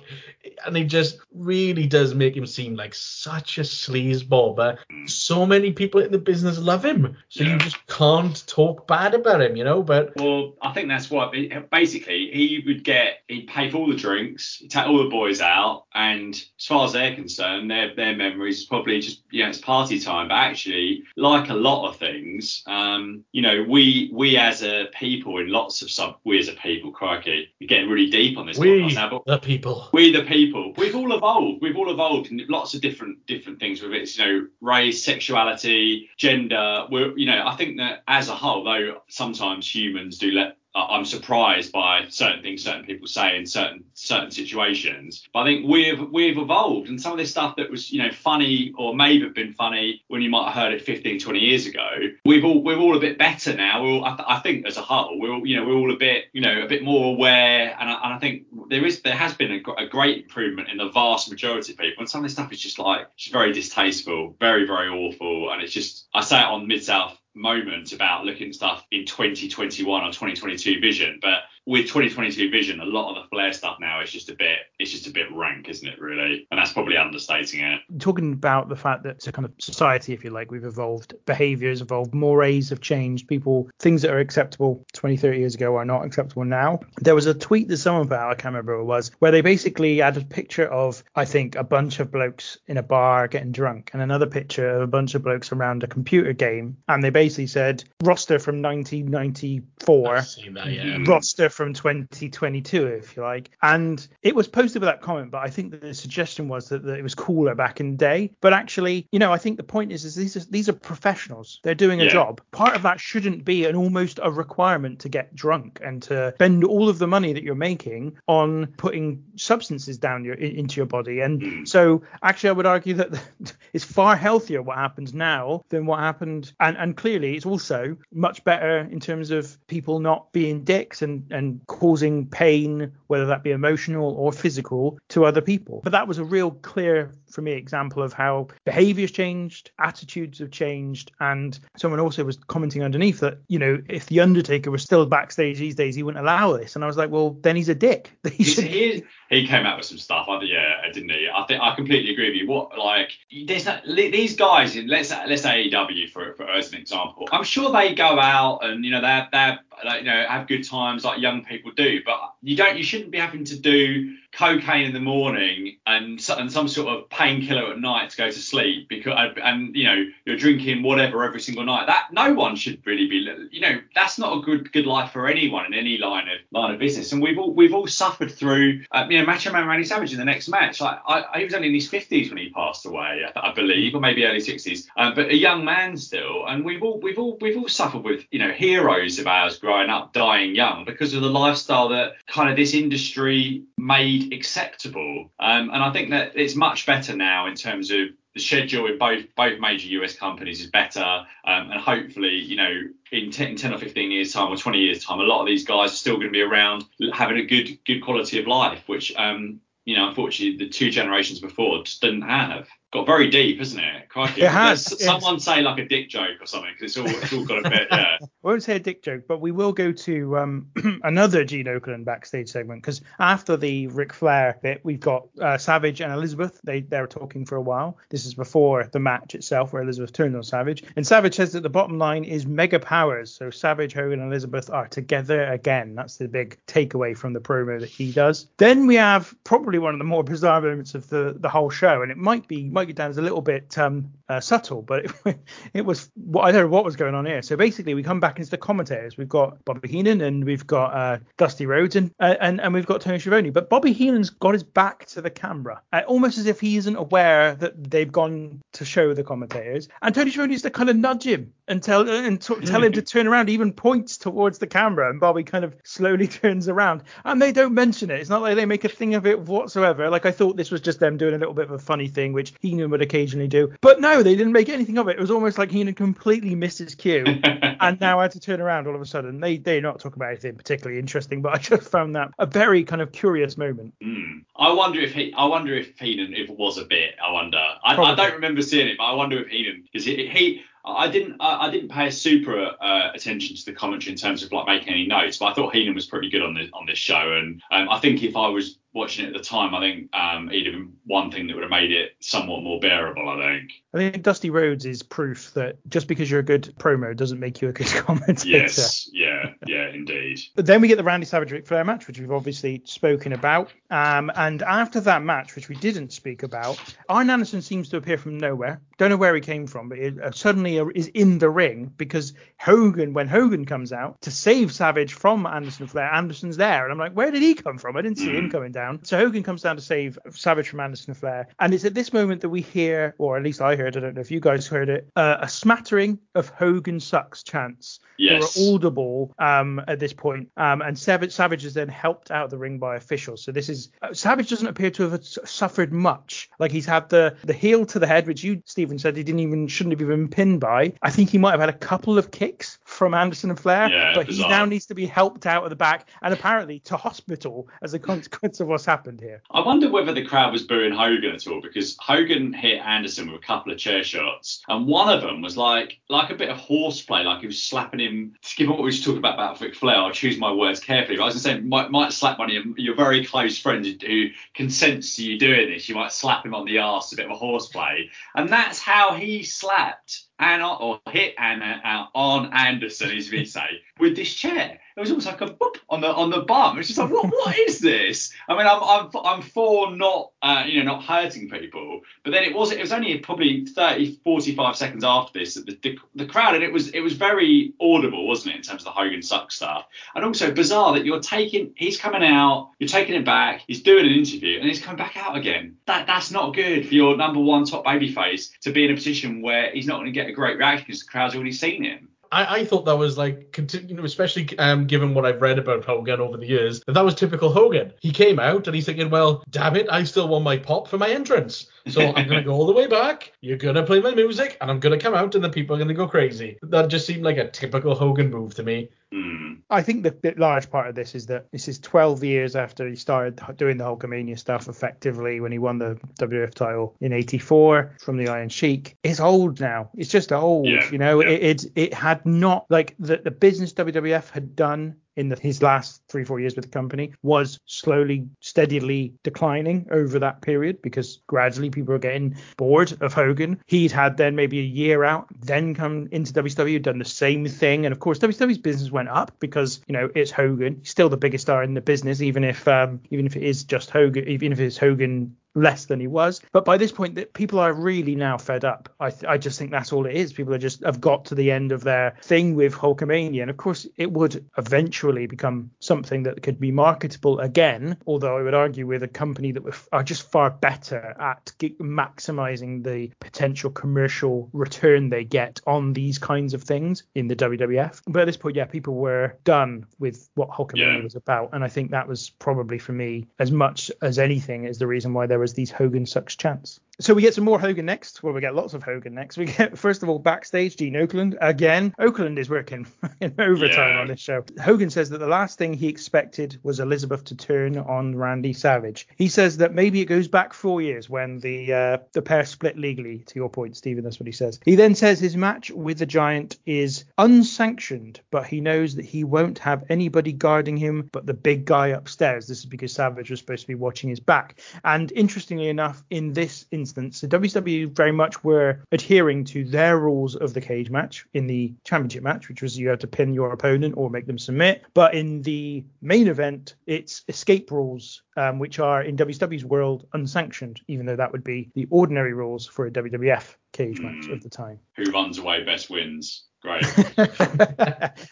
And 0.66 0.78
it 0.78 0.86
just 0.86 1.20
really 1.34 1.86
does 1.86 2.14
make 2.14 2.36
him 2.36 2.46
seem 2.46 2.76
like 2.76 2.94
such 2.94 3.58
a 3.58 3.62
sleazeball. 3.62 4.56
But 4.56 4.80
so 5.06 5.46
many 5.46 5.72
people 5.72 6.02
in 6.02 6.12
the 6.12 6.18
business 6.18 6.58
love 6.60 6.86
him, 6.86 7.18
so 7.30 7.44
Yeah. 7.44 7.54
you 7.54 7.58
just 7.60 7.86
can't 7.88 8.46
talk 8.48 8.88
bad 8.88 9.14
about 9.14 9.42
him, 9.42 9.56
you 9.56 9.64
know. 9.64 9.84
But 9.84 10.14
Well, 10.18 10.54
I 10.62 10.72
think 10.74 10.88
that's 10.88 11.10
what 11.10 11.34
basically 11.72 12.30
he 12.32 12.64
would 12.66 12.84
get. 12.84 13.20
He'd 13.28 13.48
pay 13.48 13.70
for 13.70 13.78
all 13.78 13.88
the 13.88 13.96
drinks, 13.96 14.58
he'd 14.60 14.72
take 14.72 14.88
all 14.88 15.04
the 15.04 15.10
boys 15.10 15.42
out, 15.42 15.86
and 15.94 16.34
as 16.36 16.66
far 16.66 16.86
as 16.86 16.94
they're 16.94 17.16
concerned, 17.16 17.70
their 17.70 17.96
their 17.96 18.16
memories 18.16 18.60
is 18.60 18.66
probably 18.66 19.00
just 19.00 19.24
you 19.32 19.44
know 19.44 19.50
it's 19.50 19.60
party 19.60 20.00
time. 20.00 20.28
But 20.28 20.36
actually, 20.36 21.04
like 21.16 21.50
a 21.50 21.54
lot 21.54 21.90
of 21.90 21.98
things, 21.98 22.64
um, 22.68 23.24
you 23.32 23.42
know, 23.42 23.66
we 23.68 24.10
we 24.14 24.38
as 24.38 24.64
a 24.64 24.88
people 24.94 25.38
in 25.40 25.50
lots 25.50 25.82
of 25.82 25.90
sub, 25.90 26.18
we 26.24 26.40
as 26.40 26.48
a 26.48 26.54
people, 26.54 26.92
crikey, 26.92 27.50
we're 27.60 27.68
getting 27.68 27.90
really 27.90 28.10
deep 28.10 28.38
on 28.38 28.46
this 28.46 28.58
we, 28.58 28.82
podcast 28.82 28.96
now, 28.96 29.10
but 29.10 29.26
the 29.26 29.38
people, 29.38 29.90
we 29.94 30.12
the 30.12 30.24
people 30.24 30.43
we've 30.52 30.96
all 30.96 31.16
evolved. 31.16 31.62
We've 31.62 31.78
all 31.78 31.92
evolved 31.92 32.32
in 32.32 32.42
lots 32.50 32.74
of 32.74 32.82
different 32.82 33.26
different 33.28 33.60
things 33.60 33.82
with 33.82 33.94
it. 33.94 34.18
You 34.18 34.26
know 34.26 34.48
race 34.62 35.04
sexuality 35.04 36.10
gender. 36.18 36.88
We're 36.90 37.18
you 37.18 37.26
know 37.26 37.44
i 37.46 37.56
think 37.56 37.78
that 37.78 38.04
as 38.08 38.30
a 38.30 38.36
whole 38.36 38.64
though 38.64 39.02
sometimes 39.08 39.74
humans 39.74 40.18
do 40.18 40.32
let 40.32 40.58
I'm 40.76 41.06
surprised 41.06 41.72
by 41.72 42.06
certain 42.10 42.42
things 42.42 42.64
certain 42.64 42.86
people 42.86 43.08
say 43.08 43.38
in 43.38 43.46
certain 43.46 43.84
certain 43.94 44.32
situations. 44.32 45.28
But 45.34 45.42
I 45.42 45.46
think 45.46 45.68
we've 45.68 46.10
we've 46.12 46.38
evolved 46.38 46.90
and 46.90 47.00
some 47.00 47.12
of 47.12 47.18
this 47.18 47.32
stuff 47.32 47.56
that 47.58 47.70
was, 47.70 47.92
you 47.92 48.02
know, 48.02 48.12
funny 48.12 48.74
or 48.78 48.96
maybe 48.96 49.24
have 49.24 49.36
been 49.36 49.54
funny 49.54 50.04
when 50.08 50.22
you 50.22 50.30
might 50.30 50.52
have 50.52 50.56
heard 50.56 50.74
it 50.74 50.82
15, 50.82 51.20
20 51.20 51.40
years 51.40 51.68
ago, 51.68 51.90
we've 52.26 52.44
all 52.44 52.64
we're 52.64 52.78
all 52.78 52.98
a 52.98 53.00
bit 53.00 53.18
better 53.18 53.56
now. 53.56 53.84
All, 53.84 54.06
I, 54.06 54.10
th- 54.16 54.28
I 54.28 54.40
think 54.40 54.66
as 54.66 54.78
a 54.78 54.82
whole, 54.82 55.20
we're 55.20 55.34
all, 55.34 55.46
you 55.46 55.58
know, 55.58 55.66
we're 55.66 55.76
all 55.76 55.94
a 55.94 55.98
bit, 55.98 56.26
you 56.34 56.42
know, 56.42 56.64
a 56.64 56.68
bit 56.68 56.84
more 56.84 57.14
aware 57.14 57.76
and 57.80 57.90
I, 57.90 57.94
and 58.04 58.14
I 58.14 58.20
think 58.20 58.46
there 58.70 58.86
is 58.86 59.02
there 59.02 59.16
has 59.16 59.34
been 59.34 59.52
a, 59.52 59.84
a 59.84 59.88
great 59.88 60.24
improvement 60.24 60.70
in 60.70 60.78
the 60.78 60.90
vast 60.90 61.30
majority 61.30 61.74
of 61.74 61.78
people. 61.78 62.02
And 62.02 62.10
some 62.10 62.20
of 62.20 62.24
this 62.24 62.34
stuff 62.34 62.52
is 62.52 62.60
just 62.60 62.80
like 62.80 63.08
it's 63.16 63.28
very 63.28 63.54
distasteful, 63.54 64.36
very, 64.40 64.66
very 64.66 64.90
awful. 64.90 65.52
And 65.52 65.62
it's 65.62 65.74
just 65.74 66.08
I 66.14 66.22
say 66.22 66.40
it 66.40 66.46
on 66.46 66.68
Mid 66.68 66.84
South 66.84 67.18
moment 67.36 67.94
about 67.94 68.26
looking 68.26 68.50
at 68.50 68.56
stuff 68.56 68.86
in 68.92 69.06
2021 69.06 70.04
or 70.04 70.08
2022 70.08 70.80
vision 70.80 71.20
but 71.22 71.40
with 71.66 71.84
2022 71.84 72.50
vision 72.50 72.80
a 72.80 72.86
lot 72.86 73.16
of 73.16 73.24
the 73.24 73.30
Flair 73.30 73.54
stuff 73.54 73.78
now 73.80 74.02
is 74.02 74.12
just 74.12 74.30
a 74.30 74.36
bit 74.36 74.60
it's 74.80 74.92
just 74.92 75.08
a 75.08 75.12
bit 75.12 75.32
rank 75.32 75.70
isn't 75.70 75.88
it 75.88 76.00
really 76.00 76.48
and 76.52 76.60
that's 76.60 76.74
probably 76.74 76.98
understating 76.98 77.62
it 77.62 77.82
talking 78.00 78.34
about 78.34 78.70
the 78.70 78.76
fact 78.76 79.04
that 79.04 79.16
it's 79.16 79.28
a 79.28 79.32
kind 79.32 79.46
of 79.46 79.54
society, 79.60 80.14
if 80.14 80.24
you 80.24 80.30
like, 80.30 80.52
we've 80.52 80.66
evolved, 80.66 81.14
behaviors 81.26 81.82
evolved, 81.82 82.14
mores 82.14 82.70
have 82.70 82.82
changed, 82.82 83.28
people, 83.28 83.70
things 83.80 84.02
that 84.02 84.12
are 84.12 84.20
acceptable 84.20 84.86
20, 84.94 85.18
30 85.18 85.40
years 85.40 85.56
ago 85.56 85.76
are 85.78 85.86
not 85.86 86.06
acceptable 86.06 86.46
now. 86.46 86.80
There 87.02 87.16
was 87.16 87.26
a 87.26 87.34
tweet 87.34 87.68
that 87.70 87.78
someone 87.78 88.08
put 88.08 88.18
out, 88.18 88.32
I 88.32 88.36
can't 88.36 88.54
remember 88.54 88.76
who 88.76 88.82
it 88.82 88.86
was, 88.86 89.12
where 89.20 89.32
they 89.32 89.42
basically 89.42 89.98
had 89.98 90.18
a 90.18 90.26
picture 90.26 90.68
of, 90.68 91.04
I 91.16 91.26
think, 91.26 91.56
a 91.56 91.64
bunch 91.64 92.00
of 92.00 92.12
blokes 92.12 92.58
in 92.68 92.78
a 92.78 92.84
bar 92.84 93.28
getting 93.28 93.52
drunk 93.52 93.92
and 93.94 94.02
another 94.02 94.28
picture 94.28 94.70
of 94.70 94.82
a 94.82 94.88
bunch 94.88 95.16
of 95.16 95.24
blokes 95.24 95.52
around 95.52 95.84
a 95.84 95.88
computer 95.88 96.34
game. 96.34 96.78
And 96.88 97.04
they 97.04 97.10
basically 97.10 97.48
said 97.48 97.84
roster 98.04 98.40
from 98.40 98.62
1994 98.62 100.16
I've 100.16 100.28
seen 100.28 100.54
that, 100.54 100.72
yeah. 100.72 100.98
roster 101.08 101.50
from 101.54 101.74
2022, 101.74 102.88
if 102.88 103.16
you 103.16 103.24
like. 103.24 103.52
And 103.62 104.06
it 104.22 104.36
was 104.36 104.48
posted 104.48 104.82
with 104.82 104.88
that 104.88 105.02
comment, 105.02 105.32
but 105.32 105.44
I 105.44 105.50
think 105.50 105.80
the 105.80 105.94
suggestion 105.94 106.48
was 106.48 106.70
that, 106.70 106.84
that 106.84 107.00
it 107.00 107.04
was 107.04 107.16
cooler 107.16 107.56
back 107.56 107.80
in 107.80 107.92
the 107.92 107.98
day. 107.98 108.32
But 108.42 108.54
actually, 108.54 109.08
you 109.12 109.20
know, 109.20 109.32
I 109.32 109.38
think 109.38 109.58
the 109.58 109.64
point 109.64 109.92
is, 109.92 110.06
is 110.06 110.16
these 110.16 110.36
are 110.36 110.44
these 110.50 110.70
are 110.70 110.74
professionals. 110.74 111.60
They're 111.64 111.76
doing 111.76 112.02
a 112.02 112.06
Yeah. 112.06 112.10
job. 112.12 112.42
Part 112.52 112.76
of 112.76 112.82
that 112.84 113.00
shouldn't 113.00 113.46
be 113.46 113.66
an 113.66 113.76
almost 113.76 114.20
a 114.22 114.32
requirement 114.32 115.00
to 115.00 115.10
get 115.10 115.36
drunk 115.36 115.80
and 115.84 116.02
to 116.04 116.34
spend 116.36 116.64
all 116.64 116.90
of 116.90 117.00
the 117.00 117.08
money 117.08 117.34
that 117.34 117.44
you're 117.44 117.56
making 117.56 118.18
on 118.28 118.68
putting 118.78 119.24
substances 119.36 119.98
down 119.98 120.26
your 120.26 120.36
into 120.36 120.78
your 120.78 120.86
body. 120.86 121.20
And 121.20 121.42
hmm. 121.42 121.66
so, 121.66 122.02
actually, 122.24 122.50
I 122.50 122.54
would 122.54 122.66
argue 122.66 122.96
that 122.96 123.10
it's 123.74 123.86
far 123.86 124.16
healthier 124.16 124.62
what 124.62 124.78
happens 124.78 125.14
now 125.14 125.64
than 125.70 125.86
what 125.86 126.00
happened. 126.00 126.54
And 126.60 126.78
and 126.78 126.98
clearly, 126.98 127.36
it's 127.36 127.46
also 127.46 127.98
much 128.12 128.44
better 128.44 128.80
in 128.80 129.00
terms 129.00 129.32
of 129.32 129.58
people 129.68 130.00
not 130.00 130.32
being 130.32 130.64
dicks 130.64 131.02
and 131.02 131.32
and 131.32 131.43
causing 131.68 132.28
pain, 132.28 132.92
whether 133.08 133.26
that 133.28 133.44
be 133.44 133.52
emotional 133.52 134.14
or 134.18 134.32
physical, 134.32 134.98
to 135.10 135.26
other 135.26 135.42
people. 135.42 135.82
But 135.84 135.92
that 135.92 136.08
was 136.08 136.18
a 136.18 136.24
real 136.24 136.52
clear 136.52 137.12
for 137.32 137.42
me 137.42 137.54
example 137.54 138.04
of 138.04 138.14
how 138.14 138.48
behaviors 138.64 139.12
changed, 139.12 139.72
attitudes 139.80 140.40
have 140.40 140.52
changed, 140.52 141.12
and 141.20 141.58
someone 141.78 142.00
also 142.00 142.24
was 142.24 142.38
commenting 142.48 142.84
underneath 142.84 143.20
that 143.22 143.40
you 143.48 143.58
know 143.60 143.82
if 143.90 144.06
the 144.08 144.20
Undertaker 144.20 144.70
was 144.72 144.84
still 144.84 145.06
backstage 145.06 145.58
these 145.60 145.76
days, 145.76 145.96
he 145.96 146.04
wouldn't 146.04 146.24
allow 146.24 146.56
this. 146.56 146.76
And 146.76 146.84
I 146.84 146.88
was 146.88 146.98
like, 146.98 147.10
well, 147.10 147.32
then 147.42 147.56
he's 147.56 147.70
a 147.70 147.76
dick. 147.76 148.12
He 148.34 148.44
he, 148.44 148.84
is- 148.92 149.04
he 149.30 149.48
came 149.48 149.66
out 149.66 149.78
with 149.78 149.86
some 149.88 149.98
stuff. 149.98 150.28
I, 150.30 150.42
yeah, 150.44 150.76
uh, 150.88 150.92
didn't 150.92 151.10
he? 151.10 151.28
I 151.34 151.44
think 151.48 151.62
I 151.62 151.76
completely 151.76 152.12
agree 152.12 152.30
with 152.30 152.36
you. 152.36 152.48
What 152.48 152.78
like 152.78 153.12
there's 153.48 153.68
li- 153.86 154.12
these 154.12 154.36
guys 154.36 154.76
in 154.76 154.88
let's 154.88 155.10
let's 155.12 155.42
say 155.42 155.70
AEW 155.70 156.10
for, 156.12 156.34
for 156.36 156.48
as 156.50 156.72
an 156.72 156.80
example. 156.80 157.28
I'm 157.32 157.44
sure 157.44 157.72
they 157.72 157.96
go 157.96 158.20
out 158.20 158.60
and 158.64 158.86
you 158.86 158.92
know 158.92 159.02
they 159.02 159.24
they 159.32 159.58
like, 159.84 160.02
you 160.02 160.06
know 160.06 160.26
have 160.28 160.48
good 160.48 160.64
times 160.64 161.04
like 161.04 161.20
young 161.20 161.33
people 161.42 161.72
do, 161.72 162.02
but 162.06 162.34
you 162.42 162.56
don't 162.56 162.78
you 162.78 162.84
shouldn't 162.84 163.12
be 163.12 163.18
having 163.18 163.44
to 163.46 163.60
do 163.60 164.16
cocaine 164.34 164.86
in 164.86 164.94
the 164.94 165.00
morning 165.00 165.78
and 165.86 166.26
and 166.38 166.52
some 166.52 166.68
sort 166.68 166.88
of 166.88 167.10
painkiller 167.10 167.72
at 167.72 167.80
night 167.80 168.10
to 168.10 168.18
go 168.18 168.32
to 168.32 168.40
sleep 168.40 168.90
because 168.90 169.14
and 169.42 169.76
you 169.76 169.84
know 169.84 170.06
you're 170.26 170.38
drinking 170.38 170.82
whatever 170.82 171.24
every 171.24 171.40
single 171.40 171.64
night. 171.64 171.88
That 171.88 172.08
no 172.12 172.34
one 172.34 172.56
should 172.56 172.86
really 172.86 173.08
be 173.08 173.28
you 173.52 173.62
know 173.62 173.80
that's 173.94 174.18
not 174.18 174.38
a 174.38 174.42
good 174.42 174.72
good 174.72 174.86
life 174.86 175.12
for 175.12 175.28
anyone 175.28 175.66
in 175.68 175.74
any 175.74 175.98
line 175.98 176.28
of 176.28 176.40
line 176.52 176.74
of 176.74 176.80
business. 176.80 177.12
And 177.12 177.22
we've 177.22 177.38
all 177.38 177.54
we've 177.54 177.74
all 177.74 177.88
suffered 177.88 178.32
through 178.32 178.84
uh, 178.92 179.06
you 179.10 179.20
know 179.20 179.26
Macho 179.26 179.52
Man 179.52 179.68
Randy 179.68 179.86
Savage 179.86 180.12
in 180.12 180.20
the 180.20 180.26
next 180.26 180.48
match. 180.48 180.82
Like 180.82 181.00
I, 181.08 181.24
he 181.38 181.46
was 181.46 181.54
only 181.54 181.68
in 181.68 181.74
his 181.74 181.90
50s 181.90 182.30
when 182.30 182.38
he 182.38 182.50
passed 182.50 182.86
away, 182.86 183.24
I, 183.36 183.50
I 183.50 183.54
believe, 183.54 183.94
or 183.94 184.02
maybe 184.02 184.26
early 184.26 184.40
60s, 184.40 184.88
um, 184.98 185.14
but 185.14 185.30
a 185.30 185.36
young 185.36 185.64
man 185.64 185.96
still. 185.98 186.46
And 186.48 186.66
we've 186.66 186.82
all 186.82 187.00
we've 187.00 187.20
all 187.20 187.38
we've 187.40 187.58
all 187.58 187.68
suffered 187.68 188.04
with 188.04 188.26
you 188.32 188.40
know 188.40 188.52
heroes 188.52 189.20
of 189.20 189.28
ours 189.28 189.58
growing 189.58 189.90
up 189.90 190.14
dying 190.14 190.56
young 190.56 190.86
because 190.86 191.14
of 191.14 191.22
the 191.22 191.30
lifestyle 191.30 191.90
that 191.90 192.14
kind 192.28 192.50
of 192.50 192.56
this 192.56 192.74
industry 192.74 193.64
made 193.78 194.23
acceptable. 194.32 195.32
Um, 195.40 195.70
and 195.72 195.84
I 195.84 195.92
think 195.92 196.12
that 196.12 196.34
it's 196.36 196.56
much 196.56 196.86
better 196.86 197.16
now 197.16 197.48
in 197.48 197.56
terms 197.56 197.92
of 197.92 198.10
the 198.34 198.40
schedule 198.40 198.88
in 198.88 198.98
both 198.98 199.24
both 199.36 199.60
major 199.60 199.88
US 200.02 200.16
companies 200.16 200.62
is 200.62 200.68
better, 200.68 201.04
um, 201.46 201.72
and 201.72 201.80
hopefully, 201.80 202.36
you 202.36 202.56
know, 202.56 202.82
in 203.12 203.32
10, 203.32 203.50
in 203.50 203.56
10 203.56 203.74
or 203.74 203.78
15 203.78 204.12
years 204.12 204.34
time 204.34 204.52
or 204.52 204.58
20 204.58 204.80
years 204.80 205.04
time, 205.04 205.20
a 205.20 205.24
lot 205.24 205.42
of 205.42 205.48
these 205.48 205.66
guys 205.66 205.92
are 205.92 205.96
still 205.96 206.16
going 206.16 206.28
to 206.28 206.32
be 206.32 206.42
around 206.42 206.86
having 207.14 207.38
a 207.38 207.46
good 207.46 207.78
good 207.86 208.02
quality 208.02 208.40
of 208.40 208.48
life, 208.48 208.84
which 208.88 209.16
um, 209.16 209.60
you 209.86 209.96
know, 209.96 210.08
unfortunately, 210.10 210.58
the 210.58 210.70
two 210.70 210.90
generations 210.90 211.40
before 211.40 211.84
just 211.84 212.02
didn't 212.02 212.22
have. 212.22 212.68
Got 212.94 213.08
very 213.08 213.28
deep, 213.28 213.60
isn't 213.60 213.80
it? 213.80 214.10
Crikey. 214.10 214.44
It 214.44 214.52
has, 214.52 214.92
Let's-. 214.92 215.04
Someone 215.04 215.40
say 215.40 215.64
like 215.64 215.80
a 215.80 215.86
dick 215.86 216.10
joke 216.10 216.40
or 216.40 216.46
something, 216.46 216.70
because 216.80 216.96
it's 216.96 216.98
all 217.00 217.24
it's 217.24 217.34
all 217.34 217.44
got 217.44 217.66
a 217.66 217.70
bit, 217.70 217.88
yeah. 217.92 218.18
I 218.22 218.28
won't 218.44 218.62
say 218.62 218.76
a 218.76 218.80
dick 218.80 219.02
joke, 219.02 219.24
but 219.28 219.42
we 219.42 219.52
will 219.52 219.72
go 219.74 219.92
to 219.92 220.38
um, 220.38 220.68
another 221.04 221.44
Gene 221.44 221.66
Okerlund 221.66 222.06
backstage 222.06 222.50
segment 222.50 222.84
because 222.84 223.02
after 223.18 223.58
the 223.58 223.88
Ric 223.88 224.14
Flair 224.14 224.60
bit, 224.62 224.82
we've 224.84 225.00
got 225.00 225.28
uh, 225.42 225.58
Savage 225.58 226.02
and 226.02 226.14
Elizabeth. 226.14 226.60
They 226.64 226.82
they 226.82 227.02
were 227.02 227.08
talking 227.08 227.48
for 227.48 227.56
a 227.56 227.62
while. 227.62 227.98
This 228.10 228.28
is 228.28 228.36
before 228.36 228.88
the 228.92 229.00
match 229.00 229.34
itself, 229.34 229.74
where 229.74 229.82
Elizabeth 229.82 230.14
turned 230.14 230.36
on 230.36 230.44
Savage, 230.44 230.84
and 230.96 231.08
Savage 231.08 231.34
says 231.34 231.54
that 231.54 231.64
the 231.64 231.70
bottom 231.70 231.98
line 231.98 232.24
is 232.24 232.46
mega 232.46 232.80
powers. 232.80 233.34
So 233.34 233.50
Savage, 233.50 233.94
Hogan, 233.94 234.20
and 234.20 234.32
Elizabeth 234.32 234.70
are 234.70 234.88
together 234.88 235.46
again. 235.46 235.96
That's 235.96 236.18
the 236.18 236.28
big 236.28 236.60
takeaway 236.68 237.18
from 237.18 237.34
the 237.34 237.42
promo 237.42 237.80
that 237.80 237.90
he 237.90 238.12
does. 238.12 238.50
Then 238.58 238.86
we 238.86 238.96
have 238.96 239.34
probably 239.46 239.80
one 239.80 239.96
of 239.96 240.00
the 240.00 240.06
more 240.06 240.24
bizarre 240.24 240.62
moments 240.62 240.94
of 240.94 241.10
the 241.10 241.36
the 241.40 241.50
whole 241.50 241.72
show, 241.72 242.04
and 242.04 242.12
it 242.12 242.18
might 242.18 242.48
be 242.48 242.66
might 242.66 242.83
get 242.86 242.96
down 242.96 243.10
as 243.10 243.18
a 243.18 243.22
little 243.22 243.42
bit 243.42 243.78
um, 243.78 244.12
uh, 244.30 244.40
subtle, 244.40 244.82
but 244.82 245.06
it, 245.26 245.40
it 245.74 245.86
was 245.86 246.10
well, 246.16 246.46
I 246.46 246.52
don't 246.52 246.64
know 246.64 246.68
what 246.70 246.86
was 246.86 246.96
going 246.96 247.16
on 247.16 247.26
here. 247.26 247.42
So 247.42 247.56
basically, 247.56 247.94
we 247.94 248.04
come 248.04 248.20
back 248.20 248.40
into 248.40 248.52
the 248.52 248.58
commentators. 248.58 249.18
We've 249.18 249.30
got 249.30 249.64
Bobby 249.66 249.90
Heenan 249.90 250.22
and 250.22 250.46
we've 250.46 250.66
got 250.66 250.94
uh, 250.94 251.18
Dusty 251.38 251.66
Rhodes 251.66 251.96
and, 251.96 252.12
uh, 252.20 252.36
and 252.40 252.62
and 252.62 252.74
we've 252.74 252.86
got 252.86 253.02
Tony 253.02 253.20
Schiavone. 253.20 253.50
But 253.50 253.70
Bobby 253.70 253.94
Heenan's 253.94 254.30
got 254.30 254.54
his 254.54 254.64
back 254.64 255.06
to 255.08 255.22
the 255.22 255.30
camera, 255.30 255.82
uh, 255.92 256.02
almost 256.08 256.38
as 256.38 256.46
if 256.46 256.60
he 256.60 256.78
isn't 256.78 256.96
aware 256.96 257.56
that 257.56 257.92
they've 257.92 258.12
gone 258.12 258.62
to 258.74 258.86
show 258.86 259.14
the 259.14 259.24
commentators. 259.24 259.90
And 260.02 260.14
Tony 260.14 260.32
Schiavone 260.32 260.54
used 260.54 260.64
to 260.64 260.72
kind 260.72 260.90
of 260.90 260.96
nudge 260.96 261.26
him 261.26 261.54
and 261.68 261.82
tell 261.82 262.08
and 262.10 262.42
t- 262.42 262.60
tell 262.66 262.84
him 262.84 262.94
to 262.94 263.02
turn 263.14 263.28
around. 263.28 263.48
He 263.48 263.54
even 263.54 263.74
points 263.74 264.18
towards 264.18 264.60
the 264.60 264.68
camera, 264.68 265.10
and 265.10 265.20
Bobby 265.20 265.44
kind 265.44 265.64
of 265.64 265.76
slowly 265.84 266.28
turns 266.44 266.68
around. 266.68 267.04
And 267.24 267.42
they 267.42 267.52
don't 267.52 267.74
mention 267.74 268.12
it. 268.12 268.20
It's 268.20 268.30
not 268.30 268.42
like 268.42 268.56
they 268.56 268.66
make 268.66 268.84
a 268.84 268.90
thing 268.90 269.16
of 269.16 269.26
it 269.26 269.40
whatsoever. 269.40 270.10
Like 270.10 270.26
I 270.26 270.32
thought 270.32 270.58
this 270.58 270.72
was 270.72 270.82
just 270.82 271.00
them 271.00 271.18
doing 271.18 271.34
a 271.34 271.38
little 271.38 271.54
bit 271.54 271.66
of 271.66 271.72
a 271.72 271.80
funny 271.80 272.08
thing, 272.08 272.34
which 272.34 272.54
Heenan 272.74 272.90
would 272.92 273.02
occasionally 273.02 273.48
do. 273.48 273.74
But 273.82 274.02
no, 274.02 274.24
they 274.24 274.36
didn't 274.36 274.54
make 274.54 274.70
anything 274.70 274.98
of 274.98 275.08
it. 275.08 275.18
It 275.18 275.22
was 275.22 275.32
almost 275.32 275.58
like 275.58 275.72
Heenan 275.72 275.94
completely 275.94 276.56
missed 276.56 276.80
his 276.80 276.96
cue 276.96 277.24
and 277.44 278.00
now 278.00 278.20
had 278.20 278.32
to 278.32 278.40
turn 278.40 278.62
around 278.62 278.88
all 278.88 278.96
of 278.96 279.02
a 279.02 279.06
sudden. 279.06 279.40
They 279.40 279.58
they're 279.58 279.82
not 279.82 280.00
talking 280.00 280.18
about 280.18 280.30
anything 280.30 280.56
particularly 280.56 281.00
interesting, 281.00 281.42
but 281.42 281.54
I 281.54 281.58
just 281.58 281.90
found 281.90 282.16
that 282.16 282.32
a 282.40 282.46
very 282.46 282.84
kind 282.84 283.02
of 283.02 283.12
curious 283.12 283.58
moment. 283.58 283.94
Hmm. 284.02 284.40
I 284.56 284.72
wonder 284.74 285.00
if 285.00 285.14
he, 285.14 285.34
I 285.34 285.46
wonder 285.46 285.76
if 285.76 285.98
Heenan, 286.00 286.34
if 286.34 286.50
it 286.50 286.58
was 286.58 286.78
a 286.78 286.86
bit, 286.86 287.16
I 287.24 287.32
wonder. 287.32 287.58
I, 287.58 287.96
I 287.96 288.16
don't 288.16 288.34
remember 288.34 288.62
seeing 288.62 288.88
it, 288.88 288.98
but 288.98 289.06
I 289.06 289.14
wonder 289.14 289.42
if 289.42 289.48
Heenan, 289.48 289.84
because 289.84 290.06
he, 290.06 290.28
he, 290.28 290.64
I 290.86 291.08
didn't 291.08 291.38
I, 291.40 291.68
I 291.68 291.72
didn't 291.72 291.90
pay 291.90 292.08
a 292.08 292.12
super 292.12 292.60
uh, 292.60 293.12
attention 293.14 293.56
to 293.56 293.66
the 293.66 293.74
commentary 293.74 294.12
in 294.12 294.18
terms 294.18 294.44
of 294.44 294.52
like 294.52 294.68
making 294.68 294.94
any 294.94 295.08
notes, 295.08 295.38
but 295.38 295.46
I 295.46 295.54
thought 295.54 295.74
Heenan 295.74 295.96
was 295.96 296.06
pretty 296.06 296.30
good 296.30 296.42
on 296.42 296.54
this 296.54 296.70
on 296.74 296.86
this 296.86 296.98
show, 296.98 297.34
and 297.34 297.62
um, 297.72 297.90
I 297.90 298.00
think 298.00 298.22
if 298.24 298.36
I 298.36 298.50
was 298.50 298.78
watching 298.94 299.26
it 299.26 299.30
at 299.30 299.34
the 299.34 299.44
time, 299.44 299.74
I 299.74 299.80
think 299.80 300.16
um, 300.16 300.50
he'd 300.50 300.68
have 300.68 300.76
been 300.76 300.94
one 301.06 301.32
thing 301.32 301.48
that 301.48 301.56
would 301.56 301.64
have 301.64 301.72
made 301.72 301.92
it 301.92 302.12
somewhat 302.20 302.64
more 302.64 302.80
bearable. 302.80 303.28
I 303.30 303.38
think. 303.38 303.72
I 303.94 303.98
think 303.98 304.24
Dusty 304.24 304.50
Rhodes 304.50 304.86
is 304.86 305.04
proof 305.04 305.54
that 305.54 305.78
just 305.90 306.08
because 306.08 306.30
you're 306.30 306.42
a 306.42 306.44
good 306.44 306.74
promo 306.78 307.16
doesn't 307.16 307.40
make 307.40 307.62
you 307.62 307.70
a 307.70 307.74
good 307.74 307.88
commentator. 308.06 308.50
Yes, 308.50 309.10
yeah, 309.14 309.54
yeah, 309.66 309.90
indeed. 309.90 310.42
But 310.56 310.66
then 310.66 310.82
we 310.82 310.88
get 310.90 310.98
the 310.98 311.04
Randy 311.04 311.26
Savage 311.26 311.52
Ric 311.52 311.66
Flair 311.66 311.84
match, 311.84 312.08
which 312.08 312.20
we've 312.20 312.32
obviously 312.32 312.82
spoken 312.86 313.34
about. 313.34 313.72
Um, 313.90 314.32
and 314.36 314.62
after 314.64 315.00
that 315.02 315.24
match, 315.24 315.56
which 315.56 315.70
we 315.70 315.76
didn't 315.76 316.12
speak 316.12 316.44
about, 316.44 316.80
Arn 317.08 317.30
Anderson 317.30 317.62
seems 317.62 317.90
to 317.90 317.98
appear 317.98 318.18
from 318.18 318.38
nowhere. 318.38 318.82
Don't 318.98 319.10
know 319.10 319.18
where 319.18 319.36
he 319.36 319.42
came 319.42 319.68
from, 319.68 319.90
but 319.90 319.98
it 319.98 320.22
uh, 320.22 320.32
suddenly 320.32 320.78
is 320.96 321.08
in 321.08 321.40
the 321.40 321.50
ring 321.50 321.92
because 321.98 322.34
Hogan, 322.60 323.14
when 323.14 323.28
Hogan 323.28 323.66
comes 323.66 323.92
out 323.92 324.22
to 324.22 324.32
save 324.32 324.72
Savage 324.72 325.14
from 325.14 325.46
Anderson 325.46 325.88
Flair, 325.88 326.12
Anderson's 326.14 326.58
there, 326.58 326.84
and 326.84 326.92
I'm 326.92 327.00
like, 327.00 327.14
where 327.14 327.32
did 327.32 327.42
he 327.42 327.54
come 327.56 327.78
from? 327.78 327.98
I 327.98 328.02
didn't 328.02 328.20
see 328.20 328.32
him 328.32 328.50
coming 328.50 328.72
down. 328.72 329.04
So 329.04 329.18
Hogan 329.18 329.44
comes 329.44 329.62
down 329.62 329.76
to 329.76 329.82
save 329.82 330.18
Savage 330.32 330.70
from 330.70 330.80
Anderson 330.80 331.14
Flair, 331.14 331.48
and 331.60 331.74
it's 331.74 331.86
at 331.86 331.94
this 331.94 332.14
moment 332.14 332.42
that 332.42 332.50
we 332.50 332.62
hear, 332.62 333.16
or 333.18 333.38
at 333.38 333.44
least 333.44 333.62
I 333.62 333.76
heard, 333.76 333.98
I 333.98 334.00
don't 334.00 334.16
know 334.16 334.22
if 334.22 334.32
you 334.32 334.40
guys 334.40 334.68
heard 334.68 334.90
it, 334.90 335.10
uh, 335.16 335.38
a 335.42 335.50
smattering 335.50 336.20
of 336.36 336.50
Hogan 336.50 337.00
sucks 337.00 337.44
chants. 337.44 338.00
Yes. 338.18 338.56
They 338.56 338.62
were 338.62 338.76
audible 338.76 339.34
um, 339.40 339.82
at 339.88 340.00
this 340.00 340.14
point. 340.14 340.50
Um, 340.58 340.82
and 340.82 340.98
Savage, 340.98 341.32
Savage 341.32 341.66
is 341.66 341.74
then 341.74 341.90
helped 341.90 342.32
out 342.32 342.46
of 342.46 342.52
the 342.52 342.58
ring 342.58 342.80
by 342.80 342.96
officials. 342.96 343.44
So 343.44 343.52
this 343.52 343.70
is 343.70 343.90
uh, 344.02 344.14
Savage 344.14 344.50
doesn't 344.50 344.68
appear 344.68 344.92
to 344.92 345.10
have 345.10 345.26
suffered 345.26 345.92
much. 345.92 346.50
Like 346.60 346.72
he's 346.72 346.86
had 346.86 347.10
the 347.10 347.36
the 347.44 347.54
heel 347.54 347.86
to 347.88 348.00
the 348.00 348.08
head, 348.08 348.28
which 348.28 348.44
you 348.44 348.62
Stephen 348.84 349.00
said 349.00 349.16
he 349.16 349.24
didn't 349.24 349.40
even 349.40 349.66
shouldn't 349.66 349.98
have 349.98 350.10
been 350.10 350.28
pinned 350.28 350.60
by. 350.60 350.92
I 351.02 351.10
think 351.10 351.30
he 351.30 351.38
might 351.38 351.52
have 351.52 351.62
had 351.62 351.70
a 351.70 351.74
couple 351.74 352.18
of 352.18 352.32
kicks 352.32 352.80
from 352.84 353.14
Anderson 353.14 353.50
and 353.50 353.58
Flair, 353.58 353.90
Yeah, 353.90 354.12
but 354.14 354.28
he 354.28 354.46
now 354.46 354.66
needs 354.66 354.86
to 354.88 354.94
be 354.94 355.06
helped 355.06 355.46
out 355.46 355.64
of 355.64 355.70
the 355.70 355.76
back 355.78 356.10
and 356.22 356.34
apparently 356.34 356.80
to 356.80 356.98
hospital 356.98 357.70
as 357.82 357.94
a 357.94 358.00
consequence 358.10 358.60
of 358.60 358.68
what's 358.68 358.84
happened 358.86 359.22
here. 359.22 359.42
I 359.52 359.62
wonder 359.62 359.90
whether 359.90 360.12
the 360.12 360.26
crowd 360.26 360.52
was 360.52 360.64
booing 360.64 360.92
Hogan 360.92 361.34
at 361.34 361.48
all 361.48 361.62
because 361.62 361.96
Hogan 362.02 362.52
hit 362.52 362.80
Anderson 362.80 363.32
with 363.32 363.42
a 363.42 363.46
couple 363.46 363.72
of 363.72 363.78
chair 363.78 364.04
shots, 364.04 364.62
and 364.68 364.86
one 364.86 365.08
of 365.08 365.22
them 365.22 365.42
was 365.42 365.56
like 365.56 366.02
like 366.10 366.30
a 366.30 366.36
bit 366.36 366.50
of 366.50 366.58
horseplay, 366.58 367.24
like 367.24 367.40
he 367.40 367.48
was 367.48 367.64
slapping 367.64 368.02
him. 368.02 368.36
Given 368.58 368.72
what 368.72 368.80
we 368.80 368.88
was 368.88 369.02
talking 369.02 369.20
about 369.20 369.36
about 369.36 369.62
Ric 369.62 369.76
Flair, 369.76 369.96
I'll 369.96 370.12
choose 370.12 370.38
my 370.38 370.52
words 370.52 370.82
carefully. 370.82 371.16
But 371.16 371.24
I 371.24 371.28
was 371.28 371.42
gonna 371.42 371.60
say 371.60 371.62
might 371.62 371.90
might 371.90 372.12
slap 372.12 372.38
one 372.38 372.50
of 372.50 372.54
your, 372.54 372.64
your 372.76 372.96
very 372.96 373.24
close 373.24 373.58
friends 373.58 373.88
who 373.88 374.28
consents 374.54 375.16
to 375.16 375.24
you 375.24 375.40
doing 375.40 375.70
this. 375.70 375.88
You 375.88 375.96
might 375.96 376.12
slap 376.12 376.46
him 376.46 376.54
on 376.54 376.66
the 376.66 376.80
arse, 376.80 377.14
a 377.14 377.16
bit 377.16 377.26
of 377.28 377.32
a 377.32 377.36
horseplay, 377.36 378.10
and 378.36 378.50
that's 378.74 378.82
how 378.82 379.14
he 379.14 379.44
slapped. 379.44 380.24
Anna 380.40 380.74
or 380.74 381.00
hit 381.12 381.36
Anna 381.38 381.80
uh, 381.86 382.18
on 382.18 382.52
Anderson, 382.54 383.16
as 383.16 383.30
we 383.30 383.46
say, 383.46 383.68
with 384.00 384.16
this 384.16 384.34
chair. 384.34 384.80
It 384.96 385.00
was 385.00 385.10
almost 385.10 385.28
like 385.28 385.42
a 385.42 385.48
boop 385.48 385.78
on 385.90 386.02
the 386.02 386.08
on 386.08 386.30
the 386.30 386.42
bum. 386.42 386.78
It's 386.78 386.88
just 386.88 387.00
like 387.00 387.10
what 387.10 387.26
what 387.26 387.58
is 387.58 387.80
this? 387.80 388.32
I 388.48 388.56
mean, 388.56 388.68
I'm 388.68 388.82
I'm 388.84 389.10
I'm 389.26 389.42
for 389.42 389.96
not 389.96 390.32
uh, 390.42 390.64
you 390.68 390.84
know 390.84 390.94
not 390.94 391.04
hurting 391.04 391.50
people, 391.50 392.02
but 392.24 392.32
then 392.32 392.44
it 392.44 392.54
was 392.54 392.72
it 392.72 392.80
was 392.80 392.92
only 392.92 393.18
probably 393.20 393.66
30 393.66 394.20
45 394.24 394.76
seconds 394.76 395.04
after 395.04 395.40
this 395.40 395.56
that 395.56 395.66
the, 395.66 395.78
the 395.82 395.98
the 396.16 396.26
crowd 396.26 396.56
and 396.56 396.64
it 396.64 396.72
was 396.72 396.90
it 396.90 397.00
was 397.00 397.14
very 397.14 397.74
audible, 397.80 398.28
wasn't 398.28 398.54
it, 398.54 398.58
in 398.58 398.62
terms 398.64 398.82
of 398.82 398.86
the 398.86 398.92
Hogan 398.92 399.22
suck 399.22 399.52
stuff, 399.52 399.88
and 400.16 400.24
also 400.24 400.52
bizarre 400.52 400.94
that 400.94 401.06
you're 401.06 401.20
taking 401.20 401.74
he's 401.76 401.98
coming 401.98 402.24
out, 402.24 402.72
you're 402.80 402.88
taking 402.90 403.16
it 403.16 403.26
back, 403.26 403.64
he's 403.68 403.82
doing 403.82 404.06
an 404.06 404.12
interview, 404.12 404.60
and 404.60 404.68
he's 404.68 404.82
coming 404.82 404.98
back 404.98 405.18
out 405.18 405.36
again. 405.36 405.78
That 405.88 406.08
that's 406.08 406.32
not 406.32 406.54
good 406.54 406.88
for 406.88 406.94
your 406.94 407.18
number 407.18 407.40
one 407.40 407.66
top 407.66 407.86
babyface 407.86 408.52
to 408.62 408.72
be 408.72 408.86
in 408.86 408.92
a 408.92 408.96
position 408.96 409.42
where 409.42 409.72
he's 409.72 409.88
not 409.88 409.96
going 409.96 410.06
to 410.06 410.12
get 410.12 410.30
a 410.30 410.34
great 410.34 410.58
reaction 410.58 410.86
because 410.88 411.02
the 411.02 411.10
crowd's 411.10 411.36
already 411.36 411.52
seen 411.52 411.84
him. 411.84 412.10
I, 412.34 412.56
I 412.60 412.66
thought 412.66 412.86
that 412.86 412.98
was 412.98 413.18
like, 413.18 413.58
especially 414.04 414.58
um, 414.58 414.88
given 414.88 415.14
what 415.14 415.26
I've 415.26 415.42
read 415.42 415.60
about 415.60 415.86
Hogan 415.86 416.20
over 416.20 416.36
the 416.36 416.48
years, 416.48 416.82
that 416.82 416.94
that 416.94 417.06
was 417.06 417.14
typical 417.14 417.52
Hogan. 417.54 417.94
He 418.02 418.12
came 418.12 418.40
out 418.40 418.66
and 418.68 418.76
he's 418.76 418.88
thinking, 418.88 419.12
well, 419.12 419.44
damn 419.52 419.76
it, 419.76 419.88
I 419.90 420.04
still 420.04 420.28
want 420.28 420.44
my 420.44 420.58
pop 420.58 420.88
for 420.88 420.98
my 420.98 421.10
entrance. 421.10 421.68
So 421.88 422.02
I'm 422.02 422.28
going 422.28 422.40
to 422.40 422.44
go 422.44 422.54
all 422.54 422.66
the 422.66 422.74
way 422.74 422.88
back. 422.88 423.34
You're 423.42 423.58
going 423.58 423.76
to 423.76 423.84
play 423.84 424.00
my 424.00 424.14
music 424.14 424.58
and 424.62 424.72
I'm 424.72 424.80
going 424.80 424.98
to 424.98 425.04
come 425.04 425.14
out 425.14 425.36
and 425.36 425.44
the 425.44 425.50
people 425.50 425.76
are 425.76 425.80
going 425.80 425.90
to 425.90 425.94
go 425.94 426.08
crazy. 426.08 426.58
That 426.62 426.88
just 426.88 427.06
seemed 427.06 427.24
like 427.24 427.38
a 427.38 427.50
typical 427.50 427.94
Hogan 427.94 428.30
move 428.30 428.56
to 428.56 428.64
me. 428.64 428.90
Hmm. 429.12 429.54
I 429.70 429.82
think 429.82 430.04
the, 430.04 430.16
the 430.22 430.34
large 430.38 430.70
part 430.70 430.88
of 430.88 430.96
this 430.96 431.14
is 431.14 431.26
that 431.28 431.52
this 431.52 431.68
is 431.68 431.80
12 431.80 432.24
years 432.24 432.56
after 432.56 432.88
he 432.88 432.96
started 432.96 433.40
doing 433.58 433.78
the 433.78 433.84
Hulkamania 433.84 434.40
stuff 434.40 434.68
effectively 434.68 435.40
when 435.40 435.52
he 435.52 435.60
won 435.60 435.78
the 435.78 436.00
WWF 436.20 436.54
title 436.54 436.96
in 437.02 437.14
'84 437.14 437.96
from 438.00 438.18
the 438.18 438.28
Iron 438.28 438.50
Sheik. 438.50 438.98
It's 439.04 439.20
old 439.20 439.60
now. 439.60 439.90
It's 439.96 440.10
just 440.10 440.32
old. 440.32 440.68
Yeah, 440.68 440.90
you 440.92 440.98
know, 440.98 441.22
yeah. 441.22 441.30
it, 441.30 441.64
it 441.64 441.72
it 441.76 441.94
had 441.94 442.26
not 442.26 442.66
like 442.70 442.96
the 443.00 443.18
the 443.18 443.32
business 443.32 443.74
WWF 443.74 444.30
had 444.30 444.56
done 444.56 444.96
in 445.16 445.30
the, 445.30 445.40
his 445.40 445.62
last 445.62 446.02
three 446.08 446.24
four 446.24 446.40
years 446.40 446.56
with 446.56 446.66
the 446.66 446.72
company 446.72 447.14
was 447.22 447.60
slowly 447.66 448.28
steadily 448.40 449.14
declining 449.24 449.88
over 449.92 450.20
that 450.20 450.42
period 450.42 450.82
because 450.82 451.22
gradually 451.28 451.70
people 451.70 451.94
were 451.94 452.00
getting 452.00 452.36
bored 452.58 452.94
of 453.02 453.14
Hogan. 453.14 453.62
He'd 453.68 453.92
had 453.92 454.18
then 454.18 454.36
maybe 454.36 454.60
a 454.60 454.64
year 454.64 455.04
out, 455.04 455.28
then 455.42 455.74
come 455.74 456.08
into 456.12 456.34
WCW, 456.34 456.82
done 456.82 457.00
the 457.00 457.06
same 457.06 457.46
thing, 457.46 457.86
and 457.86 457.94
of 457.94 458.00
course 458.00 458.20
WCW's 458.20 458.58
business 458.58 458.92
went 458.92 459.10
up 459.10 459.32
because 459.40 459.82
you 459.88 459.94
know 459.94 460.10
it's 460.16 460.32
Hogan, 460.32 460.84
still 460.84 461.10
the 461.10 461.18
biggest 461.18 461.44
star 461.44 461.64
in 461.64 461.74
the 461.74 461.82
business, 461.82 462.22
even 462.22 462.44
if 462.44 462.68
um, 462.68 463.02
even 463.12 463.26
if 463.26 463.36
it 463.36 463.44
is 463.44 463.64
just 463.64 463.90
Hogan, 463.90 464.28
even 464.28 464.52
if 464.52 464.60
it's 464.60 464.78
Hogan 464.78 465.36
less 465.56 465.86
than 465.86 466.00
he 466.00 466.08
was. 466.08 466.42
But 466.52 466.66
by 466.66 466.78
this 466.78 466.92
point, 466.92 467.16
that 467.16 467.34
people 467.34 467.60
are 467.60 467.74
really 467.74 468.16
now 468.16 468.38
fed 468.38 468.66
up. 468.66 468.90
I, 469.00 469.10
th- 469.12 469.26
I 469.26 469.38
just 469.38 469.60
think 469.60 469.72
that's 469.72 469.94
all 469.94 470.06
it 470.06 470.16
is. 470.16 470.34
People 470.34 470.54
are 470.54 470.58
just 470.60 470.84
have 470.84 471.00
got 471.02 471.26
to 471.26 471.36
the 471.36 471.52
end 471.52 471.72
of 471.72 471.84
their 471.84 472.16
thing 472.24 472.56
with 472.56 472.74
Hulkamania, 472.74 473.42
and 473.42 473.50
of 473.52 473.58
course, 473.58 473.88
it 473.98 474.12
would 474.12 474.44
eventually 474.58 475.28
become 475.28 475.72
something 475.80 476.24
that 476.24 476.42
could 476.44 476.60
be 476.60 476.72
marketable 476.72 477.40
again. 477.40 477.98
Although 478.08 478.38
I 478.38 478.42
would 478.42 478.54
argue 478.54 478.88
with 478.88 479.04
a 479.04 479.08
company 479.08 479.52
that 479.52 479.64
were, 479.64 479.74
are 479.92 480.04
just 480.04 480.30
far 480.32 480.50
better 480.50 481.16
at 481.20 481.52
ge- 481.60 481.78
maximizing 481.80 482.84
the 482.84 483.12
potential 483.20 483.70
commercial 483.70 484.50
return 484.54 485.10
they 485.10 485.24
get 485.24 485.62
on 485.68 485.94
these 485.94 486.18
kinds 486.18 486.54
of 486.54 486.64
things 486.64 487.04
in 487.16 487.28
the 487.28 487.36
WWF. 487.36 488.02
But 488.08 488.22
at 488.22 488.26
this 488.26 488.38
point, 488.38 488.56
yeah, 488.56 488.66
people 488.66 488.96
were 488.96 489.36
done 489.44 489.86
with 490.00 490.30
what 490.36 490.50
Hulkamania 490.50 490.98
Yeah. 490.98 491.04
was 491.04 491.16
about, 491.16 491.50
and 491.54 491.64
I 491.64 491.68
think 491.68 491.92
that 491.92 492.08
was 492.08 492.30
probably 492.30 492.78
for 492.78 492.94
me 492.94 493.28
as 493.40 493.52
much 493.52 493.92
as 494.02 494.20
anything 494.20 494.66
is 494.66 494.78
the 494.80 494.88
reason 494.88 495.14
why 495.14 495.28
there 495.28 495.40
was 495.44 495.54
these 495.54 495.72
Hogan 495.72 496.06
sucks 496.06 496.38
chants. 496.38 496.80
So 497.00 497.14
we 497.16 497.24
get 497.24 497.34
some 497.34 497.44
more 497.44 497.60
Hogan 497.60 497.86
next. 497.88 498.22
Well, 498.22 498.34
we 498.34 498.42
get 498.42 498.54
lots 498.54 498.74
of 498.76 498.84
Hogan 498.84 499.16
next. 499.16 499.38
We 499.38 499.46
get 499.46 499.78
first 499.86 500.04
of 500.04 500.10
all 500.10 500.20
backstage 500.20 500.78
Gene 500.78 500.94
Okerlund 500.94 501.36
again. 501.42 501.94
Okerlund 502.00 502.38
is 502.38 502.50
working 502.50 502.86
in 503.20 503.34
overtime 503.40 503.94
Yeah. 503.96 504.02
on 504.02 504.08
this 504.08 504.20
show. 504.20 504.46
Hogan 504.62 504.90
says 504.92 505.10
that 505.10 505.18
the 505.18 505.28
last 505.28 505.58
thing 505.58 505.74
he 505.74 505.88
expected 505.88 506.60
was 506.62 506.80
Elizabeth 506.80 507.24
to 507.26 507.36
turn 507.36 507.78
on 507.78 508.16
Randy 508.16 508.54
Savage. 508.54 509.08
He 509.18 509.28
says 509.28 509.58
that 509.58 509.74
maybe 509.74 510.02
it 510.02 510.06
goes 510.06 510.28
back 510.28 510.54
four 510.54 510.82
years 510.82 511.10
when 511.10 511.40
the 511.40 511.74
uh, 511.74 511.98
the 512.14 512.22
pair 512.22 512.46
split 512.46 512.78
legally. 512.78 513.24
To 513.28 513.36
your 513.40 513.50
point, 513.50 513.76
Stephen, 513.76 514.04
that's 514.04 514.20
what 514.20 514.28
he 514.28 514.32
says. 514.34 514.60
He 514.64 514.76
then 514.76 514.94
says 514.94 515.20
his 515.20 515.36
match 515.36 515.72
with 515.72 515.98
the 515.98 516.06
Giant 516.06 516.58
is 516.66 517.06
unsanctioned, 517.18 518.22
but 518.32 518.46
he 518.46 518.62
knows 518.62 518.96
that 518.96 519.06
he 519.06 519.24
won't 519.24 519.60
have 519.60 519.84
anybody 519.90 520.32
guarding 520.32 520.78
him 520.78 521.10
but 521.12 521.26
the 521.26 521.34
big 521.34 521.66
guy 521.66 521.88
upstairs. 521.88 522.48
This 522.48 522.60
is 522.60 522.66
because 522.66 522.94
Savage 522.94 523.30
was 523.32 523.40
supposed 523.40 523.62
to 523.64 523.68
be 523.68 523.76
watching 523.76 524.10
his 524.10 524.20
back. 524.20 524.60
And 524.84 525.12
interestingly 525.12 525.68
enough, 525.70 526.04
in 526.10 526.34
this 526.34 526.66
instance, 526.84 527.22
the 527.22 527.28
WCW 527.28 527.96
very 527.96 528.12
much 528.12 528.44
were 528.44 528.80
adhering 528.92 529.46
to 529.46 529.64
their 529.64 529.98
rules 529.98 530.36
of 530.36 530.54
the 530.54 530.60
cage 530.60 530.90
match 530.90 531.26
in 531.34 531.48
the 531.48 531.74
championship 531.86 532.24
match, 532.24 532.50
which 532.50 532.62
was 532.62 532.78
you 532.78 532.90
had 532.90 533.00
to 533.00 533.08
pin 533.08 533.34
your 533.34 533.54
opponent 533.54 533.94
or 533.96 534.10
make 534.10 534.28
them 534.28 534.38
submit. 534.38 534.84
But 534.94 535.14
in 535.14 535.42
the 535.44 535.86
main 536.02 536.28
event, 536.28 536.76
it's 536.86 537.24
escape 537.30 537.72
rules, 537.72 538.24
um, 538.36 538.60
which 538.60 538.80
are 538.80 539.02
in 539.02 539.16
WWE's 539.16 539.64
world 539.64 540.08
unsanctioned, 540.12 540.82
even 540.90 541.06
though 541.06 541.16
that 541.16 541.32
would 541.32 541.44
be 541.44 541.72
the 541.74 541.88
ordinary 541.90 542.34
rules 542.34 542.68
for 542.68 542.86
a 542.86 542.92
WWF 542.92 543.56
cage 543.72 544.02
match 544.02 544.28
of 544.28 544.44
the 544.44 544.50
time. 544.50 544.80
Who 544.98 545.10
runs 545.12 545.38
away 545.38 545.64
best 545.64 545.90
wins. 545.90 546.44
Great. 546.64 546.84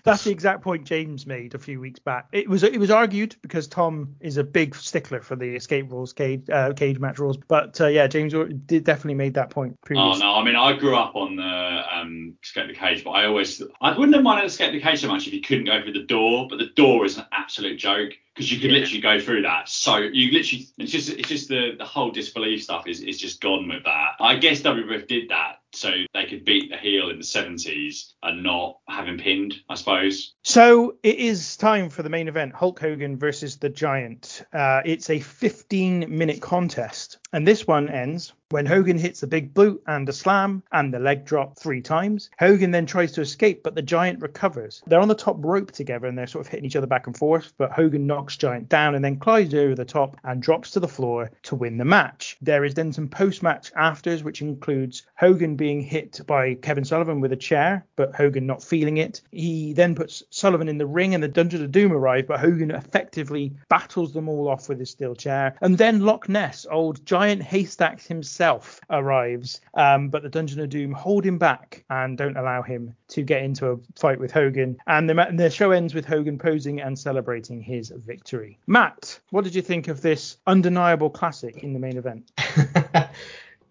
That's 0.06 0.24
the 0.24 0.32
exact 0.32 0.62
point 0.62 0.86
James 0.86 1.28
made 1.28 1.54
a 1.54 1.60
few 1.60 1.82
weeks 1.82 2.00
back. 2.00 2.28
It 2.32 2.48
was 2.48 2.64
it 2.64 2.80
was 2.80 2.90
argued 2.90 3.36
because 3.42 3.68
Tom 3.68 4.16
is 4.22 4.38
a 4.38 4.44
big 4.44 4.74
stickler 4.74 5.22
for 5.22 5.36
the 5.36 5.54
escape 5.54 5.92
rules, 5.92 6.14
cage 6.14 6.50
uh, 6.50 6.72
cage 6.72 6.98
match 6.98 7.20
rules. 7.20 7.36
But 7.36 7.82
uh, 7.82 7.88
yeah, 7.88 8.08
James 8.08 8.34
did 8.66 8.86
definitely 8.86 9.16
made 9.16 9.34
that 9.34 9.50
point 9.50 9.78
Oh 9.94 10.18
no, 10.18 10.36
I 10.36 10.46
mean 10.46 10.56
I 10.56 10.78
grew 10.78 10.96
up 10.96 11.14
on 11.18 11.36
the 11.36 11.44
um, 11.44 12.36
escape 12.42 12.70
the 12.70 12.74
cage, 12.74 13.04
but 13.04 13.12
I 13.12 13.26
always 13.26 13.62
I 13.82 13.98
wouldn't 13.98 14.16
have 14.16 14.24
minded 14.24 14.46
escape 14.46 14.72
the 14.72 14.80
cage 14.80 15.02
so 15.02 15.10
much 15.10 15.28
if 15.28 15.34
you 15.34 15.42
couldn't 15.42 15.66
go 15.66 15.82
through 15.82 15.94
the 15.94 16.04
door, 16.04 16.48
but 16.50 16.58
the 16.58 16.68
door 16.68 17.06
is 17.06 17.18
an 17.18 17.26
absolute 17.34 17.78
joke 17.78 18.14
because 18.34 18.50
you 18.50 18.62
could 18.62 18.72
literally 18.72 19.02
go 19.02 19.20
through 19.20 19.42
that. 19.42 19.68
So 19.68 19.98
you 19.98 20.32
literally 20.32 20.70
it's 20.78 20.92
just 20.94 21.10
it's 21.10 21.28
just 21.28 21.50
the 21.50 21.76
the 21.78 21.86
whole 21.86 22.12
disbelief 22.12 22.64
stuff 22.64 22.88
is 22.88 23.02
is 23.02 23.20
just 23.20 23.42
gone 23.42 23.68
with 23.68 23.84
that. 23.84 24.12
I 24.22 24.38
guess 24.38 24.62
WWF 24.62 25.06
did 25.10 25.30
that 25.32 25.58
so 25.74 25.92
they 26.14 26.26
could 26.26 26.46
beat 26.46 26.70
the 26.70 26.78
heel 26.78 27.10
in 27.10 27.18
the 27.18 27.24
70s 27.24 28.14
and 28.24 28.44
not 28.44 28.78
have 28.88 29.08
him 29.08 29.18
pinned, 29.18 29.56
I 29.70 29.76
suppose. 29.76 30.34
So 30.44 30.98
it 31.04 31.18
is 31.18 31.58
time 31.58 31.90
for 31.90 32.04
the 32.04 32.10
main 32.10 32.28
event 32.28 32.54
Hulk 32.54 32.80
Hogan 32.80 33.18
versus 33.18 33.58
the 33.58 33.70
Giant. 33.70 34.44
Uh, 34.54 34.82
it's 34.86 35.10
a 35.10 35.20
15 35.20 36.06
minute 36.10 36.42
contest, 36.42 37.20
and 37.34 37.48
this 37.48 37.66
one 37.66 37.90
ends 37.90 38.34
when 38.52 38.66
Hogan 38.66 38.98
hits 38.98 39.24
a 39.24 39.28
big 39.28 39.54
boot 39.54 39.82
and 39.88 40.08
a 40.10 40.14
slam 40.14 40.62
and 40.72 40.94
the 40.94 41.00
leg 41.00 41.26
drop 41.26 41.58
three 41.58 41.82
times. 41.82 42.30
Hogan 42.38 42.72
then 42.72 42.86
tries 42.86 43.14
to 43.14 43.22
escape, 43.22 43.64
but 43.64 43.76
the 43.76 43.82
Giant 43.82 44.22
recovers. 44.22 44.84
They're 44.86 45.00
on 45.00 45.08
the 45.08 45.16
top 45.16 45.38
rope 45.40 45.72
together 45.72 46.08
and 46.08 46.18
they're 46.18 46.28
sort 46.28 46.46
of 46.46 46.52
hitting 46.52 46.66
each 46.66 46.76
other 46.76 46.88
back 46.88 47.08
and 47.08 47.18
forth, 47.18 47.54
but 47.58 47.72
Hogan 47.72 48.06
knocks 48.06 48.36
Giant 48.38 48.68
down 48.68 48.96
and 48.96 49.04
then 49.04 49.18
climbs 49.18 49.54
over 49.54 49.76
the 49.76 49.86
top 49.86 50.18
and 50.24 50.42
drops 50.42 50.72
to 50.72 50.80
the 50.82 50.88
floor 50.88 51.32
to 51.44 51.56
win 51.56 51.78
the 51.78 51.86
match. 51.86 52.38
There 52.42 52.66
is 52.66 52.74
then 52.74 52.92
some 52.92 53.08
post 53.08 53.42
match 53.42 53.72
afters, 53.76 54.24
which 54.24 54.42
includes 54.42 55.04
Hogan 55.16 55.56
being 55.56 55.82
hit 55.82 56.20
by 56.28 56.56
Kevin 56.56 56.84
Sullivan 56.84 57.22
with 57.22 57.32
a 57.32 57.38
chair, 57.38 57.86
but 57.96 58.14
Hogan 58.16 58.46
not 58.46 58.62
feeling 58.62 58.98
it. 58.98 59.22
He 59.32 59.72
then 59.72 59.96
puts 59.96 60.24
Sullivan 60.30 60.68
in 60.68 60.78
the 60.78 60.86
ring 60.86 61.16
and 61.16 61.24
the 61.24 61.30
Dungeon 61.30 61.64
of 61.64 61.72
Doom 61.72 61.94
arrive, 61.94 62.28
but 62.28 62.42
Hogan 62.42 62.72
effectively 62.72 63.54
battles 63.70 64.14
them 64.14 64.28
all 64.28 64.50
off 64.50 64.68
with 64.68 64.80
his 64.80 64.90
steel 64.90 65.16
chair. 65.16 65.56
And 65.62 65.78
then 65.78 66.02
Loch 66.02 66.28
Ness, 66.28 66.66
old 66.70 67.06
giant 67.06 67.21
haystacks 67.30 68.06
himself, 68.06 68.80
arrives, 68.90 69.62
um, 69.74 70.10
but 70.10 70.24
the 70.24 70.30
Dungeon 70.30 70.60
of 70.60 70.70
Doom 70.70 70.92
hold 70.92 71.26
him 71.26 71.38
back 71.38 71.84
and 71.90 72.18
don't 72.18 72.38
allow 72.38 72.62
him 72.62 72.96
to 73.10 73.24
get 73.24 73.44
into 73.44 73.72
a 73.72 73.78
fight 73.96 74.20
with 74.20 74.32
Hogan. 74.32 74.78
And 74.88 75.10
the, 75.10 75.28
the 75.34 75.50
show 75.50 75.72
ends 75.72 75.94
with 75.94 76.06
Hogan 76.06 76.38
posing 76.38 76.82
and 76.82 76.98
celebrating 76.98 77.62
his 77.62 77.94
victory. 77.96 78.60
Matt, 78.68 79.20
what 79.30 79.44
did 79.44 79.56
you 79.56 79.62
think 79.62 79.88
of 79.88 80.02
this 80.02 80.38
undeniable 80.48 81.10
classic 81.10 81.64
in 81.64 81.74
the 81.74 81.80
main 81.80 81.98
event? 81.98 82.32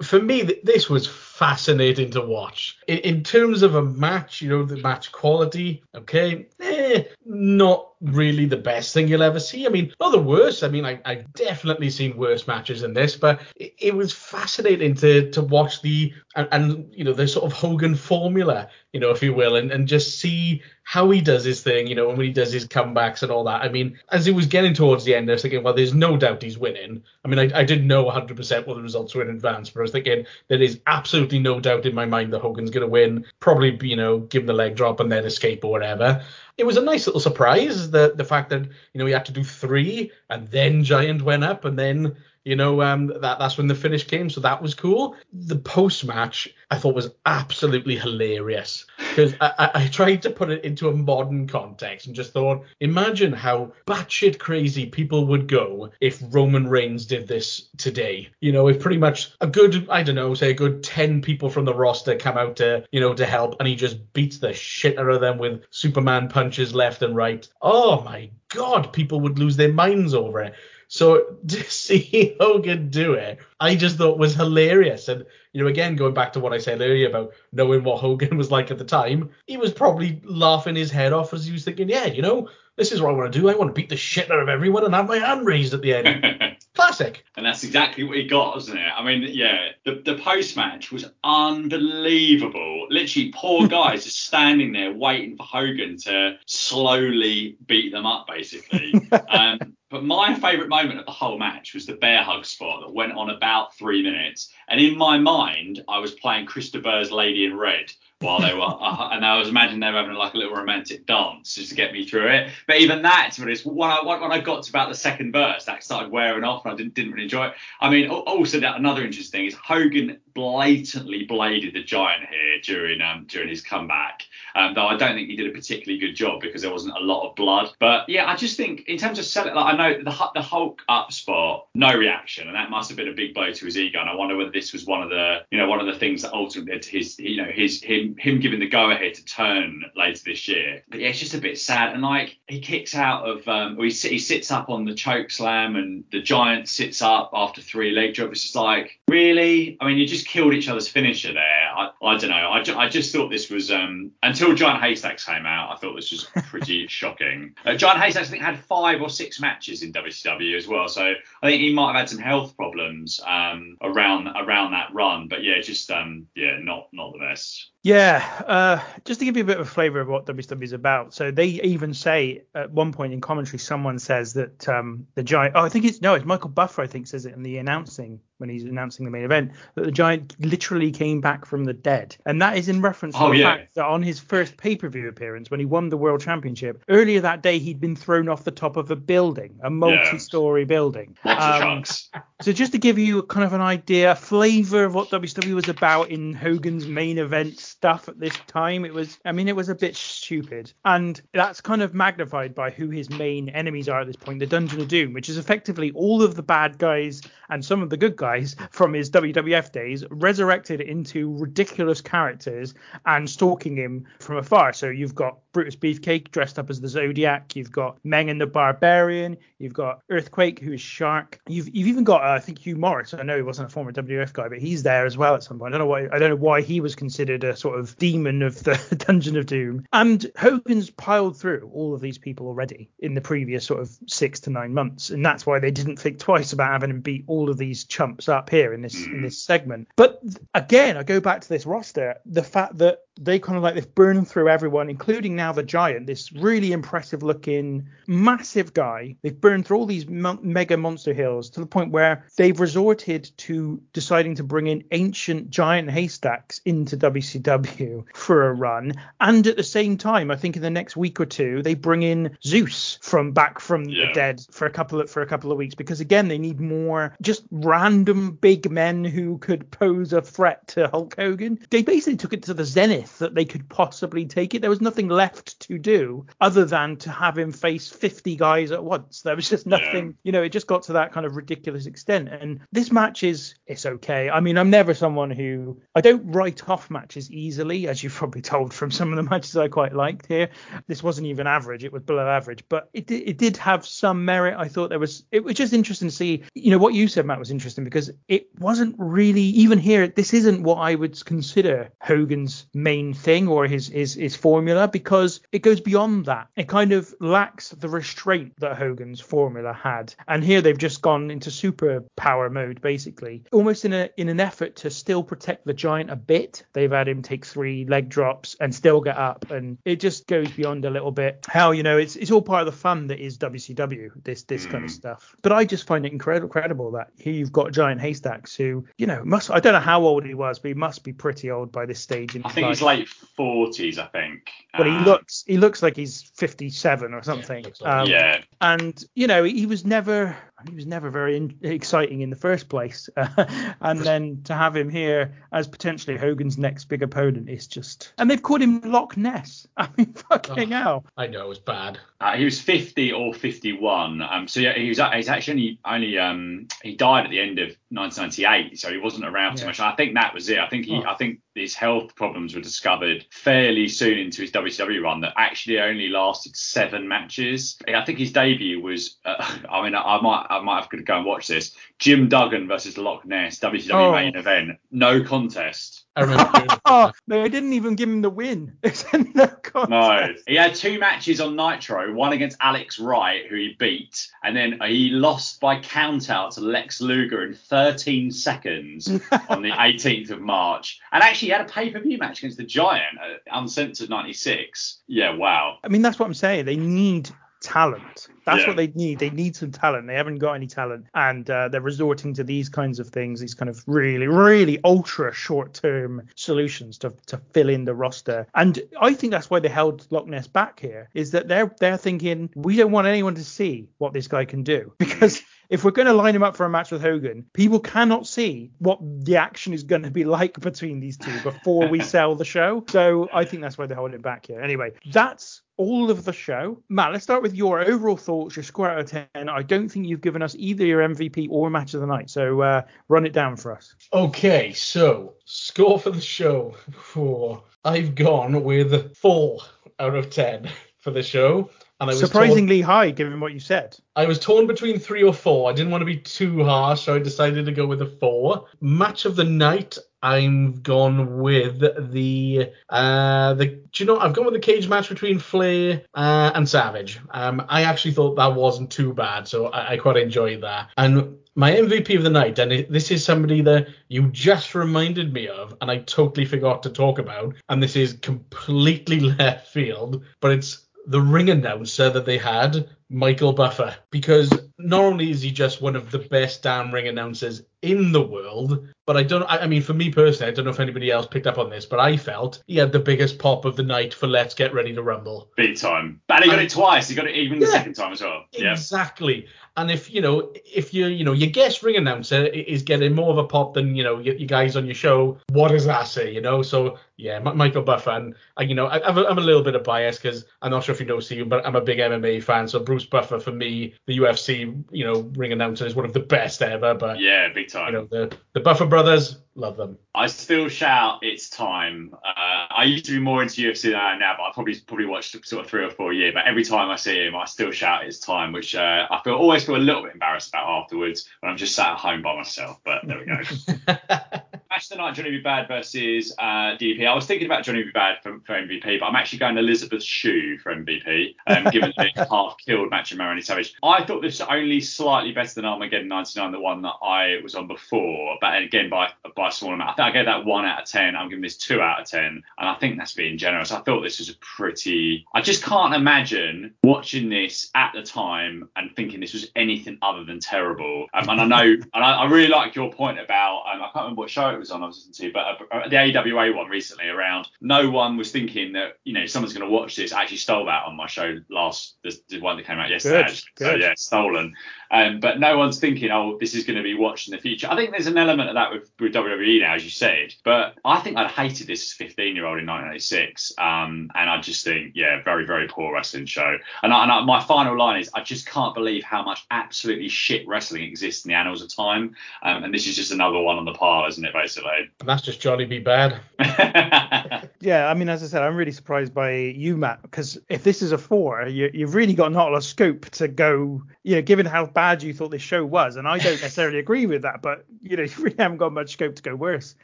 For 0.03 0.19
me, 0.19 0.49
this 0.65 0.89
was 0.89 1.07
fascinating 1.07 2.11
to 2.13 2.23
watch. 2.23 2.79
In, 2.87 2.99
in 2.99 3.23
terms 3.23 3.63
of 3.63 3.75
a 3.75 3.83
match, 3.83 4.41
you 4.41 4.49
know, 4.49 4.65
the 4.65 4.79
match 4.79 5.13
quality, 5.13 5.83
okay, 5.95 6.47
eh, 6.59 7.05
not 7.27 7.90
really 8.01 8.47
the 8.47 8.57
best 8.57 8.95
thing 8.95 9.09
you'll 9.09 9.23
ever 9.23 9.41
see. 9.41 9.67
I 9.67 9.69
mean, 9.69 9.93
not 10.01 10.13
the 10.13 10.19
worst. 10.19 10.65
I 10.65 10.69
mean, 10.69 10.87
I, 10.87 11.01
I've 11.05 11.33
definitely 11.35 11.91
seen 11.91 12.17
worse 12.17 12.47
matches 12.47 12.81
than 12.81 12.95
this, 12.95 13.17
but 13.17 13.41
it, 13.57 13.75
it 13.79 13.95
was 13.95 14.13
fascinating 14.13 14.95
to 14.97 15.31
to 15.33 15.43
watch 15.43 15.83
the 15.83 16.13
and, 16.35 16.49
and 16.53 16.95
you 16.95 17.05
know 17.05 17.13
the 17.13 17.29
sort 17.29 17.45
of 17.45 17.53
Hogan 17.53 17.95
formula, 17.95 18.69
you 18.93 19.01
know, 19.01 19.11
if 19.11 19.23
you 19.23 19.35
will, 19.35 19.57
and 19.57 19.71
and 19.71 19.87
just 19.87 20.19
see 20.19 20.63
how 20.91 21.09
he 21.11 21.21
does 21.21 21.45
his 21.45 21.63
thing, 21.63 21.87
you 21.87 21.95
know, 21.95 22.09
and 22.09 22.19
when 22.19 22.27
he 22.27 22.33
does 22.33 22.53
his 22.53 22.67
comebacks 22.67 23.23
and 23.23 23.31
all 23.31 23.45
that. 23.45 23.63
I 23.63 23.69
mean, 23.69 23.97
as 24.11 24.27
it 24.27 24.35
was 24.35 24.47
getting 24.47 24.75
towards 24.75 25.05
the 25.05 25.15
end, 25.15 25.31
I 25.31 25.35
was 25.35 25.43
thinking, 25.43 25.63
well, 25.63 25.73
there's 25.73 25.95
no 25.95 26.17
doubt 26.17 26.43
he's 26.43 26.59
winning. 26.59 27.05
I 27.25 27.29
mean, 27.29 27.39
I, 27.39 27.61
I 27.61 27.65
didn't 27.65 27.87
know 27.87 28.07
100% 28.07 28.67
what 28.67 28.75
the 28.75 28.83
results 28.83 29.15
were 29.15 29.23
in 29.23 29.31
advance, 29.31 29.71
but 29.71 29.79
I 29.79 29.83
was 29.83 29.93
thinking 29.93 30.27
there 30.49 30.61
is 30.61 30.81
absolutely 30.89 31.39
no 31.39 31.61
doubt 31.61 31.87
in 31.87 31.95
my 31.95 32.07
mind 32.07 32.33
that 32.33 32.41
Hogan's 32.41 32.71
going 32.71 32.85
to 32.85 32.91
win. 32.91 33.25
Probably, 33.39 33.79
you 33.87 33.95
know, 33.95 34.19
give 34.19 34.43
him 34.43 34.47
the 34.49 34.53
leg 34.53 34.75
drop 34.75 34.99
and 34.99 35.13
then 35.13 35.25
escape 35.25 35.65
or 35.65 35.71
whatever. 35.71 36.25
It 36.57 36.65
was 36.65 36.77
a 36.77 36.83
nice 36.83 37.07
little 37.07 37.21
surprise 37.21 37.91
the 37.91 38.13
the 38.15 38.25
fact 38.25 38.51
that 38.51 38.63
you 38.63 38.99
know 38.99 39.07
he 39.07 39.13
had 39.13 39.27
to 39.27 39.33
do 39.33 39.45
three 39.45 40.13
and 40.29 40.49
then 40.49 40.85
Giant 40.85 41.23
went 41.23 41.45
up 41.45 41.65
and 41.65 41.79
then 41.79 42.17
you 42.45 42.57
know 42.57 42.81
um 42.83 43.09
that 43.21 43.39
that's 43.39 43.59
when 43.59 43.67
the 43.67 43.75
finish 43.75 44.07
came 44.07 44.31
so 44.31 44.41
that 44.41 44.63
was 44.63 44.75
cool. 44.75 45.17
The 45.33 45.57
post 45.57 46.05
match 46.05 46.49
i 46.71 46.77
thought 46.77 46.95
was 46.95 47.11
absolutely 47.27 47.97
hilarious 47.97 48.87
because 48.99 49.35
I, 49.41 49.71
I, 49.75 49.87
tried 49.89 50.23
to 50.23 50.31
put 50.31 50.51
it 50.51 50.65
into 50.65 50.89
a 50.89 50.95
modern 50.95 51.47
context 51.47 52.07
and 52.07 52.15
just 52.15 52.33
thought 52.33 52.65
imagine 52.81 53.33
how 53.33 53.73
batshit 53.87 54.39
crazy 54.39 54.87
people 54.87 55.27
would 55.27 55.49
go 55.49 55.91
if 56.01 56.23
roman 56.31 56.69
reigns 56.69 57.07
did 57.07 57.27
this 57.27 57.69
today. 57.77 58.29
You 58.41 58.53
know 58.53 58.69
if 58.69 58.81
pretty 58.81 58.99
much 58.99 59.33
a 59.41 59.47
good 59.47 59.89
i 59.91 60.03
don't 60.03 60.15
know 60.15 60.35
say 60.35 60.51
a 60.51 60.55
good 60.55 60.83
10 60.83 61.23
people 61.23 61.51
from 61.51 61.65
the 61.65 61.75
roster 61.75 62.17
come 62.17 62.39
out 62.39 62.57
to 62.57 62.85
you 62.93 63.01
know 63.01 63.15
to 63.15 63.27
help 63.27 63.57
and 63.59 63.69
he 63.69 63.75
just 63.75 64.13
beats 64.13 64.39
the 64.39 64.53
shit 64.53 64.99
out 64.99 65.09
of 65.09 65.21
them 65.21 65.39
with 65.39 65.65
superman 65.71 66.29
punches 66.29 66.75
left 66.75 67.03
and 67.03 67.17
right. 67.17 67.49
Oh 67.61 68.03
my 68.03 68.31
god 68.49 68.93
people 68.93 69.21
would 69.21 69.39
lose 69.39 69.57
their 69.57 69.73
minds 69.73 70.15
over 70.15 70.41
it 70.41 70.55
so 70.91 71.37
to 71.47 71.63
see 71.71 72.37
Hogan 72.41 72.91
do 72.91 73.15
it, 73.15 73.39
I 73.61 73.77
just 73.77 73.97
thought 73.97 74.19
was 74.19 74.35
hilarious. 74.35 75.09
And 75.09 75.25
you 75.53 75.63
know, 75.63 75.69
again, 75.69 75.97
going 75.97 76.15
back 76.15 76.33
to 76.35 76.41
what 76.41 76.53
I 76.53 76.59
said 76.59 76.81
earlier 76.81 77.09
about 77.09 77.33
knowing 77.53 77.85
what 77.85 78.01
Hogan 78.01 78.37
was 78.37 78.51
like 78.51 78.71
at 78.71 78.79
the 78.79 78.85
time, 78.85 79.31
he 79.47 79.57
was 79.57 79.73
probably 79.73 80.21
laughing 80.25 80.75
his 80.75 80.91
head 80.91 81.13
off 81.13 81.33
as 81.33 81.47
he 81.47 81.53
was 81.53 81.65
thinking, 81.65 81.89
yeah, 81.89 82.07
you 82.07 82.23
know, 82.23 82.49
this 82.77 82.91
is 82.91 83.01
what 83.01 83.11
I 83.11 83.17
want 83.17 83.33
to 83.33 83.39
do. 83.39 83.49
I 83.49 83.55
want 83.55 83.69
to 83.75 83.81
beat 83.81 83.89
the 83.89 83.97
shit 83.97 84.31
out 84.31 84.41
of 84.41 84.49
everyone 84.49 84.85
and 84.85 84.95
have 84.95 85.07
my 85.07 85.19
hand 85.19 85.47
raised 85.47 85.75
at 85.75 85.83
the 85.83 85.95
end. 85.95 86.57
Classic. 86.75 87.25
And 87.37 87.47
that's 87.47 87.63
exactly 87.63 88.05
what 88.05 88.17
he 88.17 88.27
got, 88.27 88.55
wasn't 88.55 88.79
it? 88.79 88.93
I 88.97 89.05
mean, 89.05 89.23
yeah, 89.23 89.69
the, 89.85 90.03
the 90.05 90.17
post 90.17 90.57
match 90.57 90.91
was 90.91 91.05
unbelievable. 91.23 92.87
Literally, 92.91 93.33
poor 93.35 93.69
guys 93.69 94.05
just 94.05 94.25
standing 94.25 94.73
there 94.73 94.93
waiting 94.93 95.37
for 95.37 95.45
Hogan 95.45 95.99
to 95.99 96.39
slowly 96.47 97.57
beat 97.67 97.93
them 97.93 98.07
up, 98.07 98.27
basically. 98.27 98.95
um, 99.29 99.77
but 99.91 100.05
my 100.05 100.35
favourite 100.35 100.69
moment 100.69 101.01
of 101.01 101.07
the 101.07 101.13
whole 101.13 101.37
match 101.37 101.75
was 101.75 101.85
the 101.85 101.95
bear 101.95 102.23
hug 102.23 102.47
spot 102.47 102.81
that 102.81 102.95
went 102.95 103.13
on 103.13 103.31
about 103.31 103.77
three 103.77 104.03
minutes. 104.03 104.53
And 104.69 104.81
in 104.81 104.97
my 104.97 105.19
mind, 105.19 105.83
I 105.89 105.99
was 105.99 106.13
playing 106.13 106.47
Chris 106.47 106.71
de 106.71 106.81
Burgh's 106.81 107.11
Lady 107.11 107.45
in 107.45 107.57
Red 107.57 107.93
while 108.21 108.41
they 108.41 108.53
were, 108.53 108.61
uh, 108.63 109.09
and 109.13 109.25
I 109.25 109.39
was 109.39 109.49
imagining 109.49 109.81
they 109.81 109.91
were 109.91 109.99
having 109.99 110.15
like 110.15 110.35
a 110.35 110.37
little 110.37 110.55
romantic 110.55 111.07
dance 111.07 111.55
just 111.55 111.71
to 111.71 111.75
get 111.75 111.93
me 111.93 112.07
through 112.07 112.29
it. 112.29 112.51
But 112.67 112.77
even 112.77 113.03
that, 113.03 113.35
when 113.39 113.91
I 113.91 114.03
when 114.03 114.33
I 114.33 114.41
got 114.41 114.63
to 114.65 114.71
about 114.71 114.91
the 114.91 114.95
second 114.95 115.33
verse, 115.33 115.65
that 115.65 115.83
started 115.83 116.13
wearing 116.13 116.45
off, 116.45 116.65
and 116.65 116.75
I 116.75 116.77
didn't 116.77 116.95
didn't 116.95 117.13
really 117.13 117.25
enjoy 117.25 117.47
it. 117.47 117.55
I 117.81 117.89
mean, 117.89 118.11
also 118.11 118.61
that 118.61 118.77
another 118.77 119.05
interesting 119.05 119.41
thing 119.41 119.47
is 119.47 119.55
Hogan 119.55 120.19
blatantly 120.35 121.25
bladed 121.25 121.75
the 121.75 121.83
Giant 121.83 122.29
here 122.29 122.61
during 122.63 123.01
um 123.01 123.25
during 123.27 123.49
his 123.49 123.63
comeback. 123.63 124.23
Um, 124.55 124.75
though 124.75 124.87
I 124.87 124.97
don't 124.97 125.15
think 125.15 125.29
he 125.29 125.37
did 125.37 125.47
a 125.47 125.53
particularly 125.53 125.99
good 125.99 126.15
job 126.15 126.41
because 126.41 126.63
there 126.63 126.73
wasn't 126.73 126.97
a 126.97 127.01
lot 127.01 127.29
of 127.29 127.37
blood. 127.37 127.73
But 127.79 128.09
yeah, 128.09 128.27
I 128.27 128.37
just 128.37 128.57
think 128.57 128.89
in 128.89 128.99
terms 128.99 129.19
of 129.19 129.25
selling, 129.25 129.55
like 129.55 129.75
I 129.75 129.77
know 129.77 130.03
the 130.03 130.31
the 130.35 130.43
Hulk 130.43 130.83
up 130.89 131.13
spot, 131.13 131.69
no 131.75 131.95
reaction, 131.95 132.49
and 132.49 132.57
that 132.57 132.69
must 132.69 132.91
have 132.91 132.97
been 132.97 133.09
a 133.09 133.13
big 133.13 133.33
blow 133.33 133.51
to 133.51 133.65
his 133.65 133.79
ego. 133.79 134.01
And 134.01 134.11
I 134.11 134.15
wonder 134.15 134.37
whether 134.37 134.51
this 134.51 134.73
was 134.73 134.85
one 134.85 135.03
of 135.03 135.09
the 135.09 135.39
you 135.51 135.59
know 135.59 135.69
one 135.69 135.81
of 135.81 135.87
the 135.87 135.99
things 135.99 136.23
that 136.23 136.35
ultimately 136.35 136.75
led 136.75 136.83
to 136.83 136.91
his 136.91 137.19
you 137.19 137.37
know 137.43 137.51
his 137.51 137.83
him 137.83 138.10
him 138.19 138.41
giving 138.41 138.61
the 138.61 138.69
go 138.69 138.91
ahead 138.91 139.15
to 139.15 139.25
turn 139.25 139.85
later 139.97 140.21
this 140.25 140.49
year. 140.49 140.83
But 140.89 141.01
yeah, 141.01 141.09
it's 141.09 141.19
just 141.19 141.35
a 141.35 141.41
bit 141.41 141.59
sad. 141.59 141.93
And 141.93 142.03
like 142.03 142.39
he 142.47 142.61
kicks 142.61 142.95
out 142.95 143.29
of, 143.29 143.47
um, 143.49 143.79
or 143.79 143.85
he, 143.85 143.91
he 143.91 144.19
sits 144.19 144.51
up 144.51 144.69
on 144.69 144.85
the 144.85 144.95
choke 144.95 145.31
slam, 145.31 145.77
and 145.77 146.05
the 146.13 146.21
giant 146.21 146.69
sits 146.69 147.03
up 147.03 147.31
after 147.33 147.61
three 147.61 147.93
leg 147.93 148.15
drops. 148.15 148.33
It's 148.33 148.43
just 148.43 148.57
like, 148.57 148.99
really? 149.09 149.77
I 149.81 149.87
mean, 149.87 149.99
you 149.99 150.07
just 150.07 150.27
killed 150.27 150.55
each 150.55 150.69
other's 150.69 150.89
finisher 150.89 151.33
there. 151.33 151.71
I, 151.77 151.91
I 152.03 152.17
don't 152.17 152.31
know. 152.31 152.51
I, 152.51 152.63
ju- 152.63 152.77
I 152.77 152.89
just 152.89 153.13
thought 153.13 153.31
this 153.31 153.51
was 153.51 153.71
um, 153.71 154.13
until 154.23 154.55
Giant 154.55 154.83
Haystacks 154.83 155.25
came 155.25 155.47
out. 155.47 155.73
I 155.73 155.77
thought 155.77 155.95
this 155.95 156.11
was 156.11 156.27
pretty 156.49 156.87
shocking. 156.89 157.55
Uh, 157.65 157.75
Giant 157.75 158.01
Haystacks 158.01 158.29
I 158.29 158.31
think 158.31 158.43
had 158.43 158.59
five 158.59 159.01
or 159.01 159.09
six 159.09 159.41
matches 159.41 159.83
in 159.83 159.93
WCW 159.93 160.57
as 160.57 160.67
well, 160.67 160.89
so 160.89 161.13
I 161.43 161.47
think 161.47 161.63
he 161.63 161.73
might 161.73 161.93
have 161.93 162.01
had 162.01 162.09
some 162.09 162.19
health 162.19 162.57
problems 162.57 163.21
um, 163.27 163.77
around 163.83 164.29
around 164.29 164.73
that 164.73 164.93
run. 164.93 165.29
But 165.29 165.43
yeah, 165.43 165.61
just 165.61 165.91
um, 165.91 166.27
yeah, 166.35 166.59
not 166.61 166.89
not 166.93 167.13
the 167.13 167.19
best. 167.19 167.71
Yeah, 167.83 168.00
uh, 168.01 168.83
just 169.05 169.21
to 169.21 169.27
give 169.27 169.37
you 169.37 169.43
a 169.43 169.47
bit 169.47 169.61
of 169.61 169.67
a 169.67 169.71
flavour 169.71 170.01
of 170.01 170.09
what 170.09 170.27
WCW 170.27 170.63
is 170.63 170.73
about. 170.73 171.15
So 171.15 171.31
they 171.31 171.47
even 171.47 171.95
say 171.95 172.43
at 172.55 172.71
one 172.71 172.93
point 172.93 173.13
in 173.13 173.21
commentary, 173.21 173.59
someone 173.59 173.99
says 173.99 174.35
that 174.35 174.69
um, 174.69 175.07
the 175.15 175.23
giant. 175.23 175.55
Oh, 175.57 175.65
I 175.65 175.69
think 175.69 175.85
it's 175.85 176.01
no, 176.01 176.15
it's 176.15 176.25
Michael 176.25 176.51
Buffer. 176.51 176.83
I 176.83 176.87
think 176.87 177.07
says 177.07 177.27
it 177.27 177.35
in 177.35 177.43
the 177.43 177.59
announcing 177.59 178.21
when 178.41 178.49
he's 178.49 178.65
announcing 178.65 179.05
the 179.05 179.11
main 179.11 179.25
event 179.25 179.53
that 179.75 179.85
the 179.85 179.93
giant 179.93 180.35
literally 180.41 180.91
came 180.91 181.21
back 181.21 181.45
from 181.45 181.65
the 181.65 181.73
dead, 181.73 182.17
and 182.27 182.41
that 182.43 182.57
is 182.57 182.69
in 182.69 182.81
reference 182.81 183.15
to 183.17 183.23
Oh, 183.23 183.31
the 183.31 183.39
yeah. 183.39 183.57
fact 183.57 183.75
that 183.75 183.85
on 183.85 184.03
his 184.03 184.19
first 184.19 184.57
pay-per-view 184.57 185.09
appearance 185.09 185.51
when 185.51 185.61
he 185.61 185.67
won 185.67 185.89
the 185.89 185.97
world 185.97 186.21
championship 186.21 186.83
earlier 186.89 187.21
that 187.21 187.43
day 187.43 187.59
he'd 187.59 187.81
been 187.81 187.97
thrown 187.97 188.29
off 188.29 188.45
the 188.45 188.51
top 188.51 188.77
of 188.77 188.91
a 188.91 188.97
building, 188.97 189.59
a 189.63 189.71
multi-story 189.71 190.65
building. 190.65 191.17
Lots 191.25 191.45
of 191.45 191.63
Um, 191.63 192.23
so 192.43 192.53
just 192.53 192.73
to 192.73 192.79
give 192.79 192.99
you 192.99 193.23
kind 193.25 193.45
of 193.45 193.53
an 193.53 193.61
idea, 193.61 194.13
a 194.13 194.15
flavour 194.15 194.85
of 194.85 194.95
what 194.95 195.11
WWE 195.11 195.55
was 195.55 195.69
about 195.69 196.09
in 196.11 196.33
Hogan's 196.33 196.87
main 196.87 197.19
event 197.19 197.59
stuff 197.59 198.09
at 198.09 198.19
this 198.19 198.35
time, 198.47 198.85
it 198.85 198.95
was, 198.95 199.19
I 199.25 199.33
mean, 199.33 199.49
it 199.49 199.57
was 199.57 199.69
a 199.69 199.75
bit 199.75 199.95
stupid, 199.97 200.73
and 200.85 201.21
that's 201.35 201.61
kind 201.61 201.83
of 201.83 201.95
magnified 201.95 202.55
by 202.55 202.71
who 202.71 202.89
his 202.91 203.11
main 203.11 203.49
enemies 203.51 203.89
are 203.89 204.01
at 204.01 204.07
this 204.07 204.17
point, 204.17 204.39
the 204.39 204.47
Dungeon 204.47 204.81
of 204.81 204.89
Doom, 204.89 205.13
which 205.13 205.29
is 205.29 205.37
effectively 205.39 205.91
all 205.93 206.23
of 206.23 206.35
the 206.35 206.43
bad 206.43 206.79
guys 206.79 207.21
and 207.51 207.65
some 207.65 207.83
of 207.83 207.91
the 207.91 207.97
good 207.97 208.17
guys 208.17 208.30
from 208.71 208.93
his 208.93 209.11
WWF 209.11 209.73
days 209.73 210.05
resurrected 210.11 210.81
into 210.81 211.35
ridiculous 211.37 212.01
characters 212.01 212.75
and 213.07 213.29
stalking 213.29 213.77
him 213.77 214.07
from 214.19 214.37
afar. 214.37 214.73
So 214.73 214.89
you've 214.89 215.15
got 215.15 215.39
Brutus 215.53 215.77
Beefcake 215.77 216.31
dressed 216.31 216.59
up 216.59 216.71
as 216.71 216.81
the 216.81 216.89
Zodiac, 216.89 217.57
you've 217.57 217.73
got 217.73 218.03
Mengen 218.05 218.39
the 218.39 218.47
Barbarian, 218.47 219.37
you've 219.59 219.73
got 219.73 220.01
Earthquake 220.09 220.61
who 220.61 220.73
is 220.73 220.81
Shark, 220.81 221.41
you've 221.49 221.69
you've 221.75 221.89
even 221.89 222.05
got 222.05 222.23
uh, 222.23 222.35
I 222.35 222.39
think 222.39 222.59
Hugh 222.59 222.77
Morrus. 222.77 223.19
I 223.19 223.23
know 223.23 223.37
he 223.37 223.43
wasn't 223.43 223.69
a 223.69 223.73
former 223.73 223.93
WWF 223.93 224.33
guy, 224.33 224.49
but 224.49 224.59
he's 224.59 224.83
there 224.83 225.07
as 225.07 225.17
well 225.17 225.35
at 225.35 225.43
some 225.43 225.59
point. 225.59 225.75
I 225.75 225.79
don't 225.79 225.87
know 225.87 225.91
why 225.91 226.09
I 226.13 226.19
don't 226.19 226.31
know 226.31 226.37
why 226.37 226.63
he 226.63 226.81
was 226.81 226.95
considered 226.95 227.45
a 227.45 227.57
sort 227.57 227.79
of 227.79 227.97
demon 227.99 228.43
of 228.43 228.63
the 228.63 228.97
Dungeon 229.07 229.37
of 229.37 229.47
Doom. 229.47 229.85
And 229.93 230.21
Hogan's 230.37 230.91
piled 230.91 231.37
through 231.37 231.71
all 231.73 231.95
of 231.95 232.01
these 232.01 232.19
people 232.19 232.47
already 232.47 232.91
in 232.99 233.15
the 233.15 233.21
previous 233.21 233.65
sort 233.65 233.81
of 233.81 233.97
six 234.07 234.41
to 234.41 234.51
nine 234.51 234.75
months, 234.75 235.11
and 235.11 235.25
that's 235.25 235.47
why 235.47 235.59
they 235.59 235.71
didn't 235.71 235.99
think 235.99 236.19
twice 236.19 236.53
about 236.53 236.73
having 236.73 236.91
him 236.91 237.01
beat 237.01 237.25
all 237.27 237.51
of 237.51 237.59
these 237.59 237.85
chumps 237.85 238.20
up 238.29 238.51
here 238.51 238.73
in 238.73 238.83
this 238.83 238.95
in 238.95 239.13
mm-hmm. 239.13 239.23
this 239.23 239.43
segment. 239.43 239.89
But 239.97 240.21
again, 240.55 240.97
I 240.97 241.03
go 241.03 241.21
back 241.21 241.41
to 241.43 241.49
this 241.49 241.67
roster, 241.67 242.17
the 242.27 242.43
fact 242.43 242.79
that 242.79 243.01
they 243.21 243.39
kind 243.39 243.57
of 243.57 243.63
like 243.63 243.75
they've 243.75 243.95
burned 243.95 244.27
through 244.27 244.49
everyone, 244.49 244.89
including 244.89 245.37
now 245.37 245.53
the 245.53 245.63
giant, 245.63 246.07
this 246.07 246.33
really 246.33 246.73
impressive 246.73 247.23
looking, 247.23 247.87
massive 248.07 248.73
guy. 248.73 249.15
They've 249.23 249.39
burned 249.39 249.67
through 249.67 249.77
all 249.77 249.87
these 249.87 250.09
mon- 250.09 250.39
mega 250.43 250.77
monster 250.79 251.13
hills 251.13 251.51
to 251.51 251.61
the 251.61 251.67
point 251.67 251.91
where 251.91 252.25
they've 252.37 252.59
resorted 252.59 253.31
to 253.39 253.83
deciding 253.93 254.37
to 254.37 254.43
bring 254.43 254.69
in 254.69 254.85
ancient 254.93 255.51
giant 255.51 255.91
haystacks 255.91 256.63
into 256.65 256.97
WCW 256.97 258.05
for 258.15 258.49
a 258.49 258.55
run. 258.55 258.95
And 259.21 259.47
at 259.47 259.57
the 259.57 259.65
same 259.65 259.99
time, 259.99 260.31
I 260.31 260.37
think 260.37 260.57
in 260.57 260.63
the 260.63 260.71
next 260.71 260.97
week 260.97 261.21
or 261.21 261.27
two, 261.27 261.63
they 261.63 261.75
bring 261.75 262.03
in 262.03 262.39
Zeus 262.43 262.99
from 263.03 263.33
back 263.33 263.61
from 263.61 263.85
Yeah. 263.85 264.07
the 264.07 264.13
dead 264.15 264.47
for 264.51 264.67
a 264.67 264.71
couple 264.71 265.01
of 265.01 265.11
for 265.11 265.21
a 265.21 265.27
couple 265.27 265.53
of 265.53 265.59
weeks 265.59 265.75
because 265.75 266.01
again 266.01 266.29
they 266.29 266.39
need 266.39 266.61
more 266.61 267.15
just 267.21 267.45
random 267.51 268.00
big 268.05 268.71
men 268.71 269.05
who 269.05 269.39
could 269.39 269.71
pose 269.71 270.13
a 270.13 270.23
threat 270.23 270.69
to 270.69 270.89
Hulk 270.89 271.17
Hogan. 271.17 271.59
They 271.71 271.83
basically 271.83 272.17
took 272.17 272.33
it 272.33 272.45
to 272.45 272.55
the 272.55 272.65
zenith 272.65 273.19
that 273.19 273.35
they 273.35 273.45
could 273.45 273.69
possibly 273.69 274.27
take 274.27 274.55
it. 274.55 274.61
There 274.61 274.71
was 274.71 274.81
nothing 274.81 275.09
left 275.09 275.61
to 275.61 275.79
do 275.79 276.27
other 276.41 276.65
than 276.65 276.97
to 276.99 277.11
have 277.11 277.37
him 277.37 277.53
face 277.53 277.89
50 277.89 278.37
guys 278.37 278.71
at 278.71 278.85
once. 278.85 279.23
There 279.23 279.37
was 279.37 279.49
just 279.49 279.67
nothing, 279.67 280.17
you 280.23 280.33
know, 280.33 280.43
it 280.43 280.51
just 280.51 280.67
got 280.67 280.85
to 280.85 280.95
that 280.95 281.13
kind 281.13 281.27
of 281.27 281.37
ridiculous 281.37 281.87
extent. 281.87 282.29
And 282.29 282.61
this 282.73 282.91
match 282.91 283.23
is 283.23 283.55
it's 283.67 283.87
okay. 283.87 284.31
I 284.31 284.41
mean, 284.41 284.59
I'm 284.59 284.71
never 284.71 284.95
someone 284.95 285.31
who 285.31 285.81
I 285.95 286.01
don't 286.01 286.33
write 286.33 286.69
off 286.69 286.91
matches 286.91 287.31
easily, 287.31 287.89
as 287.89 288.03
you've 288.03 288.15
probably 288.15 288.43
told 288.43 288.73
from 288.73 288.91
some 288.91 289.13
of 289.13 289.17
the 289.17 289.23
matches 289.31 289.57
I 289.57 289.69
quite 289.69 289.95
liked 289.95 290.27
here. 290.27 290.51
This 290.87 291.03
wasn't 291.03 291.27
even 291.27 291.47
average; 291.47 291.85
it 291.85 291.93
was 291.93 292.03
below 292.03 292.29
average, 292.29 292.65
but 292.69 292.89
it 292.93 293.07
did, 293.07 293.29
it 293.29 293.39
did 293.39 293.57
have 293.59 293.87
some 293.87 294.25
merit. 294.25 294.55
I 294.59 294.69
thought 294.69 294.91
there 294.91 294.99
was. 294.99 295.25
It 295.31 295.45
was 295.45 295.55
just 295.55 295.73
interesting 295.73 296.09
to 296.09 296.15
see. 296.15 296.43
You 296.55 296.71
know 296.71 296.79
what 296.79 296.95
you 296.95 297.09
said, 297.09 297.27
Matt, 297.27 297.39
was 297.39 297.51
interesting 297.51 297.85
because 297.91 298.11
it 298.29 298.49
wasn't 298.59 298.95
really 298.99 299.43
even 299.43 299.79
here. 299.79 300.07
This 300.07 300.33
isn't 300.33 300.63
what 300.63 300.77
I 300.77 300.95
would 300.95 301.23
consider 301.25 301.91
Hogan's 302.01 302.67
main 302.73 303.13
thing 303.13 303.49
or 303.49 303.67
his 303.67 303.89
his 303.89 304.15
his 304.15 304.37
formula 304.37 304.89
because 304.89 305.41
it 305.53 305.61
goes 305.61 305.81
beyond 305.81 306.27
that. 306.27 306.49
It 306.57 306.69
kind 306.69 306.93
of 306.93 307.13
lacks 307.21 307.71
the 307.71 307.89
restraint 307.89 308.55
that 308.61 308.79
Hogan's 308.79 309.21
formula 309.21 309.73
had, 309.73 310.15
and 310.29 310.43
here 310.43 310.61
they've 310.61 310.79
just 310.79 311.03
gone 311.03 311.31
into 311.31 311.51
super 311.51 312.05
power 312.17 312.49
mode 312.49 312.81
basically, 312.81 313.43
almost 313.53 313.85
in 313.85 313.93
a 313.93 314.09
in 314.17 314.29
an 314.29 314.41
effort 314.41 314.77
to 314.77 314.91
still 314.91 315.23
protect 315.23 315.67
the 315.67 315.75
giant 315.75 316.11
a 316.11 316.17
bit. 316.17 316.65
They've 316.73 316.91
had 316.91 317.09
him 317.09 317.23
take 317.23 317.45
three 317.45 317.85
leg 317.87 318.09
drops 318.09 318.57
and 318.61 318.75
still 318.75 319.01
get 319.01 319.17
up, 319.17 319.51
and 319.51 319.79
it 319.85 320.01
just 320.01 320.27
goes 320.27 320.51
beyond 320.53 320.85
a 320.85 320.91
little 320.91 321.13
bit. 321.13 321.45
How 321.49 321.73
you 321.73 321.83
know 321.83 321.99
it's 321.99 322.17
it's 322.17 322.31
all 322.31 322.43
part 322.43 322.67
of 322.67 322.73
the 322.73 322.81
fun 322.81 323.09
that 323.09 323.19
is 323.19 323.37
WCW. 323.39 324.11
This 324.23 324.45
this 324.45 324.65
kind 324.65 324.85
of 324.85 324.91
hmm. 324.91 324.95
stuff. 324.95 325.35
But 325.43 325.53
I 325.53 325.65
just 325.65 325.87
find 325.87 326.07
it 326.07 326.13
incredible 326.13 326.31
incredible 326.61 326.91
that 326.93 327.09
here 327.17 327.33
you've 327.33 327.53
got 327.53 327.73
giant 327.81 328.01
haystacks 328.01 328.55
who 328.55 328.85
you 328.99 329.07
know 329.07 329.23
must 329.25 329.51
I 329.51 329.59
don't 329.61 329.73
know 329.73 329.81
how 329.81 330.03
old 330.03 330.25
he 330.27 330.35
was, 330.35 330.59
but 330.59 330.69
he 330.69 330.75
must 330.75 331.03
be 331.05 331.13
pretty 331.13 331.51
old 331.51 331.73
by 331.73 331.87
this 331.87 332.01
stage 332.01 332.37
in 332.37 332.43
I 332.45 332.51
think 332.51 332.67
life. 332.67 332.77
he's 332.77 332.83
late 332.83 333.09
40s, 333.39 333.99
I 333.99 334.07
think. 334.09 334.51
But 334.77 334.87
he 334.87 334.93
Um, 334.93 335.05
looks 335.05 335.45
he 335.47 335.57
looks 335.57 335.83
like 335.83 335.97
he's 335.97 336.23
57 336.37 337.15
or 337.15 337.23
something. 337.23 337.65
looks 337.65 337.81
like- 337.81 337.93
um, 337.93 338.07
Yeah. 338.09 338.43
and 338.61 339.03
you 339.15 339.27
know 339.27 339.45
he 339.45 339.67
was 339.67 339.85
never 339.85 340.37
he 340.69 340.75
was 340.75 340.87
never 340.87 341.11
very 341.11 341.37
in, 341.37 341.57
exciting 341.63 342.21
in 342.21 342.31
the 342.31 342.37
first 342.37 342.69
place 342.69 343.09
and 343.17 344.01
then 344.01 344.43
to 344.45 344.55
have 344.55 344.77
him 344.77 344.89
here 344.89 345.35
as 345.53 345.67
potentially 345.69 346.17
Hogan's 346.17 346.59
next 346.59 346.87
big 346.87 347.03
opponent 347.03 347.49
is 347.49 347.67
just 347.67 348.13
and 348.19 348.31
they've 348.31 348.43
called 348.43 348.61
him 348.63 348.81
Loch 348.83 349.17
Ness 349.17 349.67
I 349.77 349.89
mean 349.97 350.13
fucking 350.13 350.73
Oh. 350.73 350.77
hell 350.77 351.05
I 351.17 351.27
know 351.27 351.45
it 351.47 351.49
was 351.49 351.59
bad. 351.59 351.99
Uh, 352.21 352.37
he 352.37 352.45
was 352.45 352.61
50 352.61 353.13
or 353.13 353.33
51. 353.33 354.21
Um, 354.21 354.47
so 354.47 354.61
yeah, 354.61 354.75
he 354.75 354.89
was 354.91 355.01
he's 355.15 355.29
actually 355.29 355.79
only, 355.85 356.05
only 356.07 356.19
um 356.19 356.69
he 356.83 356.95
died 356.95 357.25
at 357.25 357.31
the 357.31 357.41
end 357.41 357.59
of 357.59 357.69
1998, 357.91 358.79
so 358.79 358.91
he 358.91 358.99
wasn't 358.99 359.25
around 359.25 359.57
too 359.57 359.67
much. 359.67 359.81
I 359.81 359.95
think 359.95 360.15
that 360.15 360.35
was 360.35 360.49
it. 360.51 360.59
I 360.59 360.69
think 360.69 360.85
he 360.87 360.97
Oh. 360.97 361.09
I 361.09 361.15
think 361.15 361.41
his 361.55 361.75
health 361.75 362.15
problems 362.15 362.55
were 362.55 362.61
discovered 362.61 363.25
fairly 363.31 363.89
soon 363.89 364.19
into 364.19 364.43
his 364.43 364.53
WCW 364.53 365.03
run 365.03 365.21
that 365.21 365.33
actually 365.37 365.81
only 365.81 366.09
lasted 366.09 366.57
seven 366.57 367.09
matches. 367.09 367.77
I 367.89 368.05
think 368.05 368.19
his 368.19 368.33
debut 368.33 368.81
was. 368.81 369.17
Uh, 369.25 369.35
I 369.71 369.83
mean, 369.83 369.95
I 369.95 370.21
might 370.21 370.47
I 370.51 370.61
might 370.63 370.81
have 370.81 370.89
to 370.91 371.03
go 371.03 371.17
and 371.17 371.27
watch 371.27 371.49
this. 371.49 371.75
Jim 371.99 372.29
Duggan 372.29 372.69
versus 372.69 372.97
Loch 372.99 373.25
Ness 373.27 373.59
WCW 373.59 373.91
Oh. 373.95 374.13
main 374.13 374.37
event, 374.37 374.79
no 374.91 375.23
contest. 375.25 376.05
I 376.17 376.23
remember. 376.23 376.67
oh 376.87 377.13
they 377.29 377.49
didn't 377.49 377.73
even 377.73 377.95
give 377.95 378.09
him 378.09 378.21
the 378.21 378.31
win 378.31 378.77
no. 379.35 379.51
No, 379.89 380.35
he 380.47 380.57
had 380.57 380.75
two 380.75 380.99
matches 380.99 381.41
on 381.41 381.55
Nitro, 381.55 382.13
one 382.13 382.33
against 382.33 382.57
Alex 382.61 382.99
Wright, 382.99 383.47
who 383.49 383.55
he 383.55 383.77
beat, 383.79 384.29
and 384.43 384.57
then 384.57 384.81
he 384.85 385.11
lost 385.11 385.61
by 385.61 385.79
countout 385.79 386.55
to 386.55 386.61
Lex 386.61 387.01
Luger 387.01 387.45
in 387.45 387.55
13 387.55 388.33
seconds 388.33 389.09
on 389.49 389.63
the 389.63 389.71
18th 389.71 390.31
of 390.31 390.41
March. 390.41 390.99
And 391.13 391.23
actually, 391.23 391.49
he 391.49 391.53
had 391.53 391.61
a 391.63 391.73
pay 391.73 391.91
per 391.91 392.01
view 392.01 392.19
match 392.19 392.41
against 392.41 392.57
the 392.57 392.65
Giant 392.65 393.19
at 393.19 393.43
Uncensored 393.53 394.11
96. 394.11 395.03
Yeah, 395.07 395.37
wow. 395.37 395.79
I 395.85 395.89
mean 395.89 396.03
that's 396.03 396.19
what 396.19 396.27
I'm 396.27 396.35
saying 396.35 396.65
they 396.65 396.77
need 396.77 397.31
talent. 397.61 398.29
That's 398.47 398.63
Yeah. 398.63 398.69
what 398.69 398.77
they 398.77 398.89
need. 398.89 399.19
They 399.19 399.31
need 399.31 399.55
some 399.55 399.71
talent. 399.71 400.07
They 400.07 400.15
haven't 400.15 400.39
got 400.39 400.55
any 400.55 400.67
talent. 400.67 401.07
And 401.15 401.49
uh, 401.51 401.69
they're 401.69 401.81
resorting 401.81 402.35
to 402.35 402.45
these 402.45 402.69
kinds 402.69 402.99
of 402.99 403.09
things 403.09 403.41
these 403.41 403.55
kind 403.55 403.69
of 403.69 403.83
really 403.87 404.27
really 404.29 404.79
ultra 404.85 405.33
short 405.33 405.75
term 405.75 406.23
solutions 406.37 406.99
to, 406.99 407.13
to 407.27 407.39
fill 407.53 407.69
in 407.69 407.85
the 407.85 407.95
roster. 407.95 408.47
And 408.55 408.81
i 409.01 409.13
think 409.15 409.31
that's 409.31 409.51
why 409.51 409.61
they 409.61 409.69
held 409.69 410.07
Loch 410.11 410.27
Ness 410.27 410.47
back 410.47 410.81
here 410.81 411.09
is 411.15 411.31
that 411.33 411.49
they're 411.49 411.75
they're 411.81 411.97
thinking 411.97 412.51
we 412.55 412.77
don't 412.77 412.91
want 412.93 413.07
anyone 413.07 413.35
to 413.35 413.45
see 413.45 413.89
what 413.99 414.13
this 414.13 414.27
guy 414.29 414.45
can 414.45 414.63
do. 414.63 414.93
Because 414.99 415.43
if 415.71 415.85
we're 415.85 415.93
going 415.93 416.07
to 416.07 416.13
line 416.13 416.35
him 416.35 416.43
up 416.43 416.57
for 416.57 416.67
a 416.67 416.69
match 416.69 416.91
with 416.91 417.01
Hogan, 417.01 417.47
people 417.55 417.79
cannot 417.79 418.27
see 418.27 418.73
what 418.79 418.99
the 419.01 419.37
action 419.37 419.73
is 419.73 419.85
going 419.85 420.03
to 420.03 420.11
be 420.11 420.25
like 420.41 420.61
between 420.61 421.01
these 421.01 421.17
two 421.17 421.41
before 421.43 421.89
we 421.89 422.01
sell 422.03 422.35
the 422.35 422.45
show. 422.45 422.85
So 422.89 423.29
I 423.33 423.45
think 423.45 423.63
that's 423.63 423.79
why 423.79 423.87
they 423.87 423.95
hold 423.95 424.13
it 424.13 424.21
back 424.21 424.47
here. 424.47 424.61
Anyway, 424.61 424.93
that's 425.13 425.63
all 425.77 426.11
of 426.11 426.25
the 426.25 426.33
show. 426.33 426.83
Matt, 426.91 427.13
let's 427.13 427.25
start 427.25 427.43
with 427.43 427.55
your 427.55 427.81
overall 427.81 428.17
thoughts, 428.17 428.57
your 428.57 428.65
score 428.65 428.91
out 428.91 428.99
of 428.99 429.07
10. 429.07 429.49
I 429.49 429.63
don't 429.63 429.89
think 429.89 430.07
you've 430.07 430.21
given 430.21 430.43
us 430.43 430.55
either 430.59 430.85
your 430.85 431.01
MVP 431.01 431.47
or 431.51 431.71
match 431.71 431.95
of 431.95 432.01
the 432.01 432.07
night. 432.07 432.29
So 432.29 432.61
uh, 432.61 432.83
run 433.09 433.25
it 433.25 433.33
down 433.33 433.57
for 433.57 433.73
us. 433.75 433.95
Okay, 434.13 434.73
so 434.73 435.35
score 435.45 435.99
for 435.99 436.11
the 436.11 436.21
show. 436.21 436.77
For 437.01 437.63
I've 437.85 438.15
gone 438.15 438.63
with 438.63 439.17
four 439.17 439.61
out 439.99 440.15
of 440.15 440.31
ten 440.31 440.69
for 440.99 441.11
the 441.11 441.23
show, 441.23 441.71
and 442.01 442.09
I 442.09 442.15
was 442.15 442.21
torn, 442.21 442.31
Surprisingly 442.31 442.81
high, 442.81 443.11
given 443.11 443.39
what 443.41 443.53
you 443.53 443.61
said. 443.61 443.97
I 444.17 444.25
was 444.25 444.39
torn 444.39 444.67
between 444.67 444.99
three 444.99 445.23
or 445.23 445.35
four. 445.35 445.71
I 445.71 445.75
didn't 445.75 445.93
want 445.93 446.01
to 446.01 446.07
be 446.07 446.17
too 446.17 446.65
harsh, 446.65 447.03
so 447.03 447.15
I 447.15 447.19
decided 447.19 447.67
to 447.67 447.73
go 447.73 447.87
with 447.87 448.01
a 448.01 448.07
four. 448.07 448.67
Match 448.81 449.27
of 449.27 449.37
the 449.37 449.45
night. 449.45 449.99
I'm 450.23 450.83
gone 450.83 451.41
with 451.41 451.81
the 452.13 452.71
uh 452.91 453.55
the 453.55 453.67
do 453.67 454.05
you 454.05 454.07
know 454.07 454.19
I've 454.19 454.35
gone 454.35 454.45
with 454.45 454.53
the 454.53 454.61
cage 454.61 454.87
match 454.87 455.09
between 455.09 455.39
Flair 455.39 456.03
uh, 456.15 456.53
and 456.55 456.69
Savage. 456.69 457.19
Um 457.31 457.65
I 457.69 457.85
actually 457.85 458.13
thought 458.13 458.37
that 458.37 458.55
wasn't 458.55 458.91
too 458.91 459.15
bad, 459.15 459.49
so 459.49 459.69
I, 459.69 459.93
I 459.93 459.97
quite 459.97 460.19
enjoyed 460.19 460.63
that. 460.63 460.91
And 460.99 461.39
my 461.55 461.73
MVP 461.73 462.17
of 462.17 462.23
the 462.23 462.31
night, 462.31 462.59
and 462.59 462.73
it, 462.73 462.93
this 462.93 463.11
is 463.11 463.25
somebody 463.25 463.61
that 463.63 463.89
you 464.09 464.29
just 464.29 464.75
reminded 464.75 465.33
me 465.33 465.49
of, 465.49 465.77
and 465.81 465.91
I 465.91 465.99
totally 465.99 466.47
forgot 466.47 466.83
to 466.85 466.91
talk 466.91 467.19
about, 467.19 467.55
and 467.69 467.83
this 467.83 467.97
is 467.97 468.15
completely 468.15 469.21
left 469.39 469.69
field, 469.69 470.25
but 470.41 470.53
it's 470.53 470.87
the 471.07 471.21
ring 471.21 471.51
announcer 471.51 472.11
that 472.11 472.25
they 472.27 472.39
had, 472.39 472.89
Michael 473.09 473.53
Buffer, 473.53 473.97
because 474.11 474.51
not 474.79 475.01
only 475.01 475.31
is 475.31 475.43
he 475.43 475.51
just 475.51 475.83
one 475.83 475.97
of 475.97 476.11
the 476.11 476.19
best 476.19 476.63
damn 476.63 476.93
ring 476.93 477.09
announcers 477.09 477.63
in 477.83 478.13
the 478.13 478.23
world, 478.23 478.87
but 479.07 479.17
I 479.17 479.23
don't. 479.25 479.43
I, 479.45 479.59
I 479.59 479.67
mean, 479.67 479.83
for 479.83 479.95
me 479.95 480.11
personally, 480.13 480.53
I 480.53 480.55
don't 480.55 480.65
know 480.67 480.71
if 480.71 480.79
anybody 480.79 481.11
else 481.11 481.27
picked 481.27 481.47
up 481.47 481.59
on 481.59 481.71
this, 481.71 481.87
but 481.87 481.99
I 481.99 482.17
felt 482.17 482.63
he 482.67 482.77
had 482.77 482.93
the 482.93 483.01
biggest 483.01 483.39
pop 483.39 483.65
of 483.65 483.75
the 483.75 483.83
night 483.83 484.15
for 484.15 484.27
Let's 484.29 484.55
Get 484.55 484.73
Ready 484.73 484.95
to 484.95 485.03
Rumble. 485.03 485.51
Big 485.57 485.77
time. 485.77 486.21
And 486.29 486.45
he 486.45 486.51
got 486.51 486.59
And- 486.59 486.67
it 486.67 486.71
twice. 486.71 487.09
He 487.09 487.15
got 487.17 487.27
it 487.27 487.35
even 487.35 487.59
the 487.59 487.67
second 487.67 487.95
time 487.95 488.13
as 488.13 488.21
well. 488.21 488.45
Yeah. 488.53 488.73
Exactly. 488.73 489.47
And 489.77 489.91
if 489.91 490.13
you 490.13 490.21
know, 490.21 490.53
if 490.71 490.93
you 490.95 491.07
you 491.07 491.25
know, 491.25 491.33
your 491.33 491.51
guest 491.51 491.83
ring 491.83 491.97
announcer 491.97 492.47
is 492.47 492.83
getting 492.83 493.15
more 493.15 493.31
of 493.31 493.39
a 493.39 493.45
pop 493.45 493.75
than 493.75 493.97
you 493.97 494.05
know 494.05 494.19
your, 494.19 494.35
your 494.37 494.47
guys 494.47 494.77
on 494.77 494.85
your 494.85 494.95
show, 494.95 495.39
what 495.51 495.69
does 495.73 495.87
that 495.87 496.05
say? 496.05 496.33
You 496.33 496.43
know, 496.43 496.63
so 496.63 496.99
yeah, 497.21 497.39
Michael 497.39 497.83
Buffer, 497.83 498.11
and 498.11 498.35
I, 498.57 498.63
you 498.63 498.75
know, 498.75 498.87
I, 498.87 499.07
I'm, 499.07 499.19
a, 499.19 499.25
I'm 499.25 499.39
a 499.39 499.43
little 499.43 499.63
bit 499.63 499.75
of 499.75 499.85
bias 499.85 500.17
because 500.17 500.47
I'm 500.63 500.71
not 500.71 500.83
sure 500.85 500.95
if 500.95 501.01
you 501.01 501.07
know 501.07 501.21
Steve, 501.21 501.49
but 501.49 501.67
I'm 501.67 501.77
a 501.77 501.81
big 501.81 501.99
MMA 501.99 502.43
fan. 502.43 502.67
So 502.67 502.81
Bruce 502.81 503.05
Buffer 503.05 503.39
for 503.39 503.53
me, 503.53 503.95
the 504.07 504.19
UFC, 504.19 504.83
you 504.91 505.05
know, 505.05 505.31
ring 505.37 505.53
announcer 505.53 505.85
is 505.87 505.95
one 505.95 506.07
of 506.07 506.15
the 506.15 506.21
best 506.21 506.63
ever. 506.63 506.95
But 506.95 507.21
Yeah, 507.21 507.53
big 507.53 507.69
time. 507.69 507.87
you 507.87 507.93
know, 507.93 508.09
the 508.11 508.37
the 508.55 508.61
Buffer 508.61 508.87
brothers, 508.87 509.39
love 509.55 509.77
them. 509.77 509.99
I 510.15 510.27
still 510.27 510.69
shout 510.69 511.21
it's 511.23 511.49
time. 511.49 512.15
Uh, 512.15 512.67
I 512.71 512.85
used 512.85 513.05
to 513.07 513.13
be 513.13 513.19
more 513.19 513.43
into 513.43 513.63
UFC 513.63 513.83
than 513.83 513.97
I 513.97 514.15
am 514.15 514.21
now, 514.21 514.35
but 514.37 514.45
I 514.45 514.51
probably 514.53 514.79
probably 514.81 515.07
watched 515.07 515.47
sort 515.47 515.65
of 515.65 515.71
three 515.71 515.85
or 515.85 515.91
four 515.91 516.13
a 516.13 516.15
year. 516.15 516.33
But 516.33 516.47
every 516.47 516.65
time 516.65 516.91
I 516.91 516.97
see 516.97 517.27
him, 517.27 517.37
I 517.37 517.45
still 517.45 517.71
shout 517.71 518.05
it's 518.05 518.19
time, 518.19 518.53
which 518.53 518.75
uh, 518.75 519.07
I 519.11 519.21
feel 519.23 519.35
always 519.35 519.65
feel 519.65 519.77
a 519.77 519.79
little 519.79 520.03
bit 520.03 520.13
embarrassed 520.15 520.49
about 520.49 520.69
afterwards 520.83 521.29
when 521.41 521.51
I'm 521.51 521.59
just 521.59 521.75
sat 521.75 521.93
at 521.93 521.99
home 521.99 522.23
by 522.23 522.37
myself. 522.37 522.79
But 522.85 523.07
there 523.07 523.19
we 523.19 523.27
go. 523.27 523.37
Match 524.71 524.85
of 524.85 524.91
the 524.91 524.97
night 524.97 525.15
Johnny 525.17 525.31
B. 525.31 525.41
Bad 525.41 525.67
versus 525.67 526.33
uh, 526.39 526.77
DDP. 526.79 527.05
I 527.05 527.13
was 527.13 527.27
thinking 527.27 527.47
about 527.47 527.65
Johnny 527.65 527.83
B. 527.83 527.91
Bad 527.93 528.19
for, 528.23 528.39
for 528.47 528.55
MVP, 528.55 529.01
but 529.01 529.07
I'm 529.07 529.17
actually 529.17 529.41
going 529.41 529.59
Elizabeth 529.59 530.03
Shue 530.03 530.59
for 530.59 530.73
MVP, 530.73 531.35
um, 531.49 531.65
given 531.73 531.93
the 531.97 532.27
half 532.31 532.57
killed 532.65 532.89
match 532.89 533.11
of 533.11 533.19
Randy 533.19 533.43
Savage. 533.43 533.75
I 533.83 534.05
thought 534.05 534.23
this 534.23 534.39
was 534.39 534.49
only 534.49 534.81
slightly 534.81 535.33
better 535.33 535.55
than 535.55 535.65
Armageddon 535.65 536.07
99, 536.07 536.53
the 536.53 536.61
one 536.61 536.83
that 536.83 536.95
I 537.03 537.41
was 537.43 537.57
on 537.57 537.67
before, 537.67 538.37
but 538.41 538.63
again 538.63 538.89
by 538.89 539.09
by 539.35 539.40
a 539.49 539.53
small 539.53 539.75
amount. 539.75 539.91
I 539.91 539.95
think 539.95 540.07
I 540.09 540.11
gave 540.13 540.27
that 540.27 540.45
one 540.45 540.65
out 540.65 540.83
of 540.83 540.89
ten. 540.89 541.17
I'm 541.17 541.29
giving 541.29 541.43
this 541.43 541.57
two 541.57 541.81
out 541.81 542.01
of 542.01 542.09
ten, 542.09 542.43
and 542.59 542.69
I 542.69 542.75
think 542.75 542.99
that's 542.99 543.15
being 543.15 543.39
generous. 543.39 543.73
I 543.73 543.81
thought 543.81 544.03
this 544.03 544.19
was 544.19 544.29
a 544.29 544.37
pretty. 544.37 545.27
I 545.35 545.41
just 545.41 545.63
can't 545.63 545.95
imagine 545.95 546.75
watching 546.83 547.29
this 547.29 547.71
at 547.75 547.93
the 547.95 548.03
time 548.03 548.69
and 548.77 548.95
thinking 548.95 549.21
this 549.21 549.33
was 549.33 549.51
anything 549.57 549.99
other 550.03 550.25
than 550.25 550.41
terrible. 550.41 551.07
Um, 551.15 551.29
and 551.29 551.41
I 551.41 551.45
know, 551.47 551.63
and 551.95 552.05
I, 552.05 552.23
I 552.23 552.25
really 552.27 552.49
like 552.49 552.75
your 552.75 552.93
point 552.93 553.19
about. 553.19 553.65
Um, 553.73 553.83
I 553.83 553.87
can't 553.93 554.05
remember 554.05 554.21
what 554.21 554.31
show 554.31 554.51
it 554.51 554.59
was 554.59 554.71
on. 554.71 554.83
I 554.83 554.87
was 554.87 555.07
listening 555.09 555.33
to, 555.33 555.33
but 555.33 555.75
uh, 555.77 555.89
the 555.89 556.19
AWA 556.19 556.57
one 556.57 556.69
recently 556.69 557.09
around. 557.09 557.49
No 557.61 557.91
one 557.91 558.17
was 558.17 558.31
thinking 558.31 558.73
that 558.73 558.99
you 559.05 559.13
know 559.13 559.27
someone's 559.27 559.55
going 559.55 559.69
to 559.69 559.73
watch 559.73 559.97
this. 559.97 560.13
I 560.13 560.23
actually 560.23 560.39
stole 560.39 560.67
that 560.67 560.85
on 560.85 560.97
my 560.97 561.07
show 561.07 561.39
last 561.49 561.97
the, 562.03 562.19
the 562.29 562.41
one 562.41 562.57
that 562.57 562.67
came 562.67 562.79
out 562.79 562.91
yesterday. 562.91 563.23
Good, 563.23 563.25
actually. 563.25 563.51
So 563.59 563.75
yeah, 563.75 563.95
stolen. 563.97 564.55
Um, 564.91 565.21
but 565.21 565.39
no 565.39 565.57
one's 565.57 565.79
thinking, 565.79 566.11
oh, 566.11 566.37
this 566.39 566.55
is 566.55 566.65
going 566.65 566.77
to 566.77 566.83
be 566.83 566.95
watched 566.95 567.29
in 567.29 567.33
the 567.33 567.41
future. 567.41 567.69
I 567.71 567.77
think 567.77 567.93
there's 567.93 568.07
an 568.07 568.19
element 568.19 568.49
of 568.49 568.55
that 568.57 568.73
with, 568.73 568.91
with 568.99 569.15
WWE 569.15 569.61
now, 569.61 569.75
as 569.75 569.85
you 569.85 569.91
said. 569.91 570.35
But 570.45 570.77
I 570.85 571.01
think 571.01 571.17
I'd 571.17 571.31
hated 571.31 571.67
this 571.67 571.93
15 571.93 572.35
year 572.35 572.47
old 572.47 572.59
in 572.59 572.67
1986. 572.67 573.53
Um, 573.59 574.11
and 574.15 574.29
I 574.29 574.41
just 574.41 574.65
think, 574.65 574.93
yeah, 574.95 575.23
very, 575.23 575.47
very 575.47 575.69
poor 575.69 575.93
wrestling 575.93 576.27
show. 576.27 576.57
And, 576.83 576.93
I, 576.93 577.03
and 577.05 577.13
I, 577.13 577.21
my 577.23 577.41
final 577.43 577.79
line 577.79 578.01
is, 578.01 578.11
I 578.15 578.23
just 578.23 578.47
can't 578.47 578.75
believe 578.75 579.05
how 579.05 579.23
much 579.23 579.47
absolutely 579.51 580.09
shit 580.09 580.47
wrestling 580.49 580.83
exists 580.83 581.25
in 581.25 581.31
the 581.31 581.37
annals 581.37 581.63
of 581.63 581.75
time. 581.75 582.17
Um, 582.43 582.65
and 582.65 582.75
this 582.75 582.87
is 582.87 582.97
just 582.97 583.13
another 583.13 583.39
one 583.39 583.59
on 583.59 583.65
the 583.65 583.75
pile, 583.75 584.09
isn't 584.09 584.25
it, 584.25 584.33
basically? 584.33 584.91
And 585.01 585.09
that's 585.09 585.23
just 585.23 585.41
Johnny 585.41 585.67
B. 585.67 585.79
Bad. 585.79 586.21
Yeah, 587.63 587.91
I 587.91 587.95
mean, 587.95 588.09
as 588.09 588.23
I 588.23 588.27
said, 588.27 588.43
I'm 588.43 588.57
really 588.57 588.73
surprised 588.73 589.13
by 589.13 589.33
you, 589.33 589.77
Matt, 589.77 590.01
because 590.01 590.39
if 590.49 590.65
this 590.65 590.81
is 590.81 590.93
a 590.93 590.99
four, 590.99 591.47
you, 591.47 591.71
you've 591.75 591.95
really 591.95 592.15
got 592.15 592.33
not 592.33 592.49
a 592.49 592.53
lot 592.53 592.57
of 592.57 592.65
scope 592.65 593.05
to 593.11 593.29
go, 593.29 593.83
you 594.03 594.17
know, 594.17 594.23
given 594.23 594.47
how 594.47 594.65
bad 594.65 594.80
you 595.03 595.15
thought 595.15 595.31
this 595.31 595.43
show 595.43 595.65
was. 595.65 595.97
And 595.97 596.07
I 596.09 596.19
don't 596.19 596.41
necessarily 596.41 596.79
agree 596.87 597.07
with 597.07 597.23
that, 597.23 597.43
but, 597.43 597.65
you 597.83 597.97
know, 597.97 598.03
you 598.05 598.15
really 598.19 598.37
haven't 598.39 598.59
got 598.59 598.73
much 598.73 598.93
scope 598.93 599.17
to 599.17 599.23
go 599.23 599.35
worse. 599.35 599.75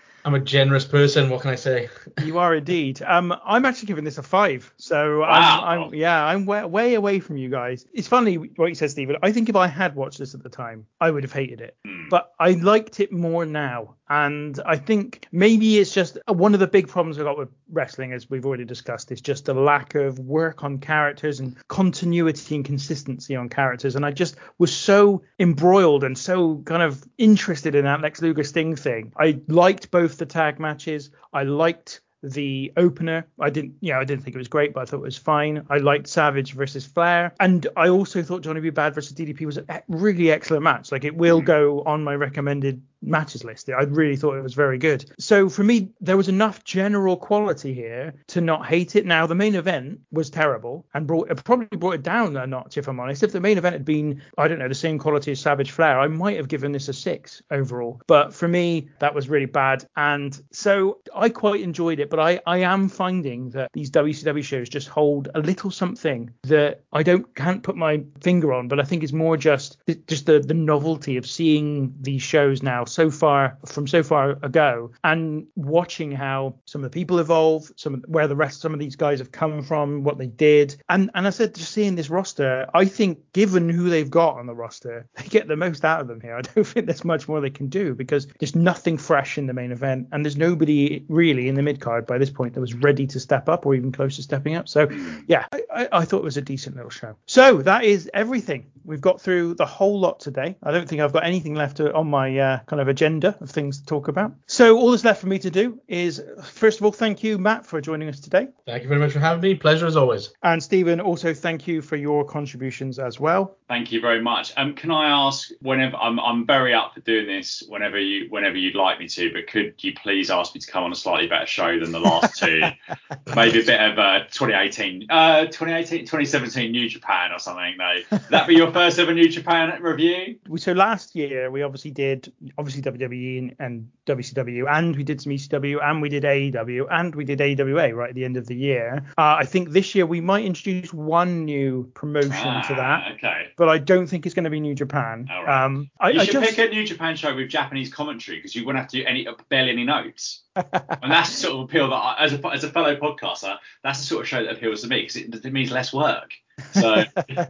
I'm 0.25 0.35
a 0.35 0.41
generous 0.41 0.85
person. 0.85 1.31
What 1.31 1.43
can 1.43 1.51
I 1.51 1.55
say? 1.55 1.89
You 2.25 2.39
are 2.39 2.55
indeed. 2.55 3.03
Um, 3.03 3.35
I'm 3.45 3.65
actually 3.65 3.87
giving 3.87 4.05
this 4.05 4.19
a 4.19 4.23
five. 4.23 4.73
So 4.79 5.21
Wow. 5.21 5.63
I'm, 5.65 5.83
I'm, 5.83 5.95
yeah, 5.95 6.25
I'm 6.25 6.47
way, 6.47 6.65
way 6.65 6.95
away 6.95 7.21
from 7.21 7.37
you 7.37 7.49
guys. 7.49 7.87
It's 7.93 8.09
funny 8.09 8.37
what 8.37 8.67
you 8.67 8.75
said, 8.75 8.91
Stephen. 8.91 9.17
I 9.23 9.33
think 9.33 9.49
if 9.49 9.55
I 9.55 9.67
had 9.69 9.95
watched 9.95 10.19
this 10.19 10.35
at 10.35 10.43
the 10.43 10.49
time, 10.49 10.87
I 11.01 11.11
would 11.11 11.23
have 11.23 11.33
hated 11.33 11.61
it. 11.61 11.77
But 12.09 12.33
I 12.39 12.53
liked 12.53 13.01
it 13.01 13.13
more 13.13 13.45
now. 13.45 13.97
And 14.09 14.61
I 14.65 14.77
think 14.77 15.27
maybe 15.33 15.79
it's 15.79 15.93
just 15.93 16.19
uh, 16.29 16.33
one 16.33 16.55
of 16.55 16.61
the 16.61 16.69
big 16.69 16.87
problems 16.87 17.19
I've 17.19 17.25
got 17.25 17.39
with 17.39 17.49
wrestling, 17.71 18.13
as 18.13 18.31
we've 18.31 18.47
already 18.47 18.65
discussed, 18.65 19.11
is 19.11 19.21
just 19.21 19.49
a 19.49 19.53
lack 19.53 19.97
of 19.97 20.19
work 20.21 20.63
on 20.63 20.79
characters 20.79 21.41
and 21.41 21.57
continuity 21.67 22.55
and 22.55 22.65
consistency 22.65 23.35
on 23.35 23.49
characters. 23.49 23.97
And 23.97 24.07
I 24.07 24.13
just 24.13 24.37
was 24.59 24.73
so 24.73 25.23
embroiled 25.41 26.05
and 26.05 26.17
so 26.17 26.63
kind 26.65 26.83
of 26.83 27.03
interested 27.19 27.75
in 27.75 27.85
that 27.85 28.01
Lex 28.01 28.23
Luger 28.23 28.45
Sting 28.45 28.77
thing. 28.77 29.13
I 29.19 29.41
liked 29.49 29.91
both 29.91 30.19
the 30.19 30.27
tag 30.27 30.61
matches. 30.61 31.11
I 31.33 31.43
liked 31.43 32.01
the 32.33 32.73
opener. 32.77 33.27
I 33.41 33.51
didn't, 33.51 33.75
yeah, 33.81 33.99
I 33.99 34.05
didn't 34.05 34.25
think 34.25 34.35
it 34.35 34.39
was 34.39 34.49
great, 34.49 34.73
but 34.73 34.81
I 34.81 34.85
thought 34.85 34.99
it 34.99 35.03
was 35.03 35.17
fine. 35.17 35.65
I 35.71 35.79
liked 35.79 36.07
Savage 36.07 36.53
versus 36.53 36.87
Flair, 36.87 37.33
and 37.41 37.67
I 37.77 37.89
also 37.89 38.23
thought 38.23 38.43
Johnny 38.43 38.61
B. 38.61 38.71
Bad 38.71 38.95
versus 38.95 39.13
DDP 39.13 39.47
was 39.47 39.59
a 39.59 39.83
really 39.89 40.31
excellent 40.31 40.63
match. 40.63 40.93
Like 40.93 41.05
it 41.05 41.17
will 41.17 41.41
hmm. 41.41 41.47
go 41.47 41.83
on 41.83 42.05
my 42.05 42.15
recommended 42.15 42.83
matches 43.03 43.45
list. 43.45 43.69
I 43.71 43.83
really 43.83 44.17
thought 44.17 44.37
it 44.37 44.43
was 44.43 44.55
very 44.55 44.79
good. 44.79 45.05
So 45.19 45.49
for 45.49 45.65
me, 45.65 45.91
there 46.01 46.17
was 46.17 46.29
enough 46.29 46.65
general 46.65 47.17
quality 47.17 47.75
here 47.75 48.15
to 48.29 48.41
not 48.41 48.67
hate 48.67 48.97
it. 48.97 49.07
Now 49.07 49.27
the 49.27 49.35
main 49.35 49.55
event 49.55 50.01
was 50.11 50.31
terrible 50.31 50.87
and 50.95 51.07
brought 51.07 51.31
it 51.31 51.45
probably 51.45 51.77
brought 51.77 51.95
it 51.95 52.03
down 52.03 52.37
a 52.37 52.47
notch, 52.47 52.77
if 52.77 52.89
I'm 52.89 53.01
honest. 53.01 53.23
If 53.23 53.33
the 53.33 53.41
main 53.41 53.59
event 53.59 53.75
had 53.75 53.85
been, 53.85 54.23
I 54.39 54.49
don't 54.49 54.59
know, 54.59 54.69
the 54.69 54.75
same 54.75 54.99
quality 54.99 55.33
as 55.33 55.41
Savage 55.41 55.71
Flair, 55.71 56.01
I 56.01 56.09
might 56.09 56.37
have 56.37 56.49
given 56.49 56.73
this 56.73 56.89
a 56.89 56.93
six 56.93 57.43
overall. 57.51 58.01
But 58.07 58.35
for 58.35 58.49
me, 58.49 58.89
that 58.99 59.15
was 59.15 59.29
really 59.29 59.47
bad. 59.47 59.87
And 59.97 60.41
so 60.53 60.99
I 61.15 61.29
quite 61.29 61.61
enjoyed 61.61 62.01
it, 62.01 62.11
but 62.11 62.21
I, 62.21 62.41
I 62.47 62.59
am 62.59 62.89
finding 62.89 63.51
that 63.51 63.71
these 63.73 63.91
WCW 63.91 64.43
shows 64.43 64.69
just 64.69 64.89
hold 64.89 65.29
a 65.35 65.41
little 65.41 65.71
something 65.71 66.31
that 66.45 66.83
I 66.93 67.03
don't 67.03 67.35
can't 67.35 67.63
put 67.63 67.77
my 67.77 68.03
finger 68.21 68.53
on, 68.53 68.69
but 68.69 68.81
I 68.81 68.85
think 68.85 69.03
it's 69.03 69.13
more 69.13 69.37
just 69.37 69.79
just 70.07 70.27
the, 70.27 70.41
the 70.41 70.55
novelty 70.55 71.17
of 71.17 71.27
seeing 71.27 71.95
these 72.01 72.23
shows 72.23 72.63
now 72.63 72.85
so 72.97 73.11
far 73.11 73.59
from 73.67 73.87
so 73.87 74.03
far 74.03 74.31
ago 74.43 74.91
and 75.05 75.47
watching 75.55 76.11
how 76.11 76.55
some 76.65 76.83
of 76.83 76.91
the 76.91 76.95
people 76.95 77.19
evolve, 77.19 77.71
some 77.77 78.03
where 78.07 78.27
the 78.27 78.35
rest 78.35 78.63
some 78.63 78.73
of 78.73 78.81
these 78.81 78.97
guys 78.97 79.19
have 79.19 79.31
come 79.31 79.63
from, 79.63 80.03
what 80.03 80.17
they 80.17 80.27
did. 80.27 80.75
And 80.89 81.11
and 81.15 81.27
I 81.27 81.31
said 81.31 81.55
just 81.55 81.73
seeing 81.73 81.95
this 81.95 82.09
roster, 82.09 82.67
I 82.73 82.87
think 82.87 83.19
given 83.35 83.69
who 83.69 83.91
they've 83.91 84.11
got 84.11 84.39
on 84.39 84.47
the 84.47 84.55
roster, 84.55 85.07
they 85.17 85.25
get 85.25 85.47
the 85.47 85.57
most 85.57 85.85
out 85.85 86.01
of 86.01 86.09
them 86.09 86.23
here. 86.23 86.37
I 86.37 86.41
don't 86.41 86.67
think 86.67 86.87
there's 86.87 87.05
much 87.05 87.29
more 87.29 87.43
they 87.43 87.51
can 87.51 87.69
do 87.69 87.95
because 87.95 88.27
there's 88.41 88.57
nothing 88.57 88.97
fresh 88.97 89.37
in 89.37 89.47
the 89.47 89.53
main 89.53 89.73
event 89.73 90.09
and 90.13 90.25
there's 90.25 90.39
nobody 90.39 91.05
really 91.09 91.49
in 91.49 91.55
the 91.55 91.63
mid 91.63 91.81
card 91.81 92.07
by 92.07 92.17
this 92.17 92.31
point 92.31 92.55
that 92.55 92.63
was 92.63 92.73
ready 92.73 93.07
to 93.09 93.21
step 93.21 93.47
up 93.51 93.67
or 93.67 93.75
even 93.75 93.93
close 93.93 94.17
to 94.17 94.23
stepping 94.23 94.55
up. 94.55 94.71
So 94.71 94.89
yeah, 95.29 95.45
I, 95.53 95.63
I, 95.75 95.89
I 95.93 96.05
thought 96.07 96.19
it 96.19 96.25
was 96.25 96.39
a 96.39 96.43
decent 96.43 96.77
little 96.77 96.91
show. 96.91 97.15
So 97.27 97.61
that 97.63 97.85
is 97.85 98.11
everything. 98.15 98.71
We've 98.85 99.01
got 99.01 99.21
through 99.21 99.55
the 99.55 99.67
whole 99.67 99.99
lot 99.99 100.21
today. 100.21 100.57
I 100.63 100.71
don't 100.71 100.89
think 100.89 101.03
I've 101.03 101.13
got 101.13 101.25
anything 101.25 101.55
left 101.55 101.79
to, 101.79 101.93
on 101.93 102.09
my 102.09 102.39
uh, 102.39 102.59
kind 102.67 102.76
of 102.81 102.89
agenda 102.89 103.37
of 103.41 103.51
things 103.51 103.81
to 103.81 103.87
talk 103.87 104.09
about. 104.09 104.35
So 104.47 104.79
all 104.79 104.91
that's 104.91 105.05
left 105.05 105.21
for 105.21 105.27
me 105.27 105.39
to 105.41 105.51
do 105.51 105.81
is, 105.89 106.23
first 106.45 106.81
of 106.81 106.85
all, 106.85 106.93
thank 106.93 107.23
you, 107.23 107.39
Matt, 107.39 107.67
for 107.67 107.81
joining 107.81 108.09
us 108.09 108.21
today. 108.21 108.49
Thank 108.67 108.83
you 108.83 108.89
very 108.89 109.01
much 109.01 109.13
for 109.13 109.21
having 109.21 109.43
me. 109.43 109.55
Pleasure 109.55 109.87
as 109.87 109.97
always. 109.97 110.33
And 110.43 110.63
Stephen, 110.63 111.01
also 111.01 111.35
thank 111.35 111.67
you 111.67 111.83
for 111.83 111.97
your 111.97 112.25
contributions 112.25 112.99
as 112.99 113.21
well. 113.21 113.57
Thank 113.69 113.91
you 113.91 114.01
very 114.01 114.23
much. 114.23 114.53
Um, 114.57 114.75
can 114.75 114.91
I 114.91 115.09
ask 115.09 115.51
whenever 115.61 115.97
I'm 115.97 116.21
I'm 116.21 116.47
very 116.47 116.73
up 116.73 116.95
for 116.95 117.01
doing 117.01 117.27
this 117.27 117.65
whenever 117.69 117.99
you 117.99 118.27
whenever 118.31 118.57
you'd 118.57 118.77
like 118.77 119.01
me 119.01 119.09
to, 119.09 119.33
but 119.33 119.49
could 119.49 119.75
you 119.79 119.93
please 119.95 120.31
ask 120.31 120.55
me 120.55 120.61
to 120.61 120.71
come 120.71 120.85
on 120.85 120.93
a 120.93 120.95
slightly 120.95 121.27
better 121.27 121.47
show 121.47 121.79
than 121.81 121.91
the 121.91 121.99
last 121.99 122.39
two? 122.39 122.61
Maybe 123.35 123.61
a 123.61 123.65
bit 123.65 123.81
of 123.81 123.99
uh, 123.99 124.21
2018, 124.31 125.07
uh, 125.11 125.47
2018, 125.47 126.01
2017 126.01 126.71
New 126.71 126.89
Japan 126.89 127.33
or 127.33 127.39
something. 127.41 127.75
though. 127.77 128.01
Would 128.11 128.29
that 128.31 128.47
be 128.47 128.55
your 128.55 128.71
first 128.71 128.99
ever 128.99 129.13
New 129.13 129.29
Japan 129.29 129.83
review? 129.83 130.39
So 130.57 130.73
last 130.73 131.17
year 131.17 131.51
we 131.51 131.63
obviously 131.63 131.91
did 131.91 132.33
obviously 132.67 132.83
WWE 132.83 133.39
and, 133.39 133.57
and 133.61 133.91
WCW, 134.07 134.67
and 134.71 134.97
we 134.97 135.05
did 135.05 135.21
some 135.21 135.33
ECW, 135.33 135.79
and 135.83 136.03
we 136.03 136.09
did 136.09 136.25
AEW, 136.25 136.87
and 136.91 137.15
we 137.15 137.25
did 137.25 137.41
AWA 137.41 137.95
right 137.95 138.09
at 138.11 138.15
the 138.15 138.25
end 138.25 138.37
of 138.37 138.47
the 138.47 138.55
year. 138.57 139.05
Uh, 139.17 139.37
I 139.39 139.45
think 139.45 139.71
this 139.71 139.95
year 139.95 140.05
we 140.07 140.21
might 140.21 140.45
introduce 140.45 140.93
one 140.93 141.45
new 141.45 141.91
promotion 141.95 142.31
to 142.31 142.75
that, 142.75 143.03
Ah, 143.07 143.13
Okay. 143.15 143.47
but 143.57 143.69
I 143.69 143.79
don't 143.79 144.07
think 144.07 144.27
it's 144.27 144.35
going 144.35 144.45
to 144.45 144.51
be 144.51 144.61
New 144.61 144.75
Japan. 144.75 145.29
All 145.31 145.45
right. 145.45 145.65
Um, 145.65 145.91
I, 146.01 146.11
you 146.11 146.21
I 146.21 146.25
should 146.25 146.33
just 146.35 146.57
pick 146.57 146.71
a 146.71 146.75
New 146.75 146.85
Japan 146.85 147.17
show 147.17 147.35
with 147.35 147.49
Japanese 147.49 147.93
commentary 147.93 148.39
because 148.39 148.55
you 148.55 148.65
wouldn't 148.67 148.83
have 148.83 148.91
to 148.91 148.99
do 148.99 149.05
any 149.07 149.27
barely 149.49 149.71
any 149.71 149.85
notes. 149.85 150.43
and 150.57 151.13
that's 151.13 151.31
the 151.31 151.37
sort 151.37 151.55
of 151.55 151.61
appeal 151.69 151.89
that, 151.91 151.97
I, 151.97 152.25
as 152.25 152.33
a 152.33 152.47
as 152.49 152.65
a 152.65 152.71
fellow 152.71 152.97
podcaster, 152.97 153.57
that's 153.83 154.01
the 154.01 154.07
sort 154.07 154.23
of 154.23 154.29
show 154.29 154.43
that 154.43 154.53
appeals 154.57 154.83
to 154.83 154.89
me 154.89 155.03
because 155.03 155.17
it, 155.17 155.45
it 155.45 155.53
means 155.53 155.71
less 155.71 155.93
work. 155.93 156.33
So 156.73 157.05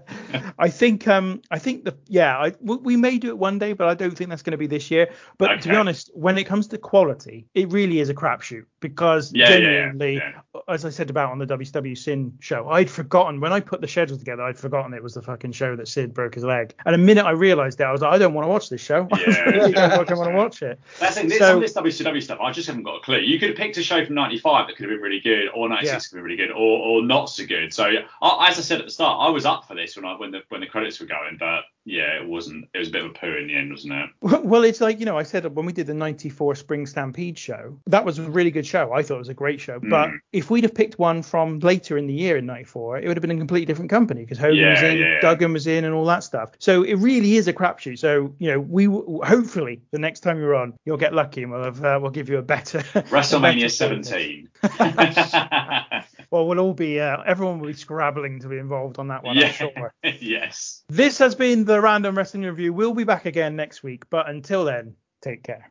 I 0.58 0.68
think 0.68 1.06
um 1.06 1.42
I 1.50 1.58
think 1.58 1.84
the 1.84 1.96
yeah 2.08 2.36
I, 2.38 2.52
we 2.60 2.76
we 2.76 2.96
may 2.96 3.18
do 3.18 3.28
it 3.28 3.38
one 3.38 3.58
day, 3.58 3.72
but 3.72 3.88
I 3.88 3.94
don't 3.94 4.16
think 4.16 4.30
that's 4.30 4.42
going 4.42 4.52
to 4.52 4.58
be 4.58 4.66
this 4.66 4.90
year. 4.90 5.10
But 5.38 5.62
to 5.62 5.68
be 5.68 5.76
honest, 5.76 6.10
when 6.14 6.38
it 6.38 6.44
comes 6.44 6.68
to 6.68 6.78
quality, 6.78 7.46
it 7.54 7.70
really 7.72 8.00
is 8.00 8.08
a 8.08 8.14
crapshoot 8.14 8.64
because 8.80 9.32
Yeah, 9.32 9.48
yeah, 9.48 9.54
yeah, 9.56 9.62
genuinely, 9.62 10.14
yeah. 10.16 10.32
as 10.68 10.84
I 10.84 10.90
said 10.90 11.10
about 11.10 11.30
on 11.32 11.38
the 11.38 11.46
WCW 11.46 11.96
Sin 11.96 12.32
show, 12.40 12.68
I'd 12.68 12.90
forgotten 12.90 13.40
when 13.40 13.52
I 13.52 13.60
put 13.60 13.80
the 13.80 13.88
schedule 13.88 14.18
together, 14.18 14.42
I'd 14.42 14.58
forgotten 14.58 14.92
it 14.94 15.02
was 15.02 15.14
the 15.14 15.22
fucking 15.22 15.52
show 15.52 15.76
that 15.76 15.88
Sid 15.88 16.12
broke 16.12 16.34
his 16.34 16.44
leg. 16.44 16.74
And 16.84 16.92
the 16.94 16.98
minute 16.98 17.24
I 17.24 17.30
realised 17.30 17.78
that, 17.78 17.86
I 17.86 17.92
was 17.92 18.02
like, 18.02 18.12
I 18.12 18.18
don't 18.18 18.34
want 18.34 18.44
to 18.44 18.48
watch 18.50 18.68
this 18.68 18.80
show. 18.82 19.08
I 19.12 19.20
Yeah. 19.26 19.40
really 19.50 19.72
don't 19.72 19.90
fucking 19.90 20.16
want 20.16 20.30
to 20.30 20.36
watch 20.36 20.62
it. 20.62 20.78
That's 21.00 21.14
So- 21.16 21.28
some 21.28 21.56
of 21.56 21.62
this 21.62 21.72
WCW 21.72 22.22
stuff, 22.22 22.38
I 22.40 22.52
just 22.52 22.66
haven't 22.66 22.82
got 22.84 22.96
a 22.96 23.00
clue. 23.00 23.18
You 23.18 23.38
could 23.38 23.48
have 23.50 23.56
picked 23.58 23.76
a 23.78 23.82
show 23.82 24.04
from 24.04 24.14
'95 24.14 24.66
that 24.66 24.76
could 24.76 24.84
have 24.84 24.90
been 24.90 25.00
really 25.02 25.20
good, 25.20 25.48
or 25.54 25.68
'96 25.68 25.86
Yeah. 25.86 25.92
could 25.94 26.02
have 26.02 26.12
been 26.12 26.22
really 26.24 26.36
good, 26.36 26.50
or, 26.52 26.78
or 27.00 27.02
not 27.02 27.26
so 27.30 27.46
good. 27.46 27.72
So, 27.72 27.84
I, 28.22 28.48
as 28.50 28.58
I 28.58 28.62
said 28.62 28.78
at 28.80 28.84
the 28.86 28.90
start, 28.92 29.18
I 29.26 29.30
was 29.30 29.46
up 29.46 29.66
for 29.66 29.74
this 29.74 29.96
when 29.96 30.04
I 30.04 30.14
when 30.16 30.30
the 30.32 30.42
when 30.50 30.60
the 30.60 30.66
credits 30.66 31.00
were 31.00 31.06
going, 31.06 31.36
but 31.38 31.64
yeah, 31.88 32.20
it 32.20 32.26
wasn't. 32.26 32.68
It 32.74 32.78
was 32.78 32.88
a 32.88 32.90
bit 32.90 33.04
of 33.04 33.12
a 33.12 33.14
poo 33.14 33.28
in 33.36 33.46
the 33.46 33.54
end, 33.54 33.70
wasn't 33.70 33.92
it? 33.94 34.10
Well, 34.20 34.64
it's 34.64 34.80
like, 34.80 34.98
you 34.98 35.06
know, 35.06 35.16
I 35.16 35.22
said 35.22 35.44
when 35.54 35.64
we 35.64 35.72
did 35.72 35.86
the 35.86 35.94
94 35.94 36.56
Spring 36.56 36.84
Stampede 36.84 37.38
show, 37.38 37.78
that 37.86 38.04
was 38.04 38.18
a 38.18 38.28
really 38.28 38.50
good 38.50 38.66
show. 38.66 38.92
I 38.92 39.02
thought 39.04 39.14
it 39.14 39.18
was 39.18 39.28
a 39.28 39.34
great 39.34 39.60
show. 39.60 39.78
But 39.78 40.08
Mm. 40.10 40.18
if 40.32 40.50
we'd 40.50 40.64
have 40.64 40.74
picked 40.74 40.98
one 40.98 41.22
from 41.22 41.60
later 41.60 41.96
in 41.96 42.08
the 42.08 42.12
year 42.12 42.36
in 42.38 42.44
94, 42.46 42.98
it 42.98 43.06
would 43.08 43.16
have 43.16 43.22
been 43.22 43.30
a 43.30 43.36
completely 43.36 43.66
different 43.66 43.88
company 43.90 44.22
because 44.22 44.36
Hogan 44.38 44.56
Yeah, 44.58 44.70
was 44.72 44.82
in, 44.82 44.98
yeah, 44.98 45.12
yeah. 45.12 45.20
Duggan 45.20 45.52
was 45.52 45.66
in, 45.68 45.84
and 45.84 45.94
all 45.94 46.04
that 46.06 46.24
stuff. 46.24 46.50
So 46.58 46.82
it 46.82 46.94
really 46.96 47.36
is 47.36 47.46
a 47.46 47.52
crapshoot. 47.52 47.98
So, 48.00 48.34
you 48.38 48.50
know, 48.50 48.58
we 48.58 48.86
w- 48.86 49.20
hopefully 49.22 49.80
the 49.92 50.00
next 50.00 50.20
time 50.20 50.38
you're 50.40 50.56
on, 50.56 50.74
you'll 50.84 50.96
get 50.96 51.14
lucky 51.14 51.44
and 51.44 51.52
we'll, 51.52 51.62
have, 51.62 51.84
uh, 51.84 51.98
we'll 52.02 52.10
give 52.10 52.28
you 52.28 52.38
a 52.38 52.42
better. 52.42 52.78
a 52.94 53.02
WrestleMania 53.02 53.62
better 53.62 54.02
17. 54.02 54.48
Well, 56.30 56.46
we'll 56.46 56.60
all 56.60 56.74
be, 56.74 57.00
uh, 57.00 57.22
everyone 57.26 57.60
will 57.60 57.68
be 57.68 57.74
scrabbling 57.74 58.40
to 58.40 58.48
be 58.48 58.58
involved 58.58 58.98
on 58.98 59.08
that 59.08 59.22
one, 59.22 59.36
I'm 59.36 59.42
yeah. 59.42 59.52
sure. 59.52 59.94
yes. 60.20 60.84
This 60.88 61.18
has 61.18 61.34
been 61.34 61.64
the 61.64 61.80
Random 61.80 62.16
Wrestling 62.16 62.42
Review. 62.42 62.72
We'll 62.72 62.94
be 62.94 63.04
back 63.04 63.26
again 63.26 63.56
next 63.56 63.82
week. 63.82 64.08
But 64.10 64.28
until 64.28 64.64
then, 64.64 64.94
take 65.22 65.42
care. 65.42 65.64